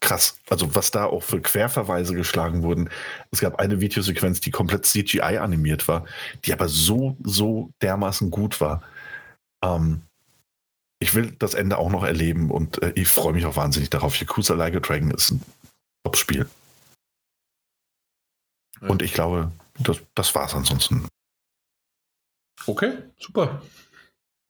Krass. 0.00 0.38
Also 0.48 0.74
was 0.74 0.90
da 0.90 1.06
auch 1.06 1.22
für 1.22 1.40
Querverweise 1.40 2.14
geschlagen 2.14 2.62
wurden. 2.62 2.88
Es 3.30 3.40
gab 3.40 3.58
eine 3.58 3.80
Videosequenz, 3.80 4.40
die 4.40 4.50
komplett 4.50 4.86
CGI 4.86 5.38
animiert 5.38 5.88
war, 5.88 6.04
die 6.44 6.52
aber 6.52 6.68
so, 6.68 7.16
so 7.24 7.70
dermaßen 7.82 8.30
gut 8.30 8.60
war. 8.60 8.82
Ähm, 9.64 10.02
ich 11.00 11.14
will 11.14 11.34
das 11.38 11.54
Ende 11.54 11.78
auch 11.78 11.90
noch 11.90 12.04
erleben 12.04 12.50
und 12.50 12.82
äh, 12.82 12.92
ich 12.94 13.08
freue 13.08 13.32
mich 13.32 13.46
auch 13.46 13.56
wahnsinnig 13.56 13.90
darauf. 13.90 14.16
Yakuza 14.16 14.54
Like 14.54 14.76
a 14.76 14.80
Dragon 14.80 15.10
ist 15.10 15.30
ein 15.30 15.42
Top-Spiel. 16.04 16.48
Und 18.80 19.02
ich 19.02 19.12
glaube, 19.12 19.50
das, 19.80 19.98
das 20.14 20.34
war 20.34 20.46
es 20.46 20.54
ansonsten. 20.54 21.08
Okay, 22.66 22.98
super. 23.18 23.62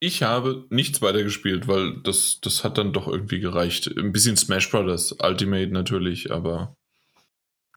Ich 0.01 0.22
habe 0.22 0.66
nichts 0.70 1.02
weiter 1.02 1.22
gespielt, 1.24 1.66
weil 1.66 2.01
das, 2.02 2.40
das 2.40 2.62
hat 2.62 2.78
dann 2.78 2.93
doch 2.93 3.09
irgendwie 3.09 3.40
gereicht. 3.40 3.89
Ein 3.97 4.12
bisschen 4.12 4.36
Smash 4.36 4.70
Brothers 4.70 5.12
Ultimate 5.20 5.68
natürlich, 5.72 6.30
aber 6.30 6.76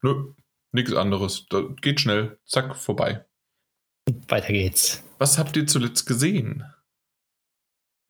nö, 0.02 0.32
nichts 0.72 0.94
anderes. 0.94 1.46
Da 1.46 1.62
geht 1.80 2.00
schnell, 2.00 2.38
zack, 2.46 2.76
vorbei. 2.76 3.24
Weiter 4.28 4.52
geht's. 4.52 5.02
Was 5.18 5.38
habt 5.38 5.56
ihr 5.56 5.66
zuletzt 5.66 6.06
gesehen? 6.06 6.64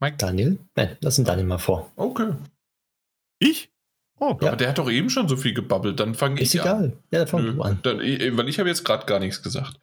Mike? 0.00 0.16
Daniel? 0.16 0.58
Nein, 0.74 0.96
lass 1.00 1.18
ihn 1.18 1.24
Daniel 1.24 1.46
mal 1.46 1.58
vor. 1.58 1.92
Okay. 1.96 2.34
Ich? 3.38 3.71
Oh, 4.22 4.38
ja. 4.40 4.48
aber 4.48 4.56
der 4.56 4.68
hat 4.68 4.78
doch 4.78 4.88
eben 4.88 5.10
schon 5.10 5.26
so 5.26 5.36
viel 5.36 5.52
gebabbelt. 5.52 5.98
Dann 5.98 6.14
fange 6.14 6.40
ich 6.40 6.54
egal. 6.54 6.84
an. 6.84 6.92
Ja, 7.10 7.18
dann 7.18 7.26
fang 7.26 7.44
du 7.44 7.60
an. 7.60 7.80
Dann, 7.82 7.98
weil 7.98 8.48
ich 8.48 8.60
habe 8.60 8.68
jetzt 8.68 8.84
gerade 8.84 9.04
gar 9.04 9.18
nichts 9.18 9.42
gesagt. 9.42 9.80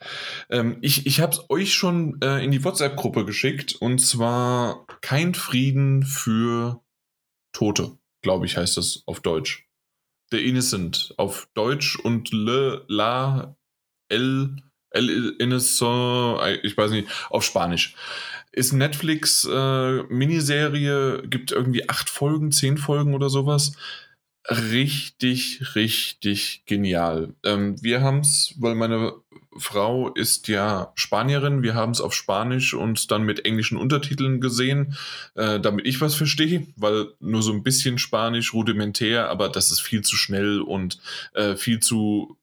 Ähm, 0.50 0.78
ich 0.80 1.06
ich 1.06 1.20
habe 1.20 1.34
es 1.34 1.50
euch 1.50 1.74
schon 1.74 2.22
äh, 2.22 2.42
in 2.42 2.52
die 2.52 2.64
WhatsApp-Gruppe 2.64 3.26
geschickt 3.26 3.76
und 3.76 4.00
zwar 4.00 4.88
kein 5.02 5.34
Frieden 5.34 6.04
für 6.04 6.82
Tote, 7.52 7.98
glaube 8.22 8.46
ich, 8.46 8.56
heißt 8.56 8.78
das 8.78 9.04
auf 9.08 9.20
Deutsch. 9.20 9.68
The 10.32 10.38
Innocent 10.38 11.14
auf 11.18 11.50
Deutsch 11.54 12.00
und 12.00 12.32
Le 12.32 12.86
La 12.88 13.58
El 14.08 14.56
El 14.92 15.36
Innocent, 15.38 16.40
äh, 16.44 16.60
ich 16.64 16.78
weiß 16.78 16.92
nicht, 16.92 17.10
auf 17.30 17.44
Spanisch. 17.44 17.94
Ist 18.54 18.72
Netflix 18.72 19.46
äh, 19.52 20.04
Miniserie, 20.04 21.24
gibt 21.28 21.52
irgendwie 21.52 21.90
acht 21.90 22.10
Folgen, 22.10 22.54
zehn 22.54 22.78
Folgen 22.78 23.14
oder 23.14 23.30
sowas 23.30 23.74
richtig, 24.50 25.76
richtig 25.76 26.64
genial. 26.66 27.34
Ähm, 27.44 27.82
wir 27.82 28.02
haben 28.02 28.20
es, 28.20 28.56
weil 28.58 28.76
meine 28.76 29.14
Frau 29.58 30.10
ist 30.10 30.48
ja 30.48 30.92
Spanierin, 30.96 31.64
wir 31.64 31.74
haben 31.74 31.92
es 31.92 32.02
auf 32.02 32.14
Spanisch 32.14 32.74
und 32.74 33.12
dann 33.12 33.24
mit 33.24 33.46
englischen 33.46 33.78
Untertiteln 33.78 34.42
gesehen, 34.42 34.96
äh, 35.36 35.60
damit 35.60 35.86
ich 35.86 36.02
was 36.02 36.16
verstehe, 36.16 36.68
weil 36.76 37.14
nur 37.20 37.42
so 37.42 37.52
ein 37.52 37.64
bisschen 37.64 37.98
Spanisch 37.98 38.54
rudimentär, 38.54 39.30
aber 39.30 39.50
das 39.50 39.72
ist 39.72 39.82
viel 39.82 40.02
zu 40.02 40.16
schnell 40.16 40.62
und 40.62 41.00
äh, 41.34 41.56
viel 41.56 41.80
zu 41.80 42.38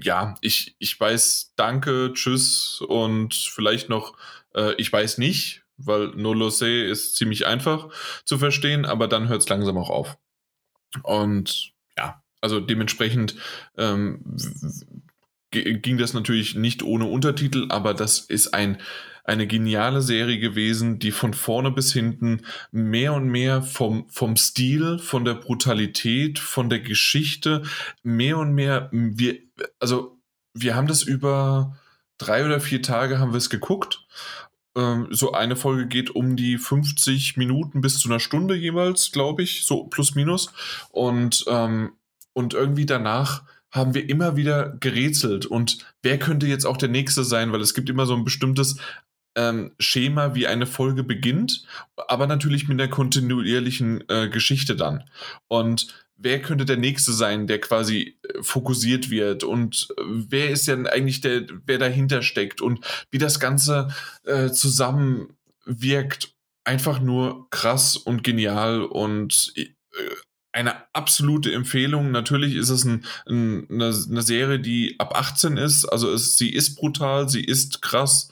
ja, 0.00 0.34
ich, 0.40 0.74
ich 0.78 0.98
weiß 0.98 1.52
danke, 1.56 2.12
tschüss 2.14 2.80
und 2.86 3.34
vielleicht 3.34 3.88
noch, 3.88 4.16
äh, 4.54 4.74
ich 4.74 4.92
weiß 4.92 5.18
nicht, 5.18 5.62
weil 5.76 6.08
No 6.16 6.32
Lo 6.32 6.48
Sé 6.48 6.82
ist 6.84 7.16
ziemlich 7.16 7.46
einfach 7.46 7.88
zu 8.24 8.38
verstehen, 8.38 8.84
aber 8.84 9.08
dann 9.08 9.28
hört 9.28 9.42
es 9.42 9.48
langsam 9.48 9.76
auch 9.78 9.90
auf. 9.90 10.18
Und 11.02 11.72
ja, 11.96 12.22
also 12.40 12.60
dementsprechend 12.60 13.36
ähm, 13.76 14.20
ging 15.50 15.98
das 15.98 16.12
natürlich 16.12 16.54
nicht 16.54 16.82
ohne 16.82 17.06
Untertitel, 17.06 17.66
aber 17.70 17.94
das 17.94 18.20
ist 18.20 18.52
ein, 18.52 18.78
eine 19.24 19.46
geniale 19.46 20.02
Serie 20.02 20.38
gewesen, 20.38 20.98
die 20.98 21.10
von 21.10 21.34
vorne 21.34 21.70
bis 21.70 21.92
hinten 21.92 22.42
mehr 22.70 23.14
und 23.14 23.28
mehr 23.28 23.62
vom, 23.62 24.08
vom 24.08 24.36
Stil, 24.36 24.98
von 24.98 25.24
der 25.24 25.34
Brutalität, 25.34 26.38
von 26.38 26.68
der 26.70 26.80
Geschichte, 26.80 27.62
mehr 28.02 28.38
und 28.38 28.52
mehr, 28.52 28.88
wir, 28.92 29.38
also 29.80 30.18
wir 30.52 30.74
haben 30.74 30.86
das 30.86 31.02
über 31.02 31.76
drei 32.18 32.44
oder 32.44 32.60
vier 32.60 32.82
Tage 32.82 33.18
haben 33.18 33.32
wir 33.32 33.38
es 33.38 33.50
geguckt 33.50 34.06
so 35.10 35.32
eine 35.32 35.56
Folge 35.56 35.86
geht 35.86 36.10
um 36.10 36.36
die 36.36 36.58
50 36.58 37.36
Minuten 37.36 37.80
bis 37.80 37.98
zu 37.98 38.08
einer 38.08 38.20
Stunde 38.20 38.54
jeweils, 38.54 39.10
glaube 39.10 39.42
ich, 39.42 39.64
so 39.64 39.84
plus 39.84 40.14
minus. 40.14 40.52
Und, 40.90 41.44
ähm, 41.48 41.92
und 42.34 42.54
irgendwie 42.54 42.86
danach 42.86 43.42
haben 43.70 43.94
wir 43.94 44.08
immer 44.08 44.36
wieder 44.36 44.76
gerätselt. 44.80 45.46
Und 45.46 45.78
wer 46.02 46.18
könnte 46.18 46.46
jetzt 46.46 46.66
auch 46.66 46.76
der 46.76 46.88
Nächste 46.88 47.24
sein? 47.24 47.52
Weil 47.52 47.60
es 47.60 47.74
gibt 47.74 47.88
immer 47.88 48.06
so 48.06 48.14
ein 48.14 48.24
bestimmtes 48.24 48.76
ähm, 49.36 49.72
Schema, 49.78 50.34
wie 50.34 50.46
eine 50.46 50.66
Folge 50.66 51.04
beginnt, 51.04 51.66
aber 52.08 52.26
natürlich 52.26 52.68
mit 52.68 52.80
einer 52.80 52.90
kontinuierlichen 52.90 54.08
äh, 54.08 54.28
Geschichte 54.28 54.76
dann. 54.76 55.04
Und 55.48 56.05
wer 56.16 56.40
könnte 56.40 56.64
der 56.64 56.76
Nächste 56.76 57.12
sein, 57.12 57.46
der 57.46 57.60
quasi 57.60 58.18
äh, 58.22 58.42
fokussiert 58.42 59.10
wird 59.10 59.44
und 59.44 59.88
äh, 59.96 60.02
wer 60.06 60.50
ist 60.50 60.68
denn 60.68 60.86
eigentlich 60.86 61.20
der, 61.20 61.46
wer 61.66 61.78
dahinter 61.78 62.22
steckt 62.22 62.60
und 62.60 62.84
wie 63.10 63.18
das 63.18 63.40
Ganze 63.40 63.88
äh, 64.24 64.50
zusammenwirkt. 64.50 66.32
Einfach 66.64 66.98
nur 66.98 67.48
krass 67.50 67.96
und 67.96 68.24
genial 68.24 68.82
und 68.82 69.52
äh, 69.56 69.68
eine 70.52 70.74
absolute 70.94 71.52
Empfehlung. 71.52 72.10
Natürlich 72.10 72.54
ist 72.54 72.70
es 72.70 72.84
ein, 72.84 73.04
ein, 73.28 73.68
eine, 73.70 73.84
eine, 73.84 74.22
Serie, 74.22 74.58
die 74.58 74.96
ab 74.98 75.14
18 75.14 75.58
ist. 75.58 75.84
Also 75.84 76.10
es, 76.10 76.36
sie 76.36 76.50
ist 76.50 76.76
brutal, 76.76 77.28
sie 77.28 77.44
ist 77.44 77.82
krass, 77.82 78.30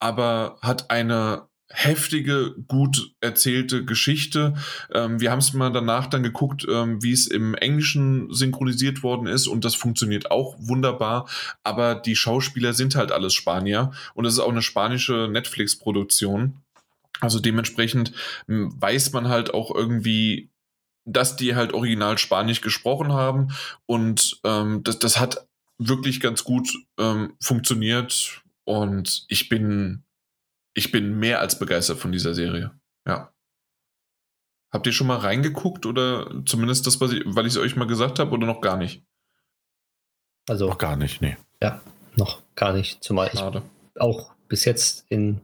aber 0.00 0.58
hat 0.62 0.90
eine 0.90 1.46
heftige, 1.70 2.54
gut 2.66 3.14
erzählte 3.20 3.84
Geschichte. 3.84 4.54
Ähm, 4.92 5.20
wir 5.20 5.30
haben 5.30 5.38
es 5.38 5.52
mal 5.52 5.70
danach 5.70 6.06
dann 6.06 6.22
geguckt, 6.22 6.66
ähm, 6.68 7.02
wie 7.02 7.12
es 7.12 7.26
im 7.26 7.54
Englischen 7.54 8.32
synchronisiert 8.32 9.02
worden 9.02 9.26
ist 9.26 9.46
und 9.46 9.64
das 9.64 9.74
funktioniert 9.74 10.30
auch 10.30 10.56
wunderbar. 10.58 11.28
Aber 11.64 11.94
die 11.94 12.16
Schauspieler 12.16 12.72
sind 12.72 12.94
halt 12.94 13.12
alles 13.12 13.34
Spanier 13.34 13.92
und 14.14 14.24
es 14.24 14.34
ist 14.34 14.40
auch 14.40 14.50
eine 14.50 14.62
spanische 14.62 15.28
Netflix-Produktion. 15.30 16.62
Also 17.20 17.40
dementsprechend 17.40 18.12
weiß 18.46 19.12
man 19.12 19.28
halt 19.28 19.52
auch 19.52 19.74
irgendwie, 19.74 20.50
dass 21.04 21.36
die 21.36 21.54
halt 21.54 21.72
original 21.74 22.16
Spanisch 22.16 22.60
gesprochen 22.60 23.12
haben 23.12 23.48
und 23.86 24.40
ähm, 24.44 24.82
das, 24.84 24.98
das 24.98 25.20
hat 25.20 25.46
wirklich 25.78 26.20
ganz 26.20 26.44
gut 26.44 26.72
ähm, 26.98 27.34
funktioniert 27.40 28.42
und 28.64 29.24
ich 29.28 29.48
bin 29.48 30.04
ich 30.78 30.92
bin 30.92 31.18
mehr 31.18 31.40
als 31.40 31.58
begeistert 31.58 31.98
von 31.98 32.12
dieser 32.12 32.34
Serie. 32.34 32.70
Ja. 33.04 33.32
Habt 34.70 34.86
ihr 34.86 34.92
schon 34.92 35.08
mal 35.08 35.18
reingeguckt 35.18 35.86
oder 35.86 36.30
zumindest 36.46 36.86
das, 36.86 37.00
was 37.00 37.12
ich, 37.12 37.22
weil 37.26 37.46
ich 37.46 37.54
es 37.54 37.58
euch 37.58 37.74
mal 37.74 37.86
gesagt 37.86 38.20
habe 38.20 38.30
oder 38.30 38.46
noch 38.46 38.60
gar 38.60 38.76
nicht? 38.76 39.02
Also 40.48 40.68
noch 40.68 40.78
gar 40.78 40.96
nicht, 40.96 41.20
nee. 41.20 41.36
Ja, 41.60 41.80
noch 42.16 42.42
gar 42.54 42.72
nicht. 42.72 43.02
Zumal 43.02 43.28
Schade. 43.30 43.62
ich 43.94 44.00
auch 44.00 44.30
bis 44.46 44.64
jetzt 44.64 45.04
in 45.08 45.40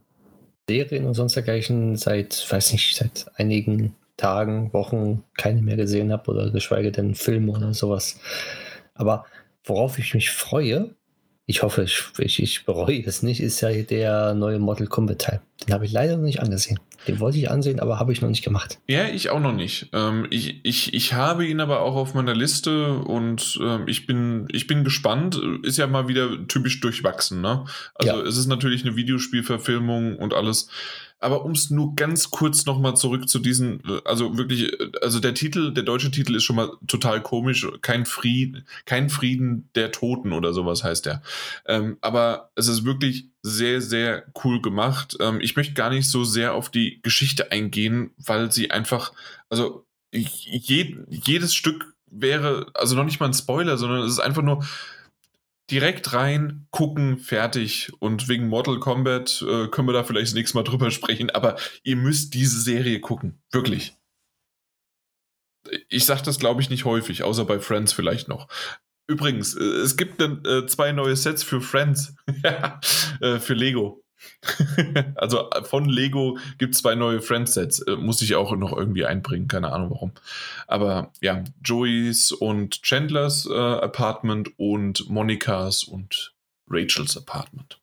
Serien 0.69 1.05
und 1.05 1.15
sonst 1.15 1.35
dergleichen 1.35 1.97
seit, 1.97 2.49
weiß 2.49 2.71
nicht, 2.71 2.95
seit 2.95 3.29
einigen 3.35 3.93
Tagen, 4.15 4.71
Wochen 4.71 5.25
keine 5.35 5.61
mehr 5.61 5.75
gesehen 5.75 6.13
habe 6.13 6.31
oder 6.31 6.49
geschweige 6.49 6.93
denn 6.93 7.13
Filme 7.13 7.51
oder 7.51 7.73
sowas. 7.73 8.21
Aber 8.93 9.25
worauf 9.65 9.99
ich 9.99 10.13
mich 10.13 10.31
freue, 10.31 10.95
ich 11.47 11.61
hoffe, 11.61 11.83
ich, 11.83 12.03
ich, 12.17 12.41
ich, 12.41 12.65
bereue 12.65 13.03
es 13.05 13.21
nicht, 13.21 13.39
ist 13.39 13.61
ja 13.61 13.71
der 13.71 14.33
neue 14.33 14.57
Mortal 14.57 14.87
Kombat 14.87 15.21
Teil. 15.21 15.41
Den 15.63 15.73
habe 15.75 15.85
ich 15.85 15.91
leider 15.91 16.17
noch 16.17 16.23
nicht 16.23 16.39
angesehen. 16.39 16.79
Den 17.07 17.19
wollte 17.19 17.37
ich 17.37 17.51
ansehen, 17.51 17.79
aber 17.79 17.99
habe 17.99 18.11
ich 18.11 18.21
noch 18.21 18.29
nicht 18.29 18.43
gemacht. 18.43 18.79
Ja, 18.87 19.05
ich 19.05 19.29
auch 19.29 19.39
noch 19.39 19.53
nicht. 19.53 19.89
Ähm, 19.93 20.25
ich, 20.31 20.59
ich, 20.63 20.95
ich 20.95 21.13
habe 21.13 21.45
ihn 21.45 21.59
aber 21.59 21.81
auch 21.81 21.95
auf 21.95 22.15
meiner 22.15 22.33
Liste 22.33 22.93
und 22.93 23.59
ähm, 23.61 23.83
ich, 23.87 24.07
bin, 24.07 24.47
ich 24.51 24.65
bin 24.65 24.83
gespannt. 24.83 25.39
Ist 25.61 25.77
ja 25.77 25.85
mal 25.85 26.07
wieder 26.07 26.47
typisch 26.47 26.81
durchwachsen. 26.81 27.41
Ne? 27.41 27.65
Also 27.93 28.11
ja. 28.11 28.21
es 28.21 28.37
ist 28.37 28.47
natürlich 28.47 28.83
eine 28.83 28.95
Videospielverfilmung 28.95 30.17
und 30.17 30.33
alles. 30.33 30.69
Aber 31.19 31.45
um 31.45 31.51
es 31.51 31.69
nur 31.69 31.95
ganz 31.95 32.29
kurz 32.29 32.65
nochmal 32.65 32.95
zurück 32.95 33.29
zu 33.29 33.39
diesen, 33.39 33.81
also 34.03 34.37
wirklich, 34.37 34.71
also 35.01 35.19
der 35.19 35.33
Titel, 35.33 35.73
der 35.73 35.83
deutsche 35.83 36.11
Titel 36.11 36.35
ist 36.35 36.43
schon 36.43 36.57
mal 36.57 36.71
total 36.87 37.21
komisch. 37.21 37.67
Kein 37.81 38.05
Frieden, 38.05 38.67
kein 38.85 39.09
Frieden 39.09 39.69
der 39.75 39.91
Toten 39.91 40.33
oder 40.33 40.53
sowas 40.53 40.83
heißt 40.83 41.05
der. 41.05 41.21
Ähm, 41.65 41.97
aber 42.01 42.51
es 42.55 42.67
ist 42.67 42.85
wirklich 42.85 43.29
sehr, 43.41 43.81
sehr 43.81 44.25
cool 44.43 44.61
gemacht. 44.61 45.17
Ähm, 45.19 45.39
ich 45.41 45.55
möchte 45.55 45.73
gar 45.73 45.89
nicht 45.89 46.09
so 46.09 46.23
sehr 46.23 46.53
auf 46.53 46.69
die 46.69 46.99
Geschichte 47.01 47.51
eingehen, 47.51 48.11
weil 48.17 48.51
sie 48.51 48.71
einfach, 48.71 49.13
also 49.49 49.85
je, 50.11 50.97
jedes 51.09 51.55
Stück 51.55 51.93
wäre, 52.07 52.67
also 52.73 52.95
noch 52.95 53.05
nicht 53.05 53.19
mal 53.19 53.27
ein 53.27 53.33
Spoiler, 53.33 53.77
sondern 53.77 54.03
es 54.03 54.11
ist 54.11 54.19
einfach 54.19 54.41
nur, 54.41 54.63
direkt 55.71 56.13
rein, 56.13 56.67
gucken, 56.71 57.17
fertig. 57.17 57.91
Und 57.99 58.27
wegen 58.27 58.47
Mortal 58.47 58.79
Kombat 58.79 59.43
äh, 59.47 59.67
können 59.67 59.87
wir 59.87 59.93
da 59.93 60.03
vielleicht 60.03 60.27
das 60.27 60.33
nächste 60.33 60.57
Mal 60.57 60.63
drüber 60.63 60.91
sprechen, 60.91 61.29
aber 61.29 61.57
ihr 61.83 61.95
müsst 61.95 62.33
diese 62.33 62.61
Serie 62.61 62.99
gucken. 62.99 63.41
Wirklich. 63.51 63.95
Ich 65.89 66.05
sage 66.05 66.21
das, 66.23 66.37
glaube 66.37 66.61
ich, 66.61 66.69
nicht 66.69 66.85
häufig, 66.85 67.23
außer 67.23 67.45
bei 67.45 67.59
Friends 67.59 67.93
vielleicht 67.93 68.27
noch. 68.27 68.47
Übrigens, 69.07 69.55
äh, 69.55 69.63
es 69.63 69.97
gibt 69.97 70.21
äh, 70.21 70.65
zwei 70.67 70.91
neue 70.91 71.15
Sets 71.15 71.43
für 71.43 71.61
Friends. 71.61 72.15
äh, 73.21 73.39
für 73.39 73.53
Lego. 73.53 74.04
also 75.15 75.49
äh, 75.51 75.63
von 75.63 75.85
Lego 75.85 76.37
gibt 76.57 76.75
es 76.75 76.81
zwei 76.81 76.95
neue 76.95 77.21
Friends-Sets. 77.21 77.79
Äh, 77.81 77.95
muss 77.95 78.21
ich 78.21 78.35
auch 78.35 78.55
noch 78.55 78.75
irgendwie 78.75 79.05
einbringen, 79.05 79.47
keine 79.47 79.71
Ahnung 79.71 79.91
warum. 79.91 80.11
Aber 80.67 81.11
ja, 81.21 81.43
Joeys 81.63 82.31
und 82.31 82.81
Chandlers 82.83 83.47
äh, 83.47 83.53
Apartment 83.53 84.57
und 84.57 85.09
Monikas 85.09 85.83
und 85.83 86.33
Rachels 86.69 87.17
Apartment. 87.17 87.79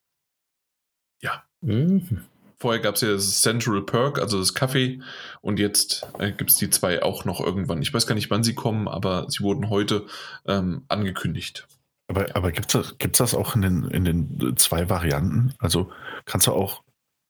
Ja. 1.20 1.44
Mhm. 1.60 2.24
Vorher 2.58 2.80
gab 2.80 2.94
es 2.94 3.00
ja 3.00 3.10
das 3.10 3.40
Central 3.40 3.82
Perk, 3.82 4.20
also 4.20 4.38
das 4.38 4.54
Kaffee. 4.54 5.00
Und 5.40 5.58
jetzt 5.58 6.06
äh, 6.20 6.30
gibt 6.30 6.50
es 6.50 6.56
die 6.58 6.70
zwei 6.70 7.02
auch 7.02 7.24
noch 7.24 7.40
irgendwann. 7.40 7.82
Ich 7.82 7.92
weiß 7.92 8.06
gar 8.06 8.14
nicht, 8.14 8.30
wann 8.30 8.44
sie 8.44 8.54
kommen, 8.54 8.86
aber 8.86 9.26
sie 9.28 9.40
wurden 9.40 9.68
heute 9.68 10.06
ähm, 10.46 10.84
angekündigt. 10.86 11.66
Aber, 12.12 12.26
aber 12.36 12.52
gibt 12.52 12.66
es 12.66 12.72
das, 12.72 12.98
gibt's 12.98 13.18
das 13.18 13.34
auch 13.34 13.54
in 13.54 13.62
den, 13.62 13.84
in 13.84 14.04
den 14.04 14.56
zwei 14.58 14.90
Varianten? 14.90 15.54
Also 15.58 15.90
kannst 16.26 16.46
du 16.46 16.52
auch 16.52 16.82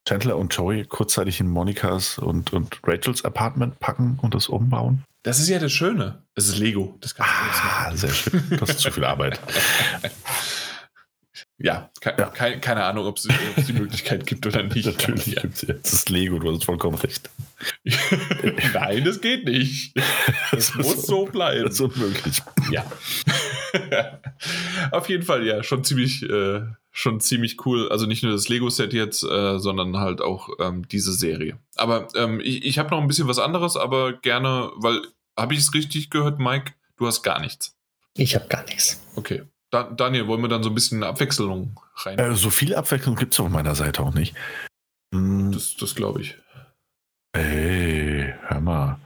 Chandler 0.05 0.37
und 0.37 0.53
Joey 0.53 0.83
kurzzeitig 0.83 1.39
in 1.39 1.47
Monikas 1.47 2.17
und, 2.17 2.51
und 2.51 2.81
Rachels 2.83 3.23
Apartment 3.23 3.79
packen 3.79 4.19
und 4.21 4.35
das 4.35 4.49
umbauen? 4.49 5.05
Das 5.23 5.39
ist 5.39 5.47
ja 5.47 5.57
das 5.57 5.71
Schöne. 5.71 6.21
Es 6.35 6.49
ist 6.49 6.57
Lego. 6.57 6.97
Das 6.99 7.15
kann 7.15 7.25
ah, 7.29 7.95
sehr 7.95 8.09
schön. 8.09 8.43
Das 8.59 8.71
ist 8.71 8.79
zu 8.79 8.91
viel 8.91 9.05
Arbeit. 9.05 9.39
Ja, 11.59 11.91
ke 12.01 12.15
ja. 12.17 12.29
Ke 12.29 12.59
keine 12.59 12.83
Ahnung, 12.83 13.05
ob 13.05 13.17
es 13.17 13.27
die 13.67 13.73
Möglichkeit 13.73 14.25
gibt 14.25 14.45
oder 14.45 14.63
nicht. 14.63 14.85
Natürlich 14.85 15.27
ja. 15.27 15.41
gibt 15.41 15.63
es 15.63 15.81
Das 15.83 15.93
ist 15.93 16.09
Lego, 16.09 16.39
du 16.39 16.51
hast 16.51 16.65
vollkommen 16.65 16.97
recht. 16.97 17.29
Nein, 18.73 19.05
das 19.05 19.21
geht 19.21 19.45
nicht. 19.45 19.95
Das, 19.95 20.03
das 20.51 20.75
muss 20.75 21.05
so 21.05 21.25
bleiben. 21.25 21.65
Das 21.65 21.75
ist 21.75 21.81
unmöglich. 21.81 22.41
Ja. 22.71 22.85
Auf 24.91 25.09
jeden 25.09 25.23
Fall, 25.23 25.45
ja, 25.45 25.63
schon 25.63 25.83
ziemlich, 25.83 26.23
äh, 26.23 26.61
schon 26.91 27.19
ziemlich 27.19 27.65
cool. 27.65 27.89
Also 27.89 28.07
nicht 28.07 28.23
nur 28.23 28.31
das 28.31 28.49
Lego-Set 28.49 28.93
jetzt, 28.93 29.23
äh, 29.23 29.59
sondern 29.59 29.97
halt 29.97 30.21
auch 30.21 30.49
ähm, 30.59 30.87
diese 30.87 31.13
Serie. 31.13 31.59
Aber 31.75 32.07
ähm, 32.15 32.41
ich, 32.43 32.65
ich 32.65 32.79
habe 32.79 32.89
noch 32.89 32.99
ein 32.99 33.07
bisschen 33.07 33.27
was 33.27 33.39
anderes, 33.39 33.77
aber 33.77 34.13
gerne, 34.13 34.71
weil, 34.75 35.01
habe 35.37 35.53
ich 35.53 35.61
es 35.61 35.73
richtig 35.73 36.09
gehört, 36.09 36.39
Mike? 36.39 36.73
Du 36.97 37.07
hast 37.07 37.23
gar 37.23 37.39
nichts. 37.39 37.75
Ich 38.15 38.35
habe 38.35 38.47
gar 38.47 38.63
nichts. 38.65 39.01
Okay. 39.15 39.43
Da, 39.73 39.81
Daniel, 39.85 40.27
wollen 40.27 40.43
wir 40.43 40.49
dann 40.49 40.61
so 40.61 40.69
ein 40.69 40.75
bisschen 40.75 41.03
Abwechslung 41.03 41.79
rein? 41.95 42.19
Äh, 42.19 42.35
so 42.35 42.51
viel 42.51 42.75
Abwechslung 42.75 43.15
gibt 43.15 43.33
es 43.33 43.39
auf 43.39 43.49
meiner 43.49 43.73
Seite 43.73 44.03
auch 44.03 44.13
nicht. 44.13 44.35
Hm. 45.15 45.51
Das, 45.51 45.75
das 45.77 45.95
glaube 45.95 46.21
ich. 46.21 46.37
Ey, 47.35 48.35
hör 48.41 48.61
mal. 48.61 48.99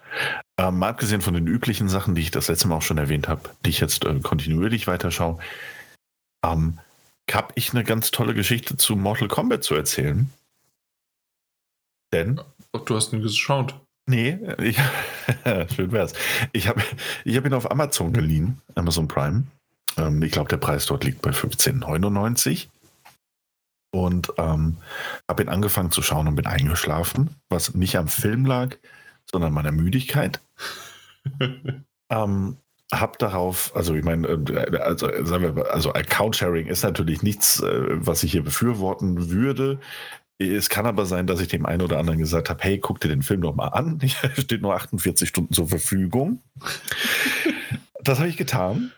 Ähm, 0.60 0.84
abgesehen 0.84 1.22
von 1.22 1.35
den 1.35 1.48
üblichen 1.48 1.88
Sachen, 1.88 2.15
die 2.15 2.22
ich 2.22 2.31
das 2.31 2.49
letzte 2.49 2.68
Mal 2.68 2.76
auch 2.76 2.81
schon 2.81 2.98
erwähnt 2.98 3.30
habe, 3.30 3.49
die 3.65 3.69
ich 3.69 3.80
jetzt 3.80 4.03
äh, 4.03 4.19
kontinuierlich 4.19 4.88
weiterschaue, 4.88 5.39
ähm, 6.45 6.80
habe 7.31 7.53
ich 7.56 7.72
eine 7.72 7.85
ganz 7.85 8.11
tolle 8.11 8.34
Geschichte 8.34 8.76
zu 8.76 8.98
Mortal 8.98 9.30
Kombat 9.30 9.64
zu 9.64 9.73
erzählen. 9.73 10.30
Denn. 12.11 12.41
Du 12.73 12.94
hast 12.94 13.14
ihn 13.14 13.22
geschaut. 13.22 13.80
Nee, 14.10 14.38
ich, 14.61 14.77
schön 15.76 15.94
wär's. 15.94 16.11
Ich 16.52 16.68
habe 16.68 16.84
ich 17.23 17.38
hab 17.38 17.45
ihn 17.45 17.53
auf 17.53 17.72
Amazon 17.72 18.11
geliehen, 18.11 18.61
Amazon 18.76 19.07
Prime. 19.07 19.45
Ähm, 19.98 20.22
ich 20.24 20.32
glaube, 20.32 20.49
der 20.49 20.57
Preis 20.57 20.86
dort 20.86 21.03
liegt 21.03 21.22
bei 21.22 21.32
15,99. 21.32 22.68
Und 23.91 24.34
ähm, 24.38 24.78
habe 25.30 25.44
ihn 25.44 25.49
angefangen 25.49 25.91
zu 25.91 26.02
schauen 26.02 26.28
und 26.28 26.36
bin 26.36 26.45
eingeschlafen, 26.45 27.36
was 27.49 27.74
nicht 27.74 27.98
am 27.98 28.07
Film 28.07 28.45
lag, 28.45 28.76
sondern 29.32 29.53
meiner 29.53 29.72
Müdigkeit. 29.72 30.41
ähm, 32.11 32.57
hab 32.91 33.19
darauf, 33.19 33.76
also 33.76 33.95
ich 33.95 34.03
meine, 34.03 34.28
äh, 34.28 34.78
also, 34.78 35.10
sagen 35.26 35.56
wir, 35.56 35.72
also 35.74 35.94
Account-Sharing 35.94 36.68
ist 36.68 36.84
natürlich 36.84 37.22
nichts, 37.22 37.61
äh, 37.61 37.86
was 37.90 38.24
ich 38.24 38.32
hier 38.32 38.44
befürworten 38.44 39.30
würde. 39.30 39.80
Es 40.40 40.69
kann 40.69 40.86
aber 40.86 41.06
sein, 41.06 41.26
dass 41.26 41.41
ich 41.41 41.48
dem 41.48 41.65
einen 41.65 41.82
oder 41.82 41.98
anderen 41.98 42.19
gesagt 42.19 42.49
habe, 42.49 42.64
hey, 42.64 42.78
guck 42.78 42.99
dir 42.99 43.07
den 43.07 43.24
Film 43.24 43.41
doch 43.41 43.56
mal 43.56 43.69
an. 43.69 43.99
Er 44.22 44.41
steht 44.41 44.61
nur 44.61 44.76
48 44.76 45.28
Stunden 45.28 45.53
zur 45.53 45.68
Verfügung. 45.68 46.41
das 48.03 48.19
habe 48.19 48.30
ich 48.30 48.38
getan. 48.38 48.91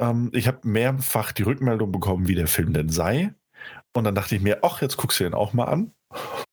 Ähm, 0.00 0.30
ich 0.32 0.48
habe 0.48 0.60
mehrfach 0.64 1.32
die 1.32 1.42
Rückmeldung 1.42 1.92
bekommen, 1.92 2.26
wie 2.26 2.34
der 2.34 2.48
Film 2.48 2.72
denn 2.72 2.88
sei. 2.88 3.34
Und 3.92 4.04
dann 4.04 4.14
dachte 4.14 4.36
ich 4.36 4.42
mir, 4.42 4.60
ach, 4.62 4.82
jetzt 4.82 4.96
guckst 4.96 5.20
du 5.20 5.24
den 5.24 5.34
auch 5.34 5.52
mal 5.52 5.64
an. 5.64 5.92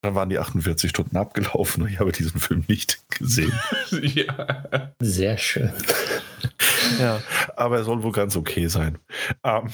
Dann 0.02 0.14
waren 0.14 0.30
die 0.30 0.38
48 0.38 0.90
Stunden 0.90 1.18
abgelaufen 1.18 1.84
und 1.84 1.90
ich 1.90 2.00
habe 2.00 2.12
diesen 2.12 2.40
Film 2.40 2.64
nicht 2.68 3.10
gesehen. 3.10 3.54
ja. 4.02 4.94
Sehr 5.00 5.38
schön. 5.38 5.72
Ja, 7.00 7.22
aber 7.56 7.78
er 7.78 7.84
soll 7.84 8.04
wohl 8.04 8.12
ganz 8.12 8.36
okay 8.36 8.68
sein. 8.68 9.00
Ähm, 9.44 9.70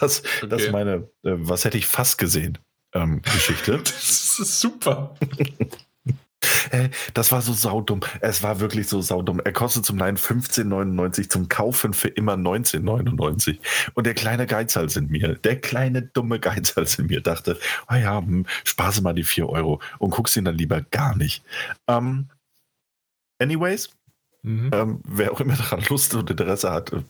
das, 0.00 0.20
okay. 0.20 0.48
das 0.48 0.62
ist 0.62 0.72
meine, 0.72 1.08
äh, 1.22 1.36
was 1.36 1.64
hätte 1.64 1.78
ich 1.78 1.86
fast 1.86 2.18
gesehen? 2.18 2.58
Ähm, 2.94 3.22
Geschichte. 3.22 3.78
Das 4.36 4.38
ist 4.38 4.60
super. 4.60 5.14
Äh, 6.70 6.88
das 7.14 7.32
war 7.32 7.42
so 7.42 7.52
saudumm. 7.52 8.00
Es 8.20 8.42
war 8.42 8.60
wirklich 8.60 8.88
so 8.88 9.00
saudumm. 9.00 9.40
Er 9.44 9.52
kostet 9.52 9.84
zum 9.84 9.98
Leihen 9.98 10.16
15,99, 10.16 11.28
zum 11.28 11.48
Kaufen 11.48 11.92
für 11.92 12.08
immer 12.08 12.34
19,99. 12.34 13.58
Und 13.94 14.06
der 14.06 14.14
kleine 14.14 14.46
Geizhals 14.46 14.96
in 14.96 15.08
mir, 15.08 15.34
der 15.36 15.60
kleine 15.60 16.02
dumme 16.02 16.40
Geizhals 16.40 16.98
in 16.98 17.06
mir 17.06 17.20
dachte, 17.20 17.58
oh 17.90 17.94
ja, 17.94 18.18
hm, 18.18 18.46
spare 18.64 19.00
mal 19.02 19.14
die 19.14 19.24
4 19.24 19.48
Euro 19.48 19.80
und 19.98 20.10
guckst 20.10 20.36
ihn 20.36 20.44
dann 20.44 20.56
lieber 20.56 20.80
gar 20.82 21.16
nicht. 21.16 21.42
Um, 21.86 21.96
ähm, 21.96 22.28
anyways, 23.38 23.90
mhm. 24.42 24.70
ähm, 24.72 25.00
wer 25.04 25.32
auch 25.32 25.40
immer 25.40 25.56
daran 25.56 25.82
Lust 25.88 26.14
und 26.14 26.30
Interesse 26.30 26.70
hat, 26.70 26.92
äh, 26.92 27.02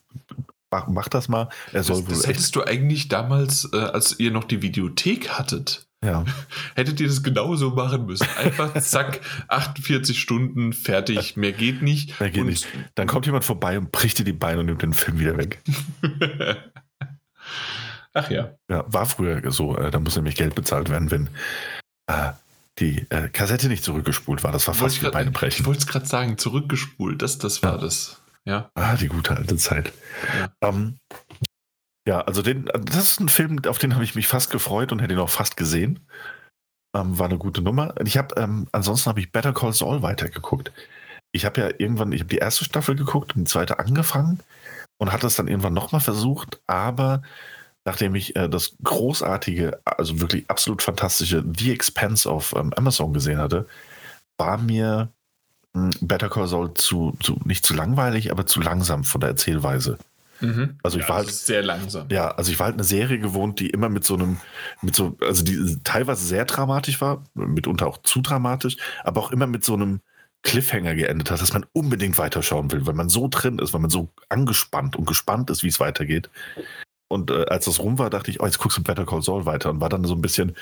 mach, 0.71 0.89
mach 0.89 1.09
das 1.09 1.29
mal. 1.29 1.49
Er 1.73 1.83
soll 1.83 2.03
das, 2.03 2.19
das 2.19 2.27
hättest 2.27 2.57
du 2.57 2.65
eigentlich 2.65 3.09
damals, 3.09 3.69
äh, 3.73 3.77
als 3.77 4.19
ihr 4.19 4.31
noch 4.31 4.45
die 4.45 4.63
Videothek 4.63 5.31
hattet, 5.31 5.86
ja. 6.07 6.25
Hättet 6.75 7.01
ihr 7.01 7.09
das 7.09 7.23
genauso 7.23 7.71
machen 7.71 8.07
müssen. 8.07 8.27
Einfach 8.39 8.75
zack, 8.81 9.21
48 9.49 10.19
Stunden, 10.19 10.73
fertig, 10.73 11.37
mehr 11.37 11.53
geht 11.53 11.83
nicht. 11.83 12.19
Mehr 12.21 12.31
geht 12.31 12.43
und 12.43 12.49
nicht. 12.49 12.67
Dann 12.95 13.07
kommt 13.07 13.27
jemand 13.27 13.45
vorbei 13.45 13.79
und 13.79 13.93
bricht 13.93 14.19
dir 14.19 14.25
die 14.25 14.33
Beine 14.33 14.61
und 14.61 14.67
nimmt 14.67 14.83
den 14.83 14.93
Film 14.93 15.19
wieder 15.19 15.37
weg. 15.37 15.63
Ach 18.15 18.31
ja. 18.31 18.55
Ja, 18.71 18.85
war 18.87 19.05
früher 19.07 19.51
so. 19.51 19.77
Äh, 19.77 19.91
da 19.91 19.99
muss 19.99 20.17
nämlich 20.17 20.37
Geld 20.37 20.55
bezahlt 20.55 20.89
werden, 20.89 21.11
wenn 21.11 21.29
äh, 22.07 22.33
die 22.79 23.07
äh, 23.11 23.29
Kassette 23.29 23.69
nicht 23.69 23.85
zurückgespult 23.85 24.43
war. 24.43 24.53
Das 24.53 24.67
war 24.67 24.75
fast 24.75 25.03
wie 25.03 25.11
Beine 25.11 25.31
brechen. 25.31 25.63
Ich 25.63 25.67
wollte 25.67 25.81
es 25.81 25.87
gerade 25.87 26.07
sagen, 26.07 26.39
zurückgespult, 26.39 27.21
das, 27.21 27.39
das 27.39 27.63
war 27.63 27.73
ja. 27.75 27.79
das. 27.79 28.21
Ja. 28.47 28.71
Ah, 28.75 28.95
die 28.97 29.09
gute 29.09 29.37
alte 29.37 29.57
Zeit. 29.57 29.93
Ja. 30.39 30.69
Ähm, 30.69 30.99
ja, 32.07 32.21
also 32.21 32.41
den, 32.41 32.67
das 32.67 32.97
ist 32.97 33.21
ein 33.21 33.29
Film, 33.29 33.61
auf 33.67 33.79
den 33.79 33.95
habe 33.95 34.05
ich 34.05 34.15
mich 34.15 34.29
fast 34.29 34.51
gefreut 34.51 34.93
und 34.93 35.01
hätte 35.01 35.15
ihn 35.15 35.21
auch 35.21 35.31
fast 35.31 35.57
gesehen. 35.57 36.01
Ähm, 36.95 37.19
war 37.19 37.27
eine 37.27 37.39
gute 37.39 37.63
Nummer. 37.63 37.95
Ich 38.05 38.17
habe, 38.17 38.41
ähm, 38.41 38.69
ansonsten 38.73 39.11
habe 39.11 39.21
ich 39.21 39.33
Better 39.33 39.53
Call 39.53 39.73
Saul 39.73 40.03
weitergeguckt. 40.03 40.73
Ich 41.33 41.45
habe 41.45 41.61
ja 41.61 41.69
irgendwann, 41.79 42.13
ich 42.13 42.21
habe 42.21 42.31
die 42.31 42.39
erste 42.39 42.65
Staffel 42.65 42.95
geguckt 42.95 43.35
und 43.35 43.41
die 43.41 43.51
zweite 43.51 43.79
angefangen 43.81 44.41
und 44.99 45.13
hatte 45.13 45.27
es 45.27 45.35
dann 45.35 45.49
irgendwann 45.49 45.75
nochmal 45.75 46.01
versucht, 46.01 46.61
aber 46.67 47.23
nachdem 47.85 48.15
ich 48.15 48.37
äh, 48.37 48.49
das 48.49 48.77
großartige, 48.83 49.81
also 49.85 50.21
wirklich 50.21 50.49
absolut 50.49 50.83
fantastische 50.83 51.45
The 51.57 51.73
Expanse 51.73 52.31
auf 52.31 52.55
ähm, 52.57 52.73
Amazon 52.75 53.13
gesehen 53.13 53.39
hatte, 53.39 53.67
war 54.39 54.59
mir 54.59 55.13
mh, 55.75 55.91
hm, 56.01 56.09
Better 56.09 56.29
Call 56.29 56.49
Saul 56.49 56.75
zu, 56.75 57.17
zu, 57.21 57.41
nicht 57.45 57.67
zu 57.67 57.75
langweilig, 57.75 58.31
aber 58.31 58.47
zu 58.47 58.61
langsam 58.61 59.05
von 59.05 59.21
der 59.21 59.31
Erzählweise. 59.31 59.99
Mhm. 60.41 60.79
Also 60.83 60.99
ich 60.99 61.05
ja, 61.05 61.09
war 61.09 61.17
halt 61.17 61.31
sehr 61.31 61.63
langsam. 61.63 62.09
Ja, 62.11 62.29
also 62.29 62.53
ich 62.53 62.59
war 62.59 62.67
halt 62.67 62.75
eine 62.75 62.85
Serie 62.85 63.19
gewohnt, 63.19 63.61
die 63.61 63.71
immer 63.71 63.89
mit 63.89 64.05
so 64.05 64.15
einem, 64.15 64.39
mit 64.83 64.95
so, 64.95 65.17
also 65.21 65.45
die 65.45 65.79
teilweise 65.85 66.27
sehr 66.27 66.45
dramatisch 66.45 67.01
war, 67.01 67.25
mitunter 67.35 67.87
auch 67.87 67.99
zu 67.99 68.21
dramatisch, 68.21 68.77
aber 69.05 69.21
auch 69.21 69.33
immer 69.33 69.47
mit 69.47 69.65
so 69.65 69.75
einem 69.75 70.01
Cliffhanger 70.43 70.95
geendet 70.95 71.31
hat, 71.31 71.41
dass 71.41 71.53
man 71.53 71.67
unbedingt 71.73 72.19
weiterschauen 72.19 72.71
will, 72.71 72.87
weil 72.87 72.95
man 72.95 73.09
so 73.09 73.29
drin 73.29 73.59
ist, 73.59 73.73
weil 73.73 73.81
man 73.81 73.91
so 73.91 74.13
angespannt 74.29 74.95
und 74.95 75.07
gespannt 75.07 75.51
ist, 75.51 75.63
wie 75.63 75.69
es 75.69 75.81
weitergeht. 75.81 76.31
Und 77.09 77.31
äh, 77.31 77.47
als 77.47 77.65
das 77.65 77.81
rum 77.81 77.99
war, 77.99 78.11
dachte 78.11 78.31
ich, 78.31 78.41
oh, 78.41 78.47
jetzt 78.47 78.59
guckst 78.59 78.79
du 78.79 78.83
Better 78.83 79.07
Call 79.07 79.23
Saul 79.23 79.47
weiter 79.47 79.71
und 79.71 79.81
war 79.81 79.89
dann 79.89 80.05
so 80.05 80.15
ein 80.15 80.21
bisschen, 80.21 80.57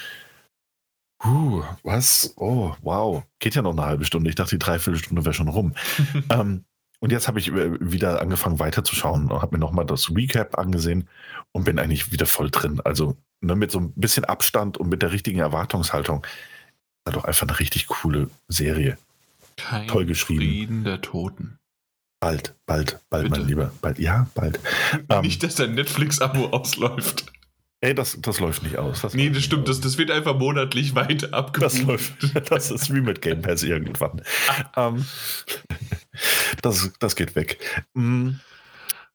huh, 1.23 1.63
was? 1.83 2.33
Oh, 2.37 2.75
wow, 2.83 3.25
geht 3.39 3.55
ja 3.55 3.63
noch 3.63 3.73
eine 3.73 3.85
halbe 3.85 4.05
Stunde. 4.05 4.31
Ich 4.31 4.37
dachte, 4.37 4.57
die 4.57 4.65
Dreiviertelstunde 4.65 5.25
wäre 5.25 5.35
schon 5.35 5.49
rum. 5.49 5.75
ähm, 6.31 6.65
und 7.05 7.11
jetzt 7.11 7.29
habe 7.29 7.39
ich 7.39 7.49
äh, 7.53 7.79
wieder 7.81 8.23
angefangen 8.23 8.61
weiterzuschauen 8.61 9.31
und 9.31 9.43
habe 9.43 9.55
mir 9.55 9.61
nochmal 9.61 9.85
das 9.85 10.09
Recap 10.09 10.57
angesehen 10.57 11.07
und 11.53 11.65
bin 11.65 11.79
eigentlich 11.79 12.13
wieder 12.13 12.25
voll 12.25 12.51
drin. 12.51 12.81
Also 12.83 13.15
ne, 13.43 13.55
mit 13.55 13.71
so 13.71 13.79
ein 13.79 13.93
bisschen 13.93 14.25
Abstand 14.25 14.79
und 14.79 14.89
mit 14.89 15.03
der 15.03 15.13
richtigen 15.13 15.39
Erwartungshaltung. 15.39 16.27
War 17.05 17.13
doch 17.13 17.27
einfach 17.27 17.47
eine 17.47 17.61
richtig 17.61 17.89
coole 17.89 18.31
Serie. 18.49 18.97
Kein 19.59 19.87
Toll 19.87 20.07
geschrieben. 20.07 20.41
Frieden 20.41 20.85
der 20.85 21.03
Toten. 21.03 21.59
Bald, 22.21 22.55
bald, 22.65 23.01
bald, 23.11 23.25
Bitte? 23.25 23.39
mein 23.39 23.49
Lieber. 23.49 23.71
Bald, 23.83 23.99
ja, 23.99 24.27
bald. 24.35 24.59
Nicht, 25.21 25.43
dass 25.43 25.57
dein 25.57 25.75
Netflix-Abo 25.75 26.47
ausläuft. 26.57 27.27
Ey, 27.85 27.95
das, 27.95 28.17
das 28.23 28.41
läuft 28.41 28.63
nicht 28.63 28.79
aus. 28.79 29.03
Das 29.03 29.13
nee, 29.13 29.29
das 29.29 29.45
stimmt. 29.45 29.69
Das, 29.69 29.79
das 29.79 29.99
wird 29.99 30.11
einfach 30.11 30.39
monatlich 30.39 30.95
weiter 30.95 31.35
abgebucht. 31.35 31.63
Das 31.63 31.83
läuft. 31.83 32.15
Das 32.51 32.71
ist 32.71 32.95
wie 32.95 33.03
mit 33.03 33.21
Game 33.21 33.43
Pass 33.43 33.63
irgendwann. 33.63 34.23
ähm, 34.77 35.05
das, 36.63 36.91
das 36.99 37.15
geht 37.15 37.37
weg. 37.37 37.59
Mm, 37.93 38.31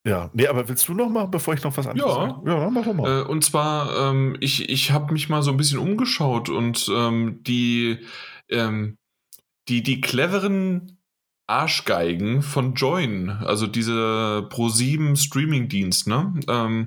ja, 0.05 0.29
nee, 0.33 0.45
aber 0.45 0.69
willst 0.69 0.87
du 0.87 0.93
noch 0.93 1.09
mal, 1.09 1.25
bevor 1.25 1.55
ich 1.55 1.63
noch 1.63 1.75
was 1.77 1.87
anderes 1.87 2.11
ja. 2.11 2.29
sage? 2.29 2.41
Ja, 2.45 2.69
mach 2.69 2.85
doch 2.85 2.93
mal. 2.93 3.21
Äh, 3.21 3.23
und 3.23 3.43
zwar, 3.43 4.11
ähm, 4.11 4.37
ich, 4.39 4.69
ich 4.69 4.91
habe 4.91 5.13
mich 5.13 5.29
mal 5.29 5.41
so 5.41 5.49
ein 5.49 5.57
bisschen 5.57 5.79
umgeschaut 5.79 6.49
und 6.49 6.91
ähm, 6.93 7.39
die, 7.41 7.97
ähm, 8.49 8.99
die, 9.67 9.81
die 9.81 9.99
cleveren 9.99 10.99
Arschgeigen 11.47 12.43
von 12.43 12.75
Join, 12.75 13.31
also 13.31 13.65
diese 13.65 14.47
Pro7 14.51 15.15
Streaming-Dienst, 15.17 16.05
ne? 16.05 16.85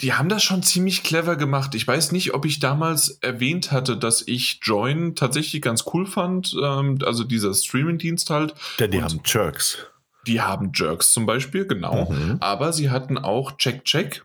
Die 0.00 0.12
haben 0.12 0.28
das 0.28 0.42
schon 0.42 0.62
ziemlich 0.62 1.02
clever 1.02 1.36
gemacht. 1.36 1.74
Ich 1.74 1.86
weiß 1.86 2.12
nicht, 2.12 2.34
ob 2.34 2.44
ich 2.44 2.60
damals 2.60 3.18
erwähnt 3.20 3.72
hatte, 3.72 3.96
dass 3.96 4.22
ich 4.26 4.60
Join 4.62 5.14
tatsächlich 5.14 5.60
ganz 5.62 5.84
cool 5.92 6.06
fand. 6.06 6.56
Ähm, 6.62 6.98
also 7.04 7.24
dieser 7.24 7.52
Streaming-Dienst 7.52 8.30
halt. 8.30 8.54
Denn 8.78 8.90
die 8.90 8.98
Und 8.98 9.04
haben 9.04 9.20
Jerks. 9.24 9.78
Die 10.26 10.40
haben 10.40 10.72
Jerks 10.74 11.12
zum 11.12 11.26
Beispiel, 11.26 11.66
genau. 11.66 12.10
Mhm. 12.10 12.36
Aber 12.40 12.72
sie 12.72 12.90
hatten 12.90 13.18
auch 13.18 13.56
Check 13.56 13.84
Check. 13.84 14.24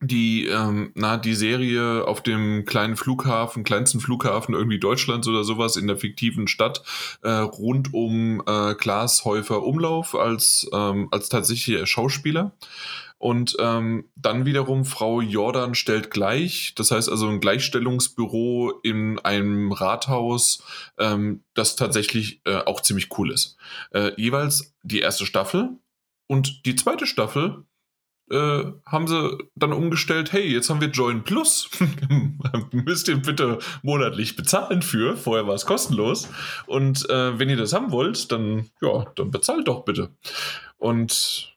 Die, 0.00 0.46
ähm, 0.46 0.92
na, 0.94 1.16
die 1.16 1.34
Serie 1.34 2.06
auf 2.06 2.22
dem 2.22 2.66
kleinen 2.66 2.96
Flughafen, 2.96 3.64
kleinsten 3.64 4.00
Flughafen 4.00 4.54
irgendwie 4.54 4.78
Deutschlands 4.78 5.26
oder 5.28 5.44
sowas 5.44 5.76
in 5.76 5.86
der 5.86 5.96
fiktiven 5.96 6.46
Stadt, 6.46 6.82
äh, 7.22 7.30
rund 7.30 7.94
um 7.94 8.42
äh, 8.46 8.74
Klaas 8.74 9.24
Häufer 9.24 9.62
Umlauf 9.62 10.14
als, 10.14 10.68
ähm, 10.72 11.08
als 11.10 11.30
tatsächlicher 11.30 11.86
Schauspieler. 11.86 12.52
Und 13.24 13.56
ähm, 13.58 14.10
dann 14.16 14.44
wiederum 14.44 14.84
Frau 14.84 15.22
Jordan 15.22 15.74
stellt 15.74 16.10
gleich, 16.10 16.74
das 16.76 16.90
heißt 16.90 17.08
also 17.08 17.26
ein 17.26 17.40
Gleichstellungsbüro 17.40 18.80
in 18.82 19.18
einem 19.18 19.72
Rathaus, 19.72 20.62
ähm, 20.98 21.42
das 21.54 21.74
tatsächlich 21.74 22.42
äh, 22.44 22.56
auch 22.56 22.82
ziemlich 22.82 23.08
cool 23.16 23.32
ist. 23.32 23.56
Äh, 23.92 24.12
jeweils 24.20 24.74
die 24.82 25.00
erste 25.00 25.24
Staffel 25.24 25.70
und 26.26 26.66
die 26.66 26.76
zweite 26.76 27.06
Staffel 27.06 27.64
äh, 28.30 28.64
haben 28.84 29.06
sie 29.06 29.38
dann 29.54 29.72
umgestellt, 29.72 30.34
hey, 30.34 30.46
jetzt 30.46 30.68
haben 30.68 30.82
wir 30.82 30.88
Join 30.88 31.24
Plus. 31.24 31.70
Müsst 32.72 33.08
ihr 33.08 33.16
bitte 33.16 33.58
monatlich 33.82 34.36
bezahlen 34.36 34.82
für. 34.82 35.16
Vorher 35.16 35.46
war 35.46 35.54
es 35.54 35.64
kostenlos. 35.64 36.28
Und 36.66 37.08
äh, 37.08 37.38
wenn 37.38 37.48
ihr 37.48 37.56
das 37.56 37.72
haben 37.72 37.90
wollt, 37.90 38.30
dann, 38.32 38.68
ja, 38.82 39.06
dann 39.16 39.30
bezahlt 39.30 39.66
doch 39.66 39.86
bitte. 39.86 40.10
Und 40.76 41.53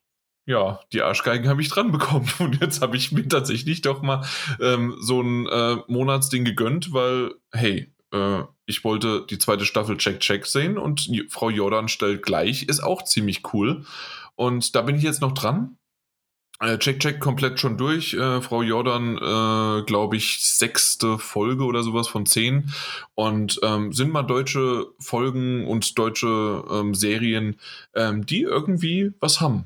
ja, 0.48 0.80
die 0.94 1.02
Arschgeigen 1.02 1.50
habe 1.50 1.62
ich 1.62 1.70
dran 1.70 1.92
bekommen. 1.92 2.28
Und 2.40 2.60
jetzt 2.62 2.82
habe 2.82 2.98
ich 2.98 3.12
mir 3.12 3.28
tatsächlich 3.28 3.82
doch 3.82 4.02
mal 4.02 4.26
ähm, 4.60 4.96
so 5.00 5.22
ein 5.22 5.46
äh, 5.46 5.76
Monatsding 5.88 6.46
gegönnt, 6.46 6.94
weil, 6.94 7.36
hey, 7.52 7.92
äh, 8.14 8.44
ich 8.66 8.84
wollte 8.84 9.26
die 9.30 9.38
zweite 9.38 9.66
Staffel 9.66 9.98
Check 9.98 10.22
Check 10.22 10.46
sehen 10.46 10.78
und 10.78 11.10
Frau 11.30 11.50
Jordan 11.50 11.88
stellt 11.88 12.24
gleich, 12.24 12.64
ist 12.64 12.82
auch 12.82 13.04
ziemlich 13.04 13.54
cool. 13.54 13.86
Und 14.36 14.76
da 14.76 14.82
bin 14.82 14.96
ich 14.96 15.04
jetzt 15.04 15.22
noch 15.22 15.34
dran. 15.34 15.78
Äh, 16.60 16.78
check, 16.80 17.00
check, 17.00 17.20
komplett 17.20 17.60
schon 17.60 17.78
durch. 17.78 18.14
Äh, 18.14 18.42
Frau 18.42 18.64
Jordan, 18.64 19.18
äh, 19.18 19.84
glaube 19.84 20.16
ich, 20.16 20.44
sechste 20.44 21.20
Folge 21.20 21.66
oder 21.66 21.84
sowas 21.84 22.08
von 22.08 22.26
zehn. 22.26 22.74
Und 23.16 23.60
ähm, 23.64 23.94
sind 23.94 24.12
mal 24.12 24.24
deutsche 24.24 24.88
Folgen 25.00 25.68
und 25.68 26.00
deutsche 26.00 26.64
ähm, 26.72 26.96
Serien, 26.96 27.60
ähm, 27.94 28.26
die 28.26 28.42
irgendwie 28.42 29.12
was 29.20 29.40
haben. 29.40 29.66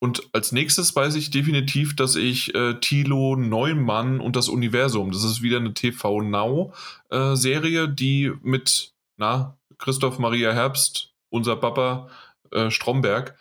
Und 0.00 0.28
als 0.32 0.52
nächstes 0.52 0.94
weiß 0.94 1.16
ich 1.16 1.30
definitiv, 1.30 1.96
dass 1.96 2.14
ich 2.14 2.54
äh, 2.54 2.74
Thilo 2.80 3.34
Neumann 3.34 4.20
und 4.20 4.36
das 4.36 4.48
Universum, 4.48 5.10
das 5.10 5.24
ist 5.24 5.42
wieder 5.42 5.56
eine 5.56 5.74
TV 5.74 6.22
Now 6.22 6.72
äh, 7.10 7.34
Serie, 7.34 7.88
die 7.88 8.32
mit, 8.42 8.94
na, 9.16 9.58
Christoph 9.78 10.18
Maria 10.18 10.52
Herbst, 10.52 11.14
unser 11.30 11.56
Papa 11.56 12.08
äh, 12.52 12.70
Stromberg, 12.70 13.36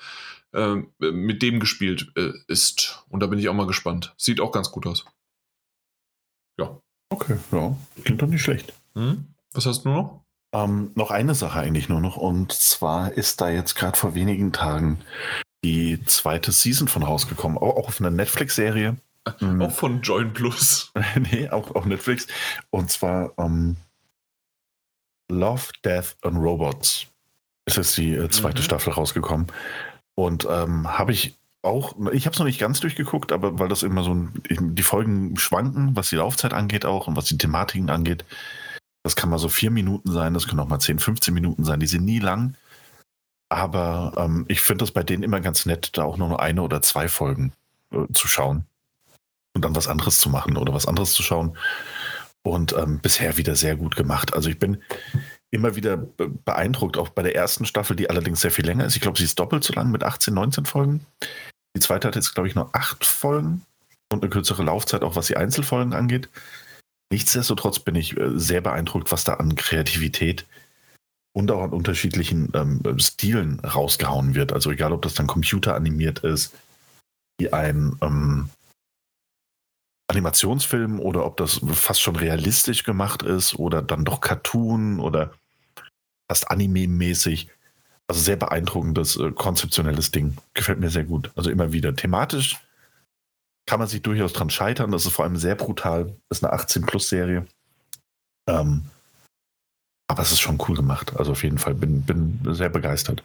äh, 0.53 0.77
mit 0.99 1.43
dem 1.43 1.59
gespielt 1.59 2.11
äh, 2.15 2.31
ist. 2.47 3.03
Und 3.09 3.19
da 3.19 3.27
bin 3.27 3.37
ich 3.37 3.49
auch 3.49 3.53
mal 3.53 3.67
gespannt. 3.67 4.13
Sieht 4.17 4.39
auch 4.39 4.51
ganz 4.51 4.71
gut 4.71 4.87
aus. 4.87 5.05
Ja. 6.59 6.79
Okay, 7.09 7.37
ja, 7.51 7.77
klingt 8.03 8.21
doch 8.21 8.27
nicht 8.27 8.41
schlecht. 8.41 8.73
Hm? 8.95 9.27
Was 9.53 9.65
hast 9.65 9.85
du 9.85 9.89
noch? 9.89 10.21
Ähm, 10.53 10.91
noch 10.95 11.11
eine 11.11 11.35
Sache 11.35 11.59
eigentlich 11.59 11.87
nur 11.87 12.01
noch. 12.01 12.17
Und 12.17 12.51
zwar 12.51 13.13
ist 13.13 13.41
da 13.41 13.49
jetzt 13.49 13.75
gerade 13.75 13.97
vor 13.97 14.15
wenigen 14.15 14.51
Tagen 14.51 14.99
die 15.63 16.03
zweite 16.05 16.51
Season 16.51 16.87
von 16.87 17.03
rausgekommen. 17.03 17.57
Auch, 17.57 17.77
auch 17.77 17.87
auf 17.87 17.99
einer 17.99 18.11
Netflix-Serie. 18.11 18.95
Mhm. 19.39 19.61
Auch 19.61 19.71
von 19.71 20.01
Join 20.01 20.33
Plus. 20.33 20.91
nee, 21.31 21.49
auch 21.49 21.75
auf 21.75 21.85
Netflix. 21.85 22.27
Und 22.69 22.91
zwar 22.91 23.33
ähm, 23.37 23.77
Love, 25.29 25.71
Death 25.83 26.15
and 26.21 26.37
Robots. 26.37 27.07
Es 27.65 27.77
ist 27.77 27.97
die 27.97 28.13
äh, 28.13 28.29
zweite 28.29 28.61
mhm. 28.61 28.65
Staffel 28.65 28.93
rausgekommen. 28.93 29.47
Und 30.15 30.47
ähm, 30.49 30.97
habe 30.97 31.11
ich 31.11 31.35
auch, 31.61 31.95
ich 32.13 32.25
habe 32.25 32.33
es 32.33 32.39
noch 32.39 32.45
nicht 32.45 32.59
ganz 32.59 32.79
durchgeguckt, 32.79 33.31
aber 33.31 33.59
weil 33.59 33.67
das 33.67 33.83
immer 33.83 34.03
so 34.03 34.13
ein, 34.13 34.31
die 34.49 34.83
Folgen 34.83 35.37
schwanken, 35.37 35.95
was 35.95 36.09
die 36.09 36.15
Laufzeit 36.15 36.53
angeht 36.53 36.85
auch 36.85 37.07
und 37.07 37.15
was 37.15 37.25
die 37.25 37.37
Thematiken 37.37 37.89
angeht. 37.89 38.23
Das 39.03 39.15
kann 39.15 39.29
mal 39.29 39.37
so 39.37 39.49
vier 39.49 39.71
Minuten 39.71 40.11
sein, 40.11 40.33
das 40.33 40.47
können 40.47 40.59
auch 40.59 40.67
mal 40.67 40.79
10, 40.79 40.99
15 40.99 41.33
Minuten 41.33 41.63
sein. 41.63 41.79
Die 41.79 41.87
sind 41.87 42.05
nie 42.05 42.19
lang. 42.19 42.55
Aber 43.49 44.13
ähm, 44.17 44.45
ich 44.47 44.61
finde 44.61 44.83
das 44.83 44.91
bei 44.91 45.03
denen 45.03 45.23
immer 45.23 45.39
ganz 45.39 45.65
nett, 45.65 45.97
da 45.97 46.03
auch 46.03 46.17
nur 46.17 46.41
eine 46.41 46.61
oder 46.61 46.81
zwei 46.81 47.07
Folgen 47.07 47.53
äh, 47.91 48.11
zu 48.13 48.27
schauen 48.27 48.65
und 49.55 49.63
dann 49.63 49.75
was 49.75 49.87
anderes 49.87 50.19
zu 50.19 50.29
machen 50.29 50.57
oder 50.57 50.73
was 50.73 50.87
anderes 50.87 51.13
zu 51.13 51.23
schauen. 51.23 51.57
Und 52.43 52.73
ähm, 52.77 52.99
bisher 52.99 53.37
wieder 53.37 53.55
sehr 53.55 53.75
gut 53.75 53.95
gemacht. 53.95 54.33
Also 54.33 54.49
ich 54.49 54.59
bin 54.59 54.81
immer 55.51 55.75
wieder 55.75 55.97
beeindruckt, 55.97 56.97
auch 56.97 57.09
bei 57.09 57.23
der 57.23 57.35
ersten 57.35 57.65
Staffel, 57.65 57.95
die 57.95 58.09
allerdings 58.09 58.41
sehr 58.41 58.51
viel 58.51 58.65
länger 58.65 58.85
ist. 58.85 58.95
Ich 58.95 59.01
glaube, 59.01 59.17
sie 59.17 59.25
ist 59.25 59.39
doppelt 59.39 59.63
so 59.63 59.73
lang 59.73 59.91
mit 59.91 60.03
18, 60.03 60.33
19 60.33 60.65
Folgen. 60.65 61.05
Die 61.75 61.81
zweite 61.81 62.07
hat 62.07 62.15
jetzt, 62.15 62.33
glaube 62.33 62.47
ich, 62.47 62.55
nur 62.55 62.69
acht 62.73 63.05
Folgen 63.05 63.65
und 64.11 64.23
eine 64.23 64.29
kürzere 64.29 64.63
Laufzeit, 64.63 65.03
auch 65.03 65.15
was 65.15 65.27
die 65.27 65.37
Einzelfolgen 65.37 65.93
angeht. 65.93 66.29
Nichtsdestotrotz 67.11 67.79
bin 67.79 67.95
ich 67.95 68.17
äh, 68.17 68.37
sehr 68.37 68.61
beeindruckt, 68.61 69.11
was 69.11 69.23
da 69.23 69.35
an 69.35 69.55
Kreativität 69.55 70.45
und 71.37 71.51
auch 71.51 71.61
an 71.61 71.69
unterschiedlichen 71.69 72.51
ähm, 72.55 72.81
Stilen 72.97 73.59
rausgehauen 73.59 74.33
wird. 74.33 74.53
Also 74.53 74.71
egal, 74.71 74.91
ob 74.91 75.03
das 75.03 75.13
dann 75.13 75.27
computeranimiert 75.27 76.19
ist, 76.19 76.55
wie 77.37 77.53
ein 77.53 77.95
ähm, 78.01 78.49
Animationsfilm 80.07 80.99
oder 80.99 81.23
ob 81.25 81.37
das 81.37 81.61
fast 81.73 82.01
schon 82.01 82.15
realistisch 82.15 82.83
gemacht 82.83 83.21
ist 83.21 83.53
oder 83.53 83.83
dann 83.83 84.03
doch 84.03 84.19
Cartoon 84.19 84.99
oder 84.99 85.31
fast 86.27 86.49
Anime-mäßig. 86.49 87.49
Also 88.07 88.21
sehr 88.21 88.37
beeindruckendes, 88.37 89.17
äh, 89.17 89.31
konzeptionelles 89.31 90.09
Ding. 90.09 90.37
Gefällt 90.55 90.79
mir 90.79 90.89
sehr 90.89 91.03
gut. 91.03 91.29
Also 91.35 91.51
immer 91.51 91.71
wieder. 91.71 91.95
Thematisch 91.95 92.57
kann 93.67 93.77
man 93.77 93.87
sich 93.87 94.01
durchaus 94.01 94.33
dran 94.33 94.49
scheitern. 94.49 94.89
Das 94.89 95.05
ist 95.05 95.11
vor 95.11 95.25
allem 95.25 95.37
sehr 95.37 95.53
brutal. 95.53 96.15
Das 96.29 96.39
ist 96.39 96.43
eine 96.43 96.59
18-Plus-Serie. 96.59 97.45
Ähm, 98.49 98.89
aber 100.07 100.21
es 100.21 100.31
ist 100.31 100.39
schon 100.39 100.61
cool 100.67 100.75
gemacht. 100.75 101.15
Also 101.17 101.31
auf 101.31 101.43
jeden 101.43 101.57
Fall 101.57 101.75
bin, 101.75 102.03
bin 102.03 102.39
sehr 102.53 102.69
begeistert. 102.69 103.23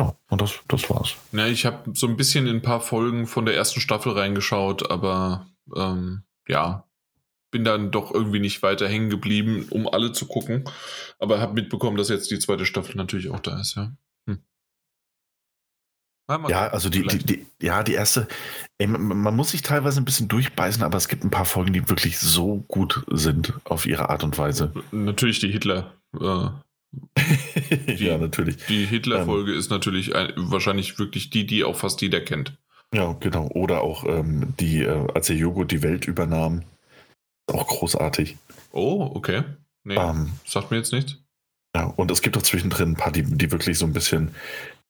Ja, 0.00 0.16
und 0.28 0.40
das, 0.40 0.60
das 0.66 0.90
war's. 0.90 1.14
Na, 1.30 1.46
ich 1.46 1.66
habe 1.66 1.92
so 1.94 2.06
ein 2.06 2.16
bisschen 2.16 2.46
in 2.46 2.56
ein 2.56 2.62
paar 2.62 2.80
Folgen 2.80 3.26
von 3.26 3.46
der 3.46 3.54
ersten 3.54 3.80
Staffel 3.80 4.12
reingeschaut, 4.12 4.90
aber 4.90 5.46
ähm, 5.76 6.24
ja, 6.48 6.88
bin 7.50 7.64
dann 7.64 7.92
doch 7.92 8.12
irgendwie 8.12 8.40
nicht 8.40 8.62
weiter 8.62 8.88
hängen 8.88 9.10
geblieben, 9.10 9.66
um 9.70 9.86
alle 9.86 10.12
zu 10.12 10.26
gucken. 10.26 10.64
Aber 11.20 11.40
habe 11.40 11.54
mitbekommen, 11.54 11.96
dass 11.96 12.08
jetzt 12.08 12.30
die 12.30 12.40
zweite 12.40 12.66
Staffel 12.66 12.96
natürlich 12.96 13.30
auch 13.30 13.40
da 13.40 13.60
ist, 13.60 13.76
ja. 13.76 13.92
Ja, 16.28 16.68
also 16.68 16.88
die, 16.88 17.02
die, 17.06 17.18
die, 17.18 17.46
ja, 17.60 17.82
die 17.82 17.92
erste, 17.92 18.26
ey, 18.78 18.86
man, 18.86 19.36
muss 19.36 19.50
sich 19.50 19.60
teilweise 19.60 20.00
ein 20.00 20.06
bisschen 20.06 20.28
durchbeißen, 20.28 20.82
aber 20.82 20.96
es 20.96 21.08
gibt 21.08 21.22
ein 21.22 21.30
paar 21.30 21.44
Folgen, 21.44 21.74
die 21.74 21.88
wirklich 21.90 22.18
so 22.18 22.64
gut 22.66 23.04
sind 23.10 23.52
auf 23.64 23.84
ihre 23.84 24.08
Art 24.08 24.24
und 24.24 24.38
Weise. 24.38 24.72
Natürlich 24.90 25.40
die 25.40 25.52
Hitler. 25.52 25.92
Äh, 26.18 26.48
die, 27.98 28.06
ja, 28.06 28.16
natürlich. 28.16 28.56
Die 28.66 28.86
Hitler-Folge 28.86 29.52
ähm, 29.52 29.58
ist 29.58 29.70
natürlich 29.70 30.14
ein, 30.16 30.32
wahrscheinlich 30.36 30.98
wirklich 30.98 31.28
die, 31.28 31.46
die 31.46 31.62
auch 31.62 31.76
fast 31.76 32.00
jeder 32.00 32.20
kennt. 32.20 32.56
Ja, 32.94 33.12
genau. 33.20 33.48
Oder 33.48 33.82
auch 33.82 34.04
ähm, 34.04 34.54
die, 34.58 34.82
äh, 34.82 35.06
als 35.14 35.26
der 35.26 35.36
Joghurt 35.36 35.72
die 35.72 35.82
Welt 35.82 36.06
übernahm. 36.06 36.62
Auch 37.46 37.66
großartig. 37.66 38.36
Oh, 38.70 39.10
okay. 39.14 39.42
Nee, 39.82 39.96
ähm, 39.96 40.32
sagt 40.46 40.70
mir 40.70 40.78
jetzt 40.78 40.92
nichts. 40.92 41.18
Ja, 41.76 41.86
und 41.86 42.10
es 42.10 42.22
gibt 42.22 42.36
auch 42.36 42.42
zwischendrin 42.42 42.92
ein 42.92 42.96
paar, 42.96 43.12
die, 43.12 43.24
die 43.24 43.50
wirklich 43.50 43.78
so 43.78 43.84
ein 43.84 43.92
bisschen 43.92 44.30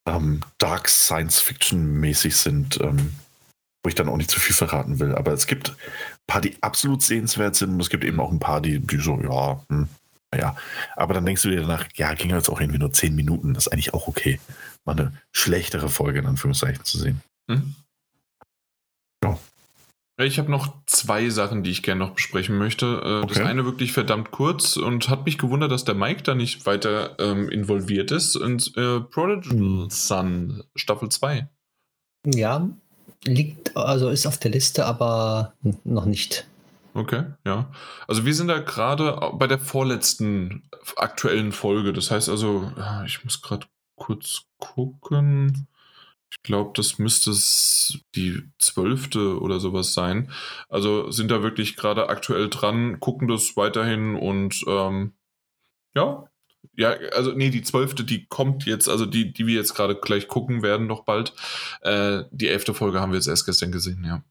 ähm, 0.07 0.41
Dark 0.59 0.89
Science-Fiction-mäßig 0.89 2.37
sind, 2.37 2.81
ähm, 2.81 3.15
wo 3.83 3.89
ich 3.89 3.95
dann 3.95 4.09
auch 4.09 4.17
nicht 4.17 4.31
zu 4.31 4.41
viel 4.41 4.55
verraten 4.55 4.99
will. 4.99 5.15
Aber 5.15 5.33
es 5.33 5.47
gibt 5.47 5.71
ein 5.71 5.77
paar, 6.27 6.41
die 6.41 6.57
absolut 6.63 7.03
sehenswert 7.03 7.57
sind 7.57 7.75
und 7.75 7.81
es 7.81 7.91
gibt 7.91 8.05
eben 8.05 8.21
auch 8.21 8.33
ein 8.33 8.39
paar, 8.39 8.61
die, 8.61 8.81
die 8.81 8.99
so, 8.99 9.21
ja, 9.21 9.63
hm, 9.69 9.89
ja. 10.35 10.57
Aber 10.97 11.15
dann 11.15 11.27
denkst 11.27 11.43
du 11.43 11.51
dir 11.51 11.63
danach, 11.63 11.87
ja, 11.95 12.13
ging 12.15 12.31
jetzt 12.31 12.49
auch 12.49 12.61
irgendwie 12.61 12.81
nur 12.81 12.93
zehn 12.93 13.15
Minuten, 13.15 13.55
das 13.55 13.67
ist 13.67 13.73
eigentlich 13.73 13.95
auch 13.95 14.09
okay. 14.09 14.41
Mal 14.85 14.99
eine 14.99 15.13
schlechtere 15.33 15.89
Folge 15.89 16.19
in 16.19 16.27
Anführungszeichen 16.27 16.85
zu 16.85 16.99
sehen. 16.99 17.23
Hm. 17.51 17.75
Ich 20.17 20.39
habe 20.39 20.51
noch 20.51 20.85
zwei 20.87 21.29
Sachen, 21.29 21.65
die 21.65 21.71
ich 21.71 21.83
gerne 21.83 22.05
noch 22.05 22.15
besprechen 22.15 22.57
möchte. 22.57 22.87
Äh, 22.87 23.25
okay. 23.25 23.35
Das 23.35 23.41
eine 23.41 23.65
wirklich 23.65 23.93
verdammt 23.93 24.31
kurz 24.31 24.77
und 24.77 25.09
hat 25.09 25.25
mich 25.25 25.39
gewundert, 25.39 25.73
dass 25.73 25.85
der 25.85 25.97
Mike 25.97 26.23
da 26.23 26.37
nicht 26.37 26.67
weiter 26.67 27.17
ähm, 27.19 27.49
involviert 27.49 28.13
ist. 28.13 28.37
Und 28.37 28.77
äh, 28.77 29.01
Prodigal 29.01 29.89
Sun 29.91 30.63
Staffel 30.77 31.09
2. 31.09 31.49
Ja, 32.27 32.69
liegt, 33.25 33.77
also 33.77 34.09
ist 34.09 34.27
auf 34.27 34.39
der 34.39 34.53
Liste, 34.53 34.87
aber 34.87 35.55
noch 35.83 36.05
nicht. 36.05 36.47
Okay, 36.95 37.25
ja. 37.45 37.73
Also 38.07 38.25
wir 38.25 38.35
sind 38.35 38.47
da 38.47 38.61
gerade 38.61 39.19
bei 39.35 39.49
der 39.49 39.59
vorletzten 39.59 40.63
aktuellen 40.97 41.51
Folge. 41.51 41.93
Das 41.93 42.13
heißt 42.13 42.29
also, 42.29 42.71
ich 43.05 43.25
muss 43.25 43.43
gerade 43.43 43.67
kurz 43.97 44.45
gucken. 44.59 45.67
Ich 46.37 46.43
glaube, 46.43 46.73
das 46.75 46.99
müsste 46.99 47.31
die 48.15 48.43
zwölfte 48.59 49.41
oder 49.41 49.61
sowas 49.61 49.95
sein. 49.95 50.31
Also 50.69 51.11
sind 51.11 51.31
da 51.31 51.43
wirklich 51.43 51.77
gerade 51.77 52.09
aktuell 52.09 52.51
dran, 52.51 53.01
gucken 53.01 53.29
das 53.29 53.57
weiterhin 53.57 54.15
und 54.17 54.63
ähm, 54.67 55.13
ja, 55.95 56.29
ja, 56.77 56.91
also 57.13 57.33
nee, 57.33 57.51
die 57.51 57.63
zwölfte, 57.63 58.05
die 58.05 58.27
kommt 58.27 58.67
jetzt, 58.67 58.89
also 58.89 59.07
die, 59.07 59.33
die 59.33 59.47
wir 59.47 59.55
jetzt 59.55 59.75
gerade 59.75 59.95
gleich 59.95 60.29
gucken 60.29 60.63
werden, 60.63 60.87
noch 60.87 61.05
bald. 61.05 61.33
Äh, 61.83 62.25
die 62.31 62.49
elfte 62.49 62.75
Folge 62.75 63.01
haben 63.01 63.13
wir 63.13 63.17
jetzt 63.17 63.29
erst 63.29 63.47
gestern 63.47 63.73
gesehen, 63.73 64.05
ja. 64.05 64.25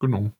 Genau. 0.00 0.32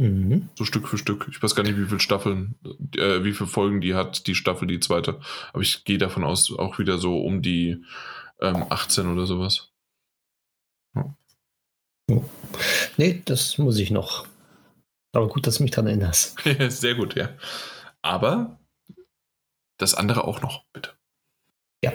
Mhm. 0.00 0.48
So 0.54 0.64
Stück 0.64 0.88
für 0.88 0.98
Stück. 0.98 1.28
Ich 1.30 1.42
weiß 1.42 1.54
gar 1.54 1.62
nicht, 1.64 1.76
wie 1.76 1.86
viele 1.86 2.00
Staffeln, 2.00 2.54
äh, 2.96 3.24
wie 3.24 3.32
viele 3.32 3.48
Folgen 3.48 3.80
die 3.80 3.94
hat, 3.94 4.26
die 4.26 4.34
Staffel, 4.34 4.66
die 4.66 4.80
zweite. 4.80 5.20
Aber 5.52 5.62
ich 5.62 5.84
gehe 5.84 5.98
davon 5.98 6.24
aus, 6.24 6.52
auch 6.56 6.78
wieder 6.78 6.98
so 6.98 7.18
um 7.18 7.42
die 7.42 7.84
ähm, 8.40 8.64
18 8.70 9.08
oder 9.08 9.26
sowas. 9.26 9.71
Oh. 10.94 12.24
Nee, 12.96 13.22
das 13.24 13.58
muss 13.58 13.78
ich 13.78 13.90
noch. 13.90 14.26
Aber 15.14 15.28
gut, 15.28 15.46
dass 15.46 15.58
du 15.58 15.62
mich 15.62 15.72
daran 15.72 15.88
erinnerst. 15.88 16.38
Sehr 16.68 16.94
gut, 16.94 17.14
ja. 17.14 17.30
Aber 18.02 18.58
das 19.78 19.94
andere 19.94 20.24
auch 20.24 20.40
noch, 20.42 20.64
bitte. 20.72 20.90
Ja. 21.84 21.92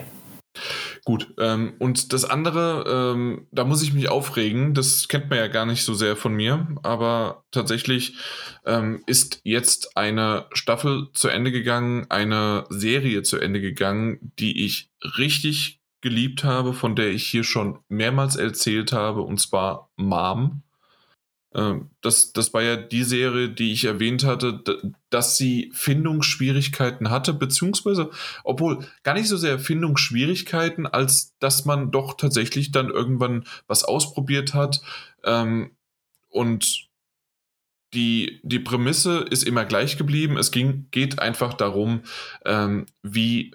Gut, 1.04 1.32
ähm, 1.38 1.74
und 1.78 2.12
das 2.12 2.24
andere, 2.24 2.84
ähm, 2.86 3.46
da 3.50 3.64
muss 3.64 3.82
ich 3.82 3.94
mich 3.94 4.10
aufregen, 4.10 4.74
das 4.74 5.08
kennt 5.08 5.30
man 5.30 5.38
ja 5.38 5.46
gar 5.46 5.64
nicht 5.64 5.84
so 5.84 5.94
sehr 5.94 6.16
von 6.16 6.34
mir, 6.34 6.68
aber 6.82 7.44
tatsächlich 7.50 8.18
ähm, 8.66 9.02
ist 9.06 9.40
jetzt 9.42 9.96
eine 9.96 10.46
Staffel 10.52 11.08
zu 11.14 11.28
Ende 11.28 11.50
gegangen, 11.50 12.06
eine 12.10 12.64
Serie 12.68 13.22
zu 13.22 13.38
Ende 13.38 13.60
gegangen, 13.60 14.32
die 14.38 14.66
ich 14.66 14.90
richtig 15.16 15.77
geliebt 16.00 16.44
habe, 16.44 16.72
von 16.74 16.96
der 16.96 17.10
ich 17.10 17.26
hier 17.26 17.44
schon 17.44 17.78
mehrmals 17.88 18.36
erzählt 18.36 18.92
habe, 18.92 19.22
und 19.22 19.40
zwar 19.40 19.90
Mom. 19.96 20.62
Ähm, 21.54 21.90
das, 22.02 22.32
das 22.32 22.52
war 22.52 22.62
ja 22.62 22.76
die 22.76 23.04
Serie, 23.04 23.48
die 23.48 23.72
ich 23.72 23.84
erwähnt 23.84 24.24
hatte, 24.24 24.62
dass 25.10 25.36
sie 25.36 25.70
Findungsschwierigkeiten 25.74 27.10
hatte, 27.10 27.32
beziehungsweise, 27.32 28.10
obwohl 28.44 28.86
gar 29.02 29.14
nicht 29.14 29.28
so 29.28 29.36
sehr 29.36 29.58
Findungsschwierigkeiten, 29.58 30.86
als 30.86 31.36
dass 31.38 31.64
man 31.64 31.90
doch 31.90 32.16
tatsächlich 32.16 32.70
dann 32.70 32.90
irgendwann 32.90 33.44
was 33.66 33.84
ausprobiert 33.84 34.54
hat. 34.54 34.82
Ähm, 35.24 35.72
und 36.28 36.88
die, 37.94 38.40
die 38.42 38.58
Prämisse 38.58 39.20
ist 39.30 39.44
immer 39.44 39.64
gleich 39.64 39.96
geblieben. 39.96 40.36
Es 40.36 40.50
ging, 40.50 40.88
geht 40.90 41.18
einfach 41.18 41.54
darum, 41.54 42.02
ähm, 42.44 42.84
wie 43.02 43.54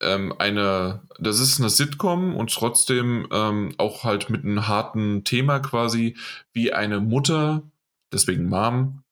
ähm, 0.00 0.34
eine, 0.38 1.02
das 1.18 1.40
ist 1.40 1.58
eine 1.58 1.70
Sitcom 1.70 2.36
und 2.36 2.52
trotzdem 2.52 3.26
ähm, 3.30 3.74
auch 3.78 4.04
halt 4.04 4.30
mit 4.30 4.44
einem 4.44 4.68
harten 4.68 5.24
Thema 5.24 5.58
quasi, 5.60 6.16
wie 6.52 6.72
eine 6.72 7.00
Mutter, 7.00 7.62
deswegen 8.12 8.48
Mom, 8.48 9.02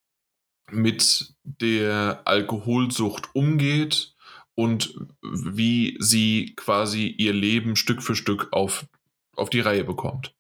mit 0.71 1.35
der 1.45 2.23
Alkoholsucht 2.25 3.35
umgeht 3.35 4.15
und 4.55 4.95
wie 5.23 5.97
sie 6.01 6.55
quasi 6.57 7.07
ihr 7.07 7.33
Leben 7.33 7.77
Stück 7.77 8.03
für 8.03 8.17
Stück 8.17 8.49
auf, 8.53 8.87
auf 9.37 9.51
die 9.51 9.61
Reihe 9.61 9.85
bekommt. 9.85 10.35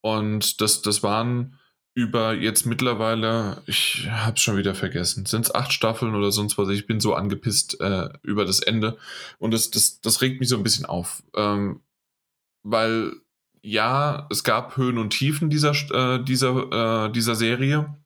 Und 0.00 0.60
das, 0.60 0.82
das 0.82 1.02
waren 1.02 1.58
über 1.96 2.34
jetzt 2.34 2.66
mittlerweile, 2.66 3.62
ich 3.64 4.06
hab's 4.10 4.42
schon 4.42 4.58
wieder 4.58 4.74
vergessen, 4.74 5.24
sind 5.24 5.46
es 5.46 5.54
acht 5.54 5.72
Staffeln 5.72 6.14
oder 6.14 6.30
sonst 6.30 6.58
was. 6.58 6.68
Ich 6.68 6.86
bin 6.86 7.00
so 7.00 7.14
angepisst 7.14 7.80
äh, 7.80 8.10
über 8.22 8.44
das 8.44 8.60
Ende 8.60 8.98
und 9.38 9.54
das, 9.54 9.70
das, 9.70 10.02
das 10.02 10.20
regt 10.20 10.38
mich 10.38 10.50
so 10.50 10.58
ein 10.58 10.62
bisschen 10.62 10.84
auf, 10.84 11.22
ähm, 11.34 11.80
weil 12.62 13.12
ja, 13.62 14.26
es 14.30 14.44
gab 14.44 14.76
Höhen 14.76 14.98
und 14.98 15.10
Tiefen 15.10 15.48
dieser, 15.48 15.72
äh, 15.72 16.22
dieser, 16.22 17.06
äh, 17.06 17.12
dieser 17.12 17.34
Serie. 17.34 17.96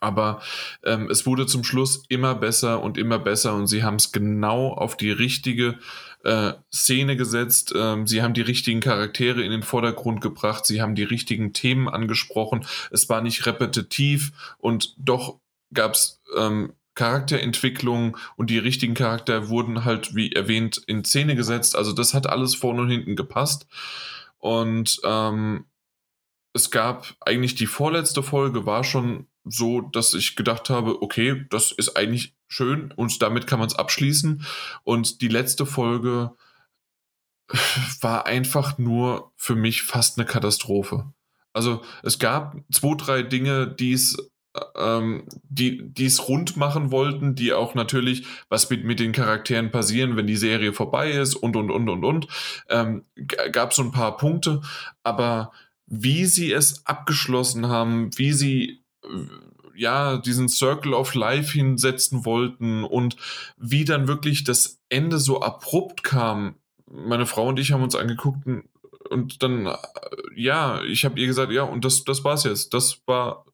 Aber 0.00 0.40
ähm, 0.84 1.10
es 1.10 1.26
wurde 1.26 1.46
zum 1.46 1.64
Schluss 1.64 2.04
immer 2.08 2.34
besser 2.34 2.82
und 2.82 2.98
immer 2.98 3.18
besser 3.18 3.54
und 3.54 3.66
sie 3.66 3.82
haben 3.82 3.96
es 3.96 4.12
genau 4.12 4.72
auf 4.72 4.96
die 4.96 5.10
richtige 5.10 5.78
äh, 6.24 6.52
Szene 6.72 7.16
gesetzt. 7.16 7.72
Ähm, 7.76 8.06
sie 8.06 8.22
haben 8.22 8.34
die 8.34 8.42
richtigen 8.42 8.80
Charaktere 8.80 9.42
in 9.42 9.50
den 9.50 9.62
Vordergrund 9.62 10.20
gebracht. 10.20 10.66
Sie 10.66 10.80
haben 10.80 10.94
die 10.94 11.02
richtigen 11.02 11.52
Themen 11.52 11.88
angesprochen. 11.88 12.64
Es 12.90 13.08
war 13.08 13.20
nicht 13.22 13.44
repetitiv 13.46 14.32
und 14.58 14.94
doch 14.98 15.40
gab 15.72 15.94
es 15.94 16.20
ähm, 16.36 16.74
Charakterentwicklung 16.94 18.18
und 18.36 18.50
die 18.50 18.58
richtigen 18.58 18.94
Charakter 18.94 19.48
wurden 19.48 19.84
halt, 19.84 20.14
wie 20.14 20.32
erwähnt, 20.32 20.82
in 20.86 21.04
Szene 21.04 21.36
gesetzt. 21.36 21.74
Also 21.74 21.92
das 21.92 22.12
hat 22.12 22.26
alles 22.26 22.54
vorne 22.54 22.82
und 22.82 22.90
hinten 22.90 23.16
gepasst. 23.16 23.66
Und 24.38 25.00
ähm, 25.04 25.64
es 26.52 26.70
gab 26.70 27.14
eigentlich 27.20 27.54
die 27.54 27.66
vorletzte 27.66 28.22
Folge 28.22 28.66
war 28.66 28.84
schon 28.84 29.26
so, 29.44 29.80
dass 29.80 30.14
ich 30.14 30.36
gedacht 30.36 30.70
habe, 30.70 31.02
okay, 31.02 31.46
das 31.50 31.72
ist 31.72 31.96
eigentlich 31.96 32.34
schön 32.46 32.92
und 32.92 33.22
damit 33.22 33.46
kann 33.46 33.58
man 33.58 33.68
es 33.68 33.74
abschließen. 33.74 34.44
Und 34.84 35.20
die 35.20 35.28
letzte 35.28 35.66
Folge 35.66 36.32
war 38.00 38.26
einfach 38.26 38.78
nur 38.78 39.32
für 39.36 39.56
mich 39.56 39.82
fast 39.82 40.18
eine 40.18 40.26
Katastrophe. 40.26 41.12
Also 41.52 41.82
es 42.02 42.18
gab 42.18 42.56
zwei, 42.72 42.94
drei 42.96 43.22
Dinge, 43.22 43.66
die 43.66 43.92
es 43.92 44.16
ähm, 44.76 45.26
die 45.44 45.90
es 45.98 46.28
rund 46.28 46.58
machen 46.58 46.90
wollten, 46.90 47.34
die 47.34 47.54
auch 47.54 47.74
natürlich, 47.74 48.26
was 48.50 48.68
mit, 48.68 48.84
mit 48.84 49.00
den 49.00 49.12
Charakteren 49.12 49.70
passieren, 49.70 50.14
wenn 50.16 50.26
die 50.26 50.36
Serie 50.36 50.74
vorbei 50.74 51.10
ist 51.10 51.34
und 51.34 51.56
und 51.56 51.70
und 51.70 51.88
und 51.88 52.04
und, 52.04 52.26
ähm, 52.68 53.06
gab 53.50 53.72
so 53.72 53.82
ein 53.82 53.92
paar 53.92 54.18
Punkte, 54.18 54.60
aber 55.02 55.52
wie 55.94 56.24
sie 56.24 56.50
es 56.52 56.86
abgeschlossen 56.86 57.68
haben, 57.68 58.16
wie 58.16 58.32
sie 58.32 58.82
ja 59.74 60.16
diesen 60.16 60.48
Circle 60.48 60.94
of 60.94 61.14
Life 61.14 61.52
hinsetzen 61.52 62.24
wollten 62.24 62.82
und 62.82 63.16
wie 63.58 63.84
dann 63.84 64.08
wirklich 64.08 64.44
das 64.44 64.80
Ende 64.88 65.18
so 65.18 65.42
abrupt 65.42 66.02
kam. 66.02 66.54
Meine 66.90 67.26
Frau 67.26 67.48
und 67.48 67.58
ich 67.58 67.72
haben 67.72 67.82
uns 67.82 67.94
angeguckt 67.94 68.46
und 69.10 69.42
dann, 69.42 69.66
äh, 69.66 69.76
ja, 70.34 70.82
ich 70.82 71.04
habe 71.04 71.20
ihr 71.20 71.26
gesagt, 71.26 71.52
ja, 71.52 71.64
und 71.64 71.84
das, 71.84 72.04
das 72.04 72.24
war's 72.24 72.44
jetzt. 72.44 72.72
Das 72.72 73.02
war 73.06 73.44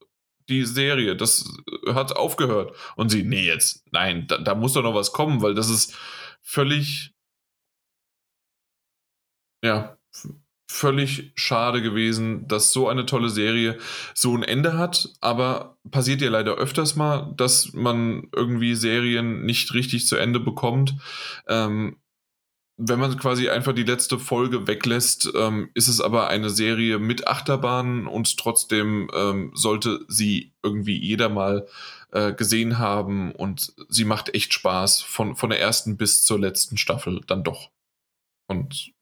die 0.48 0.64
Serie, 0.64 1.16
das 1.16 1.44
hat 1.88 2.16
aufgehört. 2.16 2.72
Und 2.94 3.08
sie, 3.08 3.24
nee, 3.24 3.46
jetzt, 3.46 3.84
nein, 3.90 4.28
da, 4.28 4.38
da 4.38 4.54
muss 4.54 4.74
doch 4.74 4.82
noch 4.84 4.94
was 4.94 5.12
kommen, 5.12 5.42
weil 5.42 5.54
das 5.54 5.70
ist 5.70 5.96
völlig, 6.40 7.12
ja, 9.64 9.98
völlig 10.70 11.32
schade 11.34 11.80
gewesen, 11.80 12.46
dass 12.46 12.72
so 12.72 12.88
eine 12.88 13.06
tolle 13.06 13.30
Serie 13.30 13.78
so 14.14 14.36
ein 14.36 14.42
Ende 14.42 14.76
hat, 14.76 15.08
aber 15.20 15.78
passiert 15.90 16.20
ja 16.20 16.28
leider 16.28 16.54
öfters 16.54 16.94
mal, 16.94 17.32
dass 17.36 17.72
man 17.72 18.28
irgendwie 18.34 18.74
Serien 18.74 19.46
nicht 19.46 19.72
richtig 19.72 20.06
zu 20.06 20.16
Ende 20.16 20.40
bekommt. 20.40 20.94
Ähm, 21.48 21.96
wenn 22.80 23.00
man 23.00 23.18
quasi 23.18 23.48
einfach 23.48 23.72
die 23.72 23.82
letzte 23.82 24.20
Folge 24.20 24.68
weglässt, 24.68 25.32
ähm, 25.34 25.70
ist 25.74 25.88
es 25.88 26.00
aber 26.00 26.28
eine 26.28 26.48
Serie 26.48 27.00
mit 27.00 27.26
Achterbahnen 27.26 28.06
und 28.06 28.38
trotzdem 28.38 29.10
ähm, 29.14 29.50
sollte 29.54 30.04
sie 30.06 30.52
irgendwie 30.62 30.96
jeder 30.96 31.28
mal 31.28 31.66
äh, 32.12 32.32
gesehen 32.32 32.78
haben 32.78 33.32
und 33.32 33.74
sie 33.88 34.04
macht 34.04 34.32
echt 34.34 34.54
Spaß 34.54 35.02
von, 35.02 35.34
von 35.34 35.50
der 35.50 35.60
ersten 35.60 35.96
bis 35.96 36.24
zur 36.24 36.38
letzten 36.38 36.76
Staffel 36.76 37.22
dann 37.26 37.42
doch. 37.42 37.70
Und 38.46 38.92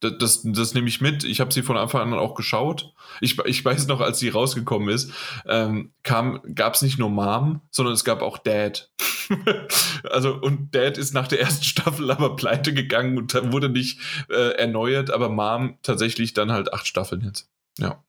das, 0.00 0.18
das, 0.18 0.42
das 0.44 0.74
nehme 0.74 0.88
ich 0.88 1.00
mit. 1.00 1.24
Ich 1.24 1.40
habe 1.40 1.52
sie 1.52 1.62
von 1.62 1.76
Anfang 1.76 2.12
an 2.12 2.18
auch 2.18 2.34
geschaut. 2.34 2.92
Ich, 3.20 3.38
ich 3.38 3.64
weiß 3.64 3.86
noch, 3.86 4.00
als 4.00 4.18
sie 4.18 4.28
rausgekommen 4.28 4.88
ist, 4.88 5.10
ähm, 5.46 5.92
gab 6.02 6.74
es 6.74 6.82
nicht 6.82 6.98
nur 6.98 7.10
Mom, 7.10 7.60
sondern 7.70 7.94
es 7.94 8.04
gab 8.04 8.22
auch 8.22 8.38
Dad. 8.38 8.90
also, 10.10 10.34
und 10.34 10.74
Dad 10.74 10.98
ist 10.98 11.14
nach 11.14 11.28
der 11.28 11.40
ersten 11.40 11.64
Staffel 11.64 12.10
aber 12.10 12.36
pleite 12.36 12.74
gegangen 12.74 13.16
und 13.16 13.34
wurde 13.52 13.68
nicht 13.68 14.00
äh, 14.28 14.56
erneuert, 14.56 15.10
aber 15.10 15.28
Mom 15.28 15.78
tatsächlich 15.82 16.34
dann 16.34 16.52
halt 16.52 16.72
acht 16.72 16.86
Staffeln 16.86 17.22
jetzt. 17.22 17.50
Ja. 17.78 18.04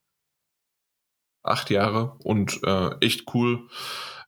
Acht 1.44 1.70
Jahre 1.70 2.16
und 2.24 2.62
äh, 2.64 2.96
echt 3.02 3.34
cool. 3.34 3.68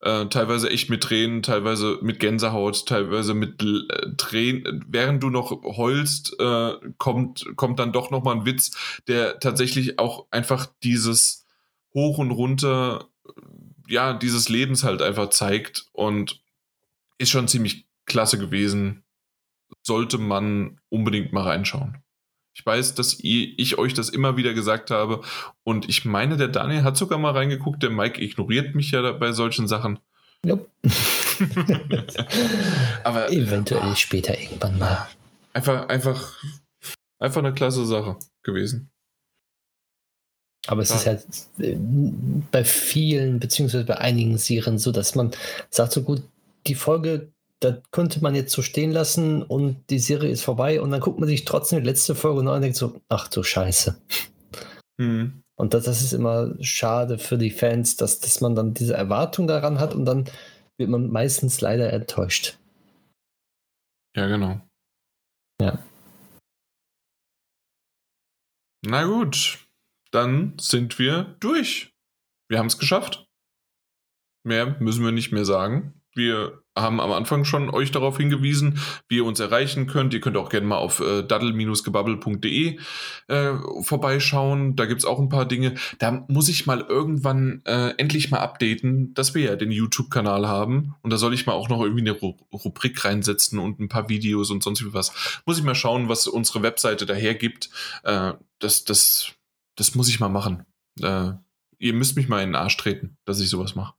Äh, 0.01 0.27
teilweise 0.27 0.69
echt 0.69 0.89
mit 0.89 1.01
Tränen, 1.03 1.41
teilweise 1.41 1.97
mit 2.01 2.19
Gänsehaut, 2.19 2.85
teilweise 2.85 3.33
mit 3.33 3.63
äh, 3.63 4.15
Tränen. 4.15 4.85
Während 4.87 5.23
du 5.23 5.29
noch 5.29 5.51
heulst, 5.63 6.39
äh, 6.39 6.73
kommt, 6.97 7.45
kommt 7.55 7.79
dann 7.79 7.93
doch 7.93 8.11
nochmal 8.11 8.35
ein 8.35 8.45
Witz, 8.45 9.01
der 9.07 9.39
tatsächlich 9.39 9.97
auch 9.97 10.27
einfach 10.29 10.67
dieses 10.83 11.45
Hoch 11.93 12.19
und 12.19 12.31
Runter, 12.31 13.07
ja, 13.87 14.13
dieses 14.13 14.49
Lebens 14.49 14.83
halt 14.83 15.01
einfach 15.01 15.29
zeigt 15.29 15.87
und 15.93 16.41
ist 17.17 17.31
schon 17.31 17.47
ziemlich 17.47 17.87
klasse 18.05 18.37
gewesen. 18.37 19.03
Sollte 19.81 20.17
man 20.17 20.79
unbedingt 20.89 21.33
mal 21.33 21.43
reinschauen. 21.43 22.03
Ich 22.57 22.65
weiß, 22.65 22.95
dass 22.95 23.19
ich 23.21 23.77
euch 23.77 23.93
das 23.93 24.09
immer 24.09 24.35
wieder 24.35 24.55
gesagt 24.55 24.89
habe. 24.89 25.21
Und 25.63 25.87
ich 25.87 26.05
meine, 26.05 26.37
der 26.37 26.47
Daniel 26.47 26.81
hat 26.83 26.97
sogar 26.97 27.19
mal 27.19 27.33
reingeguckt. 27.33 27.83
Der 27.83 27.91
Mike 27.91 28.19
ignoriert 28.19 28.73
mich 28.73 28.89
ja 28.89 29.11
bei 29.11 29.31
solchen 29.31 29.67
Sachen. 29.67 29.99
Nope. 30.43 30.65
Aber 33.03 33.31
eventuell 33.31 33.91
oh, 33.91 33.93
später 33.93 34.39
irgendwann 34.39 34.79
mal. 34.79 35.07
Einfach, 35.53 35.87
einfach, 35.87 36.33
einfach 37.19 37.43
eine 37.43 37.53
klasse 37.53 37.85
Sache 37.85 38.17
gewesen. 38.41 38.89
Aber 40.65 40.81
es 40.81 40.89
ja. 40.89 40.95
ist 40.95 41.05
halt 41.05 41.25
äh, 41.59 41.77
bei 42.51 42.63
vielen, 42.63 43.39
beziehungsweise 43.39 43.85
bei 43.85 43.99
einigen 43.99 44.39
Serien 44.39 44.79
so, 44.79 44.91
dass 44.91 45.13
man 45.13 45.29
sagt, 45.69 45.91
so 45.91 46.01
gut, 46.01 46.23
die 46.65 46.75
Folge 46.75 47.31
das 47.59 47.81
könnte 47.91 48.21
man 48.21 48.35
jetzt 48.35 48.53
so 48.53 48.61
stehen 48.61 48.91
lassen 48.91 49.41
und 49.41 49.89
die 49.89 49.99
Serie 49.99 50.29
ist 50.29 50.43
vorbei 50.43 50.79
und 50.81 50.91
dann 50.91 51.01
guckt 51.01 51.19
man 51.19 51.27
sich 51.27 51.45
trotzdem 51.45 51.79
die 51.79 51.85
letzte 51.85 52.15
Folge 52.15 52.43
noch 52.43 52.51
an 52.51 52.57
und 52.57 52.61
denkt 52.63 52.77
so, 52.77 53.01
ach 53.09 53.27
du 53.27 53.43
Scheiße. 53.43 53.99
Mhm. 54.97 55.43
Und 55.55 55.73
das, 55.73 55.85
das 55.85 56.01
ist 56.01 56.13
immer 56.13 56.53
schade 56.63 57.17
für 57.17 57.37
die 57.37 57.49
Fans, 57.49 57.95
dass, 57.95 58.19
dass 58.19 58.41
man 58.41 58.53
dann 58.53 58.75
diese 58.75 58.93
Erwartung 58.93 59.47
daran 59.47 59.79
hat 59.79 59.95
und 59.95 60.05
dann 60.05 60.29
wird 60.77 60.89
man 60.89 61.09
meistens 61.09 61.61
leider 61.61 61.91
enttäuscht. 61.91 62.59
Ja, 64.15 64.27
genau. 64.27 64.61
Ja. 65.59 65.83
Na 68.85 69.03
gut, 69.05 69.67
dann 70.11 70.57
sind 70.59 70.99
wir 70.99 71.35
durch. 71.39 71.93
Wir 72.49 72.59
haben 72.59 72.67
es 72.67 72.77
geschafft. 72.77 73.27
Mehr 74.43 74.79
müssen 74.79 75.03
wir 75.03 75.11
nicht 75.11 75.31
mehr 75.31 75.45
sagen. 75.45 76.01
Wir 76.13 76.63
haben 76.81 76.99
am 76.99 77.11
Anfang 77.11 77.45
schon 77.45 77.69
euch 77.69 77.91
darauf 77.91 78.17
hingewiesen, 78.17 78.79
wie 79.07 79.17
ihr 79.17 79.25
uns 79.25 79.39
erreichen 79.39 79.87
könnt. 79.87 80.13
Ihr 80.13 80.21
könnt 80.21 80.37
auch 80.37 80.49
gerne 80.49 80.67
mal 80.67 80.77
auf 80.77 80.99
äh, 80.99 81.23
daddel-gebabbel.de 81.23 82.79
äh, 83.27 83.53
vorbeischauen. 83.81 84.75
Da 84.75 84.85
gibt 84.85 85.01
es 85.01 85.05
auch 85.05 85.19
ein 85.19 85.29
paar 85.29 85.45
Dinge. 85.45 85.75
Da 85.99 86.25
muss 86.27 86.49
ich 86.49 86.65
mal 86.65 86.81
irgendwann 86.81 87.61
äh, 87.65 87.89
endlich 87.97 88.31
mal 88.31 88.39
updaten, 88.39 89.13
dass 89.13 89.35
wir 89.35 89.43
ja 89.43 89.55
den 89.55 89.71
YouTube-Kanal 89.71 90.47
haben. 90.47 90.95
Und 91.01 91.11
da 91.11 91.17
soll 91.17 91.33
ich 91.33 91.45
mal 91.45 91.53
auch 91.53 91.69
noch 91.69 91.81
irgendwie 91.81 92.01
eine 92.01 92.11
Ru 92.11 92.35
Rubrik 92.53 93.03
reinsetzen 93.05 93.59
und 93.59 93.79
ein 93.79 93.89
paar 93.89 94.09
Videos 94.09 94.51
und 94.51 94.63
sonst 94.63 94.83
wie 94.83 94.93
was. 94.93 95.41
Muss 95.45 95.57
ich 95.57 95.63
mal 95.63 95.75
schauen, 95.75 96.09
was 96.09 96.27
unsere 96.27 96.61
Webseite 96.61 97.05
daher 97.05 97.35
gibt. 97.35 97.69
Äh, 98.03 98.33
das, 98.59 98.83
das, 98.83 99.33
das 99.75 99.95
muss 99.95 100.09
ich 100.09 100.19
mal 100.19 100.29
machen. 100.29 100.65
Äh, 101.01 101.33
ihr 101.79 101.93
müsst 101.93 102.15
mich 102.15 102.27
mal 102.27 102.41
in 102.41 102.49
den 102.49 102.55
Arsch 102.55 102.77
treten, 102.77 103.17
dass 103.25 103.39
ich 103.39 103.49
sowas 103.49 103.75
mache. 103.75 103.96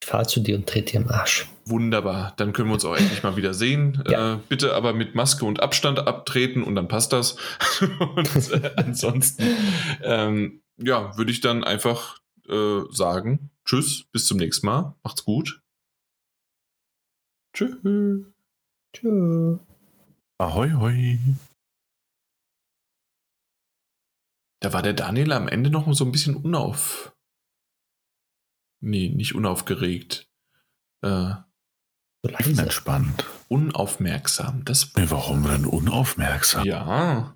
Ich 0.00 0.08
fahre 0.08 0.26
zu 0.26 0.40
dir 0.40 0.56
und 0.56 0.68
trete 0.68 0.92
dir 0.92 1.00
im 1.00 1.10
Arsch. 1.10 1.48
Wunderbar, 1.64 2.32
dann 2.36 2.52
können 2.52 2.68
wir 2.68 2.74
uns 2.74 2.84
auch 2.84 2.96
endlich 2.96 3.22
mal 3.22 3.36
wieder 3.36 3.52
sehen. 3.52 4.02
Ja. 4.08 4.34
Äh, 4.34 4.38
bitte 4.48 4.74
aber 4.74 4.92
mit 4.92 5.14
Maske 5.14 5.44
und 5.44 5.60
Abstand 5.60 5.98
abtreten 5.98 6.62
und 6.62 6.74
dann 6.74 6.88
passt 6.88 7.12
das. 7.12 7.36
und 8.16 8.52
äh, 8.52 8.72
ansonsten, 8.76 9.42
ähm, 10.02 10.62
ja, 10.76 11.16
würde 11.16 11.30
ich 11.30 11.40
dann 11.40 11.64
einfach 11.64 12.20
äh, 12.48 12.80
sagen, 12.90 13.50
tschüss, 13.64 14.04
bis 14.12 14.26
zum 14.26 14.38
nächsten 14.38 14.66
Mal. 14.66 14.94
Macht's 15.02 15.24
gut. 15.24 15.60
Tschüss. 17.52 17.76
Tschüss. 18.94 19.58
Ahoi, 20.38 20.70
hoi. 20.70 21.18
Da 24.60 24.72
war 24.72 24.82
der 24.82 24.92
Daniel 24.92 25.32
am 25.32 25.48
Ende 25.48 25.70
noch 25.70 25.92
so 25.92 26.04
ein 26.04 26.12
bisschen 26.12 26.36
unauf. 26.36 27.12
Nee, 28.80 29.08
nicht 29.08 29.34
unaufgeregt. 29.34 30.28
Äh, 31.02 31.32
entspannt. 32.22 33.24
Unaufmerksam. 33.48 34.64
Das 34.64 34.92
nee, 34.96 35.06
warum 35.08 35.44
denn 35.44 35.66
unaufmerksam? 35.66 36.64
Ja. 36.64 37.34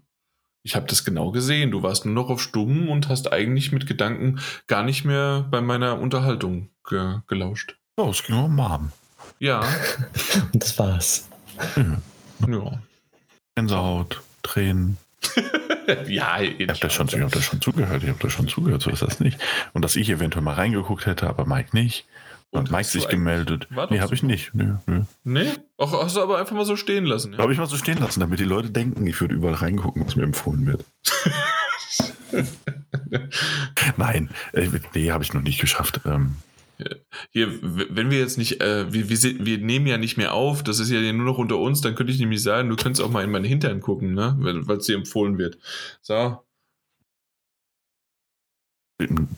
Ich 0.65 0.77
habe 0.77 0.87
das 0.87 1.05
genau 1.05 1.33
gesehen. 1.33 1.71
Du 1.71 1.83
warst 1.83 2.05
nur 2.05 2.15
noch 2.15 2.31
auf 2.31 2.41
Stumm 2.41 2.89
und 2.89 3.09
hast 3.09 3.33
eigentlich 3.33 3.73
mit 3.73 3.87
Gedanken 3.87 4.41
gar 4.69 4.85
nicht 4.85 5.05
mehr 5.05 5.47
bei 5.51 5.61
meiner 5.61 5.99
Unterhaltung 5.99 6.71
ge 6.89 7.21
gelauscht. 7.27 7.77
Oh, 7.97 8.11
es 8.11 8.23
ging 8.23 8.37
um 8.37 8.55
Mom. 8.55 8.93
Ja. 9.39 9.61
und 10.53 10.63
das 10.63 10.79
war's. 10.79 11.29
Ja. 11.77 11.99
ja. 12.49 12.79
Gänsehaut, 13.57 14.23
Tränen. 14.43 14.99
ja, 16.09 16.41
ich 16.41 16.69
habe 16.69 16.79
das, 16.81 16.93
schon, 16.93 17.09
hab 17.09 17.33
das 17.33 17.45
schon 17.45 17.61
zugehört. 17.61 18.03
Ich 18.03 18.09
habe 18.09 18.19
das 18.21 18.33
schon 18.33 18.49
zugehört, 18.49 18.83
so 18.83 18.91
ist 18.91 19.03
das 19.03 19.21
nicht. 19.21 19.39
Und 19.73 19.83
dass 19.83 19.97
ich 19.97 20.09
eventuell 20.11 20.43
mal 20.43 20.55
reingeguckt 20.55 21.07
hätte, 21.07 21.29
aber 21.29 21.47
Mike 21.47 21.71
nicht. 21.73 22.07
Und, 22.51 22.61
und 22.61 22.71
Mike 22.71 22.85
sich 22.85 23.09
gemeldet. 23.09 23.67
Nee, 23.91 24.01
habe 24.01 24.15
ich 24.15 24.23
nicht. 24.23 24.55
Nö, 24.55 24.75
nö. 24.87 25.03
Nee? 25.25 25.51
Ach, 25.79 25.91
hast 25.93 26.17
du 26.17 26.23
aber 26.23 26.39
einfach 26.39 26.55
mal 26.55 26.67
so 26.67 26.77
stehen 26.77 27.07
lassen. 27.07 27.33
Ja? 27.33 27.39
Habe 27.39 27.53
ich 27.53 27.59
mal 27.59 27.67
so 27.67 27.77
stehen 27.77 27.99
lassen, 27.99 28.21
damit 28.21 28.41
die 28.41 28.45
Leute 28.45 28.71
denken, 28.71 29.07
ich 29.07 29.19
würde 29.21 29.35
überall 29.35 29.55
reingucken, 29.55 30.05
was 30.05 30.17
mir 30.17 30.25
empfohlen 30.25 30.67
wird. 30.67 30.85
Nein, 33.97 34.31
äh, 34.53 34.69
nee, 34.95 35.11
habe 35.11 35.25
ich 35.25 35.33
noch 35.33 35.43
nicht 35.43 35.61
geschafft. 35.61 36.01
Ähm, 36.05 36.37
hier, 37.31 37.49
wenn 37.61 38.11
wir 38.11 38.19
jetzt 38.19 38.39
nicht, 38.39 38.61
äh, 38.61 38.93
wir, 38.93 39.09
wir, 39.09 39.47
wir, 39.47 39.59
nehmen 39.59 39.87
ja 39.87 39.99
nicht 39.99 40.17
mehr 40.17 40.35
auf, 40.35 40.63
das 40.63 40.79
ist 40.79 40.91
ja 40.91 41.01
nur 41.13 41.27
noch 41.27 41.39
unter 41.39 41.59
uns, 41.59 41.81
dann 41.81 41.95
könnte 41.95 42.13
ich 42.13 42.19
nämlich 42.19 42.43
sagen, 42.43 42.69
du 42.69 42.77
könntest 42.77 43.05
auch 43.05 43.11
mal 43.11 43.25
in 43.25 43.31
meinen 43.31 43.45
Hintern 43.45 43.81
gucken, 43.81 44.15
ne? 44.15 44.37
weil 44.39 44.77
es 44.77 44.87
dir 44.87 44.97
empfohlen 44.97 45.39
wird. 45.39 45.59
So. 46.01 46.43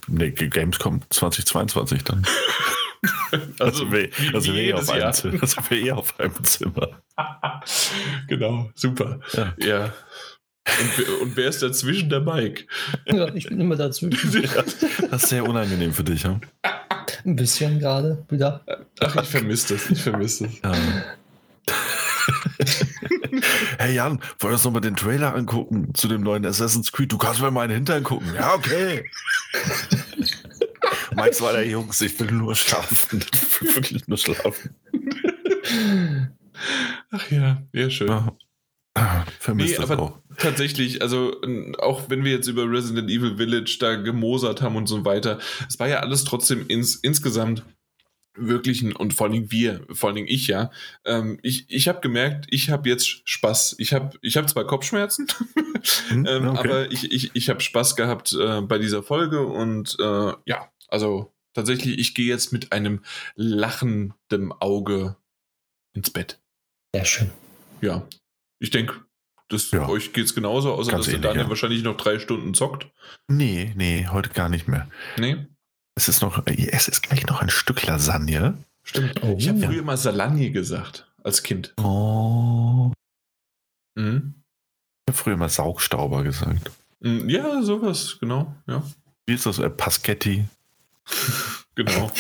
Nee, 0.09 0.31
Gamescom 0.31 1.01
2022 1.11 2.05
dann. 2.05 2.27
also, 3.31 3.55
also, 3.59 3.93
wir, 3.93 4.11
also 4.33 4.53
wir 4.53 4.63
eh 4.63 4.73
auf 4.75 4.91
einem 4.91 5.13
Zimmer. 5.13 5.43
Also 5.43 5.63
wir 5.69 5.79
eh 5.79 5.93
auf 5.93 6.21
einem 6.21 6.45
Zimmer. 6.45 7.03
genau, 8.29 8.71
super. 8.75 9.21
Ja. 9.33 9.55
ja. 9.59 9.95
Und, 10.67 11.23
und, 11.23 11.37
wer 11.37 11.49
ist 11.49 11.63
dazwischen? 11.63 12.09
Der 12.09 12.21
Mike. 12.21 12.65
Ja, 13.07 13.33
ich 13.35 13.49
bin 13.49 13.61
immer 13.61 13.77
dazwischen. 13.77 14.43
Ja, 14.43 14.63
das 15.11 15.23
ist 15.25 15.29
sehr 15.29 15.47
unangenehm 15.47 15.93
für 15.93 16.05
dich, 16.05 16.23
ja? 16.23 16.41
Ein 17.25 17.37
bisschen 17.37 17.79
gerade 17.79 18.25
wieder. 18.29 18.65
Ach, 19.01 19.17
ich 19.17 19.29
vermisse 19.29 19.75
das. 19.75 19.91
Ich 19.91 20.03
vermisse 20.03 20.45
das. 20.45 20.61
Ja. 20.63 20.73
hey 23.79 23.95
Jan, 23.95 24.21
wollen 24.39 24.41
wir 24.41 24.51
uns 24.51 24.65
nochmal 24.65 24.81
den 24.81 24.97
Trailer 24.97 25.35
angucken 25.35 25.95
zu 25.95 26.09
dem 26.09 26.23
neuen 26.23 26.45
Assassin's 26.47 26.93
Creed? 26.93 27.13
Du 27.13 27.19
kannst 27.19 27.41
mir 27.41 27.51
meinen 27.51 27.73
Hintern 27.73 28.03
gucken. 28.03 28.35
Ja, 28.35 28.55
okay. 28.55 29.05
Mike's 31.17 31.41
war 31.41 31.53
der 31.53 31.67
Jungs, 31.67 32.01
ich 32.01 32.19
will 32.21 32.33
nur 32.33 32.55
schlafen. 32.55 33.25
Ich 33.33 33.61
will 33.61 33.75
wirklich 33.75 34.07
nur 34.07 34.19
schlafen. 34.19 34.75
Ach 37.11 37.31
ja, 37.31 37.63
ja, 37.73 37.91
schön. 37.91 38.09
Ja. 38.09 38.37
Vermisst 39.41 39.79
nee, 39.79 39.85
aber 39.85 39.99
auch. 39.99 40.19
Tatsächlich, 40.39 41.03
also 41.03 41.41
auch 41.79 42.09
wenn 42.09 42.25
wir 42.25 42.33
jetzt 42.33 42.47
über 42.47 42.71
Resident 42.71 43.11
Evil 43.11 43.37
Village 43.37 43.77
da 43.81 43.97
gemosert 43.97 44.63
haben 44.63 44.77
und 44.77 44.87
so 44.87 45.05
weiter, 45.05 45.39
es 45.69 45.79
war 45.79 45.89
ja 45.89 46.01
alles 46.01 46.25
trotzdem 46.25 46.67
ins, 46.69 46.97
insgesamt 46.97 47.63
wirklich 48.37 48.83
ein, 48.83 48.95
und 48.95 49.15
vor 49.15 49.27
allen 49.27 49.33
Dingen 49.33 49.51
wir, 49.51 49.87
vor 49.93 50.09
allen 50.09 50.17
Dingen 50.17 50.29
ich 50.29 50.47
ja, 50.49 50.71
ähm, 51.05 51.39
ich, 51.43 51.67
ich 51.69 51.89
habe 51.89 52.01
gemerkt, 52.01 52.47
ich 52.51 52.71
habe 52.71 52.89
jetzt 52.89 53.29
Spaß. 53.29 53.77
Ich 53.79 53.93
habe 53.93 54.17
ich 54.23 54.37
hab 54.37 54.49
zwar 54.49 54.67
Kopfschmerzen, 54.67 55.29
hm, 56.09 56.27
ähm, 56.29 56.49
okay. 56.49 56.59
aber 56.59 56.93
ich, 56.93 57.13
ich, 57.13 57.31
ich 57.35 57.49
habe 57.49 57.61
Spaß 57.61 57.97
gehabt 57.97 58.33
äh, 58.33 58.61
bei 58.63 58.79
dieser 58.79 59.03
Folge 59.03 59.47
und 59.47 59.97
äh, 60.01 60.33
ja, 60.47 60.73
also 60.89 61.33
tatsächlich, 61.55 61.99
ich 61.99 62.15
gehe 62.15 62.27
jetzt 62.27 62.53
mit 62.53 62.73
einem 62.73 63.01
lachendem 63.37 64.53
Auge 64.59 65.17
ins 65.95 66.11
Bett. 66.11 66.41
Sehr 66.95 67.05
schön. 67.05 67.31
Ja, 67.81 68.07
ich 68.59 68.71
denke, 68.71 69.04
das, 69.49 69.71
ja. 69.71 69.89
euch 69.89 70.13
geht 70.13 70.25
es 70.25 70.35
genauso, 70.35 70.73
außer 70.73 70.91
Ganz 70.91 71.07
dass 71.07 71.09
ähnlich, 71.09 71.23
der 71.23 71.31
Daniel 71.31 71.45
ja. 71.45 71.51
wahrscheinlich 71.51 71.83
noch 71.83 71.97
drei 71.97 72.19
Stunden 72.19 72.55
zockt. 72.55 72.91
Nee, 73.29 73.73
nee, 73.77 74.09
heute 74.11 74.31
gar 74.31 74.49
nicht 74.49 74.69
mehr. 74.69 74.89
Nee. 75.19 75.47
Es 75.97 76.09
ist 76.09 76.23
noch, 76.23 76.43
es 76.47 76.89
ist 76.89 77.03
gleich 77.03 77.27
noch 77.27 77.41
ein 77.41 77.51
Stück 77.51 77.87
Lasagne. 77.87 78.59
Stimmt. 78.83 79.23
Oh, 79.23 79.37
ich 79.39 79.49
habe 79.49 79.59
ja. 79.59 79.69
früher 79.69 79.83
mal 79.83 79.97
Salagne 79.97 80.51
gesagt, 80.51 81.11
als 81.23 81.43
Kind. 81.43 81.75
Oh. 81.77 82.93
Mhm. 83.95 84.35
Ich 85.07 85.13
habe 85.13 85.19
früher 85.19 85.37
mal 85.37 85.49
Saugstauber 85.49 86.23
gesagt. 86.23 86.71
Mhm, 87.01 87.29
ja, 87.29 87.63
sowas, 87.63 88.17
genau, 88.21 88.55
ja. 88.67 88.83
Wie 89.27 89.35
ist 89.35 89.47
das? 89.47 89.59
Äh, 89.59 89.71
Paschetti. 89.71 90.45
genau. 91.75 92.11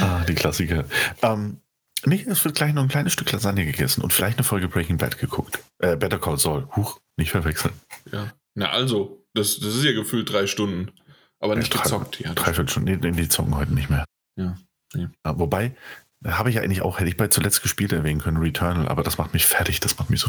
ah, 0.00 0.24
die 0.24 0.34
Klassiker. 0.34 0.84
Ähm, 1.22 1.60
Nee, 2.04 2.24
es 2.28 2.44
wird 2.44 2.54
gleich 2.54 2.72
noch 2.72 2.82
ein 2.82 2.88
kleines 2.88 3.12
Stück 3.12 3.30
Lasagne 3.32 3.64
gegessen 3.64 4.02
und 4.02 4.12
vielleicht 4.12 4.38
eine 4.38 4.44
Folge 4.44 4.68
Breaking 4.68 4.98
Bad 4.98 5.18
geguckt. 5.18 5.58
Äh, 5.78 5.96
Better 5.96 6.18
Call 6.18 6.38
Saul. 6.38 6.68
Huch, 6.76 7.00
nicht 7.16 7.30
verwechseln. 7.30 7.74
Ja. 8.12 8.32
Na 8.54 8.70
also, 8.70 9.26
das, 9.34 9.58
das 9.58 9.74
ist 9.74 9.84
ja 9.84 9.92
gefühlt 9.92 10.32
drei 10.32 10.46
Stunden. 10.46 10.92
Aber 11.40 11.56
nicht 11.56 11.74
ja, 11.74 11.82
gezockt. 11.82 12.20
Ja, 12.20 12.34
drei 12.34 12.52
Stunden. 12.52 13.00
Nee, 13.00 13.12
die 13.12 13.28
zocken 13.28 13.56
heute 13.56 13.72
nicht 13.72 13.90
mehr. 13.90 14.04
Ja. 14.36 14.56
Nee. 14.94 15.08
Wobei, 15.24 15.76
habe 16.24 16.50
ich 16.50 16.56
ja 16.56 16.62
eigentlich 16.62 16.82
auch, 16.82 16.98
hätte 16.98 17.08
ich 17.08 17.16
bei 17.16 17.28
zuletzt 17.28 17.62
gespielt 17.62 17.92
erwähnen 17.92 18.20
können, 18.20 18.38
Returnal, 18.38 18.88
aber 18.88 19.02
das 19.02 19.18
macht 19.18 19.34
mich 19.34 19.46
fertig, 19.46 19.80
das 19.80 19.98
macht 19.98 20.10
mich 20.10 20.20
so. 20.20 20.28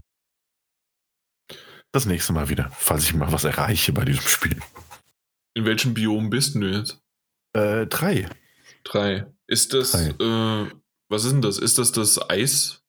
Das 1.92 2.06
nächste 2.06 2.34
Mal 2.34 2.50
wieder, 2.50 2.70
falls 2.72 3.06
ich 3.06 3.16
mal 3.16 3.32
was 3.32 3.44
erreiche 3.44 3.94
bei 3.94 4.06
diesem 4.06 4.28
Spiel. 4.28 4.60
In 5.56 5.66
welchem 5.66 5.96
Biom 5.96 6.30
bist 6.30 6.56
du 6.56 6.66
jetzt? 6.66 7.00
Äh, 7.54 7.88
drei. 7.88 8.30
Drei. 8.84 9.26
Ist 9.48 9.74
das, 9.74 9.92
drei. 9.92 10.10
Äh, 10.24 10.72
was 11.10 11.26
ist 11.26 11.34
denn 11.34 11.42
das? 11.42 11.58
Ist 11.58 11.78
das 11.78 11.92
das 11.92 12.30
Eis? 12.30 12.82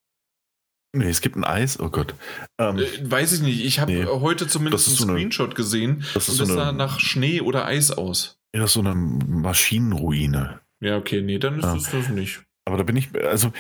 Nee, 0.93 1.09
es 1.09 1.21
gibt 1.21 1.37
ein 1.37 1.45
Eis, 1.45 1.79
oh 1.79 1.89
Gott. 1.89 2.15
Ähm, 2.59 2.79
äh, 2.79 3.11
weiß 3.11 3.33
ich 3.33 3.41
nicht. 3.43 3.65
Ich 3.65 3.79
habe 3.79 3.93
nee, 3.93 4.05
heute 4.05 4.49
zumindest 4.49 4.89
einen 4.89 4.97
so 4.97 5.05
Screenshot 5.05 5.51
eine, 5.51 5.55
gesehen 5.55 6.05
das 6.15 6.29
und 6.29 6.41
das 6.41 6.49
so 6.49 6.55
sah 6.55 6.73
nach 6.73 6.99
Schnee 6.99 7.41
oder 7.41 7.65
Eis 7.67 7.91
aus. 7.93 8.39
Ja, 8.55 8.61
das 8.61 8.71
ist 8.71 8.75
so 8.75 8.81
eine 8.81 8.95
Maschinenruine. 8.95 10.61
Ja, 10.81 10.97
okay, 10.97 11.23
nee, 11.23 11.39
dann 11.39 11.59
ist 11.59 11.65
ja. 11.65 11.75
das 11.75 11.91
das 11.91 12.09
nicht. 12.09 12.43
Aber 12.67 12.77
da 12.77 12.83
bin 12.83 12.97
ich, 12.97 13.09
also 13.25 13.53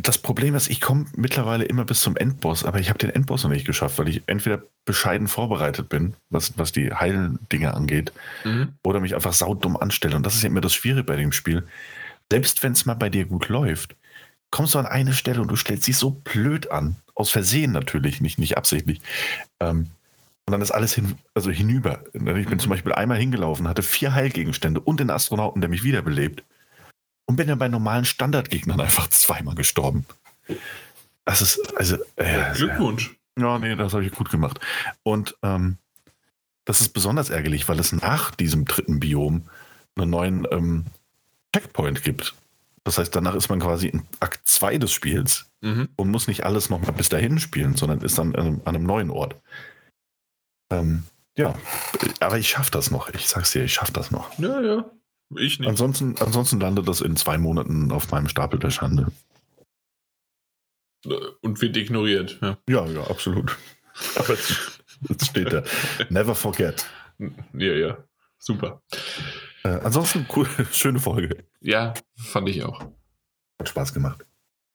das 0.00 0.18
Problem 0.18 0.54
ist, 0.54 0.70
ich 0.70 0.80
komme 0.80 1.06
mittlerweile 1.16 1.64
immer 1.64 1.84
bis 1.84 2.00
zum 2.00 2.16
Endboss, 2.16 2.64
aber 2.64 2.80
ich 2.80 2.88
habe 2.88 2.98
den 2.98 3.10
Endboss 3.10 3.42
noch 3.42 3.50
nicht 3.50 3.66
geschafft, 3.66 3.98
weil 3.98 4.08
ich 4.08 4.22
entweder 4.26 4.62
bescheiden 4.84 5.28
vorbereitet 5.28 5.88
bin, 5.88 6.14
was, 6.30 6.56
was 6.56 6.72
die 6.72 6.92
heilen 6.92 7.38
Dinge 7.52 7.74
angeht, 7.74 8.12
mhm. 8.44 8.74
oder 8.84 9.00
mich 9.00 9.14
einfach 9.14 9.32
saudumm 9.32 9.76
anstelle. 9.76 10.16
Und 10.16 10.24
das 10.24 10.36
ist 10.36 10.42
ja 10.42 10.48
immer 10.48 10.60
das 10.60 10.74
Schwierige 10.74 11.04
bei 11.04 11.16
dem 11.16 11.32
Spiel. 11.32 11.64
Selbst 12.30 12.62
wenn 12.62 12.72
es 12.72 12.86
mal 12.86 12.94
bei 12.94 13.10
dir 13.10 13.26
gut 13.26 13.48
läuft, 13.48 13.96
kommst 14.54 14.76
du 14.76 14.78
an 14.78 14.86
eine 14.86 15.12
Stelle 15.14 15.42
und 15.42 15.48
du 15.48 15.56
stellst 15.56 15.88
dich 15.88 15.96
so 15.96 16.10
blöd 16.10 16.70
an. 16.70 16.94
Aus 17.16 17.30
Versehen 17.30 17.72
natürlich, 17.72 18.20
nicht, 18.20 18.38
nicht 18.38 18.56
absichtlich. 18.56 19.00
Ähm, 19.58 19.90
und 20.46 20.52
dann 20.52 20.62
ist 20.62 20.70
alles 20.70 20.94
hin, 20.94 21.18
also 21.34 21.50
hinüber. 21.50 22.04
Ich 22.12 22.22
bin 22.22 22.34
mhm. 22.36 22.58
zum 22.60 22.70
Beispiel 22.70 22.92
einmal 22.92 23.18
hingelaufen, 23.18 23.66
hatte 23.66 23.82
vier 23.82 24.14
Heilgegenstände 24.14 24.78
und 24.78 25.00
den 25.00 25.10
Astronauten, 25.10 25.60
der 25.60 25.68
mich 25.68 25.82
wiederbelebt. 25.82 26.44
Und 27.26 27.34
bin 27.34 27.48
dann 27.48 27.58
bei 27.58 27.66
normalen 27.66 28.04
Standardgegnern 28.04 28.80
einfach 28.80 29.08
zweimal 29.08 29.56
gestorben. 29.56 30.06
Das 31.24 31.42
ist, 31.42 31.76
also. 31.76 31.96
Äh, 32.14 32.52
Glückwunsch. 32.54 33.16
Ja, 33.36 33.58
nee, 33.58 33.74
das 33.74 33.92
habe 33.92 34.04
ich 34.04 34.12
gut 34.12 34.30
gemacht. 34.30 34.60
Und 35.02 35.36
ähm, 35.42 35.78
das 36.64 36.80
ist 36.80 36.90
besonders 36.90 37.28
ärgerlich, 37.28 37.68
weil 37.68 37.80
es 37.80 37.90
nach 37.90 38.30
diesem 38.30 38.66
dritten 38.66 39.00
Biom 39.00 39.48
einen 39.96 40.10
neuen 40.10 40.46
ähm, 40.52 40.84
Checkpoint 41.52 42.04
gibt. 42.04 42.36
Das 42.84 42.98
heißt, 42.98 43.16
danach 43.16 43.34
ist 43.34 43.48
man 43.48 43.60
quasi 43.60 43.88
in 43.88 44.06
Akt 44.20 44.46
2 44.46 44.78
des 44.78 44.92
Spiels 44.92 45.50
mhm. 45.62 45.88
und 45.96 46.10
muss 46.10 46.28
nicht 46.28 46.44
alles 46.44 46.68
nochmal 46.68 46.92
bis 46.92 47.08
dahin 47.08 47.38
spielen, 47.38 47.76
sondern 47.76 48.02
ist 48.02 48.18
dann 48.18 48.34
an 48.36 48.60
einem 48.66 48.84
neuen 48.84 49.10
Ort. 49.10 49.40
Ähm, 50.70 51.04
ja, 51.36 51.54
aber 52.20 52.38
ich 52.38 52.48
schaffe 52.48 52.70
das 52.70 52.90
noch. 52.90 53.08
Ich 53.08 53.26
sag's 53.28 53.52
dir, 53.52 53.64
ich 53.64 53.74
schaffe 53.74 53.92
das 53.92 54.10
noch. 54.10 54.38
Ja, 54.38 54.60
ja. 54.60 54.90
Ich 55.36 55.58
nicht. 55.58 55.68
Ansonsten, 55.68 56.16
ansonsten 56.20 56.60
landet 56.60 56.86
das 56.86 57.00
in 57.00 57.16
zwei 57.16 57.38
Monaten 57.38 57.90
auf 57.90 58.10
meinem 58.10 58.28
Stapel 58.28 58.58
der 58.58 58.70
Schande. 58.70 59.06
Und 61.40 61.60
wird 61.60 61.76
ignoriert, 61.76 62.38
ja. 62.40 62.58
Ja, 62.68 62.86
ja, 62.86 63.04
absolut. 63.08 63.56
Aber 64.16 64.36
jetzt 65.08 65.26
steht 65.26 65.52
da. 65.52 65.62
Never 66.08 66.34
forget. 66.34 66.86
Ja, 67.18 67.72
ja. 67.72 68.04
Super. 68.38 68.82
Äh, 69.64 69.80
ansonsten 69.82 70.26
cool, 70.36 70.46
schöne 70.72 71.00
Folge. 71.00 71.44
Ja, 71.60 71.94
fand 72.16 72.48
ich 72.48 72.62
auch. 72.62 72.80
Hat 73.58 73.68
Spaß 73.68 73.94
gemacht. 73.94 74.24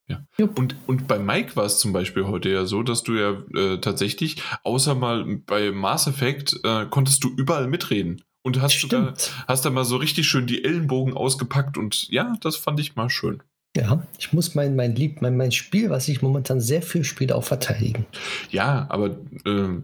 Ja. 0.07 0.23
Und, 0.55 0.75
und 0.87 1.07
bei 1.07 1.19
Mike 1.19 1.55
war 1.55 1.65
es 1.65 1.77
zum 1.77 1.93
Beispiel 1.93 2.25
heute 2.25 2.49
ja 2.49 2.65
so, 2.65 2.81
dass 2.81 3.03
du 3.03 3.13
ja 3.13 3.43
äh, 3.55 3.79
tatsächlich, 3.79 4.41
außer 4.63 4.95
mal 4.95 5.23
bei 5.45 5.71
Mass 5.71 6.07
Effect, 6.07 6.59
äh, 6.63 6.87
konntest 6.87 7.23
du 7.23 7.29
überall 7.29 7.67
mitreden. 7.67 8.23
Und 8.41 8.61
hast 8.61 8.73
Stimmt. 8.73 8.91
sogar, 8.91 9.13
hast 9.47 9.65
da 9.65 9.69
mal 9.69 9.83
so 9.85 9.97
richtig 9.97 10.27
schön 10.27 10.47
die 10.47 10.63
Ellenbogen 10.63 11.13
ausgepackt 11.13 11.77
und 11.77 12.07
ja, 12.09 12.35
das 12.41 12.55
fand 12.55 12.79
ich 12.79 12.95
mal 12.95 13.09
schön. 13.09 13.43
Ja, 13.75 14.07
ich 14.17 14.33
muss 14.33 14.55
mein, 14.55 14.75
mein 14.75 14.95
Lieb, 14.95 15.21
mein, 15.21 15.37
mein 15.37 15.51
Spiel, 15.51 15.89
was 15.89 16.07
ich 16.07 16.21
momentan 16.21 16.59
sehr 16.59 16.81
viel 16.81 17.03
spiele, 17.03 17.35
auch 17.35 17.43
verteidigen. 17.43 18.07
Ja, 18.49 18.87
aber 18.89 19.17
äh, 19.45 19.81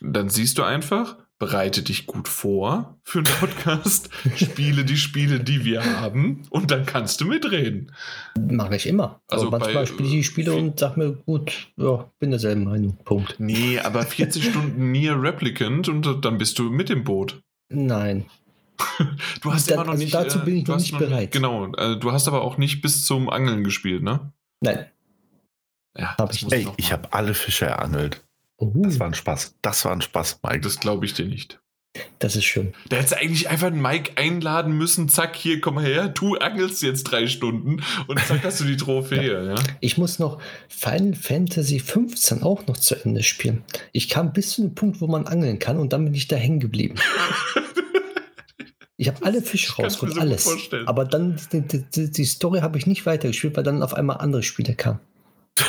dann 0.00 0.28
siehst 0.30 0.56
du 0.56 0.62
einfach, 0.62 1.16
bereite 1.38 1.82
dich 1.82 2.06
gut 2.06 2.28
vor 2.28 2.98
für 3.04 3.18
einen 3.18 3.26
Podcast, 3.40 4.08
spiele 4.36 4.84
die 4.84 4.96
Spiele, 4.96 5.40
die 5.40 5.64
wir 5.64 5.84
haben 6.00 6.42
und 6.50 6.70
dann 6.70 6.86
kannst 6.86 7.20
du 7.20 7.26
mitreden. 7.26 7.92
Mache 8.38 8.76
ich 8.76 8.86
immer. 8.86 9.20
Also 9.28 9.48
aber 9.48 9.58
manchmal 9.58 9.82
bei, 9.84 9.86
spiele 9.86 10.08
ich 10.08 10.14
die 10.14 10.24
Spiele 10.24 10.52
äh, 10.52 10.58
und 10.58 10.78
sag 10.78 10.96
mir, 10.96 11.12
gut, 11.12 11.68
ja, 11.76 12.10
bin 12.18 12.30
derselben 12.30 12.64
Meinung. 12.64 12.96
Punkt. 13.04 13.36
Nee, 13.38 13.78
aber 13.80 14.02
40 14.02 14.44
Stunden 14.50 14.90
Nier 14.92 15.20
Replicant 15.20 15.88
und 15.88 16.24
dann 16.24 16.38
bist 16.38 16.58
du 16.58 16.70
mit 16.70 16.88
im 16.90 17.04
Boot. 17.04 17.40
Nein. 17.68 18.26
Du 19.42 19.52
hast 19.52 19.70
Da- 19.70 19.74
immer 19.74 19.84
noch 19.84 19.92
also 19.92 20.02
nicht. 20.04 20.14
dazu 20.14 20.38
bin 20.44 20.56
ich 20.58 20.66
noch 20.66 20.76
nicht 20.78 20.96
bereit. 20.98 21.32
Genau, 21.32 21.72
äh, 21.76 21.98
du 21.98 22.12
hast 22.12 22.28
aber 22.28 22.42
auch 22.42 22.58
nicht 22.58 22.82
bis 22.82 23.04
zum 23.06 23.30
Angeln 23.30 23.64
gespielt, 23.64 24.02
ne? 24.02 24.32
Nein. 24.60 24.86
Ja, 25.98 26.14
Hab 26.18 26.34
ich 26.34 26.42
noch 26.42 26.52
ich 26.52 26.66
mal. 26.66 26.74
habe 26.90 27.12
alle 27.12 27.32
Fische 27.34 27.64
erangelt. 27.66 28.22
Oh, 28.58 28.72
Das 28.74 28.98
war 28.98 29.06
ein 29.08 29.14
Spaß. 29.14 29.56
Das 29.62 29.84
war 29.84 29.92
ein 29.92 30.00
Spaß, 30.00 30.40
Mike. 30.42 30.60
Das 30.60 30.80
glaube 30.80 31.04
ich 31.06 31.14
dir 31.14 31.26
nicht. 31.26 31.60
das 32.18 32.36
ist 32.36 32.44
schön. 32.44 32.74
Da 32.88 32.96
hättest 32.96 33.12
du 33.12 33.18
eigentlich 33.18 33.48
einfach 33.48 33.66
einen 33.68 33.80
Mike 33.82 34.12
einladen 34.16 34.72
müssen. 34.76 35.08
Zack, 35.08 35.36
hier, 35.36 35.60
komm 35.60 35.78
her. 35.78 36.08
Du 36.08 36.36
angelst 36.36 36.82
jetzt 36.82 37.04
drei 37.04 37.26
Stunden 37.26 37.82
und 38.06 38.18
zack, 38.20 38.44
hast 38.44 38.60
du 38.60 38.64
die 38.64 38.76
Trophäe. 38.76 39.46
ja. 39.48 39.54
Ich 39.80 39.96
muss 39.98 40.18
noch 40.18 40.40
Final 40.68 41.14
Fantasy 41.14 41.78
15 41.80 42.42
auch 42.42 42.66
noch 42.66 42.76
zu 42.78 42.94
Ende 43.02 43.22
spielen. 43.22 43.62
Ich 43.92 44.08
kam 44.08 44.32
bis 44.32 44.50
zu 44.52 44.62
dem 44.62 44.74
Punkt, 44.74 45.00
wo 45.00 45.06
man 45.06 45.26
angeln 45.26 45.58
kann 45.58 45.78
und 45.78 45.92
dann 45.92 46.04
bin 46.04 46.14
ich 46.14 46.28
da 46.28 46.36
hängen 46.36 46.60
geblieben. 46.60 46.96
Ich 48.98 49.08
habe 49.08 49.22
alle 49.26 49.42
Fische 49.42 49.74
rausgeholt, 49.76 50.14
so 50.14 50.20
alles. 50.22 50.44
vorstellen. 50.44 50.88
Aber 50.88 51.04
dann 51.04 51.38
die, 51.52 51.60
die, 51.60 51.82
die, 51.82 52.10
die 52.10 52.24
Story 52.24 52.60
habe 52.60 52.78
ich 52.78 52.86
nicht 52.86 53.04
weitergespielt, 53.04 53.54
weil 53.54 53.62
dann 53.62 53.82
auf 53.82 53.92
einmal 53.92 54.16
andere 54.18 54.42
Spiele 54.42 54.74
kamen. 54.74 55.00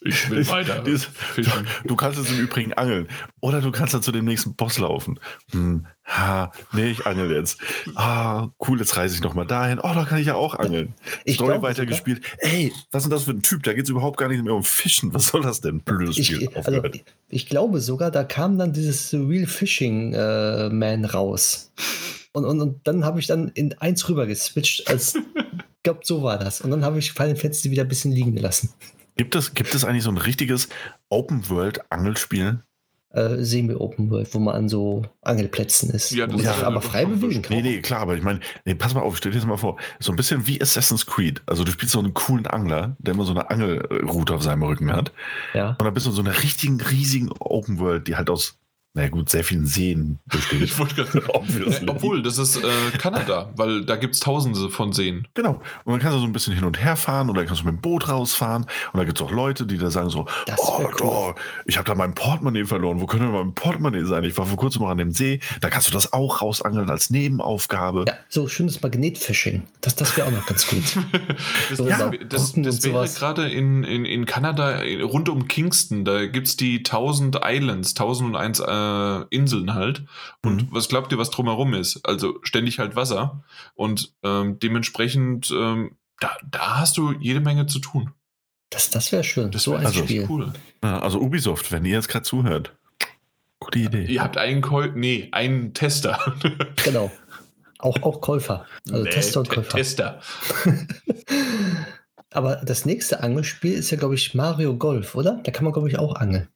Ich 0.00 0.30
will 0.30 0.46
weiter. 0.48 0.82
Dies- 0.82 1.04
fischen. 1.04 1.66
Du 1.84 1.96
kannst 1.96 2.18
jetzt 2.18 2.30
im 2.30 2.38
Übrigen 2.38 2.72
angeln. 2.74 3.08
Oder 3.40 3.60
du 3.60 3.72
kannst 3.72 3.94
dann 3.94 4.02
zu 4.02 4.12
dem 4.12 4.24
nächsten 4.26 4.54
Boss 4.54 4.78
laufen. 4.78 5.18
Hm, 5.50 5.86
ha, 6.04 6.52
nee, 6.72 6.90
ich 6.90 7.04
angel 7.06 7.32
jetzt. 7.32 7.60
Ah, 7.96 8.48
cool, 8.66 8.78
jetzt 8.78 8.96
reise 8.96 9.16
ich 9.16 9.22
nochmal 9.22 9.46
dahin. 9.46 9.80
Oh, 9.80 9.92
da 9.94 10.04
kann 10.04 10.18
ich 10.18 10.26
ja 10.26 10.34
auch 10.34 10.54
angeln. 10.54 10.94
Ich 11.24 11.34
Story 11.34 11.50
glaube 11.50 11.66
weitergespielt. 11.66 12.22
Ey, 12.38 12.72
was 12.92 13.02
ist 13.02 13.10
denn 13.10 13.16
das 13.16 13.24
für 13.24 13.32
ein 13.32 13.42
Typ? 13.42 13.64
Da 13.64 13.72
geht 13.72 13.84
es 13.84 13.90
überhaupt 13.90 14.18
gar 14.18 14.28
nicht 14.28 14.42
mehr 14.44 14.54
um 14.54 14.62
Fischen. 14.62 15.12
Was 15.14 15.28
soll 15.28 15.42
das 15.42 15.60
denn? 15.60 15.80
Blödes 15.80 16.16
Spiel. 16.16 16.42
Ich, 16.42 16.56
also, 16.56 16.84
ich, 16.84 17.04
ich 17.28 17.46
glaube 17.46 17.80
sogar, 17.80 18.12
da 18.12 18.22
kam 18.22 18.56
dann 18.56 18.72
dieses 18.72 19.12
Real 19.12 19.46
Fishing 19.46 20.14
äh, 20.14 20.68
Man 20.68 21.04
raus. 21.06 21.72
Und, 22.32 22.44
und, 22.44 22.60
und 22.60 22.86
dann 22.86 23.04
habe 23.04 23.18
ich 23.18 23.26
dann 23.26 23.48
in 23.48 23.76
eins 23.78 24.08
rüber 24.08 24.26
geswitcht, 24.26 24.88
als 24.88 25.16
ich 25.16 25.82
glaube, 25.82 26.00
so 26.04 26.22
war 26.22 26.38
das. 26.38 26.60
Und 26.60 26.70
dann 26.70 26.84
habe 26.84 27.00
ich 27.00 27.12
Final 27.12 27.34
Fantasy 27.34 27.70
wieder 27.72 27.82
ein 27.82 27.88
bisschen 27.88 28.12
liegen 28.12 28.34
gelassen. 28.34 28.70
Gibt 29.18 29.34
es, 29.34 29.52
gibt 29.52 29.74
es 29.74 29.84
eigentlich 29.84 30.04
so 30.04 30.10
ein 30.10 30.16
richtiges 30.16 30.68
Open-World-Angelspiel? 31.08 32.62
Äh, 33.10 33.42
Semi-Open 33.42 34.10
World, 34.10 34.32
wo 34.32 34.38
man 34.38 34.54
an 34.54 34.68
so 34.68 35.06
Angelplätzen 35.22 35.90
ist. 35.90 36.12
Ja, 36.12 36.26
das 36.26 36.36
man 36.36 36.44
ist 36.44 36.52
sich 36.52 36.60
ja 36.60 36.66
aber 36.68 36.80
frei 36.80 37.04
bewegen 37.04 37.42
kann. 37.42 37.56
Nee, 37.56 37.62
nee, 37.62 37.80
klar, 37.80 38.00
aber 38.00 38.16
ich 38.16 38.22
meine, 38.22 38.38
nee, 38.64 38.74
pass 38.74 38.94
mal 38.94 39.00
auf, 39.00 39.16
stell 39.16 39.32
dir 39.32 39.38
das 39.38 39.46
mal 39.46 39.56
vor. 39.56 39.76
So 39.98 40.12
ein 40.12 40.16
bisschen 40.16 40.46
wie 40.46 40.60
Assassin's 40.62 41.04
Creed. 41.04 41.42
Also 41.46 41.64
du 41.64 41.72
spielst 41.72 41.94
so 41.94 41.98
einen 41.98 42.14
coolen 42.14 42.46
Angler, 42.46 42.96
der 43.00 43.14
immer 43.14 43.24
so 43.24 43.32
eine 43.32 43.50
Angelroute 43.50 44.34
auf 44.34 44.42
seinem 44.44 44.62
Rücken 44.62 44.92
hat. 44.92 45.12
Ja. 45.52 45.70
Und 45.70 45.82
dann 45.82 45.94
bist 45.94 46.06
du 46.06 46.10
in 46.10 46.16
so 46.16 46.22
einer 46.22 46.40
richtigen, 46.42 46.80
riesigen 46.80 47.30
Open 47.40 47.80
World, 47.80 48.06
die 48.06 48.14
halt 48.14 48.30
aus, 48.30 48.58
na 48.98 49.08
gut, 49.08 49.30
sehr 49.30 49.44
vielen 49.44 49.64
Seen 49.64 50.18
besteht. 50.26 50.60
Ich 50.68 50.78
wollte 50.78 50.96
gerade 50.96 51.22
Obviously. 51.32 51.86
Obwohl, 51.88 52.20
das 52.22 52.36
ist 52.36 52.56
äh, 52.56 52.98
Kanada, 52.98 53.50
weil 53.54 53.84
da 53.84 53.94
gibt 53.94 54.14
es 54.14 54.20
tausende 54.20 54.68
von 54.70 54.92
Seen. 54.92 55.28
Genau. 55.34 55.62
Und 55.84 55.92
dann 55.92 56.00
kannst 56.00 56.16
du 56.16 56.20
so 56.20 56.26
ein 56.26 56.32
bisschen 56.32 56.52
hin 56.52 56.64
und 56.64 56.82
her 56.82 56.96
fahren 56.96 57.30
oder 57.30 57.44
kannst 57.44 57.62
du 57.62 57.66
mit 57.66 57.76
dem 57.76 57.80
Boot 57.80 58.08
rausfahren. 58.08 58.66
Und 58.92 58.98
da 58.98 59.04
gibt 59.04 59.20
es 59.20 59.24
auch 59.24 59.30
Leute, 59.30 59.66
die 59.66 59.78
da 59.78 59.90
sagen 59.90 60.10
so, 60.10 60.26
oh, 60.56 60.80
cool. 60.80 60.94
oh, 61.02 61.34
ich 61.64 61.78
habe 61.78 61.86
da 61.86 61.94
mein 61.94 62.14
Portemonnaie 62.14 62.64
verloren. 62.64 63.00
Wo 63.00 63.06
könnte 63.06 63.26
denn 63.26 63.34
mein 63.34 63.54
Portemonnaie 63.54 64.04
sein? 64.04 64.24
Ich 64.24 64.36
war 64.36 64.46
vor 64.46 64.56
kurzem 64.56 64.82
noch 64.82 64.88
an 64.88 64.98
dem 64.98 65.12
See. 65.12 65.38
Da 65.60 65.70
kannst 65.70 65.88
du 65.88 65.92
das 65.92 66.12
auch 66.12 66.42
rausangeln 66.42 66.90
als 66.90 67.10
Nebenaufgabe. 67.10 68.04
Ja, 68.08 68.14
so 68.28 68.48
schönes 68.48 68.82
Magnetfishing. 68.82 69.62
Das, 69.80 69.94
das 69.94 70.16
wäre 70.16 70.26
auch 70.26 70.32
noch 70.32 70.46
ganz 70.46 70.66
gut. 70.66 70.82
Das, 71.68 71.78
So 71.78 71.84
das, 71.84 72.00
über 72.00 72.16
das, 72.24 72.52
das 72.52 72.84
wäre 72.84 73.08
gerade 73.08 73.48
in, 73.48 73.84
in, 73.84 74.04
in 74.04 74.24
Kanada, 74.24 74.80
rund 75.02 75.28
um 75.28 75.46
Kingston, 75.46 76.04
da 76.04 76.26
gibt 76.26 76.48
es 76.48 76.56
die 76.56 76.78
1000 76.78 77.40
Islands, 77.44 77.90
1001 77.90 78.60
äh, 78.60 78.87
Inseln 79.30 79.74
halt. 79.74 80.04
Und 80.44 80.62
Mhm. 80.62 80.68
was 80.72 80.88
glaubt 80.88 81.12
ihr, 81.12 81.18
was 81.18 81.30
drumherum 81.30 81.74
ist? 81.74 82.04
Also 82.06 82.38
ständig 82.42 82.78
halt 82.78 82.96
Wasser. 82.96 83.42
Und 83.74 84.14
ähm, 84.22 84.58
dementsprechend, 84.58 85.50
ähm, 85.50 85.96
da, 86.20 86.36
da 86.50 86.78
hast 86.80 86.96
du 86.96 87.12
jede 87.12 87.40
Menge 87.40 87.66
zu 87.66 87.78
tun. 87.78 88.12
Das, 88.70 88.90
das 88.90 89.12
wäre 89.12 89.24
schön. 89.24 89.50
Das 89.50 89.62
so 89.62 89.70
wäre 89.72 89.80
ein 89.80 89.86
also 89.86 90.02
Spiel. 90.04 90.26
cool. 90.28 90.52
Ja, 90.82 90.98
also 91.00 91.20
Ubisoft, 91.20 91.72
wenn 91.72 91.84
ihr 91.84 91.92
jetzt 91.94 92.08
gerade 92.08 92.24
zuhört. 92.24 92.76
Gute 93.60 93.78
Idee. 93.80 94.04
Ihr 94.06 94.22
habt 94.22 94.36
einen 94.36 94.60
Käu 94.60 94.88
nee, 94.94 95.28
einen 95.32 95.74
Tester. 95.74 96.34
Genau. 96.84 97.10
Auch, 97.80 98.02
auch 98.02 98.20
Käufer. 98.20 98.66
Also 98.90 99.04
Nee, 99.04 99.10
Tester 99.10 99.40
und 99.40 99.48
Käufer. 99.50 99.76
Tester. 99.76 100.20
Aber 102.30 102.56
das 102.56 102.84
nächste 102.84 103.22
Angelspiel 103.22 103.72
ist 103.72 103.90
ja, 103.90 103.96
glaube 103.96 104.14
ich, 104.14 104.34
Mario 104.34 104.76
Golf, 104.76 105.14
oder? 105.14 105.40
Da 105.44 105.50
kann 105.50 105.64
man, 105.64 105.72
glaube 105.72 105.88
ich, 105.88 105.98
auch 105.98 106.14
angeln. 106.16 106.48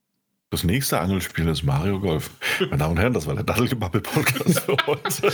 Das 0.52 0.64
nächste 0.64 1.00
Angelspiel 1.00 1.48
ist 1.48 1.62
Mario 1.62 1.98
Golf. 1.98 2.30
Meine 2.60 2.76
Damen 2.76 2.90
und 2.92 2.98
Herren, 2.98 3.14
das 3.14 3.26
war 3.26 3.34
der 3.34 3.42
Daddelgebabbel-Podcast 3.44 4.60
für 4.60 4.76
heute. 4.86 5.32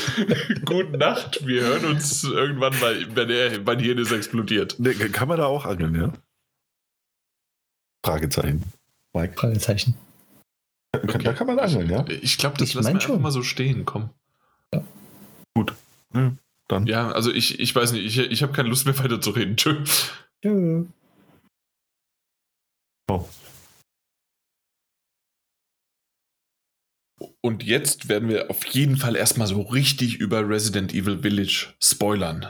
Gute 0.64 0.96
Nacht. 0.96 1.44
Wir 1.44 1.62
hören 1.62 1.86
uns 1.86 2.22
irgendwann 2.22 2.78
mal, 2.78 3.16
wenn 3.16 3.28
er, 3.28 3.58
mein 3.62 3.80
Hirn 3.80 3.98
ist 3.98 4.12
explodiert. 4.12 4.76
Nee, 4.78 4.94
kann 4.94 5.26
man 5.26 5.38
da 5.38 5.46
auch 5.46 5.64
angeln, 5.66 5.96
ja? 5.96 6.12
Fragezeichen. 8.06 8.62
Mike. 9.12 9.34
Fragezeichen. 9.36 9.96
Kann- 10.92 11.24
Da 11.24 11.32
kann 11.32 11.48
man 11.48 11.58
angeln, 11.58 11.90
ja? 11.90 12.04
Ich 12.22 12.38
glaube, 12.38 12.56
das 12.58 12.68
Ich 12.68 12.74
lassen 12.76 12.86
wir 12.86 12.94
einfach 12.94 13.06
schon. 13.08 13.20
mal 13.20 13.32
so 13.32 13.42
stehen. 13.42 13.84
Komm. 13.84 14.10
ja 14.72 14.82
dann. 16.68 16.86
Ja, 16.86 17.10
also 17.10 17.32
ich, 17.32 17.58
ich 17.58 17.74
weiß 17.74 17.90
nicht, 17.92 18.04
ich, 18.04 18.18
ich 18.30 18.42
habe 18.44 18.52
keine 18.52 18.68
Lust 18.68 18.84
mehr 18.86 18.96
weiter 19.00 19.20
zu 19.20 19.30
reden. 19.30 19.56
Tschö. 19.56 19.82
Tschö. 20.44 20.84
Oh. 23.10 23.26
Und 27.48 27.62
jetzt 27.62 28.10
werden 28.10 28.28
wir 28.28 28.50
auf 28.50 28.62
jeden 28.66 28.98
Fall 28.98 29.16
erstmal 29.16 29.46
so 29.46 29.62
richtig 29.62 30.16
über 30.20 30.46
Resident 30.46 30.92
Evil 30.92 31.22
Village 31.22 31.72
spoilern. 31.82 32.46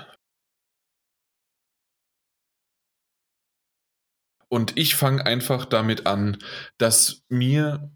Und 4.48 4.76
ich 4.76 4.96
fange 4.96 5.24
einfach 5.24 5.66
damit 5.66 6.08
an, 6.08 6.38
dass 6.78 7.22
mir 7.28 7.92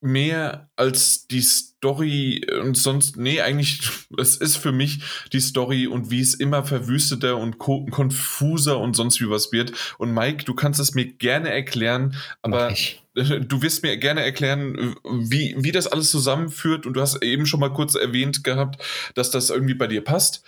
mehr 0.00 0.70
als 0.76 1.26
die 1.26 1.42
Story 1.42 2.46
und 2.62 2.76
sonst, 2.76 3.16
nee, 3.16 3.40
eigentlich, 3.40 3.80
es 4.18 4.36
ist 4.36 4.56
für 4.56 4.72
mich 4.72 5.00
die 5.32 5.40
Story 5.40 5.86
und 5.86 6.10
wie 6.10 6.20
es 6.20 6.34
immer 6.34 6.64
verwüsteter 6.64 7.36
und 7.36 7.58
ko 7.58 7.86
konfuser 7.86 8.78
und 8.78 8.96
sonst 8.96 9.20
wie 9.20 9.28
was 9.28 9.52
wird. 9.52 9.72
Und 9.98 10.12
Mike, 10.12 10.44
du 10.44 10.54
kannst 10.54 10.80
es 10.80 10.94
mir 10.94 11.06
gerne 11.06 11.50
erklären, 11.50 12.16
aber 12.42 12.74
du 13.14 13.62
wirst 13.62 13.82
mir 13.82 13.96
gerne 13.98 14.22
erklären, 14.22 14.96
wie, 15.04 15.54
wie 15.58 15.72
das 15.72 15.86
alles 15.86 16.10
zusammenführt. 16.10 16.86
Und 16.86 16.94
du 16.94 17.00
hast 17.00 17.22
eben 17.22 17.46
schon 17.46 17.60
mal 17.60 17.72
kurz 17.72 17.94
erwähnt 17.94 18.44
gehabt, 18.44 18.82
dass 19.14 19.30
das 19.30 19.50
irgendwie 19.50 19.74
bei 19.74 19.86
dir 19.86 20.02
passt. 20.02 20.42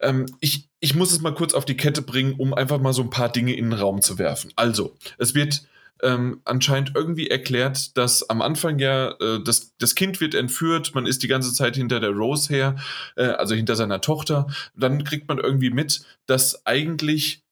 Ähm, 0.00 0.26
ich, 0.40 0.68
ich 0.80 0.94
muss 0.94 1.12
es 1.12 1.20
mal 1.20 1.34
kurz 1.34 1.54
auf 1.54 1.64
die 1.64 1.76
Kette 1.76 2.02
bringen, 2.02 2.34
um 2.34 2.54
einfach 2.54 2.80
mal 2.80 2.92
so 2.92 3.02
ein 3.02 3.10
paar 3.10 3.30
Dinge 3.30 3.54
in 3.54 3.70
den 3.70 3.78
Raum 3.78 4.00
zu 4.00 4.18
werfen. 4.18 4.52
Also, 4.56 4.96
es 5.18 5.34
wird 5.34 5.66
ähm, 6.02 6.40
anscheinend 6.44 6.92
irgendwie 6.94 7.28
erklärt, 7.28 7.96
dass 7.96 8.28
am 8.28 8.42
Anfang 8.42 8.78
ja 8.78 9.12
äh, 9.20 9.42
das, 9.42 9.74
das 9.78 9.94
Kind 9.94 10.20
wird 10.20 10.34
entführt, 10.34 10.94
man 10.94 11.06
ist 11.06 11.22
die 11.22 11.28
ganze 11.28 11.52
Zeit 11.52 11.76
hinter 11.76 12.00
der 12.00 12.10
Rose 12.10 12.52
her, 12.52 12.76
äh, 13.16 13.24
also 13.24 13.54
hinter 13.54 13.76
seiner 13.76 14.00
Tochter. 14.00 14.46
Dann 14.74 15.04
kriegt 15.04 15.28
man 15.28 15.38
irgendwie 15.38 15.70
mit, 15.70 16.04
dass 16.26 16.66
eigentlich 16.66 17.42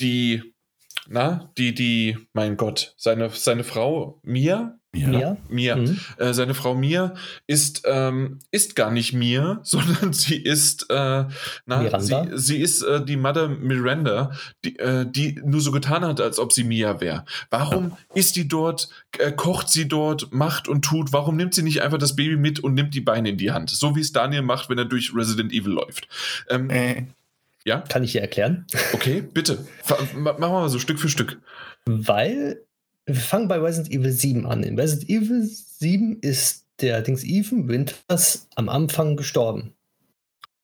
die 0.00 0.54
na, 1.08 1.50
die, 1.56 1.74
die, 1.74 2.18
mein 2.34 2.56
Gott, 2.58 2.94
seine, 2.98 3.30
seine 3.30 3.64
Frau 3.64 4.20
Mia, 4.22 4.77
Mia? 4.92 5.36
Mia. 5.48 5.76
Mhm. 5.76 5.98
Äh, 6.16 6.32
seine 6.32 6.54
Frau 6.54 6.74
Mia 6.74 7.14
ist, 7.46 7.82
ähm, 7.84 8.38
ist 8.50 8.74
gar 8.74 8.90
nicht 8.90 9.12
Mia, 9.12 9.60
sondern 9.62 10.12
sie 10.12 10.36
ist, 10.36 10.88
äh, 10.90 11.24
na, 11.66 12.00
sie, 12.00 12.14
sie 12.34 12.60
ist 12.60 12.82
äh, 12.82 13.04
die 13.04 13.16
Mother 13.16 13.48
Miranda, 13.48 14.32
die, 14.64 14.78
äh, 14.78 15.04
die 15.06 15.40
nur 15.44 15.60
so 15.60 15.72
getan 15.72 16.04
hat, 16.04 16.20
als 16.20 16.38
ob 16.38 16.52
sie 16.52 16.64
Mia 16.64 17.00
wäre. 17.00 17.24
Warum 17.50 17.90
ja. 17.90 17.98
ist 18.14 18.36
die 18.36 18.48
dort, 18.48 18.88
äh, 19.18 19.30
kocht 19.30 19.68
sie 19.68 19.88
dort, 19.88 20.32
macht 20.32 20.68
und 20.68 20.84
tut? 20.84 21.12
Warum 21.12 21.36
nimmt 21.36 21.54
sie 21.54 21.62
nicht 21.62 21.82
einfach 21.82 21.98
das 21.98 22.16
Baby 22.16 22.36
mit 22.36 22.60
und 22.60 22.74
nimmt 22.74 22.94
die 22.94 23.02
Beine 23.02 23.30
in 23.30 23.36
die 23.36 23.50
Hand? 23.50 23.70
So 23.70 23.94
wie 23.94 24.00
es 24.00 24.12
Daniel 24.12 24.42
macht, 24.42 24.70
wenn 24.70 24.78
er 24.78 24.86
durch 24.86 25.14
Resident 25.14 25.52
Evil 25.52 25.72
läuft. 25.72 26.08
Ähm, 26.48 26.70
äh. 26.70 27.04
Ja? 27.64 27.80
Kann 27.80 28.02
ich 28.02 28.12
dir 28.12 28.22
erklären? 28.22 28.66
Okay, 28.94 29.20
bitte. 29.20 29.66
Machen 30.16 30.40
wir 30.40 30.48
mal 30.48 30.68
so 30.70 30.78
Stück 30.78 30.98
für 30.98 31.10
Stück. 31.10 31.38
Weil 31.84 32.62
wir 33.08 33.22
fangen 33.22 33.48
bei 33.48 33.58
Resident 33.58 33.92
Evil 33.92 34.12
7 34.12 34.46
an. 34.46 34.62
In 34.62 34.78
Resident 34.78 35.08
Evil 35.08 35.42
7 35.44 36.18
ist 36.20 36.66
der 36.80 37.00
Dings 37.02 37.24
Ethan 37.24 37.68
Winters 37.68 38.48
am 38.54 38.68
Anfang 38.68 39.16
gestorben. 39.16 39.74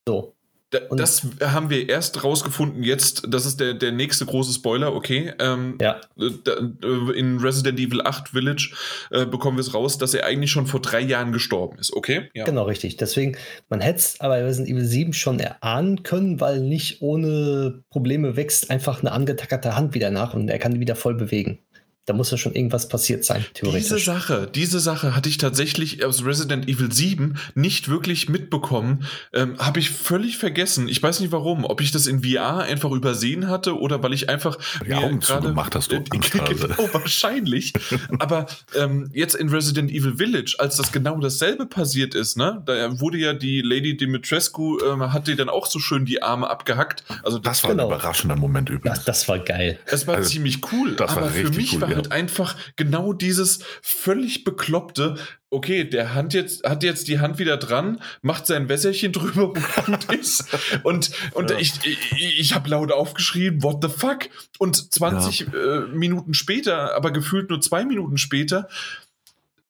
So. 0.07 0.35
Da, 0.71 0.81
das 0.91 1.25
haben 1.41 1.71
wir 1.71 1.89
erst 1.89 2.25
rausgefunden 2.25 2.83
jetzt, 2.83 3.23
das 3.29 3.47
ist 3.47 3.61
der, 3.61 3.75
der 3.75 3.93
nächste 3.93 4.27
große 4.27 4.53
Spoiler, 4.53 4.93
okay. 4.93 5.33
Ähm, 5.39 5.79
ja. 5.81 6.01
Da, 6.17 6.53
äh, 6.53 7.13
in 7.17 7.39
Resident 7.39 7.79
Evil 7.79 8.03
8 8.03 8.31
Village 8.31 8.75
äh, 9.13 9.25
bekommen 9.25 9.57
wir 9.57 9.61
es 9.61 9.73
raus, 9.73 9.99
dass 9.99 10.15
er 10.15 10.27
eigentlich 10.27 10.51
schon 10.51 10.67
vor 10.67 10.81
drei 10.81 11.01
Jahren 11.01 11.31
gestorben 11.31 11.79
ist, 11.79 11.93
okay? 11.93 12.29
Ja. 12.35 12.45
Genau, 12.45 12.65
richtig. 12.65 12.97
Deswegen, 12.97 13.37
man 13.69 13.81
hätte 13.81 13.99
es 14.01 14.21
aber 14.21 14.35
bei 14.35 14.43
Resident 14.43 14.69
Evil 14.69 14.85
7 14.85 15.13
schon 15.13 15.39
erahnen 15.39 16.03
können, 16.03 16.41
weil 16.41 16.61
nicht 16.61 17.01
ohne 17.03 17.85
Probleme 17.91 18.37
wächst 18.37 18.69
einfach 18.69 19.01
eine 19.01 19.13
angetackerte 19.13 19.77
Hand 19.77 19.95
wieder 19.95 20.11
nach 20.11 20.35
und 20.35 20.49
er 20.49 20.59
kann 20.59 20.75
die 20.75 20.81
wieder 20.81 20.97
voll 20.97 21.15
bewegen. 21.15 21.61
Da 22.07 22.13
muss 22.13 22.31
ja 22.31 22.37
schon 22.37 22.55
irgendwas 22.55 22.89
passiert 22.89 23.25
sein, 23.25 23.47
theoretisch. 23.55 23.89
Diese 23.89 23.99
Sache, 23.99 24.51
diese 24.55 24.79
Sache 24.79 25.17
hatte 25.17 25.29
ich 25.31 25.39
tatsächlich 25.39 26.05
aus 26.05 26.25
Resident 26.25 26.69
Evil 26.69 26.93
7 26.93 27.39
nicht 27.55 27.89
wirklich 27.89 28.29
mitbekommen. 28.29 29.07
Ähm, 29.33 29.59
Habe 29.59 29.79
ich 29.81 29.91
völlig 29.91 30.37
vergessen. 30.37 30.87
Ich 30.89 31.03
weiß 31.03 31.21
nicht 31.21 31.33
warum. 31.33 31.65
Ob 31.65 31.81
ich 31.81 31.93
das 31.93 32.07
in 32.07 32.23
VR 32.23 32.59
einfach 32.59 32.91
übersehen 32.91 33.49
hatte 33.49 33.79
oder 33.79 34.03
weil 34.03 34.13
ich 34.13 34.29
einfach 34.29 34.59
Die 34.87 34.93
Augen 34.95 35.21
gerade 35.21 35.49
gemacht 35.49 35.75
hast. 35.75 35.93
Du 35.93 35.97
äh, 35.97 36.01
genau, 36.31 36.89
wahrscheinlich. 36.93 37.73
Aber 38.19 38.47
ähm, 38.75 39.11
jetzt 39.15 39.35
in 39.35 39.49
Resident 39.49 39.91
Evil 39.91 40.17
Village, 40.17 40.57
als 40.59 40.77
das 40.77 40.93
genau 40.93 41.19
dasselbe 41.19 41.65
passiert 41.65 42.15
ist, 42.15 42.37
ne, 42.37 42.63
da 42.67 43.01
wurde 43.01 43.17
ja 43.17 43.33
die 43.33 43.63
Lady 43.63 43.97
Dimitrescu, 43.97 44.79
ähm, 44.87 45.13
hat 45.13 45.27
dir 45.27 45.37
dann 45.37 45.49
auch 45.49 45.67
so 45.67 45.79
schön 45.79 46.05
die 46.05 46.23
Arme 46.23 46.51
abgehackt. 46.51 47.05
Also 47.23 47.39
das, 47.39 47.61
das 47.61 47.65
war 47.65 47.71
genau. 47.71 47.85
ein 47.85 47.89
überraschender 47.89 48.37
Moment 48.37 48.69
übrigens. 48.69 48.99
Das, 48.99 49.05
das 49.05 49.29
war 49.29 49.39
geil. 49.39 49.79
Das 49.91 50.07
war 50.07 50.17
also, 50.17 50.29
ziemlich 50.29 50.61
cool. 50.73 50.97
Das 50.97 51.13
aber 51.13 51.23
war 51.23 51.31
für 51.31 51.51
mich 51.51 51.75
cool, 51.75 51.81
war 51.81 51.94
halt 51.95 52.13
einfach 52.13 52.57
genau 52.77 53.13
dieses 53.13 53.61
völlig 53.83 54.45
bekloppte, 54.45 55.17
okay, 55.51 55.85
der 55.85 56.15
Hand 56.15 56.35
jetzt, 56.35 56.65
hat 56.65 56.83
jetzt 56.83 57.09
die 57.09 57.21
Hand 57.21 57.39
wieder 57.39 57.57
dran, 57.57 58.01
macht 58.23 58.47
sein 58.47 58.69
Wässerchen 58.69 59.13
drüber 59.13 59.51
und 59.51 59.87
gut 59.87 60.13
ist. 60.13 60.45
Und, 60.83 61.11
und 61.33 61.51
ja. 61.51 61.59
ich, 61.59 61.73
ich, 61.85 62.41
ich 62.41 62.55
habe 62.55 62.69
laut 62.69 62.93
aufgeschrieben, 62.93 63.63
what 63.63 63.83
the 63.83 63.89
fuck? 63.89 64.29
Und 64.59 64.93
20 64.93 65.41
ja. 65.41 65.47
äh, 65.53 65.81
Minuten 65.89 66.35
später, 66.35 66.95
aber 66.95 67.11
gefühlt 67.13 67.51
nur 67.51 67.61
zwei 67.61 67.85
Minuten 67.85 68.19
später, 68.19 68.69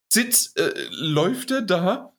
sitzt, 0.09 0.57
äh, 0.59 0.73
läuft 0.91 1.51
er 1.51 1.61
da 1.61 2.13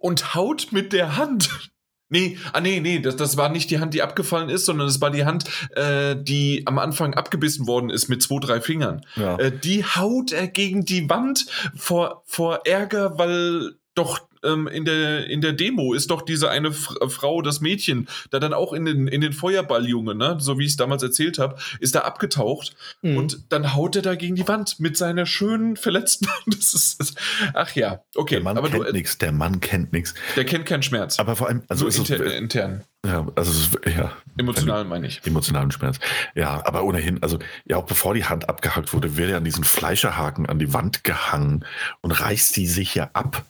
und 0.00 0.34
haut 0.34 0.72
mit 0.72 0.92
der 0.92 1.16
Hand 1.16 1.71
Nee, 2.12 2.36
ah 2.52 2.60
nee, 2.60 2.80
nee, 2.80 3.00
das, 3.00 3.16
das 3.16 3.38
war 3.38 3.48
nicht 3.48 3.70
die 3.70 3.80
Hand, 3.80 3.94
die 3.94 4.02
abgefallen 4.02 4.50
ist, 4.50 4.66
sondern 4.66 4.86
es 4.86 5.00
war 5.00 5.10
die 5.10 5.24
Hand, 5.24 5.44
äh, 5.74 6.14
die 6.14 6.62
am 6.66 6.78
Anfang 6.78 7.14
abgebissen 7.14 7.66
worden 7.66 7.88
ist 7.88 8.08
mit 8.08 8.22
zwei, 8.22 8.38
drei 8.38 8.60
Fingern. 8.60 9.04
Ja. 9.16 9.38
Äh, 9.38 9.50
die 9.50 9.82
haut 9.84 10.30
er 10.30 10.46
gegen 10.46 10.84
die 10.84 11.08
Wand 11.08 11.46
vor, 11.74 12.22
vor 12.26 12.60
Ärger, 12.66 13.18
weil 13.18 13.72
doch 13.94 14.20
ähm, 14.44 14.66
in, 14.66 14.84
der, 14.84 15.26
in 15.28 15.40
der 15.40 15.52
Demo 15.52 15.94
ist 15.94 16.10
doch 16.10 16.22
diese 16.22 16.50
eine 16.50 16.68
F 16.68 16.94
äh, 17.00 17.08
Frau, 17.08 17.42
das 17.42 17.60
Mädchen, 17.60 18.08
da 18.30 18.38
dann 18.38 18.52
auch 18.52 18.72
in 18.72 18.84
den, 18.84 19.08
in 19.08 19.20
den 19.20 19.32
Feuerballjunge, 19.32 20.14
ne, 20.14 20.36
so 20.38 20.58
wie 20.58 20.64
ich 20.64 20.70
es 20.70 20.76
damals 20.76 21.02
erzählt 21.02 21.38
habe, 21.38 21.56
ist 21.80 21.94
da 21.94 22.00
abgetaucht 22.00 22.74
mhm. 23.02 23.16
und 23.16 23.52
dann 23.52 23.74
haut 23.74 23.96
er 23.96 24.02
da 24.02 24.14
gegen 24.14 24.34
die 24.34 24.46
Wand 24.48 24.80
mit 24.80 24.96
seiner 24.96 25.26
schönen 25.26 25.76
verletzten 25.76 26.28
Hand. 26.28 26.42
Das 26.62 26.74
ist, 26.74 27.18
ach 27.54 27.74
ja, 27.74 28.02
okay. 28.14 28.36
Der 28.36 28.44
Mann 28.44 28.56
aber 28.56 28.68
kennt 28.68 28.92
nichts, 28.92 29.18
der 29.18 29.32
Mann 29.32 29.60
kennt 29.60 29.92
nichts. 29.92 30.14
Der 30.36 30.44
kennt 30.44 30.64
keinen 30.64 30.82
Schmerz. 30.82 31.18
Aber 31.18 31.34
vor 31.34 31.48
allem, 31.48 31.62
also 31.68 31.88
so 31.90 32.02
inter, 32.02 32.36
intern. 32.36 32.84
Ja, 33.04 33.26
also 33.34 33.78
ja. 33.84 34.12
Emotional 34.36 34.84
meine 34.84 35.08
ich. 35.08 35.20
Emotionalen 35.24 35.72
Schmerz. 35.72 35.98
Ja, 36.34 36.64
aber 36.64 36.84
ohnehin, 36.84 37.20
also 37.22 37.38
ja, 37.64 37.76
auch 37.78 37.86
bevor 37.86 38.14
die 38.14 38.24
Hand 38.24 38.48
abgehackt 38.48 38.92
wurde, 38.92 39.16
wird 39.16 39.30
er 39.30 39.38
an 39.38 39.44
diesen 39.44 39.64
Fleischerhaken 39.64 40.46
an 40.46 40.60
die 40.60 40.72
Wand 40.72 41.02
gehangen 41.02 41.64
und 42.00 42.12
reißt 42.12 42.56
die 42.56 42.66
sich 42.66 42.94
ja 42.94 43.10
ab 43.12 43.44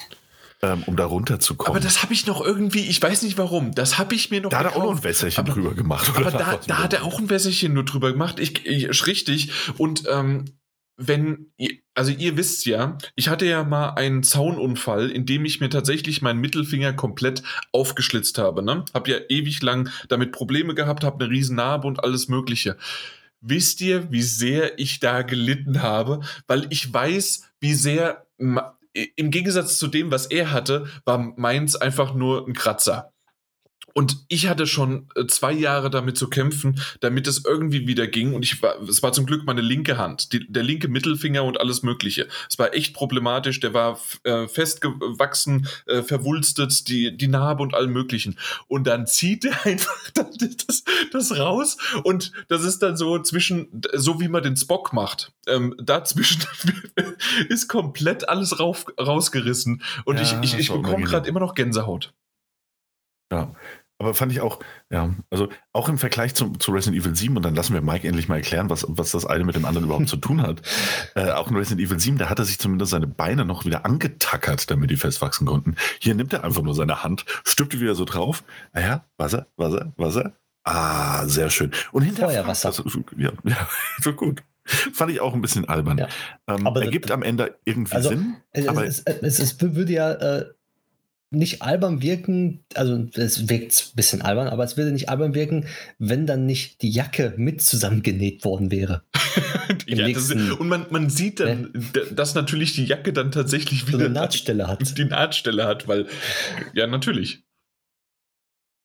ähm, 0.62 0.84
um 0.86 0.96
da 0.96 1.06
runterzukommen. 1.06 1.76
Aber 1.76 1.84
das 1.84 2.02
habe 2.02 2.12
ich 2.12 2.26
noch 2.26 2.40
irgendwie, 2.40 2.86
ich 2.86 3.02
weiß 3.02 3.22
nicht 3.22 3.36
warum, 3.36 3.74
das 3.74 3.98
habe 3.98 4.14
ich 4.14 4.30
mir 4.30 4.40
noch. 4.40 4.50
Da 4.50 4.60
hat 4.60 4.66
er 4.66 4.76
auch 4.76 4.84
noch 4.84 4.96
ein 4.96 5.04
Wässerchen 5.04 5.44
aber, 5.44 5.52
drüber 5.52 5.74
gemacht. 5.74 6.10
Aber 6.14 6.30
da, 6.30 6.60
da 6.66 6.78
hat 6.78 6.92
er 6.92 7.04
auch 7.04 7.18
ein 7.18 7.30
Wässerchen 7.30 7.72
nur 7.72 7.84
drüber 7.84 8.12
gemacht. 8.12 8.38
Ich, 8.38 8.64
ich 8.64 9.06
richtig. 9.06 9.50
Und 9.76 10.04
ähm, 10.08 10.44
wenn, 10.96 11.52
also 11.94 12.12
ihr 12.12 12.36
wisst 12.36 12.64
ja, 12.66 12.98
ich 13.16 13.28
hatte 13.28 13.46
ja 13.46 13.64
mal 13.64 13.90
einen 13.90 14.22
Zaununfall, 14.22 15.10
in 15.10 15.26
dem 15.26 15.44
ich 15.44 15.60
mir 15.60 15.68
tatsächlich 15.68 16.22
meinen 16.22 16.40
Mittelfinger 16.40 16.92
komplett 16.92 17.42
aufgeschlitzt 17.72 18.38
habe. 18.38 18.62
Ne? 18.62 18.84
Hab 18.94 19.08
ja 19.08 19.16
ewig 19.28 19.62
lang 19.62 19.90
damit 20.08 20.32
Probleme 20.32 20.74
gehabt, 20.74 21.02
habe 21.02 21.24
eine 21.24 21.32
riesen 21.32 21.56
Narbe 21.56 21.88
und 21.88 22.04
alles 22.04 22.28
Mögliche. 22.28 22.76
Wisst 23.40 23.80
ihr, 23.80 24.12
wie 24.12 24.22
sehr 24.22 24.78
ich 24.78 25.00
da 25.00 25.22
gelitten 25.22 25.82
habe? 25.82 26.20
Weil 26.46 26.66
ich 26.70 26.92
weiß, 26.92 27.50
wie 27.58 27.74
sehr 27.74 28.26
im 28.92 29.30
Gegensatz 29.30 29.78
zu 29.78 29.86
dem, 29.86 30.10
was 30.10 30.26
er 30.26 30.52
hatte, 30.52 30.86
war 31.04 31.18
meins 31.36 31.76
einfach 31.76 32.14
nur 32.14 32.46
ein 32.46 32.52
Kratzer. 32.52 33.11
Und 33.94 34.24
ich 34.28 34.48
hatte 34.48 34.66
schon 34.66 35.08
äh, 35.14 35.26
zwei 35.26 35.52
Jahre 35.52 35.90
damit 35.90 36.16
zu 36.16 36.28
kämpfen, 36.28 36.80
damit 37.00 37.26
es 37.26 37.44
irgendwie 37.44 37.86
wieder 37.86 38.06
ging. 38.06 38.34
Und 38.34 38.44
ich 38.44 38.62
war, 38.62 38.80
es 38.82 39.02
war 39.02 39.12
zum 39.12 39.26
Glück 39.26 39.44
meine 39.44 39.60
linke 39.60 39.98
Hand, 39.98 40.32
die, 40.32 40.50
der 40.50 40.62
linke 40.62 40.88
Mittelfinger 40.88 41.44
und 41.44 41.60
alles 41.60 41.82
Mögliche. 41.82 42.28
Es 42.48 42.58
war 42.58 42.74
echt 42.74 42.94
problematisch. 42.94 43.60
Der 43.60 43.74
war 43.74 43.98
äh, 44.24 44.48
festgewachsen, 44.48 45.66
äh, 45.86 46.02
verwulstet, 46.02 46.88
die, 46.88 47.16
die 47.16 47.28
Narbe 47.28 47.62
und 47.62 47.74
allem 47.74 47.92
Möglichen. 47.92 48.38
Und 48.68 48.86
dann 48.86 49.06
zieht 49.06 49.44
er 49.44 49.64
einfach 49.66 50.10
das, 50.14 50.84
das 51.12 51.38
raus. 51.38 51.76
Und 52.04 52.32
das 52.48 52.64
ist 52.64 52.80
dann 52.80 52.96
so 52.96 53.18
zwischen, 53.18 53.82
so 53.92 54.20
wie 54.20 54.28
man 54.28 54.42
den 54.42 54.56
Spock 54.56 54.92
macht. 54.92 55.32
Ähm, 55.46 55.74
dazwischen 55.78 56.42
ist 57.48 57.68
komplett 57.68 58.28
alles 58.28 58.58
rauf, 58.58 58.86
rausgerissen. 58.98 59.82
Und 60.04 60.16
ja, 60.16 60.22
ich, 60.22 60.34
ich, 60.42 60.58
ich 60.58 60.72
bekomme 60.72 61.04
gerade 61.04 61.28
immer 61.28 61.40
noch 61.40 61.54
Gänsehaut. 61.54 62.12
Ja, 63.32 63.54
aber 63.98 64.14
fand 64.14 64.32
ich 64.32 64.40
auch, 64.40 64.58
ja, 64.90 65.14
also 65.30 65.48
auch 65.72 65.88
im 65.88 65.98
Vergleich 65.98 66.34
zu, 66.34 66.50
zu, 66.54 66.72
Resident 66.72 67.00
Evil 67.00 67.14
7, 67.14 67.36
und 67.36 67.44
dann 67.44 67.54
lassen 67.54 67.74
wir 67.74 67.82
Mike 67.82 68.06
endlich 68.06 68.28
mal 68.28 68.36
erklären, 68.36 68.68
was, 68.68 68.84
was 68.88 69.12
das 69.12 69.26
eine 69.26 69.44
mit 69.44 69.54
dem 69.54 69.64
anderen 69.64 69.86
überhaupt 69.86 70.08
zu 70.08 70.16
tun 70.16 70.42
hat. 70.42 70.62
Äh, 71.14 71.32
auch 71.32 71.50
in 71.50 71.56
Resident 71.56 71.86
Evil 71.86 72.00
7, 72.00 72.16
da 72.16 72.30
hat 72.30 72.38
er 72.38 72.46
sich 72.46 72.58
zumindest 72.58 72.92
seine 72.92 73.06
Beine 73.06 73.44
noch 73.44 73.66
wieder 73.66 73.84
angetackert, 73.84 74.70
damit 74.70 74.90
die 74.90 74.96
festwachsen 74.96 75.46
konnten. 75.46 75.76
Hier 76.00 76.14
nimmt 76.14 76.32
er 76.32 76.42
einfach 76.42 76.62
nur 76.62 76.74
seine 76.74 77.02
Hand, 77.02 77.26
stülpt 77.44 77.78
wieder 77.78 77.94
so 77.94 78.04
drauf. 78.04 78.42
Naja, 78.72 79.04
Wasser, 79.18 79.46
Wasser, 79.56 79.92
Wasser. 79.96 80.32
Ah, 80.64 81.26
sehr 81.26 81.50
schön. 81.50 81.72
Und 81.90 82.02
hinterher. 82.02 82.44
Feuerwasser. 82.44 82.68
Also, 82.68 82.84
ja, 83.16 83.32
ja, 83.44 83.68
so 84.00 84.12
gut. 84.12 84.42
Fand 84.64 85.10
ich 85.10 85.20
auch 85.20 85.34
ein 85.34 85.40
bisschen 85.40 85.68
albern. 85.68 85.98
Ja. 85.98 86.08
Ähm, 86.46 86.66
aber 86.66 86.82
ergibt 86.82 87.10
am 87.10 87.22
Ende 87.22 87.58
irgendwie 87.64 87.96
also, 87.96 88.10
Sinn. 88.10 88.36
Es, 88.52 88.68
aber 88.68 88.86
es, 88.86 89.00
es, 89.00 89.38
es, 89.40 89.60
würde 89.60 89.92
ja 89.92 90.12
äh, 90.12 90.44
nicht 91.32 91.62
albern 91.62 92.02
wirken, 92.02 92.64
also 92.74 93.08
es 93.14 93.48
wirkt 93.48 93.90
ein 93.92 93.96
bisschen 93.96 94.22
albern, 94.22 94.48
aber 94.48 94.64
es 94.64 94.76
würde 94.76 94.92
nicht 94.92 95.08
albern 95.08 95.34
wirken, 95.34 95.66
wenn 95.98 96.26
dann 96.26 96.46
nicht 96.46 96.82
die 96.82 96.90
Jacke 96.90 97.34
mit 97.36 97.62
zusammengenäht 97.62 98.44
worden 98.44 98.70
wäre. 98.70 99.02
ja, 99.86 100.06
ist, 100.06 100.32
und 100.32 100.68
man, 100.68 100.86
man 100.90 101.08
sieht 101.10 101.40
dann, 101.40 101.72
ne? 101.72 102.06
dass 102.14 102.34
natürlich 102.34 102.74
die 102.74 102.84
Jacke 102.84 103.12
dann 103.12 103.32
tatsächlich 103.32 103.88
wieder 103.88 103.98
so 103.98 104.04
eine 104.04 104.14
Nahtstelle 104.14 104.68
hat. 104.68 104.98
Die 104.98 105.04
Nahtstelle 105.04 105.66
hat, 105.66 105.88
weil, 105.88 106.06
ja, 106.74 106.86
natürlich. 106.86 107.44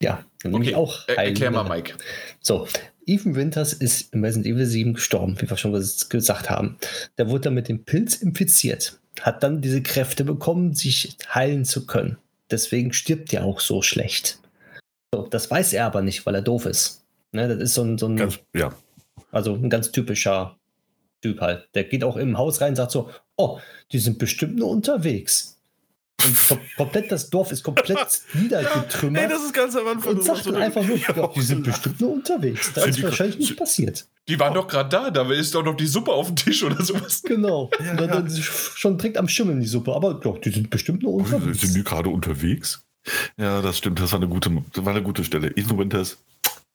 Ja, 0.01 0.26
nämlich 0.43 0.69
okay. 0.69 0.76
auch. 0.76 1.08
Er, 1.08 1.17
erklär 1.17 1.51
mal, 1.51 1.64
Mike. 1.64 1.95
So, 2.40 2.67
Ethan 3.06 3.35
Winters 3.35 3.74
ist 3.74 4.14
im 4.14 4.24
Resident 4.24 4.56
Evil 4.56 4.66
7 4.66 4.93
gestorben, 4.93 5.35
wie 5.40 5.50
wir 5.50 5.58
schon 5.58 5.72
gesagt 5.74 6.50
haben. 6.50 6.77
Der 7.17 7.30
wurde 7.30 7.42
dann 7.42 7.56
mit 7.56 7.67
dem 7.67 7.84
Pilz 7.84 8.16
infiziert, 8.16 9.00
hat 9.22 9.43
dann 9.43 9.61
diese 9.61 9.82
Kräfte 9.82 10.24
bekommen, 10.24 10.74
sich 10.74 11.17
heilen 11.34 11.66
zu 11.66 11.85
können. 11.85 12.17
Deswegen 12.51 12.93
stirbt 12.93 13.34
er 13.34 13.45
auch 13.45 13.59
so 13.59 13.82
schlecht. 13.82 14.40
So, 15.14 15.27
das 15.27 15.50
weiß 15.50 15.74
er 15.74 15.85
aber 15.85 16.01
nicht, 16.01 16.26
weil 16.26 16.35
er 16.35 16.42
doof 16.42 16.66
ist. 16.66 17.06
Ne, 17.32 17.48
das 17.48 17.59
ist 17.59 17.74
so 17.74 17.84
ein, 17.84 17.98
so 17.98 18.08
ein 18.08 18.16
ganz, 18.16 18.40
ja. 18.56 18.74
also 19.32 19.53
ein 19.53 19.69
ganz 19.69 19.92
typischer 19.92 20.58
Typ 21.22 21.42
halt. 21.42 21.67
Der 21.74 21.84
geht 21.84 22.03
auch 22.03 22.17
im 22.17 22.38
Haus 22.38 22.61
rein 22.61 22.69
und 22.69 22.76
sagt 22.76 22.92
so, 22.92 23.09
oh, 23.35 23.59
die 23.92 24.00
sind 24.00 24.17
bestimmt 24.19 24.56
nur 24.56 24.69
unterwegs. 24.69 25.57
Und 26.27 26.59
komplett 26.75 27.11
das 27.11 27.30
Dorf 27.30 27.51
ist 27.51 27.64
komplett 27.64 28.22
niedergetrümmert. 28.33 29.22
Ja, 29.22 29.27
ey, 29.27 29.33
das 29.33 29.43
ist 29.43 29.53
ganz 29.53 29.75
am 29.75 29.88
Anfang. 29.88 30.15
Und 30.15 30.23
sagt 30.23 30.43
so 30.43 30.53
einfach 30.53 30.83
nur, 30.83 30.97
ja, 31.15 31.27
die 31.27 31.41
sind 31.41 31.64
bestimmt 31.64 32.01
nur 32.01 32.14
unterwegs. 32.14 32.72
Da 32.73 32.85
ist 32.85 33.01
wahrscheinlich 33.01 33.38
nicht 33.38 33.57
passiert. 33.57 34.06
Die 34.27 34.39
waren 34.39 34.53
doch 34.53 34.67
gerade 34.67 34.89
da, 34.89 35.09
da 35.09 35.31
ist 35.31 35.56
doch 35.56 35.64
noch 35.64 35.75
die 35.75 35.88
Suppe 35.88 36.11
auf 36.11 36.27
dem 36.27 36.35
Tisch 36.35 36.64
oder 36.64 36.83
sowas. 36.83 37.22
Genau. 37.23 37.69
Ja, 37.83 37.91
und 37.91 38.11
dann 38.11 38.27
ja. 38.27 38.41
schon 38.41 38.97
direkt 38.97 39.17
am 39.17 39.30
Schimmeln 39.30 39.59
die 39.61 39.67
Suppe. 39.67 39.93
Aber 39.93 40.15
doch, 40.15 40.39
die 40.39 40.49
sind 40.49 40.69
bestimmt 40.69 41.03
nur 41.03 41.14
unterwegs. 41.14 41.61
Sind 41.61 41.75
die 41.75 41.83
gerade 41.83 42.09
unterwegs? 42.09 42.83
Ja, 43.38 43.61
das 43.61 43.77
stimmt. 43.77 43.99
Das 43.99 44.11
war 44.11 44.19
eine 44.19 44.27
gute, 44.27 44.51
das 44.73 44.83
war 44.83 44.93
eine 44.93 45.03
gute 45.03 45.23
Stelle. 45.23 45.49
Ethan 45.56 45.77
Winters, 45.77 46.17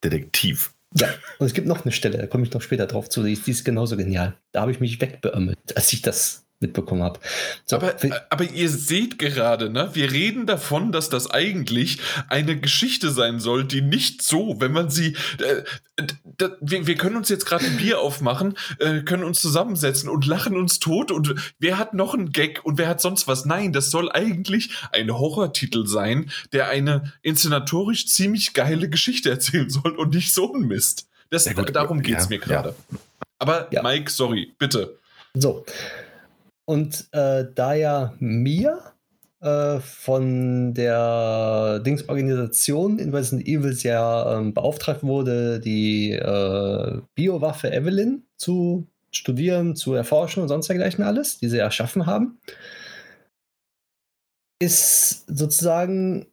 Detektiv. 0.03 0.73
Ja, 0.95 1.09
und 1.39 1.47
es 1.47 1.55
gibt 1.55 1.67
noch 1.67 1.85
eine 1.85 1.93
Stelle, 1.93 2.19
da 2.19 2.27
komme 2.27 2.45
ich 2.45 2.53
noch 2.53 2.61
später 2.61 2.87
drauf 2.87 3.09
zu, 3.09 3.23
die 3.23 3.33
ist, 3.33 3.47
die 3.47 3.53
ist 3.53 3.65
genauso 3.65 3.97
genial. 3.97 4.35
Da 4.53 4.63
habe 4.63 4.73
ich 4.73 4.81
mich 4.81 5.01
wegbeömmelt, 5.01 5.59
als 5.75 5.93
ich 5.93 6.03
das 6.03 6.45
mitbekommen 6.63 7.03
habe. 7.03 7.21
So, 7.67 7.77
aber, 7.77 7.97
aber 8.31 8.45
ihr 8.45 8.69
seht 8.69 9.19
gerade, 9.19 9.69
ne? 9.71 9.91
Wir 9.93 10.11
reden 10.11 10.47
davon, 10.47 10.93
dass 10.93 11.09
das 11.09 11.31
eigentlich 11.31 11.99
eine 12.29 12.59
Geschichte 12.59 13.11
sein 13.11 13.41
soll, 13.41 13.65
die 13.65 13.83
nicht 13.83 14.23
so, 14.23 14.61
wenn 14.61 14.73
man 14.73 14.91
sie. 14.91 15.17
Äh, 15.39 15.65
äh, 15.97 16.49
wir, 16.61 16.87
wir, 16.87 16.95
können 16.95 17.17
uns 17.17 17.29
jetzt 17.29 17.45
gerade 17.45 17.67
ein 17.67 17.77
Bier 17.77 18.01
aufmachen, 18.01 18.57
äh, 18.79 19.03
können 19.03 19.25
uns 19.25 19.41
zusammensetzen 19.41 20.09
und 20.09 20.27
lachen 20.27 20.57
uns 20.57 20.79
tot 20.79 21.11
und 21.11 21.35
wer 21.59 21.79
hat 21.79 21.93
noch 21.95 22.15
einen 22.15 22.33
Gag 22.33 22.65
und 22.65 22.79
wer 22.79 22.89
hat 22.89 23.01
sonst 23.01 23.29
was? 23.29 23.45
Nein, 23.45 23.73
das 23.73 23.91
soll 23.91 24.11
eigentlich 24.11 24.71
ein 24.93 25.13
Horrortitel 25.13 25.87
sein, 25.87 26.31
der 26.53 26.69
eine 26.69 27.13
inszenatorisch 27.23 28.07
ziemlich 28.07 28.55
geile 28.55 28.89
Geschichte 28.89 29.29
erzählen 29.31 29.69
soll 29.69 29.93
und 29.97 30.15
nicht 30.15 30.33
so 30.33 30.55
ein 30.55 30.63
Mist. 30.63 31.09
Das, 31.31 31.47
ja, 31.47 31.53
gut, 31.55 31.75
darum 31.75 32.03
geht 32.03 32.19
es 32.19 32.25
ja, 32.25 32.29
mir 32.29 32.39
gerade. 32.39 32.75
Ja. 32.91 32.99
Aber 33.39 33.69
Mike, 33.83 34.11
sorry, 34.11 34.53
bitte. 34.59 34.99
So, 35.35 35.65
und 36.65 37.09
äh, 37.13 37.45
da 37.55 37.75
ja 37.75 38.15
mir 38.19 38.81
äh, 39.41 39.81
von 39.81 40.75
der 40.75 41.81
Dingsorganisation 41.81 42.99
in 42.99 43.15
Resident 43.15 43.47
Evils 43.47 43.83
ja 43.83 44.39
ähm, 44.39 44.55
beauftragt 44.55 45.03
wurde, 45.03 45.61
die 45.61 46.13
äh, 46.13 47.01
Biowaffe 47.15 47.73
Evelyn 47.73 48.25
zu 48.37 48.87
studieren, 49.11 49.77
zu 49.77 49.95
erforschen 49.95 50.43
und 50.43 50.49
sonst 50.49 50.69
dergleichen 50.69 51.05
alles, 51.05 51.39
die 51.39 51.49
sie 51.49 51.59
erschaffen 51.59 52.07
haben, 52.07 52.39
ist 54.59 55.25
sozusagen 55.27 56.27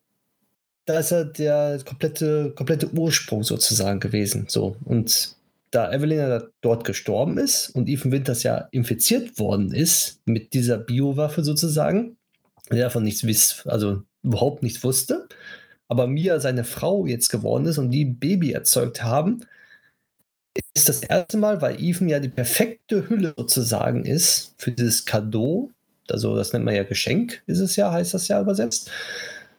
da 0.90 0.98
ist 0.98 1.12
ja 1.12 1.24
der 1.24 1.80
komplette, 1.86 2.52
komplette 2.56 2.92
Ursprung 2.94 3.44
sozusagen 3.44 4.00
gewesen. 4.00 4.46
So. 4.50 4.76
Und 4.86 5.36
da 5.72 5.92
Evelyn 5.92 6.44
dort 6.62 6.84
gestorben 6.84 7.38
ist 7.38 7.70
und 7.70 7.88
Ethan 7.88 8.12
Winters 8.12 8.44
ja 8.44 8.68
infiziert 8.72 9.38
worden 9.38 9.74
ist 9.74 10.22
mit 10.26 10.54
dieser 10.54 10.78
Biowaffe 10.78 11.44
sozusagen, 11.44 12.18
der 12.72 12.86
davon 12.86 13.04
nichts 13.04 13.24
wiss, 13.26 13.64
also 13.68 14.04
überhaupt 14.24 14.64
nichts 14.64 14.84
wusste, 14.84 15.28
aber 15.88 16.08
Mia 16.08 16.40
seine 16.40 16.64
Frau 16.64 17.06
jetzt 17.06 17.30
geworden 17.30 17.66
ist 17.66 17.78
und 17.78 17.92
die 17.92 18.06
ein 18.06 18.20
Baby 18.20 18.52
erzeugt 18.52 19.04
haben, 19.04 19.42
ist 20.74 20.90
das 20.90 21.04
erste 21.04 21.38
Mal, 21.38 21.62
weil 21.62 21.82
Ethan 21.82 22.10
ja 22.10 22.20
die 22.20 22.30
perfekte 22.30 23.08
Hülle 23.10 23.34
sozusagen 23.38 24.06
ist 24.06 24.54
für 24.58 24.72
dieses 24.72 25.06
Cadeau, 25.06 25.72
also 26.10 26.36
das 26.36 26.54
nennt 26.54 26.66
man 26.66 26.76
ja 26.76 26.84
Geschenk, 26.84 27.44
ist 27.46 27.60
es 27.60 27.76
ja, 27.76 27.92
heißt 27.92 28.14
das 28.14 28.28
ja 28.28 28.42
übersetzt, 28.42 28.92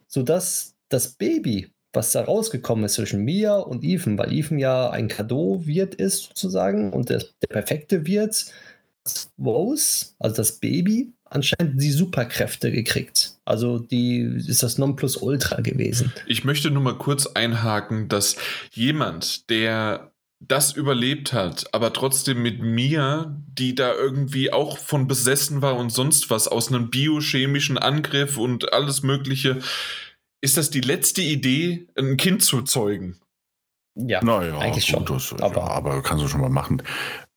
sodass 0.08 0.74
das 0.88 1.08
Baby 1.08 1.70
was 1.92 2.12
da 2.12 2.22
rausgekommen 2.22 2.84
ist 2.84 2.94
zwischen 2.94 3.24
Mia 3.24 3.56
und 3.56 3.84
Ethan, 3.84 4.18
weil 4.18 4.32
Ethan 4.32 4.58
ja 4.58 4.90
ein 4.90 5.08
Cadeau-Wirt 5.08 5.94
ist 5.94 6.24
sozusagen 6.24 6.92
und 6.92 7.08
der, 7.08 7.24
der 7.42 7.48
perfekte 7.48 8.06
Wirt, 8.06 8.46
Rose, 9.38 10.06
also 10.18 10.36
das 10.36 10.52
Baby, 10.60 11.12
anscheinend 11.24 11.80
die 11.80 11.90
Superkräfte 11.90 12.70
gekriegt. 12.70 13.34
Also 13.44 13.78
die 13.78 14.20
ist 14.20 14.62
das 14.62 14.78
Nonplusultra 14.78 15.60
gewesen. 15.60 16.12
Ich 16.26 16.44
möchte 16.44 16.70
nur 16.70 16.82
mal 16.82 16.98
kurz 16.98 17.26
einhaken, 17.26 18.08
dass 18.08 18.36
jemand, 18.72 19.48
der 19.48 20.10
das 20.40 20.72
überlebt 20.72 21.32
hat, 21.32 21.66
aber 21.72 21.92
trotzdem 21.92 22.42
mit 22.42 22.60
Mia, 22.62 23.36
die 23.46 23.74
da 23.74 23.92
irgendwie 23.92 24.52
auch 24.52 24.78
von 24.78 25.06
besessen 25.06 25.60
war 25.60 25.76
und 25.76 25.90
sonst 25.90 26.30
was 26.30 26.48
aus 26.48 26.68
einem 26.68 26.88
biochemischen 26.88 27.76
Angriff 27.76 28.38
und 28.38 28.72
alles 28.72 29.02
Mögliche, 29.02 29.58
ist 30.40 30.56
das 30.56 30.70
die 30.70 30.80
letzte 30.80 31.22
Idee, 31.22 31.86
ein 31.96 32.16
Kind 32.16 32.42
zu 32.42 32.62
zeugen? 32.62 33.18
Ja, 33.94 34.22
naja, 34.22 34.58
eigentlich 34.58 34.86
schon. 34.86 35.04
Das, 35.04 35.32
aber, 35.40 35.56
ja, 35.56 35.66
aber 35.66 36.02
kannst 36.02 36.24
du 36.24 36.28
schon 36.28 36.40
mal 36.40 36.48
machen. 36.48 36.82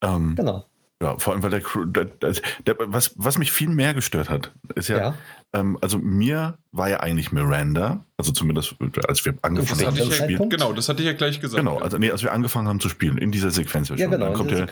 Ähm, 0.02 0.36
genau. 0.36 0.66
Ja, 1.02 1.18
vor 1.18 1.34
allem, 1.34 1.44
weil 1.44 1.50
der, 1.50 1.62
der, 1.86 2.34
der, 2.66 2.76
was, 2.80 3.14
was 3.18 3.38
mich 3.38 3.52
viel 3.52 3.68
mehr 3.68 3.94
gestört 3.94 4.30
hat, 4.30 4.54
ist 4.76 4.88
ja, 4.88 4.98
ja. 4.98 5.16
Ähm, 5.52 5.78
also 5.82 5.98
mir 5.98 6.58
war 6.72 6.90
ja 6.90 7.02
eigentlich 7.02 7.34
Miranda, 7.34 8.06
also 8.16 8.32
zumindest 8.32 8.76
als 9.06 9.26
wir 9.26 9.34
angefangen 9.42 9.86
haben 9.86 9.98
zu 9.98 10.12
spielen. 10.12 10.50
genau, 10.50 10.72
das 10.72 10.88
hatte 10.88 11.02
ich 11.02 11.08
ja 11.08 11.14
gleich 11.14 11.42
gesagt. 11.42 11.60
Genau, 11.60 11.80
also 11.80 11.98
nee, 11.98 12.10
als 12.10 12.24
wir 12.24 12.32
angefangen 12.32 12.70
haben 12.70 12.80
zu 12.80 12.88
spielen, 12.88 13.18
in 13.18 13.34
dieser 13.34 13.52
Sequenz. 13.52 13.90
Ja, 13.90 13.96
genau, 13.96 14.18
dann 14.18 14.34
kommt, 14.34 14.52
der, 14.52 14.70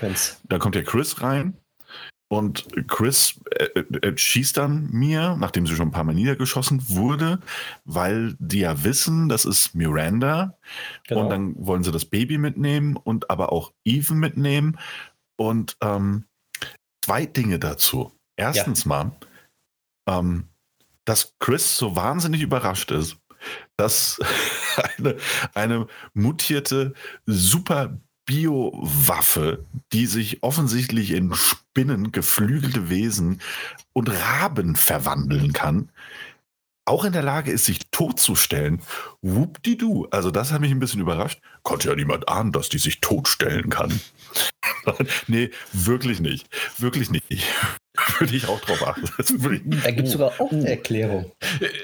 da 0.48 0.58
kommt 0.58 0.76
der 0.76 0.84
Chris 0.84 1.22
rein 1.22 1.58
und 2.32 2.66
Chris 2.88 3.42
äh, 3.50 3.66
äh, 3.82 4.18
schießt 4.18 4.56
dann 4.56 4.90
mir, 4.90 5.36
nachdem 5.38 5.68
sie 5.68 5.76
schon 5.76 5.90
ein 5.90 5.92
paar 5.92 6.06
Mal 6.06 6.16
niedergeschossen 6.16 6.88
wurde, 6.88 7.42
weil 7.84 8.38
die 8.40 8.60
ja 8.60 8.86
wissen, 8.86 9.28
das 9.28 9.44
ist 9.44 9.76
Miranda. 9.76 10.58
Genau. 11.10 11.24
Und 11.24 11.30
dann 11.30 11.56
wollen 11.58 11.84
sie 11.84 11.92
das 11.92 12.06
Baby 12.06 12.38
mitnehmen 12.38 12.96
und 12.96 13.30
aber 13.30 13.52
auch 13.52 13.74
Even 13.84 14.18
mitnehmen. 14.20 14.80
Und 15.36 15.76
ähm, 15.82 16.24
zwei 17.04 17.26
Dinge 17.26 17.60
dazu. 17.60 18.14
Erstens 18.38 18.86
ja. 18.86 18.88
mal, 18.88 19.12
ähm, 20.08 20.48
dass 21.04 21.36
Chris 21.40 21.78
so 21.78 21.98
wahnsinnig 21.98 22.42
überrascht 22.44 22.92
ist, 22.92 23.18
dass 23.76 24.22
eine, 24.98 25.18
eine 25.54 25.88
mutierte, 26.14 26.94
super 27.26 28.00
Biowaffe, 28.26 29.66
die 29.94 30.06
sich 30.06 30.44
offensichtlich 30.44 31.12
in 31.12 31.34
Spinnen, 31.34 32.12
geflügelte 32.12 32.90
Wesen 32.90 33.42
und 33.94 34.10
Raben 34.10 34.76
verwandeln 34.76 35.54
kann, 35.54 35.90
auch 36.86 37.06
in 37.06 37.14
der 37.14 37.22
Lage 37.22 37.52
ist, 37.52 37.66
sich 37.66 37.80
totzustellen. 37.92 38.82
Whoop-di-doo. 39.22 40.08
Also 40.12 40.32
das 40.32 40.52
hat 40.52 40.62
mich 40.62 40.72
ein 40.72 40.80
bisschen 40.80 41.02
überrascht. 41.02 41.42
Konnte 41.64 41.90
ja 41.90 41.96
niemand 41.96 42.28
ahnen, 42.28 42.52
dass 42.52 42.70
die 42.70 42.80
sich 42.80 43.00
totstellen 43.02 43.70
kann. 43.70 44.02
Nee, 45.28 45.52
wirklich 45.74 46.20
nicht. 46.20 46.48
Wirklich 46.78 47.10
nicht. 47.10 47.26
würde 48.20 48.36
ich 48.36 48.48
auch 48.48 48.60
drauf 48.62 48.88
achten. 48.88 49.10
da 49.84 49.92
gibt 49.92 50.08
es 50.08 50.14
sogar 50.14 50.34
auch 50.40 50.52
eine 50.52 50.70
Erklärung. 50.70 51.32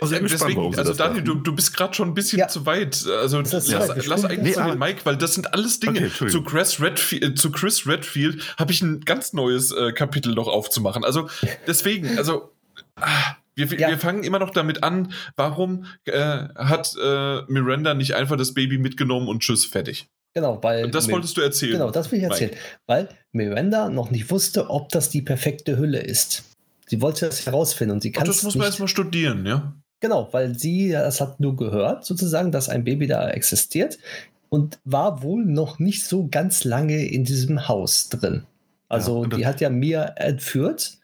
Also, 0.02 0.18
Deswegen, 0.20 0.76
also 0.76 0.94
Daniel, 0.94 1.24
du, 1.24 1.36
du 1.36 1.54
bist 1.54 1.76
gerade 1.76 1.94
schon 1.94 2.10
ein 2.10 2.14
bisschen 2.14 2.40
ja. 2.40 2.48
zu 2.48 2.66
weit. 2.66 3.06
Also 3.08 3.42
lass, 3.42 3.68
lass 3.68 4.26
eigentlich 4.26 4.58
nee, 4.58 4.64
den 4.64 4.80
Mike, 4.80 5.02
weil 5.04 5.18
das 5.18 5.34
sind 5.34 5.54
alles 5.54 5.80
Dinge. 5.80 6.08
Okay, 6.08 6.30
zu, 6.30 6.44
Chris 6.44 6.82
Redfield, 6.82 7.24
äh, 7.24 7.36
zu 7.36 7.52
Chris 7.52 7.88
Redfield 7.88 8.56
habe 8.58 8.72
ich 8.72 8.82
ein 8.82 9.02
ganz 9.02 9.34
neues 9.34 9.72
äh, 9.72 9.92
Kapitel 9.92 10.34
noch 10.34 10.48
aufzumachen. 10.48 11.04
Also 11.04 11.30
deswegen, 11.68 12.18
also 12.18 12.54
ah, 12.96 13.36
wir, 13.56 13.66
ja. 13.78 13.90
wir, 13.90 13.98
fangen 13.98 14.24
immer 14.24 14.40
noch 14.40 14.52
damit 14.52 14.84
an, 14.84 15.12
warum 15.36 15.86
äh, 16.06 16.48
hat 16.56 16.96
äh, 17.02 17.42
Miranda 17.48 17.94
nicht 17.96 18.16
einfach 18.16 18.38
das 18.38 18.54
Baby 18.54 18.78
mitgenommen 18.78 19.28
und 19.28 19.42
tschüss, 19.42 19.66
fertig. 19.66 20.08
Genau, 20.38 20.62
weil. 20.62 20.86
Und 20.86 20.94
das 20.94 21.10
wolltest 21.10 21.36
du 21.36 21.42
erzählen. 21.42 21.72
Genau, 21.72 21.90
das 21.90 22.12
will 22.12 22.20
ich 22.20 22.26
erzählen. 22.26 22.52
Mike. 22.52 22.62
Weil 22.86 23.10
Miranda 23.32 23.90
noch 23.90 24.12
nicht 24.12 24.30
wusste, 24.30 24.70
ob 24.70 24.90
das 24.90 25.10
die 25.10 25.24
perfekte 25.24 25.80
Hülle 25.80 25.98
ist. 25.98 26.44
Sie 26.86 27.02
wollte 27.02 27.26
das 27.26 27.48
herausfinden 27.48 27.96
und 27.96 28.04
sie 28.04 28.12
kann. 28.12 28.28
Das 28.28 28.44
muss 28.44 28.54
man 28.54 28.68
erstmal 28.68 28.88
studieren, 28.88 29.48
ja? 29.48 29.74
Genau, 30.00 30.30
weil 30.34 30.56
sie, 30.56 30.92
das 30.92 31.22
hat 31.22 31.40
nur 31.40 31.56
gehört, 31.56 32.06
sozusagen, 32.06 32.52
dass 32.52 32.70
ein 32.70 32.84
Baby 32.84 33.08
da 33.08 33.32
existiert 33.32 33.98
und 34.50 34.78
war 34.84 35.24
wohl 35.24 35.44
noch 35.44 35.80
nicht 35.80 36.06
so 36.06 36.28
ganz 36.30 36.64
lange 36.66 37.08
in 37.08 37.24
diesem 37.24 37.68
Haus 37.68 38.10
drin. 38.10 38.44
Also, 38.90 39.24
ja, 39.24 39.38
die 39.38 39.46
hat 39.48 39.60
ja 39.60 39.72
Mia 39.72 40.04
entführt, 40.04 41.00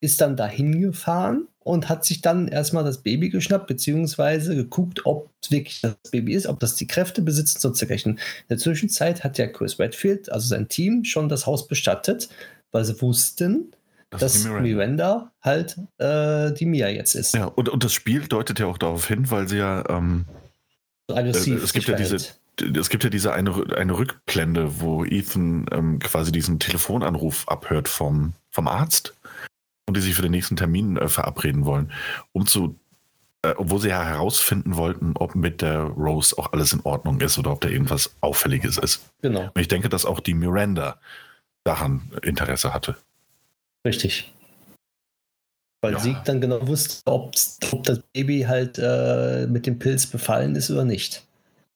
ist 0.00 0.20
dann 0.20 0.36
dahin 0.36 0.80
gefahren 0.80 1.46
und 1.66 1.88
hat 1.88 2.04
sich 2.04 2.20
dann 2.20 2.46
erstmal 2.46 2.84
das 2.84 3.02
Baby 3.02 3.28
geschnappt, 3.28 3.66
beziehungsweise 3.66 4.54
geguckt, 4.54 5.04
ob 5.04 5.30
es 5.42 5.50
wirklich 5.50 5.80
das 5.80 5.96
Baby 6.12 6.34
ist, 6.34 6.46
ob 6.46 6.60
das 6.60 6.76
die 6.76 6.86
Kräfte 6.86 7.22
besitzt 7.22 7.56
und 7.66 7.76
so 7.76 7.80
dergleichen. 7.80 8.12
In 8.12 8.18
der 8.50 8.58
Zwischenzeit 8.58 9.24
hat 9.24 9.36
ja 9.36 9.48
Chris 9.48 9.80
Redfield, 9.80 10.30
also 10.30 10.46
sein 10.46 10.68
Team, 10.68 11.02
schon 11.02 11.28
das 11.28 11.44
Haus 11.44 11.66
bestattet, 11.66 12.28
weil 12.70 12.84
sie 12.84 13.02
wussten, 13.02 13.72
das 14.10 14.20
dass 14.20 14.44
Miranda. 14.44 14.62
Miranda. 14.62 15.32
halt 15.42 15.76
äh, 15.98 16.52
die 16.52 16.66
Mia 16.66 16.88
jetzt 16.88 17.16
ist. 17.16 17.34
Ja, 17.34 17.46
und, 17.46 17.68
und 17.68 17.82
das 17.82 17.92
Spiel 17.92 18.28
deutet 18.28 18.60
ja 18.60 18.66
auch 18.66 18.78
darauf 18.78 19.08
hin, 19.08 19.28
weil 19.32 19.48
sie 19.48 19.58
ja 19.58 19.82
ähm, 19.88 20.24
aggressiv 21.12 21.60
äh, 21.60 21.64
es 21.64 21.72
gibt 21.72 21.88
ja 21.88 21.96
diese 21.96 22.18
es 22.78 22.88
gibt 22.88 23.04
ja 23.04 23.10
diese 23.10 23.32
eine, 23.32 23.76
eine 23.76 23.98
Rückblende, 23.98 24.80
wo 24.80 25.04
Ethan 25.04 25.66
ähm, 25.72 25.98
quasi 25.98 26.32
diesen 26.32 26.58
Telefonanruf 26.58 27.46
abhört 27.48 27.88
vom, 27.88 28.34
vom 28.50 28.66
Arzt 28.68 29.15
und 29.86 29.96
die 29.96 30.00
sich 30.00 30.14
für 30.14 30.22
den 30.22 30.32
nächsten 30.32 30.56
Termin 30.56 30.96
äh, 30.96 31.08
verabreden 31.08 31.64
wollen, 31.64 31.92
um 32.32 32.46
zu, 32.46 32.78
äh, 33.42 33.54
obwohl 33.56 33.80
sie 33.80 33.88
ja 33.88 34.04
herausfinden 34.04 34.76
wollten, 34.76 35.12
ob 35.16 35.34
mit 35.34 35.62
der 35.62 35.80
Rose 35.80 36.36
auch 36.38 36.52
alles 36.52 36.72
in 36.72 36.80
Ordnung 36.80 37.20
ist 37.20 37.38
oder 37.38 37.52
ob 37.52 37.60
da 37.60 37.68
irgendwas 37.68 38.14
Auffälliges 38.20 38.78
ist. 38.78 39.08
Genau. 39.22 39.50
Und 39.54 39.58
ich 39.60 39.68
denke, 39.68 39.88
dass 39.88 40.04
auch 40.04 40.20
die 40.20 40.34
Miranda 40.34 40.98
daran 41.64 42.10
Interesse 42.22 42.74
hatte. 42.74 42.96
Richtig. 43.86 44.32
Weil 45.82 45.92
ja. 45.92 46.00
sie 46.00 46.16
dann 46.24 46.40
genau 46.40 46.66
wusste, 46.66 47.00
ob 47.06 47.32
das 47.32 48.02
Baby 48.12 48.40
halt 48.40 48.78
äh, 48.78 49.46
mit 49.46 49.66
dem 49.66 49.78
Pilz 49.78 50.06
befallen 50.06 50.56
ist 50.56 50.70
oder 50.70 50.84
nicht. 50.84 51.24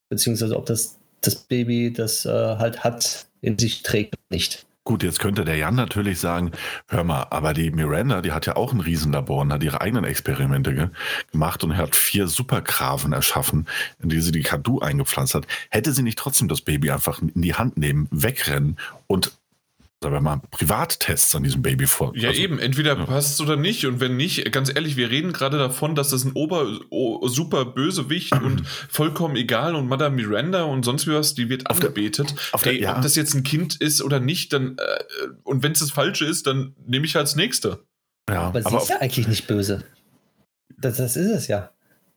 Beziehungsweise 0.09 0.57
ob 0.57 0.67
das, 0.67 0.99
das 1.21 1.37
Baby 1.37 1.93
das 1.93 2.25
äh, 2.25 2.31
halt 2.31 2.83
hat, 2.83 3.27
in 3.41 3.59
sich 3.59 3.83
trägt 3.83 4.15
oder 4.15 4.37
nicht. 4.37 4.67
Gut, 4.91 5.05
jetzt 5.05 5.21
könnte 5.21 5.45
der 5.45 5.55
Jan 5.55 5.77
natürlich 5.77 6.19
sagen, 6.19 6.51
hör 6.89 7.05
mal, 7.05 7.29
aber 7.31 7.55
die 7.55 7.71
Miranda, 7.71 8.23
die 8.23 8.33
hat 8.33 8.47
ja 8.47 8.57
auch 8.57 8.73
ein 8.73 8.81
Riesenlabor 8.81 9.43
und 9.43 9.53
hat 9.53 9.63
ihre 9.63 9.81
eigenen 9.81 10.03
Experimente 10.03 10.75
ge 10.75 10.89
gemacht 11.31 11.63
und 11.63 11.77
hat 11.77 11.95
vier 11.95 12.27
Supergraven 12.27 13.13
erschaffen, 13.13 13.69
in 14.03 14.09
die 14.09 14.21
sie 14.21 14.33
die 14.33 14.43
Kadu 14.43 14.81
eingepflanzt 14.81 15.37
hat. 15.37 15.47
Hätte 15.71 15.93
sie 15.93 16.03
nicht 16.03 16.19
trotzdem 16.19 16.49
das 16.49 16.63
Baby 16.63 16.91
einfach 16.91 17.23
in 17.23 17.41
die 17.41 17.55
Hand 17.55 17.77
nehmen, 17.77 18.09
wegrennen 18.11 18.79
und 19.07 19.39
sagen 20.03 20.15
wir 20.15 20.21
mal, 20.21 20.41
Privattests 20.51 21.35
an 21.35 21.43
diesem 21.43 21.61
Baby 21.61 21.87
vor. 21.87 22.13
Ja, 22.17 22.31
also, 22.31 22.41
eben, 22.41 22.59
entweder 22.59 22.97
ja. 22.97 23.05
passt 23.05 23.35
es 23.35 23.41
oder 23.41 23.57
nicht. 23.57 23.85
Und 23.85 24.01
wenn 24.01 24.17
nicht, 24.17 24.51
ganz 24.51 24.71
ehrlich, 24.75 24.97
wir 24.97 25.11
reden 25.11 25.33
gerade 25.33 25.59
davon, 25.59 25.95
dass 25.95 26.09
das 26.09 26.25
ein 26.25 26.33
Ober, 26.33 26.81
super 27.29 27.67
Bösewicht 27.67 28.33
und 28.33 28.67
vollkommen 28.89 29.37
egal 29.37 29.75
und 29.75 29.89
Madame 29.89 30.17
Miranda 30.17 30.63
und 30.63 30.85
sonst 30.85 31.07
wie 31.07 31.13
was, 31.13 31.35
die 31.35 31.51
wird 31.51 31.69
auf 31.69 31.77
angebetet. 31.77 32.31
Der, 32.31 32.37
auf 32.53 32.63
der, 32.63 32.73
Ey, 32.73 32.83
ja. 32.83 32.97
Ob 32.97 33.03
das 33.03 33.15
jetzt 33.15 33.35
ein 33.35 33.43
Kind 33.43 33.77
ist 33.77 34.03
oder 34.03 34.21
nicht, 34.21 34.55
dann, 34.55 34.79
äh, 34.79 35.29
und 35.45 35.63
wenn 35.63 35.73
es 35.73 35.81
das 35.81 35.91
Falsche 35.91 36.25
ist, 36.25 36.47
dann 36.47 36.75
nehme 36.87 37.05
ich 37.05 37.15
halt 37.15 37.25
das 37.25 37.37
nächste. 37.37 37.85
Ja, 38.31 38.43
aber, 38.43 38.61
aber 38.61 38.71
sie 38.71 38.77
ist 38.77 38.89
ja 38.89 39.01
eigentlich 39.01 39.29
nicht 39.29 39.47
böse. 39.47 39.85
Das, 40.79 40.97
das 40.97 41.17
ist 41.17 41.31
es 41.31 41.47
ja. 41.49 41.73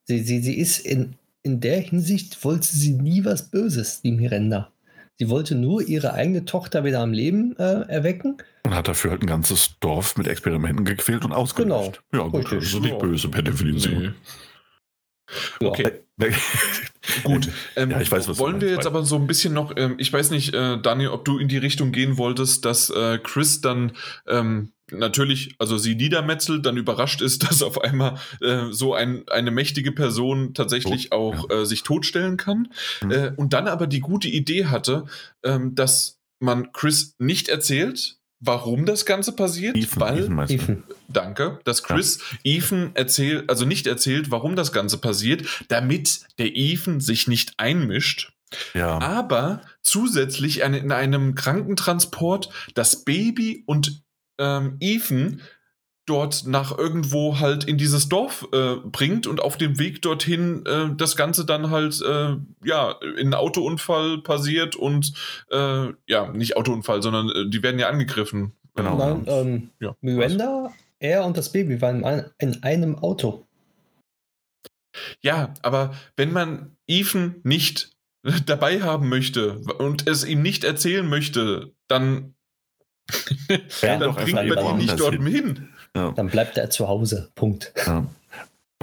Sie, 0.05 0.23
sie, 0.23 0.41
sie 0.41 0.57
ist 0.57 0.79
in, 0.79 1.15
in 1.43 1.59
der 1.59 1.81
Hinsicht, 1.81 2.43
wollte 2.45 2.67
sie 2.67 2.93
nie 2.93 3.25
was 3.25 3.49
Böses, 3.49 4.01
die 4.01 4.11
Miranda. 4.11 4.72
Sie 5.23 5.29
wollte 5.29 5.55
nur 5.55 5.81
ihre 5.81 6.11
eigene 6.11 6.43
Tochter 6.43 6.83
wieder 6.83 6.99
am 6.99 7.13
Leben 7.13 7.55
äh, 7.55 7.87
erwecken. 7.87 8.39
Und 8.65 8.75
hat 8.75 8.89
dafür 8.89 9.11
halt 9.11 9.21
ein 9.21 9.27
ganzes 9.27 9.79
Dorf 9.79 10.17
mit 10.17 10.27
Experimenten 10.27 10.83
gequält 10.83 11.23
und 11.23 11.31
ausgelöscht. 11.31 12.01
Genau. 12.11 12.25
Ja, 12.25 12.29
gut, 12.29 12.51
Richtig. 12.51 12.59
also 12.59 12.79
nicht 12.79 12.99
böse 12.99 13.29
per 13.29 13.41
Definition. 13.41 14.13
Nee. 15.61 15.65
Okay. 15.65 15.91
Gut, 17.23 17.49
ähm, 17.77 17.91
ja, 17.91 18.01
ich 18.01 18.11
weiß, 18.11 18.27
was 18.27 18.37
wollen 18.37 18.59
wir 18.59 18.69
jetzt 18.69 18.85
aber 18.85 19.03
so 19.03 19.15
ein 19.15 19.27
bisschen 19.27 19.53
noch, 19.53 19.73
ähm, 19.77 19.95
ich 19.97 20.11
weiß 20.11 20.29
nicht, 20.31 20.53
äh, 20.53 20.77
Daniel, 20.81 21.09
ob 21.09 21.23
du 21.23 21.37
in 21.37 21.47
die 21.47 21.57
Richtung 21.57 21.93
gehen 21.93 22.17
wolltest, 22.17 22.65
dass 22.65 22.89
äh, 22.89 23.17
Chris 23.17 23.61
dann 23.61 23.93
ähm, 24.27 24.73
natürlich, 24.97 25.55
also 25.59 25.77
sie 25.77 25.95
niedermetzelt, 25.95 26.65
dann 26.65 26.77
überrascht 26.77 27.21
ist, 27.21 27.43
dass 27.49 27.61
auf 27.61 27.81
einmal 27.81 28.17
äh, 28.41 28.71
so 28.71 28.93
ein, 28.93 29.27
eine 29.29 29.51
mächtige 29.51 29.91
Person 29.91 30.53
tatsächlich 30.53 31.09
oh, 31.11 31.15
auch 31.15 31.49
ja. 31.49 31.61
äh, 31.61 31.65
sich 31.65 31.83
totstellen 31.83 32.37
kann. 32.37 32.69
Mhm. 33.01 33.11
Äh, 33.11 33.31
und 33.35 33.53
dann 33.53 33.67
aber 33.67 33.87
die 33.87 34.01
gute 34.01 34.27
Idee 34.27 34.65
hatte, 34.65 35.05
ähm, 35.43 35.75
dass 35.75 36.19
man 36.39 36.71
Chris 36.73 37.15
nicht 37.19 37.47
erzählt, 37.47 38.17
warum 38.39 38.85
das 38.85 39.05
Ganze 39.05 39.31
passiert, 39.31 39.77
Ethan, 39.77 40.01
weil 40.01 40.51
Ethan, 40.51 40.83
danke, 41.07 41.59
dass 41.63 41.83
Chris 41.83 42.19
ja. 42.43 42.57
Ethan 42.57 42.91
erzählt, 42.93 43.49
also 43.49 43.65
nicht 43.65 43.87
erzählt, 43.87 44.31
warum 44.31 44.55
das 44.55 44.73
Ganze 44.73 44.97
passiert, 44.97 45.47
damit 45.69 46.21
der 46.37 46.55
Ethan 46.55 46.99
sich 46.99 47.27
nicht 47.27 47.53
einmischt. 47.57 48.33
Ja. 48.73 48.99
Aber 48.99 49.61
zusätzlich 49.81 50.61
in 50.61 50.91
einem 50.91 51.35
Krankentransport 51.35 52.49
das 52.75 53.03
Baby 53.03 53.63
und 53.65 54.02
ähm, 54.37 54.77
Ethan 54.79 55.41
dort 56.05 56.45
nach 56.45 56.77
irgendwo 56.77 57.39
halt 57.39 57.63
in 57.63 57.77
dieses 57.77 58.09
Dorf 58.09 58.47
äh, 58.51 58.75
bringt 58.75 59.25
und 59.25 59.39
auf 59.39 59.57
dem 59.57 59.79
Weg 59.79 60.01
dorthin 60.01 60.65
äh, 60.65 60.89
das 60.97 61.15
Ganze 61.15 61.45
dann 61.45 61.69
halt 61.69 62.01
äh, 62.01 62.35
ja 62.63 62.91
in 63.01 63.17
einen 63.17 63.33
Autounfall 63.33 64.17
passiert 64.17 64.75
und 64.75 65.13
äh, 65.49 65.87
ja 66.07 66.31
nicht 66.33 66.57
Autounfall, 66.57 67.01
sondern 67.01 67.29
äh, 67.29 67.49
die 67.49 67.63
werden 67.63 67.79
ja 67.79 67.87
angegriffen. 67.87 68.53
Genau. 68.75 68.97
Nein, 68.97 69.23
ähm, 69.27 69.69
ja, 69.79 69.95
Miranda, 70.01 70.65
was? 70.65 70.73
er 70.99 71.25
und 71.25 71.37
das 71.37 71.51
Baby 71.51 71.81
waren 71.81 72.31
in 72.37 72.63
einem 72.63 72.97
Auto. 72.97 73.45
Ja, 75.21 75.53
aber 75.61 75.93
wenn 76.17 76.33
man 76.33 76.75
Ethan 76.87 77.35
nicht 77.43 77.91
dabei 78.45 78.81
haben 78.81 79.09
möchte 79.09 79.59
und 79.77 80.07
es 80.07 80.25
ihm 80.25 80.41
nicht 80.41 80.63
erzählen 80.63 81.07
möchte, 81.07 81.71
dann 81.87 82.35
ja, 83.81 83.97
dann 83.97 84.15
bringt 84.15 84.33
man 84.33 84.47
ihn 84.47 84.77
nicht 84.77 84.99
dort 84.99 85.15
hin. 85.15 85.25
hin. 85.25 85.69
Ja. 85.95 86.11
Dann 86.11 86.27
bleibt 86.27 86.57
er 86.57 86.69
zu 86.69 86.87
Hause. 86.87 87.31
Punkt. 87.35 87.73
Ja. 87.85 88.07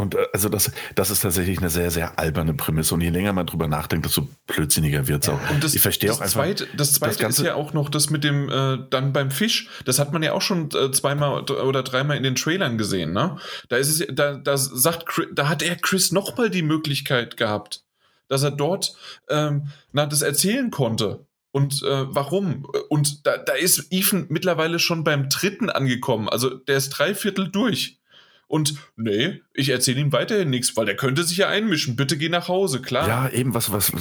Und 0.00 0.15
äh, 0.15 0.26
also 0.32 0.49
das, 0.49 0.73
das 0.94 1.10
ist 1.10 1.20
tatsächlich 1.20 1.58
eine 1.58 1.70
sehr, 1.70 1.90
sehr 1.90 2.18
alberne 2.18 2.55
Prämisse. 2.55 2.94
Und 2.94 3.02
je 3.02 3.10
länger 3.10 3.32
man 3.32 3.47
drüber 3.47 3.68
nachdenkt, 3.68 4.07
desto 4.07 4.28
blödsinniger 4.47 5.07
wird 5.07 5.24
es 5.24 5.28
auch. 5.28 5.50
Und 5.50 5.62
das, 5.62 5.74
ich 5.74 5.82
verstehe 5.82 6.10
auch 6.12 6.20
einfach. 6.20 6.40
Zweite, 6.40 6.66
das 6.76 6.92
zweite 6.92 7.23
das 7.23 7.39
ist 7.39 7.44
ja 7.44 7.55
auch 7.55 7.73
noch 7.73 7.89
das 7.89 8.10
mit 8.10 8.24
dem 8.24 8.49
äh, 8.49 8.78
dann 8.90 9.12
beim 9.12 9.31
Fisch. 9.31 9.68
Das 9.84 9.99
hat 9.99 10.12
man 10.12 10.23
ja 10.23 10.32
auch 10.32 10.42
schon 10.42 10.70
äh, 10.73 10.90
zweimal 10.90 11.42
oder 11.42 11.82
dreimal 11.82 12.16
in 12.16 12.23
den 12.23 12.34
Trailern 12.34 12.78
gesehen. 12.78 13.12
Ne? 13.12 13.36
Da 13.68 13.76
ist 13.76 14.00
es, 14.00 14.07
da, 14.10 14.36
da 14.36 14.57
sagt, 14.57 15.05
da 15.32 15.49
hat 15.49 15.62
er 15.62 15.76
Chris 15.76 16.12
nochmal 16.12 16.50
die 16.50 16.62
Möglichkeit 16.62 17.36
gehabt, 17.36 17.84
dass 18.28 18.42
er 18.42 18.52
dort 18.52 18.94
ähm, 19.28 19.68
na, 19.92 20.07
das 20.07 20.23
erzählen 20.23 20.70
konnte. 20.70 21.26
Und 21.53 21.83
äh, 21.83 22.15
warum? 22.15 22.65
Und 22.89 23.27
da, 23.27 23.37
da 23.37 23.55
ist 23.55 23.89
Ethan 23.91 24.27
mittlerweile 24.29 24.79
schon 24.79 25.05
beim 25.05 25.29
dritten 25.29 25.69
angekommen. 25.69 26.29
Also 26.29 26.51
der 26.51 26.77
ist 26.77 26.91
drei 26.91 27.15
Viertel 27.15 27.51
durch. 27.51 28.01
Und 28.51 28.75
nee, 28.97 29.43
ich 29.55 29.69
erzähle 29.69 30.01
ihm 30.01 30.12
weiterhin 30.12 30.51
nichts, 30.51 30.77
weil 30.77 30.85
der 30.85 30.97
könnte 30.97 31.23
sich 31.23 31.37
ja 31.37 31.49
einmischen. 31.49 31.95
Bitte 31.95 32.19
geh 32.19 32.29
nach 32.29 32.49
Hause, 32.49 32.83
klar. 32.83 33.07
Ja, 33.07 33.29
eben 33.29 33.55
was, 33.55 33.70
was, 33.70 33.93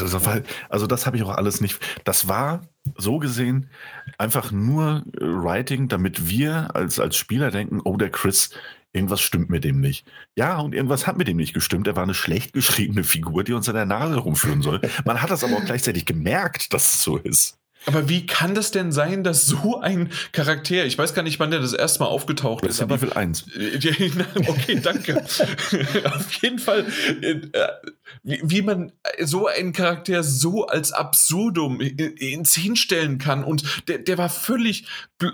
also 0.69 0.88
das 0.88 1.06
habe 1.06 1.18
ich 1.18 1.24
auch 1.24 1.30
alles 1.30 1.61
nicht. 1.61 1.80
Das 2.03 2.28
war 2.28 2.68
so 2.98 3.19
gesehen 3.19 3.69
einfach 4.18 4.52
nur 4.52 5.03
Writing, 5.19 5.88
damit 5.88 6.30
wir 6.30 6.76
als, 6.76 7.00
als 7.00 7.16
Spieler 7.16 7.52
denken, 7.52 7.80
oh, 7.84 7.95
der 7.95 8.10
Chris, 8.10 8.50
irgendwas 8.93 9.22
stimmt 9.22 9.50
mit 9.50 9.64
dem 9.64 9.80
nicht. 9.80 10.06
Ja, 10.35 10.59
und 10.59 10.74
irgendwas 10.74 11.08
hat 11.08 11.18
mit 11.18 11.27
dem 11.27 11.38
nicht 11.38 11.53
gestimmt. 11.53 11.88
Er 11.88 11.95
war 11.95 12.03
eine 12.03 12.14
schlecht 12.14 12.53
geschriebene 12.53 13.03
Figur, 13.03 13.43
die 13.43 13.53
uns 13.53 13.69
an 13.69 13.76
der 13.76 13.85
Nase 13.85 14.18
rumführen 14.18 14.61
soll. 14.61 14.82
Man 15.06 15.22
hat 15.22 15.32
das 15.32 15.43
aber 15.43 15.58
auch 15.58 15.66
gleichzeitig 15.66 16.06
gemerkt, 16.06 16.74
dass 16.74 16.93
es 16.95 17.03
so 17.03 17.18
ist. 17.18 17.59
Aber 17.85 18.09
wie 18.09 18.26
kann 18.26 18.56
das 18.56 18.72
denn 18.72 18.92
sein, 18.92 19.24
dass 19.24 19.45
so 19.45 19.80
ein 19.80 20.11
Charakter, 20.34 20.85
ich 20.85 20.98
weiß 20.98 21.14
gar 21.14 21.22
nicht, 21.22 21.40
wann 21.40 21.51
der 21.51 21.61
das 21.61 21.74
erste 21.74 22.03
Mal 22.03 22.09
aufgetaucht 22.09 22.66
ist. 22.66 22.82
aber 22.82 22.95
Level 22.95 23.14
1. 23.14 23.45
okay, 24.48 24.80
danke. 24.82 25.24
Auf 26.03 26.34
jeden 26.42 26.59
Fall, 26.59 26.85
äh, 27.22 27.40
wie, 28.24 28.61
man 28.61 28.92
so 29.22 29.48
einen 29.48 29.72
Charakter 29.72 30.24
so 30.24 30.68
als 30.68 30.92
Absurdum 30.92 31.80
in, 31.80 31.98
in 31.98 32.45
Szene 32.45 32.76
stellen 32.76 33.18
kann. 33.18 33.45
Und 33.45 33.64
der, 33.88 34.00
der 34.00 34.18
war 34.18 34.30
völlig 34.30 34.85
äh, 35.22 35.27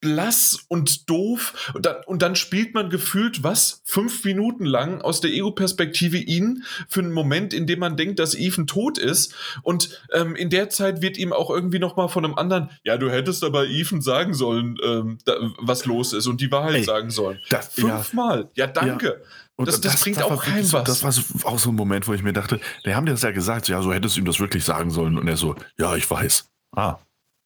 blass 0.00 0.64
und 0.68 1.10
doof. 1.10 1.72
Und 1.74 1.86
dann, 1.86 1.96
und 2.06 2.22
dann, 2.22 2.36
spielt 2.36 2.74
man 2.74 2.90
gefühlt 2.90 3.42
was? 3.42 3.82
Fünf 3.84 4.24
Minuten 4.24 4.64
lang 4.64 5.00
aus 5.00 5.20
der 5.20 5.30
Ego-Perspektive 5.30 6.18
ihn 6.18 6.64
für 6.88 7.00
einen 7.00 7.12
Moment, 7.12 7.52
in 7.52 7.66
dem 7.66 7.80
man 7.80 7.96
denkt, 7.96 8.18
dass 8.18 8.34
Ethan 8.34 8.66
tot 8.66 8.98
ist. 8.98 9.34
Und 9.62 10.00
ähm, 10.12 10.36
in 10.36 10.50
der 10.50 10.70
Zeit 10.70 11.02
wird 11.02 11.18
ihm 11.18 11.32
auch 11.32 11.50
irgendwie 11.50 11.78
nochmal 11.78 12.08
von 12.08 12.24
einem 12.24 12.34
anderen, 12.34 12.70
ja, 12.84 12.96
du 12.96 13.10
hättest 13.10 13.42
aber 13.44 13.66
Ethan 13.66 14.00
sagen 14.00 14.34
sollen, 14.34 14.78
ähm, 14.84 15.18
da, 15.24 15.34
was 15.58 15.84
los 15.84 16.12
ist 16.12 16.26
und 16.26 16.40
die 16.40 16.50
Wahrheit 16.52 16.76
Ey, 16.76 16.84
sagen 16.84 17.10
sollen. 17.10 17.40
Das, 17.50 17.74
Fünfmal. 17.74 18.48
Ja, 18.54 18.66
ja 18.66 18.72
danke. 18.72 19.06
Ja. 19.06 19.14
Und 19.56 19.66
das, 19.66 19.80
das, 19.80 19.94
das 19.94 20.02
bringt 20.02 20.22
auch 20.22 20.44
keinem 20.44 20.62
so, 20.62 20.78
was. 20.78 20.84
Das 20.84 21.02
war 21.02 21.10
so, 21.10 21.22
auch 21.42 21.58
so 21.58 21.70
ein 21.70 21.74
Moment, 21.74 22.06
wo 22.06 22.14
ich 22.14 22.22
mir 22.22 22.32
dachte, 22.32 22.60
wir 22.84 22.94
haben 22.94 23.06
dir 23.06 23.12
das 23.12 23.22
ja 23.22 23.32
gesagt, 23.32 23.66
ja, 23.66 23.82
so 23.82 23.92
hättest 23.92 24.16
du 24.16 24.20
ihm 24.20 24.24
das 24.24 24.38
wirklich 24.38 24.64
sagen 24.64 24.92
sollen. 24.92 25.18
Und 25.18 25.26
er 25.26 25.36
so, 25.36 25.56
ja, 25.76 25.96
ich 25.96 26.08
weiß. 26.08 26.48
Ah, 26.76 26.98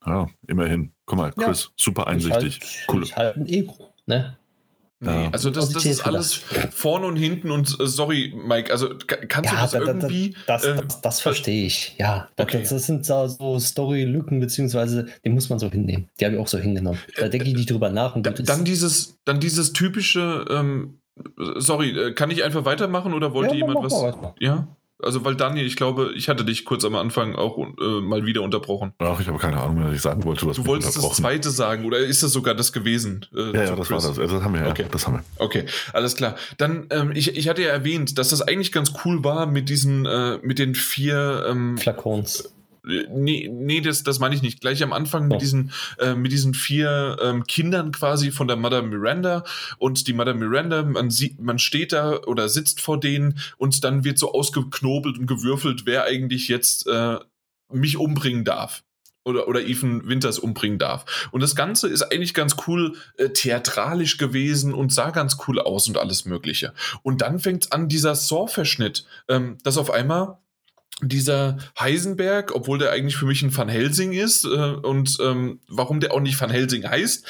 ja, 0.05 0.27
immerhin. 0.47 0.91
Guck 1.05 1.17
mal, 1.17 1.31
Chris, 1.33 1.63
ja. 1.63 1.69
super 1.77 2.07
einsichtig. 2.07 2.59
Ich 2.61 2.77
halt, 2.79 2.89
cool. 2.89 3.03
Ich 3.03 3.15
halt 3.15 3.37
ein 3.37 3.47
Ego, 3.47 3.93
ne? 4.05 4.37
Nee, 5.05 5.29
also 5.33 5.49
das, 5.49 5.69
das 5.69 5.85
ist 5.85 6.05
alles 6.05 6.33
vorne 6.71 7.07
und 7.07 7.17
hinten 7.17 7.51
und 7.51 7.77
äh, 7.79 7.87
sorry, 7.87 8.33
Mike, 8.35 8.71
also 8.71 8.89
kannst 9.27 9.51
ja, 9.51 9.57
du 9.57 9.61
das 9.61 9.71
da, 9.71 9.79
irgendwie... 9.79 10.35
Das, 10.47 10.61
das, 10.61 10.81
das, 10.81 11.01
das 11.01 11.19
äh, 11.19 11.23
verstehe 11.23 11.65
ich, 11.65 11.95
ja. 11.97 12.29
Okay. 12.37 12.65
Das, 12.67 12.85
sind 12.85 13.05
so 13.05 13.59
Story-Lücken, 13.59 14.39
beziehungsweise 14.39 15.07
die 15.25 15.29
muss 15.29 15.49
man 15.49 15.59
so 15.59 15.69
hinnehmen. 15.69 16.09
Die 16.19 16.25
habe 16.25 16.35
ich 16.35 16.41
auch 16.41 16.47
so 16.47 16.57
hingenommen. 16.57 16.99
Da 17.17 17.27
denke 17.27 17.49
ich 17.49 17.53
nicht 17.53 17.69
drüber 17.69 17.89
nach. 17.89 18.15
Und 18.15 18.23
dann, 18.47 18.63
dieses, 18.63 19.19
dann 19.25 19.41
dieses 19.41 19.73
typische, 19.73 20.45
ähm, 20.49 20.99
sorry, 21.57 21.89
äh, 21.89 22.13
kann 22.13 22.31
ich 22.31 22.45
einfach 22.45 22.63
weitermachen 22.63 23.13
oder 23.13 23.33
wollte 23.33 23.55
ja, 23.55 23.65
jemand 23.67 23.83
was... 23.83 23.93
Ja? 24.39 24.69
Also, 25.03 25.23
weil 25.25 25.35
Daniel, 25.35 25.65
ich 25.65 25.75
glaube, 25.75 26.11
ich 26.15 26.29
hatte 26.29 26.45
dich 26.45 26.65
kurz 26.65 26.85
am 26.85 26.95
Anfang 26.95 27.35
auch 27.35 27.57
äh, 27.57 28.01
mal 28.01 28.25
wieder 28.25 28.41
unterbrochen. 28.41 28.93
Ach, 28.99 29.19
ich 29.19 29.27
habe 29.27 29.37
keine 29.37 29.59
Ahnung, 29.61 29.83
was 29.85 29.93
ich 29.93 30.01
sagen 30.01 30.23
wollte. 30.23 30.45
Du, 30.45 30.51
du 30.51 30.65
wolltest 30.65 30.97
das 30.97 31.13
zweite 31.13 31.49
sagen, 31.49 31.85
oder 31.85 31.99
ist 31.99 32.23
das 32.23 32.31
sogar 32.31 32.55
das 32.55 32.73
gewesen? 32.73 33.25
Äh, 33.35 33.55
ja, 33.55 33.63
ja, 33.63 33.75
das 33.75 33.87
Chris? 33.87 33.89
war 33.89 34.09
das. 34.09 34.19
Also, 34.19 34.35
das 34.35 34.43
haben 34.43 34.53
wir, 34.53 34.67
okay. 34.67 34.83
ja. 34.83 34.87
Das 34.89 35.07
haben 35.07 35.15
wir. 35.15 35.23
Okay, 35.37 35.65
alles 35.93 36.15
klar. 36.15 36.35
Dann, 36.57 36.87
ähm, 36.89 37.11
ich, 37.13 37.35
ich 37.35 37.47
hatte 37.47 37.61
ja 37.61 37.69
erwähnt, 37.69 38.17
dass 38.17 38.29
das 38.29 38.41
eigentlich 38.41 38.71
ganz 38.71 38.93
cool 39.05 39.23
war 39.23 39.45
mit 39.45 39.69
diesen, 39.69 40.05
äh, 40.05 40.39
mit 40.41 40.59
den 40.59 40.75
vier 40.75 41.45
ähm, 41.47 41.77
Flakons. 41.77 42.53
Nee, 42.85 43.49
nee 43.49 43.79
das, 43.79 44.03
das 44.03 44.19
meine 44.19 44.35
ich 44.35 44.41
nicht. 44.41 44.59
Gleich 44.59 44.83
am 44.83 44.91
Anfang 44.91 45.29
mit, 45.29 45.41
diesen, 45.41 45.71
äh, 45.99 46.15
mit 46.15 46.33
diesen 46.33 46.53
vier 46.53 47.17
ähm, 47.21 47.45
Kindern 47.45 47.93
quasi 47.93 48.31
von 48.31 48.47
der 48.47 48.57
Mother 48.57 48.81
Miranda 48.81 49.45
und 49.77 50.05
die 50.07 50.13
Mother 50.13 50.33
Miranda, 50.33 50.83
man 50.83 51.09
sieht, 51.09 51.39
man 51.39 51.59
steht 51.59 51.93
da 51.93 52.17
oder 52.23 52.49
sitzt 52.49 52.81
vor 52.81 52.99
denen 52.99 53.39
und 53.57 53.85
dann 53.85 54.03
wird 54.03 54.17
so 54.17 54.33
ausgeknobelt 54.33 55.17
und 55.17 55.27
gewürfelt, 55.27 55.85
wer 55.85 56.03
eigentlich 56.03 56.49
jetzt 56.49 56.85
äh, 56.87 57.19
mich 57.71 57.95
umbringen 57.97 58.43
darf. 58.43 58.83
oder, 59.25 59.47
oder 59.47 59.65
Ethan 59.65 60.05
Winters 60.07 60.37
umbringen 60.37 60.77
darf. 60.77 61.29
Und 61.31 61.41
das 61.41 61.55
Ganze 61.55 61.87
ist 61.87 62.01
eigentlich 62.01 62.33
ganz 62.33 62.57
cool 62.67 62.97
äh, 63.17 63.29
theatralisch 63.29 64.17
gewesen 64.17 64.73
und 64.73 64.91
sah 64.91 65.11
ganz 65.11 65.37
cool 65.47 65.59
aus 65.61 65.87
und 65.87 65.97
alles 65.97 66.25
Mögliche. 66.25 66.73
Und 67.01 67.21
dann 67.21 67.39
fängt 67.39 67.71
an, 67.71 67.87
dieser 67.87 68.15
Saw-Verschnitt, 68.15 69.05
ähm, 69.29 69.57
dass 69.63 69.77
auf 69.77 69.91
einmal 69.91 70.39
dieser 71.07 71.57
Heisenberg, 71.79 72.53
obwohl 72.55 72.79
der 72.79 72.91
eigentlich 72.91 73.15
für 73.15 73.25
mich 73.25 73.41
ein 73.41 73.55
Van 73.55 73.69
Helsing 73.69 74.13
ist 74.13 74.45
äh, 74.45 74.47
und 74.47 75.17
ähm, 75.21 75.59
warum 75.67 75.99
der 75.99 76.13
auch 76.13 76.19
nicht 76.19 76.39
Van 76.39 76.49
Helsing 76.49 76.87
heißt, 76.87 77.25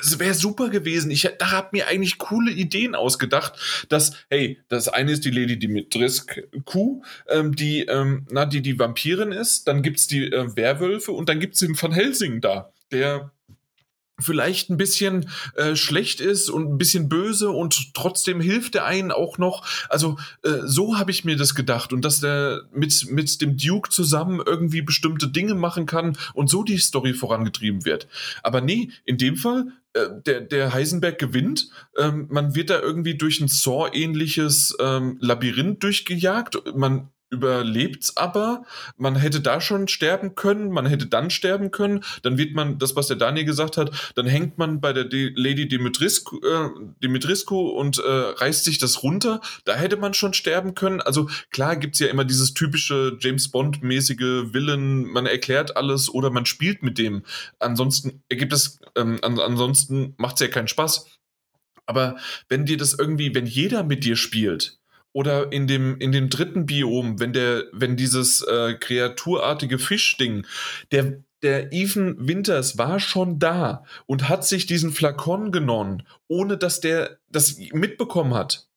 es 0.00 0.18
wäre 0.18 0.34
super 0.34 0.68
gewesen. 0.70 1.10
Ich 1.10 1.28
da 1.38 1.50
habe 1.50 1.68
mir 1.72 1.88
eigentlich 1.88 2.18
coole 2.18 2.50
Ideen 2.50 2.94
ausgedacht, 2.94 3.86
dass 3.88 4.12
hey, 4.30 4.58
das 4.68 4.88
eine 4.88 5.12
ist 5.12 5.24
die 5.24 5.30
Lady 5.30 5.58
Dimitrescu, 5.58 7.02
ähm, 7.28 7.54
die 7.54 7.82
ähm, 7.82 8.26
na 8.30 8.46
die 8.46 8.62
die 8.62 8.78
Vampirin 8.78 9.32
ist, 9.32 9.68
dann 9.68 9.82
gibt's 9.82 10.06
die 10.06 10.32
äh, 10.32 10.56
Werwölfe 10.56 11.12
und 11.12 11.28
dann 11.28 11.40
gibt's 11.40 11.60
den 11.60 11.80
Van 11.80 11.92
Helsing 11.92 12.40
da, 12.40 12.72
der 12.90 13.30
vielleicht 14.18 14.70
ein 14.70 14.76
bisschen 14.76 15.28
äh, 15.54 15.74
schlecht 15.76 16.20
ist 16.20 16.50
und 16.50 16.70
ein 16.70 16.78
bisschen 16.78 17.08
böse 17.08 17.50
und 17.50 17.94
trotzdem 17.94 18.40
hilft 18.40 18.74
er 18.74 18.84
einen 18.84 19.10
auch 19.10 19.38
noch. 19.38 19.66
Also 19.88 20.18
äh, 20.42 20.60
so 20.64 20.98
habe 20.98 21.10
ich 21.10 21.24
mir 21.24 21.36
das 21.36 21.54
gedacht 21.54 21.92
und 21.92 22.04
dass 22.04 22.20
der 22.20 22.62
mit, 22.72 23.10
mit 23.10 23.40
dem 23.40 23.56
Duke 23.56 23.90
zusammen 23.90 24.40
irgendwie 24.44 24.82
bestimmte 24.82 25.28
Dinge 25.28 25.54
machen 25.54 25.86
kann 25.86 26.16
und 26.34 26.50
so 26.50 26.62
die 26.62 26.78
Story 26.78 27.14
vorangetrieben 27.14 27.84
wird. 27.84 28.06
Aber 28.42 28.60
nee, 28.60 28.90
in 29.04 29.18
dem 29.18 29.36
Fall 29.36 29.72
äh, 29.94 30.08
der, 30.24 30.40
der 30.40 30.72
Heisenberg 30.72 31.18
gewinnt. 31.18 31.68
Ähm, 31.98 32.26
man 32.30 32.54
wird 32.54 32.70
da 32.70 32.80
irgendwie 32.80 33.14
durch 33.14 33.40
ein 33.40 33.48
Saw-ähnliches 33.48 34.74
ähm, 34.80 35.18
Labyrinth 35.20 35.82
durchgejagt. 35.82 36.74
Man 36.74 37.10
überlebt's 37.32 38.16
aber. 38.16 38.64
Man 38.96 39.16
hätte 39.16 39.40
da 39.40 39.60
schon 39.60 39.88
sterben 39.88 40.34
können, 40.34 40.70
man 40.70 40.86
hätte 40.86 41.06
dann 41.06 41.30
sterben 41.30 41.70
können. 41.70 42.04
Dann 42.22 42.38
wird 42.38 42.54
man, 42.54 42.78
das, 42.78 42.94
was 42.94 43.08
der 43.08 43.16
Daniel 43.16 43.46
gesagt 43.46 43.76
hat, 43.76 44.12
dann 44.14 44.26
hängt 44.26 44.58
man 44.58 44.80
bei 44.80 44.92
der 44.92 45.04
De 45.04 45.32
Lady 45.34 45.66
Dimitriscu, 45.66 46.36
äh, 46.44 46.68
Dimitriscu 47.02 47.58
und 47.58 47.98
äh, 47.98 48.02
reißt 48.08 48.64
sich 48.64 48.78
das 48.78 49.02
runter. 49.02 49.40
Da 49.64 49.74
hätte 49.74 49.96
man 49.96 50.14
schon 50.14 50.34
sterben 50.34 50.74
können. 50.74 51.00
Also 51.00 51.28
klar 51.50 51.76
gibt's 51.76 51.98
ja 51.98 52.08
immer 52.08 52.24
dieses 52.24 52.54
typische 52.54 53.16
James 53.18 53.50
Bond-mäßige 53.50 54.52
Willen, 54.52 55.04
man 55.06 55.26
erklärt 55.26 55.76
alles 55.76 56.10
oder 56.12 56.30
man 56.30 56.44
spielt 56.44 56.82
mit 56.82 56.98
dem. 56.98 57.22
Ansonsten 57.58 58.22
ergibt 58.28 58.52
es, 58.52 58.78
ähm, 58.94 59.18
an, 59.22 59.40
ansonsten 59.40 60.14
macht's 60.18 60.40
ja 60.40 60.48
keinen 60.48 60.68
Spaß. 60.68 61.06
Aber 61.86 62.16
wenn 62.48 62.66
dir 62.66 62.76
das 62.76 62.94
irgendwie, 62.94 63.34
wenn 63.34 63.46
jeder 63.46 63.82
mit 63.82 64.04
dir 64.04 64.16
spielt, 64.16 64.81
oder 65.12 65.52
in 65.52 65.66
dem, 65.66 65.98
in 65.98 66.12
dem 66.12 66.28
dritten 66.30 66.66
Biom, 66.66 67.20
wenn 67.20 67.32
der, 67.32 67.64
wenn 67.72 67.96
dieses 67.96 68.42
äh, 68.42 68.74
kreaturartige 68.74 69.78
Fischding, 69.78 70.46
der, 70.90 71.22
der 71.42 71.72
Ethan 71.72 72.16
Winters 72.18 72.78
war 72.78 73.00
schon 73.00 73.38
da 73.38 73.84
und 74.06 74.28
hat 74.28 74.46
sich 74.46 74.66
diesen 74.66 74.92
Flakon 74.92 75.52
genommen, 75.52 76.04
ohne 76.28 76.56
dass 76.56 76.80
der 76.80 77.18
das 77.30 77.58
mitbekommen 77.72 78.34
hat. 78.34 78.68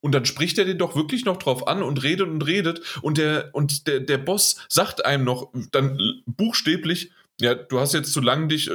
Und 0.00 0.12
dann 0.12 0.26
spricht 0.26 0.58
er 0.58 0.66
den 0.66 0.76
doch 0.76 0.96
wirklich 0.96 1.24
noch 1.24 1.38
drauf 1.38 1.66
an 1.66 1.82
und 1.82 2.02
redet 2.02 2.28
und 2.28 2.42
redet. 2.42 2.82
Und 3.00 3.16
der, 3.16 3.48
und 3.52 3.86
der, 3.86 4.00
der 4.00 4.18
Boss 4.18 4.56
sagt 4.68 5.06
einem 5.06 5.24
noch 5.24 5.50
dann 5.72 5.98
buchstäblich, 6.26 7.10
ja, 7.40 7.54
du 7.54 7.80
hast 7.80 7.94
jetzt 7.94 8.12
zu 8.12 8.20
lang 8.20 8.50
dich, 8.50 8.68
äh, 8.68 8.72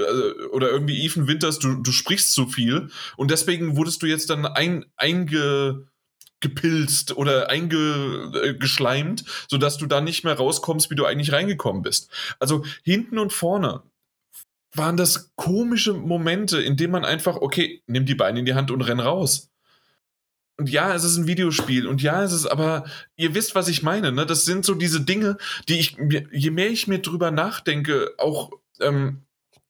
oder 0.52 0.72
irgendwie 0.72 1.06
Ethan 1.06 1.28
Winters, 1.28 1.60
du, 1.60 1.76
du 1.76 1.92
sprichst 1.92 2.34
zu 2.34 2.48
viel. 2.48 2.90
Und 3.16 3.30
deswegen 3.30 3.78
wurdest 3.78 4.02
du 4.02 4.08
jetzt 4.08 4.32
dann 4.32 4.46
ein, 4.48 4.86
einge, 4.98 5.86
gepilzt 6.42 7.16
oder 7.16 7.50
eingeschleimt, 7.50 9.26
sodass 9.50 9.78
du 9.78 9.86
da 9.86 10.02
nicht 10.02 10.24
mehr 10.24 10.36
rauskommst, 10.36 10.90
wie 10.90 10.96
du 10.96 11.06
eigentlich 11.06 11.32
reingekommen 11.32 11.82
bist. 11.82 12.10
Also 12.40 12.64
hinten 12.84 13.20
und 13.20 13.34
vorne 13.34 13.84
waren 14.74 14.98
das 14.98 15.32
komische 15.36 15.94
Momente, 15.94 16.62
in 16.62 16.78
denen 16.78 16.92
man 16.92 17.06
einfach, 17.06 17.38
okay, 17.38 17.82
nimm 17.88 18.06
die 18.06 18.16
Beine 18.16 18.40
in 18.40 18.46
die 18.46 18.54
Hand 18.54 18.72
und 18.72 18.82
renn 18.82 19.00
raus. 19.00 19.50
Und 20.58 20.70
ja, 20.70 20.94
es 20.94 21.04
ist 21.04 21.18
ein 21.18 21.28
Videospiel 21.28 21.88
und 21.88 22.02
ja, 22.02 22.22
es 22.22 22.34
ist 22.34 22.46
aber, 22.46 22.86
ihr 23.16 23.34
wisst, 23.34 23.56
was 23.56 23.70
ich 23.70 23.82
meine, 23.82 24.12
ne? 24.12 24.26
Das 24.26 24.44
sind 24.44 24.66
so 24.66 24.76
diese 24.76 25.00
Dinge, 25.00 25.38
die 25.70 25.80
ich, 25.80 25.96
je 26.32 26.52
mehr 26.52 26.70
ich 26.70 26.88
mir 26.88 27.00
drüber 27.00 27.32
nachdenke, 27.32 28.14
auch 28.18 28.52
ähm, 28.82 29.22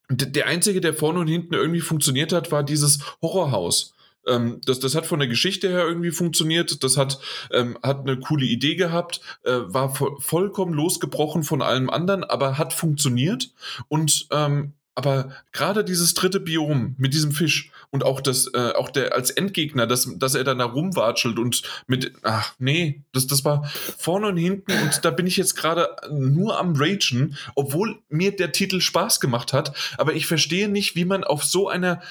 der 0.09 0.47
einzige, 0.47 0.81
der 0.81 0.95
vorne 0.95 1.19
und 1.19 1.27
hinten 1.27 1.53
irgendwie 1.53 1.81
funktioniert 1.81 2.33
hat, 2.33 2.51
war 2.51 2.63
dieses 2.63 2.99
Horrorhaus 3.21 3.93
ähm, 4.29 4.61
das, 4.65 4.79
das 4.79 4.95
hat 4.95 5.05
von 5.05 5.19
der 5.19 5.27
Geschichte 5.27 5.69
her 5.69 5.87
irgendwie 5.87 6.11
funktioniert. 6.11 6.83
Das 6.83 6.97
hat, 6.97 7.19
ähm, 7.51 7.77
hat 7.83 8.01
eine 8.01 8.19
coole 8.19 8.45
Idee 8.45 8.75
gehabt, 8.75 9.21
äh, 9.43 9.51
war 9.51 9.95
vo 9.95 10.17
vollkommen 10.19 10.73
losgebrochen 10.73 11.43
von 11.43 11.61
allem 11.61 11.89
anderen, 11.89 12.23
aber 12.23 12.57
hat 12.57 12.73
funktioniert. 12.73 13.51
Und 13.87 14.27
ähm, 14.31 14.73
aber 14.99 15.29
gerade 15.53 15.85
dieses 15.85 16.13
dritte 16.13 16.41
Biom 16.41 16.95
mit 16.97 17.13
diesem 17.13 17.31
Fisch 17.31 17.71
und 17.89 18.03
auch 18.03 18.19
das, 18.19 18.47
äh, 18.53 18.73
auch 18.75 18.89
der 18.89 19.15
als 19.15 19.29
Endgegner, 19.29 19.87
dass, 19.87 20.09
dass 20.17 20.35
er 20.35 20.43
dann 20.43 20.57
da 20.57 20.65
rumwatschelt 20.65 21.39
und 21.39 21.61
mit, 21.87 22.11
ach 22.23 22.53
nee, 22.59 23.03
das, 23.13 23.25
das 23.25 23.45
war 23.45 23.63
vorne 23.97 24.27
und 24.27 24.35
hinten 24.35 24.73
und 24.73 25.05
da 25.05 25.11
bin 25.11 25.25
ich 25.25 25.37
jetzt 25.37 25.55
gerade 25.55 25.87
nur 26.11 26.59
am 26.59 26.75
Ragen, 26.75 27.37
obwohl 27.55 27.99
mir 28.09 28.35
der 28.35 28.51
Titel 28.51 28.81
Spaß 28.81 29.21
gemacht 29.21 29.53
hat, 29.53 29.73
aber 29.97 30.15
ich 30.15 30.27
verstehe 30.27 30.67
nicht, 30.67 30.97
wie 30.97 31.05
man 31.05 31.23
auf 31.23 31.45
so 31.45 31.69
einer 31.69 32.01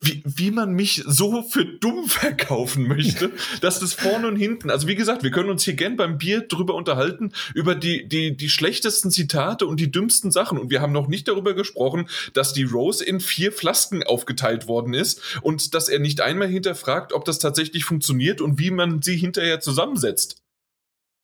wie, 0.00 0.22
wie 0.24 0.50
man 0.50 0.72
mich 0.72 1.02
so 1.06 1.42
für 1.42 1.64
dumm 1.64 2.04
verkaufen 2.08 2.86
möchte, 2.86 3.32
dass 3.60 3.80
das 3.80 3.94
vorne 3.94 4.28
und 4.28 4.36
hinten, 4.36 4.70
also 4.70 4.86
wie 4.88 4.94
gesagt, 4.94 5.22
wir 5.22 5.30
können 5.30 5.50
uns 5.50 5.64
hier 5.64 5.74
gern 5.74 5.96
beim 5.96 6.18
Bier 6.18 6.42
drüber 6.42 6.74
unterhalten, 6.74 7.32
über 7.54 7.74
die, 7.74 8.08
die, 8.08 8.36
die 8.36 8.48
schlechtesten 8.48 9.10
Zitate 9.10 9.66
und 9.66 9.80
die 9.80 9.90
dümmsten 9.90 10.30
Sachen. 10.30 10.58
Und 10.58 10.70
wir 10.70 10.80
haben 10.80 10.92
noch 10.92 11.08
nicht 11.08 11.28
darüber 11.28 11.54
gesprochen, 11.54 12.08
dass 12.34 12.52
die 12.52 12.64
Rose 12.64 13.04
in 13.04 13.20
vier 13.20 13.52
Flasken 13.52 14.02
aufgeteilt 14.02 14.68
worden 14.68 14.94
ist 14.94 15.40
und 15.42 15.74
dass 15.74 15.88
er 15.88 15.98
nicht 15.98 16.20
einmal 16.20 16.48
hinterfragt, 16.48 17.12
ob 17.12 17.24
das 17.24 17.38
tatsächlich 17.38 17.84
funktioniert 17.84 18.40
und 18.40 18.58
wie 18.58 18.70
man 18.70 19.02
sie 19.02 19.16
hinterher 19.16 19.60
zusammensetzt. 19.60 20.42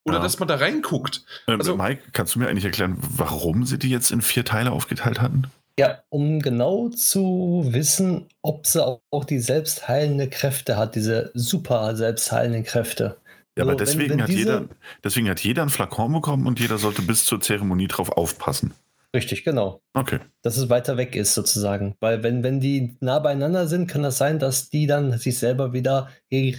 Oder 0.04 0.16
ja. 0.16 0.22
dass 0.22 0.40
man 0.40 0.48
da 0.48 0.56
reinguckt. 0.56 1.24
Ähm, 1.46 1.60
also, 1.60 1.76
Mike, 1.76 2.02
kannst 2.12 2.34
du 2.34 2.40
mir 2.40 2.48
eigentlich 2.48 2.64
erklären, 2.64 2.96
warum 3.00 3.64
sie 3.66 3.78
die 3.78 3.90
jetzt 3.90 4.10
in 4.10 4.20
vier 4.20 4.44
Teile 4.44 4.72
aufgeteilt 4.72 5.20
hatten? 5.20 5.46
Ja, 5.78 6.02
um 6.10 6.40
genau 6.40 6.90
zu 6.90 7.64
wissen, 7.68 8.26
ob 8.42 8.66
sie 8.66 8.84
auch 8.84 9.24
die 9.24 9.38
selbstheilende 9.38 10.28
Kräfte 10.28 10.76
hat, 10.76 10.94
diese 10.94 11.30
super 11.34 11.96
selbstheilenden 11.96 12.64
Kräfte. 12.64 13.16
Ja, 13.56 13.64
aber 13.64 13.74
deswegen, 13.74 14.10
wenn, 14.10 14.18
wenn 14.18 14.22
hat 14.22 14.30
jeder, 14.30 14.68
deswegen 15.04 15.28
hat 15.28 15.40
jeder 15.40 15.62
einen 15.62 15.70
Flakon 15.70 16.12
bekommen 16.12 16.46
und 16.46 16.60
jeder 16.60 16.78
sollte 16.78 17.02
bis 17.02 17.24
zur 17.24 17.40
Zeremonie 17.40 17.86
drauf 17.86 18.10
aufpassen. 18.10 18.74
Richtig, 19.14 19.44
genau. 19.44 19.82
Okay. 19.92 20.20
Dass 20.40 20.56
es 20.56 20.70
weiter 20.70 20.96
weg 20.96 21.14
ist, 21.16 21.34
sozusagen. 21.34 21.96
Weil 22.00 22.22
wenn, 22.22 22.42
wenn 22.42 22.60
die 22.60 22.96
nah 23.00 23.18
beieinander 23.18 23.66
sind, 23.66 23.86
kann 23.86 24.02
das 24.02 24.16
sein, 24.16 24.38
dass 24.38 24.70
die 24.70 24.86
dann 24.86 25.18
sich 25.18 25.38
selber 25.38 25.74
wieder, 25.74 26.08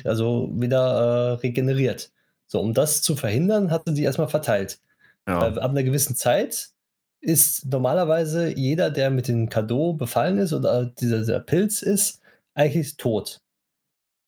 also 0.04 0.52
wieder 0.54 0.80
äh, 0.80 1.32
regeneriert. 1.40 2.12
So, 2.46 2.62
um 2.62 2.76
das 2.76 3.02
zu 3.02 3.16
verhindern, 3.16 3.72
hat 3.72 3.84
sie 3.88 3.96
die 3.96 4.04
erstmal 4.04 4.28
verteilt. 4.28 4.80
Ja. 5.28 5.42
Weil 5.42 5.58
ab 5.58 5.72
einer 5.72 5.82
gewissen 5.82 6.16
Zeit 6.16 6.70
ist 7.24 7.66
normalerweise 7.66 8.54
jeder, 8.56 8.92
der 8.92 9.10
mit 9.10 9.30
dem 9.30 9.50
Cadeau 9.50 9.94
befallen 9.94 10.38
ist 10.38 10.52
oder 10.52 10.86
dieser, 10.86 11.20
dieser 11.20 11.40
Pilz 11.40 11.82
ist, 11.82 12.22
eigentlich 12.54 12.98
tot. 12.98 13.40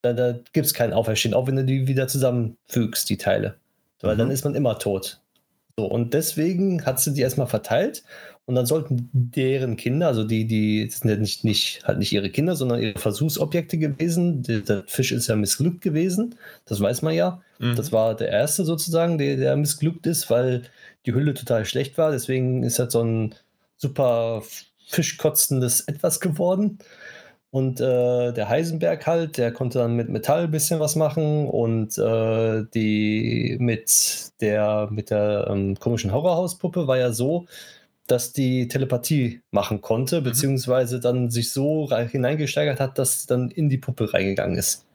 Da, 0.01 0.13
da 0.13 0.39
gibt 0.53 0.65
es 0.65 0.73
kein 0.73 0.93
Auferstehen, 0.93 1.33
auch 1.33 1.47
wenn 1.47 1.57
du 1.57 1.65
die 1.65 1.87
wieder 1.87 2.07
zusammenfügst, 2.07 3.09
die 3.09 3.17
Teile. 3.17 3.55
Weil 4.01 4.15
mhm. 4.15 4.19
dann 4.19 4.31
ist 4.31 4.45
man 4.45 4.55
immer 4.55 4.79
tot. 4.79 5.19
So, 5.77 5.85
und 5.85 6.13
deswegen 6.13 6.85
hat 6.85 7.01
sie 7.01 7.13
die 7.13 7.21
erstmal 7.21 7.47
verteilt 7.47 8.03
und 8.45 8.55
dann 8.55 8.65
sollten 8.65 9.09
deren 9.11 9.75
Kinder, 9.75 10.07
also 10.07 10.23
die, 10.23 10.45
die 10.45 10.89
sind 10.89 11.09
ja 11.09 11.17
nicht, 11.17 11.43
nicht, 11.43 11.83
halt 11.83 11.97
nicht 11.97 12.13
ihre 12.13 12.29
Kinder, 12.29 12.55
sondern 12.55 12.81
ihre 12.81 12.97
Versuchsobjekte 12.97 13.77
gewesen. 13.77 14.41
Der, 14.43 14.59
der 14.59 14.83
Fisch 14.87 15.11
ist 15.11 15.27
ja 15.27 15.35
missglückt 15.35 15.81
gewesen, 15.81 16.35
das 16.65 16.79
weiß 16.79 17.01
man 17.01 17.13
ja. 17.13 17.41
Mhm. 17.59 17.75
Das 17.75 17.91
war 17.91 18.15
der 18.15 18.29
erste 18.29 18.63
sozusagen, 18.63 19.17
der, 19.17 19.35
der 19.35 19.57
missglückt 19.57 20.07
ist, 20.07 20.29
weil 20.29 20.63
die 21.05 21.13
Hülle 21.13 21.33
total 21.33 21.65
schlecht 21.65 21.97
war. 21.97 22.11
Deswegen 22.11 22.63
ist 22.63 22.79
halt 22.79 22.91
so 22.91 23.03
ein 23.03 23.35
super 23.77 24.43
fischkotzendes 24.87 25.81
Etwas 25.81 26.19
geworden. 26.19 26.79
Und 27.51 27.79
äh, 27.79 28.33
der 28.33 28.49
Heisenberg 28.49 29.07
halt, 29.07 29.37
der 29.37 29.53
konnte 29.53 29.79
dann 29.79 29.95
mit 29.95 30.09
Metall 30.09 30.43
ein 30.43 30.51
bisschen 30.51 30.81
was 30.81 30.97
machen 30.97 31.47
und 31.47 31.97
äh, 31.97 32.65
die 32.73 33.55
mit 33.61 34.33
der, 34.41 34.89
mit 34.91 35.09
der 35.09 35.47
ähm, 35.49 35.75
komischen 35.79 36.11
Horrorhauspuppe 36.11 36.87
war 36.87 36.97
ja 36.97 37.13
so, 37.13 37.45
dass 38.07 38.33
die 38.33 38.67
Telepathie 38.67 39.41
machen 39.51 39.79
konnte, 39.79 40.19
mhm. 40.19 40.25
beziehungsweise 40.25 40.99
dann 40.99 41.31
sich 41.31 41.51
so 41.51 41.89
hineingesteigert 41.89 42.81
hat, 42.81 42.99
dass 42.99 43.21
sie 43.21 43.27
dann 43.27 43.49
in 43.51 43.69
die 43.69 43.77
Puppe 43.77 44.13
reingegangen 44.13 44.57
ist. 44.57 44.85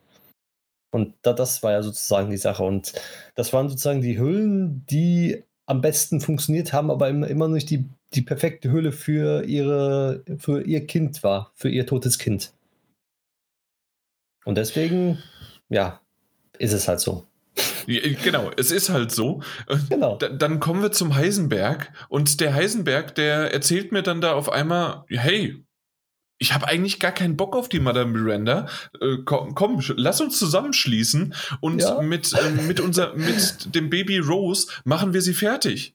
Und 0.92 1.14
da, 1.22 1.32
das 1.32 1.62
war 1.62 1.72
ja 1.72 1.82
sozusagen 1.82 2.30
die 2.30 2.36
Sache. 2.36 2.62
Und 2.62 2.92
das 3.36 3.52
waren 3.52 3.68
sozusagen 3.68 4.02
die 4.02 4.18
Hüllen, 4.18 4.84
die 4.86 5.44
am 5.70 5.80
besten 5.80 6.20
funktioniert 6.20 6.72
haben, 6.72 6.90
aber 6.90 7.08
immer, 7.08 7.28
immer 7.28 7.46
nicht 7.46 7.70
die, 7.70 7.88
die 8.12 8.22
perfekte 8.22 8.72
Hülle 8.72 8.90
für, 8.90 9.44
ihre, 9.44 10.24
für 10.36 10.62
ihr 10.62 10.84
Kind 10.84 11.22
war, 11.22 11.52
für 11.54 11.68
ihr 11.68 11.86
totes 11.86 12.18
Kind. 12.18 12.52
Und 14.44 14.56
deswegen, 14.56 15.22
ja, 15.68 16.00
ist 16.58 16.72
es 16.72 16.88
halt 16.88 16.98
so. 16.98 17.24
genau, 17.86 18.50
es 18.56 18.72
ist 18.72 18.90
halt 18.90 19.12
so. 19.12 19.42
Genau. 19.88 20.16
Da, 20.16 20.28
dann 20.28 20.58
kommen 20.58 20.82
wir 20.82 20.90
zum 20.90 21.14
Heisenberg 21.14 21.92
und 22.08 22.40
der 22.40 22.52
Heisenberg, 22.52 23.14
der 23.14 23.52
erzählt 23.52 23.92
mir 23.92 24.02
dann 24.02 24.20
da 24.20 24.32
auf 24.32 24.50
einmal, 24.50 25.04
hey, 25.08 25.64
ich 26.40 26.54
habe 26.54 26.66
eigentlich 26.66 26.98
gar 26.98 27.12
keinen 27.12 27.36
Bock 27.36 27.54
auf 27.54 27.68
die 27.68 27.80
Madame 27.80 28.18
Miranda. 28.18 28.66
Äh, 29.00 29.18
komm, 29.24 29.54
komm, 29.54 29.80
lass 29.96 30.20
uns 30.20 30.38
zusammenschließen 30.38 31.34
und 31.60 31.82
ja. 31.82 32.00
mit, 32.00 32.32
äh, 32.32 32.62
mit, 32.62 32.80
unser, 32.80 33.14
mit 33.14 33.74
dem 33.74 33.90
Baby 33.90 34.18
Rose 34.18 34.66
machen 34.84 35.12
wir 35.12 35.20
sie 35.20 35.34
fertig. 35.34 35.94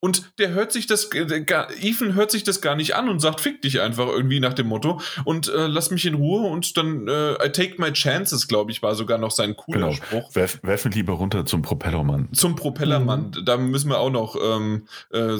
Und 0.00 0.38
der 0.38 0.50
hört 0.50 0.72
sich 0.72 0.86
das, 0.86 1.10
der, 1.10 1.68
Ethan 1.82 2.14
hört 2.14 2.30
sich 2.30 2.44
das 2.44 2.60
gar 2.60 2.76
nicht 2.76 2.94
an 2.94 3.08
und 3.08 3.18
sagt, 3.18 3.40
fick 3.40 3.62
dich 3.62 3.80
einfach 3.80 4.06
irgendwie 4.06 4.38
nach 4.38 4.54
dem 4.54 4.68
Motto 4.68 5.00
und 5.24 5.48
äh, 5.48 5.66
lass 5.66 5.90
mich 5.90 6.06
in 6.06 6.14
Ruhe 6.14 6.48
und 6.48 6.76
dann 6.76 7.08
äh, 7.08 7.32
I 7.44 7.50
take 7.50 7.74
my 7.78 7.92
chances, 7.92 8.46
glaube 8.46 8.70
ich, 8.70 8.80
war 8.80 8.94
sogar 8.94 9.18
noch 9.18 9.32
sein 9.32 9.56
cooler 9.56 9.88
genau. 9.88 9.92
Spruch. 9.92 10.34
Werf, 10.36 10.60
werf 10.62 10.84
ihn 10.84 10.92
lieber 10.92 11.14
runter 11.14 11.46
zum 11.46 11.62
Propellermann. 11.62 12.28
Zum 12.32 12.54
Propellermann. 12.54 13.32
Mhm. 13.36 13.44
Da 13.44 13.56
müssen 13.56 13.90
wir 13.90 13.98
auch 13.98 14.10
noch 14.10 14.36
ähm, 14.40 14.86
äh, 15.10 15.36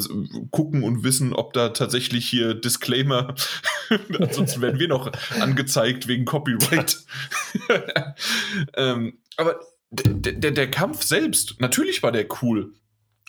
gucken 0.51 0.83
und 0.83 1.05
wissen, 1.05 1.35
ob 1.35 1.53
da 1.53 1.69
tatsächlich 1.69 2.29
hier 2.29 2.55
Disclaimer, 2.55 3.37
sonst 4.33 4.61
werden 4.61 4.81
wir 4.81 4.89
noch 4.89 5.13
angezeigt 5.39 6.09
wegen 6.09 6.25
Copyright. 6.25 7.05
ähm, 8.77 9.19
aber 9.37 9.61
der, 9.91 10.51
der 10.51 10.71
Kampf 10.71 11.05
selbst, 11.05 11.61
natürlich 11.61 12.03
war 12.03 12.11
der 12.11 12.27
cool. 12.43 12.73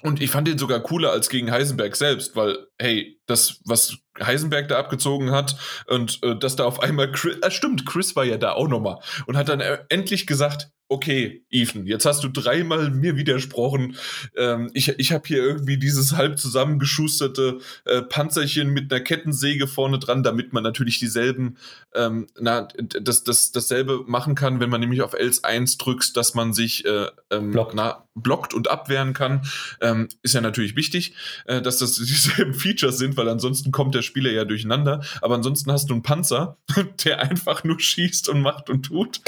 Und 0.02 0.22
ich 0.22 0.32
fand 0.32 0.48
den 0.48 0.58
sogar 0.58 0.80
cooler 0.82 1.12
als 1.12 1.30
gegen 1.30 1.52
Heisenberg 1.52 1.96
selbst, 1.96 2.36
weil, 2.36 2.68
hey, 2.78 3.19
das, 3.30 3.62
was 3.66 3.98
Heisenberg 4.20 4.68
da 4.68 4.80
abgezogen 4.80 5.32
hat 5.32 5.56
und 5.88 6.20
äh, 6.24 6.38
dass 6.38 6.56
da 6.56 6.66
auf 6.66 6.82
einmal 6.82 7.12
Chris, 7.12 7.38
äh, 7.42 7.52
stimmt, 7.52 7.86
Chris 7.86 8.16
war 8.16 8.26
ja 8.26 8.38
da 8.38 8.54
auch 8.54 8.68
nochmal 8.68 9.00
und 9.28 9.38
hat 9.38 9.50
dann 9.50 9.62
äh, 9.62 9.80
endlich 9.90 10.28
gesagt, 10.28 10.72
okay, 10.92 11.46
Ethan, 11.52 11.86
jetzt 11.86 12.06
hast 12.06 12.24
du 12.24 12.30
dreimal 12.30 12.90
mir 12.90 13.16
widersprochen. 13.16 13.96
Ähm, 14.36 14.72
ich 14.74 14.90
ich 14.98 15.12
habe 15.12 15.28
hier 15.28 15.38
irgendwie 15.38 15.78
dieses 15.78 16.14
halb 16.16 16.40
zusammengeschusterte 16.40 17.60
äh, 17.86 18.02
Panzerchen 18.02 18.72
mit 18.72 18.92
einer 18.92 19.02
Kettensäge 19.02 19.68
vorne 19.68 20.00
dran, 20.00 20.24
damit 20.24 20.52
man 20.52 20.64
natürlich 20.64 20.98
dieselben, 20.98 21.58
ähm, 21.94 22.28
na, 22.40 22.68
das, 22.80 23.24
das, 23.24 23.52
dasselbe 23.52 24.04
machen 24.08 24.34
kann, 24.34 24.60
wenn 24.60 24.72
man 24.72 24.82
nämlich 24.82 25.04
auf 25.04 25.14
L1 25.14 25.78
drückst, 25.78 26.18
dass 26.18 26.34
man 26.34 26.54
sich 26.54 26.84
äh, 26.86 27.06
ähm, 27.30 27.52
blockt. 27.52 27.76
Na, 27.76 28.06
blockt 28.16 28.54
und 28.54 28.70
abwehren 28.70 29.14
kann. 29.14 29.44
Ähm, 29.82 30.10
ist 30.24 30.34
ja 30.34 30.42
natürlich 30.42 30.76
wichtig, 30.76 31.14
äh, 31.46 31.62
dass 31.62 31.78
das 31.78 31.96
dieselben 31.98 32.54
Features 32.54 32.98
sind, 32.98 33.16
weil 33.20 33.30
ansonsten 33.30 33.72
kommt 33.72 33.94
der 33.94 34.02
Spieler 34.02 34.32
ja 34.32 34.46
durcheinander. 34.46 35.04
Aber 35.22 35.36
ansonsten 35.36 35.72
hast 35.72 35.90
du 35.90 35.94
einen 35.94 36.04
Panzer, 36.04 36.58
der 37.06 37.22
einfach 37.22 37.64
nur 37.64 37.80
schießt 37.80 38.30
und 38.30 38.42
macht 38.42 38.70
und 38.70 38.84
tut. 38.84 39.22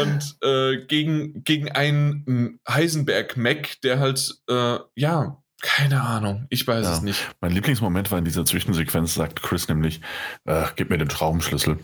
Und 0.00 0.36
äh, 0.42 0.84
gegen, 0.86 1.44
gegen 1.44 1.70
einen 1.70 2.58
Heisenberg-Mac, 2.68 3.80
der 3.82 4.00
halt, 4.00 4.38
äh, 4.48 4.78
ja, 4.94 5.42
keine 5.62 6.02
Ahnung, 6.02 6.46
ich 6.50 6.66
weiß 6.66 6.84
ja. 6.84 6.92
es 6.92 7.02
nicht. 7.02 7.28
Mein 7.40 7.52
Lieblingsmoment 7.52 8.10
war 8.10 8.18
in 8.18 8.24
dieser 8.24 8.44
Zwischensequenz, 8.44 9.14
sagt 9.14 9.42
Chris 9.42 9.68
nämlich, 9.68 10.00
äh, 10.44 10.64
gib 10.76 10.90
mir 10.90 10.98
den 10.98 11.10
Schraubenschlüssel. 11.10 11.78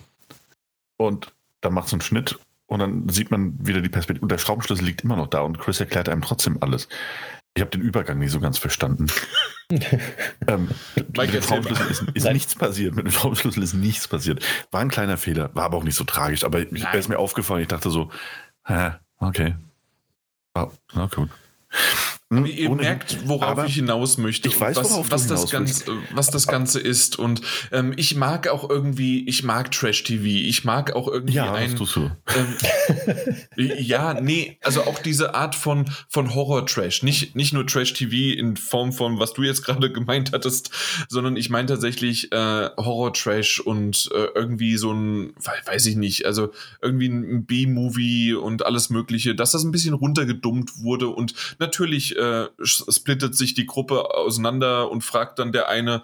Und 0.98 1.32
dann 1.62 1.72
macht 1.72 1.86
es 1.86 1.92
einen 1.92 2.02
Schnitt 2.02 2.38
und 2.66 2.78
dann 2.78 3.08
sieht 3.08 3.30
man 3.30 3.66
wieder 3.66 3.80
die 3.80 3.88
Perspektive. 3.88 4.22
Und 4.22 4.30
der 4.30 4.38
Schraubenschlüssel 4.38 4.84
liegt 4.84 5.04
immer 5.04 5.16
noch 5.16 5.28
da 5.28 5.40
und 5.40 5.58
Chris 5.58 5.80
erklärt 5.80 6.08
einem 6.08 6.22
trotzdem 6.22 6.58
alles. 6.60 6.88
Ich 7.54 7.60
habe 7.60 7.70
den 7.70 7.82
Übergang 7.82 8.18
nicht 8.18 8.30
so 8.30 8.40
ganz 8.40 8.56
verstanden. 8.58 9.08
ähm, 10.48 10.68
mit 10.96 11.34
dem 11.34 11.42
Schraubenschlüssel 11.42 11.86
ist, 11.86 12.04
ist 12.14 12.32
nichts 12.32 12.54
passiert. 12.54 12.94
Mit 12.94 13.06
dem 13.06 13.12
Schraubenschlüssel 13.12 13.62
ist 13.62 13.74
nichts 13.74 14.08
passiert. 14.08 14.44
War 14.70 14.80
ein 14.80 14.88
kleiner 14.90 15.18
Fehler, 15.18 15.54
war 15.54 15.64
aber 15.64 15.76
auch 15.76 15.84
nicht 15.84 15.96
so 15.96 16.04
tragisch. 16.04 16.44
Aber 16.44 16.60
er 16.60 16.94
ist 16.94 17.08
mir 17.08 17.18
aufgefallen. 17.18 17.62
Ich 17.62 17.68
dachte 17.68 17.90
so, 17.90 18.10
Hä? 18.64 18.92
Okay. 19.18 19.54
Oh, 20.54 20.70
na 20.94 21.06
gut. 21.06 21.30
Aber 22.38 22.48
ihr 22.48 22.70
Ohne, 22.70 22.82
merkt, 22.82 23.28
worauf 23.28 23.66
ich 23.66 23.74
hinaus 23.74 24.18
möchte. 24.18 24.48
Ich 24.48 24.58
weiß, 24.58 24.76
was, 24.76 25.10
was 25.10 25.26
das 25.26 25.50
Ganze, 25.50 25.84
was 26.12 26.30
das 26.30 26.46
Ganze 26.46 26.80
ist. 26.80 27.18
Und 27.18 27.42
ähm, 27.70 27.92
ich 27.96 28.16
mag 28.16 28.48
auch 28.48 28.68
irgendwie, 28.68 29.26
ich 29.28 29.42
mag 29.42 29.70
Trash-TV. 29.70 30.24
Ich 30.24 30.64
mag 30.64 30.94
auch 30.94 31.08
irgendwie 31.08 31.34
ja, 31.34 31.52
ein. 31.52 31.76
Das 31.76 31.92
du. 31.92 32.10
Ähm, 32.34 33.36
ja, 33.78 34.14
nee, 34.14 34.58
also 34.62 34.82
auch 34.82 34.98
diese 34.98 35.34
Art 35.34 35.54
von, 35.54 35.90
von 36.08 36.34
Horror-Trash. 36.34 37.02
Nicht, 37.02 37.36
nicht 37.36 37.52
nur 37.52 37.66
Trash-TV 37.66 38.38
in 38.38 38.56
Form 38.56 38.92
von, 38.92 39.18
was 39.18 39.34
du 39.34 39.42
jetzt 39.42 39.64
gerade 39.64 39.92
gemeint 39.92 40.32
hattest, 40.32 40.70
sondern 41.08 41.36
ich 41.36 41.50
meine 41.50 41.66
tatsächlich 41.66 42.32
äh, 42.32 42.70
Horror-Trash 42.76 43.60
und 43.60 44.08
äh, 44.14 44.28
irgendwie 44.34 44.76
so 44.76 44.92
ein, 44.92 45.34
weiß 45.66 45.86
ich 45.86 45.96
nicht, 45.96 46.24
also 46.24 46.52
irgendwie 46.80 47.08
ein 47.08 47.44
B-Movie 47.44 48.34
und 48.34 48.64
alles 48.64 48.90
Mögliche, 48.90 49.34
dass 49.34 49.52
das 49.52 49.64
ein 49.64 49.72
bisschen 49.72 49.94
runtergedummt 49.94 50.78
wurde 50.82 51.08
und 51.08 51.34
natürlich 51.58 52.16
äh, 52.22 52.48
splittet 52.64 53.36
sich 53.36 53.54
die 53.54 53.66
Gruppe 53.66 54.14
auseinander 54.14 54.90
und 54.90 55.02
fragt 55.02 55.38
dann 55.38 55.52
der 55.52 55.68
eine, 55.68 56.02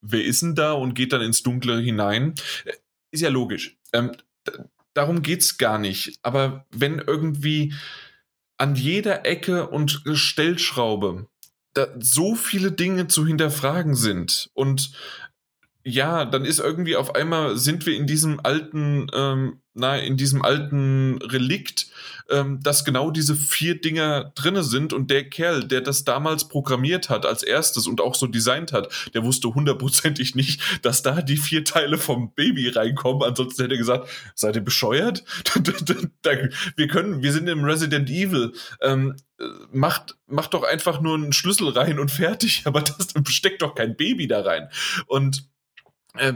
wer 0.00 0.24
ist 0.24 0.42
denn 0.42 0.54
da 0.54 0.72
und 0.72 0.94
geht 0.94 1.12
dann 1.12 1.22
ins 1.22 1.42
Dunkle 1.42 1.78
hinein. 1.78 2.34
Äh, 2.64 2.72
ist 3.12 3.22
ja 3.22 3.28
logisch. 3.28 3.76
Ähm, 3.92 4.12
darum 4.94 5.22
es 5.22 5.58
gar 5.58 5.78
nicht. 5.78 6.18
Aber 6.22 6.66
wenn 6.70 6.98
irgendwie 6.98 7.74
an 8.56 8.74
jeder 8.74 9.26
Ecke 9.26 9.68
und 9.68 10.02
Stellschraube 10.12 11.26
so 11.98 12.34
viele 12.34 12.72
Dinge 12.72 13.06
zu 13.06 13.26
hinterfragen 13.26 13.94
sind 13.94 14.50
und 14.54 14.92
ja, 15.84 16.24
dann 16.24 16.44
ist 16.44 16.60
irgendwie 16.60 16.96
auf 16.96 17.14
einmal 17.14 17.56
sind 17.56 17.86
wir 17.86 17.96
in 17.96 18.06
diesem 18.06 18.40
alten, 18.42 19.06
ähm, 19.14 19.60
na, 19.72 19.96
in 19.96 20.16
diesem 20.16 20.42
alten 20.42 21.18
Relikt, 21.22 21.86
ähm, 22.28 22.60
dass 22.62 22.84
genau 22.84 23.10
diese 23.10 23.34
vier 23.34 23.80
Dinger 23.80 24.32
drinne 24.34 24.62
sind 24.62 24.92
und 24.92 25.10
der 25.10 25.28
Kerl, 25.28 25.64
der 25.64 25.80
das 25.80 26.04
damals 26.04 26.48
programmiert 26.48 27.08
hat 27.08 27.24
als 27.24 27.42
erstes 27.42 27.86
und 27.86 28.00
auch 28.00 28.14
so 28.14 28.26
designt 28.26 28.72
hat, 28.72 28.88
der 29.14 29.24
wusste 29.24 29.54
hundertprozentig 29.54 30.34
nicht, 30.34 30.60
dass 30.82 31.02
da 31.02 31.22
die 31.22 31.38
vier 31.38 31.64
Teile 31.64 31.96
vom 31.96 32.34
Baby 32.34 32.68
reinkommen. 32.68 33.22
Ansonsten 33.22 33.62
hätte 33.62 33.74
er 33.74 33.78
gesagt, 33.78 34.08
seid 34.34 34.56
ihr 34.56 34.62
bescheuert? 34.62 35.24
wir 36.76 36.88
können, 36.88 37.22
wir 37.22 37.32
sind 37.32 37.48
im 37.48 37.64
Resident 37.64 38.10
Evil. 38.10 38.52
Ähm, 38.82 39.16
macht, 39.72 40.16
macht 40.26 40.52
doch 40.52 40.62
einfach 40.62 41.00
nur 41.00 41.14
einen 41.14 41.32
Schlüssel 41.32 41.70
rein 41.70 41.98
und 41.98 42.10
fertig, 42.10 42.62
aber 42.66 42.82
das 42.82 43.14
steckt 43.28 43.62
doch 43.62 43.74
kein 43.74 43.96
Baby 43.96 44.26
da 44.26 44.42
rein. 44.42 44.68
Und 45.06 45.38
äh, 45.38 45.59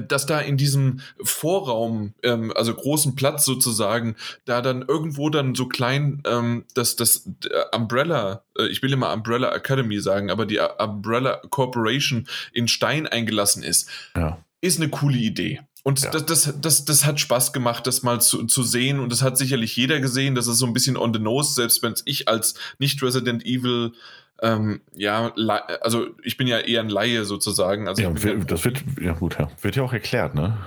dass 0.09 0.27
da 0.27 0.41
in 0.41 0.57
diesem 0.57 1.01
Vorraum, 1.23 2.15
ähm, 2.23 2.53
also 2.55 2.75
großen 2.75 3.15
Platz 3.15 3.45
sozusagen, 3.45 4.17
da 4.45 4.63
dann 4.63 4.83
irgendwo 4.83 5.31
dann 5.31 5.55
so 5.55 5.67
klein 5.67 6.23
ähm, 6.27 6.65
das, 6.75 6.97
das 6.97 7.29
Umbrella, 7.75 8.45
äh, 8.59 8.67
ich 8.69 8.83
will 8.83 8.93
immer 8.93 9.13
Umbrella 9.13 9.55
Academy 9.55 10.01
sagen, 10.01 10.31
aber 10.31 10.47
die 10.47 10.61
Umbrella 10.79 11.41
Corporation 11.51 12.27
in 12.53 12.69
Stein 12.69 13.07
eingelassen 13.07 13.63
ist, 13.63 13.89
ja. 14.17 14.39
ist 14.61 14.81
eine 14.81 14.91
coole 14.91 15.19
Idee. 15.19 15.61
Und 15.87 16.01
ja. 16.01 16.11
das, 16.11 16.25
das, 16.25 16.55
das, 16.61 16.85
das 16.87 17.05
hat 17.05 17.21
Spaß 17.21 17.53
gemacht, 17.53 17.87
das 17.87 18.03
mal 18.03 18.19
zu, 18.21 18.45
zu 18.47 18.63
sehen. 18.63 19.01
Und 19.01 19.13
das 19.13 19.21
hat 19.21 19.37
sicherlich 19.37 19.77
jeder 19.77 20.01
gesehen. 20.01 20.35
Das 20.35 20.47
ist 20.47 20.57
so 20.57 20.65
ein 20.67 20.73
bisschen 20.73 20.97
on 20.97 21.13
the 21.13 21.21
nose, 21.21 21.53
selbst 21.55 21.83
wenn 21.83 21.93
es 21.93 22.03
ich 22.07 22.27
als 22.27 22.55
nicht-Resident 22.79 23.45
Evil 23.45 23.93
ähm, 24.43 24.81
ja, 24.95 25.33
also 25.81 26.09
ich 26.23 26.37
bin 26.37 26.47
ja 26.47 26.59
eher 26.59 26.81
ein 26.81 26.89
Laie 26.89 27.25
sozusagen. 27.25 27.89
Also 27.89 28.03
ja, 28.03 28.11
das 28.11 28.65
wird, 28.65 28.83
ja 29.01 29.13
gut, 29.13 29.39
ja. 29.39 29.51
wird 29.63 29.77
ja 29.77 29.83
auch 29.83 29.93
erklärt, 29.93 30.35
ne? 30.35 30.59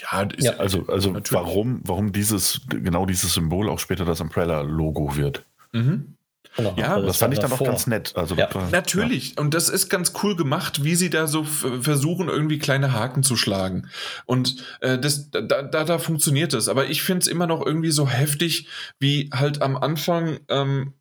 Ja, 0.00 0.22
ist, 0.22 0.44
ja 0.44 0.56
also, 0.56 0.86
also 0.88 1.14
warum, 1.30 1.80
warum 1.84 2.12
dieses, 2.12 2.62
genau 2.68 3.06
dieses 3.06 3.32
Symbol 3.34 3.68
auch 3.68 3.78
später 3.78 4.04
das 4.04 4.20
Umbrella-Logo 4.20 5.16
wird. 5.16 5.44
Mhm. 5.72 6.16
Genau, 6.56 6.74
ja, 6.76 6.96
das, 6.96 7.06
das 7.06 7.16
fand 7.16 7.34
ich 7.34 7.40
dann 7.40 7.52
auch 7.52 7.64
ganz 7.64 7.86
nett. 7.86 8.12
Also 8.14 8.36
ja. 8.36 8.52
war, 8.54 8.70
Natürlich, 8.70 9.34
ja. 9.34 9.42
und 9.42 9.54
das 9.54 9.68
ist 9.68 9.88
ganz 9.88 10.12
cool 10.22 10.36
gemacht, 10.36 10.84
wie 10.84 10.94
sie 10.94 11.10
da 11.10 11.26
so 11.26 11.42
versuchen, 11.42 12.28
irgendwie 12.28 12.58
kleine 12.58 12.92
Haken 12.92 13.24
zu 13.24 13.36
schlagen. 13.36 13.88
Und 14.24 14.64
äh, 14.80 14.98
das, 14.98 15.30
da, 15.30 15.40
da, 15.40 15.84
da 15.84 15.98
funktioniert 15.98 16.54
es. 16.54 16.68
Aber 16.68 16.86
ich 16.86 17.02
finde 17.02 17.22
es 17.22 17.26
immer 17.26 17.46
noch 17.46 17.64
irgendwie 17.64 17.90
so 17.90 18.08
heftig, 18.08 18.68
wie 19.00 19.30
halt 19.34 19.62
am 19.62 19.76
Anfang 19.76 20.38
ähm, 20.48 20.94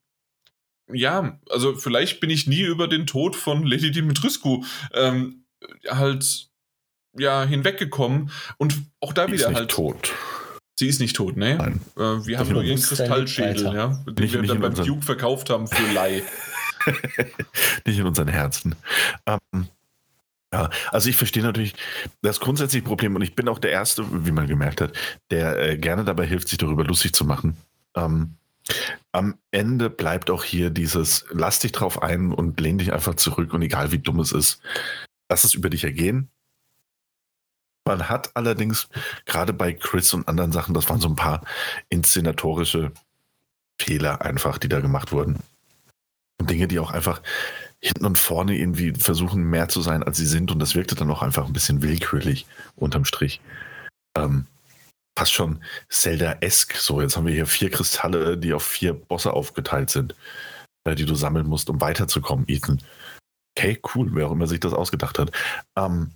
ja, 0.92 1.40
also 1.50 1.76
vielleicht 1.76 2.20
bin 2.20 2.30
ich 2.30 2.48
nie 2.48 2.62
über 2.62 2.88
den 2.88 3.08
Tod 3.08 3.36
von 3.36 3.66
Lady 3.66 3.92
Dimitrescu 3.92 4.64
ähm, 4.94 5.46
halt 5.88 6.50
ja 7.18 7.44
hinweggekommen 7.44 8.32
und 8.58 8.76
auch 9.00 9.14
da 9.14 9.28
Die 9.28 9.34
wieder 9.34 9.50
ist 9.50 9.56
halt 9.56 9.72
tot. 9.72 10.14
Sie 10.76 10.88
ist 10.88 11.00
nicht 11.00 11.16
tot, 11.16 11.38
ne? 11.38 11.56
Nein. 11.56 11.82
Äh, 11.96 12.26
wir 12.26 12.40
haben 12.40 12.52
nur 12.52 12.64
ihren 12.64 12.82
Kristallschädel, 12.82 13.74
ja, 13.74 14.04
den 14.08 14.16
nicht, 14.16 14.34
wir 14.34 14.42
nicht 14.42 14.50
dann 14.52 14.60
beim 14.60 14.72
unseren... 14.72 14.88
Duke 14.88 15.04
verkauft 15.04 15.50
haben 15.50 15.68
für 15.68 15.94
Leih. 15.94 16.24
nicht 17.86 18.00
in 18.00 18.06
unseren 18.06 18.28
Herzen. 18.28 18.76
Ähm, 19.28 19.68
ja, 20.52 20.70
also 20.92 21.10
ich 21.10 21.16
verstehe 21.16 21.44
natürlich 21.44 21.76
das 22.22 22.40
grundsätzliche 22.40 22.84
Problem 22.86 23.16
und 23.16 23.22
ich 23.22 23.36
bin 23.36 23.48
auch 23.48 23.60
der 23.60 23.72
Erste, 23.72 24.06
wie 24.26 24.32
man 24.32 24.48
gemerkt 24.48 24.82
hat, 24.82 24.94
der 25.30 25.58
äh, 25.60 25.78
gerne 25.78 26.04
dabei 26.04 26.26
hilft, 26.26 26.48
sich 26.48 26.58
darüber 26.58 26.84
lustig 26.84 27.14
zu 27.14 27.24
machen. 27.24 27.58
Ähm, 27.96 28.36
am 29.14 29.38
Ende 29.52 29.90
bleibt 29.90 30.30
auch 30.30 30.44
hier 30.44 30.72
dieses, 30.72 31.26
lass 31.30 31.60
dich 31.60 31.72
drauf 31.72 32.02
ein 32.02 32.34
und 32.34 32.60
lehn 32.60 32.80
dich 32.80 32.92
einfach 32.92 33.16
zurück 33.16 33.54
und 33.54 33.62
egal 33.62 33.92
wie 33.92 34.00
dumm 34.00 34.20
es 34.20 34.32
ist, 34.32 34.60
lass 35.30 35.44
es 35.44 35.54
über 35.54 35.70
dich 35.70 35.84
ergehen. 35.84 36.30
Man 37.86 38.10
hat 38.10 38.36
allerdings 38.36 38.90
gerade 39.26 39.54
bei 39.54 39.74
Chris 39.74 40.14
und 40.14 40.28
anderen 40.28 40.52
Sachen, 40.52 40.74
das 40.74 40.90
waren 40.90 41.00
so 41.00 41.10
ein 41.10 41.16
paar 41.16 41.46
inszenatorische 41.90 42.92
Fehler 43.80 44.22
einfach, 44.22 44.58
die 44.58 44.70
da 44.70 44.80
gemacht 44.80 45.12
wurden. 45.12 45.40
Und 46.40 46.50
Dinge, 46.50 46.68
die 46.68 46.80
auch 46.80 46.92
einfach 46.92 47.22
hinten 47.80 48.06
und 48.06 48.18
vorne 48.18 48.58
irgendwie 48.58 48.94
versuchen, 48.94 49.44
mehr 49.44 49.68
zu 49.70 49.82
sein, 49.82 50.02
als 50.04 50.18
sie 50.18 50.26
sind. 50.26 50.52
Und 50.52 50.60
das 50.60 50.74
wirkte 50.74 50.96
dann 50.96 51.12
auch 51.12 51.22
einfach 51.22 51.46
ein 51.46 51.54
bisschen 51.54 51.84
willkürlich 51.84 52.48
unterm 52.76 53.06
Strich. 53.06 53.42
Ähm, 54.18 54.48
fast 55.18 55.34
schon 55.34 55.64
Zelda-esque. 55.90 56.78
So, 56.78 57.02
jetzt 57.02 57.16
haben 57.16 57.28
wir 57.28 57.34
hier 57.34 57.46
vier 57.46 57.70
Kristalle, 57.70 58.38
die 58.38 58.54
auf 58.54 58.64
vier 58.64 58.94
Bosse 58.94 59.34
aufgeteilt 59.34 59.90
sind, 59.90 60.16
äh, 60.86 60.96
die 60.96 61.06
du 61.06 61.16
sammeln 61.16 61.48
musst, 61.48 61.70
um 61.70 61.82
weiterzukommen, 61.82 62.46
Ethan. 62.48 62.82
Okay, 63.56 63.80
cool, 63.94 64.10
wer 64.14 64.28
auch 64.28 64.32
immer 64.32 64.48
sich 64.48 64.60
das 64.60 64.74
ausgedacht 64.74 65.20
hat. 65.20 65.32
Ähm, 65.76 66.12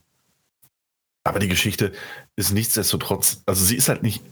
aber 1.23 1.39
die 1.39 1.49
Geschichte 1.49 1.91
ist 2.35 2.51
nichtsdestotrotz, 2.51 3.43
also 3.45 3.63
sie 3.63 3.75
ist 3.75 3.89
halt 3.89 4.01
nicht, 4.01 4.23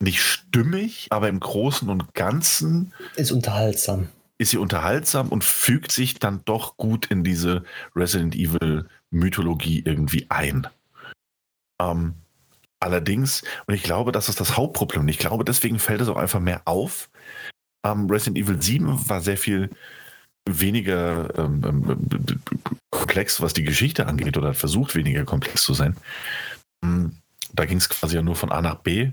nicht 0.00 0.22
stimmig, 0.22 1.08
aber 1.10 1.28
im 1.28 1.38
Großen 1.38 1.88
und 1.88 2.14
Ganzen. 2.14 2.92
Ist 3.16 3.32
unterhaltsam. 3.32 4.08
Ist 4.38 4.50
sie 4.50 4.56
unterhaltsam 4.56 5.28
und 5.28 5.44
fügt 5.44 5.92
sich 5.92 6.18
dann 6.18 6.42
doch 6.44 6.76
gut 6.76 7.06
in 7.06 7.22
diese 7.22 7.64
Resident 7.94 8.34
Evil 8.34 8.88
Mythologie 9.10 9.82
irgendwie 9.84 10.26
ein. 10.30 10.66
Ähm, 11.78 12.14
allerdings, 12.82 13.42
und 13.66 13.74
ich 13.74 13.82
glaube, 13.82 14.12
das 14.12 14.28
ist 14.28 14.40
das 14.40 14.56
Hauptproblem. 14.56 15.06
Ich 15.08 15.18
glaube, 15.18 15.44
deswegen 15.44 15.78
fällt 15.78 16.00
es 16.00 16.08
auch 16.08 16.16
einfach 16.16 16.40
mehr 16.40 16.62
auf. 16.64 17.08
Ähm, 17.84 18.08
Resident 18.10 18.38
Evil 18.38 18.60
7 18.60 19.08
war 19.08 19.20
sehr 19.20 19.36
viel 19.36 19.70
weniger 20.48 21.36
ähm, 21.38 21.62
ähm, 21.64 22.40
komplex, 22.90 23.40
was 23.40 23.52
die 23.52 23.64
Geschichte 23.64 24.06
angeht, 24.06 24.36
oder 24.36 24.54
versucht, 24.54 24.94
weniger 24.94 25.24
komplex 25.24 25.62
zu 25.62 25.74
sein. 25.74 25.96
Hm, 26.84 27.16
da 27.52 27.64
ging 27.64 27.78
es 27.78 27.88
quasi 27.88 28.16
ja 28.16 28.22
nur 28.22 28.36
von 28.36 28.50
A 28.50 28.60
nach 28.60 28.76
B. 28.76 29.12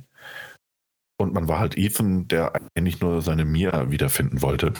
Und 1.18 1.34
man 1.34 1.48
war 1.48 1.60
halt 1.60 1.78
Ethan, 1.78 2.28
der 2.28 2.54
eigentlich 2.76 3.02
nur 3.02 3.22
seine 3.22 3.46
Mia 3.46 3.92
wiederfinden 3.92 4.42
wollte. 4.42 4.74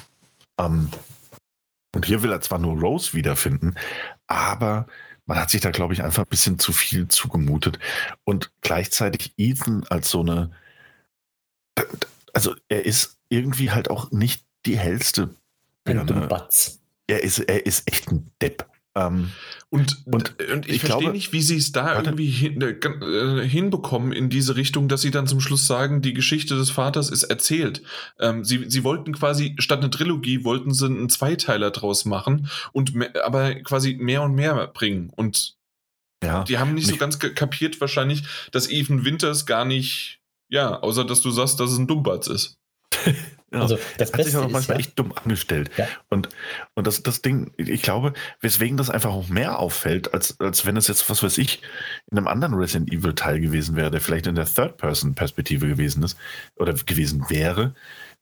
Ähm, 0.59 0.90
und 1.95 2.06
hier 2.06 2.24
will 2.24 2.32
er 2.32 2.42
zwar 2.42 2.59
nur 2.59 2.80
Rose 2.80 3.14
wiederfinden, 3.14 3.76
aber 4.27 4.88
man 5.30 5.40
hat 5.40 5.51
sich 5.51 5.61
da, 5.61 5.69
glaube 5.69 5.93
ich, 5.93 6.03
einfach 6.03 6.24
ein 6.24 6.30
bisschen 6.30 6.58
zu 6.58 6.74
viel 6.74 7.08
zugemutet. 7.08 7.77
Und 8.24 8.51
gleichzeitig 8.61 9.32
Ethan 9.38 9.85
als 9.88 10.09
so 10.09 10.22
eine. 10.22 10.51
Also 12.33 12.56
er 12.67 12.83
ist 12.83 13.19
irgendwie 13.30 13.69
halt 13.69 13.91
auch 13.91 14.09
nicht 14.09 14.43
die 14.66 14.77
hellste 14.77 15.35
ein 15.85 16.08
Dummbatz. 16.08 16.80
Er 17.06 17.22
ist, 17.24 17.38
er 17.40 17.64
ist 17.67 17.88
echt 17.88 18.11
ein 18.11 18.32
Depp. 18.41 18.67
Ähm, 18.95 19.32
und, 19.69 20.06
und, 20.06 20.42
und, 20.51 20.66
ich, 20.68 20.76
ich 20.76 20.82
verstehe 20.82 21.01
glaube, 21.01 21.11
nicht, 21.11 21.32
wie 21.32 21.42
sie 21.42 21.58
es 21.58 21.72
da 21.72 21.95
irgendwie 21.95 22.30
hin, 22.30 22.59
äh, 22.61 22.72
äh, 22.72 23.48
hinbekommen 23.48 24.11
in 24.11 24.30
diese 24.30 24.56
Richtung, 24.56 24.88
dass 24.88 25.01
sie 25.01 25.11
dann 25.11 25.27
zum 25.27 25.42
Schluss 25.42 25.68
sagen, 25.68 26.01
die 26.01 26.14
Geschichte 26.14 26.56
des 26.56 26.72
Vaters 26.72 27.11
ist 27.11 27.24
erzählt. 27.24 27.84
Ähm, 28.19 28.43
sie, 28.43 28.66
sie 28.68 28.84
wollten 28.84 29.14
quasi, 29.14 29.56
statt 29.59 29.80
eine 29.80 29.92
Trilogie, 29.92 30.43
wollten 30.43 30.74
sie 30.74 30.88
einen 30.88 31.09
Zweiteiler 31.09 31.69
draus 31.69 32.06
machen 32.06 32.50
und 32.72 32.95
mehr, 32.95 33.26
aber 33.26 33.56
quasi 33.56 33.95
mehr 34.00 34.24
und 34.24 34.34
mehr 34.34 34.68
bringen. 34.68 35.11
Und 35.16 35.56
ja, 36.24 36.43
die 36.43 36.58
haben 36.58 36.74
nicht 36.74 36.88
so 36.88 36.98
ganz 36.98 37.19
kapiert 37.19 37.80
wahrscheinlich, 37.80 38.24
dass 38.51 38.69
Ethan 38.69 39.06
Winters 39.06 39.45
gar 39.45 39.66
nicht, 39.66 40.19
ja, 40.50 40.80
außer 40.80 41.06
dass 41.06 41.22
du 41.22 41.30
sagst, 41.30 41.59
dass 41.59 41.72
es 41.72 41.77
ein 41.77 41.88
Dummbatz 41.88 42.27
ist. 42.27 42.58
Ja, 43.51 43.61
also 43.61 43.79
das 43.97 44.13
hat 44.13 44.23
sich 44.23 44.35
auch 44.35 44.49
manchmal 44.49 44.77
ja, 44.77 44.85
echt 44.85 44.99
dumm 44.99 45.11
angestellt. 45.11 45.71
Ja. 45.77 45.87
Und, 46.09 46.29
und 46.75 46.85
das, 46.85 47.01
das 47.01 47.21
Ding, 47.21 47.51
ich 47.57 47.81
glaube, 47.81 48.13
weswegen 48.41 48.77
das 48.77 48.89
einfach 48.89 49.11
auch 49.11 49.27
mehr 49.27 49.59
auffällt, 49.59 50.13
als, 50.13 50.39
als 50.39 50.65
wenn 50.65 50.77
es 50.77 50.87
jetzt, 50.87 51.09
was 51.09 51.23
weiß 51.23 51.37
ich, 51.39 51.61
in 52.11 52.17
einem 52.17 52.27
anderen 52.27 52.53
Resident 52.53 52.91
Evil 52.91 53.15
Teil 53.15 53.39
gewesen 53.39 53.75
wäre, 53.75 53.89
der 53.89 54.01
vielleicht 54.01 54.27
in 54.27 54.35
der 54.35 54.45
Third-Person-Perspektive 54.45 55.67
gewesen 55.67 56.03
ist 56.03 56.17
oder 56.57 56.73
gewesen 56.73 57.25
wäre, 57.29 57.73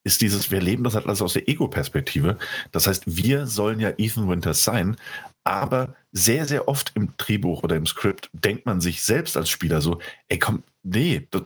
ist 0.04 0.22
dieses, 0.22 0.52
wir 0.52 0.62
leben 0.62 0.86
das 0.86 0.96
halt 0.96 1.06
alles 1.06 1.22
aus 1.22 1.34
der 1.34 1.50
Ego-Perspektive. 1.50 2.38
Das 2.72 2.88
heißt, 2.88 3.04
wir 3.06 3.46
sollen 3.46 3.82
ja 3.82 3.92
Ethan 3.98 4.30
Winters 4.30 4.64
sein, 4.64 4.96
aber 5.44 5.96
sehr, 6.14 6.46
sehr 6.46 6.68
oft 6.68 6.94
im 6.96 7.14
Drehbuch 7.18 7.64
oder 7.64 7.76
im 7.76 7.86
Skript 7.86 8.30
denkt 8.32 8.66
man 8.66 8.80
sich 8.80 9.04
selbst 9.04 9.36
als 9.36 9.50
Spieler 9.50 9.82
so, 9.82 10.00
ey 10.30 10.40
komm, 10.40 10.64
nee, 10.84 11.28
das, 11.32 11.44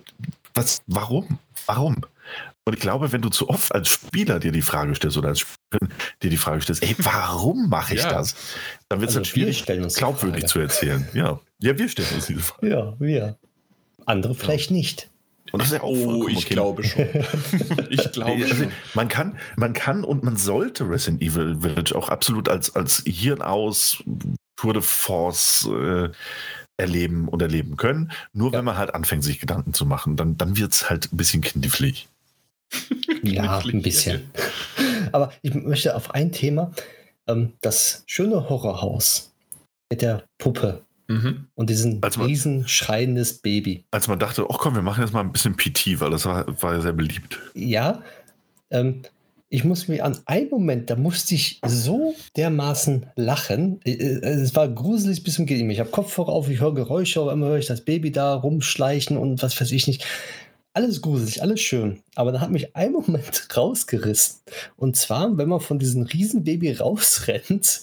was, 0.53 0.81
warum? 0.85 1.39
Warum? 1.65 1.97
Und 2.65 2.73
ich 2.73 2.79
glaube, 2.79 3.11
wenn 3.11 3.21
du 3.21 3.29
zu 3.29 3.49
oft 3.49 3.73
als 3.73 3.89
Spieler 3.89 4.39
dir 4.39 4.51
die 4.51 4.61
Frage 4.61 4.93
stellst 4.93 5.17
oder 5.17 5.29
als 5.29 5.39
Spielerin 5.39 5.93
dir 6.21 6.29
die 6.29 6.37
Frage 6.37 6.61
stellst, 6.61 6.83
ey, 6.83 6.95
warum 6.99 7.69
mache 7.69 7.95
ich 7.95 8.03
ja. 8.03 8.09
das? 8.13 8.35
Dann 8.87 8.99
wird 8.99 9.09
es 9.09 9.17
also 9.17 9.25
halt 9.25 9.27
schwierig, 9.27 9.65
glaubwürdig 9.95 10.45
zu 10.45 10.59
erzählen. 10.59 11.07
Ja. 11.13 11.39
ja, 11.59 11.77
wir 11.77 11.89
stellen 11.89 12.09
uns 12.13 12.27
diese 12.27 12.41
Frage. 12.41 12.69
Ja, 12.69 12.93
wir. 12.99 13.37
Andere 14.05 14.35
vielleicht 14.35 14.69
ja. 14.69 14.77
nicht. 14.77 15.09
Und 15.51 15.59
das 15.59 15.69
ist 15.69 15.73
ja 15.73 15.81
auch 15.81 15.89
oh, 15.89 16.27
ich 16.27 16.37
okay. 16.37 16.53
glaube 16.53 16.83
schon. 16.83 17.05
ich 17.89 18.11
glaube 18.11 18.43
also, 18.43 18.55
schon. 18.55 18.71
Man 18.93 19.07
kann, 19.07 19.37
man 19.57 19.73
kann 19.73 20.03
und 20.03 20.23
man 20.23 20.37
sollte 20.37 20.87
Resident 20.87 21.21
Evil 21.21 21.57
Village 21.61 21.95
auch 21.95 22.09
absolut 22.09 22.47
als, 22.47 22.75
als 22.75 23.03
Hirn 23.05 23.41
aus 23.41 24.03
Tour 24.55 24.73
de 24.73 24.81
Force 24.81 25.67
äh, 25.67 26.09
erleben 26.77 27.27
und 27.27 27.41
erleben 27.41 27.75
können. 27.75 28.11
Nur 28.33 28.51
ja. 28.51 28.59
wenn 28.59 28.65
man 28.65 28.77
halt 28.77 28.95
anfängt, 28.95 29.23
sich 29.23 29.39
Gedanken 29.39 29.73
zu 29.73 29.85
machen, 29.85 30.15
dann, 30.15 30.37
dann 30.37 30.57
wird 30.57 30.73
es 30.73 30.89
halt 30.89 31.11
ein 31.11 31.17
bisschen 31.17 31.41
kinderpflicht. 31.41 32.07
ja, 33.23 33.59
ein 33.59 33.81
bisschen. 33.81 34.29
Aber 35.11 35.31
ich 35.41 35.53
möchte 35.53 35.95
auf 35.95 36.11
ein 36.11 36.31
Thema, 36.31 36.71
ähm, 37.27 37.53
das 37.61 38.03
schöne 38.07 38.49
Horrorhaus 38.49 39.33
mit 39.89 40.01
der 40.01 40.23
Puppe 40.37 40.85
mhm. 41.07 41.47
und 41.55 41.69
diesem 41.69 41.99
man, 41.99 42.11
riesen 42.25 42.67
schreiendes 42.67 43.39
Baby. 43.39 43.85
Als 43.91 44.07
man 44.07 44.19
dachte, 44.19 44.49
oh 44.49 44.55
komm, 44.57 44.75
wir 44.75 44.81
machen 44.81 45.03
jetzt 45.03 45.13
mal 45.13 45.21
ein 45.21 45.31
bisschen 45.31 45.55
PT, 45.55 45.99
weil 45.99 46.11
das 46.11 46.25
war, 46.25 46.45
war 46.61 46.73
ja 46.75 46.81
sehr 46.81 46.93
beliebt. 46.93 47.39
Ja, 47.53 48.01
ähm, 48.69 49.01
ich 49.53 49.65
muss 49.65 49.89
mir 49.89 50.05
an 50.05 50.17
einen 50.25 50.49
Moment, 50.49 50.89
da 50.89 50.95
musste 50.95 51.35
ich 51.35 51.59
so 51.67 52.15
dermaßen 52.37 53.07
lachen. 53.17 53.81
Äh, 53.83 53.91
äh, 53.91 54.27
es 54.29 54.55
war 54.55 54.69
gruselig 54.69 55.23
bis 55.23 55.35
zum 55.35 55.45
Gehen. 55.45 55.69
Ich 55.69 55.81
habe 55.81 55.89
Kopfhörer 55.89 56.29
auf, 56.29 56.49
ich 56.49 56.61
höre 56.61 56.73
Geräusche, 56.73 57.19
aber 57.19 57.33
immer 57.33 57.47
höre 57.47 57.57
ich 57.57 57.67
das 57.67 57.81
Baby 57.81 58.13
da 58.13 58.33
rumschleichen 58.33 59.17
und 59.17 59.43
was 59.43 59.59
weiß 59.59 59.73
ich 59.73 59.87
nicht 59.87 60.05
alles 60.73 61.01
gruselig, 61.01 61.41
alles 61.41 61.59
schön. 61.59 62.01
Aber 62.15 62.31
da 62.31 62.41
hat 62.41 62.51
mich 62.51 62.75
ein 62.75 62.91
Moment 62.93 63.47
rausgerissen. 63.55 64.41
Und 64.77 64.95
zwar, 64.95 65.37
wenn 65.37 65.49
man 65.49 65.59
von 65.59 65.79
diesem 65.79 66.03
Riesenbaby 66.03 66.73
rausrennt 66.73 67.81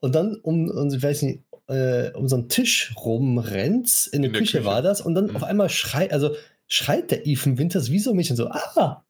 und 0.00 0.14
dann 0.14 0.36
um, 0.36 0.70
um 0.70 0.88
ich 0.92 1.02
weiß 1.02 1.22
nicht, 1.22 1.40
äh, 1.68 2.10
um 2.12 2.28
so 2.28 2.36
einen 2.36 2.48
Tisch 2.48 2.94
rumrennt, 2.96 4.08
in, 4.12 4.22
in 4.22 4.22
der, 4.22 4.32
Küche, 4.32 4.58
Küche, 4.58 4.64
war 4.64 4.82
das, 4.82 5.00
und 5.00 5.14
dann 5.14 5.26
mhm. 5.26 5.36
auf 5.36 5.42
einmal 5.42 5.68
schreit, 5.68 6.12
also 6.12 6.36
schreit 6.68 7.10
der 7.10 7.26
Ethan 7.26 7.58
Winters 7.58 7.90
wie 7.90 7.98
so 7.98 8.10
ein 8.10 8.16
Mädchen 8.16 8.36
so, 8.36 8.48
ah, 8.48 9.04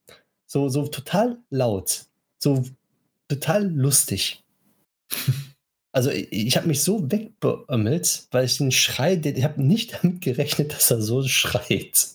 so, 0.47 0.69
so 0.69 0.87
total 0.87 1.39
laut, 1.51 2.07
so 2.39 2.65
total 3.29 3.69
lustig. 3.69 4.43
Also 5.93 6.11
ich, 6.11 6.31
ich 6.31 6.57
habe 6.59 6.69
mich 6.69 6.83
so 6.83 7.11
wegbeömmelt, 7.11 8.27
weil 8.31 8.45
ich 8.45 8.59
den 8.59 8.71
Schrei, 8.71 9.15
ich 9.15 9.45
habe 9.45 9.63
nicht 9.63 9.95
damit 9.95 10.21
gerechnet, 10.21 10.75
dass 10.75 10.91
er 10.91 11.01
so 11.01 11.23
schreit. 11.23 12.09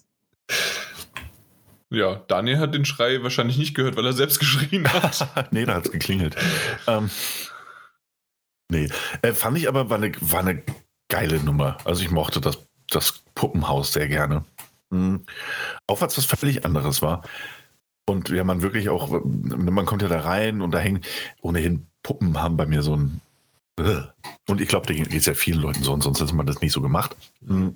Ja, 1.92 2.24
Daniel 2.28 2.60
hat 2.60 2.74
den 2.74 2.86
Schrei 2.86 3.22
wahrscheinlich 3.22 3.58
nicht 3.58 3.76
gehört, 3.76 3.98
weil 3.98 4.06
er 4.06 4.14
selbst 4.14 4.40
geschrien 4.40 4.92
hat. 4.92 5.28
nee, 5.52 5.66
da 5.66 5.76
hat 5.76 5.86
es 5.86 5.92
geklingelt. 5.92 6.38
Ähm, 6.88 7.10
nee, 8.70 8.90
äh, 9.22 9.34
fand 9.34 9.58
ich 9.58 9.68
aber, 9.68 9.90
war 9.90 9.98
eine, 9.98 10.14
war 10.22 10.40
eine 10.40 10.64
geile 11.10 11.44
Nummer. 11.44 11.78
Also 11.84 12.02
ich 12.02 12.10
mochte 12.10 12.40
das, 12.40 12.66
das 12.90 13.22
Puppenhaus 13.36 13.92
sehr 13.92 14.08
gerne. 14.08 14.46
Mhm. 14.90 15.26
Auch 15.86 16.00
was 16.00 16.18
was 16.18 16.24
völlig 16.24 16.64
anderes 16.64 17.02
war. 17.02 17.24
Und 18.08 18.30
ja, 18.30 18.46
man 18.46 18.62
wirklich 18.62 18.88
auch, 18.88 19.22
man 19.24 19.86
kommt 19.86 20.02
ja 20.02 20.08
da 20.08 20.22
rein 20.22 20.62
und 20.62 20.72
da 20.72 20.80
hängen 20.80 21.02
ohnehin 21.42 21.88
Puppen 22.04 22.42
haben 22.42 22.56
bei 22.56 22.66
mir 22.66 22.84
so 22.84 22.96
ein. 22.96 23.22
Und 24.48 24.62
ich 24.62 24.70
glaube, 24.70 24.88
da 24.88 24.94
geht 24.94 25.14
es 25.14 25.26
ja 25.26 25.34
vielen 25.34 25.60
Leuten 25.60 25.84
so 25.84 25.92
und 25.92 26.04
sonst 26.04 26.22
hätte 26.22 26.36
man 26.36 26.46
das 26.46 26.62
nicht 26.62 26.72
so 26.72 26.82
gemacht. 26.82 27.18
Mhm 27.42 27.76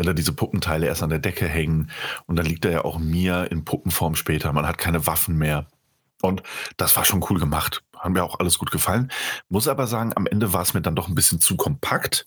wenn 0.00 0.06
da 0.06 0.14
diese 0.14 0.32
Puppenteile 0.32 0.86
erst 0.86 1.02
an 1.02 1.10
der 1.10 1.18
Decke 1.18 1.46
hängen 1.46 1.90
und 2.24 2.36
dann 2.36 2.46
liegt 2.46 2.64
da 2.64 2.70
ja 2.70 2.86
auch 2.86 2.98
Mia 2.98 3.44
in 3.44 3.66
Puppenform 3.66 4.14
später. 4.14 4.50
Man 4.50 4.66
hat 4.66 4.78
keine 4.78 5.06
Waffen 5.06 5.36
mehr. 5.36 5.66
Und 6.22 6.42
das 6.78 6.96
war 6.96 7.04
schon 7.04 7.22
cool 7.28 7.38
gemacht. 7.38 7.82
Haben 7.94 8.14
mir 8.14 8.24
auch 8.24 8.40
alles 8.40 8.58
gut 8.58 8.70
gefallen. 8.70 9.12
Muss 9.50 9.68
aber 9.68 9.86
sagen, 9.86 10.14
am 10.16 10.26
Ende 10.26 10.54
war 10.54 10.62
es 10.62 10.72
mir 10.72 10.80
dann 10.80 10.96
doch 10.96 11.08
ein 11.08 11.14
bisschen 11.14 11.38
zu 11.38 11.54
kompakt. 11.54 12.26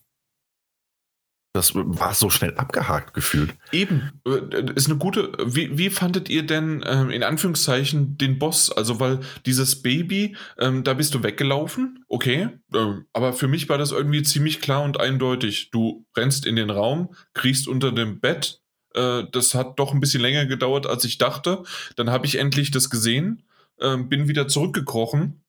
Das 1.55 1.75
war 1.75 2.15
so 2.15 2.31
schnell 2.31 2.55
abgehakt 2.55 3.13
gefühlt. 3.13 3.53
Eben, 3.71 4.11
äh, 4.25 4.73
ist 4.73 4.89
eine 4.89 4.97
gute. 4.97 5.31
Wie, 5.45 5.77
wie 5.77 5.91
fandet 5.91 6.27
ihr 6.27 6.47
denn 6.47 6.83
ähm, 6.83 7.11
in 7.11 7.21
Anführungszeichen 7.21 8.17
den 8.17 8.39
Boss? 8.39 8.71
Also, 8.71 8.99
weil 8.99 9.19
dieses 9.45 9.83
Baby, 9.83 10.35
ähm, 10.57 10.83
da 10.83 10.95
bist 10.95 11.13
du 11.13 11.21
weggelaufen, 11.21 12.05
okay. 12.07 12.49
Ähm, 12.73 13.05
aber 13.13 13.33
für 13.33 13.47
mich 13.47 13.69
war 13.69 13.77
das 13.77 13.91
irgendwie 13.91 14.23
ziemlich 14.23 14.61
klar 14.61 14.81
und 14.81 14.99
eindeutig. 14.99 15.69
Du 15.69 16.07
rennst 16.17 16.47
in 16.47 16.55
den 16.55 16.71
Raum, 16.71 17.13
kriegst 17.35 17.67
unter 17.67 17.91
dem 17.91 18.19
Bett. 18.19 18.63
Äh, 18.95 19.25
das 19.31 19.53
hat 19.53 19.77
doch 19.77 19.93
ein 19.93 19.99
bisschen 19.99 20.21
länger 20.21 20.47
gedauert, 20.47 20.87
als 20.87 21.05
ich 21.05 21.19
dachte. 21.19 21.61
Dann 21.95 22.09
habe 22.09 22.25
ich 22.25 22.39
endlich 22.39 22.71
das 22.71 22.89
gesehen, 22.89 23.43
äh, 23.77 23.97
bin 23.97 24.27
wieder 24.27 24.47
zurückgekrochen 24.47 25.43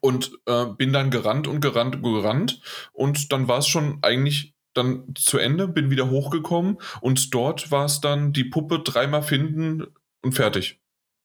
und 0.00 0.32
äh, 0.46 0.66
bin 0.66 0.92
dann 0.92 1.12
gerannt 1.12 1.46
und 1.46 1.60
gerannt 1.60 1.94
und 1.94 2.02
gerannt. 2.02 2.60
Und 2.92 3.32
dann 3.32 3.46
war 3.46 3.58
es 3.58 3.68
schon 3.68 3.98
eigentlich 4.02 4.57
dann 4.74 5.14
zu 5.14 5.38
Ende, 5.38 5.68
bin 5.68 5.90
wieder 5.90 6.10
hochgekommen 6.10 6.78
und 7.00 7.34
dort 7.34 7.70
war 7.70 7.84
es 7.84 8.00
dann 8.00 8.32
die 8.32 8.44
Puppe 8.44 8.80
dreimal 8.80 9.22
finden 9.22 9.86
und 10.22 10.32
fertig. 10.32 10.80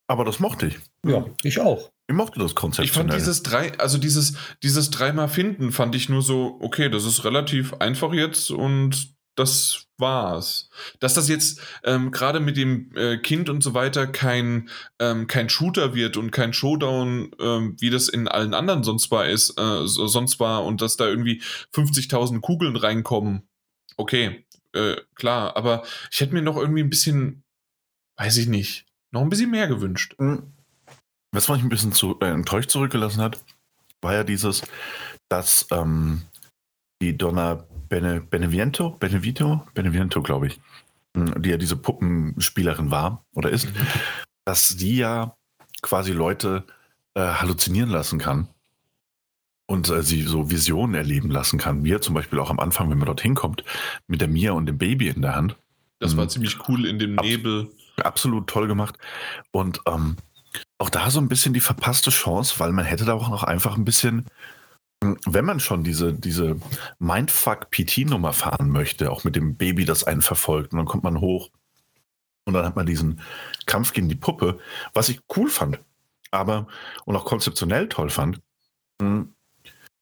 Aber 0.07 0.25
das 0.25 0.39
mochte 0.39 0.67
ich. 0.67 0.79
Ja, 1.05 1.25
ich 1.43 1.59
auch. 1.59 1.91
Ich 2.07 2.15
mochte 2.15 2.39
das 2.39 2.55
Konzept. 2.55 2.85
Ich 2.85 2.91
fand 2.91 3.13
dieses 3.13 3.43
drei, 3.43 3.77
also 3.79 3.97
dieses, 3.97 4.35
dieses 4.61 4.89
dreimal 4.89 5.29
finden, 5.29 5.71
fand 5.71 5.95
ich 5.95 6.09
nur 6.09 6.21
so, 6.21 6.57
okay, 6.61 6.89
das 6.89 7.05
ist 7.05 7.23
relativ 7.23 7.73
einfach 7.75 8.13
jetzt 8.13 8.51
und 8.51 9.15
das 9.35 9.87
war's. 10.03 10.69
Dass 10.99 11.15
das 11.15 11.27
jetzt 11.27 11.59
ähm, 11.83 12.11
gerade 12.11 12.39
mit 12.39 12.57
dem 12.57 12.91
äh, 12.95 13.17
Kind 13.17 13.49
und 13.49 13.63
so 13.63 13.73
weiter 13.73 14.05
kein, 14.05 14.69
ähm, 14.99 15.25
kein 15.25 15.49
Shooter 15.49 15.95
wird 15.95 16.17
und 16.17 16.29
kein 16.29 16.53
Showdown, 16.53 17.31
ähm, 17.39 17.75
wie 17.79 17.89
das 17.89 18.09
in 18.09 18.27
allen 18.27 18.53
anderen 18.53 18.83
sonst 18.83 19.09
war 19.09 19.25
ist, 19.25 19.57
äh, 19.59 19.87
sonst 19.87 20.39
war 20.39 20.63
und 20.65 20.81
dass 20.81 20.97
da 20.97 21.07
irgendwie 21.07 21.41
50.000 21.73 22.41
Kugeln 22.41 22.75
reinkommen. 22.75 23.47
Okay, 23.97 24.45
äh, 24.73 24.97
klar, 25.15 25.55
aber 25.55 25.83
ich 26.11 26.19
hätte 26.19 26.33
mir 26.33 26.41
noch 26.41 26.57
irgendwie 26.57 26.83
ein 26.83 26.89
bisschen, 26.89 27.43
weiß 28.17 28.37
ich 28.37 28.47
nicht, 28.47 28.85
noch 29.11 29.21
ein 29.21 29.29
bisschen 29.29 29.51
mehr 29.51 29.67
gewünscht. 29.67 30.15
Hm. 30.19 30.53
Was 31.31 31.49
mich 31.49 31.63
ein 31.63 31.69
bisschen 31.69 31.93
zu, 31.93 32.19
äh, 32.19 32.29
enttäuscht 32.29 32.69
zurückgelassen 32.69 33.21
hat, 33.21 33.43
war 34.01 34.13
ja 34.13 34.23
dieses, 34.23 34.61
dass 35.29 35.65
ähm, 35.71 36.23
die 37.01 37.17
Donna 37.17 37.65
Bene, 37.93 38.21
Beneviento, 38.21 38.89
Benevito, 38.99 39.67
Beneviento, 39.75 40.23
glaube 40.23 40.47
ich, 40.47 40.59
hm, 41.15 41.43
die 41.43 41.51
ja 41.51 41.57
diese 41.57 41.75
Puppenspielerin 41.75 42.89
war 42.89 43.23
oder 43.35 43.51
ist, 43.51 43.67
mhm. 43.67 43.85
dass 44.45 44.69
die 44.69 44.97
ja 44.97 45.37
quasi 45.83 46.11
Leute 46.11 46.63
äh, 47.13 47.21
halluzinieren 47.21 47.91
lassen 47.91 48.17
kann 48.17 48.47
und 49.67 49.89
äh, 49.89 50.01
sie 50.01 50.23
so 50.23 50.49
Visionen 50.49 50.95
erleben 50.95 51.29
lassen 51.29 51.59
kann. 51.59 51.83
Mir 51.83 52.01
zum 52.01 52.15
Beispiel 52.15 52.39
auch 52.39 52.49
am 52.49 52.59
Anfang, 52.59 52.89
wenn 52.89 52.97
man 52.97 53.05
dorthin 53.05 53.35
kommt, 53.35 53.63
mit 54.07 54.21
der 54.21 54.27
Mia 54.27 54.53
und 54.53 54.65
dem 54.65 54.79
Baby 54.79 55.09
in 55.09 55.21
der 55.21 55.35
Hand. 55.35 55.55
Das 55.99 56.17
war 56.17 56.23
mhm. 56.23 56.29
ziemlich 56.29 56.67
cool 56.67 56.87
in 56.87 56.97
dem 56.97 57.13
Nebel. 57.13 57.69
Absolut 57.97 58.47
toll 58.47 58.67
gemacht. 58.67 58.97
Und 59.51 59.81
ähm, 59.85 60.17
auch 60.79 60.89
da 60.89 61.11
so 61.11 61.19
ein 61.19 61.27
bisschen 61.27 61.53
die 61.53 61.59
verpasste 61.59 62.09
Chance, 62.09 62.55
weil 62.57 62.71
man 62.71 62.85
hätte 62.85 63.05
da 63.05 63.13
auch 63.13 63.29
noch 63.29 63.43
einfach 63.43 63.77
ein 63.77 63.85
bisschen, 63.85 64.25
wenn 65.25 65.45
man 65.45 65.59
schon 65.59 65.83
diese, 65.83 66.13
diese 66.13 66.57
Mindfuck-PT-Nummer 66.99 68.33
fahren 68.33 68.69
möchte, 68.69 69.11
auch 69.11 69.23
mit 69.23 69.35
dem 69.35 69.55
Baby, 69.55 69.85
das 69.85 70.03
einen 70.03 70.21
verfolgt, 70.21 70.73
und 70.73 70.77
dann 70.77 70.85
kommt 70.85 71.03
man 71.03 71.19
hoch 71.19 71.49
und 72.45 72.53
dann 72.53 72.65
hat 72.65 72.75
man 72.75 72.85
diesen 72.85 73.21
Kampf 73.65 73.93
gegen 73.93 74.09
die 74.09 74.15
Puppe, 74.15 74.59
was 74.93 75.09
ich 75.09 75.21
cool 75.35 75.49
fand, 75.49 75.79
aber 76.31 76.67
und 77.05 77.15
auch 77.15 77.25
konzeptionell 77.25 77.89
toll 77.89 78.09
fand. 78.09 78.41
Hm, 79.01 79.33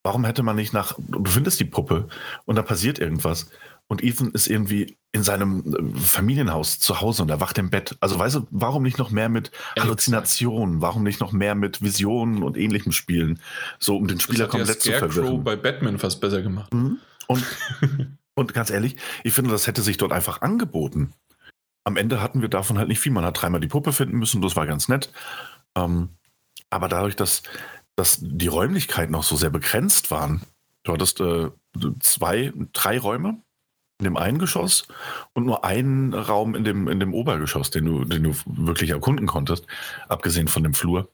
warum 0.04 0.26
hätte 0.26 0.44
man 0.44 0.56
nicht 0.56 0.74
nach, 0.74 0.94
du 0.98 1.30
findest 1.30 1.60
die 1.60 1.66
Puppe 1.66 2.08
und 2.46 2.56
da 2.56 2.62
passiert 2.62 3.00
irgendwas 3.00 3.50
und 3.92 4.02
Ethan 4.06 4.32
ist 4.32 4.48
irgendwie 4.48 4.96
in 5.12 5.22
seinem 5.22 5.66
äh, 5.66 6.00
Familienhaus 6.00 6.80
zu 6.80 7.02
Hause 7.02 7.24
und 7.24 7.30
er 7.30 7.42
wacht 7.42 7.58
im 7.58 7.70
Bett. 7.70 7.98
Also 8.00 8.18
weißt 8.18 8.36
du, 8.36 8.48
warum 8.50 8.84
nicht 8.84 8.98
noch 8.98 9.12
mehr 9.12 9.28
mit 9.28 9.52
Halluzinationen? 9.78 10.80
Warum 10.80 11.04
nicht 11.04 11.20
noch 11.20 11.34
mehr 11.34 11.56
mit 11.56 11.82
Visionen 11.82 12.42
und 12.42 12.56
ähnlichem 12.56 12.94
spielen? 12.94 13.42
So, 13.80 13.98
um 13.98 14.08
den 14.08 14.22
Spieler 14.22 14.48
komplett 14.48 14.82
zu 14.82 14.94
verwirren. 14.94 15.44
bei 15.44 15.58
Batman 15.58 16.00
fast 16.00 16.22
besser 16.22 16.42
gemacht. 16.42 16.74
Mhm. 16.74 17.00
Und, 17.28 17.46
und 18.34 18.54
ganz 18.54 18.70
ehrlich, 18.70 18.96
ich 19.26 19.34
finde, 19.34 19.52
das 19.52 19.68
hätte 19.68 19.82
sich 19.82 19.98
dort 19.98 20.14
einfach 20.14 20.42
angeboten. 20.42 21.12
Am 21.84 21.98
Ende 21.98 22.22
hatten 22.22 22.42
wir 22.42 22.48
davon 22.48 22.78
halt 22.78 22.88
nicht 22.88 23.02
viel. 23.02 23.12
Man 23.12 23.26
hat 23.26 23.42
dreimal 23.42 23.60
die 23.60 23.68
Puppe 23.68 23.92
finden 23.92 24.20
müssen, 24.20 24.42
das 24.42 24.56
war 24.56 24.68
ganz 24.68 24.88
nett. 24.88 25.12
Ähm, 25.76 26.12
aber 26.70 26.88
dadurch, 26.88 27.18
dass, 27.18 27.44
dass 27.98 28.20
die 28.22 28.48
Räumlichkeiten 28.48 29.16
auch 29.16 29.24
so 29.24 29.36
sehr 29.36 29.50
begrenzt 29.50 30.12
waren, 30.12 30.44
du 30.84 30.94
hattest 30.94 31.20
äh, 31.20 31.50
zwei, 32.00 32.54
drei 32.72 32.98
Räume 32.98 33.42
in 34.02 34.06
dem 34.06 34.18
einen 34.18 34.40
Geschoss 34.40 34.88
und 35.34 35.46
nur 35.46 35.64
einen 35.64 36.14
Raum 36.14 36.56
in 36.56 36.64
dem, 36.64 36.88
in 36.88 37.00
dem 37.00 37.14
Obergeschoss, 37.14 37.70
den 37.70 37.86
du, 37.86 38.04
den 38.04 38.24
du 38.24 38.36
wirklich 38.46 38.90
erkunden 38.90 39.28
konntest, 39.28 39.68
abgesehen 40.10 40.48
von 40.48 40.64
dem 40.64 40.74
Flur. 40.74 41.10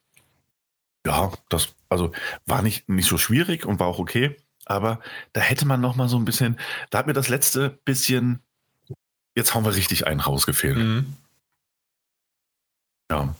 Ja, 1.06 1.32
das 1.50 1.76
also 1.90 2.14
war 2.46 2.62
nicht, 2.62 2.88
nicht 2.88 3.08
so 3.08 3.18
schwierig 3.18 3.66
und 3.66 3.80
war 3.80 3.88
auch 3.88 4.00
okay, 4.00 4.38
aber 4.66 5.00
da 5.34 5.42
hätte 5.42 5.66
man 5.66 5.82
noch 5.82 5.96
mal 5.96 6.08
so 6.08 6.18
ein 6.18 6.26
bisschen, 6.26 6.58
da 6.90 7.00
hat 7.00 7.08
mir 7.08 7.14
das 7.14 7.28
letzte 7.28 7.70
bisschen, 7.84 8.42
jetzt 9.36 9.54
hauen 9.54 9.66
wir 9.66 9.76
richtig 9.76 10.08
einen 10.08 10.22
rausgefehlt. 10.22 10.78
Mhm. 10.78 11.14
Ja. 13.12 13.36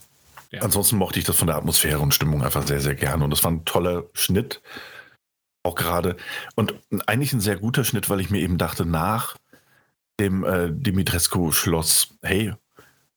ja. 0.50 0.60
Ansonsten 0.62 0.96
mochte 0.96 1.18
ich 1.18 1.24
das 1.24 1.36
von 1.36 1.46
der 1.46 1.56
Atmosphäre 1.56 2.00
und 2.00 2.14
Stimmung 2.14 2.42
einfach 2.42 2.66
sehr, 2.66 2.80
sehr 2.80 2.94
gerne 2.94 3.24
und 3.24 3.30
das 3.30 3.44
war 3.44 3.50
ein 3.50 3.64
toller 3.64 4.04
Schnitt 4.12 4.60
auch 5.68 5.74
gerade. 5.74 6.16
Und 6.54 6.74
eigentlich 7.06 7.32
ein 7.32 7.40
sehr 7.40 7.56
guter 7.56 7.84
Schnitt, 7.84 8.10
weil 8.10 8.20
ich 8.20 8.30
mir 8.30 8.40
eben 8.40 8.58
dachte, 8.58 8.84
nach 8.84 9.36
dem 10.18 10.44
äh, 10.44 10.70
Dimitrescu-Schloss, 10.72 12.14
hey, 12.22 12.54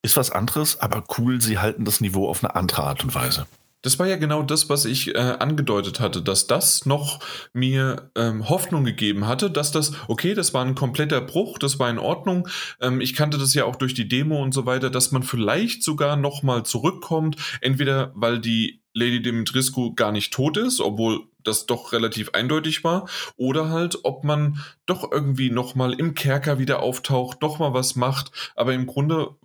ist 0.03 0.17
was 0.17 0.31
anderes, 0.31 0.79
aber 0.79 1.03
cool, 1.17 1.41
sie 1.41 1.59
halten 1.59 1.85
das 1.85 2.01
Niveau 2.01 2.27
auf 2.27 2.43
eine 2.43 2.55
andere 2.55 2.83
Art 2.83 3.03
und 3.03 3.15
Weise. 3.15 3.47
Das 3.83 3.97
war 3.97 4.05
ja 4.05 4.15
genau 4.15 4.43
das, 4.43 4.69
was 4.69 4.85
ich 4.85 5.15
äh, 5.15 5.17
angedeutet 5.17 5.99
hatte, 5.99 6.21
dass 6.21 6.45
das 6.45 6.85
noch 6.85 7.19
mir 7.53 8.11
ähm, 8.15 8.47
Hoffnung 8.47 8.83
gegeben 8.83 9.25
hatte, 9.25 9.49
dass 9.49 9.71
das, 9.71 9.93
okay, 10.07 10.35
das 10.35 10.53
war 10.53 10.63
ein 10.63 10.75
kompletter 10.75 11.19
Bruch, 11.19 11.57
das 11.57 11.79
war 11.79 11.89
in 11.89 11.97
Ordnung. 11.97 12.47
Ähm, 12.79 13.01
ich 13.01 13.15
kannte 13.15 13.39
das 13.39 13.55
ja 13.55 13.65
auch 13.65 13.75
durch 13.75 13.95
die 13.95 14.07
Demo 14.07 14.41
und 14.41 14.53
so 14.53 14.67
weiter, 14.67 14.91
dass 14.91 15.11
man 15.11 15.23
vielleicht 15.23 15.83
sogar 15.83 16.15
nochmal 16.15 16.63
zurückkommt, 16.63 17.37
entweder 17.61 18.11
weil 18.13 18.39
die 18.39 18.81
Lady 18.93 19.21
Dimitrescu 19.21 19.95
gar 19.95 20.11
nicht 20.11 20.31
tot 20.31 20.57
ist, 20.57 20.79
obwohl 20.79 21.21
das 21.43 21.65
doch 21.65 21.91
relativ 21.93 22.29
eindeutig 22.31 22.83
war, 22.83 23.07
oder 23.37 23.69
halt, 23.69 23.99
ob 24.03 24.23
man 24.23 24.59
doch 24.85 25.11
irgendwie 25.11 25.49
nochmal 25.49 25.93
im 25.93 26.13
Kerker 26.13 26.59
wieder 26.59 26.81
auftaucht, 26.81 27.41
nochmal 27.41 27.73
was 27.73 27.95
macht, 27.95 28.31
aber 28.55 28.73
im 28.73 28.85
Grunde 28.85 29.35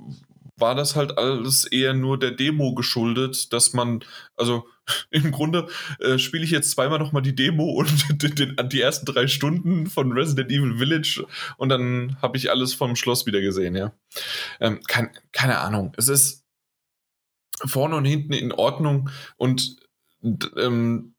war 0.58 0.75
das 0.75 0.97
halt 0.97 1.18
alles 1.18 1.65
eher 1.65 1.92
nur 1.92 2.18
der 2.18 2.31
Demo 2.31 2.75
geschuldet, 2.75 3.52
dass 3.52 3.73
man, 3.73 4.02
also 4.36 4.66
im 5.10 5.31
Grunde 5.31 5.68
äh, 6.00 6.18
spiele 6.18 6.44
ich 6.44 6.50
jetzt 6.50 6.70
zweimal 6.70 6.99
nochmal 6.99 7.23
die 7.23 7.34
Demo 7.34 7.65
und 7.65 8.23
den, 8.23 8.34
den, 8.34 8.68
die 8.68 8.81
ersten 8.81 9.07
drei 9.07 9.26
Stunden 9.26 9.86
von 9.86 10.12
Resident 10.12 10.50
Evil 10.50 10.78
Village 10.78 11.26
und 11.57 11.68
dann 11.68 12.16
habe 12.23 12.36
ich 12.36 12.50
alles 12.50 12.75
vom 12.75 12.97
Schloss 12.97 13.26
wieder 13.26 13.41
gesehen, 13.41 13.76
ja. 13.76 13.92
Ähm, 14.60 14.81
kein, 14.86 15.10
keine 15.33 15.58
Ahnung. 15.58 15.92
Es 15.97 16.08
ist 16.08 16.44
vorne 17.65 17.97
und 17.97 18.05
hinten 18.05 18.33
in 18.33 18.52
Ordnung 18.52 19.10
und 19.36 19.76
ähm, 20.57 21.15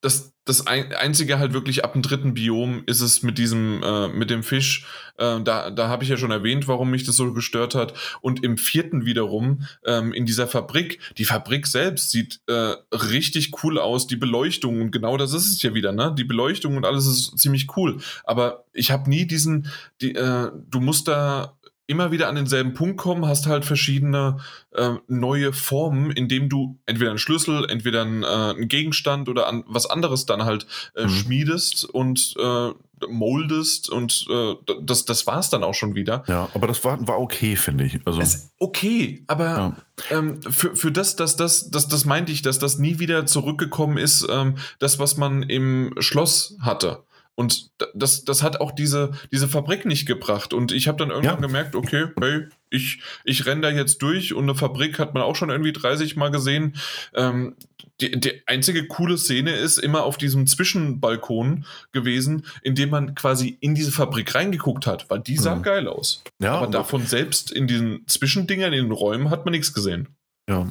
das, 0.00 0.32
das 0.46 0.66
einzige 0.66 1.38
halt 1.38 1.52
wirklich 1.52 1.84
ab 1.84 1.92
dem 1.92 2.00
dritten 2.00 2.32
Biom 2.32 2.82
ist 2.86 3.02
es 3.02 3.22
mit 3.22 3.36
diesem, 3.36 3.82
äh, 3.82 4.08
mit 4.08 4.30
dem 4.30 4.42
Fisch. 4.42 4.86
Äh, 5.18 5.40
da 5.42 5.70
da 5.70 5.88
habe 5.88 6.04
ich 6.04 6.10
ja 6.10 6.16
schon 6.16 6.30
erwähnt, 6.30 6.68
warum 6.68 6.90
mich 6.90 7.04
das 7.04 7.16
so 7.16 7.32
gestört 7.34 7.74
hat. 7.74 7.92
Und 8.22 8.42
im 8.42 8.56
vierten 8.56 9.04
wiederum, 9.04 9.66
ähm, 9.84 10.14
in 10.14 10.24
dieser 10.24 10.46
Fabrik, 10.46 11.00
die 11.18 11.26
Fabrik 11.26 11.66
selbst 11.66 12.10
sieht 12.10 12.40
äh, 12.46 12.74
richtig 12.94 13.62
cool 13.62 13.78
aus, 13.78 14.06
die 14.06 14.16
Beleuchtung 14.16 14.80
und 14.80 14.90
genau 14.90 15.18
das 15.18 15.34
ist 15.34 15.50
es 15.50 15.62
ja 15.62 15.74
wieder, 15.74 15.92
ne? 15.92 16.14
Die 16.16 16.24
Beleuchtung 16.24 16.76
und 16.76 16.86
alles 16.86 17.06
ist 17.06 17.38
ziemlich 17.38 17.76
cool. 17.76 17.98
Aber 18.24 18.64
ich 18.72 18.90
habe 18.90 19.10
nie 19.10 19.26
diesen, 19.26 19.70
die, 20.00 20.14
äh, 20.14 20.50
du 20.70 20.80
musst 20.80 21.08
da 21.08 21.58
immer 21.90 22.12
wieder 22.12 22.28
an 22.28 22.36
denselben 22.36 22.72
Punkt 22.72 22.96
kommen, 22.96 23.26
hast 23.26 23.46
halt 23.46 23.64
verschiedene 23.64 24.38
äh, 24.72 24.92
neue 25.08 25.52
Formen, 25.52 26.12
indem 26.12 26.48
du 26.48 26.78
entweder 26.86 27.10
einen 27.10 27.18
Schlüssel, 27.18 27.68
entweder 27.68 28.02
einen, 28.02 28.22
äh, 28.22 28.26
einen 28.26 28.68
Gegenstand 28.68 29.28
oder 29.28 29.48
an, 29.48 29.64
was 29.66 29.86
anderes 29.86 30.24
dann 30.24 30.44
halt 30.44 30.66
äh, 30.94 31.04
mhm. 31.04 31.08
schmiedest 31.08 31.84
und 31.84 32.34
äh, 32.38 32.70
moldest 33.08 33.90
und 33.90 34.26
äh, 34.30 34.54
das, 34.82 35.04
das 35.04 35.26
war 35.26 35.40
es 35.40 35.50
dann 35.50 35.64
auch 35.64 35.74
schon 35.74 35.96
wieder. 35.96 36.22
Ja, 36.28 36.48
aber 36.54 36.68
das 36.68 36.84
war, 36.84 37.06
war 37.08 37.18
okay, 37.18 37.56
finde 37.56 37.84
ich. 37.84 37.98
Also, 38.04 38.22
okay, 38.58 39.24
aber 39.26 39.44
ja. 39.44 39.76
ähm, 40.10 40.40
für, 40.42 40.76
für 40.76 40.92
das, 40.92 41.16
das, 41.16 41.34
das, 41.34 41.70
das, 41.70 41.88
das 41.88 42.04
meinte 42.04 42.30
ich, 42.30 42.42
dass 42.42 42.58
das 42.58 42.78
nie 42.78 43.00
wieder 43.00 43.26
zurückgekommen 43.26 43.96
ist, 43.96 44.26
ähm, 44.30 44.58
das, 44.78 44.98
was 44.98 45.16
man 45.16 45.42
im 45.42 45.94
Schloss 45.98 46.56
hatte. 46.60 47.02
Und 47.34 47.70
das, 47.94 48.24
das 48.24 48.42
hat 48.42 48.60
auch 48.60 48.72
diese, 48.72 49.12
diese 49.32 49.48
Fabrik 49.48 49.86
nicht 49.86 50.06
gebracht. 50.06 50.52
Und 50.52 50.72
ich 50.72 50.88
habe 50.88 50.98
dann 50.98 51.10
irgendwann 51.10 51.40
ja. 51.40 51.46
gemerkt, 51.46 51.74
okay, 51.74 52.08
hey, 52.20 52.48
ich, 52.68 53.00
ich 53.24 53.46
renne 53.46 53.62
da 53.62 53.70
jetzt 53.70 53.98
durch 54.02 54.34
und 54.34 54.44
eine 54.44 54.54
Fabrik 54.54 54.98
hat 54.98 55.14
man 55.14 55.22
auch 55.22 55.36
schon 55.36 55.50
irgendwie 55.50 55.72
30 55.72 56.16
Mal 56.16 56.30
gesehen. 56.30 56.76
Ähm, 57.14 57.56
die, 58.00 58.18
die 58.18 58.42
einzige 58.46 58.86
coole 58.86 59.18
Szene 59.18 59.52
ist 59.52 59.78
immer 59.78 60.04
auf 60.04 60.18
diesem 60.18 60.46
Zwischenbalkon 60.46 61.64
gewesen, 61.92 62.46
in 62.62 62.74
dem 62.74 62.90
man 62.90 63.14
quasi 63.14 63.56
in 63.60 63.74
diese 63.74 63.92
Fabrik 63.92 64.34
reingeguckt 64.34 64.86
hat, 64.86 65.08
weil 65.08 65.20
die 65.20 65.36
sah 65.36 65.56
mhm. 65.56 65.62
geil 65.62 65.88
aus. 65.88 66.22
Ja, 66.40 66.54
Aber 66.56 66.66
davon 66.66 67.06
selbst 67.06 67.50
in 67.50 67.66
diesen 67.66 68.06
Zwischendingern, 68.06 68.72
in 68.72 68.84
den 68.84 68.92
Räumen, 68.92 69.30
hat 69.30 69.44
man 69.44 69.52
nichts 69.52 69.72
gesehen. 69.72 70.08
Ja. 70.48 70.70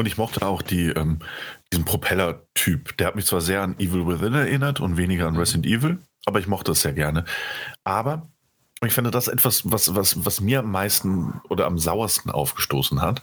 Und 0.00 0.06
ich 0.06 0.16
mochte 0.16 0.46
auch 0.46 0.62
die, 0.62 0.86
ähm, 0.86 1.18
diesen 1.70 1.84
Propeller-Typ. 1.84 2.96
Der 2.96 3.06
hat 3.06 3.16
mich 3.16 3.26
zwar 3.26 3.42
sehr 3.42 3.60
an 3.60 3.78
Evil 3.78 4.06
Within 4.06 4.32
erinnert 4.32 4.80
und 4.80 4.96
weniger 4.96 5.28
an 5.28 5.36
Resident 5.36 5.66
Evil, 5.66 5.98
aber 6.24 6.40
ich 6.40 6.46
mochte 6.46 6.72
es 6.72 6.80
sehr 6.80 6.94
gerne. 6.94 7.26
Aber 7.84 8.26
ich 8.82 8.94
finde 8.94 9.10
das 9.10 9.28
etwas, 9.28 9.70
was, 9.70 9.94
was, 9.94 10.24
was 10.24 10.40
mir 10.40 10.60
am 10.60 10.70
meisten 10.70 11.42
oder 11.50 11.66
am 11.66 11.78
sauersten 11.78 12.30
aufgestoßen 12.30 13.02
hat, 13.02 13.20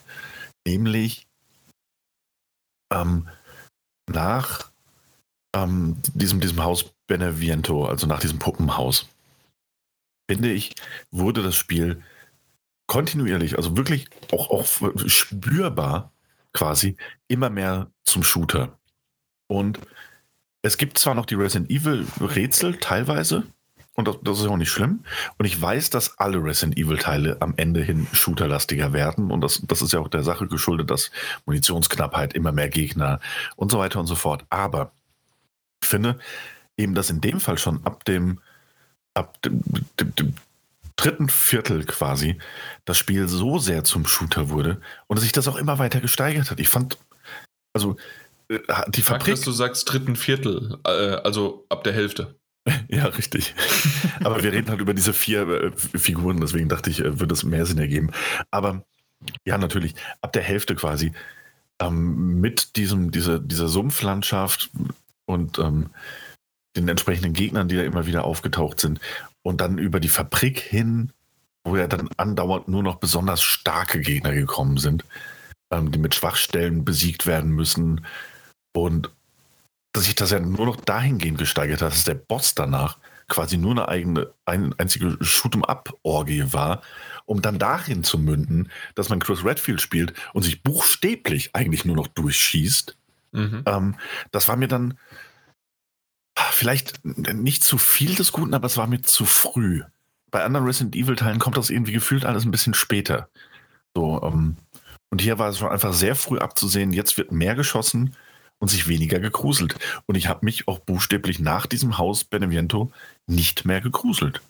nämlich 0.68 1.26
ähm, 2.94 3.28
nach 4.08 4.70
ähm, 5.56 5.98
diesem, 6.14 6.42
diesem 6.42 6.64
Haus 6.64 6.94
Beneviento, 7.08 7.88
also 7.88 8.06
nach 8.06 8.20
diesem 8.20 8.38
Puppenhaus, 8.38 9.10
finde 10.30 10.52
ich, 10.52 10.76
wurde 11.10 11.42
das 11.42 11.56
Spiel 11.56 12.04
kontinuierlich, 12.86 13.58
also 13.58 13.76
wirklich 13.76 14.10
auch, 14.32 14.52
auch 14.52 14.68
spürbar 15.08 16.12
quasi 16.58 16.98
immer 17.28 17.52
mehr 17.52 17.92
zum 18.04 18.24
Shooter. 18.24 18.80
Und 19.46 19.80
es 20.64 20.78
gibt 20.78 20.98
zwar 20.98 21.14
noch 21.14 21.28
die 21.28 21.36
Resident 21.36 21.70
Evil 21.70 22.08
Rätsel 22.20 22.78
teilweise, 22.80 23.44
und 23.94 24.08
das, 24.08 24.18
das, 24.22 24.40
ist 24.40 24.46
auch 24.46 24.58
nicht 24.58 24.70
schlimm. 24.70 25.04
Und 25.40 25.46
ich 25.46 25.60
weiß, 25.60 25.90
dass 25.90 26.20
alle 26.20 26.38
Resident 26.38 26.78
Evil-Teile 26.78 27.38
am 27.40 27.56
Ende 27.58 27.82
hin 27.82 28.08
shooterlastiger 28.12 28.94
werden. 28.94 29.32
Und 29.32 29.42
das, 29.42 29.60
das 29.66 29.82
ist 29.82 29.92
ja 29.92 30.00
auch 30.00 30.08
der 30.08 30.22
Sache 30.22 30.48
geschuldet, 30.48 30.92
dass 30.92 31.10
Munitionsknappheit, 31.48 32.34
immer 32.34 32.52
mehr 32.52 32.70
Gegner 32.70 33.20
und 33.56 33.72
so 33.72 33.80
weiter 33.80 34.00
und 34.00 34.06
so 34.06 34.14
fort. 34.14 34.46
Aber 34.52 34.92
ich 35.82 35.88
finde 35.88 36.20
eben, 36.78 36.94
dass 36.94 37.10
in 37.10 37.22
dem 37.22 37.40
Fall 37.40 37.58
schon 37.58 37.84
ab 37.86 38.06
dem, 38.06 38.40
ab 39.16 39.42
dem, 39.42 39.64
dem, 40.00 40.16
dem 40.16 40.34
dritten 40.98 41.30
Viertel 41.30 41.86
quasi 41.86 42.38
das 42.86 42.98
Spiel 42.98 43.28
so 43.28 43.60
sehr 43.60 43.84
zum 43.84 44.06
Shooter 44.06 44.50
wurde 44.50 44.82
und 45.08 45.18
sich 45.18 45.32
das 45.32 45.48
auch 45.48 45.56
immer 45.56 45.80
weiter 45.80 46.02
gesteigert 46.02 46.52
hat. 46.52 46.60
Ich 46.60 46.70
fand, 46.70 46.98
also 47.74 47.96
äh, 48.50 48.60
die 48.90 49.02
Fabrik. 49.02 49.36
Dass 49.36 49.42
du 49.42 49.52
sagst 49.52 49.92
dritten 49.92 50.16
Viertel, 50.16 50.78
äh, 50.86 50.90
also 50.90 51.66
ab 51.70 51.84
der 51.84 51.94
Hälfte. 51.94 52.36
Ja, 52.90 53.06
richtig. 53.06 53.56
Aber 54.26 54.44
wir 54.44 54.52
reden 54.52 54.70
halt 54.70 54.82
über 54.82 54.94
diese 54.94 55.14
vier 55.14 55.48
äh, 55.48 55.72
Figuren, 55.98 56.42
deswegen 56.42 56.68
dachte 56.68 56.90
ich, 56.90 57.00
äh, 57.00 57.18
würde 57.18 57.34
es 57.34 57.46
mehr 57.46 57.66
Sinn 57.66 57.78
ergeben. 57.78 58.12
Aber 58.52 58.84
ja, 59.46 59.58
natürlich, 59.58 59.96
ab 60.22 60.34
der 60.34 60.44
Hälfte 60.44 60.76
quasi. 60.76 61.14
Ähm, 61.80 62.42
mit 62.42 62.76
diesem, 62.76 63.12
dieser, 63.12 63.40
dieser 63.40 63.70
Sumpflandschaft 63.70 64.70
und 65.26 65.60
ähm, 65.60 65.92
den 66.76 66.90
entsprechenden 66.90 67.34
Gegnern, 67.34 67.68
die 67.68 67.78
da 67.78 67.84
immer 67.84 68.06
wieder 68.06 68.26
aufgetaucht 68.26 68.80
sind. 68.80 69.00
Und 69.48 69.62
dann 69.62 69.78
über 69.78 70.02
die 70.02 70.10
Fabrik 70.10 70.60
hin, 70.60 71.14
wo 71.64 71.78
ja 71.78 71.88
dann 71.88 72.10
andauernd 72.18 72.68
nur 72.68 72.84
noch 72.84 72.98
besonders 72.98 73.42
starke 73.42 74.02
Gegner 74.02 74.34
gekommen 74.34 74.76
sind, 74.76 75.06
ähm, 75.72 75.90
die 75.90 76.00
mit 76.00 76.16
Schwachstellen 76.16 76.84
besiegt 76.84 77.26
werden 77.26 77.52
müssen. 77.52 78.06
Und 78.76 79.10
dass 79.94 80.04
sich 80.04 80.16
das 80.16 80.32
ja 80.32 80.42
nur 80.42 80.66
noch 80.66 80.76
dahingehend 80.76 81.38
gesteigert 81.38 81.82
hat, 81.82 81.94
dass 81.94 82.04
der 82.04 82.16
Boss 82.16 82.56
danach 82.56 82.98
quasi 83.30 83.56
nur 83.56 83.72
eine 83.72 83.88
eigene, 83.88 84.34
eine 84.44 84.72
einzige 84.80 85.18
Shoot'em-up-Orgie 85.22 86.52
war, 86.52 86.82
um 87.26 87.42
dann 87.42 87.58
dahin 87.58 88.04
zu 88.04 88.20
münden, 88.20 88.70
dass 88.96 89.08
man 89.08 89.20
Chris 89.20 89.46
Redfield 89.46 89.80
spielt 89.80 90.14
und 90.34 90.44
sich 90.44 90.62
buchstäblich 90.62 91.52
eigentlich 91.54 91.86
nur 91.86 91.96
noch 91.96 92.08
durchschießt. 92.08 92.98
Mhm. 93.32 93.64
Ähm, 93.66 93.96
das 94.32 94.50
war 94.50 94.58
mir 94.58 94.68
dann 94.68 94.98
vielleicht 96.58 97.06
nicht 97.06 97.64
zu 97.64 97.78
viel 97.78 98.16
des 98.16 98.32
Guten, 98.32 98.54
aber 98.54 98.66
es 98.66 98.78
war 98.78 98.88
mir 98.88 99.02
zu 99.02 99.26
früh. 99.26 99.84
Bei 100.32 100.44
anderen 100.44 100.66
Resident 100.66 100.96
Evil-Teilen 100.96 101.40
kommt 101.40 101.58
das 101.58 101.70
irgendwie 101.70 101.94
gefühlt 101.94 102.26
alles 102.26 102.46
ein 102.46 102.52
bisschen 102.52 102.74
später. 102.74 103.30
So, 103.96 104.22
ähm, 104.24 104.58
und 105.10 105.22
hier 105.22 105.40
war 105.40 105.50
es 105.50 105.60
schon 105.60 105.70
einfach 105.70 105.94
sehr 105.94 106.16
früh 106.16 106.40
abzusehen, 106.40 106.92
jetzt 106.92 107.18
wird 107.18 107.32
mehr 107.32 107.56
geschossen 107.56 108.16
und 108.60 108.68
sich 108.70 108.88
weniger 108.88 109.20
gegruselt. 109.20 109.76
Und 110.06 110.16
ich 110.16 110.28
habe 110.28 110.46
mich 110.46 110.68
auch 110.68 110.80
buchstäblich 110.80 111.40
nach 111.40 111.66
diesem 111.66 111.98
Haus 111.98 112.24
Beneviento 112.24 112.92
nicht 113.26 113.66
mehr 113.66 113.82
gegruselt. 113.82 114.42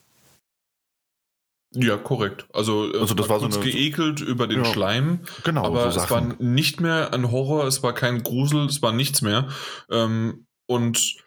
Ja, 1.74 1.98
korrekt. 1.98 2.48
Also, 2.54 2.92
äh, 2.94 3.00
also 3.00 3.14
das 3.14 3.30
war 3.30 3.40
so 3.40 3.46
eine, 3.46 3.60
geekelt 3.60 4.22
über 4.22 4.48
den 4.48 4.64
ja, 4.64 4.66
Schleim. 4.66 5.20
Genau. 5.44 5.66
Aber 5.66 5.92
so 5.92 6.00
es 6.00 6.10
war 6.10 6.22
nicht 6.40 6.80
mehr 6.80 7.14
ein 7.14 7.30
Horror, 7.32 7.66
es 7.66 7.84
war 7.84 7.94
kein 7.94 8.24
Grusel, 8.24 8.66
es 8.66 8.82
war 8.82 8.94
nichts 8.94 9.22
mehr. 9.22 9.50
Ähm, 9.92 10.48
und 10.66 11.18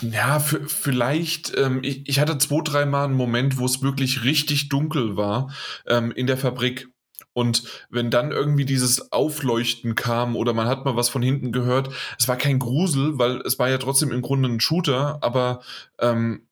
ja, 0.00 0.38
vielleicht, 0.38 1.56
ähm, 1.56 1.80
ich, 1.82 2.08
ich, 2.08 2.20
hatte 2.20 2.38
zwei, 2.38 2.62
dreimal 2.62 3.04
einen 3.04 3.14
Moment, 3.14 3.58
wo 3.58 3.64
es 3.64 3.82
wirklich 3.82 4.24
richtig 4.24 4.68
dunkel 4.68 5.16
war 5.16 5.52
ähm, 5.86 6.12
in 6.12 6.26
der 6.26 6.36
Fabrik. 6.36 6.88
Und 7.32 7.64
wenn 7.90 8.10
dann 8.10 8.32
irgendwie 8.32 8.64
dieses 8.64 9.12
Aufleuchten 9.12 9.94
kam 9.94 10.36
oder 10.36 10.54
man 10.54 10.68
hat 10.68 10.86
mal 10.86 10.96
was 10.96 11.10
von 11.10 11.20
hinten 11.20 11.52
gehört, 11.52 11.90
es 12.18 12.28
war 12.28 12.36
kein 12.36 12.58
Grusel, 12.58 13.18
weil 13.18 13.42
es 13.42 13.58
war 13.58 13.68
ja 13.68 13.76
trotzdem 13.76 14.10
im 14.10 14.22
Grunde 14.22 14.48
ein 14.48 14.60
Shooter, 14.60 15.18
aber 15.20 15.60
ähm, 15.98 16.46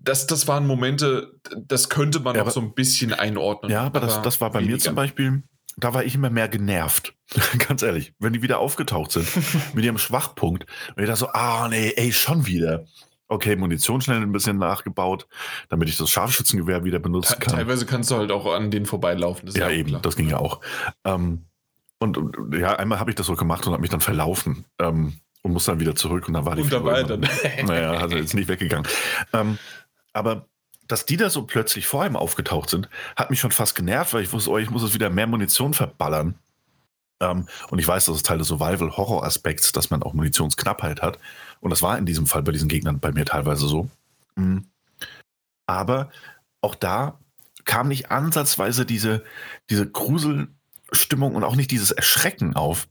das, 0.00 0.26
das 0.26 0.48
waren 0.48 0.66
Momente, 0.66 1.34
das 1.56 1.88
könnte 1.88 2.20
man 2.20 2.34
ja, 2.34 2.44
noch 2.44 2.50
so 2.50 2.60
ein 2.60 2.74
bisschen 2.74 3.12
einordnen. 3.12 3.70
Ja, 3.70 3.82
aber, 3.82 3.98
aber 3.98 4.06
das, 4.06 4.22
das 4.22 4.40
war 4.40 4.50
bei 4.50 4.60
weniger. 4.60 4.74
mir 4.74 4.80
zum 4.80 4.94
Beispiel, 4.94 5.42
da 5.78 5.94
war 5.94 6.04
ich 6.04 6.14
immer 6.14 6.30
mehr 6.30 6.48
genervt. 6.48 7.14
Ganz 7.68 7.82
ehrlich, 7.82 8.12
wenn 8.18 8.32
die 8.32 8.42
wieder 8.42 8.58
aufgetaucht 8.58 9.12
sind 9.12 9.28
mit 9.74 9.84
ihrem 9.84 9.98
Schwachpunkt 9.98 10.66
und 10.96 11.02
ich 11.02 11.08
da 11.08 11.16
so, 11.16 11.28
ah 11.28 11.68
nee, 11.68 11.92
ey, 11.96 12.12
schon 12.12 12.46
wieder. 12.46 12.84
Okay, 13.30 13.56
Munition 13.56 14.00
schnell 14.00 14.22
ein 14.22 14.32
bisschen 14.32 14.56
nachgebaut, 14.56 15.28
damit 15.68 15.88
ich 15.90 15.98
das 15.98 16.08
Scharfschützengewehr 16.08 16.84
wieder 16.84 16.98
benutzen 16.98 17.38
kann. 17.38 17.56
Teilweise 17.56 17.84
kannst 17.84 18.10
du 18.10 18.16
halt 18.16 18.32
auch 18.32 18.46
an 18.46 18.70
denen 18.70 18.86
vorbeilaufen. 18.86 19.50
ja, 19.50 19.68
eben, 19.68 19.90
klar. 19.90 20.00
das 20.00 20.16
ging 20.16 20.30
ja 20.30 20.38
auch. 20.38 20.60
Ähm, 21.04 21.44
und, 21.98 22.16
und, 22.16 22.56
ja, 22.58 22.76
einmal 22.76 22.98
habe 22.98 23.10
ich 23.10 23.16
das 23.16 23.26
so 23.26 23.36
gemacht 23.36 23.66
und 23.66 23.72
habe 23.72 23.82
mich 23.82 23.90
dann 23.90 24.00
verlaufen 24.00 24.64
ähm, 24.78 25.20
und 25.42 25.52
muss 25.52 25.66
dann 25.66 25.78
wieder 25.78 25.94
zurück 25.94 26.26
und 26.26 26.34
dann 26.34 26.46
war 26.46 26.56
die 26.56 26.62
Und 26.62 26.72
dabei 26.72 27.02
dann. 27.02 27.20
Naja, 27.66 27.92
also 27.92 28.16
jetzt 28.16 28.34
nicht 28.34 28.48
weggegangen. 28.48 28.88
Ähm, 29.34 29.58
aber 30.14 30.46
dass 30.88 31.06
die 31.06 31.16
da 31.16 31.30
so 31.30 31.42
plötzlich 31.42 31.86
vor 31.86 32.04
ihm 32.04 32.16
aufgetaucht 32.16 32.70
sind, 32.70 32.88
hat 33.14 33.30
mich 33.30 33.40
schon 33.40 33.52
fast 33.52 33.76
genervt, 33.76 34.14
weil 34.14 34.22
ich 34.22 34.32
wusste, 34.32 34.50
oh, 34.50 34.58
ich 34.58 34.70
muss 34.70 34.82
jetzt 34.82 34.94
wieder 34.94 35.10
mehr 35.10 35.26
Munition 35.26 35.74
verballern. 35.74 36.34
Ähm, 37.20 37.46
und 37.70 37.78
ich 37.78 37.86
weiß, 37.86 38.06
das 38.06 38.16
ist 38.16 38.26
Teil 38.26 38.38
des 38.38 38.48
Survival-Horror-Aspekts, 38.48 39.72
dass 39.72 39.90
man 39.90 40.02
auch 40.02 40.14
Munitionsknappheit 40.14 41.02
hat. 41.02 41.18
Und 41.60 41.70
das 41.70 41.82
war 41.82 41.98
in 41.98 42.06
diesem 42.06 42.26
Fall 42.26 42.42
bei 42.42 42.52
diesen 42.52 42.68
Gegnern 42.68 43.00
bei 43.00 43.12
mir 43.12 43.24
teilweise 43.24 43.68
so. 43.68 43.88
Mhm. 44.36 44.66
Aber 45.66 46.10
auch 46.62 46.74
da 46.74 47.18
kam 47.64 47.88
nicht 47.88 48.10
ansatzweise 48.10 48.86
diese, 48.86 49.22
diese 49.68 49.88
Gruselstimmung 49.88 51.34
und 51.34 51.44
auch 51.44 51.56
nicht 51.56 51.70
dieses 51.70 51.90
Erschrecken 51.90 52.56
auf, 52.56 52.88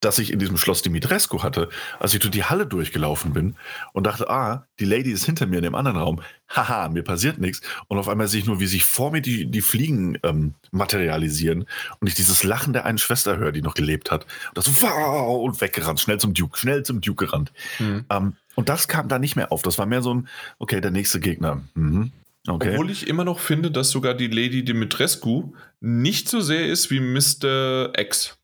das 0.00 0.18
ich 0.18 0.32
in 0.32 0.38
diesem 0.38 0.56
Schloss 0.56 0.82
Dimitrescu 0.82 1.42
hatte, 1.42 1.68
als 1.98 2.12
ich 2.14 2.20
durch 2.20 2.30
die 2.30 2.44
Halle 2.44 2.66
durchgelaufen 2.66 3.32
bin 3.32 3.56
und 3.92 4.06
dachte, 4.06 4.28
ah, 4.28 4.66
die 4.78 4.84
Lady 4.84 5.10
ist 5.10 5.24
hinter 5.24 5.46
mir 5.46 5.56
in 5.56 5.62
dem 5.62 5.74
anderen 5.74 5.96
Raum. 5.96 6.20
Haha, 6.48 6.88
mir 6.88 7.02
passiert 7.02 7.38
nichts. 7.38 7.62
Und 7.88 7.98
auf 7.98 8.08
einmal 8.08 8.28
sehe 8.28 8.40
ich 8.40 8.46
nur, 8.46 8.60
wie 8.60 8.66
sich 8.66 8.84
vor 8.84 9.10
mir 9.10 9.22
die, 9.22 9.46
die 9.46 9.62
Fliegen 9.62 10.18
ähm, 10.22 10.54
materialisieren 10.70 11.64
und 12.00 12.08
ich 12.08 12.14
dieses 12.14 12.44
Lachen 12.44 12.72
der 12.72 12.84
einen 12.84 12.98
Schwester 12.98 13.38
höre, 13.38 13.52
die 13.52 13.62
noch 13.62 13.74
gelebt 13.74 14.10
hat. 14.10 14.24
Und 14.48 14.58
das 14.58 14.82
wow, 14.82 15.42
und 15.42 15.60
weggerannt, 15.60 16.00
schnell 16.00 16.18
zum 16.18 16.34
Duke, 16.34 16.58
schnell 16.58 16.82
zum 16.82 17.00
Duke 17.00 17.26
gerannt. 17.26 17.52
Mhm. 17.78 18.04
Ähm, 18.10 18.36
und 18.54 18.68
das 18.68 18.88
kam 18.88 19.08
da 19.08 19.18
nicht 19.18 19.36
mehr 19.36 19.52
auf. 19.52 19.62
Das 19.62 19.78
war 19.78 19.86
mehr 19.86 20.02
so 20.02 20.14
ein, 20.14 20.28
okay, 20.58 20.80
der 20.80 20.90
nächste 20.90 21.20
Gegner. 21.20 21.62
Mhm. 21.74 22.12
Okay. 22.46 22.72
Obwohl 22.72 22.90
ich 22.90 23.08
immer 23.08 23.24
noch 23.24 23.38
finde, 23.38 23.70
dass 23.70 23.90
sogar 23.90 24.12
die 24.12 24.28
Lady 24.28 24.64
Dimitrescu 24.64 25.54
nicht 25.80 26.28
so 26.28 26.40
sehr 26.40 26.66
ist 26.66 26.90
wie 26.90 27.00
Mr. 27.00 27.98
X 27.98 28.36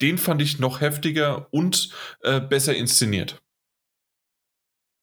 den 0.00 0.18
fand 0.18 0.42
ich 0.42 0.58
noch 0.58 0.80
heftiger 0.80 1.48
und 1.50 1.90
äh, 2.22 2.40
besser 2.40 2.74
inszeniert. 2.74 3.40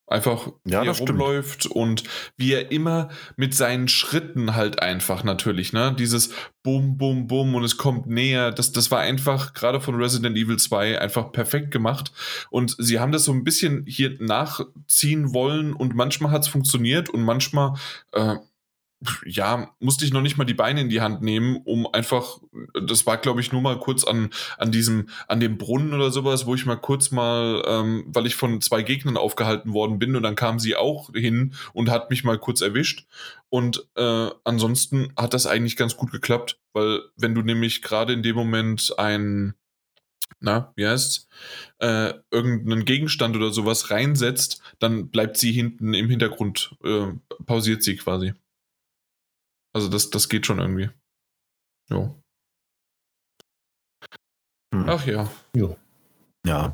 Einfach, 0.09 0.53
ja, 0.65 0.83
wie 0.83 0.87
er 0.87 0.97
rumläuft 0.97 1.65
stimmt. 1.65 1.75
und 1.75 2.03
wie 2.37 2.53
er 2.53 2.71
immer 2.71 3.09
mit 3.35 3.53
seinen 3.53 3.89
Schritten 3.89 4.55
halt 4.55 4.81
einfach 4.81 5.25
natürlich, 5.25 5.73
ne? 5.73 5.93
Dieses 5.99 6.29
Bum, 6.63 6.97
Bum, 6.97 7.27
Bum 7.27 7.55
und 7.55 7.65
es 7.65 7.75
kommt 7.75 8.07
näher. 8.07 8.53
Das, 8.53 8.71
das 8.71 8.89
war 8.89 9.01
einfach 9.01 9.53
gerade 9.53 9.81
von 9.81 9.95
Resident 9.95 10.37
Evil 10.37 10.55
2 10.55 11.01
einfach 11.01 11.33
perfekt 11.33 11.71
gemacht. 11.71 12.13
Und 12.49 12.73
sie 12.79 13.01
haben 13.01 13.11
das 13.11 13.25
so 13.25 13.33
ein 13.33 13.43
bisschen 13.43 13.83
hier 13.85 14.15
nachziehen 14.19 15.33
wollen 15.33 15.73
und 15.73 15.93
manchmal 15.93 16.31
hat 16.31 16.43
es 16.43 16.47
funktioniert 16.47 17.09
und 17.09 17.23
manchmal 17.23 17.73
äh, 18.13 18.35
ja, 19.25 19.69
musste 19.79 20.05
ich 20.05 20.11
noch 20.11 20.21
nicht 20.21 20.37
mal 20.37 20.45
die 20.45 20.55
Beine 20.55 20.81
in 20.81 20.89
die 20.89 21.01
Hand 21.01 21.21
nehmen, 21.21 21.57
um 21.65 21.87
einfach, 21.93 22.39
das 22.73 23.05
war 23.05 23.17
glaube 23.17 23.41
ich 23.41 23.51
nur 23.51 23.61
mal 23.61 23.77
kurz 23.79 24.03
an, 24.03 24.29
an 24.57 24.71
diesem, 24.71 25.09
an 25.27 25.39
dem 25.39 25.57
Brunnen 25.57 25.93
oder 25.93 26.09
sowas, 26.09 26.45
wo 26.45 26.55
ich 26.55 26.65
mal 26.65 26.77
kurz 26.77 27.11
mal, 27.11 27.63
ähm, 27.67 28.05
weil 28.07 28.25
ich 28.25 28.35
von 28.35 28.59
zwei 28.61 28.81
Gegnern 28.81 29.17
aufgehalten 29.17 29.73
worden 29.73 29.99
bin 29.99 30.15
und 30.15 30.23
dann 30.23 30.35
kam 30.35 30.59
sie 30.59 30.75
auch 30.75 31.11
hin 31.13 31.53
und 31.73 31.91
hat 31.91 32.09
mich 32.09 32.23
mal 32.23 32.39
kurz 32.39 32.61
erwischt. 32.61 33.05
Und 33.49 33.87
äh, 33.95 34.29
ansonsten 34.43 35.13
hat 35.15 35.33
das 35.33 35.45
eigentlich 35.45 35.77
ganz 35.77 35.95
gut 35.95 36.11
geklappt, 36.11 36.59
weil 36.73 37.01
wenn 37.15 37.35
du 37.35 37.41
nämlich 37.41 37.81
gerade 37.81 38.13
in 38.13 38.23
dem 38.23 38.35
Moment 38.35 38.93
ein, 38.97 39.53
na, 40.39 40.73
wie 40.75 40.87
heißt's, 40.87 41.27
äh, 41.79 42.13
irgendeinen 42.31 42.85
Gegenstand 42.85 43.35
oder 43.35 43.51
sowas 43.51 43.91
reinsetzt, 43.91 44.61
dann 44.79 45.09
bleibt 45.09 45.37
sie 45.37 45.51
hinten 45.51 45.93
im 45.93 46.09
Hintergrund, 46.09 46.75
äh, 46.83 47.07
pausiert 47.45 47.83
sie 47.83 47.95
quasi. 47.95 48.33
Also 49.77 49.89
das, 49.89 50.09
das 50.09 50.27
geht 50.27 50.47
schon 50.47 50.57
irgendwie. 50.57 50.89
Jo. 51.87 52.19
Hm. 54.73 54.89
Ach 54.89 55.05
ja. 55.05 55.29
Jo. 55.55 55.77
Ja. 56.43 56.73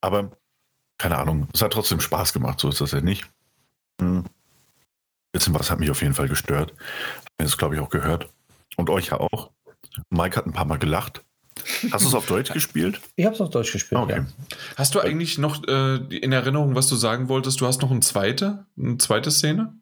Aber 0.00 0.30
keine 0.96 1.18
Ahnung, 1.18 1.48
es 1.52 1.60
hat 1.60 1.74
trotzdem 1.74 2.00
Spaß 2.00 2.32
gemacht, 2.32 2.60
so 2.60 2.70
ist 2.70 2.80
das 2.80 2.92
ja 2.92 3.02
nicht. 3.02 3.30
Hm. 4.00 4.24
Bisschen 5.32 5.52
was 5.52 5.70
hat 5.70 5.80
mich 5.80 5.90
auf 5.90 6.00
jeden 6.00 6.14
Fall 6.14 6.28
gestört. 6.28 6.72
Habt 7.18 7.28
ihr 7.40 7.44
das, 7.44 7.58
glaube 7.58 7.74
ich, 7.74 7.82
auch 7.82 7.90
gehört. 7.90 8.32
Und 8.78 8.88
euch 8.88 9.08
ja 9.08 9.20
auch. 9.20 9.50
Mike 10.08 10.36
hat 10.36 10.46
ein 10.46 10.52
paar 10.52 10.64
Mal 10.64 10.78
gelacht. 10.78 11.22
Hast 11.92 12.06
du 12.06 12.08
es 12.08 12.14
auf 12.14 12.24
Deutsch 12.24 12.52
gespielt? 12.54 13.02
Ich 13.16 13.26
habe 13.26 13.34
es 13.34 13.40
auf 13.42 13.50
Deutsch 13.50 13.70
gespielt. 13.70 14.00
Okay. 14.00 14.20
Ja. 14.20 14.26
Hast 14.76 14.94
du 14.94 15.00
eigentlich 15.00 15.36
noch 15.36 15.62
äh, 15.68 15.96
in 15.96 16.32
Erinnerung, 16.32 16.74
was 16.74 16.88
du 16.88 16.96
sagen 16.96 17.28
wolltest? 17.28 17.60
Du 17.60 17.66
hast 17.66 17.82
noch 17.82 17.90
eine 17.90 18.00
zweite, 18.00 18.64
eine 18.78 18.96
zweite 18.96 19.30
Szene? 19.30 19.78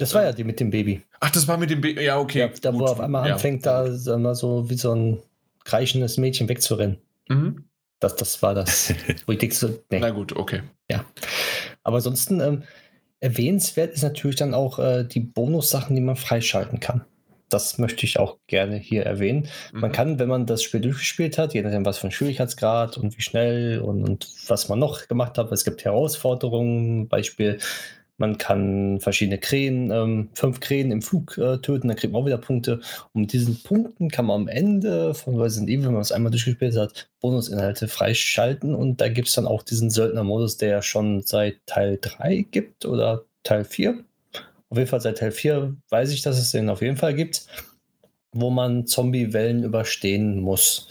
Das 0.00 0.14
war 0.14 0.22
ja 0.22 0.32
die 0.32 0.44
mit 0.44 0.58
dem 0.60 0.70
Baby. 0.70 1.02
Ach, 1.20 1.30
das 1.30 1.46
war 1.46 1.58
mit 1.58 1.68
dem 1.68 1.82
Baby. 1.82 2.02
Ja, 2.02 2.18
okay. 2.18 2.38
Ja, 2.40 2.48
da, 2.48 2.72
wo 2.72 2.86
er 2.86 2.92
auf 2.92 3.00
einmal 3.00 3.28
ja. 3.28 3.34
anfängt, 3.34 3.66
da 3.66 3.92
sagen 3.92 4.22
wir, 4.22 4.34
so 4.34 4.70
wie 4.70 4.76
so 4.76 4.94
ein 4.94 5.18
kreischendes 5.64 6.16
Mädchen 6.16 6.48
wegzurennen. 6.48 6.96
Mhm. 7.28 7.64
Das, 7.98 8.16
das 8.16 8.40
war 8.42 8.54
das 8.54 8.94
wichtigste. 9.26 9.84
Nee. 9.90 10.00
Na 10.00 10.08
gut, 10.08 10.34
okay. 10.34 10.62
Ja. 10.90 11.04
Aber 11.82 11.96
ansonsten 11.96 12.40
ähm, 12.40 12.62
erwähnenswert 13.20 13.92
ist 13.92 14.02
natürlich 14.02 14.36
dann 14.36 14.54
auch 14.54 14.78
äh, 14.78 15.04
die 15.04 15.20
Bonussachen, 15.20 15.94
die 15.94 16.00
man 16.00 16.16
freischalten 16.16 16.80
kann. 16.80 17.04
Das 17.50 17.76
möchte 17.76 18.06
ich 18.06 18.18
auch 18.18 18.38
gerne 18.46 18.76
hier 18.76 19.04
erwähnen. 19.04 19.48
Mhm. 19.74 19.80
Man 19.80 19.92
kann, 19.92 20.18
wenn 20.18 20.30
man 20.30 20.46
das 20.46 20.62
Spiel 20.62 20.80
durchgespielt 20.80 21.36
hat, 21.36 21.52
je 21.52 21.60
nachdem, 21.60 21.84
was 21.84 21.98
für 21.98 22.06
ein 22.06 22.12
Schwierigkeitsgrad 22.12 22.96
und 22.96 23.18
wie 23.18 23.22
schnell 23.22 23.80
und, 23.80 24.02
und 24.02 24.32
was 24.48 24.70
man 24.70 24.78
noch 24.78 25.08
gemacht 25.08 25.36
hat, 25.36 25.52
es 25.52 25.64
gibt 25.64 25.84
Herausforderungen, 25.84 27.06
Beispiel 27.06 27.58
man 28.20 28.36
kann 28.36 29.00
verschiedene 29.00 29.38
Krähen, 29.38 29.90
ähm, 29.90 30.28
fünf 30.34 30.60
Krähen 30.60 30.92
im 30.92 31.00
Flug 31.00 31.38
äh, 31.38 31.56
töten, 31.58 31.88
dann 31.88 31.96
kriegt 31.96 32.12
man 32.12 32.22
auch 32.22 32.26
wieder 32.26 32.38
Punkte. 32.38 32.80
Und 33.12 33.22
mit 33.22 33.32
diesen 33.32 33.62
Punkten 33.62 34.10
kann 34.10 34.26
man 34.26 34.42
am 34.42 34.48
Ende 34.48 35.14
von 35.14 35.40
Resident 35.40 35.70
Evil, 35.70 35.86
wenn 35.86 35.94
man 35.94 36.02
es 36.02 36.12
einmal 36.12 36.30
durchgespielt 36.30 36.76
hat, 36.76 37.08
Bonusinhalte 37.20 37.88
freischalten. 37.88 38.74
Und 38.74 39.00
da 39.00 39.08
gibt 39.08 39.28
es 39.28 39.34
dann 39.34 39.46
auch 39.46 39.62
diesen 39.62 39.88
Söldner-Modus, 39.88 40.58
der 40.58 40.68
ja 40.68 40.82
schon 40.82 41.22
seit 41.22 41.64
Teil 41.64 41.98
3 42.00 42.46
gibt 42.50 42.84
oder 42.84 43.24
Teil 43.42 43.64
4. 43.64 44.04
Auf 44.68 44.76
jeden 44.76 44.88
Fall 44.88 45.00
seit 45.00 45.18
Teil 45.18 45.32
4 45.32 45.76
weiß 45.88 46.12
ich, 46.12 46.20
dass 46.20 46.38
es 46.38 46.50
den 46.50 46.68
auf 46.68 46.82
jeden 46.82 46.98
Fall 46.98 47.14
gibt, 47.14 47.46
wo 48.32 48.50
man 48.50 48.86
Zombie-Wellen 48.86 49.64
überstehen 49.64 50.40
muss. 50.40 50.88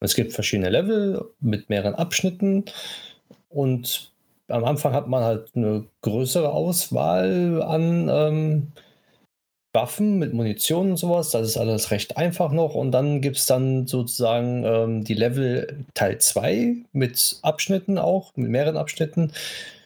Es 0.00 0.16
gibt 0.16 0.32
verschiedene 0.32 0.70
Level 0.70 1.24
mit 1.40 1.70
mehreren 1.70 1.94
Abschnitten 1.94 2.64
und 3.48 4.13
am 4.48 4.64
Anfang 4.64 4.92
hat 4.92 5.08
man 5.08 5.22
halt 5.22 5.50
eine 5.54 5.86
größere 6.02 6.50
Auswahl 6.50 7.62
an 7.62 8.08
ähm, 8.08 8.72
Waffen 9.72 10.18
mit 10.18 10.32
Munition 10.32 10.92
und 10.92 10.96
sowas. 10.96 11.30
Das 11.30 11.48
ist 11.48 11.56
alles 11.56 11.90
recht 11.90 12.16
einfach 12.16 12.52
noch. 12.52 12.74
Und 12.74 12.92
dann 12.92 13.20
gibt 13.20 13.36
es 13.36 13.46
dann 13.46 13.86
sozusagen 13.86 14.64
ähm, 14.64 15.04
die 15.04 15.14
Level 15.14 15.84
Teil 15.94 16.18
2 16.18 16.76
mit 16.92 17.38
Abschnitten 17.42 17.98
auch, 17.98 18.32
mit 18.36 18.50
mehreren 18.50 18.76
Abschnitten. 18.76 19.32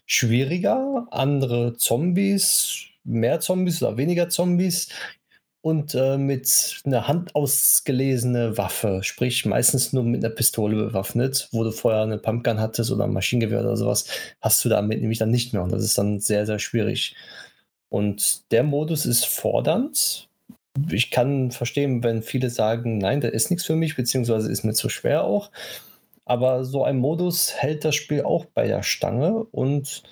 Schwieriger, 0.07 1.07
andere 1.11 1.77
Zombies, 1.77 2.87
mehr 3.05 3.41
Zombies 3.41 3.83
oder 3.83 3.97
weniger 3.97 4.29
Zombies 4.29 4.89
und 5.61 5.95
äh, 5.95 6.17
mit 6.17 6.83
einer 6.85 7.09
handausgelesene 7.09 8.57
Waffe, 8.57 9.01
sprich 9.03 9.45
meistens 9.45 9.93
nur 9.93 10.05
mit 10.05 10.25
einer 10.25 10.35
Pistole 10.35 10.77
bewaffnet, 10.77 11.49
wo 11.53 11.65
du 11.65 11.73
vorher 11.73 12.03
eine 12.03 12.19
Pumpgun 12.19 12.61
hattest 12.61 12.91
oder 12.91 13.05
ein 13.05 13.13
Maschinengewehr 13.13 13.61
oder 13.61 13.77
sowas, 13.77 14.07
hast 14.41 14.65
du 14.65 14.69
damit 14.69 15.01
nämlich 15.01 15.19
dann 15.19 15.31
nicht 15.31 15.53
mehr 15.53 15.63
und 15.63 15.73
das 15.73 15.83
ist 15.83 15.99
dann 15.99 16.21
sehr, 16.21 16.47
sehr 16.47 16.59
schwierig. 16.59 17.17
Und 17.89 18.51
der 18.53 18.63
Modus 18.63 19.07
ist 19.07 19.27
fordernd. 19.27 20.29
Ich 20.91 21.11
kann 21.11 21.51
verstehen, 21.51 22.05
wenn 22.05 22.23
viele 22.23 22.51
sagen, 22.51 22.99
nein, 22.99 23.21
der 23.21 23.33
ist 23.33 23.51
nichts 23.51 23.67
für 23.67 23.77
mich, 23.77 23.97
beziehungsweise 23.97 24.51
ist 24.51 24.65
mir 24.65 24.75
zu 24.75 24.89
schwer 24.89 25.25
auch. 25.25 25.51
Aber 26.25 26.65
so 26.65 26.85
ein 26.85 26.99
Modus 26.99 27.55
hält 27.55 27.85
das 27.85 27.95
Spiel 27.95 28.23
auch 28.23 28.45
bei 28.45 28.69
der 28.69 28.83
Stange 28.83 29.45
und 29.51 30.03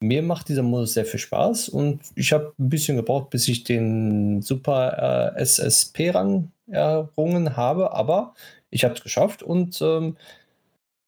mir 0.00 0.22
macht 0.22 0.48
dieser 0.48 0.62
Modus 0.62 0.94
sehr 0.94 1.04
viel 1.04 1.20
Spaß 1.20 1.68
und 1.68 2.00
ich 2.14 2.32
habe 2.32 2.52
ein 2.58 2.68
bisschen 2.68 2.96
gebraucht, 2.96 3.30
bis 3.30 3.48
ich 3.48 3.64
den 3.64 4.42
Super 4.42 5.34
äh, 5.36 5.40
SSP-Rang 5.40 6.52
errungen 6.68 7.56
habe, 7.56 7.92
aber 7.92 8.34
ich 8.70 8.84
habe 8.84 8.94
es 8.94 9.02
geschafft 9.02 9.42
und 9.42 9.80
ähm, 9.82 10.16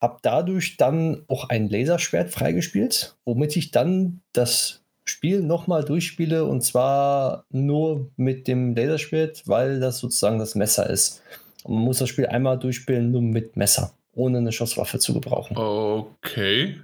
habe 0.00 0.18
dadurch 0.22 0.76
dann 0.76 1.24
auch 1.28 1.48
ein 1.50 1.68
Laserschwert 1.68 2.30
freigespielt, 2.30 3.16
womit 3.24 3.56
ich 3.56 3.70
dann 3.70 4.22
das 4.32 4.82
Spiel 5.04 5.42
nochmal 5.42 5.84
durchspiele 5.84 6.44
und 6.44 6.62
zwar 6.62 7.44
nur 7.50 8.10
mit 8.16 8.48
dem 8.48 8.74
Laserschwert, 8.74 9.46
weil 9.46 9.80
das 9.80 9.98
sozusagen 9.98 10.38
das 10.38 10.54
Messer 10.54 10.88
ist. 10.88 11.22
Und 11.64 11.74
man 11.74 11.84
muss 11.84 11.98
das 11.98 12.08
Spiel 12.08 12.26
einmal 12.26 12.58
durchspielen, 12.58 13.10
nur 13.10 13.22
mit 13.22 13.56
Messer, 13.56 13.92
ohne 14.14 14.38
eine 14.38 14.52
Schusswaffe 14.52 14.98
zu 14.98 15.12
gebrauchen. 15.12 15.56
Okay. 15.56 16.76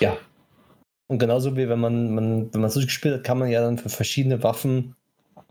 ja, 0.00 0.16
und 1.10 1.18
genauso 1.18 1.56
wie 1.56 1.68
wenn 1.68 1.80
man, 1.80 2.14
man 2.14 2.54
wenn 2.54 2.60
man 2.60 2.68
es 2.68 2.74
durchgespielt 2.74 3.16
hat, 3.16 3.24
kann 3.24 3.36
man 3.36 3.50
ja 3.50 3.60
dann 3.62 3.78
für 3.78 3.88
verschiedene 3.88 4.44
Waffen, 4.44 4.94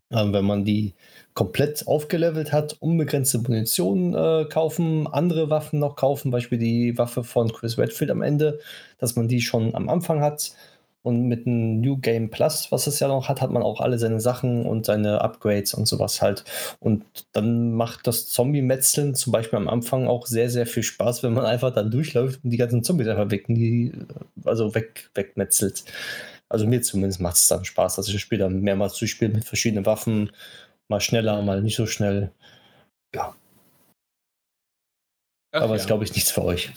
äh, 0.10 0.24
wenn 0.32 0.46
man 0.46 0.64
die 0.64 0.94
komplett 1.34 1.86
aufgelevelt 1.86 2.54
hat, 2.54 2.78
unbegrenzte 2.80 3.40
Munition 3.40 4.16
äh, 4.16 4.46
kaufen, 4.46 5.06
andere 5.08 5.50
Waffen 5.50 5.80
noch 5.80 5.98
kaufen, 5.98 6.32
Beispiel 6.32 6.60
die 6.60 6.98
Waffe 6.98 7.26
von 7.26 7.52
Chris 7.52 7.78
Redfield 7.78 8.10
am 8.10 8.22
Ende, 8.22 8.60
dass 9.00 9.18
man 9.18 9.28
die 9.28 9.42
schon 9.42 9.76
am 9.76 9.90
Anfang 9.90 10.22
hat 10.22 10.54
und 11.10 11.28
mit 11.28 11.48
einem 11.48 11.82
New 11.82 11.98
Game 11.98 12.30
Plus, 12.30 12.72
was 12.72 12.88
es 12.88 13.00
ja 13.00 13.08
noch 13.08 13.28
hat, 13.28 13.42
hat 13.42 13.52
man 13.52 13.64
auch 13.64 13.82
alle 13.82 13.98
seine 13.98 14.20
Sachen 14.22 14.66
und 14.66 14.86
seine 14.86 15.22
Upgrades 15.22 15.74
und 15.74 15.88
sowas 15.88 16.22
halt. 16.22 16.46
Und 16.80 17.04
dann 17.34 17.74
macht 17.74 18.08
das 18.08 18.28
Zombie-Metzeln 18.28 19.16
zum 19.16 19.34
Beispiel 19.34 19.58
am 19.58 19.68
Anfang 19.68 20.08
auch 20.08 20.28
sehr, 20.28 20.50
sehr 20.50 20.66
viel 20.68 20.84
Spaß, 20.84 21.24
wenn 21.24 21.34
man 21.34 21.46
einfach 21.46 21.74
dann 21.74 21.92
durchläuft 21.92 22.44
und 22.44 22.52
die 22.52 22.58
ganzen 22.58 22.84
Zombies 22.84 23.08
einfach 23.08 23.32
weg, 23.32 23.46
die, 23.48 23.92
also 24.46 24.76
weg, 24.76 25.10
wegmetzelt. 25.16 25.84
Also 26.48 26.68
mir 26.68 26.82
zumindest 26.82 27.20
macht 27.20 27.36
es 27.38 27.48
dann 27.48 27.66
Spaß, 27.66 27.96
dass 27.96 28.08
ich 28.08 28.14
das 28.14 28.22
Spiel 28.22 28.38
dann 28.40 28.62
mehrmals 28.62 28.98
durchspiele 28.98 29.34
mit 29.34 29.46
verschiedenen 29.46 29.86
Waffen, 29.86 30.32
mal 30.88 31.02
schneller, 31.02 31.42
mal 31.42 31.62
nicht 31.62 31.76
so 31.76 31.86
schnell. 31.86 32.32
Ja. 33.14 33.36
Ach 35.52 35.62
Aber 35.62 35.76
ja. 35.76 35.82
ist, 35.82 35.88
glaube 35.88 36.04
ich, 36.04 36.14
nichts 36.14 36.32
für 36.32 36.44
euch. 36.44 36.72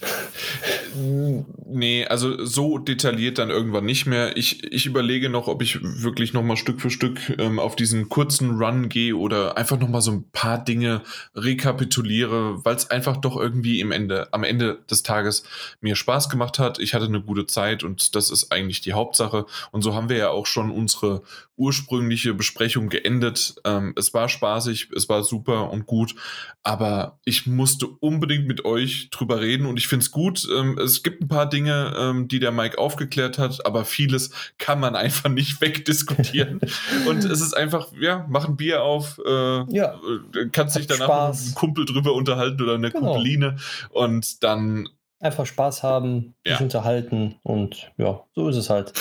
Nee, 0.95 2.05
also 2.07 2.45
so 2.45 2.79
detailliert 2.79 3.39
dann 3.39 3.51
irgendwann 3.51 3.85
nicht 3.85 4.07
mehr. 4.07 4.37
Ich, 4.37 4.65
ich 4.73 4.87
überlege 4.87 5.29
noch, 5.29 5.49
ob 5.49 5.63
ich 5.63 5.79
wirklich 5.83 6.33
nochmal 6.33 6.57
Stück 6.57 6.81
für 6.81 6.91
Stück 6.91 7.19
ähm, 7.39 7.59
auf 7.59 7.77
diesen 7.77 8.09
kurzen 8.09 8.63
Run 8.63 8.89
gehe 8.89 9.17
oder 9.17 9.57
einfach 9.57 9.79
nochmal 9.79 10.03
so 10.03 10.13
ein 10.13 10.25
paar 10.33 10.63
Dinge 10.63 11.03
rekapituliere, 11.35 12.65
weil 12.65 12.77
es 12.77 12.91
einfach 12.91 13.17
doch 13.17 13.37
irgendwie 13.37 13.81
im 13.81 13.93
Ende, 13.93 14.33
am 14.33 14.45
Ende 14.45 14.81
des 14.91 15.03
Tages 15.03 15.45
mir 15.81 15.97
Spaß 15.97 16.29
gemacht 16.29 16.59
hat. 16.59 16.79
Ich 16.79 16.95
hatte 16.95 17.07
eine 17.07 17.23
gute 17.23 17.47
Zeit 17.47 17.85
und 17.85 18.15
das 18.15 18.31
ist 18.31 18.53
eigentlich 18.53 18.81
die 18.81 18.93
Hauptsache. 18.93 19.47
Und 19.71 19.83
so 19.83 19.95
haben 19.95 20.09
wir 20.09 20.17
ja 20.17 20.31
auch 20.31 20.47
schon 20.47 20.71
unsere 20.71 21.23
ursprüngliche 21.57 22.35
Besprechung 22.35 22.89
geendet. 22.89 23.55
Ähm, 23.65 23.93
es 23.97 24.15
war 24.15 24.29
spaßig, 24.29 24.91
es 24.97 25.09
war 25.09 25.23
super 25.23 25.71
und 25.71 25.87
gut, 25.87 26.15
aber 26.63 27.19
ich 27.25 27.47
musste 27.47 27.87
unbedingt 27.87 28.47
mit 28.47 28.65
euch 28.65 29.11
drüber 29.11 29.41
reden 29.41 29.67
und 29.67 29.77
ich 29.77 29.89
finde 29.89 30.05
es 30.05 30.11
gut. 30.11 30.47
Ähm, 30.55 30.79
es 30.79 31.03
gibt 31.03 31.23
ein 31.23 31.29
paar 31.29 31.49
Dinge, 31.49 31.95
ähm, 31.97 32.29
die 32.29 32.41
der 32.41 32.53
Mike 32.53 32.79
aufgeklärt 32.79 33.39
hat, 33.39 33.65
aber 33.67 33.85
vieles 33.85 34.31
kann 34.59 34.81
man 34.81 34.97
einfach 34.97 35.29
nicht 35.29 35.61
wegdiskutieren. 35.61 36.61
und 37.07 37.25
es 37.25 37.41
ist 37.41 37.55
einfach, 37.55 37.93
ja, 38.01 38.27
mach 38.29 38.49
ein 38.49 38.57
Bier 38.57 38.83
auf, 38.83 39.21
äh, 39.25 39.31
ja. 39.75 39.95
Äh, 40.35 40.49
kannst 40.51 40.77
dich 40.77 40.87
danach 40.87 41.07
Spaß. 41.07 41.39
mit 41.39 41.47
einem 41.47 41.55
Kumpel 41.55 41.85
drüber 41.85 42.15
unterhalten 42.15 42.63
oder 42.63 42.75
eine 42.75 42.91
genau. 42.91 43.13
Kumpeline 43.13 43.57
und 43.91 44.43
dann 44.43 44.89
Einfach 45.23 45.47
Spaß 45.47 45.85
haben, 45.85 46.35
sich 46.45 46.59
ja. 46.59 46.59
unterhalten 46.59 47.37
und 47.45 47.93
ja, 47.97 48.25
so 48.35 48.49
ist 48.49 48.57
es 48.57 48.71
halt. 48.71 48.93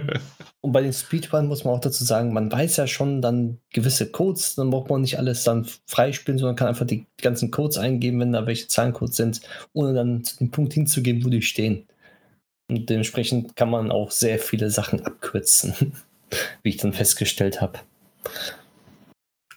und 0.66 0.72
bei 0.72 0.82
den 0.82 0.92
Speedrun 0.92 1.46
muss 1.46 1.62
man 1.62 1.74
auch 1.74 1.80
dazu 1.80 2.02
sagen, 2.02 2.32
man 2.32 2.50
weiß 2.50 2.78
ja 2.78 2.88
schon 2.88 3.22
dann 3.22 3.60
gewisse 3.72 4.10
Codes, 4.10 4.56
dann 4.56 4.70
braucht 4.70 4.90
man 4.90 5.02
nicht 5.02 5.16
alles 5.16 5.44
dann 5.44 5.64
freispielen, 5.86 6.40
sondern 6.40 6.56
kann 6.56 6.66
einfach 6.66 6.88
die 6.88 7.06
ganzen 7.22 7.52
Codes 7.52 7.78
eingeben, 7.78 8.18
wenn 8.18 8.32
da 8.32 8.48
welche 8.48 8.66
Zahlencodes 8.66 9.14
sind, 9.14 9.42
ohne 9.74 9.94
dann 9.94 10.24
dem 10.40 10.50
Punkt 10.50 10.72
hinzugeben, 10.72 11.24
wo 11.24 11.28
die 11.28 11.42
stehen. 11.42 11.86
Und 12.68 12.90
dementsprechend 12.90 13.54
kann 13.54 13.70
man 13.70 13.92
auch 13.92 14.10
sehr 14.10 14.40
viele 14.40 14.68
Sachen 14.70 15.06
abkürzen, 15.06 15.92
wie 16.64 16.70
ich 16.70 16.78
dann 16.78 16.92
festgestellt 16.92 17.60
habe. 17.60 17.78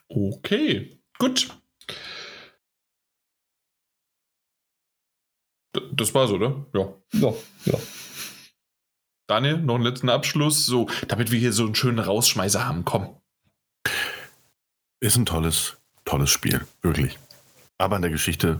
Okay, 0.09 0.95
gut. 1.17 1.49
Das 5.91 6.13
war's, 6.13 6.29
oder? 6.29 6.67
Ja. 6.75 6.93
Ja, 7.13 7.33
ja. 7.65 7.79
Daniel, 9.29 9.57
noch 9.59 9.75
einen 9.75 9.83
letzten 9.83 10.09
Abschluss, 10.09 10.65
so, 10.65 10.89
damit 11.07 11.29
wir 11.29 11.37
hier 11.37 11.53
so 11.53 11.65
einen 11.65 11.75
schönen 11.75 11.99
Rausschmeißer 11.99 12.67
haben. 12.67 12.83
Komm. 12.83 13.15
Ist 15.01 15.17
ein 15.17 15.27
tolles, 15.27 15.77
tolles 16.03 16.31
Spiel, 16.31 16.65
wirklich. 16.81 17.19
Aber 17.77 17.97
in 17.97 18.01
der 18.01 18.09
Geschichte, 18.09 18.59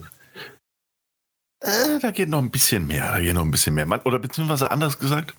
äh, 1.62 2.00
da 2.00 2.12
geht 2.12 2.30
noch 2.30 2.38
ein 2.38 2.52
bisschen 2.52 2.86
mehr, 2.86 3.12
da 3.12 3.20
geht 3.20 3.34
noch 3.34 3.42
ein 3.42 3.50
bisschen 3.50 3.74
mehr. 3.74 3.88
Oder 4.06 4.20
beziehungsweise 4.20 4.70
anders 4.70 5.00
gesagt, 5.00 5.34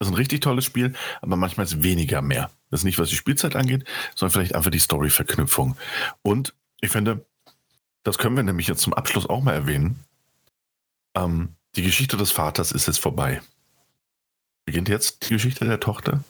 das 0.00 0.08
ist 0.08 0.14
ein 0.14 0.16
richtig 0.16 0.40
tolles 0.40 0.64
Spiel, 0.64 0.94
aber 1.20 1.36
manchmal 1.36 1.64
ist 1.64 1.84
weniger 1.84 2.20
mehr. 2.20 2.50
Das 2.70 2.80
ist 2.80 2.84
nicht, 2.84 2.98
was 2.98 3.08
die 3.08 3.16
Spielzeit 3.16 3.54
angeht, 3.54 3.84
sondern 4.16 4.32
vielleicht 4.32 4.56
einfach 4.56 4.72
die 4.72 4.80
Story-Verknüpfung. 4.80 5.76
Und 6.22 6.54
ich 6.80 6.90
finde, 6.90 7.24
das 8.02 8.18
können 8.18 8.34
wir 8.34 8.42
nämlich 8.42 8.66
jetzt 8.66 8.82
zum 8.82 8.94
Abschluss 8.94 9.30
auch 9.30 9.42
mal 9.42 9.54
erwähnen. 9.54 10.00
Ähm, 11.16 11.54
die 11.76 11.84
Geschichte 11.84 12.16
des 12.16 12.32
Vaters 12.32 12.72
ist 12.72 12.88
jetzt 12.88 12.98
vorbei. 12.98 13.42
Beginnt 14.64 14.88
jetzt 14.88 15.28
die 15.28 15.34
Geschichte 15.34 15.64
der 15.64 15.80
Tochter. 15.80 16.22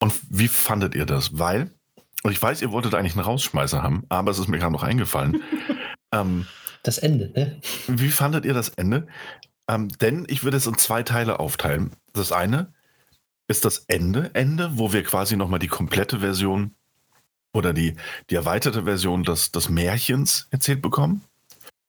Und 0.00 0.12
wie 0.28 0.48
fandet 0.48 0.94
ihr 0.94 1.06
das? 1.06 1.38
Weil, 1.38 1.70
und 2.22 2.32
ich 2.32 2.42
weiß, 2.42 2.62
ihr 2.62 2.72
wolltet 2.72 2.94
eigentlich 2.94 3.14
einen 3.14 3.24
Rausschmeißer 3.24 3.82
haben, 3.82 4.04
aber 4.08 4.30
es 4.30 4.38
ist 4.38 4.48
mir 4.48 4.58
gerade 4.58 4.72
noch 4.72 4.82
eingefallen. 4.82 5.42
ähm, 6.12 6.46
das 6.82 6.98
Ende, 6.98 7.30
ne? 7.30 7.60
Wie 7.86 8.10
fandet 8.10 8.44
ihr 8.44 8.54
das 8.54 8.70
Ende? 8.70 9.06
Ähm, 9.68 9.88
denn 9.88 10.26
ich 10.28 10.44
würde 10.44 10.58
es 10.58 10.66
in 10.66 10.76
zwei 10.76 11.02
Teile 11.02 11.40
aufteilen. 11.40 11.92
Das 12.12 12.32
eine, 12.32 12.72
ist 13.48 13.64
das 13.64 13.84
Ende, 13.88 14.30
Ende, 14.34 14.78
wo 14.78 14.92
wir 14.92 15.02
quasi 15.02 15.36
nochmal 15.36 15.58
die 15.58 15.68
komplette 15.68 16.20
Version 16.20 16.74
oder 17.52 17.72
die, 17.72 17.96
die 18.30 18.34
erweiterte 18.34 18.84
Version 18.84 19.22
des, 19.22 19.52
des 19.52 19.68
Märchens 19.68 20.48
erzählt 20.50 20.82
bekommen, 20.82 21.22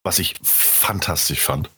was 0.03 0.19
ich 0.19 0.35
fantastisch 0.43 1.41
fand. 1.41 1.69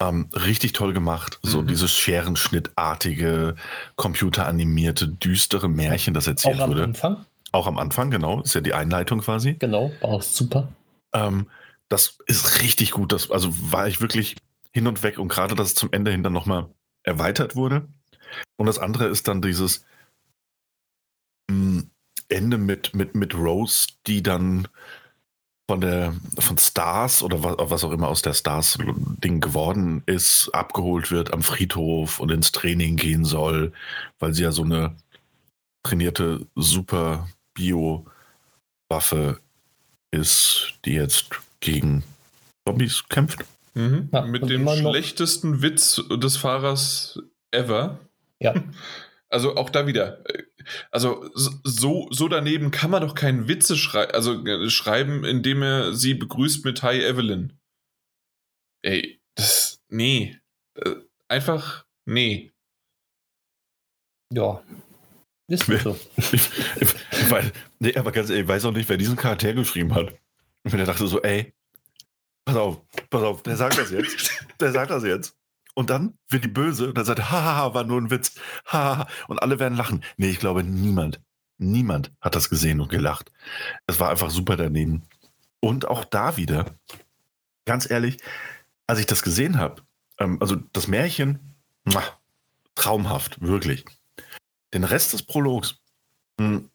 Ähm, 0.00 0.28
richtig 0.32 0.72
toll 0.72 0.94
gemacht. 0.94 1.38
So 1.42 1.60
mhm. 1.60 1.66
dieses 1.66 1.92
Scherenschnittartige, 1.92 3.54
computeranimierte, 3.96 5.08
düstere 5.08 5.68
Märchen, 5.68 6.14
das 6.14 6.26
erzählt 6.26 6.56
Auch 6.56 6.64
am 6.64 6.70
wurde. 6.70 6.84
Anfang? 6.84 7.26
Auch 7.52 7.66
am 7.66 7.78
Anfang, 7.78 8.10
genau. 8.10 8.40
Ist 8.40 8.54
ja 8.54 8.62
die 8.62 8.72
Einleitung 8.72 9.20
quasi. 9.20 9.54
Genau, 9.54 9.92
auch 10.00 10.22
super. 10.22 10.68
Ähm, 11.12 11.48
das 11.88 12.18
ist 12.26 12.62
richtig 12.62 12.92
gut. 12.92 13.12
Das, 13.12 13.30
also 13.30 13.50
war 13.72 13.88
ich 13.88 14.00
wirklich 14.00 14.36
hin 14.72 14.86
und 14.86 15.02
weg 15.02 15.18
und 15.18 15.28
gerade, 15.28 15.54
dass 15.54 15.68
es 15.68 15.74
zum 15.74 15.92
Ende 15.92 16.10
hin 16.10 16.22
dann 16.22 16.32
nochmal 16.32 16.68
erweitert 17.02 17.56
wurde. 17.56 17.88
Und 18.56 18.66
das 18.66 18.78
andere 18.78 19.06
ist 19.06 19.28
dann 19.28 19.42
dieses 19.42 19.84
mh, 21.50 21.56
hm, 21.56 21.90
Ende 22.28 22.58
mit, 22.58 22.94
mit, 22.94 23.14
mit 23.16 23.34
Rose, 23.34 23.88
die 24.06 24.22
dann 24.22 24.68
von 25.70 25.80
der 25.80 26.12
von 26.36 26.58
Stars 26.58 27.22
oder 27.22 27.44
was, 27.44 27.54
was 27.58 27.84
auch 27.84 27.92
immer 27.92 28.08
aus 28.08 28.22
der 28.22 28.34
Stars-Ding 28.34 29.40
geworden 29.40 30.02
ist, 30.04 30.50
abgeholt 30.52 31.12
wird 31.12 31.32
am 31.32 31.44
Friedhof 31.44 32.18
und 32.18 32.32
ins 32.32 32.50
Training 32.50 32.96
gehen 32.96 33.24
soll, 33.24 33.72
weil 34.18 34.34
sie 34.34 34.42
ja 34.42 34.50
so 34.50 34.64
eine 34.64 34.96
trainierte 35.84 36.44
super 36.56 37.28
Bio-Waffe 37.54 39.38
ist, 40.10 40.74
die 40.84 40.94
jetzt 40.94 41.26
gegen 41.60 42.02
Zombies 42.66 43.04
kämpft. 43.08 43.44
Mhm. 43.74 44.08
Ja, 44.12 44.22
Mit 44.22 44.50
dem 44.50 44.68
schlechtesten 44.68 45.62
Witz 45.62 46.02
des 46.10 46.36
Fahrers 46.36 47.22
ever. 47.52 48.00
Ja. 48.40 48.54
Also 49.30 49.56
auch 49.56 49.70
da 49.70 49.86
wieder. 49.86 50.22
Also 50.90 51.30
so, 51.34 52.08
so 52.10 52.28
daneben 52.28 52.72
kann 52.72 52.90
man 52.90 53.02
doch 53.02 53.14
keinen 53.14 53.48
Witze 53.48 53.76
schrei 53.76 54.08
also, 54.08 54.44
äh, 54.44 54.68
schreiben, 54.68 55.24
indem 55.24 55.62
er 55.62 55.94
sie 55.94 56.14
begrüßt 56.14 56.64
mit 56.64 56.82
Hi 56.82 57.00
Evelyn. 57.00 57.58
Ey, 58.82 59.20
das. 59.36 59.80
Nee. 59.88 60.36
Äh, 60.74 60.96
einfach. 61.28 61.86
Nee. 62.06 62.52
Ja. 64.32 64.62
Ist 65.46 65.66
so. 65.66 65.98
ich, 66.16 66.48
ich, 66.80 67.30
weil, 67.30 67.52
nee, 67.80 67.96
aber 67.96 68.12
ganz 68.12 68.30
ehrlich, 68.30 68.44
ich 68.44 68.48
weiß 68.48 68.64
auch 68.64 68.72
nicht, 68.72 68.88
wer 68.88 68.96
diesen 68.96 69.16
Charakter 69.16 69.52
geschrieben 69.52 69.94
hat. 69.94 70.12
Und 70.62 70.72
wenn 70.72 70.80
er 70.80 70.86
dachte 70.86 71.06
so, 71.06 71.20
ey, 71.22 71.52
pass 72.44 72.56
auf, 72.56 72.80
pass 73.10 73.22
auf, 73.22 73.42
der 73.42 73.56
sagt 73.56 73.78
das 73.78 73.90
jetzt. 73.90 74.46
Der 74.60 74.72
sagt 74.72 74.90
das 74.90 75.04
jetzt. 75.04 75.39
Und 75.74 75.90
dann 75.90 76.18
wird 76.28 76.44
die 76.44 76.48
böse 76.48 76.88
und 76.88 76.98
dann 76.98 77.04
sagt 77.04 77.20
er, 77.20 77.30
haha, 77.30 77.74
war 77.74 77.84
nur 77.84 78.00
ein 78.00 78.10
Witz. 78.10 78.34
Haha. 78.66 79.06
Und 79.28 79.40
alle 79.40 79.58
werden 79.58 79.76
lachen. 79.76 80.04
Nee, 80.16 80.30
ich 80.30 80.38
glaube, 80.38 80.64
niemand, 80.64 81.20
niemand 81.58 82.12
hat 82.20 82.34
das 82.34 82.50
gesehen 82.50 82.80
und 82.80 82.90
gelacht. 82.90 83.30
Es 83.86 84.00
war 84.00 84.10
einfach 84.10 84.30
super 84.30 84.56
daneben. 84.56 85.02
Und 85.60 85.86
auch 85.86 86.04
da 86.04 86.36
wieder, 86.36 86.66
ganz 87.64 87.88
ehrlich, 87.90 88.18
als 88.86 88.98
ich 88.98 89.06
das 89.06 89.22
gesehen 89.22 89.58
habe, 89.58 89.82
ähm, 90.18 90.38
also 90.40 90.56
das 90.56 90.88
Märchen, 90.88 91.54
muah, 91.84 92.18
traumhaft, 92.74 93.40
wirklich. 93.40 93.84
Den 94.72 94.84
Rest 94.84 95.12
des 95.12 95.22
Prologs, 95.22 95.80
mh, 96.38 96.46
hm, 96.46 96.70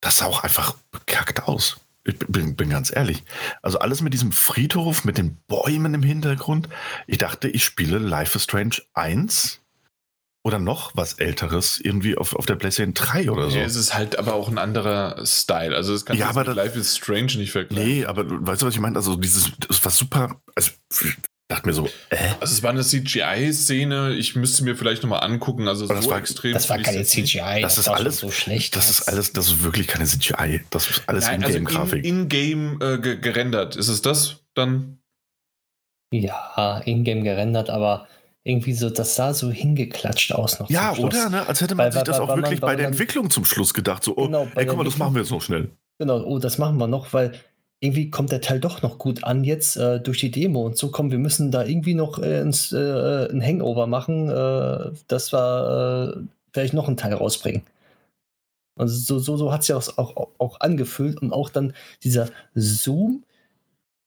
das 0.00 0.18
sah 0.18 0.26
auch 0.26 0.44
einfach 0.44 0.76
bekackt 0.92 1.44
aus. 1.48 1.80
Ich 2.08 2.18
bin, 2.18 2.56
bin, 2.56 2.70
ganz 2.70 2.90
ehrlich. 2.94 3.22
Also 3.60 3.80
alles 3.80 4.00
mit 4.00 4.14
diesem 4.14 4.32
Friedhof, 4.32 5.04
mit 5.04 5.18
den 5.18 5.36
Bäumen 5.46 5.92
im 5.92 6.02
Hintergrund. 6.02 6.68
Ich 7.06 7.18
dachte, 7.18 7.48
ich 7.48 7.64
spiele 7.64 7.98
Life 7.98 8.36
is 8.36 8.44
Strange 8.44 8.76
1 8.94 9.60
oder 10.42 10.58
noch 10.58 10.92
was 10.94 11.14
Älteres 11.14 11.78
irgendwie 11.78 12.16
auf, 12.16 12.34
auf 12.34 12.46
der 12.46 12.54
PlayStation 12.54 12.94
3 12.94 13.30
oder 13.30 13.50
so. 13.50 13.58
Ja, 13.58 13.64
es 13.64 13.76
ist 13.76 13.92
halt 13.92 14.18
aber 14.18 14.32
auch 14.32 14.48
ein 14.48 14.56
anderer 14.56 15.22
Style. 15.26 15.76
Also 15.76 15.92
das 15.92 16.06
kann 16.06 16.16
ja, 16.16 16.30
aber 16.30 16.44
Life 16.54 16.78
is 16.78 16.96
Strange 16.96 17.36
nicht 17.36 17.52
vergleichen. 17.52 17.86
Nee, 17.86 18.06
aber 18.06 18.24
weißt 18.26 18.62
du, 18.62 18.66
was 18.66 18.74
ich 18.74 18.80
meine? 18.80 18.96
Also 18.96 19.16
dieses, 19.16 19.52
das 19.68 19.84
war 19.84 19.92
super, 19.92 20.40
also 20.54 20.70
dachte 21.48 21.66
mir 21.66 21.74
so, 21.74 21.86
äh? 22.10 22.16
Also 22.40 22.52
es 22.54 22.62
war 22.62 22.70
eine 22.70 22.82
CGI-Szene, 22.82 24.14
ich 24.14 24.36
müsste 24.36 24.64
mir 24.64 24.76
vielleicht 24.76 25.02
nochmal 25.02 25.24
angucken, 25.24 25.66
also 25.66 25.86
das 25.86 26.04
so 26.04 26.10
war, 26.10 26.18
extrem. 26.18 26.52
Das 26.52 26.68
war 26.68 26.78
keine 26.78 27.04
CGI, 27.04 27.62
das, 27.62 27.76
das 27.76 27.78
ist 27.78 27.88
alles 27.88 28.18
so 28.18 28.30
schlecht. 28.30 28.76
Das 28.76 28.90
ist 28.90 29.08
alles, 29.08 29.32
das 29.32 29.46
ist 29.46 29.62
wirklich 29.62 29.86
keine 29.86 30.04
CGI, 30.04 30.60
das 30.70 30.90
ist 30.90 31.02
alles 31.06 31.26
Ingame-Grafik. 31.26 32.04
Also 32.04 32.08
in-game 32.08 32.80
in 32.80 33.02
äh, 33.02 33.16
gerendert, 33.16 33.76
ist 33.76 33.88
es 33.88 34.02
das 34.02 34.44
dann? 34.54 34.98
Ja, 36.12 36.80
Ingame 36.84 37.22
gerendert, 37.22 37.70
aber 37.70 38.06
irgendwie 38.44 38.72
so, 38.72 38.88
das 38.88 39.14
sah 39.14 39.34
so 39.34 39.50
hingeklatscht 39.50 40.32
aus 40.32 40.58
noch. 40.58 40.70
Ja, 40.70 40.94
oder? 40.96 41.28
Ne? 41.28 41.46
Als 41.46 41.60
hätte 41.60 41.74
man 41.74 41.86
weil, 41.86 41.92
sich 41.92 42.02
das 42.02 42.18
weil, 42.18 42.22
auch 42.24 42.36
wirklich 42.36 42.60
man, 42.60 42.68
bei 42.68 42.76
der 42.76 42.86
Entwicklung 42.86 43.30
zum 43.30 43.44
Schluss 43.44 43.74
gedacht, 43.74 44.04
so, 44.04 44.16
oh, 44.16 44.26
genau, 44.26 44.48
ey, 44.54 44.66
guck 44.66 44.76
mal, 44.76 44.84
das 44.84 44.96
machen 44.98 45.14
wir 45.14 45.22
jetzt 45.22 45.30
noch 45.30 45.42
schnell. 45.42 45.70
Genau, 45.98 46.22
oh, 46.22 46.38
das 46.38 46.58
machen 46.58 46.78
wir 46.78 46.86
noch, 46.86 47.12
weil 47.12 47.32
irgendwie 47.80 48.10
kommt 48.10 48.32
der 48.32 48.40
Teil 48.40 48.60
doch 48.60 48.82
noch 48.82 48.98
gut 48.98 49.24
an 49.24 49.44
jetzt 49.44 49.76
äh, 49.76 50.00
durch 50.00 50.18
die 50.18 50.30
Demo 50.30 50.66
und 50.66 50.76
so 50.76 50.90
kommen, 50.90 51.10
wir 51.10 51.18
müssen 51.18 51.50
da 51.50 51.64
irgendwie 51.64 51.94
noch 51.94 52.18
äh, 52.18 52.40
ins, 52.40 52.72
äh, 52.72 53.28
ein 53.30 53.42
Hangover 53.42 53.86
machen, 53.86 54.28
äh, 54.28 54.90
dass 55.06 55.32
wir 55.32 56.16
äh, 56.16 56.20
vielleicht 56.52 56.74
noch 56.74 56.88
einen 56.88 56.96
Teil 56.96 57.14
rausbringen. 57.14 57.62
Also 58.76 58.96
so, 58.96 59.18
so, 59.18 59.36
so 59.36 59.52
hat 59.52 59.62
es 59.62 59.68
ja 59.68 59.76
auch, 59.76 59.98
auch, 59.98 60.28
auch 60.38 60.60
angefühlt 60.60 61.20
und 61.20 61.32
auch 61.32 61.50
dann 61.50 61.74
dieser 62.02 62.30
Zoom, 62.54 63.24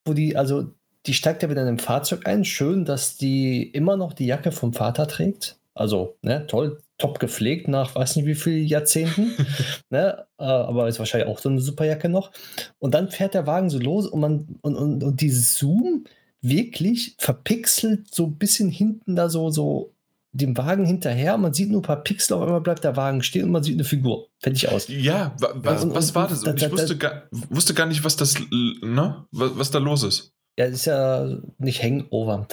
wo 0.06 0.14
die, 0.14 0.36
also 0.36 0.66
die 1.06 1.14
steigt 1.14 1.42
ja 1.42 1.50
wieder 1.50 1.62
in 1.62 1.66
dem 1.66 1.78
Fahrzeug 1.78 2.26
ein. 2.26 2.44
Schön, 2.44 2.84
dass 2.84 3.16
die 3.16 3.62
immer 3.62 3.96
noch 3.96 4.12
die 4.12 4.26
Jacke 4.26 4.52
vom 4.52 4.72
Vater 4.72 5.08
trägt. 5.08 5.58
Also, 5.74 6.16
ne, 6.22 6.46
toll, 6.46 6.80
top 7.02 7.18
gepflegt 7.18 7.66
nach 7.66 7.96
weiß 7.96 8.16
nicht 8.16 8.26
wie 8.26 8.34
vielen 8.36 8.64
Jahrzehnten. 8.64 9.32
ne? 9.90 10.24
Äh, 10.38 10.44
aber 10.44 10.86
ist 10.86 11.00
wahrscheinlich 11.00 11.28
auch 11.28 11.40
so 11.40 11.48
eine 11.48 11.60
Superjacke 11.60 12.08
noch. 12.08 12.30
Und 12.78 12.94
dann 12.94 13.10
fährt 13.10 13.34
der 13.34 13.46
Wagen 13.46 13.70
so 13.70 13.78
los 13.78 14.06
und 14.06 14.20
man 14.20 14.46
und, 14.62 14.76
und, 14.76 15.02
und 15.02 15.20
dieses 15.20 15.56
Zoom 15.56 16.04
wirklich 16.40 17.16
verpixelt 17.18 18.14
so 18.14 18.26
ein 18.26 18.36
bisschen 18.36 18.68
hinten 18.68 19.16
da 19.16 19.28
so, 19.28 19.50
so 19.50 19.92
dem 20.32 20.56
Wagen 20.56 20.84
hinterher. 20.86 21.36
Man 21.38 21.52
sieht 21.52 21.70
nur 21.70 21.80
ein 21.80 21.84
paar 21.84 22.02
Pixel, 22.02 22.34
auf 22.36 22.42
einmal 22.42 22.60
bleibt 22.60 22.84
der 22.84 22.96
Wagen 22.96 23.22
stehen 23.22 23.44
und 23.44 23.50
man 23.50 23.64
sieht 23.64 23.74
eine 23.74 23.84
Figur. 23.84 24.28
Fertig 24.38 24.68
aus. 24.68 24.86
Ja, 24.88 25.34
was, 25.38 25.84
und, 25.84 25.94
was 25.94 26.14
war 26.14 26.28
das? 26.28 26.42
Da, 26.42 26.52
da, 26.52 26.66
ich 26.66 26.72
wusste, 26.72 26.96
gar, 26.96 27.24
wusste 27.30 27.74
gar 27.74 27.86
nicht, 27.86 28.04
was 28.04 28.16
das, 28.16 28.36
ne? 28.50 29.24
was, 29.32 29.50
was 29.56 29.70
da 29.72 29.78
los 29.78 30.04
ist. 30.04 30.32
Ja, 30.58 30.66
ist 30.66 30.84
ja 30.84 31.38
nicht 31.58 31.82
Hangover. 31.82 32.46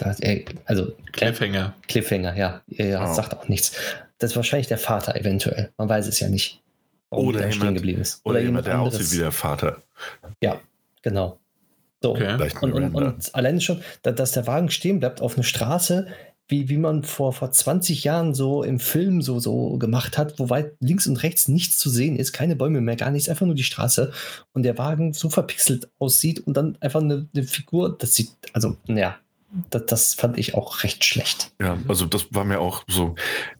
Also 0.65 0.93
Cliffhanger. 1.11 1.75
Cliffhanger, 1.87 2.35
ja. 2.35 2.61
Ja, 2.67 3.11
oh. 3.11 3.13
sagt 3.13 3.35
auch 3.35 3.47
nichts. 3.47 3.75
Das 4.19 4.31
ist 4.31 4.35
wahrscheinlich 4.35 4.67
der 4.67 4.77
Vater 4.77 5.15
eventuell. 5.15 5.71
Man 5.77 5.89
weiß 5.89 6.07
es 6.07 6.19
ja 6.19 6.29
nicht. 6.29 6.61
Oder 7.09 7.39
jemand, 7.39 7.55
stehen 7.55 7.73
geblieben 7.73 8.01
ist. 8.01 8.21
Oder, 8.23 8.35
oder 8.35 8.45
jemand, 8.45 8.67
der 8.67 8.75
anderes. 8.75 8.95
aussieht 8.95 9.13
wie 9.13 9.17
der 9.17 9.31
Vater. 9.31 9.81
Ja, 10.41 10.59
genau. 11.01 11.39
So. 12.01 12.11
Okay. 12.11 12.49
Und, 12.61 12.73
und, 12.73 12.95
und, 12.95 13.35
alleine 13.35 13.59
schon, 13.61 13.81
dass 14.03 14.31
der 14.31 14.47
Wagen 14.47 14.69
stehen 14.69 14.99
bleibt 14.99 15.21
auf 15.21 15.35
einer 15.35 15.43
Straße, 15.43 16.07
wie, 16.47 16.67
wie 16.67 16.77
man 16.77 17.03
vor, 17.03 17.31
vor 17.31 17.51
20 17.51 18.03
Jahren 18.03 18.33
so 18.33 18.63
im 18.63 18.79
Film 18.79 19.21
so, 19.21 19.39
so 19.39 19.77
gemacht 19.77 20.17
hat, 20.17 20.39
wo 20.39 20.49
weit 20.49 20.73
links 20.79 21.05
und 21.05 21.21
rechts 21.21 21.47
nichts 21.47 21.77
zu 21.77 21.89
sehen 21.89 22.15
ist, 22.15 22.33
keine 22.33 22.55
Bäume 22.55 22.81
mehr, 22.81 22.95
gar 22.95 23.11
nichts, 23.11 23.29
einfach 23.29 23.45
nur 23.45 23.55
die 23.55 23.63
Straße 23.63 24.11
und 24.53 24.63
der 24.63 24.77
Wagen 24.77 25.13
so 25.13 25.29
verpixelt 25.29 25.89
aussieht 25.99 26.39
und 26.39 26.57
dann 26.57 26.77
einfach 26.81 27.01
eine, 27.01 27.27
eine 27.33 27.43
Figur, 27.43 27.95
das 27.97 28.15
sieht, 28.15 28.31
also, 28.53 28.77
naja, 28.87 29.17
das, 29.69 29.85
das, 29.85 30.13
fand 30.15 30.37
ich 30.39 30.55
auch 30.55 30.83
recht 30.83 31.05
schlecht. 31.05 31.51
Ja, 31.61 31.77
also 31.87 32.05
das 32.05 32.27
war 32.31 32.45
mir 32.45 32.59
auch 32.59 32.83
so. 32.87 33.15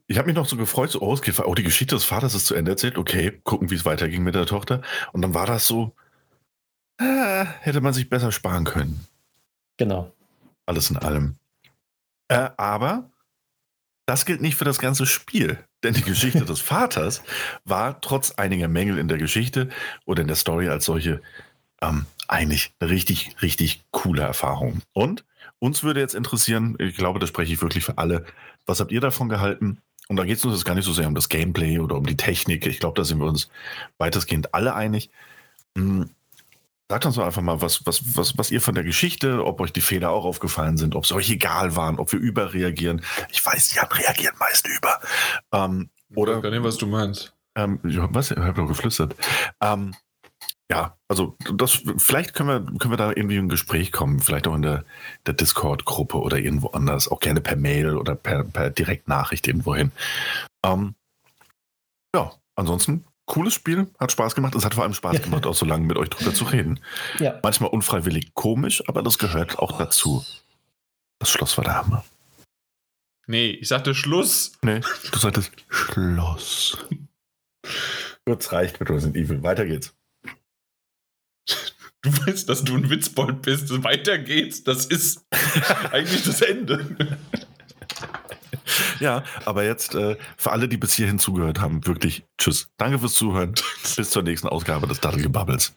Ich 0.10 0.18
habe 0.18 0.26
mich 0.26 0.36
noch 0.36 0.48
so 0.48 0.58
gefreut, 0.58 0.90
so, 0.90 1.02
oh, 1.02 1.14
okay, 1.14 1.32
oh, 1.46 1.54
die 1.54 1.62
Geschichte 1.62 1.94
des 1.94 2.04
Vaters 2.04 2.34
ist 2.34 2.48
zu 2.48 2.56
Ende 2.56 2.72
erzählt. 2.72 2.98
Okay, 2.98 3.40
gucken, 3.44 3.70
wie 3.70 3.76
es 3.76 3.86
weiterging 3.86 4.24
mit 4.24 4.34
der 4.34 4.48
Tochter. 4.48 4.82
Und 5.14 5.22
dann 5.22 5.36
war 5.36 5.46
das 5.46 5.68
so, 5.68 5.96
äh, 6.98 7.46
hätte 7.46 7.80
man 7.80 7.94
sich 7.94 8.10
besser 8.10 8.32
sparen 8.32 8.66
können. 8.66 9.06
Genau. 9.78 10.12
Alles 10.66 10.90
in 10.90 10.98
allem. 10.98 11.36
Äh, 12.28 12.50
aber 12.58 13.12
das 14.08 14.26
gilt 14.26 14.42
nicht 14.42 14.56
für 14.56 14.66
das 14.66 14.80
ganze 14.80 15.06
Spiel. 15.06 15.64
Denn 15.84 15.94
die 15.94 16.02
Geschichte 16.02 16.44
des 16.44 16.60
Vaters 16.60 17.22
war 17.64 18.02
trotz 18.02 18.32
einiger 18.32 18.68
Mängel 18.68 18.98
in 18.98 19.10
der 19.10 19.20
Geschichte 19.20 19.70
oder 20.08 20.24
in 20.24 20.28
der 20.28 20.38
Story 20.38 20.70
als 20.70 20.86
solche 20.86 21.22
ähm, 21.84 22.08
eigentlich 22.28 22.74
eine 22.80 22.90
richtig, 22.90 23.36
richtig 23.44 23.84
coole 23.92 24.24
Erfahrung. 24.24 24.82
Und 24.92 25.24
uns 25.60 25.84
würde 25.84 26.00
jetzt 26.00 26.16
interessieren, 26.16 26.76
ich 26.80 26.98
glaube, 26.98 27.20
da 27.20 27.28
spreche 27.28 27.54
ich 27.54 27.62
wirklich 27.62 27.86
für 27.86 28.00
alle, 28.00 28.26
was 28.66 28.80
habt 28.80 28.92
ihr 28.92 29.02
davon 29.02 29.30
gehalten? 29.30 29.84
Und 30.10 30.18
da 30.18 30.26
geht 30.26 30.38
es 30.38 30.46
uns 30.46 30.56
jetzt 30.56 30.66
gar 30.66 30.74
nicht 30.74 30.86
so 30.86 30.94
sehr 30.94 31.08
um 31.08 31.16
das 31.16 31.30
Gameplay 31.30 31.80
oder 31.80 31.96
um 31.96 32.06
die 32.06 32.18
Technik. 32.18 32.66
Ich 32.66 32.80
glaube, 32.80 33.00
da 33.00 33.06
sind 33.06 33.20
wir 33.20 33.28
uns 33.28 33.50
weitestgehend 34.00 34.54
alle 34.56 34.74
einig. 34.74 35.12
Hm, 35.78 36.10
sagt 36.90 37.06
uns 37.06 37.16
doch 37.16 37.26
einfach 37.26 37.44
mal, 37.44 37.62
was, 37.62 37.86
was, 37.86 38.18
was, 38.18 38.36
was 38.38 38.50
ihr 38.50 38.60
von 38.60 38.74
der 38.74 38.84
Geschichte, 38.84 39.46
ob 39.46 39.62
euch 39.62 39.72
die 39.72 39.82
Fehler 39.82 40.10
auch 40.10 40.26
aufgefallen 40.26 40.78
sind, 40.78 40.96
ob 40.96 41.04
es 41.04 41.12
euch 41.12 41.30
egal 41.30 41.76
waren, 41.76 42.00
ob 42.00 42.12
wir 42.12 42.20
überreagieren. 42.20 43.06
Ich 43.32 43.46
weiß, 43.46 43.76
Jan 43.76 43.86
reagiert 43.86 44.34
meist 44.40 44.68
über. 44.68 45.00
Ähm, 45.52 45.90
oder, 46.16 46.32
ich 46.32 46.38
weiß 46.38 46.44
gar 46.44 46.52
nicht, 46.52 46.64
was 46.64 46.78
du 46.78 46.88
meinst. 46.88 47.34
Ähm, 47.56 47.80
was? 47.84 48.32
Ich 48.32 48.38
habe 48.38 48.62
doch 48.62 48.68
geflüstert. 48.68 49.16
Ähm, 49.62 49.94
ja, 50.72 50.98
also 51.08 51.36
das 51.54 51.82
vielleicht 51.98 52.36
können 52.36 52.50
wir, 52.50 52.78
können 52.78 52.92
wir 52.92 52.98
da 52.98 53.10
irgendwie 53.10 53.38
in 53.38 53.46
ein 53.46 53.50
Gespräch 53.50 53.92
kommen, 53.92 54.20
vielleicht 54.20 54.48
auch 54.48 54.56
in 54.56 54.62
der, 54.62 54.86
der 55.26 55.34
Discord-Gruppe 55.34 56.20
oder 56.20 56.38
irgendwo 56.38 56.68
anders, 56.68 57.08
auch 57.08 57.20
gerne 57.20 57.42
per 57.42 57.56
Mail 57.56 57.98
oder 57.98 58.16
per, 58.16 58.44
per 58.44 58.70
Direktnachricht 58.70 59.48
irgendwo 59.48 59.76
hin. 59.76 59.92
Ähm, 60.64 60.94
ja, 62.16 62.34
ansonsten 62.56 63.06
cooles 63.26 63.54
Spiel, 63.54 63.88
hat 64.00 64.12
Spaß 64.12 64.36
gemacht. 64.36 64.56
Es 64.56 64.66
hat 64.66 64.76
vor 64.76 64.84
allem 64.84 64.94
Spaß 64.94 65.22
gemacht, 65.24 65.46
auch 65.46 65.56
so 65.56 65.66
lange 65.66 65.86
mit 65.86 65.98
euch 65.98 66.10
drüber 66.10 66.34
zu 66.34 66.44
reden. 66.46 66.80
Ja. 67.20 67.40
Manchmal 67.42 67.70
unfreiwillig 67.70 68.34
komisch, 68.34 68.84
aber 68.88 69.02
das 69.02 69.18
gehört 69.18 69.58
auch 69.60 69.78
dazu. 69.78 70.24
Das 71.20 71.30
Schloss 71.30 71.58
war 71.58 71.64
der 71.64 71.76
Hammer. 71.76 72.06
Nee, 73.28 73.52
ich 73.52 73.68
sagte 73.68 73.94
Schluss. 73.94 74.54
Nee, 74.64 74.82
du 75.12 75.20
sagtest 75.20 75.52
Schloss. 75.68 76.78
Kurz 78.26 78.52
reicht 78.52 78.80
mit 78.80 78.90
Resident 78.90 79.18
Evil. 79.18 79.44
Weiter 79.44 79.66
geht's. 79.66 79.94
Du 82.04 82.12
weißt, 82.26 82.48
dass 82.48 82.64
du 82.64 82.76
ein 82.76 82.90
Witzbold 82.90 83.42
bist. 83.42 83.84
Weiter 83.84 84.18
geht's. 84.18 84.64
Das 84.64 84.86
ist 84.86 85.26
eigentlich 85.92 86.24
das 86.24 86.42
Ende. 86.42 86.98
Ja, 89.00 89.24
aber 89.46 89.64
jetzt 89.64 89.96
äh, 89.96 90.16
für 90.38 90.52
alle, 90.52 90.68
die 90.68 90.78
bis 90.78 90.94
hierhin 90.94 91.18
zugehört 91.18 91.60
haben, 91.60 91.86
wirklich 91.88 92.26
Tschüss. 92.38 92.70
Danke 92.78 93.00
fürs 93.00 93.16
Zuhören. 93.16 93.56
Bis 93.96 94.10
zur 94.12 94.22
nächsten 94.22 94.48
Ausgabe 94.48 94.88
des 94.88 95.00
Dattelgebubbles. 95.00 95.74